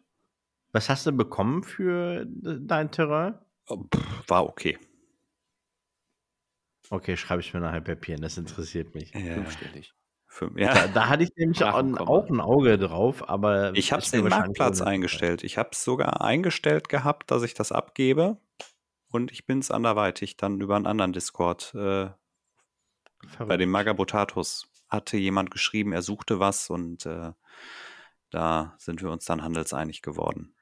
Was 0.77 0.91
hast 0.91 1.07
du 1.07 1.13
bekommen 1.13 1.63
für 1.63 2.27
de- 2.27 2.59
dein 2.61 2.91
Terrain? 2.91 3.39
Pff, 3.67 4.29
War 4.29 4.45
okay. 4.45 4.79
Okay, 6.91 7.17
schreibe 7.17 7.41
ich 7.41 7.55
mir 7.55 7.61
nachher 7.61 7.81
Papier, 7.81 8.17
das 8.19 8.37
interessiert 8.37 8.95
mich. 8.95 9.11
Ja, 9.15 9.37
Fünfstellig. 9.37 9.95
Da, 10.39 10.49
ja. 10.55 10.87
da 10.89 11.09
hatte 11.09 11.23
ich 11.23 11.31
nämlich 11.35 11.65
auch, 11.65 11.77
ein- 11.77 11.97
auch 11.97 12.29
ein 12.29 12.43
Auge 12.43 12.77
drauf, 12.77 13.27
aber 13.27 13.73
Ich 13.75 13.91
habe 13.91 14.03
es 14.03 14.11
den 14.11 14.29
Marktplatz 14.29 14.83
eingestellt. 14.83 15.45
Ich 15.45 15.57
habe 15.57 15.71
es 15.73 15.83
sogar 15.83 16.21
eingestellt 16.21 16.91
gehabt, 16.91 17.31
dass 17.31 17.43
ich 17.43 17.55
das 17.55 17.73
abgebe. 17.73 18.37
Und 19.11 19.33
ich 19.33 19.47
bin 19.47 19.61
es 19.61 19.71
anderweitig 19.71 20.37
dann 20.37 20.61
über 20.61 20.77
einen 20.77 20.87
anderen 20.87 21.15
Discord. 21.15 21.75
Äh, 21.75 22.11
bei 23.39 23.57
dem 23.57 23.71
Magabotatus 23.71 24.69
hatte 24.91 25.17
jemand 25.17 25.51
geschrieben, 25.51 25.93
er 25.95 26.03
suchte 26.03 26.39
was 26.39 26.69
und 26.69 27.07
äh, 27.07 27.33
da 28.29 28.75
sind 28.77 29.01
wir 29.01 29.11
uns 29.11 29.25
dann 29.25 29.43
handelseinig 29.43 30.03
geworden. 30.03 30.53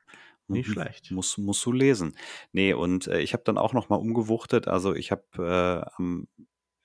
Nicht 0.48 0.68
Mhm. 0.68 0.73
schlecht. 0.73 1.10
Muss, 1.10 1.39
musst 1.39 1.64
du 1.64 1.73
lesen. 1.73 2.16
Nee, 2.52 2.73
und 2.74 3.06
äh, 3.06 3.20
ich 3.20 3.32
habe 3.32 3.44
dann 3.44 3.58
auch 3.58 3.73
noch 3.73 3.89
mal 3.89 3.97
umgewuchtet. 3.97 4.68
Also 4.68 4.94
ich 4.94 5.10
habe 5.10 5.24
äh, 5.39 5.90
am, 5.97 6.28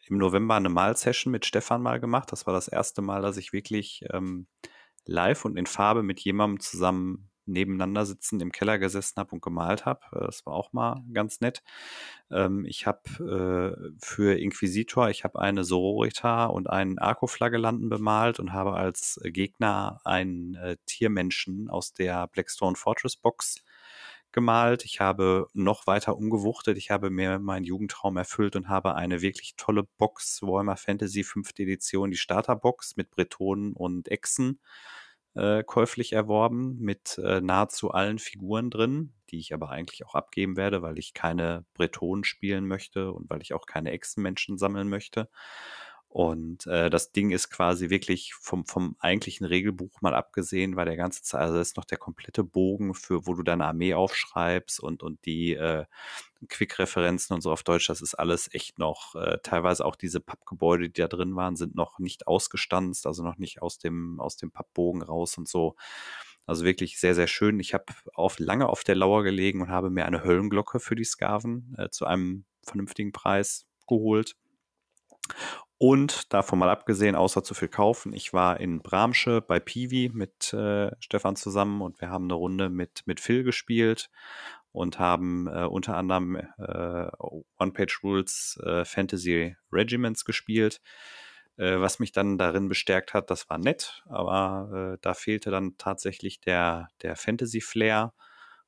im 0.05 0.17
November 0.17 0.55
eine 0.55 0.69
Mal-Session 0.69 1.31
mit 1.31 1.45
Stefan 1.45 1.81
mal 1.81 1.99
gemacht. 1.99 2.31
Das 2.31 2.47
war 2.47 2.53
das 2.53 2.67
erste 2.67 3.01
Mal, 3.01 3.21
dass 3.21 3.37
ich 3.37 3.53
wirklich 3.53 4.03
ähm, 4.11 4.47
live 5.05 5.45
und 5.45 5.57
in 5.57 5.65
Farbe 5.65 6.03
mit 6.03 6.19
jemandem 6.21 6.59
zusammen 6.61 7.28
nebeneinander 7.51 8.05
sitzen 8.05 8.39
im 8.41 8.51
Keller 8.51 8.79
gesessen 8.79 9.17
habe 9.17 9.31
und 9.31 9.41
gemalt 9.41 9.85
habe. 9.85 10.01
Äh, 10.13 10.25
Das 10.25 10.45
war 10.45 10.53
auch 10.53 10.73
mal 10.73 11.03
ganz 11.13 11.41
nett. 11.41 11.63
Ähm, 12.31 12.65
ich 12.65 12.85
habe 12.87 13.01
äh, 13.19 13.91
für 14.01 14.39
Inquisitor, 14.39 15.09
ich 15.09 15.23
habe 15.23 15.39
eine 15.39 15.63
Sororita 15.63 16.45
und 16.45 16.69
einen 16.69 16.99
Arco-Flagellanten 16.99 17.89
bemalt 17.89 18.39
und 18.39 18.53
habe 18.53 18.73
als 18.73 19.19
Gegner 19.23 19.99
einen 20.03 20.55
äh, 20.55 20.77
Tiermenschen 20.85 21.69
aus 21.69 21.93
der 21.93 22.27
Blackstone 22.27 22.75
Fortress 22.75 23.15
Box 23.17 23.63
gemalt. 24.31 24.85
Ich 24.85 24.99
habe 24.99 25.47
noch 25.53 25.87
weiter 25.87 26.15
umgewuchtet. 26.17 26.77
Ich 26.77 26.91
habe 26.91 27.09
mir 27.09 27.39
meinen 27.39 27.63
Jugendtraum 27.63 28.17
erfüllt 28.17 28.55
und 28.55 28.69
habe 28.69 28.95
eine 28.95 29.21
wirklich 29.21 29.55
tolle 29.57 29.83
Box, 29.97 30.41
Warhammer 30.41 30.77
Fantasy 30.77 31.23
5. 31.23 31.51
Edition, 31.59 32.11
die 32.11 32.17
Starterbox 32.17 32.95
mit 32.95 33.09
Bretonen 33.11 33.73
und 33.73 34.09
Echsen 34.09 34.59
äh, 35.35 35.63
käuflich 35.63 36.13
erworben 36.13 36.77
mit 36.79 37.19
äh, 37.23 37.41
nahezu 37.41 37.91
allen 37.91 38.19
Figuren 38.19 38.69
drin, 38.69 39.13
die 39.29 39.39
ich 39.39 39.53
aber 39.53 39.69
eigentlich 39.69 40.05
auch 40.05 40.15
abgeben 40.15 40.57
werde, 40.57 40.81
weil 40.81 40.97
ich 40.97 41.13
keine 41.13 41.65
Bretonen 41.73 42.23
spielen 42.23 42.67
möchte 42.67 43.11
und 43.11 43.29
weil 43.29 43.41
ich 43.41 43.53
auch 43.53 43.65
keine 43.65 43.91
Echsenmenschen 43.91 44.57
sammeln 44.57 44.89
möchte. 44.89 45.29
Und 46.11 46.65
äh, 46.65 46.89
das 46.89 47.11
Ding 47.11 47.29
ist 47.29 47.51
quasi 47.51 47.91
wirklich 47.91 48.33
vom, 48.33 48.65
vom 48.65 48.95
eigentlichen 48.99 49.45
Regelbuch 49.45 50.01
mal 50.01 50.15
abgesehen, 50.15 50.75
weil 50.75 50.85
der 50.85 50.97
ganze 50.97 51.21
Zeit, 51.21 51.41
also 51.41 51.55
das 51.55 51.69
ist 51.69 51.77
noch 51.77 51.85
der 51.85 51.99
komplette 51.99 52.43
Bogen 52.43 52.95
für, 52.95 53.27
wo 53.27 53.35
du 53.35 53.43
deine 53.43 53.67
Armee 53.67 53.93
aufschreibst 53.93 54.79
und, 54.79 55.03
und 55.03 55.23
die 55.25 55.53
äh, 55.53 55.85
Quick-Referenzen 56.47 57.35
und 57.35 57.41
so 57.41 57.51
auf 57.51 57.61
Deutsch, 57.61 57.87
das 57.89 58.01
ist 58.01 58.15
alles 58.15 58.51
echt 58.55 58.79
noch, 58.79 59.13
äh, 59.13 59.37
teilweise 59.43 59.85
auch 59.85 59.95
diese 59.95 60.19
Pappgebäude, 60.19 60.89
die 60.89 60.99
da 60.99 61.07
drin 61.07 61.35
waren, 61.35 61.55
sind 61.55 61.75
noch 61.75 61.99
nicht 61.99 62.25
ausgestanzt, 62.25 63.05
also 63.05 63.23
noch 63.23 63.37
nicht 63.37 63.61
aus 63.61 63.77
dem, 63.77 64.19
aus 64.19 64.35
dem 64.35 64.49
Pappbogen 64.49 65.03
raus 65.03 65.37
und 65.37 65.47
so. 65.47 65.75
Also 66.47 66.65
wirklich 66.65 66.99
sehr, 66.99 67.13
sehr 67.13 67.27
schön. 67.27 67.59
Ich 67.59 67.75
habe 67.75 67.85
auf, 68.15 68.39
lange 68.39 68.67
auf 68.67 68.83
der 68.83 68.95
Lauer 68.95 69.21
gelegen 69.21 69.61
und 69.61 69.69
habe 69.69 69.91
mir 69.91 70.07
eine 70.07 70.23
Höllenglocke 70.23 70.79
für 70.79 70.95
die 70.95 71.03
Skaven 71.03 71.75
äh, 71.77 71.89
zu 71.91 72.05
einem 72.05 72.45
vernünftigen 72.63 73.11
Preis 73.11 73.67
geholt. 73.87 74.35
Und 75.81 76.33
davon 76.33 76.59
mal 76.59 76.69
abgesehen, 76.69 77.15
außer 77.15 77.41
zu 77.41 77.53
viel 77.53 77.69
kaufen, 77.69 78.11
ich 78.11 78.33
war 78.33 78.59
in 78.59 78.81
Bramsche 78.81 79.39
bei 79.39 79.61
Piwi 79.61 80.11
mit 80.13 80.53
äh, 80.53 80.91
Stefan 80.99 81.37
zusammen 81.37 81.81
und 81.81 82.01
wir 82.01 82.09
haben 82.09 82.25
eine 82.25 82.33
Runde 82.33 82.69
mit, 82.69 83.03
mit 83.05 83.21
Phil 83.21 83.43
gespielt 83.43 84.09
und 84.73 84.99
haben 84.99 85.47
äh, 85.47 85.63
unter 85.63 85.95
anderem 85.95 86.35
äh, 86.35 87.07
One-Page-Rules 87.59 88.59
äh, 88.61 88.83
Fantasy 88.83 89.55
Regiments 89.71 90.25
gespielt. 90.25 90.81
Äh, 91.55 91.79
was 91.79 91.99
mich 91.99 92.11
dann 92.11 92.37
darin 92.37 92.67
bestärkt 92.67 93.13
hat, 93.13 93.31
das 93.31 93.49
war 93.49 93.57
nett, 93.57 94.03
aber 94.09 94.95
äh, 94.95 94.97
da 95.01 95.13
fehlte 95.13 95.49
dann 95.49 95.77
tatsächlich 95.77 96.41
der, 96.41 96.89
der 97.03 97.15
Fantasy-Flair 97.15 98.13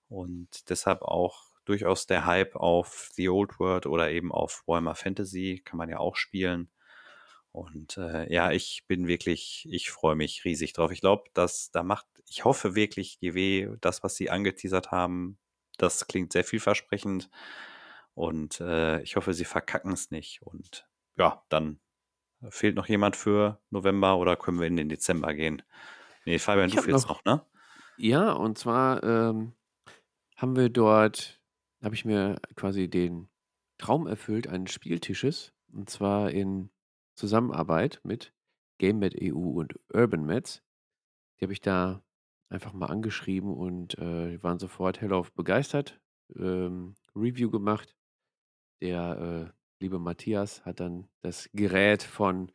und 0.07 0.69
deshalb 0.69 1.01
auch 1.01 1.43
durchaus 1.65 2.07
der 2.07 2.25
Hype 2.25 2.55
auf 2.55 3.09
The 3.15 3.27
Old 3.27 3.59
World 3.59 3.85
oder 3.85 4.11
eben 4.11 4.31
auf 4.31 4.63
Warhammer 4.65 4.95
Fantasy, 4.95 5.61
kann 5.65 5.77
man 5.77 5.89
ja 5.89 5.99
auch 5.99 6.15
spielen. 6.15 6.69
Und 7.51 7.97
äh, 7.97 8.31
ja, 8.33 8.51
ich 8.51 8.83
bin 8.87 9.07
wirklich, 9.07 9.67
ich 9.69 9.91
freue 9.91 10.15
mich 10.15 10.45
riesig 10.45 10.73
drauf. 10.73 10.91
Ich 10.91 11.01
glaube, 11.01 11.23
dass 11.33 11.69
da 11.71 11.83
macht, 11.83 12.07
ich 12.29 12.45
hoffe 12.45 12.75
wirklich, 12.75 13.19
GW, 13.19 13.75
das, 13.81 14.03
was 14.03 14.15
sie 14.15 14.29
angeteasert 14.29 14.91
haben, 14.91 15.37
das 15.77 16.07
klingt 16.07 16.31
sehr 16.31 16.43
vielversprechend. 16.45 17.29
Und 18.13 18.61
äh, 18.61 19.01
ich 19.01 19.15
hoffe, 19.15 19.33
sie 19.33 19.45
verkacken 19.45 19.91
es 19.93 20.11
nicht. 20.11 20.41
Und 20.43 20.87
ja, 21.17 21.43
dann 21.49 21.79
fehlt 22.49 22.75
noch 22.75 22.87
jemand 22.87 23.15
für 23.15 23.61
November 23.69 24.17
oder 24.17 24.35
können 24.37 24.59
wir 24.59 24.67
in 24.67 24.77
den 24.77 24.89
Dezember 24.89 25.33
gehen? 25.33 25.61
Nee, 26.25 26.39
Fabian, 26.39 26.69
Ich 26.69 26.75
du 26.75 26.81
fehlst 26.83 27.07
noch- 27.07 27.23
noch, 27.25 27.39
ne? 27.39 27.45
Ja, 27.97 28.31
und 28.31 28.57
zwar 28.57 29.03
ähm, 29.03 29.53
haben 30.37 30.55
wir 30.55 30.69
dort, 30.69 31.39
habe 31.83 31.93
ich 31.95 32.05
mir 32.05 32.39
quasi 32.55 32.89
den 32.89 33.29
Traum 33.77 34.07
erfüllt 34.07 34.47
eines 34.47 34.71
Spieltisches, 34.71 35.53
und 35.71 35.89
zwar 35.89 36.31
in 36.31 36.69
Zusammenarbeit 37.15 37.99
mit 38.03 38.33
GameMed 38.79 39.15
EU 39.21 39.37
und 39.37 39.79
Urban 39.93 40.25
Meds. 40.25 40.63
Die 41.39 41.45
habe 41.45 41.53
ich 41.53 41.61
da 41.61 42.03
einfach 42.49 42.73
mal 42.73 42.87
angeschrieben 42.87 43.53
und 43.53 43.97
äh, 43.97 44.41
waren 44.43 44.59
sofort 44.59 45.01
hellauf 45.01 45.31
begeistert. 45.33 45.99
Ähm, 46.35 46.95
Review 47.15 47.49
gemacht. 47.49 47.95
Der 48.81 49.51
äh, 49.51 49.81
liebe 49.81 49.99
Matthias 49.99 50.65
hat 50.65 50.79
dann 50.79 51.07
das 51.21 51.49
Gerät 51.53 52.03
von 52.03 52.51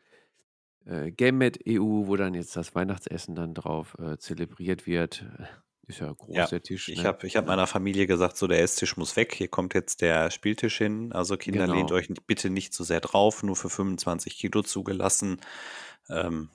äh, 0.85 1.13
GameMed 1.13 1.61
EU, 1.69 2.07
wo 2.07 2.17
dann 2.17 2.35
jetzt 2.35 2.57
das 2.57 2.75
Weihnachtsessen 2.75 3.35
dann 3.35 3.55
drauf 3.55 3.97
äh, 3.99 4.19
zelebriert 4.19 4.87
wird. 4.87 5.25
Ist 5.89 6.01
ja 6.01 6.13
groß, 6.13 6.35
Ja, 6.37 6.47
der 6.47 6.63
Tisch. 6.63 6.89
ich 6.89 7.03
Ne? 7.03 7.09
habe 7.09 7.27
ich 7.27 7.37
hab 7.37 7.47
meiner 7.47 7.67
Familie 7.69 8.07
gesagt, 8.09 8.37
so 8.37 8.47
der 8.49 8.61
Esstisch 8.61 8.97
muss 8.97 9.15
weg. 9.17 9.35
Hier 9.35 9.49
kommt 9.49 9.73
jetzt 9.75 10.01
der 10.03 10.31
Spieltisch 10.33 10.79
hin. 10.79 11.13
Also 11.13 11.37
Kinder, 11.37 11.67
lehnt 11.67 11.89
Genau. 11.91 11.95
euch 11.99 12.09
nicht- 12.09 12.27
bitte 12.27 12.51
nicht 12.51 12.75
zu 12.75 12.83
sehr 12.83 13.01
drauf, 13.01 13.43
nur 13.45 13.55
für 13.55 13.71
25 13.71 14.37
Kilo 14.37 14.63
zugelassen. 14.63 15.41
Ähm, 16.09 16.49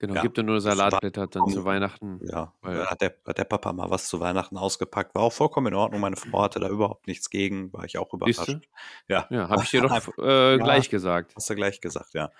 Genau, 0.00 0.14
ja, 0.14 0.22
gibt 0.22 0.36
ja 0.36 0.44
nur 0.44 0.60
Salatblätter 0.60 1.26
dann 1.26 1.48
zu 1.48 1.64
Weihnachten. 1.64 2.20
ja, 2.22 2.52
hat 2.62 3.00
der, 3.00 3.16
hat 3.26 3.36
der 3.38 3.42
Papa 3.44 3.72
mal 3.72 3.90
was 3.90 4.06
zu 4.06 4.20
Weihnachten 4.20 4.56
ausgepackt. 4.56 5.12
War 5.16 5.22
auch 5.22 5.32
vollkommen 5.32 5.66
in 5.68 5.74
Ordnung. 5.74 6.00
Meine 6.00 6.14
Frau 6.14 6.42
hatte 6.42 6.60
da 6.60 6.68
überhaupt 6.68 7.08
nichts 7.08 7.30
gegen. 7.30 7.72
War 7.72 7.84
ich 7.84 7.98
auch 7.98 8.14
überrascht. 8.14 8.60
Ja, 9.08 9.26
Ja, 9.28 9.48
habe 9.48 9.64
ich 9.64 9.70
dir 9.70 9.80
doch 9.80 9.90
äh, 10.18 10.56
gleich 10.58 10.88
gesagt. 10.88 11.32
hast 11.34 11.50
du 11.50 11.56
gleich 11.56 11.80
gesagt, 11.80 12.14
ja. 12.14 12.30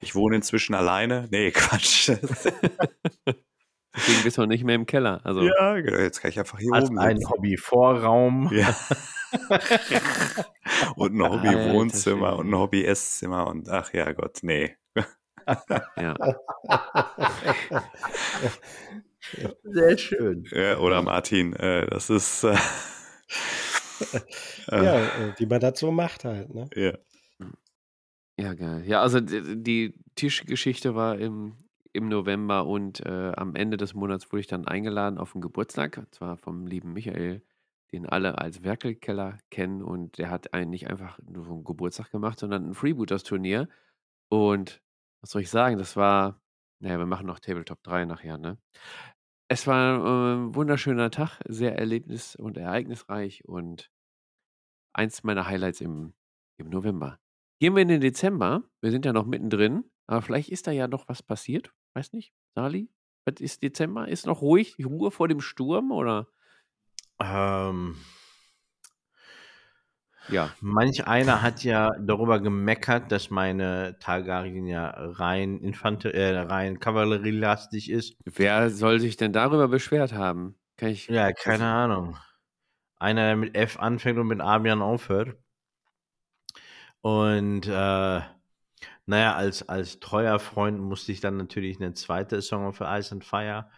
Ich 0.00 0.16
wohne 0.16 0.34
inzwischen 0.34 0.74
alleine. 0.74 1.28
Nee, 1.30 1.52
Quatsch. 1.52 2.10
Deswegen 3.96 4.22
bist 4.24 4.36
du 4.36 4.42
noch 4.42 4.48
nicht 4.48 4.64
mehr 4.64 4.74
im 4.74 4.86
Keller. 4.86 5.20
Also, 5.24 5.42
ja, 5.42 5.80
genau, 5.80 5.98
jetzt 5.98 6.20
kann 6.20 6.30
ich 6.30 6.38
einfach 6.38 6.58
hier 6.58 6.72
Als 6.72 6.88
oben 6.90 6.98
ein. 6.98 7.18
Hobby-Vorraum. 7.28 8.50
Ja. 8.52 8.74
und 10.96 11.14
ein 11.14 11.22
Hobby-Wohnzimmer 11.28 12.36
und 12.36 12.50
ein 12.50 12.58
Hobby-Esszimmer 12.58 13.46
und 13.48 13.68
ach 13.68 13.92
ja 13.94 14.12
Gott, 14.12 14.38
nee. 14.42 14.76
ja. 15.96 16.14
Sehr 19.64 19.98
schön. 19.98 20.44
Ja, 20.52 20.78
oder 20.78 21.02
Martin, 21.02 21.52
äh, 21.54 21.86
das 21.86 22.10
ist 22.10 22.44
äh, 22.44 22.54
äh, 24.70 24.84
Ja, 24.84 24.98
äh, 25.04 25.32
wie 25.38 25.46
man 25.46 25.60
das 25.60 25.78
so 25.80 25.90
macht 25.90 26.24
halt. 26.24 26.54
Ne? 26.54 26.68
ja. 26.74 26.92
Ja, 28.38 28.52
geil. 28.54 28.84
Ja, 28.86 29.00
also 29.00 29.18
d- 29.20 29.56
die 29.56 29.94
Tischgeschichte 30.14 30.94
war 30.94 31.18
im, 31.18 31.56
im 31.96 32.08
November 32.08 32.66
und 32.66 33.04
äh, 33.04 33.32
am 33.36 33.56
Ende 33.56 33.76
des 33.76 33.94
Monats 33.94 34.30
wurde 34.30 34.40
ich 34.40 34.46
dann 34.46 34.66
eingeladen 34.66 35.18
auf 35.18 35.34
einen 35.34 35.42
Geburtstag, 35.42 35.98
und 35.98 36.14
zwar 36.14 36.36
vom 36.36 36.66
lieben 36.66 36.92
Michael, 36.92 37.42
den 37.92 38.06
alle 38.06 38.38
als 38.38 38.62
Werkelkeller 38.62 39.38
kennen 39.50 39.82
und 39.82 40.18
der 40.18 40.30
hat 40.30 40.54
einen 40.54 40.70
nicht 40.70 40.88
einfach 40.88 41.18
nur 41.28 41.46
einen 41.46 41.64
Geburtstag 41.64 42.10
gemacht, 42.10 42.38
sondern 42.38 42.70
ein 42.70 42.74
Freebooters-Turnier 42.74 43.68
und 44.28 44.82
was 45.20 45.30
soll 45.30 45.42
ich 45.42 45.50
sagen, 45.50 45.78
das 45.78 45.96
war, 45.96 46.40
naja, 46.80 46.98
wir 46.98 47.06
machen 47.06 47.26
noch 47.26 47.40
Tabletop 47.40 47.82
3 47.82 48.04
nachher, 48.04 48.38
ne? 48.38 48.58
Es 49.48 49.66
war 49.66 50.04
äh, 50.04 50.34
ein 50.36 50.54
wunderschöner 50.54 51.10
Tag, 51.10 51.40
sehr 51.46 51.78
erlebnis- 51.78 52.36
und 52.36 52.56
ereignisreich 52.56 53.44
und 53.44 53.90
eins 54.92 55.22
meiner 55.22 55.46
Highlights 55.46 55.80
im, 55.80 56.14
im 56.58 56.68
November. 56.68 57.20
Gehen 57.60 57.74
wir 57.74 57.82
in 57.82 57.88
den 57.88 58.00
Dezember. 58.00 58.64
Wir 58.80 58.90
sind 58.90 59.04
ja 59.04 59.12
noch 59.12 59.24
mittendrin, 59.24 59.84
aber 60.06 60.20
vielleicht 60.22 60.50
ist 60.50 60.66
da 60.66 60.72
ja 60.72 60.88
noch 60.88 61.08
was 61.08 61.22
passiert. 61.22 61.72
Weiß 61.96 62.12
nicht. 62.12 62.34
Sali, 62.54 62.90
was 63.24 63.40
ist 63.40 63.62
Dezember? 63.62 64.06
Ist 64.06 64.26
noch 64.26 64.42
ruhig, 64.42 64.76
Ruhe 64.84 65.10
vor 65.10 65.28
dem 65.28 65.40
Sturm 65.40 65.92
oder? 65.92 66.28
Ähm, 67.18 67.96
Ja, 70.28 70.50
manch 70.60 71.06
einer 71.06 71.40
hat 71.40 71.64
ja 71.64 71.88
darüber 71.98 72.38
gemeckert, 72.40 73.10
dass 73.10 73.30
meine 73.30 73.96
Targaryen 73.98 74.66
ja 74.66 74.88
rein 74.90 75.58
Infante 75.60 76.12
äh, 76.12 76.36
rein 76.38 76.80
kavallerielastig 76.80 77.90
ist. 77.90 78.18
wer 78.26 78.68
soll 78.68 79.00
sich 79.00 79.16
denn 79.16 79.32
darüber 79.32 79.68
beschwert 79.68 80.12
haben? 80.12 80.58
Kann 80.76 80.90
ich. 80.90 81.06
Ja, 81.06 81.32
keine 81.32 81.64
Ahnung. 81.64 82.18
Einer, 82.98 83.22
der 83.28 83.36
mit 83.36 83.56
F 83.56 83.78
anfängt 83.78 84.18
und 84.18 84.26
mit 84.26 84.42
Abian 84.42 84.82
aufhört. 84.82 85.38
Und 87.00 87.66
äh, 87.66 88.20
naja, 89.06 89.34
als, 89.34 89.68
als 89.68 90.00
treuer 90.00 90.38
Freund 90.38 90.80
musste 90.80 91.12
ich 91.12 91.20
dann 91.20 91.36
natürlich 91.36 91.80
eine 91.80 91.94
zweite 91.94 92.42
Song 92.42 92.66
of 92.66 92.80
Ice 92.80 93.12
and 93.12 93.24
Fire 93.24 93.70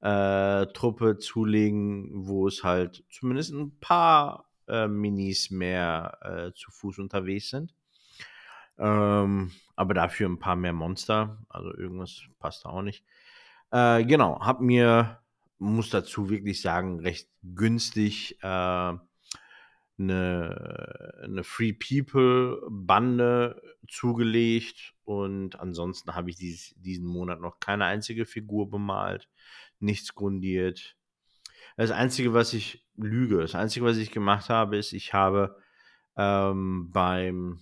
äh, 0.00 0.66
Truppe 0.72 1.16
zulegen, 1.18 2.10
wo 2.12 2.46
es 2.46 2.62
halt 2.62 3.02
zumindest 3.10 3.52
ein 3.52 3.78
paar 3.80 4.50
äh, 4.68 4.86
Minis 4.86 5.50
mehr 5.50 6.18
äh, 6.20 6.52
zu 6.54 6.70
Fuß 6.70 6.98
unterwegs 6.98 7.48
sind. 7.48 7.74
Ähm, 8.78 9.52
aber 9.76 9.94
dafür 9.94 10.28
ein 10.28 10.38
paar 10.38 10.56
mehr 10.56 10.74
Monster. 10.74 11.38
Also 11.48 11.74
irgendwas 11.74 12.22
passt 12.38 12.64
da 12.64 12.68
auch 12.68 12.82
nicht. 12.82 13.04
Äh, 13.70 14.04
genau, 14.04 14.40
hab 14.40 14.60
mir, 14.60 15.20
muss 15.58 15.88
dazu 15.90 16.28
wirklich 16.28 16.60
sagen, 16.60 17.00
recht 17.00 17.30
günstig 17.42 18.38
äh, 18.42 18.92
eine, 19.98 21.20
eine 21.22 21.44
Free 21.44 21.72
People 21.72 22.60
Bande 22.68 23.62
zugelegt 23.88 24.94
und 25.04 25.58
ansonsten 25.60 26.14
habe 26.14 26.30
ich 26.30 26.36
dieses, 26.36 26.74
diesen 26.76 27.06
Monat 27.06 27.40
noch 27.40 27.60
keine 27.60 27.84
einzige 27.84 28.26
Figur 28.26 28.70
bemalt, 28.70 29.28
nichts 29.78 30.14
grundiert. 30.14 30.96
Das 31.76 31.90
Einzige, 31.90 32.32
was 32.32 32.52
ich 32.52 32.86
lüge, 32.96 33.38
das 33.38 33.54
Einzige, 33.54 33.84
was 33.84 33.96
ich 33.96 34.10
gemacht 34.10 34.48
habe, 34.48 34.76
ist, 34.76 34.92
ich 34.92 35.12
habe 35.12 35.56
ähm, 36.16 36.90
beim 36.92 37.60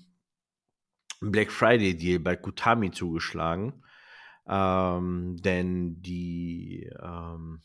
Black 1.20 1.50
Friday 1.50 1.96
Deal 1.96 2.18
bei 2.18 2.36
Kutami 2.36 2.90
zugeschlagen. 2.90 3.82
Ähm, 4.46 5.36
denn 5.40 6.02
die, 6.02 6.90
ähm, 7.00 7.62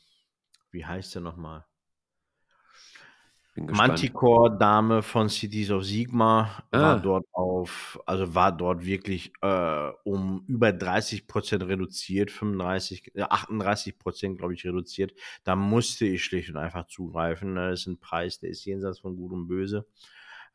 wie 0.72 0.86
heißt 0.86 1.16
der 1.16 1.24
nochmal? 1.24 1.66
Bin 3.58 3.66
gespannt. 3.66 3.90
Manticore-Dame 3.90 5.02
von 5.02 5.30
Cities 5.30 5.72
of 5.72 5.84
Sigma 5.84 6.64
Ah. 6.72 6.80
war 6.80 7.00
dort 7.02 7.26
auf, 7.32 8.00
also 8.06 8.36
war 8.36 8.56
dort 8.56 8.86
wirklich 8.86 9.32
äh, 9.42 9.90
um 10.04 10.44
über 10.48 10.72
30% 10.72 11.64
reduziert, 11.68 12.30
35, 12.30 13.16
äh, 13.16 13.24
38% 13.24 14.38
glaube 14.38 14.54
ich 14.54 14.64
reduziert. 14.64 15.14
Da 15.44 15.56
musste 15.56 16.06
ich 16.06 16.24
schlicht 16.24 16.50
und 16.52 16.58
einfach 16.58 16.86
zugreifen. 16.86 17.56
ne? 17.56 17.72
Das 17.72 17.80
ist 17.82 17.88
ein 17.88 18.00
Preis, 18.00 18.40
der 18.40 18.52
ist 18.52 18.64
jenseits 18.66 19.00
von 19.00 19.16
Gut 19.16 19.32
und 19.34 19.48
Böse. 19.48 19.88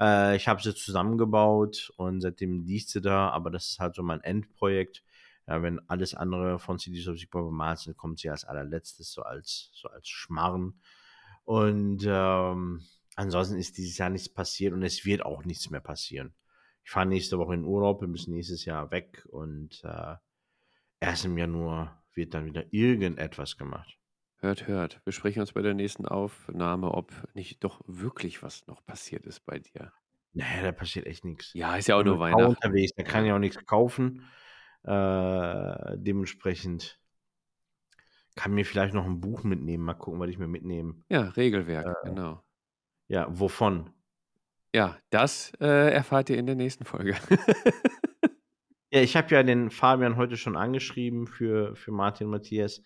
Äh, 0.00 0.36
ich 0.36 0.46
habe 0.46 0.62
sie 0.62 0.72
zusammengebaut 0.72 1.92
und 1.96 2.20
seitdem 2.20 2.64
liegt 2.64 2.88
sie 2.88 3.00
da, 3.00 3.30
aber 3.30 3.50
das 3.50 3.66
ist 3.66 3.80
halt 3.80 3.96
so 3.96 4.04
mein 4.04 4.20
Endprojekt. 4.22 5.02
Ja, 5.48 5.60
wenn 5.60 5.80
alles 5.88 6.14
andere 6.14 6.60
von 6.60 6.78
Cities 6.78 7.08
of 7.08 7.18
Sigma 7.18 7.42
bemalt 7.42 7.80
sind, 7.80 7.96
kommt 7.96 8.20
sie 8.20 8.30
als 8.30 8.44
allerletztes 8.44 9.12
so 9.12 9.22
als, 9.22 9.70
so 9.74 9.88
als 9.88 10.08
Schmarren. 10.08 10.74
Und 11.44 12.04
ähm, 12.06 12.82
ansonsten 13.16 13.56
ist 13.56 13.78
dieses 13.78 13.98
Jahr 13.98 14.10
nichts 14.10 14.28
passiert 14.28 14.72
und 14.72 14.82
es 14.82 15.04
wird 15.04 15.24
auch 15.24 15.44
nichts 15.44 15.70
mehr 15.70 15.80
passieren. 15.80 16.34
Ich 16.84 16.90
fahre 16.90 17.06
nächste 17.06 17.38
Woche 17.38 17.54
in 17.54 17.64
Urlaub, 17.64 18.00
wir 18.00 18.08
müssen 18.08 18.34
nächstes 18.34 18.64
Jahr 18.64 18.90
weg 18.90 19.24
und 19.30 19.82
äh, 19.84 20.16
erst 21.00 21.24
im 21.24 21.38
Januar 21.38 22.02
wird 22.14 22.34
dann 22.34 22.46
wieder 22.46 22.64
irgendetwas 22.72 23.56
gemacht. 23.56 23.98
Hört, 24.38 24.66
hört. 24.66 25.00
Wir 25.04 25.12
sprechen 25.12 25.40
uns 25.40 25.52
bei 25.52 25.62
der 25.62 25.74
nächsten 25.74 26.06
Aufnahme, 26.06 26.92
ob 26.92 27.12
nicht 27.34 27.62
doch 27.62 27.80
wirklich 27.86 28.42
was 28.42 28.66
noch 28.66 28.84
passiert 28.84 29.24
ist 29.24 29.46
bei 29.46 29.60
dir. 29.60 29.92
Naja, 30.32 30.62
da 30.62 30.72
passiert 30.72 31.06
echt 31.06 31.24
nichts. 31.24 31.52
Ja, 31.54 31.76
ist 31.76 31.88
ja 31.88 31.96
auch 31.96 32.02
nur 32.02 32.18
Weihnachten. 32.18 32.46
unterwegs, 32.46 32.92
da 32.96 33.02
kann 33.04 33.24
ich 33.24 33.32
auch 33.32 33.38
nichts 33.38 33.64
kaufen. 33.66 34.26
Äh, 34.82 35.96
dementsprechend 35.96 36.98
kann 38.34 38.52
mir 38.54 38.64
vielleicht 38.64 38.94
noch 38.94 39.04
ein 39.04 39.20
Buch 39.20 39.44
mitnehmen. 39.44 39.84
Mal 39.84 39.94
gucken, 39.94 40.20
was 40.20 40.30
ich 40.30 40.38
mir 40.38 40.46
mitnehme. 40.48 40.94
Ja, 41.08 41.22
Regelwerk, 41.30 41.86
Äh. 41.86 42.08
genau. 42.08 42.42
Ja, 43.08 43.26
wovon? 43.28 43.90
Ja, 44.74 44.96
das 45.10 45.52
äh, 45.60 45.92
erfahrt 45.92 46.30
ihr 46.30 46.38
in 46.38 46.46
der 46.46 46.54
nächsten 46.54 46.84
Folge. 46.84 47.14
Ja, 48.94 49.00
ich 49.00 49.16
habe 49.16 49.34
ja 49.34 49.42
den 49.42 49.70
Fabian 49.70 50.16
heute 50.16 50.36
schon 50.36 50.54
angeschrieben 50.56 51.26
für, 51.26 51.74
für 51.76 51.92
Martin 51.92 52.28
Matthias. 52.28 52.82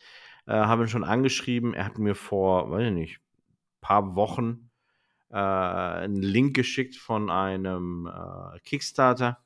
Äh, 0.47 0.53
habe 0.53 0.85
ihn 0.85 0.89
schon 0.89 1.03
angeschrieben. 1.03 1.75
Er 1.75 1.85
hat 1.85 1.99
mir 1.99 2.15
vor, 2.15 2.71
weiß 2.71 2.87
ich 2.89 2.93
nicht, 2.93 3.21
paar 3.81 4.15
Wochen 4.15 4.71
äh, 5.31 5.37
einen 5.37 6.23
Link 6.23 6.55
geschickt 6.55 6.95
von 6.97 7.29
einem 7.29 8.07
äh, 8.07 8.59
Kickstarter, 8.61 9.45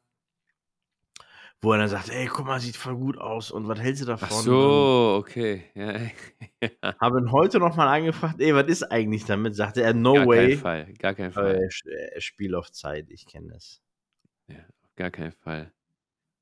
wo 1.63 1.73
er 1.73 1.79
dann 1.79 1.89
sagt, 1.89 2.09
ey, 2.09 2.27
guck 2.27 2.47
mal, 2.47 2.59
sieht 2.61 2.77
voll 2.77 2.97
gut 2.97 3.19
aus 3.19 3.51
und 3.51 3.69
was 3.69 3.79
hältst 3.81 4.03
du 4.03 4.07
davon? 4.07 4.29
Ach 4.31 4.35
so, 4.35 5.17
okay. 5.21 5.65
Ja, 5.75 5.93
ja. 6.83 6.95
Habe 7.01 7.21
ihn 7.21 7.33
heute 7.33 7.59
nochmal 7.59 7.89
angefragt, 7.89 8.41
ey, 8.41 8.55
was 8.55 8.67
ist 8.69 8.83
eigentlich 8.85 9.25
damit? 9.27 9.55
Sagte 9.57 9.83
er, 9.83 9.93
no 9.93 10.15
Gar 10.15 10.27
way. 10.27 10.49
keinen 10.49 10.59
Fall, 10.59 10.93
gar 10.95 11.11
Aber 11.19 11.31
Fall. 11.33 11.57
sch- 11.71 11.89
er 11.89 12.21
spielt 12.21 12.55
auf 12.55 12.73
Zeit, 12.73 13.11
ich 13.11 13.27
kenne 13.27 13.49
das. 13.53 13.83
Ja, 14.49 14.57
auf 14.85 14.95
gar 14.97 15.11
keinen 15.11 15.33
Fall. 15.33 15.73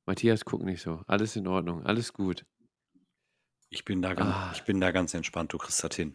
Matthias, 0.06 0.44
guck 0.44 0.62
nicht 0.64 0.80
so. 0.80 1.02
Alles 1.06 1.36
in 1.36 1.46
Ordnung, 1.46 1.84
alles 1.84 2.12
gut. 2.12 2.46
Ich 3.70 3.84
bin 3.84 4.00
da 4.00 4.14
ganz, 4.14 4.30
Ah. 4.34 4.50
ich 4.54 4.62
bin 4.62 4.80
da 4.80 4.90
ganz 4.92 5.12
entspannt, 5.14 5.52
du 5.52 5.58
kriegst 5.58 5.82
das 5.84 5.94
hin. 5.94 6.14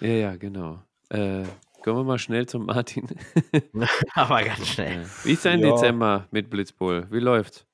Ja, 0.00 0.08
ja, 0.08 0.36
genau. 0.36 0.82
Äh, 1.10 1.42
kommen 1.82 1.98
wir 1.98 2.04
mal 2.04 2.18
schnell 2.18 2.46
zum 2.46 2.66
Martin. 2.66 3.06
Aber 4.14 4.42
ganz 4.42 4.66
schnell. 4.68 5.06
Wie 5.24 5.32
ist 5.32 5.44
dein 5.44 5.60
Ja. 5.60 5.72
Dezember 5.72 6.28
mit 6.30 6.48
Blitzbowl? 6.48 7.06
Wie 7.10 7.18
läuft's? 7.18 7.66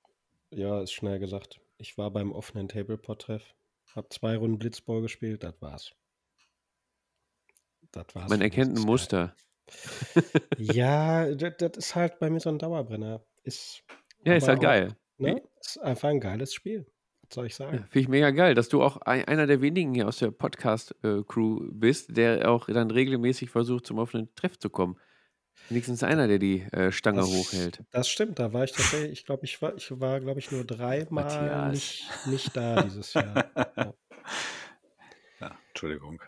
Ja, 0.54 0.80
ist 0.80 0.92
schnell 0.92 1.18
gesagt. 1.18 1.60
Ich 1.78 1.98
war 1.98 2.10
beim 2.12 2.30
offenen 2.32 2.68
Tableport-Treff, 2.68 3.54
habe 3.94 4.08
zwei 4.10 4.36
Runden 4.36 4.58
Blitzball 4.58 5.02
gespielt, 5.02 5.42
das 5.42 5.60
war's. 5.60 5.92
Das 7.90 8.06
war's. 8.14 8.30
Man 8.30 8.40
erkennt 8.40 8.78
ein 8.78 8.82
Muster. 8.82 9.34
ja, 10.58 11.34
das, 11.34 11.76
ist 11.76 11.94
halt 11.96 12.20
bei 12.20 12.30
mir 12.30 12.38
so 12.38 12.50
ein 12.50 12.58
Dauerbrenner. 12.58 13.24
Ist 13.42 13.82
ja, 14.24 14.34
ist 14.34 14.46
halt 14.46 14.58
auch, 14.58 14.62
geil. 14.62 14.96
Ne? 15.18 15.42
Ist 15.60 15.78
einfach 15.78 16.08
ein 16.08 16.20
geiles 16.20 16.54
Spiel. 16.54 16.86
Was 17.22 17.34
soll 17.34 17.46
ich 17.46 17.54
sagen? 17.56 17.78
Ja, 17.78 17.82
Finde 17.82 18.00
ich 18.00 18.08
mega 18.08 18.30
geil, 18.30 18.54
dass 18.54 18.68
du 18.68 18.82
auch 18.82 18.98
ein, 18.98 19.24
einer 19.24 19.46
der 19.46 19.60
wenigen 19.60 19.94
hier 19.94 20.06
aus 20.06 20.18
der 20.18 20.30
Podcast-Crew 20.30 21.70
bist, 21.72 22.16
der 22.16 22.50
auch 22.50 22.66
dann 22.66 22.90
regelmäßig 22.90 23.50
versucht, 23.50 23.86
zum 23.86 23.98
offenen 23.98 24.32
Treff 24.36 24.58
zu 24.58 24.70
kommen. 24.70 24.98
Wenigstens 25.68 26.02
einer, 26.02 26.28
der 26.28 26.38
die 26.38 26.60
äh, 26.72 26.92
Stange 26.92 27.20
das, 27.20 27.28
hochhält. 27.28 27.82
Das 27.90 28.08
stimmt, 28.08 28.38
da 28.38 28.52
war 28.52 28.64
ich 28.64 28.72
tatsächlich, 28.72 29.12
ich 29.12 29.26
glaube, 29.26 29.44
ich 29.44 29.62
war, 29.62 29.74
ich 29.74 29.90
war, 29.98 30.20
glaube 30.20 30.38
ich, 30.38 30.50
nur 30.52 30.64
dreimal 30.64 31.70
nicht, 31.70 32.04
nicht 32.26 32.54
da 32.56 32.82
dieses 32.82 33.14
Jahr. 33.14 33.46
Ja. 33.56 33.72
ja 35.40 35.58
Entschuldigung. 35.68 36.20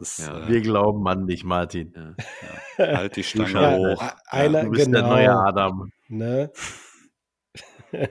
Ist, 0.00 0.18
ja. 0.18 0.44
äh, 0.44 0.48
Wir 0.48 0.60
glauben 0.60 1.06
an 1.08 1.26
dich, 1.26 1.44
Martin. 1.44 2.16
Halt 2.76 3.16
die 3.16 3.24
Stange 3.24 3.76
hoch. 3.76 4.02
Einer, 4.26 4.64
du 4.64 4.70
bist 4.70 4.86
genau, 4.86 5.00
der 5.00 5.08
neue 5.08 5.30
Adam. 5.30 5.90
Ne? 6.08 6.52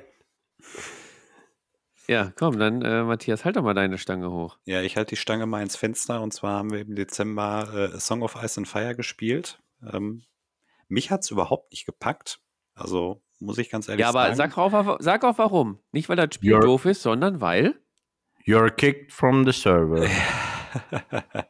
Ja, 2.08 2.34
komm, 2.36 2.60
dann 2.60 2.82
äh, 2.82 3.04
Matthias, 3.04 3.46
halt 3.46 3.56
doch 3.56 3.64
mal 3.64 3.74
deine 3.74 3.98
Stange 3.98 4.30
hoch. 4.30 4.58
Ja, 4.66 4.82
ich 4.82 4.98
halte 4.98 5.12
die 5.12 5.16
Stange 5.16 5.46
mal 5.46 5.64
ins 5.64 5.78
Fenster 5.78 6.22
und 6.22 6.34
zwar 6.34 6.58
haben 6.58 6.72
wir 6.72 6.82
im 6.82 6.96
Dezember 6.96 7.94
äh, 7.94 8.00
Song 8.00 8.24
of 8.24 8.36
Ice 8.44 8.60
and 8.60 8.68
Fire 8.68 8.94
gespielt. 8.94 9.60
Ähm, 9.90 10.24
mich 10.88 11.12
hat 11.12 11.22
es 11.22 11.32
überhaupt 11.32 11.72
nicht 11.72 11.86
gepackt. 11.86 12.40
Also 12.76 13.22
muss 13.40 13.58
ich 13.58 13.70
ganz 13.70 13.88
ehrlich 13.88 14.06
sagen. 14.06 14.16
Ja, 14.16 14.22
aber. 14.22 14.36
Sag, 14.36 14.58
auch, 14.58 14.98
sag 15.00 15.24
auch 15.24 15.38
warum. 15.38 15.80
Nicht, 15.92 16.10
weil 16.10 16.16
das 16.16 16.36
Spiel 16.36 16.56
You're, 16.56 16.62
doof 16.62 16.86
ist, 16.86 17.02
sondern 17.02 17.42
weil. 17.42 17.80
You're 18.46 18.72
kicked 18.72 19.12
from 19.12 19.46
the 19.46 19.52
server. 19.52 20.08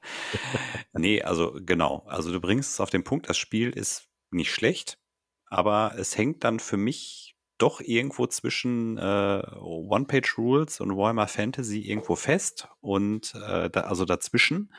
nee, 0.94 1.22
also 1.22 1.58
genau. 1.62 2.03
Also 2.08 2.32
du 2.32 2.40
bringst 2.40 2.74
es 2.74 2.80
auf 2.80 2.90
den 2.90 3.03
Punkt, 3.03 3.30
das 3.30 3.38
Spiel 3.38 3.70
ist 3.70 4.10
nicht 4.32 4.52
schlecht, 4.52 5.00
aber 5.45 5.94
es 5.98 6.18
hängt 6.18 6.44
dann 6.44 6.60
für 6.60 6.78
mich 6.78 7.36
doch 7.58 7.80
irgendwo 7.80 8.28
zwischen 8.28 8.98
äh, 8.98 9.42
One-Page-Rules 9.62 10.82
und 10.82 10.98
Warhammer 10.98 11.28
Fantasy 11.28 11.80
irgendwo 11.80 12.16
fest 12.16 12.68
und 12.82 13.34
äh, 13.36 13.70
da, 13.70 13.82
also 13.82 14.06
dazwischen. 14.06 14.74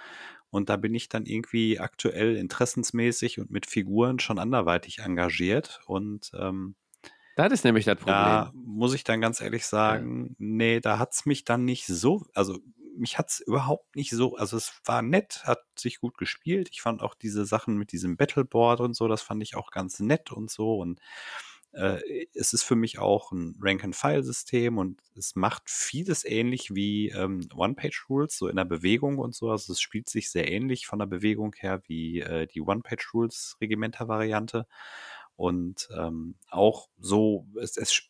Und 0.54 0.68
da 0.68 0.76
bin 0.76 0.94
ich 0.94 1.08
dann 1.08 1.26
irgendwie 1.26 1.80
aktuell 1.80 2.36
interessensmäßig 2.36 3.40
und 3.40 3.50
mit 3.50 3.66
Figuren 3.66 4.20
schon 4.20 4.38
anderweitig 4.38 5.00
engagiert. 5.00 5.80
Und 5.86 6.30
ähm, 6.38 6.76
das 7.34 7.52
ist 7.52 7.64
nämlich 7.64 7.86
das 7.86 7.96
Problem. 7.96 8.14
Da 8.14 8.52
muss 8.54 8.94
ich 8.94 9.02
dann 9.02 9.20
ganz 9.20 9.40
ehrlich 9.40 9.66
sagen, 9.66 10.28
ja. 10.28 10.34
nee, 10.38 10.80
da 10.80 11.00
hat 11.00 11.12
es 11.12 11.26
mich 11.26 11.44
dann 11.44 11.64
nicht 11.64 11.86
so, 11.88 12.24
also 12.34 12.60
mich 12.96 13.18
hat 13.18 13.30
es 13.30 13.40
überhaupt 13.40 13.96
nicht 13.96 14.10
so, 14.10 14.36
also 14.36 14.56
es 14.56 14.80
war 14.84 15.02
nett, 15.02 15.42
hat 15.44 15.64
sich 15.76 15.98
gut 15.98 16.16
gespielt. 16.16 16.68
Ich 16.70 16.82
fand 16.82 17.02
auch 17.02 17.14
diese 17.14 17.44
Sachen 17.44 17.76
mit 17.76 17.90
diesem 17.90 18.16
Battleboard 18.16 18.78
und 18.78 18.94
so, 18.94 19.08
das 19.08 19.22
fand 19.22 19.42
ich 19.42 19.56
auch 19.56 19.72
ganz 19.72 19.98
nett 19.98 20.30
und 20.30 20.52
so. 20.52 20.76
Und 20.78 21.00
äh, 21.74 22.26
es 22.34 22.52
ist 22.52 22.62
für 22.62 22.76
mich 22.76 22.98
auch 22.98 23.32
ein 23.32 23.56
Rank-and-File-System 23.60 24.78
und 24.78 25.00
es 25.16 25.34
macht 25.34 25.68
vieles 25.68 26.24
ähnlich 26.24 26.74
wie 26.74 27.10
ähm, 27.10 27.48
One-Page-Rules, 27.54 28.38
so 28.38 28.48
in 28.48 28.56
der 28.56 28.64
Bewegung 28.64 29.18
und 29.18 29.34
so. 29.34 29.50
Also 29.50 29.72
es 29.72 29.80
spielt 29.80 30.08
sich 30.08 30.30
sehr 30.30 30.50
ähnlich 30.50 30.86
von 30.86 30.98
der 30.98 31.06
Bewegung 31.06 31.54
her 31.58 31.82
wie 31.86 32.20
äh, 32.20 32.46
die 32.46 32.60
One-Page-Rules-Regimenter-Variante. 32.60 34.66
Und 35.36 35.88
ähm, 35.96 36.36
auch 36.50 36.88
so, 36.98 37.46
es, 37.60 37.76
es 37.76 38.02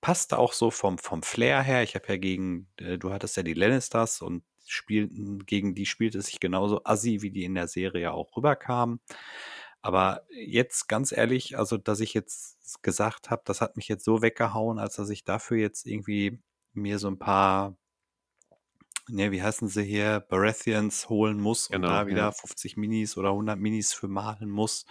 passt 0.00 0.34
auch 0.34 0.52
so 0.52 0.70
vom, 0.70 0.98
vom 0.98 1.22
Flair 1.22 1.62
her. 1.62 1.82
Ich 1.82 1.94
habe 1.94 2.06
ja 2.08 2.16
gegen, 2.16 2.68
äh, 2.76 2.98
du 2.98 3.12
hattest 3.12 3.36
ja 3.36 3.42
die 3.42 3.54
Lannisters 3.54 4.22
und 4.22 4.44
spielten, 4.66 5.44
gegen 5.44 5.74
die 5.74 5.86
spielt 5.86 6.14
es 6.14 6.26
sich 6.26 6.40
genauso 6.40 6.82
assi, 6.84 7.22
wie 7.22 7.30
die 7.30 7.44
in 7.44 7.54
der 7.54 7.68
Serie 7.68 8.12
auch 8.12 8.36
rüberkamen. 8.36 9.00
Aber 9.82 10.22
jetzt 10.30 10.88
ganz 10.88 11.10
ehrlich, 11.12 11.58
also 11.58 11.76
dass 11.76 12.00
ich 12.00 12.14
jetzt 12.14 12.82
gesagt 12.82 13.30
habe, 13.30 13.42
das 13.44 13.60
hat 13.60 13.76
mich 13.76 13.88
jetzt 13.88 14.04
so 14.04 14.22
weggehauen, 14.22 14.78
als 14.78 14.94
dass 14.94 15.10
ich 15.10 15.24
dafür 15.24 15.58
jetzt 15.58 15.86
irgendwie 15.86 16.40
mir 16.72 17.00
so 17.00 17.08
ein 17.08 17.18
paar, 17.18 17.76
ne, 19.08 19.32
wie 19.32 19.42
heißen 19.42 19.66
sie 19.66 19.82
hier, 19.82 20.20
Baratheons 20.20 21.08
holen 21.08 21.40
muss 21.40 21.68
genau, 21.68 21.88
und 21.88 21.92
da 21.92 22.06
wieder 22.06 22.18
ja. 22.18 22.32
50 22.32 22.76
Minis 22.76 23.16
oder 23.16 23.30
100 23.30 23.58
Minis 23.58 23.92
für 23.92 24.06
malen 24.06 24.48
muss. 24.48 24.86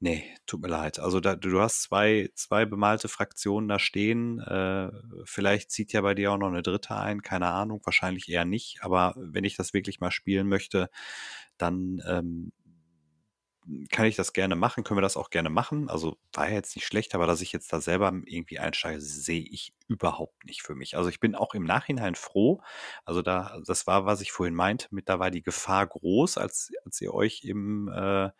Nee, 0.00 0.24
tut 0.46 0.60
mir 0.62 0.68
leid. 0.68 0.98
Also 0.98 1.20
da, 1.20 1.36
du 1.36 1.60
hast 1.60 1.82
zwei, 1.82 2.30
zwei 2.34 2.64
bemalte 2.64 3.08
Fraktionen 3.08 3.68
da 3.68 3.78
stehen. 3.78 4.40
Äh, 4.40 4.90
vielleicht 5.24 5.70
zieht 5.70 5.92
ja 5.92 6.00
bei 6.00 6.14
dir 6.14 6.32
auch 6.32 6.38
noch 6.38 6.48
eine 6.48 6.62
dritte 6.62 6.96
ein, 6.96 7.22
keine 7.22 7.48
Ahnung, 7.48 7.80
wahrscheinlich 7.84 8.28
eher 8.28 8.44
nicht. 8.44 8.78
Aber 8.82 9.14
wenn 9.16 9.44
ich 9.44 9.56
das 9.56 9.72
wirklich 9.72 10.00
mal 10.00 10.10
spielen 10.10 10.48
möchte, 10.48 10.90
dann 11.56 12.02
ähm, 12.06 12.52
kann 13.90 14.06
ich 14.06 14.16
das 14.16 14.32
gerne 14.32 14.56
machen, 14.56 14.84
können 14.84 14.98
wir 14.98 15.02
das 15.02 15.16
auch 15.16 15.30
gerne 15.30 15.48
machen. 15.50 15.88
Also 15.88 16.18
war 16.32 16.48
ja 16.48 16.54
jetzt 16.54 16.76
nicht 16.76 16.86
schlecht, 16.86 17.14
aber 17.14 17.26
dass 17.26 17.40
ich 17.40 17.52
jetzt 17.52 17.72
da 17.72 17.80
selber 17.80 18.12
irgendwie 18.26 18.58
einsteige, 18.58 19.00
sehe 19.00 19.42
ich 19.42 19.72
überhaupt 19.88 20.44
nicht 20.44 20.62
für 20.62 20.74
mich. 20.74 20.96
Also 20.96 21.08
ich 21.08 21.20
bin 21.20 21.34
auch 21.34 21.54
im 21.54 21.64
Nachhinein 21.64 22.14
froh. 22.14 22.60
Also 23.04 23.22
da, 23.22 23.58
das 23.66 23.86
war, 23.86 24.06
was 24.06 24.20
ich 24.20 24.32
vorhin 24.32 24.54
meinte, 24.54 24.88
mit 24.90 25.08
da 25.08 25.18
war 25.18 25.30
die 25.30 25.42
Gefahr 25.42 25.86
groß, 25.86 26.38
als, 26.38 26.72
als 26.84 27.00
ihr 27.00 27.14
euch 27.14 27.44
im 27.44 27.88
äh, 27.88 28.30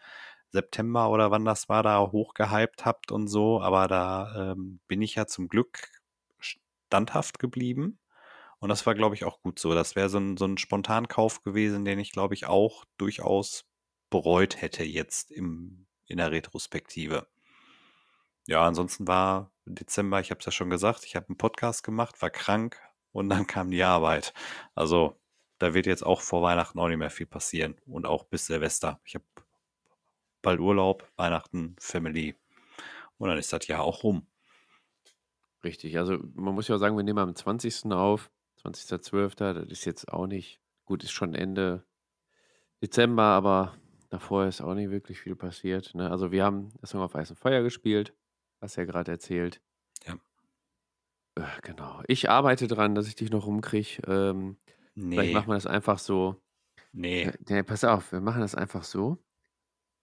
September 0.50 1.10
oder 1.10 1.30
wann 1.30 1.44
das 1.44 1.68
war, 1.68 1.82
da 1.82 2.00
hochgehypt 2.00 2.84
habt 2.84 3.10
und 3.10 3.28
so. 3.28 3.60
Aber 3.62 3.88
da 3.88 4.52
ähm, 4.52 4.80
bin 4.88 5.02
ich 5.02 5.14
ja 5.14 5.26
zum 5.26 5.48
Glück 5.48 5.88
standhaft 6.38 7.38
geblieben. 7.38 7.98
Und 8.60 8.68
das 8.68 8.86
war, 8.86 8.94
glaube 8.94 9.14
ich, 9.14 9.24
auch 9.24 9.40
gut 9.42 9.58
so. 9.58 9.74
Das 9.74 9.96
wäre 9.96 10.08
so 10.08 10.18
ein, 10.18 10.36
so 10.36 10.46
ein 10.46 10.58
Spontankauf 10.58 11.42
gewesen, 11.42 11.84
den 11.84 11.98
ich, 11.98 12.12
glaube 12.12 12.34
ich, 12.34 12.46
auch 12.46 12.84
durchaus 12.98 13.66
bereut 14.14 14.62
hätte 14.62 14.84
jetzt 14.84 15.32
im, 15.32 15.86
in 16.06 16.18
der 16.18 16.30
Retrospektive. 16.30 17.26
Ja, 18.46 18.64
ansonsten 18.64 19.08
war 19.08 19.50
Dezember, 19.64 20.20
ich 20.20 20.30
habe 20.30 20.38
es 20.38 20.46
ja 20.46 20.52
schon 20.52 20.70
gesagt, 20.70 21.04
ich 21.04 21.16
habe 21.16 21.26
einen 21.26 21.36
Podcast 21.36 21.82
gemacht, 21.82 22.22
war 22.22 22.30
krank 22.30 22.80
und 23.10 23.28
dann 23.28 23.48
kam 23.48 23.72
die 23.72 23.82
Arbeit. 23.82 24.32
Also 24.76 25.20
da 25.58 25.74
wird 25.74 25.86
jetzt 25.86 26.06
auch 26.06 26.20
vor 26.20 26.42
Weihnachten 26.42 26.78
auch 26.78 26.86
nicht 26.86 26.98
mehr 26.98 27.10
viel 27.10 27.26
passieren 27.26 27.74
und 27.86 28.06
auch 28.06 28.22
bis 28.22 28.46
Silvester. 28.46 29.00
Ich 29.04 29.16
habe 29.16 29.24
bald 30.42 30.60
Urlaub, 30.60 31.10
Weihnachten, 31.16 31.74
Family 31.80 32.36
und 33.18 33.30
dann 33.30 33.38
ist 33.38 33.52
das 33.52 33.66
Jahr 33.66 33.82
auch 33.82 34.04
rum. 34.04 34.28
Richtig, 35.64 35.98
also 35.98 36.18
man 36.34 36.54
muss 36.54 36.68
ja 36.68 36.76
auch 36.76 36.78
sagen, 36.78 36.96
wir 36.96 37.02
nehmen 37.02 37.18
am 37.18 37.34
20. 37.34 37.86
auf, 37.86 38.30
20.12., 38.62 39.54
das 39.54 39.68
ist 39.70 39.84
jetzt 39.86 40.12
auch 40.12 40.28
nicht, 40.28 40.60
gut, 40.84 41.02
ist 41.02 41.10
schon 41.10 41.34
Ende 41.34 41.84
Dezember, 42.80 43.24
aber 43.24 43.74
Davor 44.14 44.46
ist 44.46 44.60
auch 44.60 44.74
nicht 44.74 44.92
wirklich 44.92 45.18
viel 45.18 45.34
passiert. 45.34 45.92
Ne? 45.96 46.08
Also 46.08 46.30
wir 46.30 46.44
haben 46.44 46.68
das 46.80 46.90
Song 46.90 47.00
auf 47.00 47.16
Eis 47.16 47.30
und 47.30 47.36
Feuer 47.36 47.64
gespielt, 47.64 48.14
hast 48.60 48.76
ja 48.76 48.84
gerade 48.84 49.10
erzählt. 49.10 49.60
Ja. 50.06 50.14
Äh, 51.34 51.60
genau. 51.62 52.00
Ich 52.06 52.30
arbeite 52.30 52.68
dran, 52.68 52.94
dass 52.94 53.08
ich 53.08 53.16
dich 53.16 53.32
noch 53.32 53.44
rumkriege. 53.44 54.02
Ähm, 54.06 54.56
nee. 54.94 55.16
Vielleicht 55.16 55.34
machen 55.34 55.48
wir 55.48 55.54
das 55.54 55.66
einfach 55.66 55.98
so. 55.98 56.40
Nee. 56.92 57.24
Äh, 57.24 57.32
nee, 57.48 57.64
pass 57.64 57.82
auf, 57.82 58.12
wir 58.12 58.20
machen 58.20 58.40
das 58.40 58.54
einfach 58.54 58.84
so. 58.84 59.18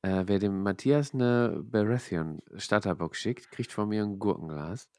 Äh, 0.01 0.23
wer 0.25 0.39
dem 0.39 0.61
Matthias 0.61 1.13
eine 1.13 1.61
Baratheon 1.63 2.41
Starterbox 2.57 3.17
schickt, 3.17 3.49
kriegt 3.49 3.71
von 3.71 3.87
mir 3.87 4.03
ein 4.03 4.19
Gurkenglas. 4.19 4.89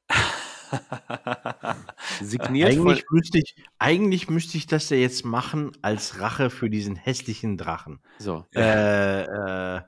Signiert 2.21 2.71
eigentlich, 2.71 3.05
von, 3.07 3.17
müsste 3.19 3.39
ich, 3.39 3.57
eigentlich 3.79 4.31
müsste 4.31 4.57
ich 4.57 4.67
das 4.67 4.91
ja 4.91 4.97
jetzt 4.97 5.25
machen 5.25 5.73
als 5.83 6.21
Rache 6.21 6.51
für 6.51 6.71
diesen 6.71 6.97
hässlichen 6.97 7.57
Drachen. 7.57 8.01
So. 8.19 8.45
Äh, 8.55 9.23
äh, 9.23 9.81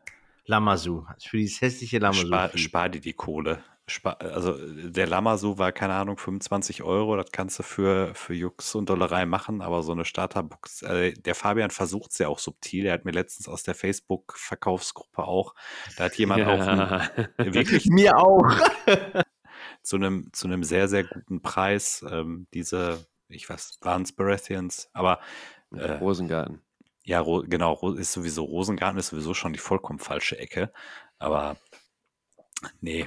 Lamasu. 0.46 1.06
Für 1.22 1.38
dieses 1.38 1.60
hässliche 1.60 1.98
Lamasu. 1.98 2.26
Spar, 2.26 2.50
spar 2.56 2.88
dir 2.88 3.00
die 3.00 3.14
Kohle. 3.14 3.62
Spar, 3.86 4.18
also 4.20 4.56
der 4.88 5.06
Lamasu 5.06 5.58
war, 5.58 5.70
keine 5.70 5.92
Ahnung, 5.92 6.16
25 6.16 6.82
Euro. 6.82 7.16
Das 7.16 7.32
kannst 7.32 7.58
du 7.58 7.62
für, 7.62 8.14
für 8.14 8.32
Jux 8.32 8.74
und 8.74 8.88
Dollerei 8.88 9.26
machen, 9.26 9.60
aber 9.60 9.82
so 9.82 9.92
eine 9.92 10.06
Starterbox. 10.06 10.82
Äh, 10.82 11.12
der 11.12 11.34
Fabian 11.34 11.70
versucht 11.70 12.12
es 12.12 12.18
ja 12.18 12.28
auch 12.28 12.38
subtil. 12.38 12.86
Er 12.86 12.94
hat 12.94 13.04
mir 13.04 13.10
letztens 13.10 13.46
aus 13.46 13.62
der 13.62 13.74
Facebook-Verkaufsgruppe 13.74 15.24
auch, 15.24 15.54
da 15.98 16.04
hat 16.04 16.14
jemand 16.16 16.40
ja. 16.40 16.48
auch 16.48 16.60
einen, 16.60 17.28
wirklich. 17.54 17.86
mir 17.86 18.16
auch. 18.16 18.50
zu 19.84 19.96
einem, 19.96 20.32
zu 20.32 20.48
einem 20.48 20.64
sehr, 20.64 20.88
sehr 20.88 21.04
guten 21.04 21.42
Preis. 21.42 22.04
Ähm, 22.10 22.48
diese, 22.52 23.06
ich 23.28 23.48
weiß, 23.48 23.78
waren 23.82 24.02
es 24.02 24.12
Baratheons, 24.12 24.90
aber 24.92 25.20
äh, 25.72 25.92
Rosengarten. 25.92 26.62
Ja, 27.04 27.20
Ro 27.20 27.44
genau, 27.46 27.92
ist 27.92 28.12
sowieso, 28.12 28.44
Rosengarten 28.44 28.98
ist 28.98 29.08
sowieso 29.08 29.34
schon 29.34 29.52
die 29.52 29.58
vollkommen 29.58 29.98
falsche 29.98 30.38
Ecke. 30.38 30.72
Aber 31.18 31.56
nee, 32.80 33.06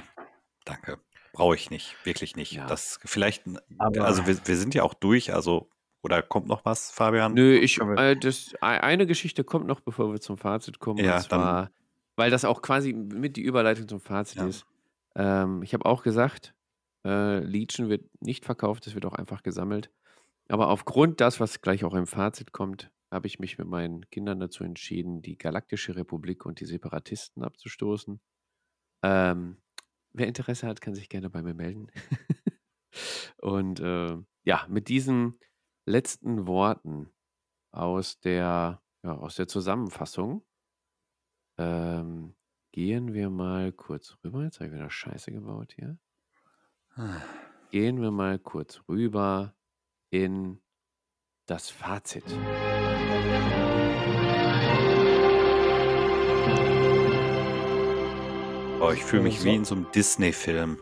danke. 0.64 1.00
Brauche 1.32 1.56
ich 1.56 1.70
nicht, 1.70 1.96
wirklich 2.04 2.36
nicht. 2.36 2.52
Ja. 2.52 2.66
Das 2.66 3.00
vielleicht, 3.04 3.44
aber 3.78 4.04
also 4.04 4.26
wir, 4.26 4.38
wir 4.46 4.56
sind 4.56 4.74
ja 4.74 4.84
auch 4.84 4.94
durch, 4.94 5.34
also 5.34 5.68
oder 6.02 6.22
kommt 6.22 6.46
noch 6.46 6.64
was, 6.64 6.92
Fabian? 6.92 7.34
Nö, 7.34 7.56
ich, 7.56 7.80
äh, 7.80 8.14
das, 8.14 8.54
eine 8.60 9.06
Geschichte 9.06 9.42
kommt 9.42 9.66
noch, 9.66 9.80
bevor 9.80 10.12
wir 10.12 10.20
zum 10.20 10.38
Fazit 10.38 10.78
kommen. 10.78 11.04
Ja, 11.04 11.16
und 11.16 11.22
zwar, 11.22 11.62
dann, 11.62 11.70
weil 12.14 12.30
das 12.30 12.44
auch 12.44 12.62
quasi 12.62 12.92
mit 12.92 13.36
die 13.36 13.42
Überleitung 13.42 13.88
zum 13.88 14.00
Fazit 14.00 14.38
ja. 14.38 14.46
ist. 14.46 14.64
Ähm, 15.16 15.62
ich 15.64 15.74
habe 15.74 15.84
auch 15.86 16.04
gesagt, 16.04 16.54
Äh, 17.04 17.40
Legion 17.40 17.88
wird 17.88 18.08
nicht 18.20 18.44
verkauft, 18.44 18.86
es 18.86 18.94
wird 18.94 19.06
auch 19.06 19.14
einfach 19.14 19.42
gesammelt. 19.42 19.90
Aber 20.48 20.68
aufgrund 20.68 21.20
das, 21.20 21.40
was 21.40 21.60
gleich 21.60 21.84
auch 21.84 21.94
im 21.94 22.06
Fazit 22.06 22.52
kommt, 22.52 22.90
habe 23.10 23.26
ich 23.26 23.38
mich 23.38 23.58
mit 23.58 23.68
meinen 23.68 24.08
Kindern 24.10 24.40
dazu 24.40 24.64
entschieden, 24.64 25.22
die 25.22 25.38
Galaktische 25.38 25.96
Republik 25.96 26.44
und 26.44 26.60
die 26.60 26.66
Separatisten 26.66 27.42
abzustoßen. 27.42 28.20
Ähm, 29.02 29.58
wer 30.12 30.26
Interesse 30.26 30.66
hat, 30.66 30.80
kann 30.80 30.94
sich 30.94 31.08
gerne 31.08 31.30
bei 31.30 31.42
mir 31.42 31.54
melden. 31.54 31.90
und 33.38 33.80
äh, 33.80 34.16
ja, 34.44 34.66
mit 34.68 34.88
diesen 34.88 35.38
letzten 35.86 36.46
Worten 36.46 37.10
aus 37.72 38.20
der, 38.20 38.82
ja, 39.02 39.16
aus 39.16 39.36
der 39.36 39.48
Zusammenfassung 39.48 40.44
ähm, 41.58 42.34
gehen 42.72 43.14
wir 43.14 43.30
mal 43.30 43.72
kurz 43.72 44.16
rüber. 44.24 44.44
Jetzt 44.44 44.60
habe 44.60 44.68
ich 44.68 44.74
wieder 44.74 44.90
Scheiße 44.90 45.32
gebaut 45.32 45.74
hier. 45.74 45.98
Gehen 47.70 48.00
wir 48.00 48.10
mal 48.10 48.38
kurz 48.38 48.80
rüber 48.88 49.54
in 50.10 50.60
das 51.46 51.70
Fazit. 51.70 52.24
Oh, 58.80 58.90
ich 58.92 59.04
fühle 59.04 59.22
mich 59.22 59.44
wie 59.44 59.54
in 59.54 59.64
so 59.64 59.74
einem 59.74 59.86
Disney-Film. 59.94 60.78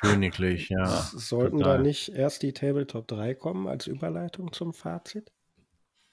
Königlich, 0.00 0.68
ja. 0.68 0.86
Sollten 0.86 1.58
total. 1.58 1.78
da 1.78 1.82
nicht 1.82 2.10
erst 2.10 2.42
die 2.42 2.52
Tabletop 2.52 3.08
3 3.08 3.34
kommen 3.34 3.66
als 3.66 3.86
Überleitung 3.86 4.52
zum 4.52 4.72
Fazit? 4.72 5.32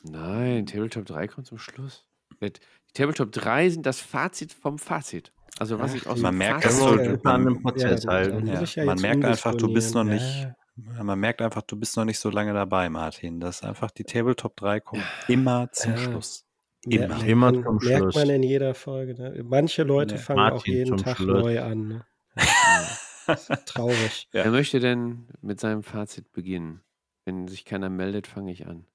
Nein, 0.02 0.66
Tabletop 0.66 1.06
3 1.06 1.28
kommt 1.28 1.48
zum 1.48 1.60
Schluss. 1.60 2.06
Die 2.42 2.52
Tabletop 2.94 3.32
3 3.32 3.70
sind 3.70 3.86
das 3.86 4.02
Fazit 4.02 4.54
vom 4.54 4.80
Fazit. 4.80 5.32
Also 5.60 5.78
was 5.78 5.92
Ach, 5.92 5.96
ich 5.96 6.08
aus 6.08 6.16
die- 6.16 6.22
dem 6.22 6.24
Man 6.24 6.38
merkt, 6.38 6.66
dass 6.66 6.80
du- 6.80 6.86
wir 6.98 7.14
uns 7.14 7.26
an 7.26 7.42
einem 7.48 7.62
Prozess 7.62 8.02
dann 8.02 8.46
muss 8.46 8.76
Ja, 8.76 8.84
ja 8.84 8.86
man 8.86 9.00
merkt 9.02 9.26
einfach, 9.26 9.56
du 9.56 9.72
bist 9.74 9.94
noch 9.94 10.04
nicht, 10.06 10.48
man 10.76 11.20
merkt 11.20 11.42
einfach, 11.42 11.62
du 11.64 11.76
bist 11.76 11.98
noch 11.98 12.06
nicht 12.06 12.18
so 12.20 12.30
lange 12.30 12.54
dabei, 12.54 12.90
Martin. 12.90 13.40
Das 13.42 13.58
ist 13.58 13.64
einfach 13.66 13.92
die 13.92 14.06
Tabletop 14.06 14.56
3 14.56 14.80
kommt 14.80 15.04
immer 15.28 15.70
zum 15.72 15.92
Ja. 15.92 15.98
Schluss. 15.98 16.46
Ja, 16.86 17.04
Immer. 17.04 17.08
merkt 17.18 17.28
Immer 17.30 17.54
zum 17.54 17.76
merkt 17.84 17.84
Schluss. 18.04 18.16
man 18.16 18.30
in 18.30 18.44
jeder 18.44 18.74
Folge. 18.74 19.14
Ne? 19.22 19.44
Manche 19.44 19.84
Leute 19.84 20.18
fangen 20.18 20.40
auch 20.40 20.52
Martin 20.54 20.74
jeden 20.74 20.88
zum 20.98 21.06
Tag 21.06 21.18
Schluss. 21.18 21.42
neu 21.44 21.62
an. 21.62 21.88
Ne? 21.90 22.06
Traurig. 23.66 24.30
Ja. 24.32 24.46
Wer 24.46 24.52
möchte 24.52 24.80
denn 24.80 25.28
mit 25.42 25.60
seinem 25.60 25.84
Fazit 25.84 26.32
beginnen? 26.32 26.82
Wenn 27.26 27.48
sich 27.50 27.66
keiner 27.66 27.90
meldet, 27.90 28.28
fange 28.28 28.52
ich 28.52 28.66
an. 28.66 28.86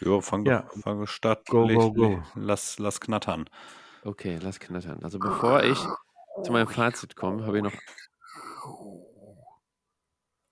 Jo, 0.00 0.20
fang 0.20 0.46
Ja. 0.46 0.64
fang 0.82 1.06
statt. 1.06 1.46
Go, 1.48 1.66
go, 1.66 1.92
go. 1.92 2.22
Lass, 2.36 2.78
lass 2.78 3.00
knattern. 3.00 3.50
Okay, 4.04 4.38
lass 4.42 4.58
knattern. 4.58 5.02
Also 5.02 5.18
bevor 5.18 5.62
ich 5.62 5.78
zu 6.42 6.52
meinem 6.52 6.66
Fazit 6.66 7.14
komme, 7.16 7.46
habe 7.46 7.58
ich 7.58 7.62
noch. 7.62 7.72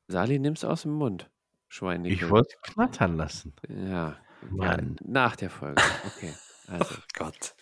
Sali, 0.08 0.38
nimm's 0.38 0.64
aus 0.64 0.82
dem 0.82 0.92
Mund. 0.92 1.30
Schweinig. 1.68 2.12
Ich 2.12 2.30
wollte 2.30 2.56
knattern 2.62 3.16
lassen. 3.16 3.54
Ja. 3.68 3.86
ja. 3.86 4.16
Mann. 4.50 4.96
Nach 5.04 5.36
der 5.36 5.50
Folge. 5.50 5.82
Okay. 6.06 6.32
Also. 6.66 6.96
Gott. 7.14 7.54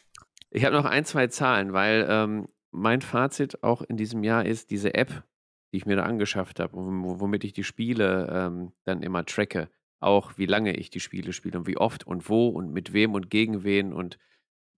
Ich 0.51 0.65
habe 0.65 0.75
noch 0.75 0.85
ein, 0.85 1.05
zwei 1.05 1.27
Zahlen, 1.27 1.73
weil 1.73 2.07
ähm, 2.09 2.49
mein 2.71 3.03
Fazit 3.03 3.63
auch 3.63 3.83
in 3.83 3.97
diesem 3.97 4.25
Jahr 4.25 4.47
ist, 4.47 4.71
diese 4.71 4.95
App, 4.95 5.25
die 5.73 5.79
ich 5.79 5.87
mir 5.87 5.97
da 5.97 6.05
angeschafft 6.05 6.61
habe, 6.61 6.75
womit 6.75 7.45
ich 7.45 7.53
die 7.53 7.65
Spiele 7.65 8.29
ähm, 8.31 8.73
dann 8.85 9.03
immer 9.03 9.25
tracke, 9.27 9.69
auch 10.01 10.39
wie 10.39 10.47
lange 10.47 10.75
ich 10.75 10.91
die 10.91 11.01
Spiele 11.01 11.33
spiele 11.33 11.59
und 11.59 11.67
wie 11.67 11.77
oft 11.77 12.07
und 12.07 12.29
wo 12.29 12.49
und 12.49 12.73
mit 12.73 12.93
wem 12.93 13.15
und 13.15 13.31
gegen 13.31 13.65
wen 13.65 13.93
und 13.93 14.19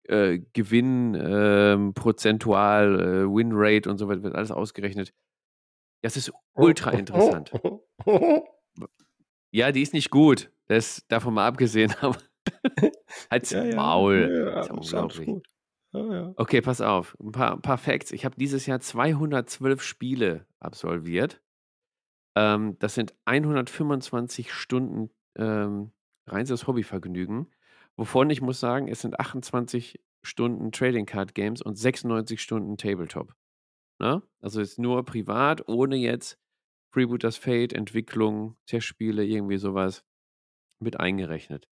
äh, 0.09 0.39
Gewinn 0.53 1.15
ähm, 1.15 1.93
prozentual, 1.93 2.99
äh, 2.99 3.25
Winrate 3.25 3.89
und 3.89 3.97
so 3.97 4.07
weiter, 4.07 4.23
wird 4.23 4.35
alles 4.35 4.51
ausgerechnet. 4.51 5.13
Das 6.01 6.17
ist 6.17 6.31
ultra 6.53 6.91
interessant. 6.91 7.51
Ja, 9.51 9.71
die 9.71 9.81
ist 9.81 9.93
nicht 9.93 10.11
gut. 10.11 10.51
Das 10.67 11.03
davon 11.07 11.33
mal 11.33 11.47
abgesehen, 11.47 11.93
aber 12.01 12.17
halt's 13.31 13.49
Ja, 13.49 13.63
ja. 13.63 13.75
Maul. 13.75 14.29
Ja, 14.31 14.59
ist 14.59 14.69
ja 14.69 14.79
ist 14.79 14.93
unglaublich. 14.93 15.43
Okay, 16.37 16.61
pass 16.61 16.81
auf. 16.81 17.17
Ein 17.19 17.31
paar, 17.31 17.53
ein 17.53 17.61
paar 17.61 17.79
Facts. 17.79 18.11
Ich 18.11 18.25
habe 18.25 18.35
dieses 18.37 18.67
Jahr 18.67 18.79
212 18.79 19.81
Spiele 19.81 20.45
absolviert. 20.59 21.41
Ähm, 22.35 22.77
das 22.77 22.93
sind 22.93 23.15
125 23.25 24.53
Stunden 24.53 25.09
ähm, 25.35 25.91
reines 26.27 26.67
Hobbyvergnügen. 26.67 27.47
Wovon 27.99 28.29
ich 28.29 28.39
muss 28.39 28.61
sagen, 28.61 28.87
es 28.87 29.01
sind 29.01 29.19
28 29.19 29.99
Stunden 30.23 30.71
Trading 30.71 31.05
Card 31.05 31.35
Games 31.35 31.61
und 31.61 31.75
96 31.77 32.41
Stunden 32.41 32.77
Tabletop. 32.77 33.35
Ne? 33.99 34.23
Also 34.39 34.61
jetzt 34.61 34.79
nur 34.79 35.03
privat, 35.03 35.67
ohne 35.67 35.97
jetzt 35.97 36.39
Freebooters 36.93 37.35
Fate, 37.35 37.73
Entwicklung, 37.73 38.55
Testspiele, 38.67 39.25
irgendwie 39.25 39.57
sowas 39.57 40.05
mit 40.79 40.97
eingerechnet. 40.97 41.67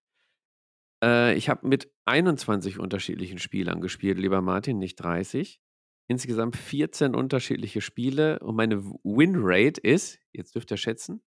Äh, 1.02 1.34
ich 1.36 1.48
habe 1.48 1.66
mit 1.66 1.90
21 2.04 2.78
unterschiedlichen 2.78 3.40
Spielern 3.40 3.80
gespielt, 3.80 4.18
lieber 4.18 4.42
Martin, 4.42 4.80
nicht 4.80 4.98
30. 4.98 5.62
Insgesamt 6.10 6.58
14 6.58 7.16
unterschiedliche 7.16 7.80
Spiele 7.80 8.40
und 8.40 8.58
meine 8.58 8.84
Winrate 9.06 9.80
ist, 9.80 10.20
jetzt 10.34 10.56
dürft 10.56 10.72
ihr 10.72 10.78
schätzen, 10.78 11.22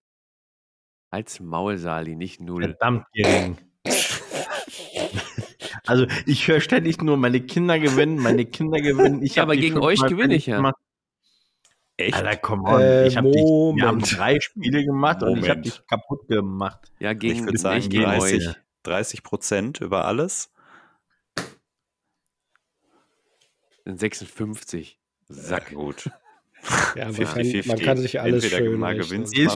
als 1.10 1.40
Maulsali, 1.40 2.16
nicht 2.16 2.42
null. 2.42 2.64
Verdammt 2.64 3.06
gering. 3.14 3.56
Also 5.90 6.06
ich 6.24 6.46
höre 6.46 6.60
ständig 6.60 7.02
nur, 7.02 7.16
meine 7.16 7.40
Kinder 7.40 7.76
gewinnen, 7.80 8.16
meine 8.22 8.44
Kinder 8.46 8.80
gewinnen. 8.80 9.24
Ich 9.24 9.40
aber 9.40 9.56
gegen 9.56 9.78
euch 9.78 10.00
gewinne 10.00 10.36
ich 10.36 10.46
ja. 10.46 10.58
gemacht. 10.58 10.76
Echt? 11.96 12.14
Alter, 12.14 12.36
komm 12.36 12.64
on. 12.64 12.80
Äh, 12.80 13.08
ich 13.08 13.16
hab 13.16 13.24
dich, 13.24 13.34
wir 13.34 13.86
haben 13.88 13.96
Moment. 13.96 14.16
drei 14.16 14.38
Spiele 14.38 14.84
gemacht 14.84 15.24
und 15.24 15.38
ich 15.38 15.48
habe 15.48 15.58
Moment. 15.58 15.66
dich 15.66 15.86
kaputt 15.88 16.28
gemacht. 16.28 16.92
Ja, 17.00 17.12
gegen, 17.12 17.40
ich 17.40 17.44
würde 17.44 17.58
sagen, 17.58 17.88
gegen 17.88 18.04
30, 18.04 18.48
euch. 18.48 18.54
30 18.84 19.22
Prozent 19.24 19.80
über 19.80 20.04
alles. 20.04 20.52
Sind 23.84 23.98
56. 23.98 25.00
Sack. 25.28 25.72
Ja, 25.72 25.76
gut. 25.76 26.08
Ja, 26.96 27.04
man, 27.04 27.14
50-50. 27.14 27.60
kann, 27.60 27.68
man 27.68 27.78
kann 27.78 27.96
sich 27.98 28.20
alles 28.20 28.44
Entweder 28.44 28.64
schön 28.64 28.80
mal 28.80 28.96
gewinnst 28.96 29.36
die. 29.36 29.46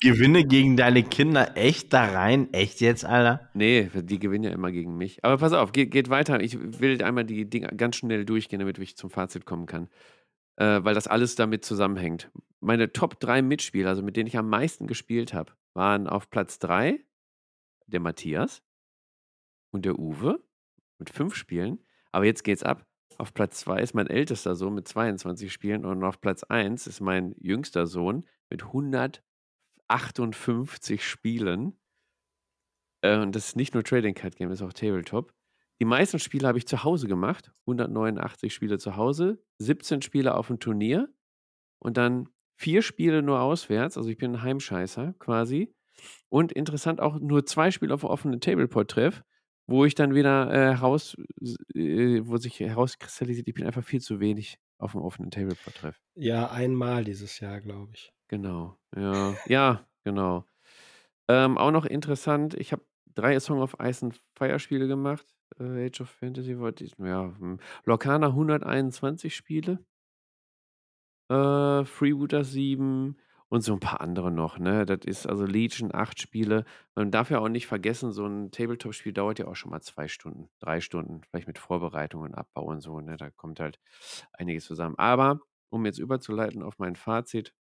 Gewinne 0.00 0.44
gegen 0.44 0.76
deine 0.76 1.02
Kinder 1.02 1.56
echt 1.56 1.92
da 1.92 2.04
rein? 2.04 2.52
Echt 2.52 2.80
jetzt, 2.80 3.04
Alter? 3.04 3.50
Nee, 3.52 3.90
die 3.94 4.18
gewinnen 4.18 4.44
ja 4.44 4.50
immer 4.50 4.72
gegen 4.72 4.96
mich. 4.96 5.22
Aber 5.22 5.36
pass 5.36 5.52
auf, 5.52 5.72
geht, 5.72 5.90
geht 5.90 6.08
weiter. 6.08 6.40
Ich 6.40 6.58
will 6.80 7.02
einmal 7.02 7.24
die 7.24 7.48
Dinge 7.48 7.68
ganz 7.76 7.96
schnell 7.96 8.24
durchgehen, 8.24 8.58
damit 8.58 8.78
ich 8.78 8.96
zum 8.96 9.10
Fazit 9.10 9.44
kommen 9.44 9.66
kann. 9.66 9.88
Äh, 10.56 10.82
weil 10.82 10.94
das 10.94 11.06
alles 11.06 11.36
damit 11.36 11.64
zusammenhängt. 11.64 12.30
Meine 12.60 12.90
Top 12.92 13.20
3 13.20 13.42
Mitspieler, 13.42 13.90
also 13.90 14.02
mit 14.02 14.16
denen 14.16 14.26
ich 14.26 14.36
am 14.36 14.48
meisten 14.48 14.86
gespielt 14.86 15.34
habe, 15.34 15.52
waren 15.74 16.08
auf 16.08 16.30
Platz 16.30 16.58
3 16.58 16.98
der 17.86 18.00
Matthias 18.00 18.62
und 19.70 19.84
der 19.84 19.98
Uwe 19.98 20.42
mit 20.98 21.10
fünf 21.10 21.34
Spielen. 21.34 21.78
Aber 22.10 22.24
jetzt 22.24 22.42
geht's 22.42 22.62
ab. 22.62 22.87
Auf 23.16 23.34
Platz 23.34 23.58
2 23.60 23.80
ist 23.80 23.94
mein 23.94 24.06
ältester 24.06 24.54
Sohn 24.54 24.74
mit 24.74 24.86
22 24.86 25.52
Spielen 25.52 25.84
und 25.84 26.04
auf 26.04 26.20
Platz 26.20 26.44
1 26.44 26.86
ist 26.86 27.00
mein 27.00 27.34
jüngster 27.38 27.86
Sohn 27.86 28.24
mit 28.50 28.64
158 28.64 31.04
Spielen. 31.04 31.76
Äh, 33.02 33.18
und 33.18 33.34
das 33.34 33.48
ist 33.48 33.56
nicht 33.56 33.74
nur 33.74 33.82
Trading 33.82 34.14
Card 34.14 34.36
Game, 34.36 34.50
das 34.50 34.60
ist 34.60 34.66
auch 34.66 34.72
Tabletop. 34.72 35.32
Die 35.80 35.84
meisten 35.84 36.18
Spiele 36.18 36.48
habe 36.48 36.58
ich 36.58 36.66
zu 36.66 36.84
Hause 36.84 37.06
gemacht. 37.06 37.52
189 37.62 38.52
Spiele 38.52 38.78
zu 38.78 38.96
Hause, 38.96 39.42
17 39.58 40.02
Spiele 40.02 40.34
auf 40.34 40.48
dem 40.48 40.58
Turnier 40.58 41.08
und 41.78 41.96
dann 41.96 42.28
vier 42.56 42.82
Spiele 42.82 43.22
nur 43.22 43.40
auswärts. 43.40 43.96
Also 43.96 44.10
ich 44.10 44.18
bin 44.18 44.34
ein 44.34 44.42
Heimscheißer 44.42 45.14
quasi. 45.18 45.72
Und 46.28 46.52
interessant 46.52 47.00
auch 47.00 47.18
nur 47.18 47.46
zwei 47.46 47.70
Spiele 47.70 47.94
auf 47.94 48.04
offenen 48.04 48.40
Tableport-Treff, 48.40 49.24
wo 49.68 49.84
ich 49.84 49.94
dann 49.94 50.14
wieder 50.14 50.50
äh, 50.50 50.74
heraus, 50.74 51.16
äh, 51.74 52.20
wo 52.24 52.38
sich 52.38 52.58
herauskristallisiert, 52.58 53.46
ich 53.46 53.54
bin 53.54 53.66
einfach 53.66 53.84
viel 53.84 54.00
zu 54.00 54.18
wenig 54.18 54.58
auf 54.78 54.92
dem 54.92 55.02
offenen 55.02 55.30
Tableport-Treff. 55.30 56.00
Ja, 56.16 56.50
einmal 56.50 57.04
dieses 57.04 57.38
Jahr, 57.38 57.60
glaube 57.60 57.92
ich. 57.94 58.12
Genau, 58.28 58.76
ja, 58.96 59.36
ja, 59.46 59.86
genau. 60.04 60.44
Ähm, 61.28 61.58
auch 61.58 61.70
noch 61.70 61.84
interessant, 61.84 62.54
ich 62.54 62.72
habe 62.72 62.82
drei 63.14 63.38
Song 63.40 63.60
of 63.60 63.76
Ice 63.82 64.04
and 64.04 64.20
Fire 64.36 64.58
Spiele 64.58 64.88
gemacht. 64.88 65.26
Äh, 65.58 65.86
Age 65.86 66.00
of 66.02 66.10
Fantasy 66.10 66.58
wollte 66.58 66.84
ich, 66.84 66.94
ja, 66.98 67.34
hm. 67.38 67.58
Lorcana 67.84 68.28
121 68.28 69.34
Spiele. 69.34 69.84
Äh, 71.30 71.84
Freebooter 71.84 72.42
7 72.42 73.18
und 73.50 73.62
so 73.62 73.72
ein 73.72 73.80
paar 73.80 74.00
andere 74.02 74.30
noch, 74.30 74.58
ne? 74.58 74.84
Das 74.86 75.00
ist 75.06 75.26
also 75.26 75.44
Legion 75.46 75.94
8 75.94 76.20
Spiele. 76.20 76.64
Man 76.94 77.10
darf 77.10 77.30
ja 77.30 77.38
auch 77.40 77.48
nicht 77.48 77.66
vergessen, 77.66 78.12
so 78.12 78.26
ein 78.26 78.50
Tabletop-Spiel 78.50 79.12
dauert 79.12 79.38
ja 79.38 79.46
auch 79.48 79.56
schon 79.56 79.70
mal 79.70 79.80
zwei 79.80 80.08
Stunden, 80.08 80.50
drei 80.60 80.80
Stunden, 80.80 81.22
vielleicht 81.24 81.46
mit 81.48 81.58
Vorbereitung 81.58 82.22
und 82.22 82.34
Abbau 82.34 82.64
und 82.64 82.80
so, 82.82 83.00
ne? 83.00 83.16
Da 83.16 83.30
kommt 83.30 83.60
halt 83.60 83.78
einiges 84.32 84.64
zusammen. 84.66 84.96
Aber 84.98 85.40
um 85.70 85.86
jetzt 85.86 85.98
überzuleiten 85.98 86.62
auf 86.62 86.78
mein 86.78 86.96
Fazit, 86.96 87.54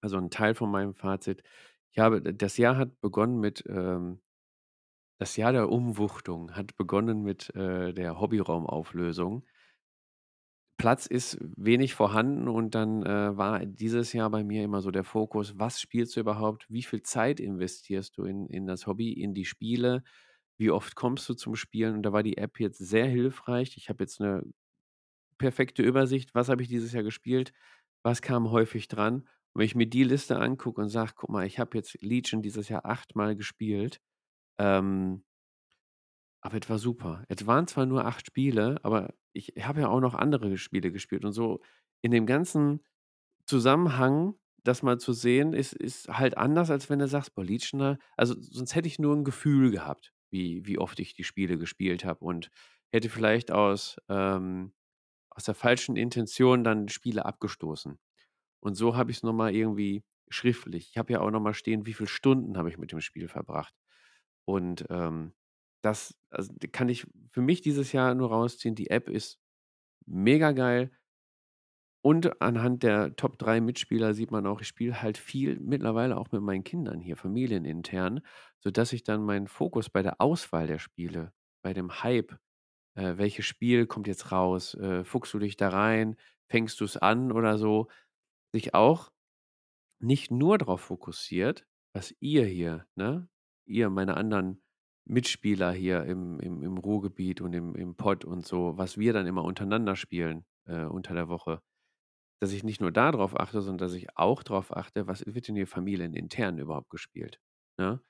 also 0.00 0.18
ein 0.18 0.30
Teil 0.30 0.54
von 0.54 0.70
meinem 0.70 0.94
Fazit. 0.94 1.42
Ich 1.92 1.98
habe, 1.98 2.20
das 2.22 2.56
Jahr 2.56 2.76
hat 2.76 3.00
begonnen 3.00 3.40
mit, 3.40 3.64
ähm, 3.68 4.20
das 5.18 5.36
Jahr 5.36 5.52
der 5.52 5.70
Umwuchtung 5.70 6.54
hat 6.56 6.76
begonnen 6.76 7.22
mit 7.22 7.54
äh, 7.54 7.92
der 7.92 8.20
Hobbyraumauflösung. 8.20 9.44
Platz 10.78 11.06
ist 11.06 11.38
wenig 11.56 11.94
vorhanden 11.94 12.48
und 12.48 12.74
dann 12.74 13.02
äh, 13.04 13.36
war 13.36 13.66
dieses 13.66 14.12
Jahr 14.12 14.30
bei 14.30 14.44
mir 14.44 14.62
immer 14.64 14.80
so 14.80 14.90
der 14.92 15.04
Fokus, 15.04 15.58
was 15.58 15.80
spielst 15.80 16.16
du 16.16 16.20
überhaupt, 16.20 16.66
wie 16.70 16.82
viel 16.84 17.02
Zeit 17.02 17.40
investierst 17.40 18.16
du 18.16 18.24
in, 18.24 18.46
in 18.46 18.66
das 18.66 18.86
Hobby, 18.86 19.12
in 19.12 19.34
die 19.34 19.44
Spiele, 19.44 20.04
wie 20.58 20.70
oft 20.70 20.94
kommst 20.94 21.28
du 21.28 21.34
zum 21.34 21.56
Spielen? 21.56 21.96
Und 21.96 22.02
da 22.04 22.12
war 22.12 22.22
die 22.22 22.38
App 22.38 22.60
jetzt 22.60 22.78
sehr 22.78 23.06
hilfreich. 23.06 23.76
Ich 23.76 23.88
habe 23.88 24.04
jetzt 24.04 24.20
eine 24.20 24.44
perfekte 25.38 25.82
Übersicht, 25.82 26.34
was 26.34 26.48
habe 26.48 26.62
ich 26.62 26.68
dieses 26.68 26.92
Jahr 26.92 27.04
gespielt, 27.04 27.52
was 28.04 28.22
kam 28.22 28.50
häufig 28.50 28.88
dran. 28.88 29.22
Und 29.52 29.60
wenn 29.60 29.66
ich 29.66 29.74
mir 29.74 29.88
die 29.88 30.04
Liste 30.04 30.38
angucke 30.38 30.80
und 30.80 30.88
sage, 30.90 31.12
guck 31.16 31.30
mal, 31.30 31.46
ich 31.46 31.58
habe 31.58 31.76
jetzt 31.76 32.00
Legion 32.02 32.42
dieses 32.42 32.68
Jahr 32.68 32.86
achtmal 32.86 33.36
gespielt, 33.36 34.00
ähm, 34.58 35.24
aber 36.48 36.56
es 36.62 36.70
war 36.70 36.78
super. 36.78 37.24
Es 37.28 37.46
waren 37.46 37.66
zwar 37.66 37.84
nur 37.84 38.06
acht 38.06 38.26
Spiele, 38.26 38.80
aber 38.82 39.12
ich 39.34 39.52
habe 39.60 39.82
ja 39.82 39.88
auch 39.88 40.00
noch 40.00 40.14
andere 40.14 40.56
Spiele 40.56 40.90
gespielt 40.90 41.26
und 41.26 41.32
so 41.32 41.60
in 42.00 42.10
dem 42.10 42.24
ganzen 42.24 42.82
Zusammenhang, 43.44 44.34
das 44.64 44.82
mal 44.82 44.98
zu 44.98 45.12
sehen, 45.12 45.52
ist, 45.52 45.74
ist 45.74 46.08
halt 46.08 46.38
anders, 46.38 46.70
als 46.70 46.88
wenn 46.88 47.00
du 47.00 47.06
sagst, 47.06 47.34
boah, 47.34 47.44
Legion, 47.44 47.98
also 48.16 48.34
sonst 48.40 48.74
hätte 48.74 48.88
ich 48.88 48.98
nur 48.98 49.14
ein 49.14 49.24
Gefühl 49.24 49.70
gehabt, 49.70 50.14
wie, 50.30 50.64
wie 50.64 50.78
oft 50.78 50.98
ich 51.00 51.12
die 51.12 51.22
Spiele 51.24 51.58
gespielt 51.58 52.06
habe 52.06 52.24
und 52.24 52.50
hätte 52.92 53.10
vielleicht 53.10 53.50
aus, 53.52 53.98
ähm, 54.08 54.72
aus 55.28 55.44
der 55.44 55.54
falschen 55.54 55.96
Intention 55.96 56.64
dann 56.64 56.88
Spiele 56.88 57.26
abgestoßen. 57.26 57.98
Und 58.60 58.74
so 58.74 58.96
habe 58.96 59.10
ich 59.10 59.18
es 59.18 59.22
nochmal 59.22 59.54
irgendwie 59.54 60.02
schriftlich. 60.30 60.88
Ich 60.92 60.96
habe 60.96 61.12
ja 61.12 61.20
auch 61.20 61.30
nochmal 61.30 61.52
stehen, 61.52 61.84
wie 61.84 61.92
viele 61.92 62.08
Stunden 62.08 62.56
habe 62.56 62.70
ich 62.70 62.78
mit 62.78 62.90
dem 62.92 63.02
Spiel 63.02 63.28
verbracht. 63.28 63.74
Und 64.46 64.86
ähm, 64.88 65.34
das 65.82 66.16
also, 66.30 66.52
kann 66.72 66.88
ich 66.88 67.06
für 67.30 67.42
mich 67.42 67.60
dieses 67.62 67.92
Jahr 67.92 68.14
nur 68.14 68.30
rausziehen. 68.30 68.74
Die 68.74 68.90
App 68.90 69.08
ist 69.08 69.38
mega 70.06 70.52
geil. 70.52 70.90
Und 72.04 72.40
anhand 72.40 72.84
der 72.84 73.16
Top 73.16 73.38
3 73.38 73.60
Mitspieler 73.60 74.14
sieht 74.14 74.30
man 74.30 74.46
auch, 74.46 74.60
ich 74.60 74.68
spiele 74.68 75.02
halt 75.02 75.18
viel 75.18 75.58
mittlerweile 75.60 76.16
auch 76.16 76.30
mit 76.30 76.42
meinen 76.42 76.64
Kindern 76.64 77.00
hier, 77.00 77.16
familienintern, 77.16 78.20
sodass 78.60 78.92
ich 78.92 79.02
dann 79.02 79.24
meinen 79.24 79.48
Fokus 79.48 79.90
bei 79.90 80.02
der 80.02 80.20
Auswahl 80.20 80.66
der 80.66 80.78
Spiele, 80.78 81.32
bei 81.62 81.74
dem 81.74 82.02
Hype, 82.02 82.38
äh, 82.94 83.16
welches 83.16 83.46
Spiel 83.46 83.86
kommt 83.86 84.06
jetzt 84.06 84.30
raus, 84.32 84.74
äh, 84.74 85.04
fuchst 85.04 85.34
du 85.34 85.38
dich 85.40 85.56
da 85.56 85.70
rein, 85.70 86.16
fängst 86.48 86.80
du 86.80 86.84
es 86.84 86.96
an 86.96 87.32
oder 87.32 87.58
so, 87.58 87.88
sich 88.52 88.74
auch 88.74 89.10
nicht 90.00 90.30
nur 90.30 90.58
darauf 90.58 90.80
fokussiert, 90.82 91.66
was 91.94 92.14
ihr 92.20 92.44
hier, 92.46 92.86
ne, 92.94 93.28
ihr, 93.66 93.90
meine 93.90 94.16
anderen 94.16 94.62
Mitspieler 95.08 95.72
hier 95.72 96.04
im, 96.04 96.38
im, 96.40 96.62
im 96.62 96.78
Ruhrgebiet 96.78 97.40
und 97.40 97.52
im, 97.54 97.74
im 97.74 97.96
Pod 97.96 98.24
und 98.24 98.46
so, 98.46 98.76
was 98.76 98.98
wir 98.98 99.12
dann 99.12 99.26
immer 99.26 99.44
untereinander 99.44 99.96
spielen 99.96 100.44
äh, 100.66 100.84
unter 100.84 101.14
der 101.14 101.28
Woche, 101.28 101.62
dass 102.40 102.52
ich 102.52 102.62
nicht 102.62 102.80
nur 102.80 102.92
darauf 102.92 103.38
achte, 103.38 103.62
sondern 103.62 103.88
dass 103.88 103.94
ich 103.94 104.16
auch 104.16 104.42
darauf 104.42 104.76
achte, 104.76 105.06
was 105.06 105.24
wird 105.26 105.48
in 105.48 105.56
hier 105.56 105.66
familienintern 105.66 106.58
überhaupt 106.58 106.90
gespielt. 106.90 107.40
Ne? 107.78 108.00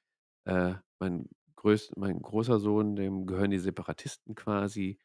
Äh, 0.44 0.75
mein, 0.99 1.28
größt, 1.57 1.97
mein 1.97 2.20
großer 2.20 2.59
Sohn, 2.59 2.97
dem 2.97 3.27
gehören 3.27 3.51
die 3.51 3.59
Separatisten 3.59 4.35
quasi. 4.35 4.99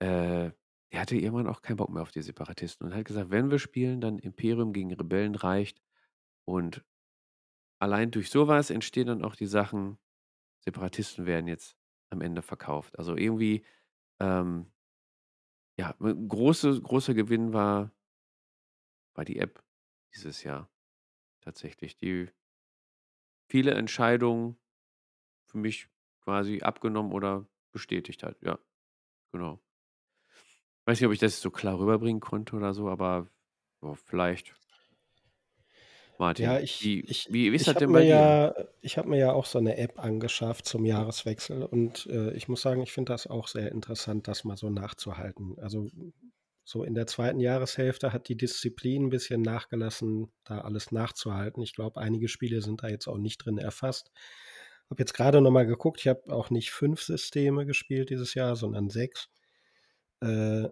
Äh, 0.00 0.52
der 0.92 1.00
hatte 1.00 1.16
irgendwann 1.16 1.48
auch 1.48 1.62
keinen 1.62 1.76
Bock 1.76 1.90
mehr 1.90 2.02
auf 2.02 2.12
die 2.12 2.22
Separatisten 2.22 2.86
und 2.86 2.94
hat 2.94 3.04
gesagt, 3.04 3.30
wenn 3.30 3.50
wir 3.50 3.58
spielen, 3.58 4.00
dann 4.00 4.18
Imperium 4.18 4.72
gegen 4.72 4.92
Rebellen 4.94 5.34
reicht. 5.34 5.80
Und 6.46 6.84
allein 7.78 8.10
durch 8.10 8.30
sowas 8.30 8.70
entstehen 8.70 9.08
dann 9.08 9.24
auch 9.24 9.36
die 9.36 9.46
Sachen, 9.46 9.98
Separatisten 10.60 11.26
werden 11.26 11.48
jetzt 11.48 11.76
am 12.10 12.20
Ende 12.20 12.42
verkauft. 12.42 12.98
Also 12.98 13.16
irgendwie, 13.16 13.64
ähm, 14.20 14.72
ja, 15.78 15.94
große, 15.98 16.80
großer 16.80 17.14
Gewinn 17.14 17.52
war, 17.52 17.92
war 19.14 19.24
die 19.24 19.38
App 19.38 19.62
dieses 20.14 20.42
Jahr 20.42 20.70
tatsächlich, 21.40 21.96
die 21.96 22.30
viele 23.50 23.72
Entscheidungen 23.72 24.58
für 25.46 25.58
mich 25.58 25.88
quasi 26.20 26.62
abgenommen 26.62 27.12
oder 27.12 27.48
bestätigt 27.72 28.22
hat. 28.22 28.40
Ja, 28.42 28.58
genau. 29.32 29.60
Weiß 30.86 31.00
nicht, 31.00 31.06
ob 31.06 31.12
ich 31.12 31.18
das 31.18 31.40
so 31.40 31.50
klar 31.50 31.78
rüberbringen 31.78 32.20
konnte 32.20 32.56
oder 32.56 32.72
so, 32.74 32.88
aber 32.88 33.28
oh, 33.80 33.94
vielleicht 33.94 34.54
Martin, 36.18 36.44
Ja, 36.44 36.58
ich, 36.60 36.84
wie, 36.84 37.00
ich, 37.00 37.28
wie 37.30 37.48
ist 37.48 37.66
das 37.68 37.76
habe 37.76 37.86
denn 37.86 37.90
mir 37.90 38.00
bei 38.00 38.04
dir? 38.04 38.38
ja, 38.46 38.54
ich 38.80 38.96
habe 38.98 39.08
mir 39.08 39.18
ja 39.18 39.32
auch 39.32 39.46
so 39.46 39.58
eine 39.58 39.76
App 39.78 39.98
angeschafft 39.98 40.66
zum 40.66 40.84
Jahreswechsel 40.84 41.64
und 41.64 42.06
äh, 42.06 42.32
ich 42.34 42.48
muss 42.48 42.62
sagen, 42.62 42.82
ich 42.82 42.92
finde 42.92 43.12
das 43.12 43.26
auch 43.26 43.48
sehr 43.48 43.72
interessant, 43.72 44.28
das 44.28 44.44
mal 44.44 44.56
so 44.56 44.70
nachzuhalten. 44.70 45.58
Also 45.60 45.88
so 46.64 46.84
in 46.84 46.94
der 46.94 47.06
zweiten 47.06 47.40
Jahreshälfte 47.40 48.12
hat 48.12 48.28
die 48.28 48.36
Disziplin 48.36 49.06
ein 49.06 49.10
bisschen 49.10 49.42
nachgelassen, 49.42 50.30
da 50.44 50.60
alles 50.60 50.92
nachzuhalten. 50.92 51.62
Ich 51.62 51.74
glaube, 51.74 52.00
einige 52.00 52.28
Spiele 52.28 52.62
sind 52.62 52.82
da 52.82 52.88
jetzt 52.88 53.08
auch 53.08 53.18
nicht 53.18 53.38
drin 53.38 53.58
erfasst. 53.58 54.10
Habe 54.90 55.02
jetzt 55.02 55.14
gerade 55.14 55.40
noch 55.40 55.50
mal 55.50 55.66
geguckt, 55.66 56.00
ich 56.00 56.08
habe 56.08 56.32
auch 56.32 56.50
nicht 56.50 56.70
fünf 56.70 57.02
Systeme 57.02 57.66
gespielt 57.66 58.10
dieses 58.10 58.34
Jahr, 58.34 58.54
sondern 58.56 58.90
sechs. 58.90 59.28
Äh, 60.20 60.68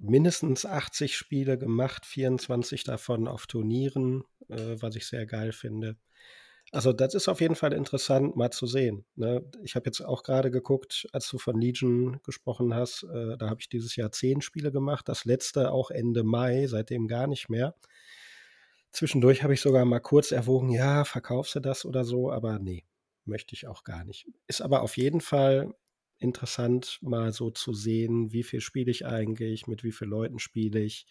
mindestens 0.00 0.66
80 0.66 1.16
Spiele 1.16 1.58
gemacht, 1.58 2.06
24 2.06 2.84
davon 2.84 3.28
auf 3.28 3.46
Turnieren, 3.46 4.24
äh, 4.52 4.80
was 4.80 4.96
ich 4.96 5.06
sehr 5.06 5.26
geil 5.26 5.52
finde. 5.52 5.96
Also 6.70 6.92
das 6.92 7.14
ist 7.14 7.28
auf 7.28 7.40
jeden 7.40 7.54
Fall 7.54 7.72
interessant, 7.74 8.34
mal 8.34 8.50
zu 8.50 8.66
sehen. 8.66 9.04
Ne? 9.14 9.44
Ich 9.62 9.74
habe 9.74 9.86
jetzt 9.86 10.00
auch 10.00 10.22
gerade 10.22 10.50
geguckt, 10.50 11.06
als 11.12 11.28
du 11.28 11.38
von 11.38 11.60
Legion 11.60 12.20
gesprochen 12.22 12.74
hast, 12.74 13.02
äh, 13.02 13.36
da 13.36 13.50
habe 13.50 13.60
ich 13.60 13.68
dieses 13.68 13.94
Jahr 13.96 14.10
zehn 14.12 14.40
Spiele 14.40 14.72
gemacht, 14.72 15.08
das 15.08 15.24
letzte 15.24 15.70
auch 15.70 15.90
Ende 15.90 16.22
Mai, 16.24 16.66
seitdem 16.66 17.08
gar 17.08 17.26
nicht 17.26 17.50
mehr. 17.50 17.74
Zwischendurch 18.90 19.42
habe 19.42 19.54
ich 19.54 19.60
sogar 19.60 19.84
mal 19.84 20.00
kurz 20.00 20.32
erwogen, 20.32 20.70
ja, 20.70 21.04
verkaufst 21.04 21.54
du 21.54 21.60
das 21.60 21.84
oder 21.84 22.04
so, 22.04 22.30
aber 22.30 22.58
nee, 22.58 22.84
möchte 23.24 23.54
ich 23.54 23.66
auch 23.66 23.84
gar 23.84 24.04
nicht. 24.04 24.26
Ist 24.46 24.62
aber 24.62 24.82
auf 24.82 24.96
jeden 24.96 25.20
Fall 25.20 25.74
interessant, 26.18 26.98
mal 27.02 27.32
so 27.32 27.50
zu 27.50 27.74
sehen, 27.74 28.32
wie 28.32 28.42
viel 28.42 28.60
spiele 28.60 28.90
ich 28.90 29.06
eigentlich, 29.06 29.66
mit 29.66 29.84
wie 29.84 29.92
vielen 29.92 30.10
Leuten 30.10 30.38
spiele 30.38 30.80
ich, 30.80 31.06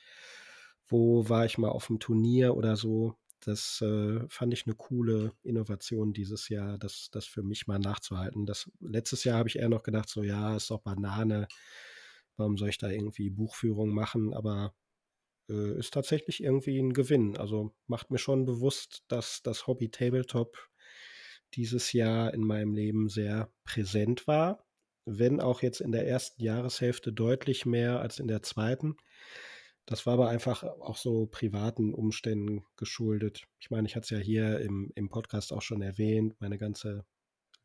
wo 0.87 1.27
war 1.29 1.45
ich 1.45 1.57
mal 1.57 1.69
auf 1.69 1.87
dem 1.87 1.99
Turnier 1.99 2.55
oder 2.55 2.75
so. 2.75 3.15
Das 3.41 3.81
äh, 3.81 4.19
fand 4.29 4.53
ich 4.53 4.65
eine 4.65 4.75
coole 4.75 5.33
Innovation 5.43 6.13
dieses 6.13 6.49
Jahr, 6.49 6.77
das, 6.77 7.09
das 7.11 7.25
für 7.25 7.43
mich 7.43 7.67
mal 7.67 7.79
nachzuhalten. 7.79 8.45
Das, 8.45 8.71
letztes 8.79 9.23
Jahr 9.23 9.37
habe 9.39 9.49
ich 9.49 9.57
eher 9.57 9.69
noch 9.69 9.83
gedacht, 9.83 10.09
so 10.09 10.23
ja, 10.23 10.55
ist 10.55 10.71
doch 10.71 10.81
Banane, 10.81 11.47
warum 12.37 12.57
soll 12.57 12.69
ich 12.69 12.77
da 12.77 12.89
irgendwie 12.89 13.29
Buchführung 13.29 13.89
machen, 13.89 14.33
aber 14.33 14.73
äh, 15.49 15.77
ist 15.77 15.93
tatsächlich 15.93 16.43
irgendwie 16.43 16.79
ein 16.79 16.93
Gewinn. 16.93 17.37
Also 17.37 17.73
macht 17.87 18.11
mir 18.11 18.19
schon 18.19 18.45
bewusst, 18.45 19.03
dass 19.07 19.41
das 19.43 19.67
Hobby 19.67 19.89
Tabletop 19.89 20.69
dieses 21.55 21.93
Jahr 21.93 22.33
in 22.33 22.43
meinem 22.43 22.73
Leben 22.73 23.09
sehr 23.09 23.51
präsent 23.65 24.27
war 24.27 24.65
wenn 25.05 25.41
auch 25.41 25.61
jetzt 25.61 25.81
in 25.81 25.91
der 25.91 26.07
ersten 26.07 26.41
Jahreshälfte 26.41 27.11
deutlich 27.11 27.65
mehr 27.65 27.99
als 27.99 28.19
in 28.19 28.27
der 28.27 28.43
zweiten. 28.43 28.97
Das 29.85 30.05
war 30.05 30.13
aber 30.13 30.29
einfach 30.29 30.63
auch 30.63 30.97
so 30.97 31.25
privaten 31.25 31.93
Umständen 31.93 32.65
geschuldet. 32.77 33.47
Ich 33.59 33.71
meine, 33.71 33.87
ich 33.87 33.95
hatte 33.95 34.03
es 34.03 34.09
ja 34.11 34.17
hier 34.19 34.59
im, 34.59 34.91
im 34.95 35.09
Podcast 35.09 35.51
auch 35.51 35.61
schon 35.61 35.81
erwähnt, 35.81 36.35
meine 36.39 36.57
ganze 36.57 37.05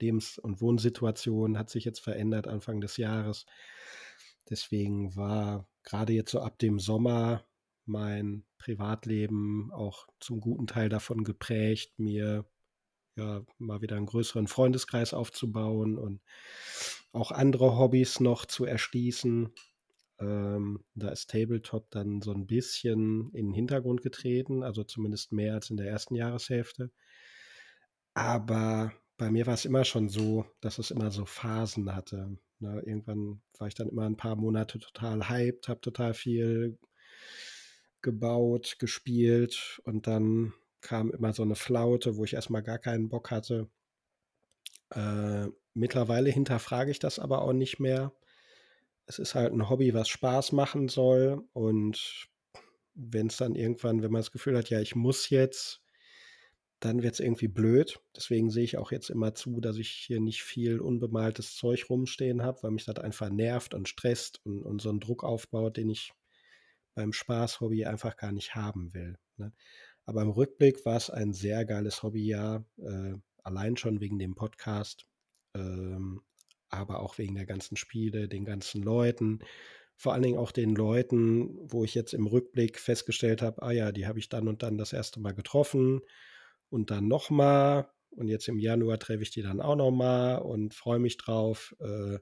Lebens- 0.01 0.39
und 0.39 0.61
Wohnsituation 0.61 1.59
hat 1.59 1.71
sich 1.71 1.85
jetzt 1.85 2.01
verändert 2.01 2.49
Anfang 2.49 2.81
des 2.81 2.97
Jahres. 2.97 3.47
Deswegen 4.49 5.17
war 5.17 5.69
gerade 5.83 6.13
jetzt 6.13 6.31
so 6.31 6.41
ab 6.41 6.59
dem 6.59 6.79
Sommer 6.79 7.47
mein 7.85 8.45
Privatleben 8.59 9.71
auch 9.73 10.07
zum 10.21 10.41
guten 10.41 10.67
Teil 10.67 10.89
davon 10.89 11.25
geprägt, 11.25 11.99
mir 11.99 12.45
ja 13.17 13.45
mal 13.59 13.81
wieder 13.81 13.97
einen 13.97 14.07
größeren 14.07 14.47
Freundeskreis 14.47 15.15
aufzubauen 15.15 15.97
und 15.97 16.21
auch 17.13 17.31
andere 17.33 17.79
Hobbys 17.79 18.21
noch 18.21 18.45
zu 18.45 18.65
erschließen. 18.65 19.55
Ähm, 20.19 20.85
da 20.95 21.11
ist 21.11 21.31
Tabletop 21.31 21.91
dann 21.91 22.23
so 22.23 22.33
ein 22.33 22.47
bisschen 22.47 23.31
in 23.33 23.47
den 23.47 23.55
Hintergrund 23.55 24.03
getreten, 24.03 24.63
also 24.63 24.85
zumindest 24.85 25.33
mehr 25.33 25.55
als 25.55 25.71
in 25.71 25.77
der 25.77 25.89
ersten 25.89 26.15
Jahreshälfte. 26.15 26.91
Aber 28.15 28.93
bei 29.19 29.31
mir 29.31 29.47
war 29.47 29.55
es 29.55 29.65
immer 29.65 29.85
schon 29.85 30.09
so, 30.09 30.47
dass 30.61 30.79
es 30.79 30.91
immer 30.91 31.11
so 31.11 31.25
Phasen 31.27 31.95
hatte. 31.95 32.37
Ne? 32.61 32.83
Irgendwann 32.87 33.43
war 33.59 33.69
ich 33.69 33.75
dann 33.75 33.89
immer 33.89 34.07
ein 34.07 34.17
paar 34.17 34.37
Monate 34.37 34.79
total 34.79 35.29
hyped, 35.29 35.69
habe 35.69 35.81
total 35.81 36.15
viel 36.15 36.79
gebaut, 38.03 38.77
gespielt 38.79 39.81
und 39.85 40.07
dann 40.07 40.53
kam 40.81 41.11
immer 41.11 41.33
so 41.33 41.43
eine 41.43 41.57
Flaute, 41.57 42.17
wo 42.17 42.25
ich 42.25 42.35
erstmal 42.35 42.63
gar 42.63 42.79
keinen 42.79 43.09
Bock 43.09 43.31
hatte. 43.31 43.69
Äh, 44.91 45.49
mittlerweile 45.75 46.31
hinterfrage 46.31 46.91
ich 46.91 46.99
das 46.99 47.19
aber 47.19 47.43
auch 47.43 47.53
nicht 47.53 47.81
mehr. 47.81 48.13
Es 49.07 49.19
ist 49.19 49.35
halt 49.35 49.53
ein 49.53 49.69
Hobby, 49.69 49.95
was 49.95 50.09
Spaß 50.09 50.53
machen 50.53 50.89
soll. 50.89 51.45
Und 51.53 52.29
wenn 52.95 53.29
es 53.29 53.37
dann 53.37 53.55
irgendwann, 53.55 54.03
wenn 54.03 54.11
man 54.11 54.21
das 54.21 54.33
Gefühl 54.33 54.57
hat, 54.57 54.71
ja, 54.71 54.81
ich 54.81 54.95
muss 54.97 55.31
jetzt, 55.31 55.83
dann 56.81 57.03
wird 57.03 57.15
es 57.15 57.21
irgendwie 57.21 57.49
blöd. 57.49 58.01
Deswegen 58.15 58.51
sehe 58.51 58.65
ich 58.65 58.79
auch 58.79 58.93
jetzt 58.93 59.11
immer 59.11 59.35
zu, 59.35 59.61
dass 59.61 59.77
ich 59.77 59.91
hier 59.91 60.21
nicht 60.21 60.43
viel 60.43 60.81
unbemaltes 60.81 61.57
Zeug 61.57 61.89
rumstehen 61.89 62.43
habe, 62.43 62.63
weil 62.63 62.71
mich 62.73 62.85
das 62.85 62.99
einfach 62.99 63.31
nervt 63.31 63.75
und 63.75 63.89
stresst 63.89 64.41
und, 64.45 64.63
und 64.63 64.83
so 64.83 64.91
einen 64.91 65.01
Druck 65.01 65.25
aufbaut, 65.25 65.77
den 65.77 65.89
ich 65.89 66.13
beim 66.95 67.13
Spaß-Hobby 67.13 67.85
einfach 67.87 68.17
gar 68.17 68.33
nicht 68.33 68.55
haben 68.55 68.93
will. 68.95 69.19
Ne? 69.37 69.53
Aber 70.05 70.23
im 70.23 70.31
Rückblick 70.31 70.85
war 70.85 70.97
es 70.97 71.11
ein 71.11 71.33
sehr 71.33 71.65
geiles 71.65 72.03
Hobbyjahr, 72.03 72.65
äh, 72.79 73.15
allein 73.43 73.77
schon 73.77 74.01
wegen 74.01 74.19
dem 74.19 74.35
Podcast, 74.35 75.07
ähm, 75.55 76.23
aber 76.77 77.01
auch 77.01 77.19
wegen 77.19 77.35
der 77.35 77.47
ganzen 77.47 77.77
Spiele, 77.77 78.29
den 78.29 78.45
ganzen 78.45 78.83
Leuten, 78.83 79.41
vor 79.97 80.13
allen 80.13 80.23
Dingen 80.23 80.39
auch 80.39 80.53
den 80.53 80.75
Leuten, 80.75 81.59
wo 81.73 81.85
ich 81.85 81.95
jetzt 81.95 82.13
im 82.13 82.27
Rückblick 82.27 82.79
festgestellt 82.79 83.43
habe, 83.43 83.63
ah 83.63 83.73
ja, 83.73 83.93
die 83.93 84.07
habe 84.07 84.19
ich 84.19 84.29
dann 84.29 84.49
und 84.49 84.63
dann 84.63 84.79
das 84.79 84.93
erste 84.93 85.21
Mal 85.21 85.33
getroffen 85.35 86.03
und 86.69 86.91
dann 86.91 87.09
nochmal 87.09 87.89
und 88.11 88.29
jetzt 88.29 88.49
im 88.49 88.59
Januar 88.59 88.99
treffe 88.99 89.23
ich 89.23 89.31
die 89.31 89.43
dann 89.43 89.61
auch 89.61 89.77
nochmal 89.77 90.41
und 90.41 90.75
freue 90.75 90.99
mich 90.99 91.17
drauf. 91.17 91.75
Äh, 91.81 92.19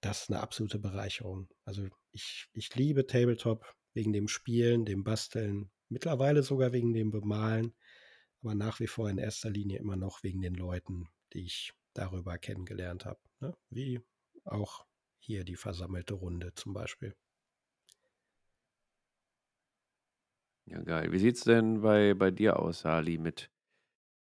das 0.00 0.22
ist 0.22 0.30
eine 0.30 0.40
absolute 0.40 0.78
Bereicherung. 0.78 1.48
Also 1.64 1.86
ich, 2.12 2.48
ich 2.52 2.74
liebe 2.74 3.06
Tabletop 3.06 3.74
wegen 3.94 4.12
dem 4.12 4.28
Spielen, 4.28 4.84
dem 4.84 5.04
Basteln, 5.04 5.70
mittlerweile 5.88 6.42
sogar 6.42 6.72
wegen 6.72 6.92
dem 6.92 7.10
Bemalen, 7.10 7.74
aber 8.42 8.54
nach 8.54 8.80
wie 8.80 8.86
vor 8.86 9.10
in 9.10 9.18
erster 9.18 9.50
Linie 9.50 9.78
immer 9.78 9.96
noch 9.96 10.22
wegen 10.22 10.40
den 10.40 10.54
Leuten, 10.54 11.08
die 11.32 11.44
ich 11.44 11.72
darüber 11.94 12.38
kennengelernt 12.38 13.04
habe. 13.04 13.20
Ne? 13.40 13.56
Wie 13.70 14.00
auch 14.44 14.86
hier 15.18 15.44
die 15.44 15.56
versammelte 15.56 16.14
Runde 16.14 16.54
zum 16.54 16.72
Beispiel. 16.72 17.14
Ja, 20.66 20.80
geil. 20.82 21.10
Wie 21.12 21.18
sieht 21.18 21.36
es 21.36 21.44
denn 21.44 21.80
bei, 21.80 22.14
bei 22.14 22.30
dir 22.30 22.58
aus, 22.58 22.80
Sali, 22.80 23.18
mit, 23.18 23.50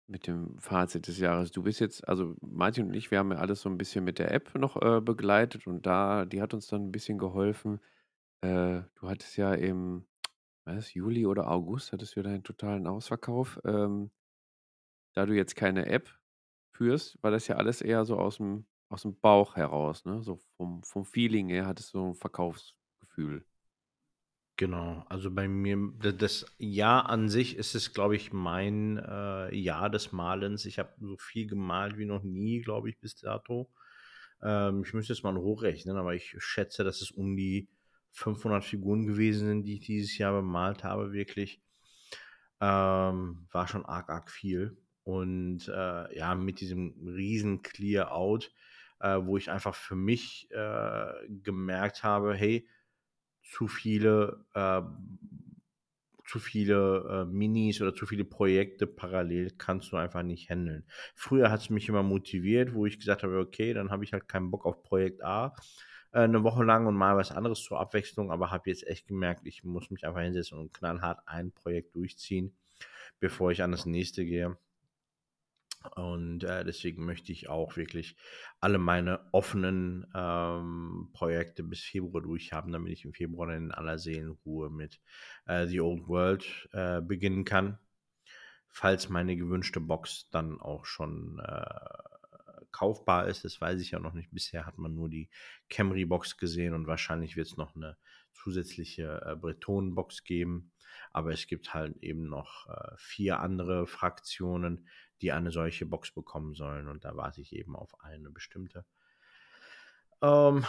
mit 0.07 0.25
dem 0.25 0.57
Fazit 0.57 1.07
des 1.07 1.19
Jahres? 1.19 1.51
Du 1.51 1.61
bist 1.63 1.79
jetzt, 1.79 2.07
also 2.07 2.35
Martin 2.41 2.87
und 2.87 2.93
ich, 2.95 3.11
wir 3.11 3.19
haben 3.19 3.31
ja 3.31 3.37
alles 3.37 3.61
so 3.61 3.69
ein 3.69 3.77
bisschen 3.77 4.03
mit 4.03 4.19
der 4.19 4.31
App 4.31 4.55
noch 4.55 4.81
äh, 4.81 4.99
begleitet 4.99 5.67
und 5.67 5.85
da, 5.85 6.25
die 6.25 6.41
hat 6.41 6.53
uns 6.53 6.67
dann 6.67 6.87
ein 6.87 6.91
bisschen 6.91 7.17
geholfen. 7.19 7.79
Äh, 8.41 8.81
du 8.95 9.09
hattest 9.09 9.37
ja 9.37 9.53
im, 9.53 10.07
was, 10.65 10.93
Juli 10.93 11.25
oder 11.27 11.51
August, 11.51 11.91
hattest 11.91 12.15
du 12.15 12.23
deinen 12.23 12.43
totalen 12.43 12.87
Ausverkauf. 12.87 13.59
Ähm, 13.65 14.11
da 15.13 15.25
du 15.25 15.35
jetzt 15.35 15.55
keine 15.55 15.85
App 15.85 16.09
führst, 16.73 17.21
war 17.21 17.31
das 17.31 17.47
ja 17.47 17.57
alles 17.57 17.81
eher 17.81 18.05
so 18.05 18.17
aus 18.17 18.37
dem, 18.37 18.65
aus 18.89 19.03
dem 19.03 19.19
Bauch 19.19 19.55
heraus, 19.55 20.05
ne? 20.05 20.21
So 20.21 20.39
vom, 20.57 20.83
vom 20.83 21.05
Feeling 21.05 21.49
her 21.49 21.67
hattest 21.67 21.93
du 21.93 21.99
so 21.99 22.07
ein 22.07 22.15
Verkaufsgefühl. 22.15 23.45
Genau, 24.57 25.05
also 25.07 25.31
bei 25.31 25.47
mir, 25.47 25.77
das 25.99 26.45
Jahr 26.57 27.07
an 27.07 27.29
sich 27.29 27.55
ist 27.55 27.75
es, 27.75 27.93
glaube 27.93 28.17
ich, 28.17 28.33
mein 28.33 28.97
äh, 28.97 29.55
Jahr 29.55 29.89
des 29.89 30.11
Malens. 30.11 30.65
Ich 30.65 30.79
habe 30.79 30.93
so 30.99 31.15
viel 31.17 31.47
gemalt 31.47 31.97
wie 31.97 32.05
noch 32.05 32.23
nie, 32.23 32.59
glaube 32.59 32.89
ich, 32.89 32.99
bis 32.99 33.15
dato. 33.15 33.71
Ähm, 34.43 34.83
ich 34.85 34.93
müsste 34.93 35.13
jetzt 35.13 35.23
mal 35.23 35.37
hochrechnen, 35.37 35.95
aber 35.95 36.13
ich 36.13 36.35
schätze, 36.39 36.83
dass 36.83 37.01
es 37.01 37.09
um 37.09 37.37
die 37.37 37.69
500 38.11 38.63
Figuren 38.63 39.05
gewesen 39.05 39.47
sind, 39.47 39.63
die 39.63 39.75
ich 39.75 39.81
dieses 39.81 40.17
Jahr 40.17 40.33
bemalt 40.33 40.83
habe, 40.83 41.13
wirklich. 41.13 41.61
Ähm, 42.59 43.47
war 43.51 43.67
schon 43.67 43.85
arg, 43.85 44.09
arg 44.09 44.29
viel. 44.29 44.77
Und 45.03 45.69
äh, 45.69 46.17
ja, 46.17 46.35
mit 46.35 46.59
diesem 46.59 46.95
riesen 47.07 47.61
Clear-Out, 47.61 48.51
äh, 48.99 49.19
wo 49.21 49.37
ich 49.37 49.49
einfach 49.49 49.75
für 49.75 49.95
mich 49.95 50.49
äh, 50.51 51.13
gemerkt 51.43 52.03
habe, 52.03 52.33
hey, 52.33 52.67
zu 53.43 53.67
viele, 53.67 54.45
äh, 54.53 54.81
zu 56.25 56.39
viele 56.39 57.25
äh, 57.25 57.25
Minis 57.25 57.81
oder 57.81 57.95
zu 57.95 58.05
viele 58.05 58.23
Projekte 58.23 58.85
parallel 58.85 59.51
kannst 59.57 59.91
du 59.91 59.97
einfach 59.97 60.21
nicht 60.21 60.49
handeln. 60.49 60.85
Früher 61.15 61.49
hat 61.49 61.61
es 61.61 61.69
mich 61.69 61.89
immer 61.89 62.03
motiviert, 62.03 62.73
wo 62.73 62.85
ich 62.85 62.99
gesagt 62.99 63.23
habe, 63.23 63.39
okay, 63.39 63.73
dann 63.73 63.89
habe 63.89 64.03
ich 64.03 64.13
halt 64.13 64.27
keinen 64.27 64.51
Bock 64.51 64.65
auf 64.65 64.83
Projekt 64.83 65.23
A 65.23 65.55
äh, 66.11 66.19
eine 66.19 66.43
Woche 66.43 66.63
lang 66.63 66.87
und 66.87 66.95
mal 66.95 67.17
was 67.17 67.31
anderes 67.31 67.63
zur 67.63 67.79
Abwechslung, 67.79 68.31
aber 68.31 68.51
habe 68.51 68.69
jetzt 68.69 68.85
echt 68.87 69.07
gemerkt, 69.07 69.41
ich 69.45 69.63
muss 69.63 69.89
mich 69.91 70.05
einfach 70.05 70.21
hinsetzen 70.21 70.57
und 70.57 70.73
knallhart 70.73 71.21
ein 71.25 71.51
Projekt 71.51 71.95
durchziehen, 71.95 72.55
bevor 73.19 73.51
ich 73.51 73.63
an 73.63 73.71
das 73.71 73.85
nächste 73.85 74.25
gehe. 74.25 74.57
Und 75.95 76.43
äh, 76.43 76.65
deswegen 76.65 77.05
möchte 77.05 77.31
ich 77.31 77.47
auch 77.47 77.77
wirklich 77.77 78.17
alle 78.59 78.77
meine 78.77 79.21
offenen 79.31 80.05
ähm, 80.13 81.09
Projekte 81.13 81.63
bis 81.63 81.79
Februar 81.79 82.21
durchhaben, 82.21 82.73
damit 82.73 82.91
ich 82.91 83.05
im 83.05 83.13
Februar 83.13 83.55
in 83.55 83.71
aller 83.71 83.97
Seelenruhe 83.97 84.69
mit 84.69 84.99
äh, 85.45 85.67
The 85.67 85.79
Old 85.79 86.07
World 86.07 86.69
äh, 86.73 87.01
beginnen 87.01 87.45
kann. 87.45 87.79
Falls 88.67 89.09
meine 89.09 89.37
gewünschte 89.37 89.79
Box 89.79 90.29
dann 90.31 90.59
auch 90.59 90.85
schon 90.85 91.39
äh, 91.39 91.63
kaufbar 92.71 93.27
ist, 93.27 93.45
das 93.45 93.59
weiß 93.59 93.81
ich 93.81 93.91
ja 93.91 93.99
noch 93.99 94.13
nicht. 94.13 94.31
Bisher 94.31 94.65
hat 94.65 94.77
man 94.77 94.93
nur 94.93 95.09
die 95.09 95.29
Camry-Box 95.69 96.37
gesehen 96.37 96.73
und 96.73 96.87
wahrscheinlich 96.87 97.35
wird 97.37 97.47
es 97.47 97.57
noch 97.57 97.75
eine 97.75 97.97
zusätzliche 98.33 99.21
äh, 99.25 99.35
Bretonen-Box 99.35 100.23
geben. 100.23 100.71
Aber 101.11 101.31
es 101.31 101.47
gibt 101.47 101.73
halt 101.73 101.97
eben 102.03 102.27
noch 102.29 102.67
äh, 102.67 102.95
vier 102.97 103.39
andere 103.39 103.87
Fraktionen, 103.87 104.87
die 105.21 105.31
eine 105.31 105.51
solche 105.51 105.85
Box 105.85 106.11
bekommen 106.11 106.53
sollen. 106.53 106.87
Und 106.87 107.05
da 107.05 107.15
warte 107.15 107.41
ich 107.41 107.53
eben 107.53 107.75
auf 107.75 108.01
eine 108.01 108.29
bestimmte. 108.29 108.85
Ähm, 110.21 110.65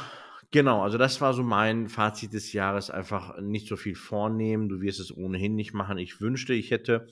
genau, 0.50 0.82
also 0.82 0.98
das 0.98 1.20
war 1.20 1.34
so 1.34 1.42
mein 1.42 1.88
Fazit 1.88 2.32
des 2.32 2.52
Jahres. 2.52 2.90
Einfach 2.90 3.40
nicht 3.40 3.68
so 3.68 3.76
viel 3.76 3.94
vornehmen. 3.94 4.68
Du 4.68 4.80
wirst 4.80 5.00
es 5.00 5.16
ohnehin 5.16 5.54
nicht 5.54 5.72
machen. 5.72 5.98
Ich 5.98 6.20
wünschte, 6.20 6.54
ich 6.54 6.70
hätte 6.70 7.08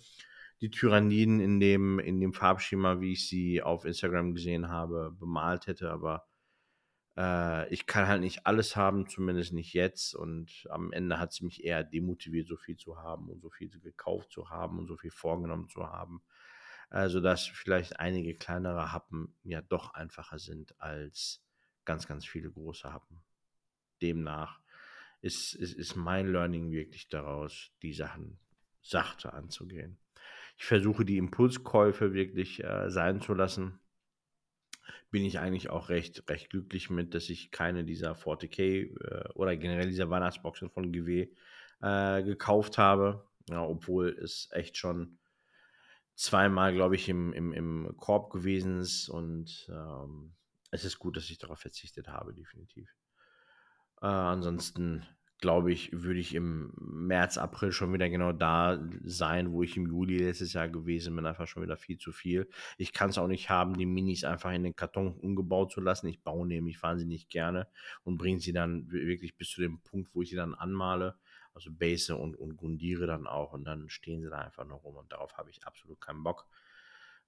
die 0.60 0.70
Tyranniden 0.70 1.40
in 1.40 1.60
dem, 1.60 1.98
in 1.98 2.20
dem 2.20 2.32
Farbschema, 2.32 3.00
wie 3.00 3.12
ich 3.12 3.28
sie 3.28 3.62
auf 3.62 3.84
Instagram 3.84 4.34
gesehen 4.34 4.68
habe, 4.68 5.14
bemalt 5.18 5.66
hätte. 5.66 5.90
Aber 5.90 6.26
äh, 7.16 7.72
ich 7.72 7.86
kann 7.86 8.06
halt 8.06 8.20
nicht 8.20 8.46
alles 8.46 8.76
haben, 8.76 9.08
zumindest 9.08 9.52
nicht 9.52 9.72
jetzt. 9.74 10.14
Und 10.14 10.66
am 10.70 10.92
Ende 10.92 11.18
hat 11.18 11.32
es 11.32 11.40
mich 11.40 11.64
eher 11.64 11.84
demotiviert, 11.84 12.48
so 12.48 12.56
viel 12.56 12.76
zu 12.76 12.98
haben 12.98 13.28
und 13.28 13.40
so 13.40 13.50
viel 13.50 13.68
gekauft 13.68 14.30
zu 14.30 14.50
haben 14.50 14.78
und 14.78 14.86
so 14.86 14.96
viel 14.96 15.10
vorgenommen 15.10 15.68
zu 15.68 15.86
haben. 15.86 16.22
Also 16.90 17.20
dass 17.20 17.46
vielleicht 17.46 18.00
einige 18.00 18.34
kleinere 18.34 18.92
Happen 18.92 19.34
ja 19.44 19.60
doch 19.60 19.94
einfacher 19.94 20.38
sind 20.38 20.80
als 20.80 21.42
ganz, 21.84 22.06
ganz 22.06 22.26
viele 22.26 22.50
große 22.50 22.92
Happen. 22.92 23.22
Demnach 24.00 24.60
ist, 25.20 25.54
ist, 25.54 25.74
ist 25.74 25.96
mein 25.96 26.30
Learning 26.30 26.70
wirklich 26.70 27.08
daraus, 27.08 27.72
die 27.82 27.92
Sachen 27.92 28.38
sachte 28.82 29.32
anzugehen. 29.32 29.98
Ich 30.56 30.64
versuche 30.64 31.04
die 31.04 31.18
Impulskäufe 31.18 32.14
wirklich 32.14 32.64
äh, 32.64 32.90
sein 32.90 33.20
zu 33.20 33.34
lassen. 33.34 33.80
Bin 35.10 35.24
ich 35.24 35.38
eigentlich 35.38 35.70
auch 35.70 35.88
recht, 35.88 36.28
recht 36.28 36.50
glücklich 36.50 36.90
mit, 36.90 37.14
dass 37.14 37.28
ich 37.28 37.50
keine 37.50 37.84
dieser 37.84 38.12
40k 38.12 38.60
äh, 38.60 39.28
oder 39.34 39.56
generell 39.56 39.88
dieser 39.88 40.10
Weihnachtsboxen 40.10 40.70
von 40.70 40.92
GW 40.92 41.28
äh, 41.80 42.22
gekauft 42.22 42.78
habe. 42.78 43.26
Ja, 43.48 43.62
obwohl 43.62 44.08
es 44.08 44.48
echt 44.52 44.76
schon 44.76 45.18
zweimal, 46.18 46.74
glaube 46.74 46.96
ich, 46.96 47.08
im, 47.08 47.32
im, 47.32 47.52
im 47.52 47.94
Korb 47.96 48.30
gewesen 48.30 48.80
ist 48.80 49.08
und 49.08 49.70
ähm, 49.70 50.34
es 50.70 50.84
ist 50.84 50.98
gut, 50.98 51.16
dass 51.16 51.30
ich 51.30 51.38
darauf 51.38 51.60
verzichtet 51.60 52.08
habe, 52.08 52.34
definitiv. 52.34 52.92
Äh, 54.02 54.06
ansonsten 54.06 55.06
glaube 55.40 55.72
ich, 55.72 55.90
würde 55.92 56.18
ich 56.18 56.34
im 56.34 56.72
März, 56.76 57.38
April 57.38 57.70
schon 57.70 57.92
wieder 57.92 58.10
genau 58.10 58.32
da 58.32 58.84
sein, 59.04 59.52
wo 59.52 59.62
ich 59.62 59.76
im 59.76 59.86
Juli 59.86 60.18
letztes 60.18 60.52
Jahr 60.52 60.68
gewesen 60.68 61.14
bin. 61.14 61.26
Einfach 61.26 61.46
schon 61.46 61.62
wieder 61.62 61.76
viel 61.76 61.96
zu 61.96 62.10
viel. 62.10 62.48
Ich 62.76 62.92
kann 62.92 63.10
es 63.10 63.18
auch 63.18 63.28
nicht 63.28 63.48
haben, 63.48 63.74
die 63.74 63.86
Minis 63.86 64.24
einfach 64.24 64.52
in 64.52 64.64
den 64.64 64.74
Karton 64.74 65.12
umgebaut 65.12 65.70
zu 65.70 65.80
lassen. 65.80 66.08
Ich 66.08 66.20
baue 66.22 66.46
nämlich 66.46 66.82
wahnsinnig 66.82 67.28
gerne 67.28 67.68
und 68.02 68.18
bringe 68.18 68.40
sie 68.40 68.52
dann 68.52 68.90
wirklich 68.90 69.36
bis 69.36 69.50
zu 69.50 69.60
dem 69.60 69.80
Punkt, 69.82 70.12
wo 70.14 70.22
ich 70.22 70.30
sie 70.30 70.36
dann 70.36 70.54
anmale 70.54 71.14
also 71.58 71.72
Base 71.72 72.14
und, 72.14 72.36
und 72.36 72.56
Gundiere 72.56 73.08
dann 73.08 73.26
auch 73.26 73.52
und 73.52 73.64
dann 73.64 73.88
stehen 73.88 74.22
sie 74.22 74.30
da 74.30 74.38
einfach 74.38 74.64
noch 74.64 74.84
rum 74.84 74.94
und 74.94 75.10
darauf 75.10 75.36
habe 75.36 75.50
ich 75.50 75.66
absolut 75.66 76.00
keinen 76.00 76.22
Bock. 76.22 76.46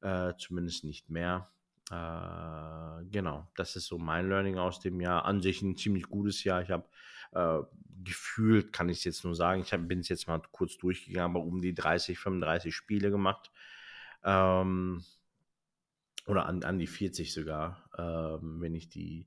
Äh, 0.02 0.34
zumindest 0.38 0.84
nicht 0.84 1.10
mehr. 1.10 1.50
Äh, 1.90 3.04
genau, 3.10 3.48
das 3.56 3.74
ist 3.74 3.86
so 3.86 3.98
mein 3.98 4.28
Learning 4.28 4.56
aus 4.56 4.78
dem 4.78 5.00
Jahr. 5.00 5.24
An 5.24 5.42
sich 5.42 5.62
ein 5.62 5.76
ziemlich 5.76 6.04
gutes 6.04 6.44
Jahr. 6.44 6.62
Ich 6.62 6.70
habe 6.70 6.88
äh, 7.32 7.58
gefühlt, 8.04 8.72
kann 8.72 8.88
ich 8.88 8.98
es 8.98 9.04
jetzt 9.04 9.24
nur 9.24 9.34
sagen, 9.34 9.62
ich 9.62 9.70
bin 9.88 9.98
es 9.98 10.08
jetzt 10.08 10.28
mal 10.28 10.40
kurz 10.52 10.78
durchgegangen, 10.78 11.36
aber 11.36 11.44
um 11.44 11.60
die 11.60 11.74
30, 11.74 12.16
35 12.16 12.72
Spiele 12.72 13.10
gemacht. 13.10 13.50
Ähm, 14.22 15.04
oder 16.26 16.46
an, 16.46 16.62
an 16.62 16.78
die 16.78 16.86
40 16.86 17.32
sogar, 17.32 17.84
ähm, 17.98 18.60
wenn 18.60 18.76
ich 18.76 18.88
die 18.88 19.26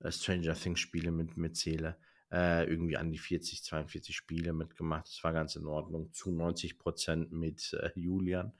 äh, 0.00 0.10
Stranger 0.10 0.54
Things 0.54 0.80
Spiele 0.80 1.12
mit, 1.12 1.36
mitzähle 1.36 1.96
äh, 2.34 2.64
irgendwie 2.64 2.96
an 2.96 3.12
die 3.12 3.18
40, 3.18 3.62
42 3.62 4.16
Spiele 4.16 4.52
mitgemacht. 4.52 5.06
Das 5.06 5.22
war 5.22 5.32
ganz 5.32 5.54
in 5.54 5.66
Ordnung. 5.66 6.12
Zu 6.12 6.32
90 6.32 6.78
Prozent 6.78 7.30
mit 7.30 7.72
äh, 7.74 7.92
Julian 7.94 8.52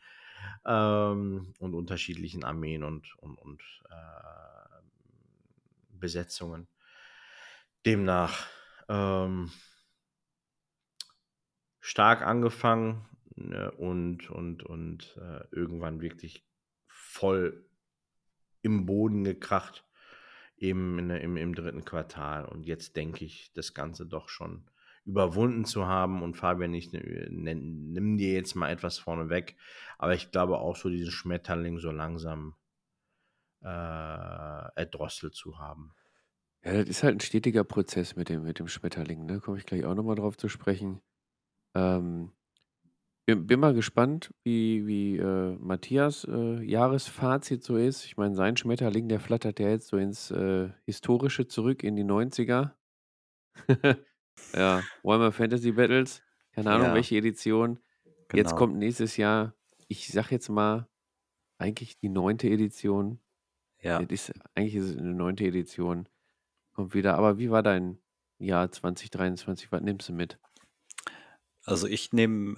ähm, 0.65 1.53
und 1.59 1.75
unterschiedlichen 1.75 2.45
Armeen 2.45 2.85
und, 2.85 3.19
und, 3.19 3.37
und 3.37 3.63
äh, 3.91 4.83
Besetzungen. 5.91 6.69
Demnach 7.85 8.47
ähm, 8.89 9.51
stark 11.81 12.23
angefangen 12.23 13.05
ne, 13.35 13.73
und, 13.73 14.31
und, 14.31 14.63
und 14.63 15.19
äh, 15.21 15.45
irgendwann 15.51 16.01
wirklich 16.01 16.47
voll 16.87 17.67
im 18.63 18.87
Boden 18.87 19.25
gekracht 19.25 19.85
eben 20.57 21.11
im, 21.11 21.37
im 21.37 21.55
dritten 21.55 21.85
Quartal. 21.85 22.45
Und 22.45 22.65
jetzt 22.65 22.97
denke 22.97 23.25
ich, 23.25 23.53
das 23.55 23.75
Ganze 23.75 24.07
doch 24.07 24.29
schon 24.29 24.65
überwunden 25.05 25.65
zu 25.65 25.87
haben. 25.87 26.23
Und 26.23 26.37
Fabian, 26.37 26.75
ich 26.75 26.93
nimm, 26.93 27.93
nimm 27.93 28.17
dir 28.17 28.33
jetzt 28.33 28.55
mal 28.55 28.71
etwas 28.71 28.99
vorne 28.99 29.29
weg. 29.29 29.57
Aber 29.99 30.15
ich 30.15 30.31
glaube 30.31 30.59
auch 30.59 30.77
so 30.77 30.89
diesen 30.89 31.13
Schmetterling 31.13 31.79
so 31.79 31.91
langsam 31.91 32.55
äh, 33.63 33.67
erdrosselt 33.67 35.35
zu 35.35 35.59
haben. 35.59 35.95
Ja, 36.65 36.73
das 36.73 36.89
ist 36.89 37.03
halt 37.03 37.17
ein 37.17 37.21
stetiger 37.21 37.65
Prozess 37.65 38.17
mit 38.17 38.31
dem, 38.31 38.43
mit 38.43 38.59
dem 38.59 38.69
Schmetterling, 38.69 39.27
ne? 39.27 39.41
Komme 39.41 39.59
ich 39.59 39.67
gleich 39.67 39.85
auch 39.85 39.95
nochmal 39.95 40.17
drauf 40.17 40.39
zu 40.39 40.49
sprechen. 40.49 41.03
Ähm, 41.75 42.33
bin, 43.27 43.47
bin 43.47 43.61
mal 43.61 43.75
gespannt, 43.75 44.33
wie, 44.43 44.87
wie 44.87 45.17
äh, 45.17 45.57
Matthias 45.59 46.25
äh, 46.25 46.63
Jahresfazit 46.63 47.63
so 47.63 47.77
ist. 47.77 48.05
Ich 48.05 48.17
meine, 48.17 48.35
sein 48.35 48.57
Schmetterling, 48.57 49.09
der 49.09 49.21
flattert 49.21 49.61
ja 49.61 49.69
jetzt 49.69 49.89
so 49.89 49.97
ins 49.97 50.31
äh, 50.31 50.71
Historische 50.85 51.47
zurück, 51.47 51.83
in 51.83 51.97
die 51.97 52.05
90er. 52.05 52.73
ja, 54.55 54.83
Warhammer 55.03 55.33
Fantasy 55.33 55.73
Battles. 55.73 56.23
Keine 56.53 56.71
Ahnung, 56.71 56.89
Ja, 56.89 56.95
welche 56.95 57.17
Edition. 57.17 57.81
Jetzt 58.33 58.51
genau. 58.51 58.57
kommt 58.57 58.77
nächstes 58.77 59.17
Jahr, 59.17 59.55
ich 59.89 60.09
sag 60.09 60.31
jetzt 60.31 60.49
mal, 60.49 60.89
eigentlich 61.59 61.99
die 61.99 62.09
neunte 62.09 62.49
Edition. 62.49 63.21
Ja. 63.81 63.99
Ist, 64.01 64.33
eigentlich 64.55 64.77
ist 64.77 64.91
es 64.91 64.97
eine 64.97 65.15
neunte 65.15 65.45
Edition. 65.45 66.09
Kommt 66.73 66.95
wieder. 66.95 67.17
Aber 67.17 67.39
wie 67.39 67.51
war 67.51 67.63
dein 67.63 67.99
Jahr 68.39 68.71
2023? 68.71 69.71
Was 69.71 69.83
nimmst 69.83 70.09
du 70.09 70.13
mit? 70.13 70.39
Also 71.67 71.87
ich 71.87 72.13
nehme, 72.13 72.57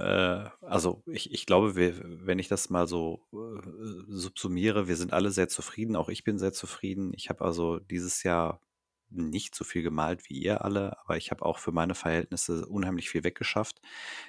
äh, 0.62 0.65
also 0.67 1.02
ich, 1.07 1.33
ich 1.33 1.47
glaube, 1.47 1.76
wir, 1.76 1.94
wenn 2.26 2.39
ich 2.41 2.49
das 2.49 2.70
mal 2.70 2.89
so 2.89 3.20
äh, 3.33 3.62
subsumiere, 4.09 4.89
wir 4.89 4.97
sind 4.97 5.12
alle 5.12 5.31
sehr 5.31 5.49
zufrieden, 5.49 5.94
auch 5.97 6.09
ich 6.09 6.25
bin 6.25 6.39
sehr 6.39 6.52
zufrieden. 6.52 7.12
Ich 7.15 7.28
habe 7.28 7.44
also 7.44 7.78
dieses 7.78 8.23
Jahr 8.25 8.60
nicht 9.09 9.55
so 9.55 9.65
viel 9.65 9.83
gemalt 9.83 10.28
wie 10.28 10.35
ihr 10.43 10.65
alle, 10.65 10.99
aber 11.01 11.17
ich 11.17 11.31
habe 11.31 11.44
auch 11.47 11.59
für 11.60 11.70
meine 11.73 11.94
Verhältnisse 11.94 12.67
unheimlich 12.67 13.09
viel 13.09 13.23
weggeschafft. 13.23 13.81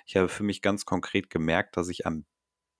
Ich 0.05 0.15
habe 0.15 0.29
für 0.29 0.43
mich 0.43 0.61
ganz 0.61 0.85
konkret 0.85 1.31
gemerkt, 1.31 1.75
dass 1.77 1.89
ich 1.89 2.05
am 2.05 2.25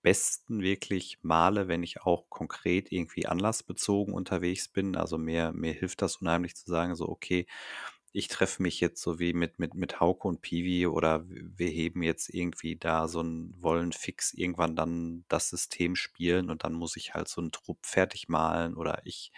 besten 0.02 0.62
wirklich 0.62 1.18
male, 1.22 1.68
wenn 1.68 1.82
ich 1.82 2.02
auch 2.02 2.30
konkret 2.30 2.92
irgendwie 2.92 3.26
anlassbezogen 3.26 4.14
unterwegs 4.14 4.68
bin. 4.68 4.96
Also 4.96 5.18
mir, 5.18 5.52
mir 5.52 5.72
hilft 5.72 6.02
das 6.02 6.18
unheimlich 6.18 6.56
zu 6.56 6.66
sagen, 6.70 6.94
so, 6.96 7.08
okay, 7.08 7.46
ich 8.12 8.28
treffe 8.28 8.62
mich 8.62 8.80
jetzt 8.80 9.02
so 9.02 9.18
wie 9.18 9.32
mit, 9.32 9.58
mit, 9.58 9.74
mit 9.74 10.00
Hauke 10.00 10.26
und 10.28 10.40
Piwi 10.40 10.86
oder 10.86 11.24
wir 11.28 11.68
heben 11.68 12.02
jetzt 12.02 12.28
irgendwie 12.30 12.76
da 12.76 13.06
so 13.06 13.20
ein, 13.22 13.54
wollen 13.58 13.92
fix 13.92 14.32
irgendwann 14.32 14.76
dann 14.76 15.24
das 15.28 15.50
System 15.50 15.94
spielen 15.94 16.50
und 16.50 16.64
dann 16.64 16.72
muss 16.72 16.96
ich 16.96 17.14
halt 17.14 17.28
so 17.28 17.40
einen 17.40 17.52
Trupp 17.52 17.84
fertig 17.84 18.28
malen 18.28 18.74
oder 18.74 19.02
ich 19.04 19.32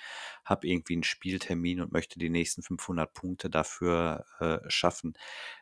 habe 0.44 0.68
irgendwie 0.68 0.94
einen 0.94 1.02
Spieltermin 1.02 1.80
und 1.80 1.92
möchte 1.92 2.18
die 2.18 2.30
nächsten 2.30 2.62
500 2.62 3.12
Punkte 3.12 3.50
dafür 3.50 4.24
äh, 4.38 4.58
schaffen. 4.70 5.14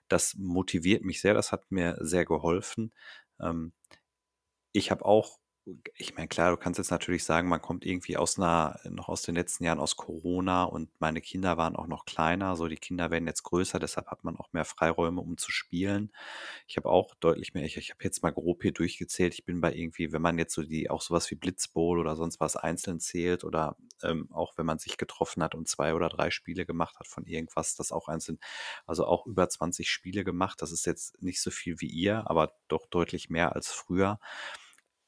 Das 0.08 0.34
motiviert 0.36 1.02
mich 1.04 1.20
sehr, 1.20 1.34
das 1.34 1.52
hat 1.52 1.70
mir 1.70 1.96
sehr 2.00 2.24
geholfen. 2.24 2.92
Ähm, 3.40 3.72
ich 4.72 4.90
habe 4.90 5.04
auch 5.04 5.38
ich 5.96 6.14
meine, 6.14 6.28
klar, 6.28 6.50
du 6.50 6.56
kannst 6.56 6.78
jetzt 6.78 6.90
natürlich 6.90 7.24
sagen, 7.24 7.48
man 7.48 7.60
kommt 7.60 7.84
irgendwie 7.84 8.16
aus 8.16 8.38
einer, 8.38 8.78
noch 8.88 9.08
aus 9.08 9.22
den 9.22 9.34
letzten 9.34 9.64
Jahren 9.64 9.80
aus 9.80 9.96
Corona 9.96 10.64
und 10.64 10.90
meine 11.00 11.20
Kinder 11.20 11.56
waren 11.56 11.76
auch 11.76 11.86
noch 11.86 12.04
kleiner, 12.04 12.56
so 12.56 12.68
die 12.68 12.76
Kinder 12.76 13.10
werden 13.10 13.26
jetzt 13.26 13.42
größer, 13.42 13.78
deshalb 13.78 14.08
hat 14.08 14.24
man 14.24 14.36
auch 14.36 14.52
mehr 14.52 14.64
Freiräume, 14.64 15.20
um 15.20 15.36
zu 15.36 15.50
spielen. 15.50 16.12
Ich 16.66 16.76
habe 16.76 16.88
auch 16.88 17.14
deutlich 17.16 17.54
mehr, 17.54 17.64
ich, 17.64 17.76
ich 17.76 17.90
habe 17.90 18.04
jetzt 18.04 18.22
mal 18.22 18.30
grob 18.30 18.62
hier 18.62 18.72
durchgezählt, 18.72 19.34
ich 19.34 19.44
bin 19.44 19.60
bei 19.60 19.72
irgendwie, 19.74 20.12
wenn 20.12 20.22
man 20.22 20.38
jetzt 20.38 20.54
so 20.54 20.62
die, 20.62 20.90
auch 20.90 21.02
sowas 21.02 21.30
wie 21.30 21.36
Blitzbowl 21.36 21.98
oder 21.98 22.16
sonst 22.16 22.40
was 22.40 22.56
einzeln 22.56 23.00
zählt 23.00 23.44
oder 23.44 23.76
ähm, 24.02 24.28
auch 24.32 24.56
wenn 24.56 24.66
man 24.66 24.78
sich 24.78 24.96
getroffen 24.96 25.42
hat 25.42 25.54
und 25.54 25.68
zwei 25.68 25.94
oder 25.94 26.08
drei 26.08 26.30
Spiele 26.30 26.66
gemacht 26.66 26.98
hat 26.98 27.08
von 27.08 27.26
irgendwas, 27.26 27.74
das 27.74 27.92
auch 27.92 28.08
einzeln, 28.08 28.38
also 28.86 29.06
auch 29.06 29.26
über 29.26 29.48
20 29.48 29.90
Spiele 29.90 30.24
gemacht, 30.24 30.62
das 30.62 30.72
ist 30.72 30.86
jetzt 30.86 31.22
nicht 31.22 31.40
so 31.40 31.50
viel 31.50 31.80
wie 31.80 31.88
ihr, 31.88 32.30
aber 32.30 32.54
doch 32.68 32.86
deutlich 32.86 33.30
mehr 33.30 33.54
als 33.54 33.70
früher. 33.70 34.18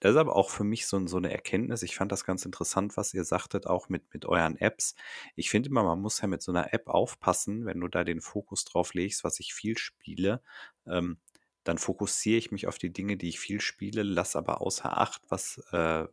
Das 0.01 0.12
ist 0.12 0.17
aber 0.17 0.35
auch 0.35 0.51
für 0.51 0.65
mich 0.65 0.87
so, 0.87 1.07
so 1.07 1.19
eine 1.19 1.31
Erkenntnis. 1.33 1.83
Ich 1.83 1.97
fand 1.97 2.11
das 2.11 2.25
ganz 2.25 2.45
interessant, 2.45 2.97
was 2.97 3.15
ihr 3.15 3.25
sagtet, 3.25 3.67
auch 3.67 3.89
mit, 3.89 4.12
mit 4.12 4.25
euren 4.27 4.57
Apps. 4.57 4.95
Ich 5.37 5.51
finde 5.51 5.69
immer, 5.69 5.85
man 5.85 6.01
muss 6.01 6.20
ja 6.20 6.27
mit 6.27 6.43
so 6.43 6.53
einer 6.53 6.73
App 6.73 6.89
aufpassen, 6.89 7.67
wenn 7.67 7.81
du 7.81 7.89
da 7.89 8.03
den 8.05 8.20
Fokus 8.20 8.65
drauf 8.65 8.95
legst, 8.95 9.25
was 9.25 9.41
ich 9.41 9.55
viel 9.55 9.77
spiele. 9.79 10.43
Ähm, 10.87 11.19
dann 11.65 11.79
fokussiere 11.79 12.39
ich 12.39 12.51
mich 12.51 12.67
auf 12.67 12.79
die 12.79 12.93
Dinge, 12.93 13.17
die 13.17 13.29
ich 13.29 13.39
viel 13.39 13.61
spiele, 13.61 14.03
lass 14.03 14.37
aber 14.37 14.62
außer 14.62 14.97
Acht, 14.97 15.23
was 15.29 15.62
äh, 15.73 16.07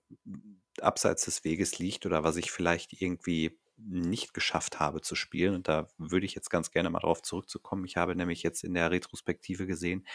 abseits 0.81 1.25
des 1.25 1.43
Weges 1.43 1.79
liegt 1.79 2.05
oder 2.05 2.23
was 2.23 2.35
ich 2.35 2.51
vielleicht 2.51 3.01
irgendwie 3.01 3.57
nicht 3.77 4.33
geschafft 4.33 4.79
habe 4.79 5.01
zu 5.01 5.15
spielen. 5.15 5.55
Und 5.55 5.67
da 5.67 5.87
würde 5.97 6.25
ich 6.25 6.35
jetzt 6.35 6.49
ganz 6.49 6.71
gerne 6.71 6.89
mal 6.89 6.99
drauf 6.99 7.21
zurückzukommen. 7.21 7.85
Ich 7.85 7.95
habe 7.95 8.15
nämlich 8.15 8.43
jetzt 8.43 8.63
in 8.63 8.73
der 8.73 8.91
Retrospektive 8.91 9.67
gesehen, 9.67 10.05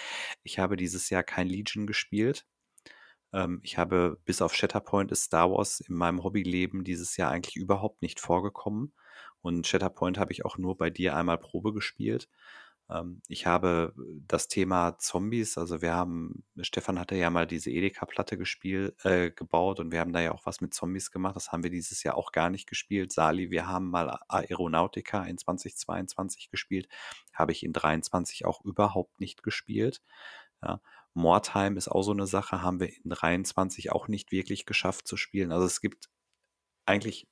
ich 0.42 0.58
habe 0.58 0.76
dieses 0.76 1.10
Jahr 1.10 1.22
kein 1.22 1.48
Legion 1.48 1.86
gespielt. 1.86 2.46
Ähm, 3.32 3.60
ich 3.62 3.78
habe 3.78 4.18
bis 4.24 4.42
auf 4.42 4.54
Shatterpoint 4.54 5.12
ist 5.12 5.24
Star 5.24 5.50
Wars 5.50 5.80
in 5.80 5.94
meinem 5.94 6.22
Hobbyleben 6.24 6.84
dieses 6.84 7.16
Jahr 7.16 7.30
eigentlich 7.30 7.56
überhaupt 7.56 8.02
nicht 8.02 8.20
vorgekommen. 8.20 8.92
Und 9.42 9.66
Shatterpoint 9.66 10.18
habe 10.18 10.32
ich 10.32 10.44
auch 10.44 10.58
nur 10.58 10.76
bei 10.76 10.90
dir 10.90 11.16
einmal 11.16 11.38
Probe 11.38 11.72
gespielt. 11.72 12.28
Ähm, 12.90 13.22
ich 13.28 13.46
habe 13.46 13.94
das 14.26 14.48
Thema 14.48 14.98
Zombies, 14.98 15.58
also 15.58 15.82
wir 15.82 15.94
haben, 15.94 16.44
Stefan 16.60 16.98
hatte 16.98 17.16
ja 17.16 17.30
mal 17.30 17.46
diese 17.46 17.70
Edeka-Platte 17.70 18.36
gespielt, 18.38 18.94
äh, 19.04 19.30
gebaut 19.30 19.80
und 19.80 19.92
wir 19.92 20.00
haben 20.00 20.12
da 20.12 20.20
ja 20.20 20.32
auch 20.32 20.46
was 20.46 20.60
mit 20.60 20.74
Zombies 20.74 21.10
gemacht. 21.10 21.36
Das 21.36 21.52
haben 21.52 21.62
wir 21.62 21.70
dieses 21.70 22.02
Jahr 22.02 22.16
auch 22.16 22.32
gar 22.32 22.50
nicht 22.50 22.68
gespielt. 22.68 23.12
Sali, 23.12 23.50
wir 23.50 23.66
haben 23.68 23.90
mal 23.90 24.18
Aeronautica 24.28 25.24
in 25.24 25.38
2022 25.38 26.50
gespielt, 26.50 26.88
habe 27.32 27.52
ich 27.52 27.64
in 27.64 27.72
23 27.72 28.44
auch 28.46 28.64
überhaupt 28.64 29.20
nicht 29.20 29.42
gespielt. 29.42 30.02
Ja. 30.62 30.80
Mordheim 31.14 31.76
ist 31.76 31.88
auch 31.88 32.02
so 32.02 32.12
eine 32.12 32.26
Sache, 32.26 32.62
haben 32.62 32.80
wir 32.80 32.88
in 32.88 33.10
23 33.10 33.92
auch 33.92 34.08
nicht 34.08 34.32
wirklich 34.32 34.66
geschafft 34.66 35.06
zu 35.06 35.16
spielen. 35.16 35.52
Also 35.52 35.66
es 35.66 35.80
gibt 35.80 36.08
eigentlich, 36.86 37.28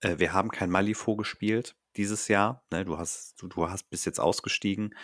äh, 0.00 0.18
wir 0.18 0.32
haben 0.32 0.50
kein 0.50 0.70
Malifaux 0.70 1.16
gespielt 1.16 1.76
dieses 1.96 2.28
Jahr. 2.28 2.64
Ne? 2.70 2.84
Du 2.84 2.98
hast, 2.98 3.40
du, 3.40 3.48
du 3.48 3.68
hast 3.68 3.90
bis 3.90 4.04
jetzt 4.04 4.20
ausgestiegen. 4.20 4.94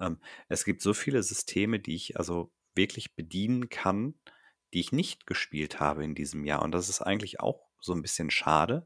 Ähm, 0.00 0.20
es 0.48 0.64
gibt 0.64 0.82
so 0.82 0.94
viele 0.94 1.22
Systeme, 1.22 1.80
die 1.80 1.94
ich 1.94 2.16
also 2.18 2.52
wirklich 2.74 3.14
bedienen 3.14 3.68
kann, 3.68 4.14
die 4.72 4.80
ich 4.80 4.92
nicht 4.92 5.26
gespielt 5.26 5.80
habe 5.80 6.04
in 6.04 6.14
diesem 6.14 6.44
Jahr. 6.44 6.62
Und 6.62 6.72
das 6.72 6.88
ist 6.88 7.02
eigentlich 7.02 7.40
auch 7.40 7.68
so 7.80 7.92
ein 7.92 8.02
bisschen 8.02 8.30
schade. 8.30 8.84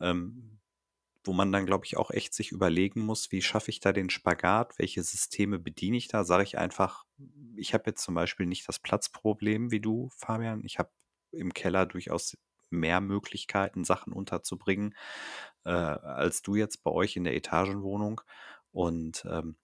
Ähm, 0.00 0.59
wo 1.24 1.32
man 1.32 1.52
dann, 1.52 1.66
glaube 1.66 1.84
ich, 1.84 1.96
auch 1.96 2.10
echt 2.10 2.34
sich 2.34 2.50
überlegen 2.52 3.00
muss, 3.00 3.30
wie 3.32 3.42
schaffe 3.42 3.70
ich 3.70 3.80
da 3.80 3.92
den 3.92 4.10
Spagat, 4.10 4.78
welche 4.78 5.02
Systeme 5.02 5.58
bediene 5.58 5.96
ich 5.96 6.08
da? 6.08 6.24
Sage 6.24 6.44
ich 6.44 6.58
einfach, 6.58 7.04
ich 7.56 7.74
habe 7.74 7.84
jetzt 7.86 8.02
zum 8.02 8.14
Beispiel 8.14 8.46
nicht 8.46 8.66
das 8.68 8.78
Platzproblem 8.78 9.70
wie 9.70 9.80
du, 9.80 10.10
Fabian. 10.16 10.64
Ich 10.64 10.78
habe 10.78 10.90
im 11.32 11.52
Keller 11.52 11.86
durchaus 11.86 12.36
mehr 12.70 13.00
Möglichkeiten, 13.00 13.84
Sachen 13.84 14.12
unterzubringen, 14.12 14.94
äh, 15.64 15.70
als 15.70 16.42
du 16.42 16.54
jetzt 16.54 16.82
bei 16.82 16.90
euch 16.90 17.16
in 17.16 17.24
der 17.24 17.36
Etagenwohnung. 17.36 18.20
Und 18.72 19.24
ähm, 19.28 19.56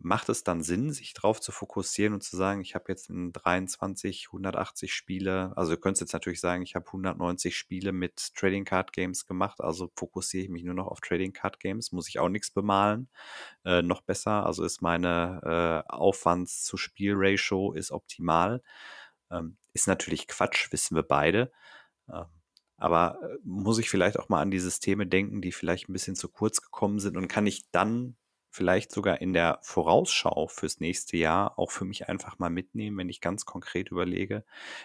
macht 0.00 0.28
es 0.28 0.44
dann 0.44 0.62
Sinn, 0.62 0.92
sich 0.92 1.12
darauf 1.12 1.40
zu 1.40 1.50
fokussieren 1.50 2.14
und 2.14 2.22
zu 2.22 2.36
sagen, 2.36 2.60
ich 2.60 2.74
habe 2.74 2.84
jetzt 2.88 3.10
in 3.10 3.32
23 3.32 4.28
180 4.28 4.94
Spiele, 4.94 5.52
also 5.56 5.72
du 5.72 5.80
könntest 5.80 6.02
jetzt 6.02 6.12
natürlich 6.12 6.40
sagen, 6.40 6.62
ich 6.62 6.76
habe 6.76 6.86
190 6.86 7.56
Spiele 7.56 7.92
mit 7.92 8.34
Trading 8.34 8.64
Card 8.64 8.92
Games 8.92 9.26
gemacht, 9.26 9.60
also 9.60 9.90
fokussiere 9.96 10.44
ich 10.44 10.50
mich 10.50 10.62
nur 10.62 10.74
noch 10.74 10.86
auf 10.86 11.00
Trading 11.00 11.32
Card 11.32 11.58
Games, 11.58 11.90
muss 11.90 12.08
ich 12.08 12.20
auch 12.20 12.28
nichts 12.28 12.50
bemalen. 12.50 13.08
Äh, 13.64 13.82
noch 13.82 14.02
besser, 14.02 14.46
also 14.46 14.64
ist 14.64 14.82
meine 14.82 15.84
äh, 15.88 15.92
Aufwands 15.92 16.62
zu 16.62 16.76
Spiel 16.76 17.14
Ratio 17.16 17.72
ist 17.72 17.90
optimal. 17.90 18.62
Ähm, 19.30 19.56
ist 19.72 19.88
natürlich 19.88 20.28
Quatsch, 20.28 20.72
wissen 20.72 20.94
wir 20.94 21.02
beide. 21.02 21.50
Ähm, 22.08 22.26
aber 22.76 23.18
äh, 23.22 23.38
muss 23.44 23.78
ich 23.78 23.90
vielleicht 23.90 24.18
auch 24.18 24.28
mal 24.28 24.40
an 24.40 24.50
die 24.50 24.60
Systeme 24.60 25.06
denken, 25.06 25.42
die 25.42 25.52
vielleicht 25.52 25.88
ein 25.88 25.92
bisschen 25.92 26.16
zu 26.16 26.28
kurz 26.28 26.62
gekommen 26.62 27.00
sind 27.00 27.16
und 27.16 27.28
kann 27.28 27.46
ich 27.46 27.70
dann 27.72 28.16
vielleicht 28.50 28.90
sogar 28.92 29.20
in 29.20 29.32
der 29.32 29.58
Vorausschau 29.62 30.48
fürs 30.48 30.80
nächste 30.80 31.16
Jahr 31.16 31.58
auch 31.58 31.70
für 31.70 31.84
mich 31.84 32.08
einfach 32.08 32.38
mal 32.38 32.50
mitnehmen, 32.50 32.96
wenn 32.98 33.08
ich 33.08 33.20
ganz 33.20 33.44
konkret 33.44 33.90
überlege, 33.90 34.44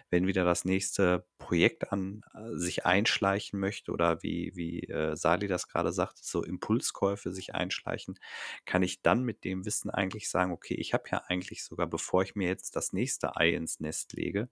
wenn 0.09 0.27
wieder 0.27 0.43
das 0.45 0.65
nächste 0.65 1.25
Projekt 1.37 1.91
an 1.91 2.21
äh, 2.33 2.57
sich 2.57 2.85
einschleichen 2.85 3.59
möchte 3.59 3.91
oder 3.91 4.21
wie, 4.23 4.51
wie 4.55 4.81
äh, 4.83 5.15
Sali 5.15 5.47
das 5.47 5.67
gerade 5.67 5.91
sagt, 5.91 6.17
so 6.23 6.43
Impulskäufe 6.43 7.31
sich 7.31 7.55
einschleichen, 7.55 8.19
kann 8.65 8.83
ich 8.83 9.01
dann 9.01 9.23
mit 9.23 9.43
dem 9.43 9.65
Wissen 9.65 9.89
eigentlich 9.89 10.29
sagen, 10.29 10.51
okay, 10.51 10.75
ich 10.75 10.93
habe 10.93 11.05
ja 11.11 11.23
eigentlich 11.27 11.63
sogar, 11.63 11.87
bevor 11.87 12.23
ich 12.23 12.35
mir 12.35 12.47
jetzt 12.47 12.75
das 12.75 12.93
nächste 12.93 13.37
Ei 13.37 13.49
ins 13.51 13.79
Nest 13.79 14.13
lege, 14.13 14.49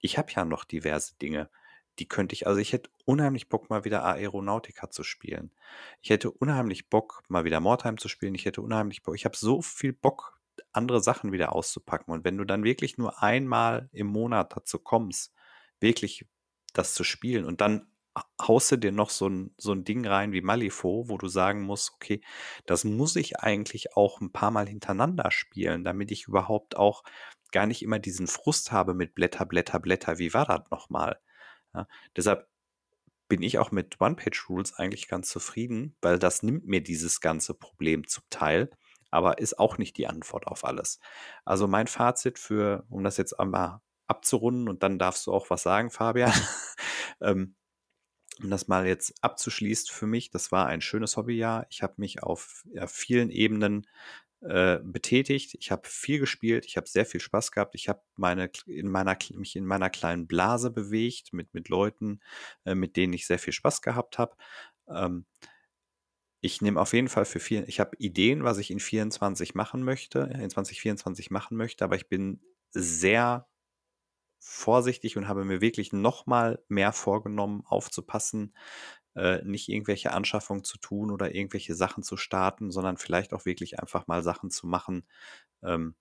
ich 0.00 0.18
habe 0.18 0.32
ja 0.32 0.44
noch 0.44 0.64
diverse 0.64 1.14
Dinge 1.16 1.50
die 2.00 2.08
könnte 2.08 2.32
ich, 2.32 2.46
also 2.46 2.58
ich 2.58 2.72
hätte 2.72 2.90
unheimlich 3.04 3.48
Bock, 3.48 3.70
mal 3.70 3.84
wieder 3.84 4.04
Aeronautica 4.04 4.90
zu 4.90 5.04
spielen. 5.04 5.52
Ich 6.00 6.10
hätte 6.10 6.30
unheimlich 6.30 6.88
Bock, 6.88 7.22
mal 7.28 7.44
wieder 7.44 7.60
Mordheim 7.60 7.98
zu 7.98 8.08
spielen. 8.08 8.34
Ich 8.34 8.46
hätte 8.46 8.62
unheimlich 8.62 9.02
Bock, 9.02 9.14
ich 9.14 9.26
habe 9.26 9.36
so 9.36 9.60
viel 9.62 9.92
Bock, 9.92 10.40
andere 10.72 11.02
Sachen 11.02 11.30
wieder 11.30 11.54
auszupacken. 11.54 12.12
Und 12.12 12.24
wenn 12.24 12.38
du 12.38 12.44
dann 12.44 12.64
wirklich 12.64 12.96
nur 12.96 13.22
einmal 13.22 13.90
im 13.92 14.06
Monat 14.06 14.56
dazu 14.56 14.78
kommst, 14.78 15.34
wirklich 15.78 16.26
das 16.72 16.94
zu 16.94 17.04
spielen 17.04 17.44
und 17.44 17.60
dann 17.60 17.86
haust 18.40 18.72
du 18.72 18.76
dir 18.76 18.92
noch 18.92 19.10
so 19.10 19.28
ein, 19.28 19.54
so 19.56 19.72
ein 19.72 19.84
Ding 19.84 20.06
rein 20.06 20.32
wie 20.32 20.40
Malifaux, 20.40 21.08
wo 21.08 21.18
du 21.18 21.28
sagen 21.28 21.62
musst, 21.62 21.92
okay, 21.94 22.22
das 22.66 22.84
muss 22.84 23.14
ich 23.16 23.38
eigentlich 23.40 23.96
auch 23.96 24.20
ein 24.20 24.32
paar 24.32 24.50
Mal 24.50 24.68
hintereinander 24.68 25.30
spielen, 25.30 25.84
damit 25.84 26.10
ich 26.10 26.26
überhaupt 26.26 26.76
auch 26.76 27.02
gar 27.52 27.66
nicht 27.66 27.82
immer 27.82 27.98
diesen 27.98 28.26
Frust 28.26 28.72
habe 28.72 28.94
mit 28.94 29.14
Blätter, 29.14 29.44
Blätter, 29.44 29.80
Blätter, 29.80 30.18
wie 30.18 30.34
war 30.34 30.46
das 30.46 30.70
nochmal? 30.70 31.20
Ja, 31.74 31.86
deshalb 32.16 32.48
bin 33.28 33.42
ich 33.42 33.58
auch 33.58 33.70
mit 33.70 34.00
One-Page-Rules 34.00 34.74
eigentlich 34.74 35.08
ganz 35.08 35.30
zufrieden, 35.30 35.96
weil 36.02 36.18
das 36.18 36.42
nimmt 36.42 36.66
mir 36.66 36.82
dieses 36.82 37.20
ganze 37.20 37.54
Problem 37.54 38.06
zum 38.08 38.24
Teil, 38.28 38.70
aber 39.10 39.38
ist 39.38 39.58
auch 39.58 39.78
nicht 39.78 39.96
die 39.96 40.08
Antwort 40.08 40.46
auf 40.46 40.64
alles. 40.64 40.98
Also 41.44 41.68
mein 41.68 41.86
Fazit 41.86 42.38
für, 42.38 42.84
um 42.90 43.04
das 43.04 43.16
jetzt 43.16 43.38
einmal 43.38 43.80
abzurunden 44.08 44.68
und 44.68 44.82
dann 44.82 44.98
darfst 44.98 45.26
du 45.26 45.32
auch 45.32 45.48
was 45.50 45.62
sagen, 45.62 45.90
Fabian. 45.90 46.32
ähm, 47.20 47.54
um 48.42 48.50
das 48.50 48.68
mal 48.68 48.86
jetzt 48.86 49.14
abzuschließen 49.22 49.88
für 49.92 50.06
mich, 50.06 50.30
das 50.30 50.50
war 50.50 50.66
ein 50.66 50.80
schönes 50.80 51.16
Hobbyjahr. 51.16 51.66
Ich 51.70 51.82
habe 51.82 51.94
mich 51.98 52.22
auf 52.22 52.64
vielen 52.86 53.30
Ebenen 53.30 53.86
äh, 54.42 54.78
betätigt. 54.82 55.54
Ich 55.58 55.70
habe 55.70 55.88
viel 55.88 56.18
gespielt, 56.18 56.66
ich 56.66 56.76
habe 56.76 56.88
sehr 56.88 57.06
viel 57.06 57.20
Spaß 57.20 57.52
gehabt. 57.52 57.74
Ich 57.74 57.88
habe 57.88 58.02
meine 58.16 58.50
in 58.66 58.88
meiner 58.90 59.16
mich 59.34 59.56
in 59.56 59.66
meiner 59.66 59.90
kleinen 59.90 60.26
Blase 60.26 60.70
bewegt 60.70 61.32
mit 61.32 61.54
mit 61.54 61.68
Leuten, 61.68 62.20
äh, 62.64 62.74
mit 62.74 62.96
denen 62.96 63.12
ich 63.12 63.26
sehr 63.26 63.38
viel 63.38 63.52
Spaß 63.52 63.82
gehabt 63.82 64.18
habe. 64.18 64.36
Ähm, 64.88 65.26
ich 66.42 66.62
nehme 66.62 66.80
auf 66.80 66.92
jeden 66.92 67.08
Fall 67.08 67.24
für 67.26 67.40
vier, 67.40 67.68
ich 67.68 67.80
habe 67.80 67.96
Ideen, 67.98 68.44
was 68.44 68.58
ich 68.58 68.70
in 68.70 68.80
24 68.80 69.54
machen 69.54 69.82
möchte, 69.82 70.20
in 70.20 70.48
2024 70.50 71.30
machen 71.30 71.56
möchte, 71.56 71.84
aber 71.84 71.96
ich 71.96 72.08
bin 72.08 72.40
sehr 72.70 73.46
vorsichtig 74.40 75.16
und 75.16 75.28
habe 75.28 75.44
mir 75.44 75.60
wirklich 75.60 75.92
noch 75.92 76.26
mal 76.26 76.62
mehr 76.68 76.92
vorgenommen, 76.92 77.62
aufzupassen, 77.66 78.54
äh, 79.16 79.42
nicht 79.44 79.68
irgendwelche 79.68 80.12
Anschaffungen 80.12 80.64
zu 80.64 80.78
tun 80.78 81.10
oder 81.10 81.34
irgendwelche 81.34 81.74
Sachen 81.74 82.02
zu 82.02 82.16
starten, 82.16 82.70
sondern 82.70 82.96
vielleicht 82.96 83.32
auch 83.32 83.44
wirklich 83.44 83.80
einfach 83.80 84.06
mal 84.06 84.22
Sachen 84.22 84.50
zu 84.50 84.66
machen, 84.66 85.04
ähm, 85.62 85.94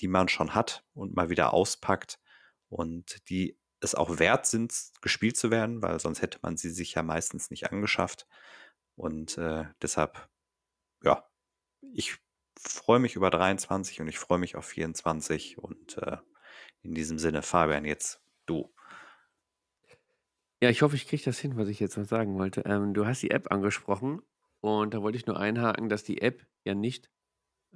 die 0.00 0.08
man 0.08 0.28
schon 0.28 0.54
hat 0.54 0.84
und 0.94 1.14
mal 1.14 1.30
wieder 1.30 1.52
auspackt 1.52 2.18
und 2.68 3.28
die 3.28 3.58
es 3.80 3.94
auch 3.94 4.18
wert 4.18 4.46
sind, 4.46 4.74
gespielt 5.02 5.36
zu 5.36 5.50
werden, 5.50 5.82
weil 5.82 6.00
sonst 6.00 6.22
hätte 6.22 6.38
man 6.42 6.56
sie 6.56 6.70
sich 6.70 6.94
ja 6.94 7.02
meistens 7.02 7.50
nicht 7.50 7.70
angeschafft. 7.70 8.26
Und 8.96 9.38
äh, 9.38 9.66
deshalb, 9.80 10.28
ja, 11.02 11.24
ich 11.94 12.18
freue 12.60 12.98
mich 12.98 13.14
über 13.16 13.30
23 13.30 14.00
und 14.00 14.08
ich 14.08 14.18
freue 14.18 14.38
mich 14.38 14.56
auf 14.56 14.66
24 14.66 15.58
und 15.58 15.98
äh, 15.98 16.16
in 16.82 16.94
diesem 16.94 17.18
Sinne, 17.18 17.42
Fabian, 17.42 17.84
jetzt 17.84 18.20
du. 18.46 18.72
Ja, 20.60 20.70
ich 20.70 20.82
hoffe, 20.82 20.96
ich 20.96 21.06
kriege 21.06 21.22
das 21.22 21.38
hin, 21.38 21.56
was 21.56 21.68
ich 21.68 21.78
jetzt 21.78 21.96
noch 21.96 22.04
sagen 22.04 22.36
wollte. 22.38 22.62
Ähm, 22.66 22.94
du 22.94 23.06
hast 23.06 23.22
die 23.22 23.30
App 23.30 23.52
angesprochen 23.52 24.22
und 24.60 24.92
da 24.92 25.02
wollte 25.02 25.16
ich 25.16 25.26
nur 25.26 25.38
einhaken, 25.38 25.88
dass 25.88 26.02
die 26.02 26.20
App 26.20 26.44
ja 26.64 26.74
nicht 26.74 27.10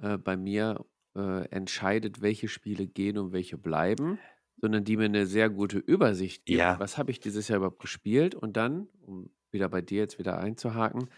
äh, 0.01 0.17
bei 0.17 0.35
mir 0.35 0.85
äh, 1.15 1.47
entscheidet, 1.49 2.21
welche 2.21 2.47
Spiele 2.47 2.87
gehen 2.87 3.17
und 3.17 3.31
welche 3.31 3.57
bleiben, 3.57 4.19
sondern 4.57 4.83
die 4.83 4.97
mir 4.97 5.05
eine 5.05 5.25
sehr 5.25 5.49
gute 5.49 5.77
Übersicht 5.77 6.45
gibt. 6.45 6.59
Ja. 6.59 6.79
Was 6.79 6.97
habe 6.97 7.11
ich 7.11 7.19
dieses 7.19 7.47
Jahr 7.47 7.57
überhaupt 7.57 7.79
gespielt? 7.79 8.35
Und 8.35 8.57
dann, 8.57 8.87
um 9.01 9.29
wieder 9.51 9.69
bei 9.69 9.81
dir 9.81 9.99
jetzt 9.99 10.19
wieder 10.19 10.39
einzuhaken, 10.39 11.09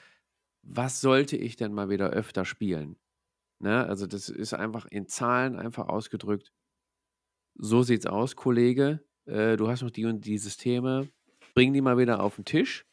was 0.61 1.01
sollte 1.01 1.37
ich 1.37 1.55
denn 1.55 1.73
mal 1.73 1.89
wieder 1.89 2.09
öfter 2.09 2.45
spielen? 2.45 2.97
Ne? 3.59 3.85
Also 3.85 4.07
das 4.07 4.29
ist 4.29 4.53
einfach 4.53 4.85
in 4.85 5.07
Zahlen 5.07 5.55
einfach 5.55 5.87
ausgedrückt. 5.87 6.51
So 7.55 7.83
sieht's 7.83 8.05
aus, 8.05 8.35
Kollege. 8.35 9.03
Äh, 9.25 9.57
du 9.57 9.67
hast 9.67 9.81
noch 9.81 9.91
die 9.91 10.05
und 10.05 10.25
die 10.25 10.37
Systeme 10.37 11.07
bring 11.55 11.73
die 11.73 11.81
mal 11.81 11.97
wieder 11.97 12.21
auf 12.21 12.35
den 12.35 12.45
Tisch 12.45 12.85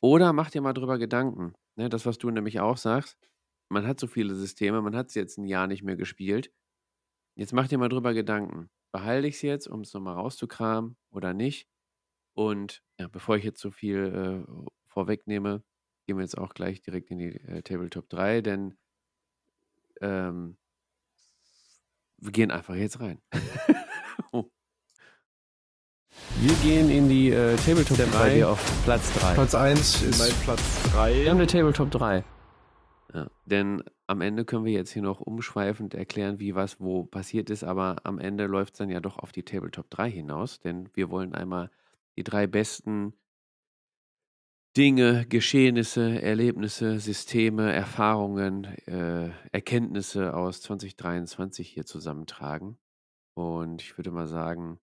oder 0.00 0.32
mach 0.32 0.50
dir 0.50 0.62
mal 0.62 0.72
drüber 0.72 0.98
Gedanken. 0.98 1.54
Ne, 1.76 1.88
das, 1.88 2.06
was 2.06 2.18
du 2.18 2.30
nämlich 2.30 2.60
auch 2.60 2.76
sagst, 2.76 3.18
man 3.68 3.86
hat 3.86 4.00
so 4.00 4.06
viele 4.06 4.34
Systeme, 4.34 4.80
man 4.80 4.96
hat 4.96 5.08
es 5.08 5.14
jetzt 5.14 5.38
ein 5.38 5.44
Jahr 5.46 5.66
nicht 5.66 5.82
mehr 5.82 5.96
gespielt. 5.96 6.52
Jetzt 7.34 7.52
mach 7.52 7.68
dir 7.68 7.78
mal 7.78 7.88
drüber 7.88 8.14
Gedanken. 8.14 8.70
Behalte 8.92 9.28
ich 9.28 9.36
es 9.36 9.42
jetzt, 9.42 9.66
um 9.68 9.82
es 9.82 9.92
nochmal 9.92 10.14
rauszukramen 10.14 10.96
oder 11.10 11.34
nicht? 11.34 11.68
Und 12.34 12.82
ja, 12.98 13.08
bevor 13.08 13.36
ich 13.36 13.44
jetzt 13.44 13.60
so 13.60 13.70
viel 13.70 14.46
äh, 14.48 14.52
vorwegnehme, 14.86 15.62
gehen 16.06 16.16
wir 16.16 16.22
jetzt 16.22 16.38
auch 16.38 16.54
gleich 16.54 16.80
direkt 16.80 17.10
in 17.10 17.18
die 17.18 17.36
äh, 17.36 17.62
Tabletop 17.62 18.08
3, 18.08 18.40
denn 18.40 18.78
ähm, 20.00 20.56
wir 22.18 22.32
gehen 22.32 22.50
einfach 22.50 22.74
jetzt 22.74 23.00
rein. 23.00 23.20
Wir 26.38 26.54
gehen 26.62 26.90
in 26.90 27.08
die 27.08 27.30
äh, 27.30 27.56
Tabletop 27.56 27.96
Der 27.96 28.06
3. 28.06 28.18
bei 28.18 28.34
dir 28.34 28.50
auf 28.50 28.82
Platz 28.84 29.12
3. 29.18 29.34
Platz 29.34 29.54
1 29.54 30.02
ist 30.02 30.18
Mein 30.18 30.44
Platz 30.44 30.82
3. 30.92 31.14
Wir 31.22 31.30
haben 31.30 31.38
eine 31.38 31.46
Tabletop 31.46 31.90
3. 31.90 32.24
Ja, 33.12 33.26
denn 33.44 33.82
am 34.06 34.20
Ende 34.20 34.44
können 34.44 34.64
wir 34.64 34.72
jetzt 34.72 34.92
hier 34.92 35.02
noch 35.02 35.20
umschweifend 35.20 35.94
erklären, 35.94 36.38
wie 36.38 36.54
was 36.54 36.80
wo 36.80 37.04
passiert 37.04 37.50
ist, 37.50 37.64
aber 37.64 37.96
am 38.04 38.18
Ende 38.18 38.46
läuft 38.46 38.74
es 38.74 38.78
dann 38.78 38.88
ja 38.88 39.00
doch 39.00 39.18
auf 39.18 39.32
die 39.32 39.42
Tabletop 39.42 39.90
3 39.90 40.10
hinaus, 40.10 40.60
denn 40.60 40.88
wir 40.94 41.10
wollen 41.10 41.34
einmal 41.34 41.70
die 42.16 42.24
drei 42.24 42.46
besten 42.46 43.12
Dinge, 44.76 45.26
Geschehnisse, 45.26 46.22
Erlebnisse, 46.22 47.00
Systeme, 47.00 47.72
Erfahrungen, 47.72 48.64
äh, 48.86 49.30
Erkenntnisse 49.50 50.34
aus 50.34 50.62
2023 50.62 51.68
hier 51.68 51.84
zusammentragen. 51.84 52.78
Und 53.34 53.82
ich 53.82 53.98
würde 53.98 54.12
mal 54.12 54.28
sagen, 54.28 54.78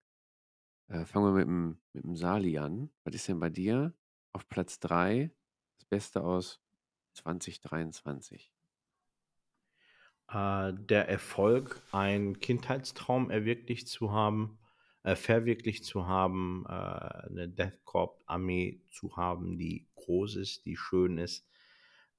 äh, 0.89 1.05
fangen 1.05 1.25
wir 1.25 1.31
mit 1.33 1.47
dem, 1.47 1.77
mit 1.93 2.03
dem 2.03 2.15
Sali 2.15 2.57
an. 2.57 2.89
Was 3.03 3.15
ist 3.15 3.27
denn 3.27 3.39
bei 3.39 3.49
dir 3.49 3.93
auf 4.33 4.47
Platz 4.49 4.79
3 4.79 5.31
das 5.77 5.85
Beste 5.85 6.23
aus 6.23 6.61
2023? 7.13 8.51
Äh, 10.29 10.73
der 10.73 11.07
Erfolg, 11.07 11.81
einen 11.91 12.39
Kindheitstraum 12.39 13.29
erwirklicht 13.29 13.87
zu 13.87 14.11
haben, 14.11 14.59
äh, 15.03 15.15
verwirklicht 15.15 15.85
zu 15.85 16.07
haben, 16.07 16.65
äh, 16.67 16.71
eine 16.71 17.47
Death 17.47 17.83
Corp 17.85 18.21
Armee 18.25 18.81
zu 18.91 19.15
haben, 19.15 19.57
die 19.57 19.87
groß 19.95 20.35
ist, 20.35 20.65
die 20.65 20.75
schön 20.75 21.17
ist, 21.17 21.47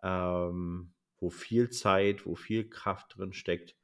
ähm, 0.03 0.95
wo 1.19 1.31
viel 1.31 1.69
Zeit, 1.71 2.25
wo 2.25 2.35
viel 2.35 2.69
Kraft 2.69 3.17
drin 3.17 3.33
steckt, 3.33 3.77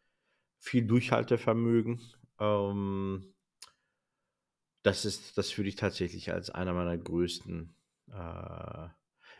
viel 0.58 0.86
Durchhaltevermögen. 0.86 2.00
Ähm, 2.38 3.33
das 4.84 5.06
ist, 5.06 5.36
das 5.38 5.56
würde 5.56 5.70
ich 5.70 5.76
tatsächlich 5.76 6.32
als 6.32 6.50
einer 6.50 6.74
meiner 6.74 6.96
größten 6.96 7.74
äh, 8.12 8.88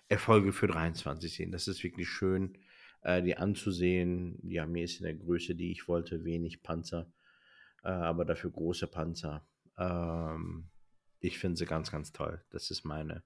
Erfolge 0.08 0.52
für 0.52 0.66
23 0.66 1.32
sehen. 1.32 1.52
Das 1.52 1.68
ist 1.68 1.84
wirklich 1.84 2.08
schön, 2.08 2.58
äh, 3.02 3.22
die 3.22 3.36
anzusehen. 3.36 4.38
Die 4.42 4.58
Armee 4.58 4.84
ist 4.84 5.00
in 5.00 5.04
der 5.04 5.14
Größe, 5.14 5.54
die 5.54 5.70
ich 5.70 5.86
wollte, 5.86 6.24
wenig 6.24 6.62
Panzer, 6.62 7.12
äh, 7.82 7.88
aber 7.88 8.24
dafür 8.24 8.50
große 8.50 8.86
Panzer. 8.86 9.46
Ähm, 9.76 10.70
ich 11.20 11.38
finde 11.38 11.58
sie 11.58 11.66
ganz, 11.66 11.92
ganz 11.92 12.12
toll. 12.12 12.42
Das 12.48 12.70
ist 12.70 12.84
meine, 12.84 13.22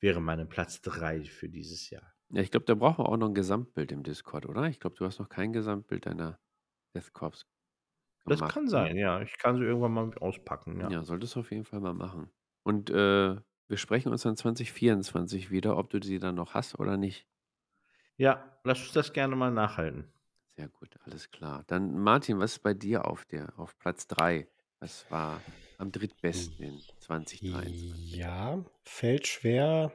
wäre 0.00 0.22
meine 0.22 0.46
Platz 0.46 0.80
3 0.80 1.24
für 1.24 1.50
dieses 1.50 1.90
Jahr. 1.90 2.14
Ja, 2.30 2.40
ich 2.40 2.50
glaube, 2.50 2.66
da 2.66 2.74
brauchen 2.74 3.04
wir 3.04 3.08
auch 3.10 3.18
noch 3.18 3.28
ein 3.28 3.34
Gesamtbild 3.34 3.92
im 3.92 4.02
Discord, 4.02 4.46
oder? 4.46 4.64
Ich 4.68 4.80
glaube, 4.80 4.96
du 4.96 5.04
hast 5.04 5.18
noch 5.18 5.28
kein 5.28 5.52
Gesamtbild 5.52 6.06
deiner 6.06 6.40
Death 6.94 7.12
Corps 7.12 7.46
Das 8.26 8.38
gemacht. 8.38 8.54
kann 8.54 8.64
ne? 8.64 8.70
sein, 8.70 8.96
ja. 8.96 9.20
Ich 9.22 9.38
kann 9.38 9.56
sie 9.56 9.64
irgendwann 9.64 9.92
mal 9.92 10.18
auspacken, 10.18 10.80
ja. 10.80 10.90
Ja, 10.90 11.02
solltest 11.02 11.36
du 11.36 11.40
auf 11.40 11.50
jeden 11.50 11.64
Fall 11.64 11.80
mal 11.80 11.94
machen. 11.94 12.30
Und 12.62 12.90
äh, 12.90 13.36
wir 13.68 13.76
sprechen 13.76 14.12
uns 14.12 14.22
dann 14.22 14.36
2024 14.36 15.50
wieder, 15.50 15.76
ob 15.76 15.90
du 15.90 16.02
sie 16.02 16.18
dann 16.18 16.34
noch 16.34 16.54
hast 16.54 16.78
oder 16.78 16.96
nicht. 16.96 17.26
Ja, 18.16 18.58
lass 18.64 18.80
uns 18.80 18.92
das 18.92 19.12
gerne 19.12 19.36
mal 19.36 19.50
nachhalten. 19.50 20.12
Sehr 20.56 20.68
gut, 20.68 20.98
alles 21.04 21.30
klar. 21.30 21.64
Dann 21.68 21.98
Martin, 21.98 22.38
was 22.38 22.52
ist 22.52 22.58
bei 22.58 22.74
dir 22.74 23.06
auf 23.06 23.24
der 23.24 23.58
auf 23.58 23.78
Platz 23.78 24.06
3? 24.08 24.46
Was 24.80 25.10
war 25.10 25.40
am 25.78 25.92
drittbesten 25.92 26.62
in 26.62 26.80
2023? 26.98 28.16
Ja, 28.16 28.62
fällt 28.82 29.26
schwer, 29.26 29.92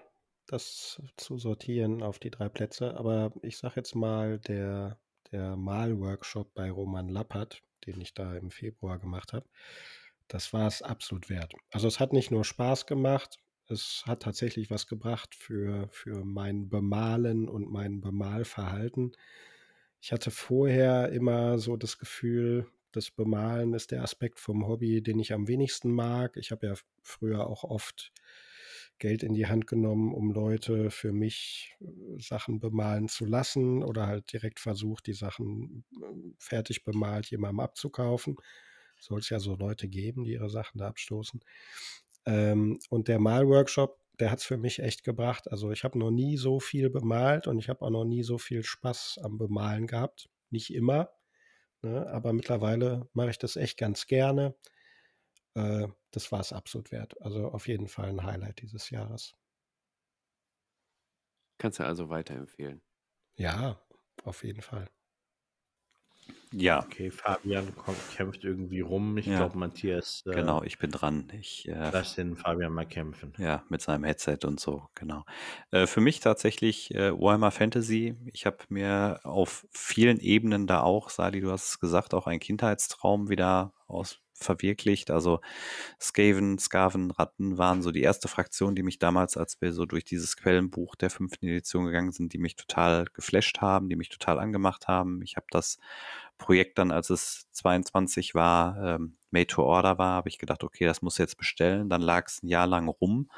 das 0.48 1.02
zu 1.18 1.38
sortieren 1.38 2.02
auf 2.02 2.20
die 2.20 2.30
drei 2.30 2.50
Plätze, 2.50 2.96
aber 2.98 3.32
ich 3.42 3.58
sage 3.58 3.76
jetzt 3.78 3.96
mal, 3.96 4.40
der, 4.40 5.00
der 5.32 5.56
Malworkshop 5.56 6.54
bei 6.54 6.72
Roman 6.72 7.10
Lappert, 7.10 7.62
den 7.86 8.02
ich 8.02 8.14
da 8.14 8.36
im 8.36 8.52
Februar 8.52 9.00
gemacht 9.00 9.34
habe, 9.34 9.46
das 10.28 10.54
war 10.54 10.68
es 10.68 10.82
absolut 10.82 11.30
wert. 11.30 11.54
Also 11.72 11.88
es 11.88 12.00
hat 12.00 12.14
nicht 12.14 12.32
nur 12.32 12.44
Spaß 12.44 12.86
gemacht, 12.86 13.38
es 13.68 14.04
hat 14.06 14.24
tatsächlich 14.24 14.70
was 14.70 14.88
gebracht 14.88 15.34
für, 15.36 15.88
für 15.90 16.24
mein 16.24 16.70
Bemalen 16.70 17.48
und 17.48 17.72
mein 17.72 18.02
Bemalverhalten. 18.02 19.14
Ich 20.02 20.12
hatte 20.12 20.30
vorher 20.30 21.10
immer 21.12 21.58
so 21.58 21.78
das 21.78 21.98
Gefühl, 21.98 22.68
das 22.92 23.12
Bemalen 23.12 23.74
ist 23.74 23.92
der 23.92 24.04
Aspekt 24.04 24.40
vom 24.40 24.68
Hobby, 24.68 25.02
den 25.02 25.20
ich 25.20 25.34
am 25.34 25.48
wenigsten 25.48 25.92
mag. 25.92 26.38
Ich 26.38 26.52
habe 26.52 26.68
ja 26.68 26.74
früher 27.02 27.48
auch 27.48 27.64
oft 27.64 28.12
Geld 29.00 29.24
in 29.24 29.34
die 29.34 29.48
Hand 29.48 29.68
genommen, 29.68 30.14
um 30.14 30.32
Leute 30.32 30.90
für 30.90 31.12
mich 31.12 31.76
äh, 31.82 31.86
Sachen 32.20 32.60
bemalen 32.60 33.08
zu 33.08 33.26
lassen 33.26 33.84
oder 33.84 34.08
halt 34.08 34.32
direkt 34.32 34.60
versucht, 34.60 35.08
die 35.08 35.14
Sachen 35.14 35.84
äh, 36.02 36.06
fertig 36.38 36.84
bemalt 36.84 37.28
jemandem 37.28 37.60
abzukaufen. 37.60 38.38
Soll 39.00 39.20
es 39.20 39.30
ja 39.30 39.40
so 39.40 39.56
Leute 39.56 39.88
geben, 39.88 40.24
die 40.24 40.34
ihre 40.34 40.50
Sachen 40.50 40.80
da 40.80 40.88
abstoßen. 40.88 41.42
Ähm, 42.26 42.80
und 42.90 43.08
der 43.08 43.20
Malworkshop, 43.20 44.00
der 44.20 44.32
hat 44.32 44.40
es 44.40 44.46
für 44.46 44.58
mich 44.58 44.80
echt 44.80 45.04
gebracht. 45.04 45.52
Also 45.52 45.72
ich 45.72 45.84
habe 45.84 46.00
noch 46.00 46.12
nie 46.12 46.38
so 46.38 46.60
viel 46.60 46.90
bemalt 46.90 47.48
und 47.48 47.60
ich 47.60 47.70
habe 47.70 47.82
auch 47.82 47.90
noch 47.90 48.06
nie 48.06 48.24
so 48.24 48.38
viel 48.38 48.64
Spaß 48.64 49.20
am 49.24 49.38
Bemalen 49.38 49.88
gehabt. 49.88 50.30
Nicht 50.50 50.74
immer, 50.74 51.10
ne? 51.82 52.08
aber 52.08 52.34
mittlerweile 52.34 53.08
mache 53.14 53.32
ich 53.32 53.38
das 53.40 53.58
echt 53.58 53.78
ganz 53.78 54.08
gerne. 54.08 54.56
Äh, 55.56 55.88
das 56.12 56.32
war 56.32 56.40
es 56.40 56.54
absolut 56.54 56.92
wert. 56.92 57.20
Also 57.22 57.50
auf 57.52 57.68
jeden 57.68 57.88
Fall 57.90 58.10
ein 58.10 58.24
Highlight 58.24 58.62
dieses 58.62 58.90
Jahres. 58.90 59.36
Kannst 61.58 61.80
du 61.80 61.84
also 61.86 62.08
weiterempfehlen. 62.10 62.82
Ja, 63.38 63.80
auf 64.24 64.44
jeden 64.44 64.62
Fall. 64.62 64.90
Ja, 66.58 66.80
Okay, 66.86 67.12
Fabian 67.12 67.76
kommt, 67.76 67.98
kämpft 68.16 68.44
irgendwie 68.44 68.80
rum. 68.82 69.18
Ich 69.18 69.26
Ja. 69.26 69.38
glaube, 69.38 69.58
Matthias, 69.58 70.24
äh, 70.26 70.32
genau, 70.32 70.64
ich 70.64 70.78
bin 70.78 70.92
dran. 70.92 71.28
Ich 71.40 71.68
äh, 71.68 71.90
lass 71.92 72.16
den 72.16 72.36
Fabian 72.36 72.74
mal 72.74 72.86
kämpfen. 72.86 73.34
Ja, 73.38 73.64
mit 73.70 73.82
seinem 73.82 74.04
Headset 74.06 74.40
und 74.46 74.60
so, 74.60 74.88
genau. 74.96 75.26
Äh, 75.72 75.88
für 75.88 76.02
mich 76.02 76.20
tatsächlich 76.22 76.94
äh, 76.96 77.12
Warhammer 77.12 77.52
Fantasy. 77.52 78.16
Ich 78.34 78.46
habe 78.46 78.58
mir 78.70 79.20
auf 79.24 79.68
vielen 79.72 80.20
Ebenen 80.20 80.68
da 80.68 80.82
auch, 80.82 81.10
Sali, 81.10 81.42
du 81.42 81.52
hast 81.52 81.68
es 81.70 81.80
gesagt, 81.80 82.14
auch 82.14 82.28
einen 82.28 82.40
Kindheitstraum 82.40 83.30
wieder 83.30 83.74
aus 83.88 84.20
verwirklicht. 84.38 85.12
Also 85.12 85.40
Skaven, 86.00 86.60
Skaven, 86.60 87.12
Ratten 87.12 87.58
waren 87.58 87.82
so 87.82 87.92
die 87.92 88.02
erste 88.02 88.28
Fraktion, 88.28 88.76
die 88.76 88.84
mich 88.84 89.00
damals, 89.00 89.38
als 89.38 89.62
wir 89.62 89.74
so 89.74 89.86
durch 89.86 90.04
dieses 90.04 90.38
Quellenbuch 90.38 90.96
der 90.96 91.10
fünften 91.10 91.48
Edition 91.48 91.86
gegangen 91.86 92.12
sind, 92.12 92.34
die 92.34 92.38
mich 92.38 92.56
total 92.56 93.06
geflasht 93.14 93.62
haben, 93.62 93.90
die 93.90 93.96
mich 93.96 94.10
total 94.10 94.40
angemacht 94.40 94.88
haben. 94.88 95.22
Ich 95.22 95.38
habe 95.38 95.48
das 95.52 95.78
Projekt 96.38 96.78
dann, 96.78 96.92
als 96.92 97.10
es 97.10 97.48
22 97.52 98.36
war, 98.36 98.96
ähm, 98.96 99.18
Made 99.32 99.48
to 99.48 99.64
Order 99.64 99.98
war, 99.98 100.14
habe 100.14 100.30
ich 100.30 100.38
gedacht, 100.38 100.64
okay, 100.64 100.86
das 100.86 101.02
muss 101.02 101.18
jetzt 101.18 101.38
bestellen. 101.38 101.90
Dann 101.90 102.02
lag 102.02 102.28
es 102.28 102.44
ein 102.44 102.48
Jahr 102.48 102.68
lang 102.68 102.88
rum 102.88 103.30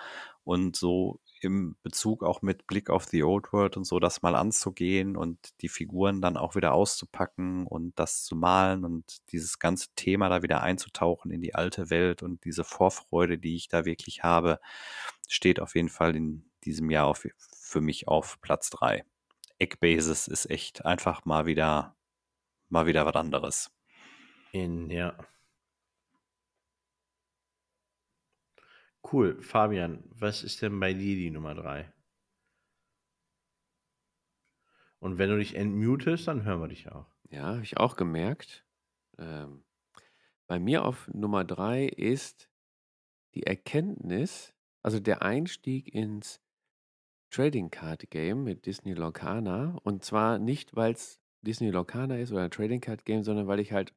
und 0.43 0.75
so 0.75 1.19
im 1.41 1.75
Bezug 1.83 2.23
auch 2.23 2.41
mit 2.41 2.67
Blick 2.67 2.89
auf 2.89 3.05
the 3.05 3.23
Old 3.23 3.51
World 3.53 3.77
und 3.77 3.83
so, 3.83 3.99
das 3.99 4.21
mal 4.21 4.35
anzugehen 4.35 5.15
und 5.15 5.37
die 5.61 5.69
Figuren 5.69 6.21
dann 6.21 6.37
auch 6.37 6.55
wieder 6.55 6.73
auszupacken 6.73 7.67
und 7.67 7.97
das 7.99 8.23
zu 8.23 8.35
malen 8.35 8.85
und 8.85 9.31
dieses 9.31 9.59
ganze 9.59 9.89
Thema 9.95 10.29
da 10.29 10.41
wieder 10.41 10.63
einzutauchen 10.63 11.31
in 11.31 11.41
die 11.41 11.53
alte 11.53 11.89
Welt 11.89 12.23
und 12.23 12.43
diese 12.45 12.63
Vorfreude, 12.63 13.37
die 13.37 13.55
ich 13.55 13.67
da 13.67 13.85
wirklich 13.85 14.23
habe, 14.23 14.59
steht 15.27 15.59
auf 15.59 15.75
jeden 15.75 15.89
Fall 15.89 16.15
in 16.15 16.49
diesem 16.63 16.89
Jahr 16.89 17.07
auf, 17.07 17.27
für 17.55 17.81
mich 17.81 18.07
auf 18.07 18.39
Platz 18.41 18.69
drei. 18.69 19.03
Eckbasis 19.59 20.27
ist 20.27 20.49
echt 20.49 20.85
einfach 20.85 21.25
mal 21.25 21.45
wieder, 21.45 21.95
mal 22.69 22.85
wieder 22.85 23.05
was 23.05 23.15
anderes. 23.15 23.71
In, 24.51 24.89
ja. 24.89 25.17
Cool. 29.11 29.41
Fabian, 29.41 30.03
was 30.09 30.43
ist 30.43 30.61
denn 30.61 30.79
bei 30.79 30.93
dir 30.93 31.15
die 31.15 31.31
Nummer 31.31 31.55
drei? 31.55 31.93
Und 34.99 35.17
wenn 35.17 35.29
du 35.29 35.37
dich 35.37 35.55
entmutest, 35.55 36.27
dann 36.27 36.43
hören 36.43 36.61
wir 36.61 36.67
dich 36.67 36.91
auch. 36.91 37.05
Ja, 37.29 37.55
habe 37.55 37.63
ich 37.63 37.77
auch 37.77 37.95
gemerkt. 37.95 38.65
Ähm, 39.17 39.63
bei 40.47 40.59
mir 40.59 40.85
auf 40.85 41.07
Nummer 41.13 41.43
drei 41.43 41.85
ist 41.85 42.49
die 43.35 43.43
Erkenntnis, 43.43 44.53
also 44.81 44.99
der 44.99 45.21
Einstieg 45.21 45.93
ins 45.93 46.41
Trading 47.29 47.69
Card 47.69 48.09
Game 48.09 48.43
mit 48.43 48.65
Disney 48.65 48.93
Locana. 48.93 49.77
Und 49.83 50.03
zwar 50.03 50.39
nicht, 50.39 50.75
weil 50.75 50.93
es 50.93 51.19
Disney 51.41 51.69
Locana 51.71 52.17
ist 52.17 52.31
oder 52.31 52.43
ein 52.43 52.51
Trading 52.51 52.81
Card 52.81 53.05
Game, 53.05 53.23
sondern 53.23 53.47
weil 53.47 53.59
ich 53.59 53.71
halt 53.73 53.93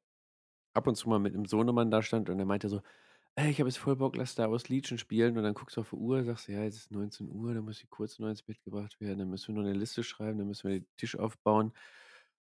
ab 0.75 0.87
und 0.87 0.97
zu 0.97 1.09
mal 1.09 1.19
mit 1.19 1.35
einem 1.35 1.47
Sohnemann 1.47 1.91
da 1.91 2.03
stand 2.03 2.31
und 2.31 2.39
er 2.39 2.45
meinte 2.47 2.69
so, 2.69 2.83
ey, 3.37 3.51
ich 3.51 3.61
habe 3.61 3.69
jetzt 3.71 3.79
voll 3.79 3.97
Bock, 3.97 4.17
lass 4.17 4.33
Star 4.33 4.51
Wars 4.51 4.69
Legion 4.69 4.99
spielen. 4.99 5.37
Und 5.39 5.45
dann 5.45 5.55
guckst 5.55 5.77
du 5.77 5.83
auf 5.83 5.91
die 5.91 5.97
Uhr, 5.97 6.25
sagst, 6.25 6.49
ja, 6.49 6.63
jetzt 6.65 6.77
ist 6.77 6.91
19 6.93 7.31
Uhr, 7.31 7.55
dann 7.55 7.65
muss 7.65 7.83
ich 7.83 7.91
kurz 7.91 8.19
noch 8.19 8.29
ins 8.29 8.43
Bett 8.43 8.63
gebracht 8.65 9.01
werden, 9.01 9.19
dann 9.21 9.31
müssen 9.31 9.55
wir 9.55 9.63
noch 9.63 9.69
eine 9.69 9.79
Liste 9.79 10.05
schreiben, 10.05 10.39
dann 10.39 10.49
müssen 10.49 10.69
wir 10.71 10.81
den 10.81 10.89
Tisch 10.97 11.17
aufbauen. 11.17 11.73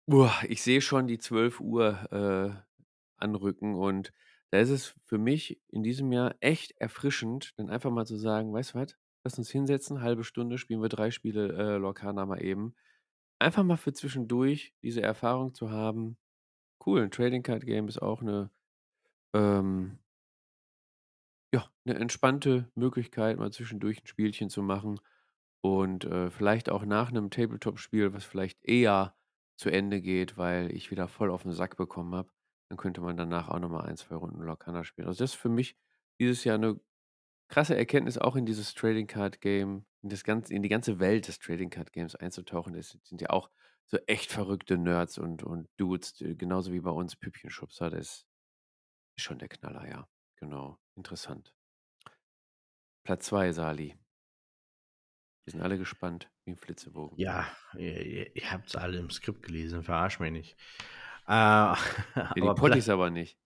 Boah, 0.08 0.34
ich 0.48 0.62
sehe 0.64 0.82
schon 0.82 1.08
die 1.08 1.20
12 1.20 1.60
Uhr 1.62 2.12
äh, 2.12 2.52
anrücken 3.18 3.76
und 3.76 4.14
da 4.52 4.60
ist 4.60 4.70
es 4.70 4.96
für 5.06 5.18
mich 5.18 5.62
in 5.70 5.84
diesem 5.84 6.12
Jahr 6.12 6.36
echt 6.42 6.74
erfrischend, 6.80 7.54
dann 7.58 7.70
einfach 7.70 7.92
mal 7.92 8.06
zu 8.06 8.18
sagen, 8.18 8.52
weißt 8.54 8.74
du 8.74 8.80
was, 8.80 8.98
lass 9.24 9.38
uns 9.38 9.50
hinsetzen, 9.52 10.02
halbe 10.02 10.24
Stunde, 10.24 10.58
spielen 10.58 10.82
wir 10.82 10.90
drei 10.90 11.12
Spiele 11.12 11.50
äh, 11.54 11.78
Lorcana 11.78 12.26
mal 12.26 12.44
eben. 12.44 12.76
Einfach 13.42 13.64
mal 13.64 13.78
für 13.78 13.92
zwischendurch 13.92 14.76
diese 14.84 15.02
Erfahrung 15.02 15.56
zu 15.56 15.72
haben. 15.72 16.16
Cool, 16.86 17.02
ein 17.02 17.12
Trading 17.12 17.42
Card 17.42 17.66
Game 17.66 17.88
ist 17.88 18.00
auch 18.00 18.22
eine, 18.22 18.52
ähm, 19.34 20.00
ja, 21.54 21.66
eine 21.86 21.98
entspannte 22.00 22.70
Möglichkeit, 22.76 23.38
mal 23.38 23.52
zwischendurch 23.52 24.04
ein 24.04 24.08
Spielchen 24.08 24.50
zu 24.50 24.62
machen 24.62 25.00
und 25.62 26.06
äh, 26.06 26.30
vielleicht 26.30 26.70
auch 26.70 26.86
nach 26.86 27.10
einem 27.10 27.32
Tabletop-Spiel, 27.32 28.14
was 28.14 28.26
vielleicht 28.26 28.64
eher 28.64 29.16
zu 29.58 29.72
Ende 29.72 30.02
geht, 30.02 30.38
weil 30.38 30.72
ich 30.72 30.92
wieder 30.92 31.08
voll 31.08 31.32
auf 31.32 31.44
den 31.44 31.54
Sack 31.54 31.78
bekommen 31.78 32.14
habe, 32.16 32.32
dann 32.70 32.78
könnte 32.78 33.02
man 33.02 33.18
danach 33.18 33.50
auch 33.50 33.60
nochmal 33.60 33.88
ein, 33.88 33.98
zwei 33.98 34.16
Runden 34.16 34.42
Lorcana 34.42 34.84
spielen. 34.84 35.08
Also 35.08 35.24
das 35.24 35.32
ist 35.32 35.40
für 35.40 35.50
mich 35.50 35.78
dieses 36.20 36.44
Jahr 36.44 36.56
eine 36.56 36.80
krasse 37.52 37.76
Erkenntnis, 37.76 38.18
auch 38.18 38.36
in 38.36 38.46
dieses 38.46 38.74
Trading 38.74 39.08
Card 39.08 39.42
Game, 39.42 39.86
in, 40.02 40.10
das 40.10 40.24
ganze, 40.24 40.54
in 40.54 40.64
die 40.64 40.70
ganze 40.70 41.00
Welt 41.00 41.28
des 41.28 41.38
Trading 41.38 41.70
Card 41.70 41.94
Games 41.94 42.16
einzutauchen. 42.16 42.74
Das 42.74 42.98
sind 43.04 43.22
ja 43.22 43.30
auch 43.30 43.52
so 43.88 43.98
echt 44.08 44.32
verrückte 44.32 44.78
Nerds 44.78 45.18
und, 45.18 45.44
und 45.44 45.68
Dudes, 45.78 46.16
genauso 46.18 46.72
wie 46.72 46.80
bei 46.80 46.92
uns 46.92 47.16
Püppchenschubser. 47.16 47.90
Das 47.90 48.26
ist 49.18 49.24
schon 49.24 49.38
der 49.38 49.50
Knaller, 49.50 49.88
ja. 49.88 50.08
Genau. 50.38 50.80
Interessant. 50.96 51.54
Platz 53.04 53.26
2, 53.26 53.52
Sali. 53.52 53.98
Wir 55.46 55.52
sind 55.52 55.62
alle 55.62 55.78
gespannt, 55.78 56.32
wie 56.46 56.52
ein 56.52 56.58
Flitzebogen. 56.58 57.18
Ja, 57.18 57.48
ihr, 57.76 58.36
ihr, 58.36 58.52
habt 58.52 58.68
es 58.68 58.76
alle 58.76 58.98
im 59.00 59.10
Skript 59.10 59.44
gelesen, 59.44 59.84
verarsch 59.84 60.20
mich 60.20 60.32
nicht. 60.32 60.58
Äh, 61.28 61.76
Ja, 62.16 62.34
die 62.36 62.42
Potties 62.42 62.90
aber 62.90 63.10
nicht. 63.10 63.41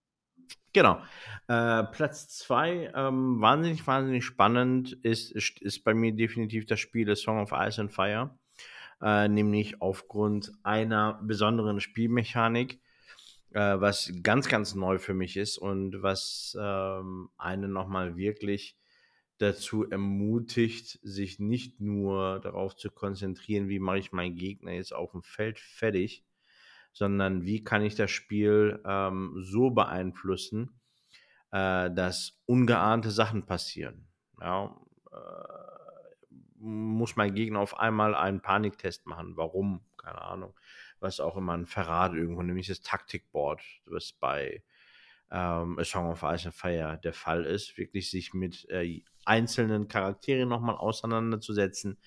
Genau. 0.73 1.01
Äh, 1.47 1.83
Platz 1.83 2.27
2, 2.39 2.91
ähm, 2.95 3.41
wahnsinnig, 3.41 3.85
wahnsinnig 3.85 4.25
spannend 4.25 4.93
ist, 5.03 5.31
ist, 5.31 5.61
ist 5.61 5.83
bei 5.83 5.93
mir 5.93 6.13
definitiv 6.13 6.65
das 6.65 6.79
Spiel 6.79 7.09
A 7.09 7.15
Song 7.15 7.39
of 7.39 7.51
Ice 7.53 7.79
and 7.79 7.93
Fire. 7.93 8.37
Äh, 9.01 9.27
nämlich 9.27 9.81
aufgrund 9.81 10.51
einer 10.63 11.19
besonderen 11.21 11.79
Spielmechanik, 11.79 12.79
äh, 13.51 13.79
was 13.79 14.11
ganz, 14.23 14.47
ganz 14.47 14.75
neu 14.75 14.99
für 14.99 15.13
mich 15.13 15.37
ist 15.37 15.57
und 15.57 16.01
was 16.01 16.57
ähm, 16.59 17.29
einen 17.37 17.71
nochmal 17.71 18.17
wirklich 18.17 18.77
dazu 19.37 19.89
ermutigt, 19.89 20.99
sich 21.03 21.39
nicht 21.39 21.79
nur 21.79 22.39
darauf 22.39 22.75
zu 22.75 22.89
konzentrieren, 22.89 23.69
wie 23.69 23.79
mache 23.79 23.99
ich 23.99 24.11
meinen 24.11 24.35
Gegner 24.35 24.71
jetzt 24.71 24.93
auf 24.93 25.11
dem 25.11 25.23
Feld 25.23 25.59
fertig, 25.59 26.24
sondern 26.95 27.43
wie 27.43 27.61
kann 27.61 27.81
ich 27.81 27.95
das 27.95 28.09
Spiel 28.09 28.81
ähm, 28.85 29.33
so 29.41 29.69
beeinflussen, 29.69 30.79
äh, 31.51 31.91
dass 31.91 32.41
ungeahnte 32.45 33.11
Sachen 33.11 33.45
passieren. 33.45 34.07
Ja, 34.39 34.73
äh, 35.11 36.35
muss 36.57 37.17
mein 37.17 37.35
Gegner 37.35 37.59
auf 37.59 37.77
einmal 37.77 38.15
einen 38.15 38.41
Paniktest 38.41 39.07
machen. 39.07 39.35
Warum? 39.35 39.81
Keine 39.97 40.21
Ahnung. 40.21 40.57
Was 41.01 41.19
auch 41.19 41.35
immer 41.35 41.53
ein 41.53 41.65
Verrat 41.65 42.13
irgendwo, 42.13 42.41
nämlich 42.41 42.67
das 42.67 42.79
Taktikboard, 42.79 43.61
was 43.87 44.13
bei 44.13 44.63
ähm, 45.29 45.77
A 45.77 45.83
Song 45.83 46.09
of 46.09 46.23
Ice 46.23 46.47
and 46.47 46.55
Fire 46.55 46.97
der 47.03 47.13
Fall 47.13 47.43
ist, 47.43 47.77
wirklich 47.77 48.09
sich 48.09 48.33
mit 48.33 48.69
äh, 48.69 49.03
einzelnen 49.25 49.89
Charakteren 49.89 50.47
nochmal 50.47 50.77
auseinanderzusetzen, 50.77 51.97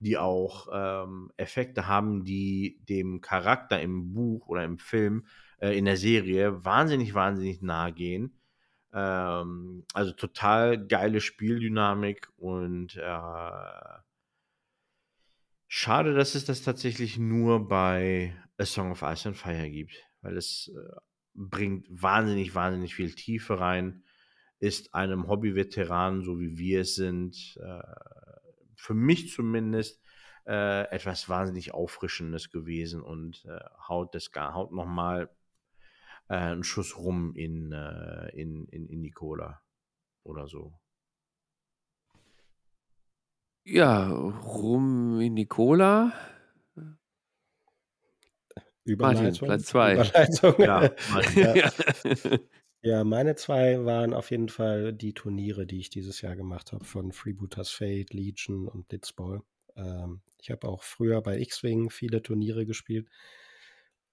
die 0.00 0.16
auch 0.16 0.68
ähm, 0.72 1.30
Effekte 1.36 1.86
haben, 1.86 2.24
die 2.24 2.80
dem 2.88 3.20
Charakter 3.20 3.80
im 3.80 4.12
Buch 4.12 4.48
oder 4.48 4.64
im 4.64 4.78
Film, 4.78 5.26
äh, 5.58 5.76
in 5.76 5.84
der 5.84 5.96
Serie 5.96 6.64
wahnsinnig, 6.64 7.14
wahnsinnig 7.14 7.62
nahe 7.62 7.92
gehen. 7.92 8.38
Ähm, 8.92 9.84
also 9.94 10.12
total 10.12 10.86
geile 10.86 11.20
Spieldynamik 11.20 12.28
und 12.36 12.96
äh, 12.96 13.98
schade, 15.66 16.14
dass 16.14 16.34
es 16.34 16.44
das 16.44 16.62
tatsächlich 16.62 17.18
nur 17.18 17.68
bei 17.68 18.34
A 18.56 18.64
Song 18.64 18.92
of 18.92 19.02
Ice 19.02 19.28
and 19.28 19.36
Fire 19.36 19.68
gibt, 19.68 19.94
weil 20.22 20.36
es 20.36 20.72
äh, 20.74 20.96
bringt 21.34 21.86
wahnsinnig, 21.90 22.54
wahnsinnig 22.54 22.94
viel 22.94 23.14
Tiefe 23.14 23.60
rein, 23.60 24.02
ist 24.60 24.94
einem 24.94 25.28
Hobby-Veteran, 25.28 26.22
so 26.22 26.40
wie 26.40 26.58
wir 26.58 26.80
es 26.80 26.94
sind, 26.94 27.58
äh, 27.62 27.82
für 28.78 28.94
mich 28.94 29.32
zumindest 29.32 30.00
äh, 30.46 30.88
etwas 30.90 31.28
wahnsinnig 31.28 31.74
Auffrischendes 31.74 32.50
gewesen 32.50 33.02
und 33.02 33.44
äh, 33.44 33.58
haut 33.86 34.14
das 34.14 34.32
gar, 34.32 34.54
haut 34.54 34.72
nochmal 34.72 35.28
äh, 36.28 36.34
einen 36.36 36.64
Schuss 36.64 36.96
rum 36.96 37.34
in, 37.34 37.72
äh, 37.72 38.28
in, 38.30 38.66
in, 38.68 38.88
in 38.88 39.02
die 39.02 39.10
Cola 39.10 39.60
oder 40.22 40.46
so. 40.46 40.72
Ja, 43.64 44.08
rum 44.08 45.20
in 45.20 45.36
die 45.36 45.46
Cola. 45.46 46.12
Überleitung. 48.84 49.48
Platz 49.48 49.66
zwei. 49.66 49.94
Überleitung. 49.94 50.54
Ja, 50.58 50.90
Martin. 51.10 51.42
Ja. 51.44 51.54
Ja. 52.30 52.38
Ja, 52.82 53.02
meine 53.04 53.34
zwei 53.36 53.84
waren 53.84 54.14
auf 54.14 54.30
jeden 54.30 54.48
Fall 54.48 54.92
die 54.92 55.12
Turniere, 55.14 55.66
die 55.66 55.80
ich 55.80 55.90
dieses 55.90 56.20
Jahr 56.20 56.36
gemacht 56.36 56.72
habe, 56.72 56.84
von 56.84 57.12
Freebooters 57.12 57.70
Fate, 57.70 58.12
Legion 58.14 58.68
und 58.68 58.88
Blitzball. 58.88 59.42
Ähm, 59.76 60.20
ich 60.40 60.50
habe 60.50 60.68
auch 60.68 60.82
früher 60.84 61.20
bei 61.20 61.38
X-Wing 61.40 61.90
viele 61.90 62.22
Turniere 62.22 62.66
gespielt 62.66 63.08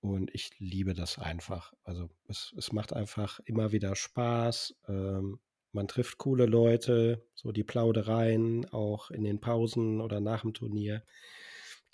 und 0.01 0.33
ich 0.33 0.51
liebe 0.59 0.93
das 0.93 1.17
einfach. 1.19 1.73
Also 1.83 2.09
es, 2.27 2.53
es 2.57 2.71
macht 2.71 2.93
einfach 2.93 3.39
immer 3.45 3.71
wieder 3.71 3.95
Spaß. 3.95 4.75
Ähm, 4.87 5.39
man 5.71 5.87
trifft 5.87 6.17
coole 6.17 6.45
Leute, 6.45 7.25
so 7.33 7.51
die 7.51 7.63
Plaudereien, 7.63 8.65
auch 8.71 9.11
in 9.11 9.23
den 9.23 9.41
Pausen 9.41 9.99
oder 10.01 10.21
nach 10.21 10.41
dem 10.41 10.53
Turnier. 10.53 11.03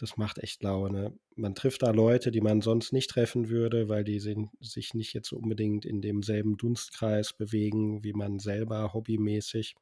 Das 0.02 0.18
macht 0.18 0.40
echt 0.40 0.64
Laune. 0.64 1.16
Man 1.36 1.54
trifft 1.54 1.84
da 1.84 1.92
Leute, 1.92 2.32
die 2.32 2.42
man 2.42 2.62
sonst 2.62 2.92
nicht 2.92 3.12
treffen 3.12 3.50
würde, 3.50 3.88
weil 3.88 4.04
die 4.04 4.20
sich 4.20 4.94
nicht 4.96 5.14
jetzt 5.14 5.32
unbedingt 5.32 5.86
in 5.86 6.02
demselben 6.02 6.58
Dunstkreis 6.58 7.34
bewegen 7.34 8.04
wie 8.04 8.14
man 8.14 8.40
selber 8.40 8.94
hobbymäßig. 8.96 9.76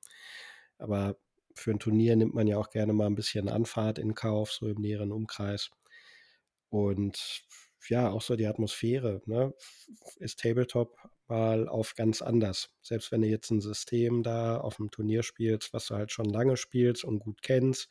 Aber 0.78 1.16
für 1.56 1.72
ein 1.72 1.80
Turnier 1.80 2.18
nimmt 2.18 2.34
man 2.34 2.48
ja 2.48 2.58
auch 2.58 2.70
gerne 2.70 2.92
mal 2.92 3.06
ein 3.06 3.16
bisschen 3.16 3.48
Anfahrt 3.48 3.98
in 3.98 4.14
Kauf, 4.14 4.52
so 4.52 4.68
im 4.68 4.82
näheren 4.82 5.14
Umkreis. 5.14 5.70
Und 6.68 7.46
ja, 7.88 8.10
auch 8.10 8.22
so 8.22 8.36
die 8.36 8.48
Atmosphäre, 8.48 9.22
ne, 9.26 9.54
ist 10.18 10.42
Tabletop 10.42 10.98
mal 11.30 11.70
auf 11.70 11.96
ganz 11.96 12.22
anders. 12.22 12.72
Selbst 12.82 13.14
wenn 13.14 13.22
du 13.22 13.30
jetzt 13.30 13.52
ein 13.52 13.62
System 13.62 14.22
da 14.22 14.58
auf 14.58 14.76
dem 14.76 14.92
Turnier 14.92 15.24
spielst, 15.24 15.72
was 15.72 15.86
du 15.86 15.96
halt 15.96 16.12
schon 16.12 16.26
lange 16.26 16.58
spielst 16.58 17.06
und 17.06 17.20
gut 17.20 17.42
kennst, 17.42 17.88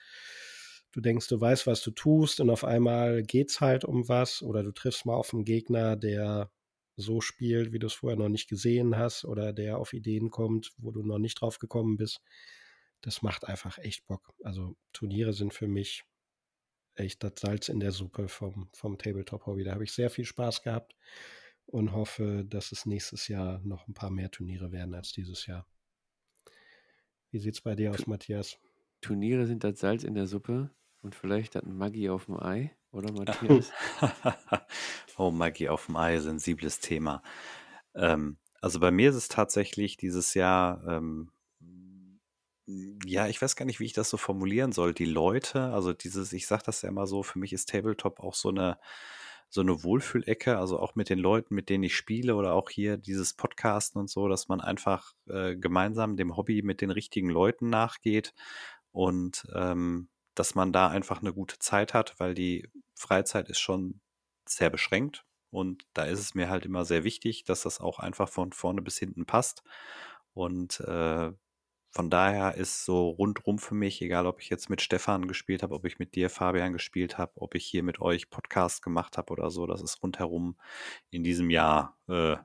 du 0.93 1.01
denkst, 1.01 1.29
du 1.29 1.41
weißt, 1.41 1.67
was 1.67 1.83
du 1.83 1.91
tust 1.91 2.41
und 2.41 2.51
auf 2.51 2.65
einmal 2.65 3.23
geht 3.23 3.51
es 3.51 3.61
halt 3.61 3.85
um 3.85 4.09
was 4.09 4.43
oder 4.43 4.63
du 4.63 4.73
triffst 4.73 5.07
mal 5.07 5.15
auf 5.15 5.33
einen 5.33 5.45
Gegner, 5.45 5.97
der 5.97 6.51
so 6.97 7.21
spielt, 7.21 7.73
wie 7.73 7.79
du 7.79 7.87
es 7.87 7.93
vorher 7.95 8.19
noch 8.19 8.29
nicht 8.29 8.49
gesehen 8.49 8.97
hast 8.97 9.25
oder 9.25 9.53
der 9.53 9.79
auf 9.79 9.93
Ideen 9.93 10.31
kommt, 10.31 10.73
wo 10.79 10.91
du 10.91 11.03
noch 11.03 11.19
nicht 11.19 11.41
drauf 11.41 11.59
gekommen 11.59 11.97
bist. 11.97 12.21
Das 13.01 13.23
macht 13.23 13.47
einfach 13.47 13.79
echt 13.79 14.07
Bock. 14.07 14.35
Also 14.43 14.77
Turniere 14.93 15.33
sind 15.33 15.55
für 15.55 15.69
mich 15.69 16.05
echt 16.97 17.23
das 17.23 17.35
Salz 17.39 17.69
in 17.69 17.79
der 17.79 17.93
Suppe 17.93 18.29
vom, 18.29 18.69
vom 18.73 18.99
Tabletop-Hobby. 18.99 19.63
Da 19.63 19.73
habe 19.73 19.85
ich 19.85 19.93
sehr 19.93 20.11
viel 20.11 20.25
Spaß 20.25 20.63
gehabt 20.63 20.97
und 21.67 21.93
hoffe, 21.93 22.45
dass 22.45 22.73
es 22.73 22.87
nächstes 22.87 23.29
Jahr 23.29 23.61
noch 23.61 23.87
ein 23.87 23.95
paar 23.95 24.11
mehr 24.11 24.31
Turniere 24.31 24.73
werden 24.73 24.95
als 24.95 25.13
dieses 25.13 25.47
Jahr. 25.47 25.67
Wie 27.31 27.39
sieht 27.39 27.55
es 27.55 27.61
bei 27.61 27.75
dir 27.75 27.93
aus, 27.93 28.07
Matthias? 28.07 28.59
Turniere 29.01 29.47
sind 29.47 29.63
das 29.63 29.79
Salz 29.79 30.03
in 30.03 30.15
der 30.15 30.27
Suppe. 30.27 30.71
Und 31.03 31.15
vielleicht 31.15 31.55
hat 31.55 31.65
ein 31.65 31.77
Maggi 31.77 32.11
auf 32.11 32.27
dem 32.27 32.41
Ei, 32.41 32.75
oder 32.91 33.13
Matthias? 33.13 33.73
oh, 35.17 35.31
Maggi 35.31 35.69
auf 35.69 35.87
dem 35.87 35.97
Ei, 35.97 36.19
sensibles 36.19 36.81
Thema. 36.81 37.23
Ähm, 37.95 38.39
also 38.61 38.81
bei 38.81 38.91
mir 38.91 39.11
ist 39.11 39.17
es 39.17 39.29
tatsächlich 39.29 39.97
dieses 39.97 40.35
Jahr, 40.35 40.83
ähm, 40.87 41.31
ja, 43.05 43.29
ich 43.29 43.41
weiß 43.41 43.57
gar 43.57 43.65
nicht, 43.65 43.81
wie 43.81 43.87
ich 43.87 43.93
das 43.93 44.11
so 44.11 44.17
formulieren 44.17 44.73
soll. 44.73 44.93
Die 44.93 45.07
Leute, 45.07 45.73
also 45.73 45.93
dieses, 45.93 46.33
ich 46.33 46.47
sage 46.47 46.65
das 46.67 46.83
ja 46.83 46.89
immer 46.89 47.07
so, 47.07 47.23
für 47.23 47.39
mich 47.39 47.53
ist 47.53 47.71
Tabletop 47.71 48.21
auch 48.21 48.35
so 48.35 48.51
eine, 48.51 48.79
so 49.49 49.63
eine 49.63 49.83
Wohlfühlecke, 49.83 50.59
also 50.59 50.79
auch 50.79 50.95
mit 50.95 51.09
den 51.09 51.19
Leuten, 51.19 51.55
mit 51.55 51.71
denen 51.71 51.85
ich 51.85 51.97
spiele 51.97 52.35
oder 52.37 52.53
auch 52.53 52.69
hier 52.69 52.99
dieses 52.99 53.33
Podcasten 53.33 53.99
und 53.99 54.11
so, 54.11 54.29
dass 54.29 54.49
man 54.49 54.61
einfach 54.61 55.15
äh, 55.29 55.57
gemeinsam 55.57 56.17
dem 56.17 56.37
Hobby 56.37 56.61
mit 56.63 56.83
den 56.83 56.91
richtigen 56.91 57.31
Leuten 57.31 57.71
nachgeht 57.71 58.35
und 58.93 59.47
ähm, 59.55 60.09
dass 60.39 60.55
man 60.55 60.73
da 60.73 60.89
einfach 60.89 61.21
eine 61.21 61.33
gute 61.33 61.59
Zeit 61.59 61.95
hat, 61.95 62.19
weil 62.19 62.35
die 62.35 62.69
Freizeit 62.95 63.49
ist 63.49 63.61
schon 63.61 64.01
sehr 64.47 64.71
beschränkt. 64.71 65.25
Und 65.51 65.87
da 65.95 66.05
ist 66.05 66.21
es 66.21 66.35
mir 66.35 66.51
halt 66.51 66.67
immer 66.67 66.85
sehr 66.85 67.05
wichtig, 67.05 67.45
dass 67.45 67.63
das 67.63 67.81
auch 67.81 67.99
einfach 67.99 68.29
von 68.29 68.53
vorne 68.53 68.83
bis 68.83 68.99
hinten 68.99 69.27
passt. 69.27 69.63
Und 70.35 70.81
äh, 70.81 71.33
von 71.91 72.11
daher 72.11 72.55
ist 72.55 72.85
so 72.85 73.09
rundrum 73.09 73.59
für 73.59 73.75
mich, 73.75 74.03
egal 74.03 74.27
ob 74.27 74.41
ich 74.41 74.51
jetzt 74.51 74.69
mit 74.69 74.83
Stefan 74.83 75.27
gespielt 75.27 75.63
habe, 75.63 75.75
ob 75.75 75.87
ich 75.87 75.99
mit 75.99 76.15
dir, 76.15 76.29
Fabian, 76.29 76.75
gespielt 76.75 77.17
habe, 77.19 77.33
ob 77.37 77.55
ich 77.55 77.65
hier 77.65 77.83
mit 77.83 78.01
euch 78.01 78.31
Podcast 78.31 78.83
gemacht 78.83 79.17
habe 79.17 79.33
oder 79.33 79.51
so, 79.51 79.67
das 79.67 79.83
ist 79.83 80.03
rundherum 80.03 80.59
in 81.11 81.25
diesem 81.25 81.51
Jahr 81.51 81.97
äh, 82.09 82.37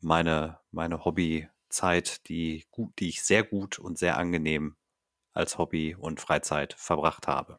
meine, 0.00 0.58
meine 0.72 1.04
Hobbyzeit, 1.04 2.28
die, 2.28 2.66
die 2.98 3.08
ich 3.08 3.22
sehr 3.22 3.44
gut 3.44 3.78
und 3.78 3.96
sehr 3.96 4.18
angenehm 4.18 4.76
als 5.34 5.58
Hobby 5.58 5.94
und 5.94 6.20
Freizeit 6.20 6.74
verbracht 6.74 7.26
habe. 7.28 7.58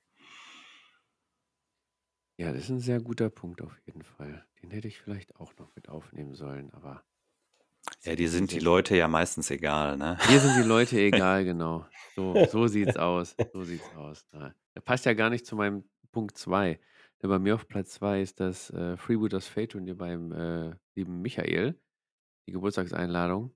Ja, 2.38 2.52
das 2.52 2.64
ist 2.64 2.70
ein 2.70 2.80
sehr 2.80 3.00
guter 3.00 3.30
Punkt 3.30 3.62
auf 3.62 3.78
jeden 3.86 4.04
Fall. 4.04 4.46
Den 4.62 4.72
hätte 4.72 4.88
ich 4.88 5.00
vielleicht 5.00 5.36
auch 5.38 5.54
noch 5.58 5.74
mit 5.76 5.88
aufnehmen 5.88 6.34
sollen, 6.34 6.74
aber. 6.74 7.04
Ja, 8.04 8.16
die 8.16 8.28
sind 8.28 8.52
die 8.52 8.60
Leute 8.60 8.98
ja 8.98 9.08
meistens 9.08 9.52
egal, 9.52 9.96
ne? 9.96 10.18
Hier 10.28 10.40
sind 10.40 10.58
die 10.58 10.68
Leute 10.68 11.00
egal, 11.00 11.46
genau. 11.46 11.86
So, 12.16 12.34
so 12.52 12.68
sieht's 12.68 12.98
aus. 12.98 13.36
So 13.54 13.64
sieht's 13.64 13.88
aus. 13.96 14.28
Da 14.32 14.54
passt 14.84 15.06
ja 15.06 15.14
gar 15.14 15.30
nicht 15.30 15.46
zu 15.46 15.56
meinem 15.56 15.86
Punkt 16.12 16.38
2. 16.38 16.80
Denn 17.22 17.30
bei 17.30 17.40
mir 17.40 17.56
auf 17.56 17.68
Platz 17.68 17.94
2 17.94 18.22
ist 18.22 18.40
das 18.40 18.70
äh, 18.72 18.98
Freebooters 18.98 19.48
Fate 19.48 19.72
Turnier 19.72 19.96
beim 19.96 20.32
äh, 20.32 20.76
lieben 20.96 21.22
Michael. 21.22 21.80
Die 22.48 22.52
Geburtstagseinladung. 22.52 23.56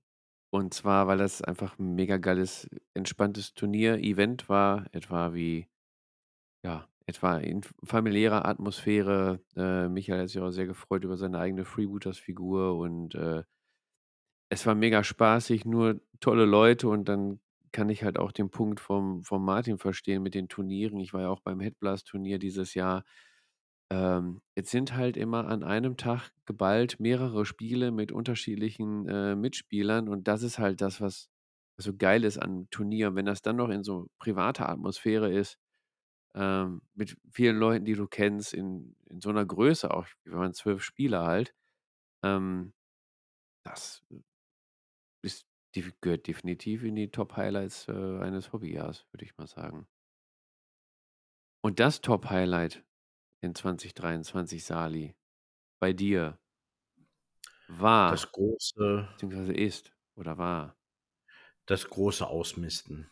Und 0.50 0.74
zwar, 0.74 1.06
weil 1.06 1.18
das 1.18 1.42
einfach 1.42 1.78
ein 1.78 1.94
mega 1.94 2.16
geiles, 2.16 2.68
entspanntes 2.94 3.54
Turnier-Event 3.54 4.48
war, 4.48 4.86
etwa 4.92 5.32
wie, 5.34 5.68
ja, 6.64 6.88
etwa 7.06 7.38
in 7.38 7.62
familiärer 7.84 8.46
Atmosphäre. 8.46 9.40
Äh, 9.56 9.88
Michael 9.88 10.22
hat 10.22 10.28
sich 10.30 10.40
auch 10.40 10.50
sehr 10.50 10.66
gefreut 10.66 11.04
über 11.04 11.16
seine 11.16 11.38
eigene 11.40 11.64
Freebooters-Figur 11.64 12.76
und 12.78 13.14
äh, 13.16 13.44
es 14.48 14.66
war 14.66 14.74
mega 14.74 15.04
spaßig, 15.04 15.64
nur 15.64 16.00
tolle 16.20 16.44
Leute 16.44 16.88
und 16.88 17.08
dann 17.08 17.40
kann 17.72 17.88
ich 17.88 18.02
halt 18.02 18.18
auch 18.18 18.32
den 18.32 18.50
Punkt 18.50 18.80
vom, 18.80 19.22
vom 19.22 19.44
Martin 19.44 19.78
verstehen 19.78 20.22
mit 20.22 20.34
den 20.34 20.48
Turnieren. 20.48 20.98
Ich 20.98 21.12
war 21.12 21.22
ja 21.22 21.28
auch 21.28 21.40
beim 21.40 21.60
Headblast-Turnier 21.60 22.38
dieses 22.38 22.74
Jahr. 22.74 23.04
Ähm, 23.92 24.40
jetzt 24.56 24.70
sind 24.70 24.94
halt 24.94 25.16
immer 25.16 25.48
an 25.48 25.64
einem 25.64 25.96
Tag 25.96 26.30
geballt 26.46 27.00
mehrere 27.00 27.44
Spiele 27.44 27.90
mit 27.90 28.12
unterschiedlichen 28.12 29.08
äh, 29.08 29.34
Mitspielern 29.34 30.08
und 30.08 30.28
das 30.28 30.42
ist 30.42 30.58
halt 30.58 30.80
das, 30.80 31.00
was, 31.00 31.28
so 31.76 31.96
geil 31.96 32.24
ist 32.24 32.38
an 32.38 32.68
Turnieren. 32.70 33.16
Wenn 33.16 33.26
das 33.26 33.42
dann 33.42 33.56
noch 33.56 33.70
in 33.70 33.82
so 33.82 34.08
privater 34.18 34.68
Atmosphäre 34.68 35.32
ist, 35.32 35.58
ähm, 36.34 36.82
mit 36.94 37.16
vielen 37.32 37.56
Leuten, 37.58 37.84
die 37.84 37.94
du 37.94 38.06
kennst, 38.06 38.54
in, 38.54 38.96
in 39.08 39.20
so 39.20 39.30
einer 39.30 39.44
Größe 39.46 39.92
auch, 39.92 40.06
wie 40.24 40.32
waren 40.32 40.54
zwölf 40.54 40.82
Spieler 40.82 41.24
halt, 41.26 41.54
ähm, 42.24 42.72
das 43.64 44.04
ist, 45.22 45.46
gehört 46.00 46.26
definitiv 46.26 46.84
in 46.84 46.96
die 46.96 47.10
Top-Highlights 47.10 47.88
äh, 47.88 48.18
eines 48.20 48.52
Hobbyjahrs, 48.52 49.06
würde 49.12 49.24
ich 49.24 49.36
mal 49.36 49.46
sagen. 49.46 49.86
Und 51.62 51.78
das 51.80 52.00
Top-Highlight 52.00 52.84
in 53.40 53.54
2023, 53.54 54.64
Sali, 54.64 55.16
bei 55.80 55.92
dir 55.92 56.38
war, 57.68 58.20
Das 58.20 58.30
große, 58.30 59.08
beziehungsweise 59.12 59.54
ist 59.54 59.94
oder 60.14 60.36
war? 60.38 60.76
das 61.66 61.88
große 61.88 62.26
Ausmisten. 62.26 63.10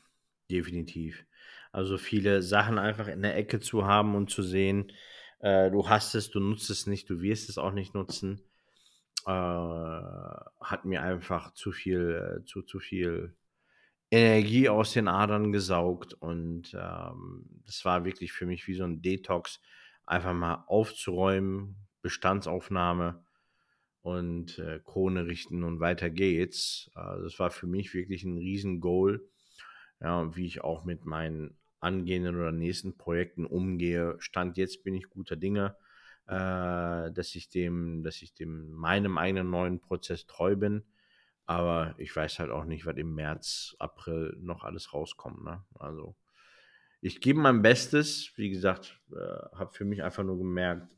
Definitiv. 0.50 1.26
Also 1.72 1.98
viele 1.98 2.42
Sachen 2.42 2.78
einfach 2.78 3.08
in 3.08 3.22
der 3.22 3.36
Ecke 3.36 3.60
zu 3.60 3.84
haben 3.86 4.14
und 4.14 4.30
zu 4.30 4.42
sehen, 4.42 4.92
äh, 5.40 5.70
du 5.70 5.88
hast 5.88 6.14
es, 6.14 6.30
du 6.30 6.40
nutzt 6.40 6.70
es 6.70 6.86
nicht, 6.86 7.08
du 7.10 7.20
wirst 7.20 7.48
es 7.48 7.58
auch 7.58 7.72
nicht 7.72 7.94
nutzen, 7.94 8.40
äh, 9.26 9.30
hat 9.30 10.84
mir 10.84 11.02
einfach 11.02 11.54
zu 11.54 11.72
viel, 11.72 12.40
äh, 12.42 12.44
zu, 12.44 12.62
zu 12.62 12.80
viel 12.80 13.36
Energie 14.10 14.68
aus 14.68 14.92
den 14.94 15.08
Adern 15.08 15.52
gesaugt 15.52 16.14
und 16.14 16.74
ähm, 16.74 17.62
das 17.66 17.84
war 17.84 18.04
wirklich 18.04 18.32
für 18.32 18.46
mich 18.46 18.66
wie 18.68 18.74
so 18.74 18.84
ein 18.84 19.02
Detox, 19.02 19.60
einfach 20.08 20.32
mal 20.32 20.64
aufzuräumen, 20.66 21.76
Bestandsaufnahme 22.02 23.22
und 24.02 24.58
äh, 24.58 24.80
Krone 24.84 25.26
richten 25.26 25.64
und 25.64 25.80
weiter 25.80 26.10
geht's. 26.10 26.90
Äh, 26.96 27.22
das 27.22 27.38
war 27.38 27.50
für 27.50 27.66
mich 27.66 27.94
wirklich 27.94 28.24
ein 28.24 28.38
Riesen-Goal. 28.38 29.28
Ja, 30.00 30.34
wie 30.36 30.46
ich 30.46 30.62
auch 30.62 30.84
mit 30.84 31.04
meinen 31.04 31.58
angehenden 31.80 32.36
oder 32.36 32.52
nächsten 32.52 32.96
Projekten 32.96 33.44
umgehe. 33.44 34.16
Stand 34.20 34.56
jetzt 34.56 34.84
bin 34.84 34.94
ich 34.94 35.10
guter 35.10 35.36
Dinge, 35.36 35.76
äh, 36.26 37.10
dass 37.12 37.34
ich 37.34 37.48
dem, 37.48 38.02
dass 38.02 38.22
ich 38.22 38.34
dem 38.34 38.72
meinem 38.72 39.18
eigenen 39.18 39.50
neuen 39.50 39.80
Prozess 39.80 40.26
treu 40.26 40.56
bin. 40.56 40.84
Aber 41.46 41.94
ich 41.98 42.14
weiß 42.14 42.38
halt 42.38 42.50
auch 42.50 42.64
nicht, 42.64 42.86
was 42.86 42.96
im 42.96 43.14
März, 43.14 43.74
April 43.78 44.36
noch 44.40 44.64
alles 44.64 44.92
rauskommt. 44.92 45.42
Ne? 45.44 45.64
Also 45.78 46.14
ich 47.00 47.20
gebe 47.20 47.40
mein 47.40 47.62
Bestes. 47.62 48.32
Wie 48.36 48.50
gesagt, 48.50 49.00
äh, 49.12 49.56
habe 49.56 49.72
für 49.72 49.84
mich 49.84 50.02
einfach 50.02 50.24
nur 50.24 50.38
gemerkt, 50.38 50.88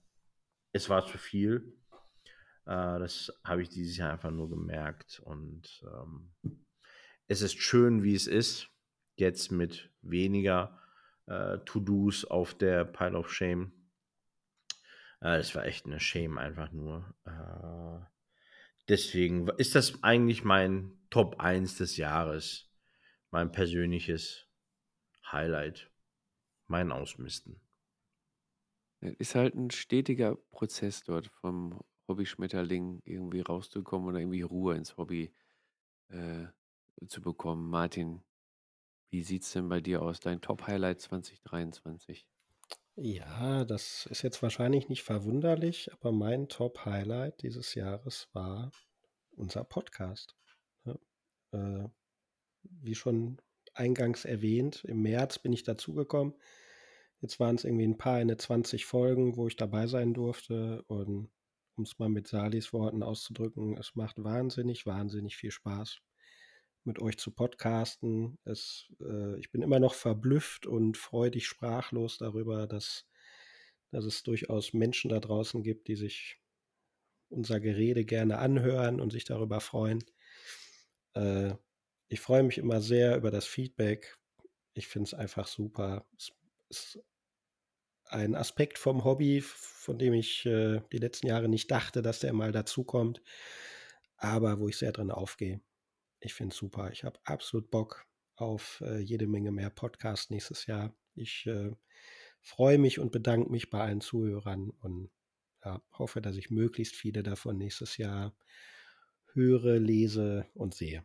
es 0.73 0.89
war 0.89 1.07
zu 1.07 1.19
viel. 1.19 1.77
Äh, 2.67 2.99
das 2.99 3.33
habe 3.45 3.63
ich 3.63 3.69
dieses 3.69 3.97
Jahr 3.97 4.13
einfach 4.13 4.31
nur 4.31 4.49
gemerkt. 4.49 5.21
Und 5.25 5.85
ähm, 5.85 6.33
es 7.27 7.43
ist 7.43 7.61
schön, 7.61 8.03
wie 8.03 8.15
es 8.15 8.27
ist. 8.27 8.69
Jetzt 9.17 9.51
mit 9.51 9.91
weniger 10.03 10.79
äh, 11.27 11.59
To-Dos 11.59 12.25
auf 12.25 12.55
der 12.55 12.85
Pile 12.85 13.19
of 13.19 13.33
Shame. 13.33 13.73
Äh, 15.21 15.37
das 15.37 15.55
war 15.55 15.65
echt 15.65 15.87
eine 15.87 16.01
Shame 16.01 16.39
einfach 16.39 16.73
nur. 16.73 17.15
Äh, 17.25 18.07
deswegen 18.89 19.49
ist 19.59 19.75
das 19.75 20.03
eigentlich 20.03 20.45
mein 20.45 20.93
Top 21.11 21.41
1 21.41 21.77
des 21.77 21.97
Jahres. 21.97 22.71
Mein 23.31 23.53
persönliches 23.53 24.47
Highlight. 25.31 25.90
Mein 26.71 26.93
Ausmisten. 26.93 27.61
Es 29.01 29.15
ist 29.19 29.35
halt 29.35 29.57
ein 29.57 29.73
stetiger 29.73 30.37
Prozess 30.53 31.03
dort 31.03 31.27
vom 31.27 31.81
Hobby-Schmetterling 32.07 33.03
irgendwie 33.05 33.41
rauszukommen 33.41 34.09
oder 34.09 34.21
irgendwie 34.21 34.43
Ruhe 34.43 34.77
ins 34.77 34.97
Hobby 34.97 35.35
äh, 36.11 36.47
zu 37.09 37.23
bekommen. 37.23 37.69
Martin, 37.69 38.23
wie 39.11 39.25
sieht 39.25 39.43
es 39.43 39.51
denn 39.53 39.69
bei 39.69 39.81
dir 39.81 40.01
aus? 40.01 40.21
Dein 40.21 40.41
Top-Highlight 40.41 41.01
2023? 41.01 42.25
Ja, 42.95 43.65
das 43.65 44.07
ist 44.07 44.23
jetzt 44.23 44.41
wahrscheinlich 44.41 44.89
nicht 44.89 45.03
verwunderlich, 45.03 45.93
aber 45.93 46.13
mein 46.13 46.49
Top-Highlight 46.49 47.43
dieses 47.43 47.75
Jahres 47.75 48.29
war 48.33 48.71
unser 49.33 49.65
Podcast. 49.65 50.37
Ja, 50.85 50.97
äh, 51.51 51.89
wie 52.63 52.95
schon 52.95 53.41
eingangs 53.75 54.25
erwähnt, 54.25 54.85
im 54.85 55.03
März 55.03 55.39
bin 55.39 55.53
ich 55.53 55.63
dazugekommen. 55.63 56.35
Jetzt 57.21 57.39
waren 57.39 57.57
es 57.57 57.65
irgendwie 57.65 57.87
ein 57.87 57.99
paar, 57.99 58.17
eine 58.17 58.37
20 58.37 58.87
Folgen, 58.87 59.37
wo 59.37 59.47
ich 59.47 59.57
dabei 59.57 59.87
sein 59.87 60.15
durfte. 60.15 60.83
Und 60.87 61.31
um 61.77 61.85
es 61.85 61.99
mal 61.99 62.09
mit 62.09 62.29
Salis 62.29 62.73
Worten 62.73 63.03
auszudrücken, 63.03 63.77
es 63.77 63.95
macht 63.95 64.23
wahnsinnig, 64.23 64.87
wahnsinnig 64.87 65.37
viel 65.37 65.51
Spaß, 65.51 66.01
mit 66.85 67.01
euch 67.01 67.19
zu 67.19 67.31
podcasten. 67.31 68.39
Es, 68.45 68.89
äh, 69.01 69.39
ich 69.39 69.51
bin 69.51 69.63
immer 69.63 69.81
noch 69.81 69.95
verblüfft 69.95 70.67
und 70.67 70.97
freudig 70.97 71.47
sprachlos 71.47 72.19
darüber, 72.19 72.67
dass, 72.67 73.07
dass 73.91 74.07
es 74.07 74.23
durchaus 74.23 74.73
Menschen 74.73 75.11
da 75.11 75.21
draußen 75.21 75.63
gibt, 75.63 75.89
die 75.89 75.97
sich 75.97 76.39
unser 77.29 77.61
Gerede 77.61 78.05
gerne 78.05 78.39
anhören 78.39 79.01
und 79.01 79.13
sich 79.13 79.25
darüber 79.25 79.61
freuen. 79.61 80.03
Äh, 81.15 81.55
ich 82.11 82.21
freue 82.21 82.43
mich 82.43 82.59
immer 82.59 82.81
sehr 82.81 83.17
über 83.17 83.31
das 83.31 83.47
Feedback. 83.47 84.19
Ich 84.75 84.89
finde 84.89 85.07
es 85.07 85.15
einfach 85.15 85.47
super. 85.47 86.05
Es 86.19 86.33
ist 86.69 87.01
ein 88.05 88.35
Aspekt 88.35 88.79
vom 88.79 89.05
Hobby, 89.05 89.41
von 89.41 89.97
dem 89.97 90.15
ich 90.15 90.45
äh, 90.45 90.81
die 90.91 90.99
letzten 90.99 91.29
Jahre 91.29 91.49
nicht 91.49 91.71
dachte, 91.71 92.03
dass 92.03 92.19
der 92.19 92.33
mal 92.33 92.51
dazukommt, 92.51 93.23
aber 94.17 94.59
wo 94.59 94.69
ich 94.69 94.77
sehr 94.77 94.91
drin 94.91 95.13
aufgehe. 95.13 95.61
Ich 96.19 96.35
finde 96.35 96.53
es 96.53 96.59
super. 96.59 96.91
Ich 96.91 97.05
habe 97.05 97.21
absolut 97.23 97.71
Bock 97.71 98.05
auf 98.35 98.83
äh, 98.85 98.99
jede 98.99 99.29
Menge 99.29 99.53
mehr 99.53 99.71
Podcasts 99.71 100.31
nächstes 100.31 100.67
Jahr. 100.67 100.93
Ich 101.15 101.47
äh, 101.47 101.71
freue 102.41 102.79
mich 102.79 102.99
und 102.99 103.13
bedanke 103.13 103.53
mich 103.53 103.71
bei 103.71 103.81
allen 103.81 104.01
Zuhörern 104.01 104.71
und 104.81 105.13
ja, 105.65 105.81
hoffe, 105.93 106.21
dass 106.21 106.35
ich 106.37 106.51
möglichst 106.51 106.97
viele 106.97 107.23
davon 107.23 107.57
nächstes 107.57 107.99
Jahr 107.99 108.35
höre, 109.33 109.79
lese 109.79 110.47
und 110.55 110.75
sehe. 110.75 111.05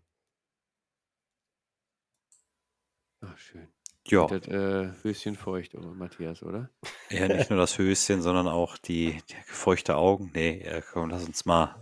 Ach, 3.25 3.37
schön. 3.37 3.67
Ja. 4.07 4.27
Das 4.27 4.47
äh, 4.47 4.91
Höschen 5.01 5.35
feucht, 5.35 5.73
oh, 5.75 5.81
Matthias, 5.81 6.43
oder? 6.43 6.69
Ja, 7.09 7.27
nicht 7.27 7.49
nur 7.49 7.57
das 7.57 7.77
Höschen, 7.77 8.21
sondern 8.21 8.47
auch 8.47 8.77
die, 8.77 9.21
die 9.29 9.35
feuchte 9.45 9.97
Augen. 9.97 10.31
Nee, 10.35 10.59
äh, 10.59 10.81
komm, 10.91 11.09
lass 11.09 11.25
uns 11.25 11.45
mal. 11.45 11.75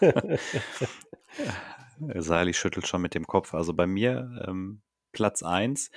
Sali 2.14 2.54
schüttelt 2.54 2.86
schon 2.86 3.02
mit 3.02 3.14
dem 3.14 3.26
Kopf. 3.26 3.52
Also 3.52 3.74
bei 3.74 3.86
mir 3.86 4.44
ähm, 4.46 4.82
Platz 5.12 5.42
1. 5.42 5.90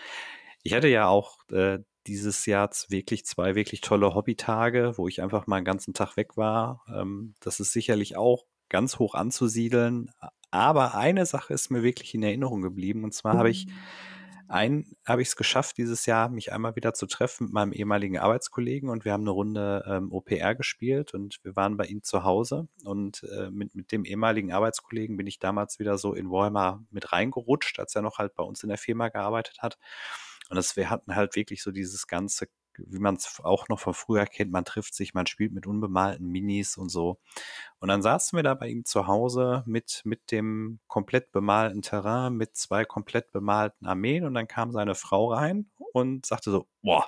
Ich 0.63 0.73
hatte 0.73 0.87
ja 0.87 1.07
auch 1.07 1.37
äh, 1.51 1.79
dieses 2.07 2.45
Jahr 2.45 2.69
wirklich 2.89 3.25
zwei 3.25 3.55
wirklich 3.55 3.81
tolle 3.81 4.13
Hobbytage, 4.15 4.93
wo 4.97 5.07
ich 5.07 5.21
einfach 5.21 5.45
mal 5.45 5.57
einen 5.57 5.65
ganzen 5.65 5.93
Tag 5.93 6.17
weg 6.17 6.35
war. 6.35 6.83
Ähm, 6.93 7.35
das 7.39 7.59
ist 7.59 7.71
sicherlich 7.71 8.17
auch 8.17 8.45
ganz 8.69 8.97
hoch 8.97 9.13
anzusiedeln. 9.13 10.09
Aber 10.51 10.95
eine 10.95 11.25
Sache 11.25 11.53
ist 11.53 11.69
mir 11.69 11.83
wirklich 11.83 12.13
in 12.13 12.23
Erinnerung 12.23 12.61
geblieben. 12.61 13.03
Und 13.03 13.13
zwar 13.13 13.37
habe 13.37 13.49
ich 13.49 13.67
ein 14.53 14.95
habe 15.05 15.21
ich 15.21 15.29
es 15.29 15.35
geschafft, 15.35 15.77
dieses 15.77 16.05
Jahr 16.05 16.29
mich 16.29 16.53
einmal 16.53 16.75
wieder 16.75 16.93
zu 16.93 17.07
treffen 17.07 17.45
mit 17.45 17.53
meinem 17.53 17.73
ehemaligen 17.73 18.19
Arbeitskollegen 18.19 18.89
und 18.89 19.03
wir 19.03 19.11
haben 19.11 19.23
eine 19.23 19.31
Runde 19.31 19.83
ähm, 19.87 20.11
OPR 20.11 20.55
gespielt 20.55 21.13
und 21.13 21.39
wir 21.43 21.55
waren 21.55 21.75
bei 21.75 21.85
ihm 21.85 22.03
zu 22.03 22.23
Hause 22.23 22.67
und 22.85 23.23
äh, 23.23 23.49
mit, 23.49 23.75
mit 23.75 23.91
dem 23.91 24.05
ehemaligen 24.05 24.53
Arbeitskollegen 24.53 25.17
bin 25.17 25.27
ich 25.27 25.39
damals 25.39 25.79
wieder 25.79 25.97
so 25.97 26.13
in 26.13 26.29
Warhammer 26.29 26.83
mit 26.91 27.11
reingerutscht, 27.11 27.79
als 27.79 27.95
er 27.95 28.03
noch 28.03 28.19
halt 28.19 28.35
bei 28.35 28.43
uns 28.43 28.61
in 28.63 28.69
der 28.69 28.77
Firma 28.77 29.09
gearbeitet 29.09 29.57
hat. 29.61 29.77
Und 30.49 30.57
das, 30.57 30.75
wir 30.75 30.89
hatten 30.89 31.15
halt 31.15 31.35
wirklich 31.35 31.63
so 31.63 31.71
dieses 31.71 32.05
ganze 32.07 32.47
wie 32.77 32.99
man 32.99 33.15
es 33.15 33.39
auch 33.43 33.67
noch 33.69 33.79
von 33.79 33.93
früher 33.93 34.25
kennt, 34.25 34.51
man 34.51 34.65
trifft 34.65 34.93
sich, 34.95 35.13
man 35.13 35.27
spielt 35.27 35.53
mit 35.53 35.67
unbemalten 35.67 36.27
Minis 36.27 36.77
und 36.77 36.89
so. 36.89 37.19
Und 37.79 37.89
dann 37.89 38.01
saßen 38.01 38.37
wir 38.37 38.43
da 38.43 38.53
bei 38.53 38.67
ihm 38.69 38.85
zu 38.85 39.07
Hause 39.07 39.63
mit, 39.65 40.01
mit 40.05 40.31
dem 40.31 40.79
komplett 40.87 41.31
bemalten 41.31 41.81
Terrain, 41.81 42.35
mit 42.35 42.55
zwei 42.55 42.85
komplett 42.85 43.31
bemalten 43.31 43.85
Armeen 43.85 44.25
und 44.25 44.33
dann 44.33 44.47
kam 44.47 44.71
seine 44.71 44.95
Frau 44.95 45.31
rein 45.33 45.71
und 45.93 46.25
sagte 46.25 46.51
so, 46.51 46.67
boah, 46.81 47.07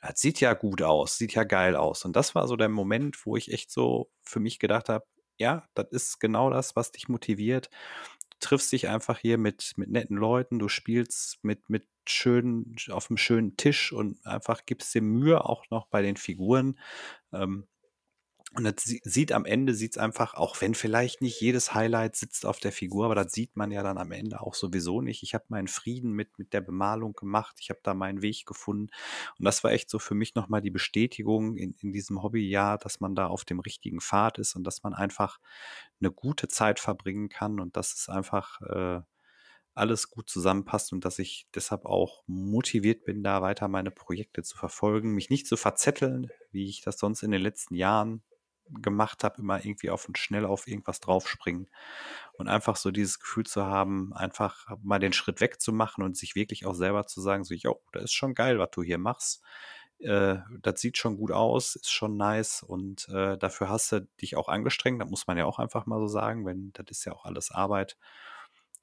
das 0.00 0.20
sieht 0.20 0.40
ja 0.40 0.52
gut 0.54 0.82
aus, 0.82 1.16
sieht 1.16 1.34
ja 1.34 1.44
geil 1.44 1.76
aus. 1.76 2.04
Und 2.04 2.14
das 2.14 2.34
war 2.34 2.46
so 2.46 2.56
der 2.56 2.68
Moment, 2.68 3.24
wo 3.24 3.36
ich 3.36 3.52
echt 3.52 3.70
so 3.70 4.10
für 4.22 4.40
mich 4.40 4.58
gedacht 4.58 4.88
habe, 4.88 5.06
ja, 5.36 5.64
das 5.74 5.88
ist 5.90 6.20
genau 6.20 6.50
das, 6.50 6.76
was 6.76 6.92
dich 6.92 7.08
motiviert. 7.08 7.70
Triffst 8.44 8.72
dich 8.72 8.88
einfach 8.88 9.18
hier 9.18 9.38
mit, 9.38 9.72
mit 9.76 9.88
netten 9.90 10.18
Leuten, 10.18 10.58
du 10.58 10.68
spielst 10.68 11.42
mit, 11.42 11.70
mit 11.70 11.86
schön 12.06 12.76
auf 12.90 13.08
einem 13.10 13.16
schönen 13.16 13.56
Tisch 13.56 13.90
und 13.90 14.24
einfach 14.26 14.66
gibst 14.66 14.94
dir 14.94 15.00
Mühe 15.00 15.42
auch 15.42 15.64
noch 15.70 15.86
bei 15.86 16.02
den 16.02 16.18
Figuren. 16.18 16.78
Ähm, 17.32 17.66
und 18.56 18.64
das 18.64 18.84
sieht 18.84 19.32
am 19.32 19.44
Ende, 19.44 19.74
sieht 19.74 19.92
es 19.92 19.98
einfach, 19.98 20.34
auch 20.34 20.60
wenn 20.60 20.74
vielleicht 20.74 21.22
nicht 21.22 21.40
jedes 21.40 21.74
Highlight 21.74 22.14
sitzt 22.16 22.46
auf 22.46 22.60
der 22.60 22.72
Figur, 22.72 23.06
aber 23.06 23.14
das 23.14 23.32
sieht 23.32 23.56
man 23.56 23.70
ja 23.70 23.82
dann 23.82 23.98
am 23.98 24.12
Ende 24.12 24.40
auch 24.40 24.54
sowieso 24.54 25.00
nicht. 25.00 25.22
Ich 25.22 25.34
habe 25.34 25.44
meinen 25.48 25.68
Frieden 25.68 26.12
mit, 26.12 26.38
mit 26.38 26.52
der 26.52 26.60
Bemalung 26.60 27.14
gemacht, 27.14 27.56
ich 27.60 27.70
habe 27.70 27.80
da 27.82 27.94
meinen 27.94 28.22
Weg 28.22 28.46
gefunden. 28.46 28.90
Und 29.38 29.44
das 29.44 29.64
war 29.64 29.72
echt 29.72 29.90
so 29.90 29.98
für 29.98 30.14
mich 30.14 30.34
nochmal 30.34 30.60
die 30.60 30.70
Bestätigung 30.70 31.56
in, 31.56 31.74
in 31.80 31.92
diesem 31.92 32.22
Hobbyjahr, 32.22 32.78
dass 32.78 33.00
man 33.00 33.14
da 33.14 33.26
auf 33.26 33.44
dem 33.44 33.60
richtigen 33.60 34.00
Pfad 34.00 34.38
ist 34.38 34.54
und 34.54 34.64
dass 34.64 34.82
man 34.82 34.94
einfach 34.94 35.38
eine 36.00 36.12
gute 36.12 36.48
Zeit 36.48 36.80
verbringen 36.80 37.28
kann 37.28 37.60
und 37.60 37.76
dass 37.76 37.94
es 37.94 38.08
einfach 38.08 38.60
äh, 38.62 39.00
alles 39.74 40.10
gut 40.10 40.28
zusammenpasst 40.28 40.92
und 40.92 41.04
dass 41.04 41.18
ich 41.18 41.48
deshalb 41.54 41.84
auch 41.84 42.22
motiviert 42.26 43.04
bin, 43.04 43.24
da 43.24 43.42
weiter 43.42 43.68
meine 43.68 43.90
Projekte 43.90 44.42
zu 44.42 44.56
verfolgen, 44.56 45.14
mich 45.14 45.30
nicht 45.30 45.46
zu 45.46 45.56
verzetteln, 45.56 46.30
wie 46.52 46.68
ich 46.68 46.82
das 46.82 46.98
sonst 46.98 47.22
in 47.22 47.32
den 47.32 47.42
letzten 47.42 47.74
Jahren 47.74 48.22
gemacht 48.70 49.24
habe, 49.24 49.40
immer 49.40 49.64
irgendwie 49.64 49.90
auf 49.90 50.06
und 50.08 50.18
schnell 50.18 50.44
auf 50.44 50.66
irgendwas 50.66 51.00
draufspringen 51.00 51.68
und 52.32 52.48
einfach 52.48 52.76
so 52.76 52.90
dieses 52.90 53.20
Gefühl 53.20 53.44
zu 53.44 53.64
haben, 53.64 54.12
einfach 54.14 54.66
mal 54.82 54.98
den 54.98 55.12
Schritt 55.12 55.40
wegzumachen 55.40 56.02
und 56.02 56.16
sich 56.16 56.34
wirklich 56.34 56.66
auch 56.66 56.74
selber 56.74 57.06
zu 57.06 57.20
sagen, 57.20 57.44
so, 57.44 57.54
jo, 57.54 57.80
das 57.92 58.04
ist 58.04 58.14
schon 58.14 58.34
geil, 58.34 58.58
was 58.58 58.70
du 58.72 58.82
hier 58.82 58.98
machst. 58.98 59.42
Äh, 59.98 60.38
das 60.62 60.80
sieht 60.80 60.98
schon 60.98 61.16
gut 61.16 61.32
aus, 61.32 61.76
ist 61.76 61.92
schon 61.92 62.16
nice 62.16 62.62
und 62.62 63.08
äh, 63.08 63.38
dafür 63.38 63.68
hast 63.68 63.92
du 63.92 64.08
dich 64.20 64.36
auch 64.36 64.48
angestrengt, 64.48 65.00
das 65.00 65.10
muss 65.10 65.26
man 65.26 65.38
ja 65.38 65.44
auch 65.44 65.58
einfach 65.58 65.86
mal 65.86 66.00
so 66.00 66.08
sagen, 66.08 66.46
wenn 66.46 66.72
das 66.72 66.86
ist 66.90 67.04
ja 67.04 67.12
auch 67.12 67.24
alles 67.24 67.50
Arbeit. 67.50 67.96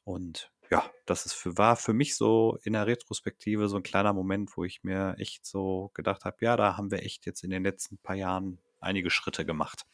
Und 0.03 0.51
ja, 0.71 0.89
das 1.05 1.25
ist 1.25 1.33
für, 1.33 1.57
war 1.57 1.75
für 1.75 1.93
mich 1.93 2.15
so 2.15 2.57
in 2.63 2.73
der 2.73 2.87
Retrospektive 2.87 3.67
so 3.67 3.75
ein 3.75 3.83
kleiner 3.83 4.13
Moment, 4.13 4.55
wo 4.55 4.63
ich 4.63 4.83
mir 4.83 5.15
echt 5.19 5.45
so 5.45 5.91
gedacht 5.93 6.23
habe, 6.23 6.37
ja, 6.41 6.55
da 6.55 6.77
haben 6.77 6.91
wir 6.91 7.03
echt 7.03 7.25
jetzt 7.25 7.43
in 7.43 7.49
den 7.49 7.63
letzten 7.63 7.97
paar 7.97 8.15
Jahren 8.15 8.57
einige 8.81 9.09
Schritte 9.09 9.45
gemacht. 9.45 9.85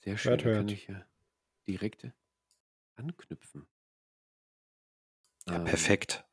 Sehr 0.00 0.18
schön, 0.18 0.32
hört, 0.32 0.44
da 0.44 0.52
kann 0.54 0.68
ich 0.68 0.86
ja 0.88 1.06
direkt 1.66 2.10
anknüpfen. 2.96 3.66
Ja, 5.46 5.56
ähm, 5.56 5.64
perfekt. 5.64 6.24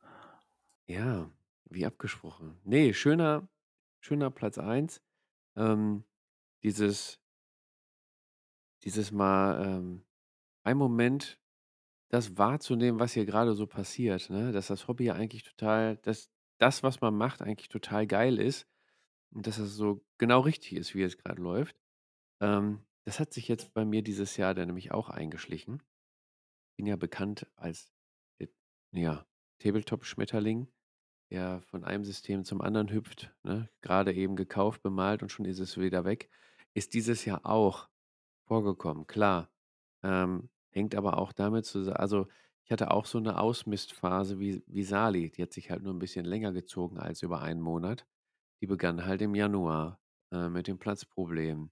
Ja, 0.86 1.30
wie 1.66 1.86
abgesprochen. 1.86 2.60
Nee, 2.64 2.92
schöner, 2.92 3.48
schöner 4.00 4.30
Platz 4.30 4.58
1. 4.58 5.02
Ähm, 5.56 6.04
dieses, 6.62 7.20
dieses 8.82 9.12
Mal 9.12 9.64
ähm, 9.64 10.04
ein 10.64 10.76
Moment, 10.76 11.40
das 12.08 12.36
wahrzunehmen, 12.36 12.98
was 12.98 13.12
hier 13.12 13.24
gerade 13.24 13.54
so 13.54 13.66
passiert, 13.66 14.30
ne? 14.30 14.50
Dass 14.50 14.66
das 14.66 14.88
Hobby 14.88 15.04
ja 15.04 15.14
eigentlich 15.14 15.44
total 15.44 15.96
dass 15.98 16.28
das, 16.60 16.82
was 16.82 17.00
man 17.00 17.16
macht, 17.16 17.42
eigentlich 17.42 17.68
total 17.68 18.06
geil 18.06 18.38
ist 18.38 18.68
und 19.32 19.46
dass 19.46 19.56
das 19.58 19.74
so 19.74 20.04
genau 20.18 20.40
richtig 20.40 20.74
ist, 20.74 20.94
wie 20.94 21.02
es 21.02 21.18
gerade 21.18 21.42
läuft. 21.42 21.76
Ähm, 22.40 22.86
das 23.04 23.20
hat 23.20 23.32
sich 23.32 23.48
jetzt 23.48 23.74
bei 23.74 23.84
mir 23.84 24.02
dieses 24.02 24.36
Jahr 24.36 24.54
dann 24.54 24.68
nämlich 24.68 24.92
auch 24.92 25.08
eingeschlichen. 25.08 25.82
Bin 26.76 26.86
ja 26.86 26.96
bekannt 26.96 27.46
als, 27.56 27.92
ja, 28.92 29.26
Tabletop-Schmetterling, 29.60 30.68
der 31.30 31.62
von 31.62 31.84
einem 31.84 32.04
System 32.04 32.44
zum 32.44 32.60
anderen 32.60 32.90
hüpft, 32.90 33.34
ne? 33.44 33.70
Grade 33.82 34.12
eben 34.12 34.36
gekauft, 34.36 34.82
bemalt 34.82 35.22
und 35.22 35.30
schon 35.30 35.44
ist 35.46 35.58
es 35.60 35.78
wieder 35.78 36.04
weg. 36.04 36.30
Ist 36.74 36.94
dieses 36.94 37.24
Jahr 37.24 37.46
auch 37.46 37.88
vorgekommen, 38.46 39.06
klar. 39.06 39.50
Ähm, 40.02 40.50
hängt 40.70 40.94
aber 40.94 41.18
auch 41.18 41.32
damit 41.32 41.66
zusammen, 41.66 41.96
also 41.96 42.28
ich 42.64 42.72
hatte 42.72 42.90
auch 42.90 43.06
so 43.06 43.18
eine 43.18 43.38
Ausmistphase 43.40 44.38
wie, 44.38 44.62
wie 44.66 44.84
Sali, 44.84 45.30
die 45.30 45.42
hat 45.42 45.52
sich 45.52 45.70
halt 45.70 45.82
nur 45.82 45.92
ein 45.94 45.98
bisschen 45.98 46.24
länger 46.24 46.52
gezogen 46.52 46.98
als 46.98 47.22
über 47.22 47.40
einen 47.42 47.60
Monat. 47.60 48.06
Die 48.62 48.66
begann 48.68 49.06
halt 49.06 49.22
im 49.22 49.34
Januar 49.34 50.00
äh, 50.32 50.48
mit 50.48 50.68
dem 50.68 50.78
Platzproblem. 50.78 51.70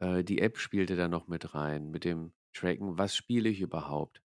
Äh, 0.00 0.24
die 0.24 0.40
App 0.40 0.58
spielte 0.58 0.96
da 0.96 1.08
noch 1.08 1.28
mit 1.28 1.54
rein, 1.54 1.90
mit 1.90 2.04
dem 2.04 2.32
Tracken, 2.54 2.98
was 2.98 3.14
spiele 3.16 3.48
ich 3.48 3.60
überhaupt? 3.60 4.22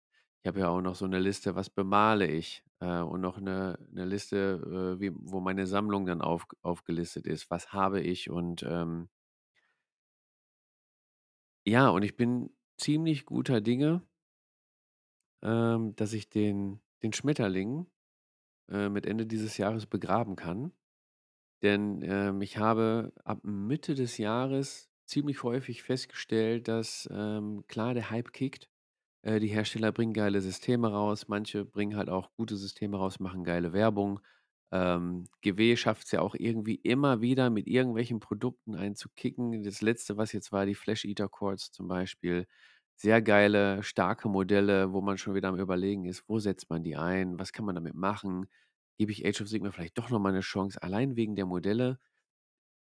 Ich 0.43 0.47
habe 0.47 0.59
ja 0.61 0.69
auch 0.69 0.81
noch 0.81 0.95
so 0.95 1.05
eine 1.05 1.19
Liste, 1.19 1.55
was 1.55 1.69
bemale 1.69 2.27
ich? 2.27 2.63
Äh, 2.79 3.01
und 3.01 3.21
noch 3.21 3.37
eine 3.37 3.77
'ne 3.91 4.05
Liste, 4.05 4.95
äh, 4.97 5.01
wie 5.01 5.11
wo 5.15 5.39
meine 5.41 5.67
Sammlung 5.67 6.05
dann 6.05 6.21
auf 6.21 6.47
aufgelistet 6.61 7.27
ist. 7.27 7.49
Was 7.51 7.73
habe 7.73 8.01
ich? 8.01 8.29
Und, 8.29 8.63
ähm 8.63 9.09
ja, 11.65 11.89
und 11.89 12.03
ich 12.03 12.15
bin 12.17 12.49
ziemlich 12.77 13.25
guter 13.25 13.61
Dinge 13.61 14.01
ähm, 15.43 15.95
dass 15.95 16.13
ich 16.13 16.29
den 16.29 16.81
den 17.03 17.13
Schmetterling, 17.13 17.87
äh, 18.71 18.89
mit 18.89 19.05
Ende 19.05 19.25
dieses 19.27 19.57
Jahres 19.57 19.85
begraben 19.87 20.35
kann. 20.35 20.73
Denn, 21.61 22.01
ähm, 22.03 22.41
ich 22.41 22.57
habe 22.57 23.11
ab 23.25 23.39
Mitte 23.43 23.95
des 23.95 24.17
Jahres 24.17 24.89
ziemlich 25.05 25.43
häufig 25.43 25.83
festgestellt, 25.83 26.67
dass, 26.67 27.07
ähm, 27.11 27.63
klar, 27.67 27.93
der 27.93 28.09
Hype 28.11 28.31
kickt. 28.33 28.69
Äh, 29.23 29.39
die 29.39 29.47
Hersteller 29.49 29.91
bringen 29.93 30.13
geile 30.13 30.41
Systeme 30.41 30.89
raus. 30.91 31.27
Manche 31.29 31.65
bringen 31.65 31.97
halt 31.97 32.09
auch 32.09 32.31
gute 32.37 32.57
Systeme 32.57 32.97
raus, 32.97 33.19
machen 33.19 33.43
geile 33.45 33.73
Werbung. 33.73 34.21
Ähm, 34.71 35.25
GW 35.41 35.77
schafft 35.77 36.05
es 36.05 36.11
ja 36.11 36.21
auch 36.21 36.35
irgendwie 36.35 36.75
immer 36.75 37.21
wieder 37.21 37.49
mit 37.49 37.67
irgendwelchen 37.67 38.19
Produkten 38.19 38.75
einen 38.75 38.95
zu 38.95 39.09
kicken. 39.15 39.63
Das 39.63 39.81
letzte, 39.81 40.17
was 40.17 40.33
jetzt 40.33 40.51
war, 40.51 40.65
die 40.65 40.75
Flash 40.75 41.05
Eater 41.05 41.29
Quartz 41.29 41.71
zum 41.71 41.87
Beispiel. 41.87 42.47
Sehr 43.01 43.21
geile, 43.21 43.81
starke 43.81 44.27
Modelle, 44.27 44.91
wo 44.91 44.99
man 44.99 45.17
schon 45.17 45.33
wieder 45.33 45.47
am 45.47 45.57
Überlegen 45.57 46.03
ist, 46.03 46.25
wo 46.27 46.37
setzt 46.39 46.69
man 46.69 46.83
die 46.83 46.97
ein? 46.97 47.39
Was 47.39 47.53
kann 47.53 47.63
man 47.63 47.75
damit 47.75 47.93
machen? 47.95 48.47
Gebe 48.97 49.13
ich 49.13 49.25
Age 49.25 49.39
of 49.39 49.47
Sigmar 49.47 49.71
vielleicht 49.71 49.97
doch 49.97 50.09
noch 50.09 50.19
mal 50.19 50.33
'ne 50.33 50.41
Chance, 50.41 50.83
allein 50.83 51.15
wegen 51.15 51.37
der 51.37 51.45
Modelle? 51.45 51.99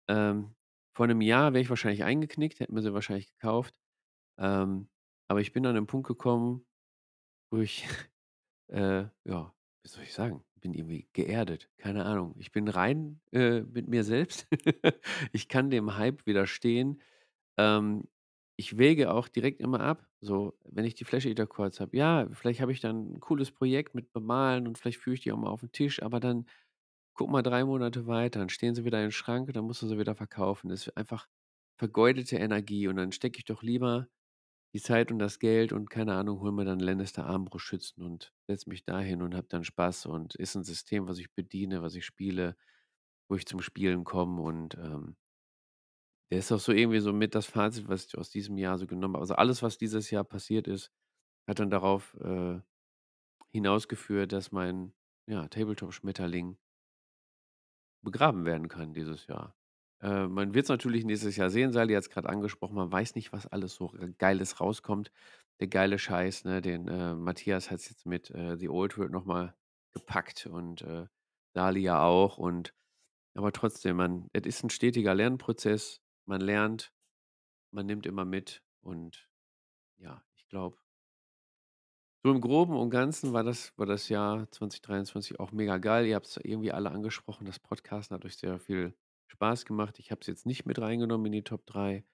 Ähm, 0.08 0.54
vor 0.94 1.06
'nem 1.06 1.20
Jahr 1.20 1.52
wäre 1.52 1.62
ich 1.62 1.70
wahrscheinlich 1.70 2.04
eingeknickt, 2.04 2.60
hätte 2.60 2.72
mir 2.72 2.82
sie 2.82 2.92
wahrscheinlich 2.94 3.28
gekauft. 3.32 3.74
Ähm, 4.38 4.88
aber 5.28 5.40
ich 5.40 5.52
bin 5.52 5.66
an 5.66 5.74
'nen 5.76 5.86
Punkt 5.86 6.08
gekommen, 6.08 6.66
wo 7.50 7.58
ich, 7.60 7.84
äh, 8.68 9.04
ja, 9.26 9.54
wie 9.84 9.88
soll 9.88 10.04
ich 10.04 10.14
sagen, 10.14 10.44
bin 10.60 10.74
irgendwie 10.74 11.08
geerdet, 11.14 11.70
keine 11.78 12.04
Ahnung. 12.06 12.34
Ich 12.38 12.52
bin 12.52 12.68
rein, 12.68 13.20
äh, 13.32 13.62
mit 13.62 13.88
mir 13.88 14.04
selbst. 14.04 14.48
Ich 15.34 15.48
kann 15.48 15.70
dem 15.70 15.96
Hype 15.98 16.26
widerstehen. 16.26 17.02
Ähm, 17.58 18.04
ich 18.60 18.78
wäge 18.78 19.12
auch 19.12 19.28
direkt 19.28 19.60
immer 19.60 19.80
ab, 19.80 20.06
so, 20.20 20.58
wenn 20.64 20.84
ich 20.86 20.94
die 20.94 21.05
Flash 21.05 21.26
Eater 21.26 21.47
Quartz 21.48 21.80
habe. 21.80 21.97
Ja, 21.97 22.28
vielleicht 22.32 22.60
habe 22.62 22.72
ich 22.72 22.80
dann 22.80 23.14
'n 23.16 23.20
cooles 23.20 23.52
Projekt 23.52 23.94
mit 23.97 24.12
Bemalen 24.12 24.68
und 24.68 24.78
vielleicht 24.78 24.98
führe 25.00 25.14
ich 25.14 25.22
die 25.22 25.32
auch 25.32 25.39
mal 25.39 25.50
auf 25.50 25.62
'n 25.64 25.72
Tisch, 25.72 26.02
aber 26.02 26.20
dann 26.20 26.47
guck 27.14 27.30
mal 27.30 27.42
3 27.42 27.64
Monate 27.64 28.06
weiter, 28.06 28.40
dann 28.40 28.50
stehen 28.50 28.74
sie 28.76 28.84
wieder 28.86 29.05
im 29.05 29.10
Schrank 29.12 29.48
und 29.48 29.56
dann 29.56 29.64
musst 29.66 29.82
du 29.82 29.89
sie 29.89 29.98
wieder 29.98 30.14
verkaufen. 30.16 30.70
Das 30.70 30.86
ist 30.89 30.97
einfach 30.98 31.28
vergeudete 31.78 32.36
Energie 32.39 32.89
und 32.89 32.97
dann 32.97 33.12
stecke 33.12 33.39
ich 33.39 33.47
doch 33.47 33.62
lieber 33.64 34.08
die 34.74 34.80
Zeit 34.82 35.12
und 35.12 35.18
das 35.20 35.39
Geld 35.40 35.72
und 35.72 35.90
keine 35.90 36.14
Ahnung, 36.14 36.40
hole 36.40 36.52
mir 36.52 36.64
dann 36.66 36.80
Lannister 36.80 37.26
Armbrustschützen 37.26 38.05
und 38.05 38.32
setze 38.48 38.68
mich 38.70 38.84
dahin 38.84 39.22
und 39.22 39.34
habe 39.36 39.48
dann 39.50 39.64
Spaß 39.64 40.06
und 40.06 40.34
ist 40.36 40.56
'n 40.56 40.64
System, 40.64 41.08
was 41.08 41.18
ich 41.18 41.32
bediene, 41.34 41.82
was 41.82 41.94
ich 41.97 42.05
spiele, 42.06 42.56
wo 43.28 43.36
ich 43.36 43.47
zum 43.47 43.62
Spielen 43.62 44.05
komme 44.05 44.42
und, 44.42 44.76
ähm 44.76 45.16
der 46.31 46.39
ist 46.41 46.52
auch 46.52 46.60
so 46.60 46.73
irgendwie 46.73 47.00
so 47.00 47.12
mit 47.12 47.34
das 47.34 47.47
Fazit, 47.47 47.89
was 47.89 48.07
ich 48.07 48.18
aus 48.18 48.31
diesem 48.31 48.59
Jahr 48.59 48.78
so 48.78 48.86
genommen 48.86 49.15
habe. 49.15 49.23
Also, 49.23 49.34
alles, 49.34 49.62
was 49.62 49.78
dieses 49.78 50.10
Jahr 50.10 50.25
passiert 50.25 50.68
ist, 50.68 50.92
hat 51.49 51.60
dann 51.60 51.70
darauf, 51.70 52.17
äh, 52.23 52.60
hinausgeführt, 53.52 54.33
dass 54.33 54.52
mein, 54.52 54.94
ja, 55.28 55.49
Tabletop-Schmetterling 55.49 56.59
begraben 58.02 58.44
werden 58.44 58.68
kann 58.68 58.94
dieses 58.94 59.26
Jahr. 59.26 59.55
Äh, 60.02 60.26
man 60.26 60.55
wird's 60.55 60.68
natürlich 60.70 61.05
nächstes 61.05 61.36
Jahr 61.36 61.50
sehen. 61.50 61.73
Sally 61.73 61.94
hat's 61.94 62.09
grad 62.10 62.26
angesprochen, 62.26 62.75
man 62.76 62.91
weiß 62.91 63.15
nicht, 63.15 63.33
was 63.33 63.47
alles 63.47 63.75
so 63.75 63.92
Geiles 64.18 64.60
rauskommt. 64.60 65.10
Der 65.60 65.68
geile 65.68 65.99
Scheiß, 65.99 66.44
ne, 66.44 66.62
den, 66.62 66.89
äh, 66.89 67.15
Matthias 67.15 67.70
hat's 67.70 67.89
jetzt 67.91 68.07
mit, 68.07 68.31
äh, 68.31 68.57
The 68.57 68.68
Old 68.70 68.97
World 68.99 69.12
noch 69.12 69.25
mal 69.26 69.55
gepackt 69.92 70.47
und, 70.47 70.83
äh, 70.83 71.07
Sally 71.55 71.81
ja 71.81 72.02
auch 72.05 72.39
und 72.39 72.75
aber 73.34 73.52
trotzdem, 73.52 74.28
es 74.34 74.47
ist 74.47 74.65
'n 74.65 74.70
stetiger 74.70 75.15
Lernprozess. 75.15 76.00
Man 76.31 76.41
lernt, 76.41 76.92
man 77.73 77.86
nimmt 77.86 78.07
immer 78.07 78.25
mit 78.25 78.62
und 78.83 79.28
ja, 79.99 80.23
ich 80.36 80.47
glaube 80.47 80.78
so 82.23 82.31
im 82.31 82.41
Groben 82.41 82.76
und 82.76 82.91
Ganzen 82.91 83.33
war 83.33 83.42
das 83.42 83.76
war 83.76 83.86
das 83.86 84.09
Jahr 84.09 84.49
2023 84.52 85.41
auch 85.41 85.50
mega 85.50 85.78
geil. 85.78 86.07
Ihr 86.07 86.15
habt's 86.15 86.36
irgendwie 86.36 86.70
alle 86.70 86.92
angesprochen. 86.92 87.47
Das 87.47 87.59
Podcasten 87.59 88.15
hat 88.15 88.25
euch 88.25 88.36
sehr 88.36 88.60
viel 88.60 88.94
Spaß 89.26 89.65
gemacht. 89.65 89.99
Ich 89.99 90.12
habe 90.12 90.20
es 90.20 90.28
jetzt 90.28 90.47
nicht 90.47 90.67
mit 90.67 90.78
reingenommen 90.78 91.26
in 91.26 91.33
die 91.33 91.42
Top 91.42 91.67
3 91.67 92.05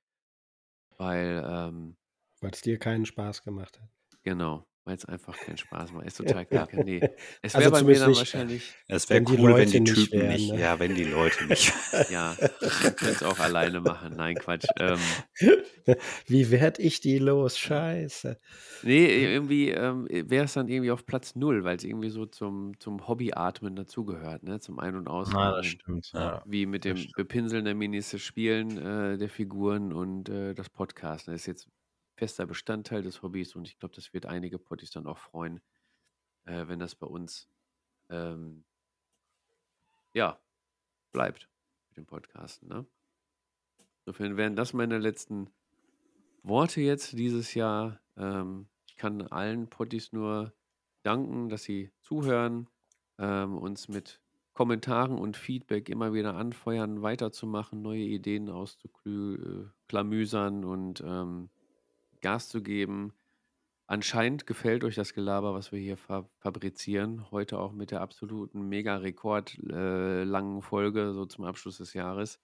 weil, 0.96 1.44
ähm 1.46 1.98
Weil's 2.40 2.62
dir 2.62 2.78
keinen 2.78 3.04
Spaß 3.04 3.42
gemacht 3.42 3.78
hat. 3.82 3.90
Genau, 4.22 4.66
weil's 4.86 5.04
einfach 5.04 5.38
keinen 5.40 5.58
Spaß 5.58 5.92
macht. 5.92 6.06
Ist 6.06 6.16
total 6.18 6.46
kacke. 6.46 6.80
Ne, 6.80 7.10
es 7.42 7.58
wäre 7.58 7.68
Also, 7.68 7.70
bei 7.70 7.82
mir 7.82 7.98
zumindest 7.98 8.00
dann 8.00 8.12
nicht, 8.12 8.18
wahrscheinlich 8.18 8.78
Es 8.88 9.08
wäre 9.10 9.20
wenn 9.20 9.24
die 9.26 9.38
cool, 9.38 9.56
wenn 9.56 9.70
Leute 9.70 9.70
die 9.72 9.80
nicht 9.80 10.10
Typen 10.10 10.20
wären, 10.20 10.28
nicht 10.28 10.52
ne? 10.52 10.60
ja, 10.60 10.78
wenn 10.78 10.94
die 10.94 11.04
Leute 11.04 11.44
nicht 11.46 11.72
Ja, 12.08 12.36
ihr 12.82 12.92
könnt's 12.92 13.22
auch 13.22 13.38
alleine 13.38 13.80
machen. 13.80 14.14
Nein, 14.16 14.38
Quatsch. 14.38 14.66
Ähm 14.78 15.20
Wie 16.26 16.50
werde 16.50 16.82
ich 16.82 17.00
die 17.00 17.18
los? 17.18 17.58
Scheiße. 17.58 18.38
Ne, 18.82 19.08
irgendwie, 19.08 19.70
ähm, 19.70 20.06
wäre 20.10 20.44
es 20.44 20.54
dann 20.54 20.68
irgendwie 20.68 20.90
auf 20.90 21.06
Platz 21.06 21.34
0, 21.36 21.64
weil's 21.64 21.84
irgendwie 21.84 22.10
so 22.10 22.26
zum 22.26 22.78
zum 22.80 23.06
Hobbyatmen 23.08 23.74
dazugehört, 23.76 24.42
ne, 24.42 24.60
zum 24.60 24.78
Ein 24.78 24.96
und 24.96 25.08
Ah, 25.28 25.52
das 25.52 25.64
Ausatmen. 25.64 25.64
stimmt, 25.66 26.14
Ja. 26.14 26.20
ja. 26.20 26.42
Wie 26.44 26.66
mit 26.66 26.84
Das 26.84 26.94
dem 26.94 26.96
stimmt. 26.96 27.14
Bepinseln 27.14 27.64
der 27.64 27.74
Minis, 27.74 28.10
das 28.10 28.22
Spielen, 28.22 28.76
äh, 28.78 29.18
der 29.18 29.28
Figuren 29.28 29.92
und, 29.92 30.28
äh, 30.28 30.54
das 30.54 30.68
Podcasten. 30.70 31.32
Das 31.32 31.42
ist 31.42 31.46
jetzt 31.46 31.68
fester 32.16 32.46
Bestandteil 32.46 33.02
des 33.02 33.22
Hobbys 33.22 33.54
und 33.54 33.68
ich 33.68 33.78
glaube, 33.78 33.94
das 33.94 34.12
wird 34.12 34.26
einige 34.26 34.58
Potties 34.58 34.90
dann 34.90 35.06
auch 35.06 35.18
freuen, 35.18 35.60
äh, 36.44 36.66
wenn 36.68 36.78
das 36.78 36.94
bei 36.94 37.06
uns, 37.06 37.48
ähm 38.10 38.64
ja, 40.14 40.40
bleibt 41.12 41.50
mit 41.88 41.98
dem 41.98 42.06
Podcasten, 42.06 42.68
ne? 42.68 42.86
Insofern 44.04 44.36
wären 44.36 44.56
das 44.56 44.72
meine 44.72 44.98
letzten 44.98 45.50
Worte 46.42 46.80
jetzt 46.80 47.12
dieses 47.12 47.54
Jahr. 47.54 48.00
Ähm, 48.16 48.68
ich 48.86 48.96
kann 48.96 49.22
allen 49.22 49.68
Potties 49.68 50.12
nur 50.12 50.54
danken, 51.02 51.48
dass 51.48 51.64
sie 51.64 51.92
zuhören, 52.02 52.68
ähm, 53.18 53.58
uns 53.58 53.88
mit 53.88 54.22
Kommentaren 54.54 55.18
und 55.18 55.36
Feedback 55.36 55.88
immer 55.88 56.12
wieder 56.12 56.34
anfeuern, 56.34 57.02
weiterzumachen, 57.02 57.82
neue 57.82 58.04
Ideen 58.04 58.48
auszuklü 58.48 59.70
äh, 59.92 59.96
und, 60.64 61.02
ähm, 61.04 61.50
Gas 62.26 62.48
zu 62.48 62.62
geben. 62.62 63.14
Anscheinend 63.88 64.46
gefällt 64.46 64.84
euch 64.84 64.96
das 64.96 65.14
Gelaber, 65.14 65.54
was 65.54 65.72
wir 65.72 65.80
hier 65.80 65.96
fa 65.98 66.28
fabrizieren. 66.38 67.30
Heute 67.32 67.58
auch 67.60 67.72
mit 67.72 67.90
der 67.92 68.02
absoluten 68.02 68.68
Mega-Rekord 68.68 69.58
äh, 69.70 70.24
langen 70.24 70.62
Folge 70.62 71.12
so 71.14 71.26
zum 71.26 71.44
Abschluss 71.44 71.78
des 71.78 71.94
Jahres. 71.94 72.40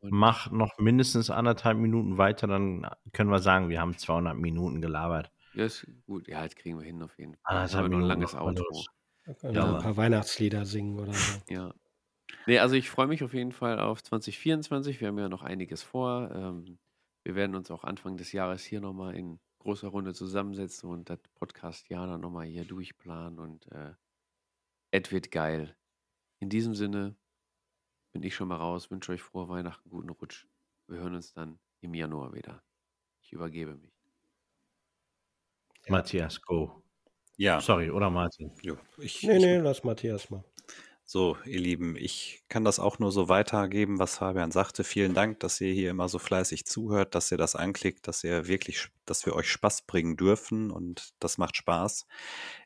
Und 0.00 0.14
Mach 0.14 0.48
noch 0.52 0.78
mindestens 0.78 1.28
1,5 1.30 1.80
Minuten 1.80 2.16
weiter, 2.18 2.46
dann 2.46 2.86
können 3.12 3.30
wir 3.30 3.40
sagen, 3.40 3.68
wir 3.68 3.80
haben 3.80 3.98
200 3.98 4.36
Minuten 4.36 4.80
gelabert. 4.80 5.32
Ja, 5.54 5.64
ist 5.66 5.86
gut. 6.06 6.28
Ja, 6.28 6.42
das 6.44 6.54
kriegen 6.56 6.78
wir 6.78 6.84
hin 6.86 7.02
auf 7.02 7.18
jeden 7.18 7.36
Fall. 7.36 7.66
Dann 7.66 7.74
1,5 7.74 7.82
haben 7.82 7.90
wir 7.90 7.90
noch 7.90 8.02
'n 8.02 8.06
Minuten 8.06 8.18
langes 8.18 8.36
noch 8.36 8.42
mal 8.42 8.54
Outro. 8.54 8.64
los. 8.70 8.86
Da 9.24 9.34
können 9.34 9.56
Ja, 9.56 9.64
wir 9.64 9.70
'n 9.70 9.78
Mann. 9.78 9.78
paar 9.78 9.96
Weihnachtslieder 9.96 10.66
singen 10.66 11.00
oder 11.00 11.20
so. 11.20 11.42
Ja. 11.48 11.74
Ne, 12.46 12.60
also 12.60 12.76
ich 12.76 12.90
freue 12.90 13.08
mich 13.08 13.24
auf 13.24 13.34
jeden 13.34 13.52
Fall 13.52 13.80
auf 13.80 14.02
2024. 14.02 15.00
Wir 15.00 15.08
haben 15.08 15.18
ja 15.18 15.28
noch 15.30 15.42
einiges 15.42 15.82
vor. 15.82 16.30
Ähm, 16.34 16.78
wir 17.24 17.34
werden 17.34 17.56
uns 17.56 17.70
auch 17.70 17.84
Anfang 17.84 18.16
des 18.16 18.32
Jahres 18.32 18.64
hier 18.64 18.80
noch 18.80 18.92
mal 18.92 19.14
in 19.16 19.40
großer 19.60 19.88
Runde 19.88 20.14
zusammensetzen 20.14 20.90
und 20.90 21.10
das 21.10 21.20
Podcast-Jahr 21.34 22.06
dann 22.06 22.20
noch 22.20 22.30
mal 22.30 22.46
hier 22.46 22.64
durchplanen 22.64 23.38
und, 23.38 23.66
äh, 23.72 23.94
es 24.92 25.10
wird 25.12 25.30
geil. 25.30 25.76
In 26.40 26.48
diesem 26.50 26.74
Sinne 26.74 27.16
bin 28.12 28.22
ich 28.22 28.34
schon 28.34 28.48
mal 28.48 28.56
raus, 28.56 28.90
wünsche 28.90 29.12
euch 29.12 29.22
frohe 29.22 29.48
Weihnachten, 29.48 29.90
guten 29.90 30.10
Rutsch. 30.10 30.46
Wir 30.88 31.00
hören 31.00 31.14
uns 31.14 31.32
dann 31.34 31.60
im 31.80 31.94
Januar 31.94 32.34
wieder. 32.34 32.64
Ich 33.22 33.32
übergebe 33.32 33.76
mich. 33.76 33.92
Ja. 35.86 35.92
Matthias, 35.92 36.40
go. 36.40 36.82
Ja. 37.36 37.60
Sorry, 37.60 37.90
oder 37.90 38.10
Martin? 38.10 38.52
Jo, 38.62 38.78
ich 38.98 39.22
Ne, 39.22 39.38
ich 39.38 39.46
ne, 39.46 39.60
lass 39.60 39.84
Matthias 39.84 40.30
mal. 40.30 40.44
So, 41.04 41.36
ihr 41.44 41.60
Lieben, 41.60 41.96
ich 41.96 42.42
kann 42.48 42.64
das 42.64 42.78
auch 42.78 42.98
nur 42.98 43.12
so 43.12 43.28
weitergeben, 43.28 43.98
was 43.98 44.16
Fabian 44.16 44.50
sagte. 44.50 44.82
Vielen 44.84 45.14
Dank, 45.14 45.40
dass 45.40 45.60
ihr 45.60 45.72
hier 45.72 45.90
immer 45.90 46.08
so 46.08 46.18
fleißig 46.18 46.64
zuhört, 46.64 47.14
dass 47.14 47.30
ihr 47.30 47.38
das 47.38 47.54
anklickt, 47.54 48.08
dass 48.08 48.24
ihr 48.24 48.46
wirklich 48.46 48.88
dass 49.04 49.26
wir 49.26 49.34
euch 49.34 49.50
Spaß 49.50 49.82
bringen 49.82 50.16
dürfen 50.16 50.70
und 50.70 51.12
das 51.18 51.38
macht 51.38 51.56
Spaß. 51.56 52.06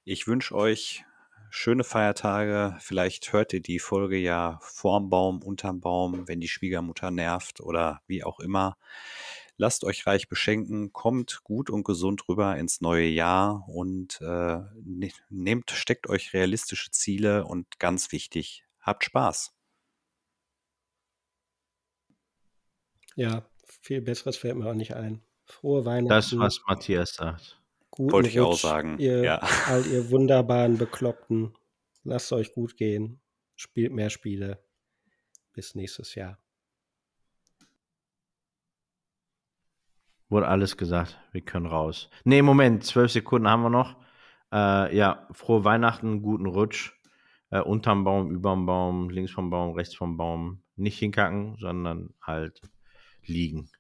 Ich 0.05 0.27
wünsche 0.29 0.55
euch 0.55 1.05
schöne 1.51 1.85
Feiertage. 1.85 2.77
Vielleicht 2.81 3.33
hört 3.33 3.53
ihr 3.53 3.63
die 3.63 3.79
Folge 3.79 4.19
ja 4.19 4.59
vorm 4.63 5.09
Baum, 5.09 5.43
unterm 5.43 5.81
Baum, 5.81 6.29
wenn 6.29 6.41
die 6.41 6.49
Schwiegermutter 6.49 7.11
nervt 7.11 7.61
oder 7.61 8.03
wie 8.07 8.23
auch 8.23 8.41
immer. 8.41 8.77
Lasst 9.57 9.85
euch 9.85 10.07
reich 10.07 10.29
beschenken, 10.29 10.93
kommt 10.93 11.41
gut 11.45 11.71
und 11.71 11.85
gesund 11.85 12.29
rüber 12.29 12.57
ins 12.57 12.81
neue 12.81 13.07
Jahr 13.07 13.65
und, 13.69 14.21
äh, 14.21 14.59
ne 14.85 15.11
nehmt 15.31 15.71
steckt 15.71 16.09
euch 16.09 16.35
realistische 16.35 16.91
Ziele 16.91 17.45
und 17.45 17.79
ganz 17.79 18.13
wichtig, 18.13 18.65
habt 18.81 19.05
Spaß. 19.05 19.53
Ja, 23.15 23.49
Viel 23.87 24.01
Besseres 24.01 24.37
fällt 24.37 24.57
mir 24.57 24.67
auch 24.69 24.75
nicht 24.75 24.95
ein. 24.95 25.23
Frohe 25.45 25.85
Weihnachten. 25.85 26.09
Das, 26.09 26.37
was 26.37 26.61
Matthias 26.67 27.15
sagt. 27.15 27.61
Guten 27.91 28.13
Wollte 28.13 28.29
ich 28.29 28.41
auch 28.41 28.53
Rutsch, 28.53 28.63
sagen, 28.63 28.99
Ihr, 28.99 29.23
ja. 29.23 29.39
All 29.67 29.87
ihr 29.87 30.11
wunderbaren 30.11 30.77
Bekloppten. 30.77 31.55
Lasst 32.03 32.33
euch 32.33 32.53
gut 32.53 32.77
gehen. 32.77 33.21
Spielt 33.55 33.93
mehr 33.93 34.11
Spiele. 34.11 34.63
Bis 35.53 35.75
nächstes 35.75 36.15
Jahr. 36.15 36.39
Wurde 40.29 40.49
alles 40.49 40.77
gesagt. 40.77 41.19
Wir 41.33 41.41
können 41.41 41.67
raus. 41.67 42.11
Nee, 42.25 42.43
Moment. 42.43 42.85
Zwölf 42.85 43.13
Sekunden 43.13 43.49
haben 43.49 43.63
wir 43.63 43.71
noch. 43.71 43.97
Äh, 44.53 44.97
ja, 44.97 45.27
frohe 45.33 45.65
Weihnachten, 45.65 46.23
guten 46.23 46.47
Rutsch. 46.47 46.93
Äh, 47.51 47.61
unterm 47.61 48.05
Baum, 48.05 48.31
überm 48.31 48.67
Baum, 48.67 49.09
links 49.09 49.31
vom 49.31 49.51
Baum, 49.51 49.75
rechts 49.75 49.95
vom 49.95 50.17
Baum. 50.17 50.63
Nicht 50.75 50.99
hinkacken, 50.99 51.57
sondern 51.59 52.15
halt 52.21 52.61
liegen. 53.25 53.71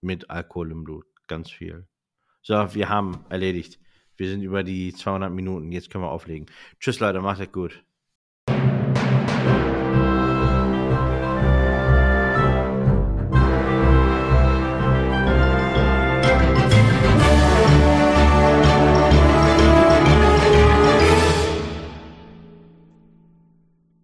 Mit 0.00 0.30
Alkohol 0.30 0.72
im 0.72 0.84
Blut. 0.84 1.06
Ganz 1.28 1.50
viel. 1.50 1.86
So, 2.42 2.74
wir 2.74 2.88
haben 2.88 3.24
erledigt. 3.28 3.78
Wir 4.16 4.28
sind 4.28 4.42
über 4.42 4.64
die 4.64 4.92
200 4.92 5.32
Minuten. 5.32 5.72
Jetzt 5.72 5.90
können 5.90 6.04
wir 6.04 6.10
auflegen. 6.10 6.46
Tschüss, 6.78 7.00
Leute. 7.00 7.20
Macht 7.20 7.40
es 7.40 7.52
gut. 7.52 7.84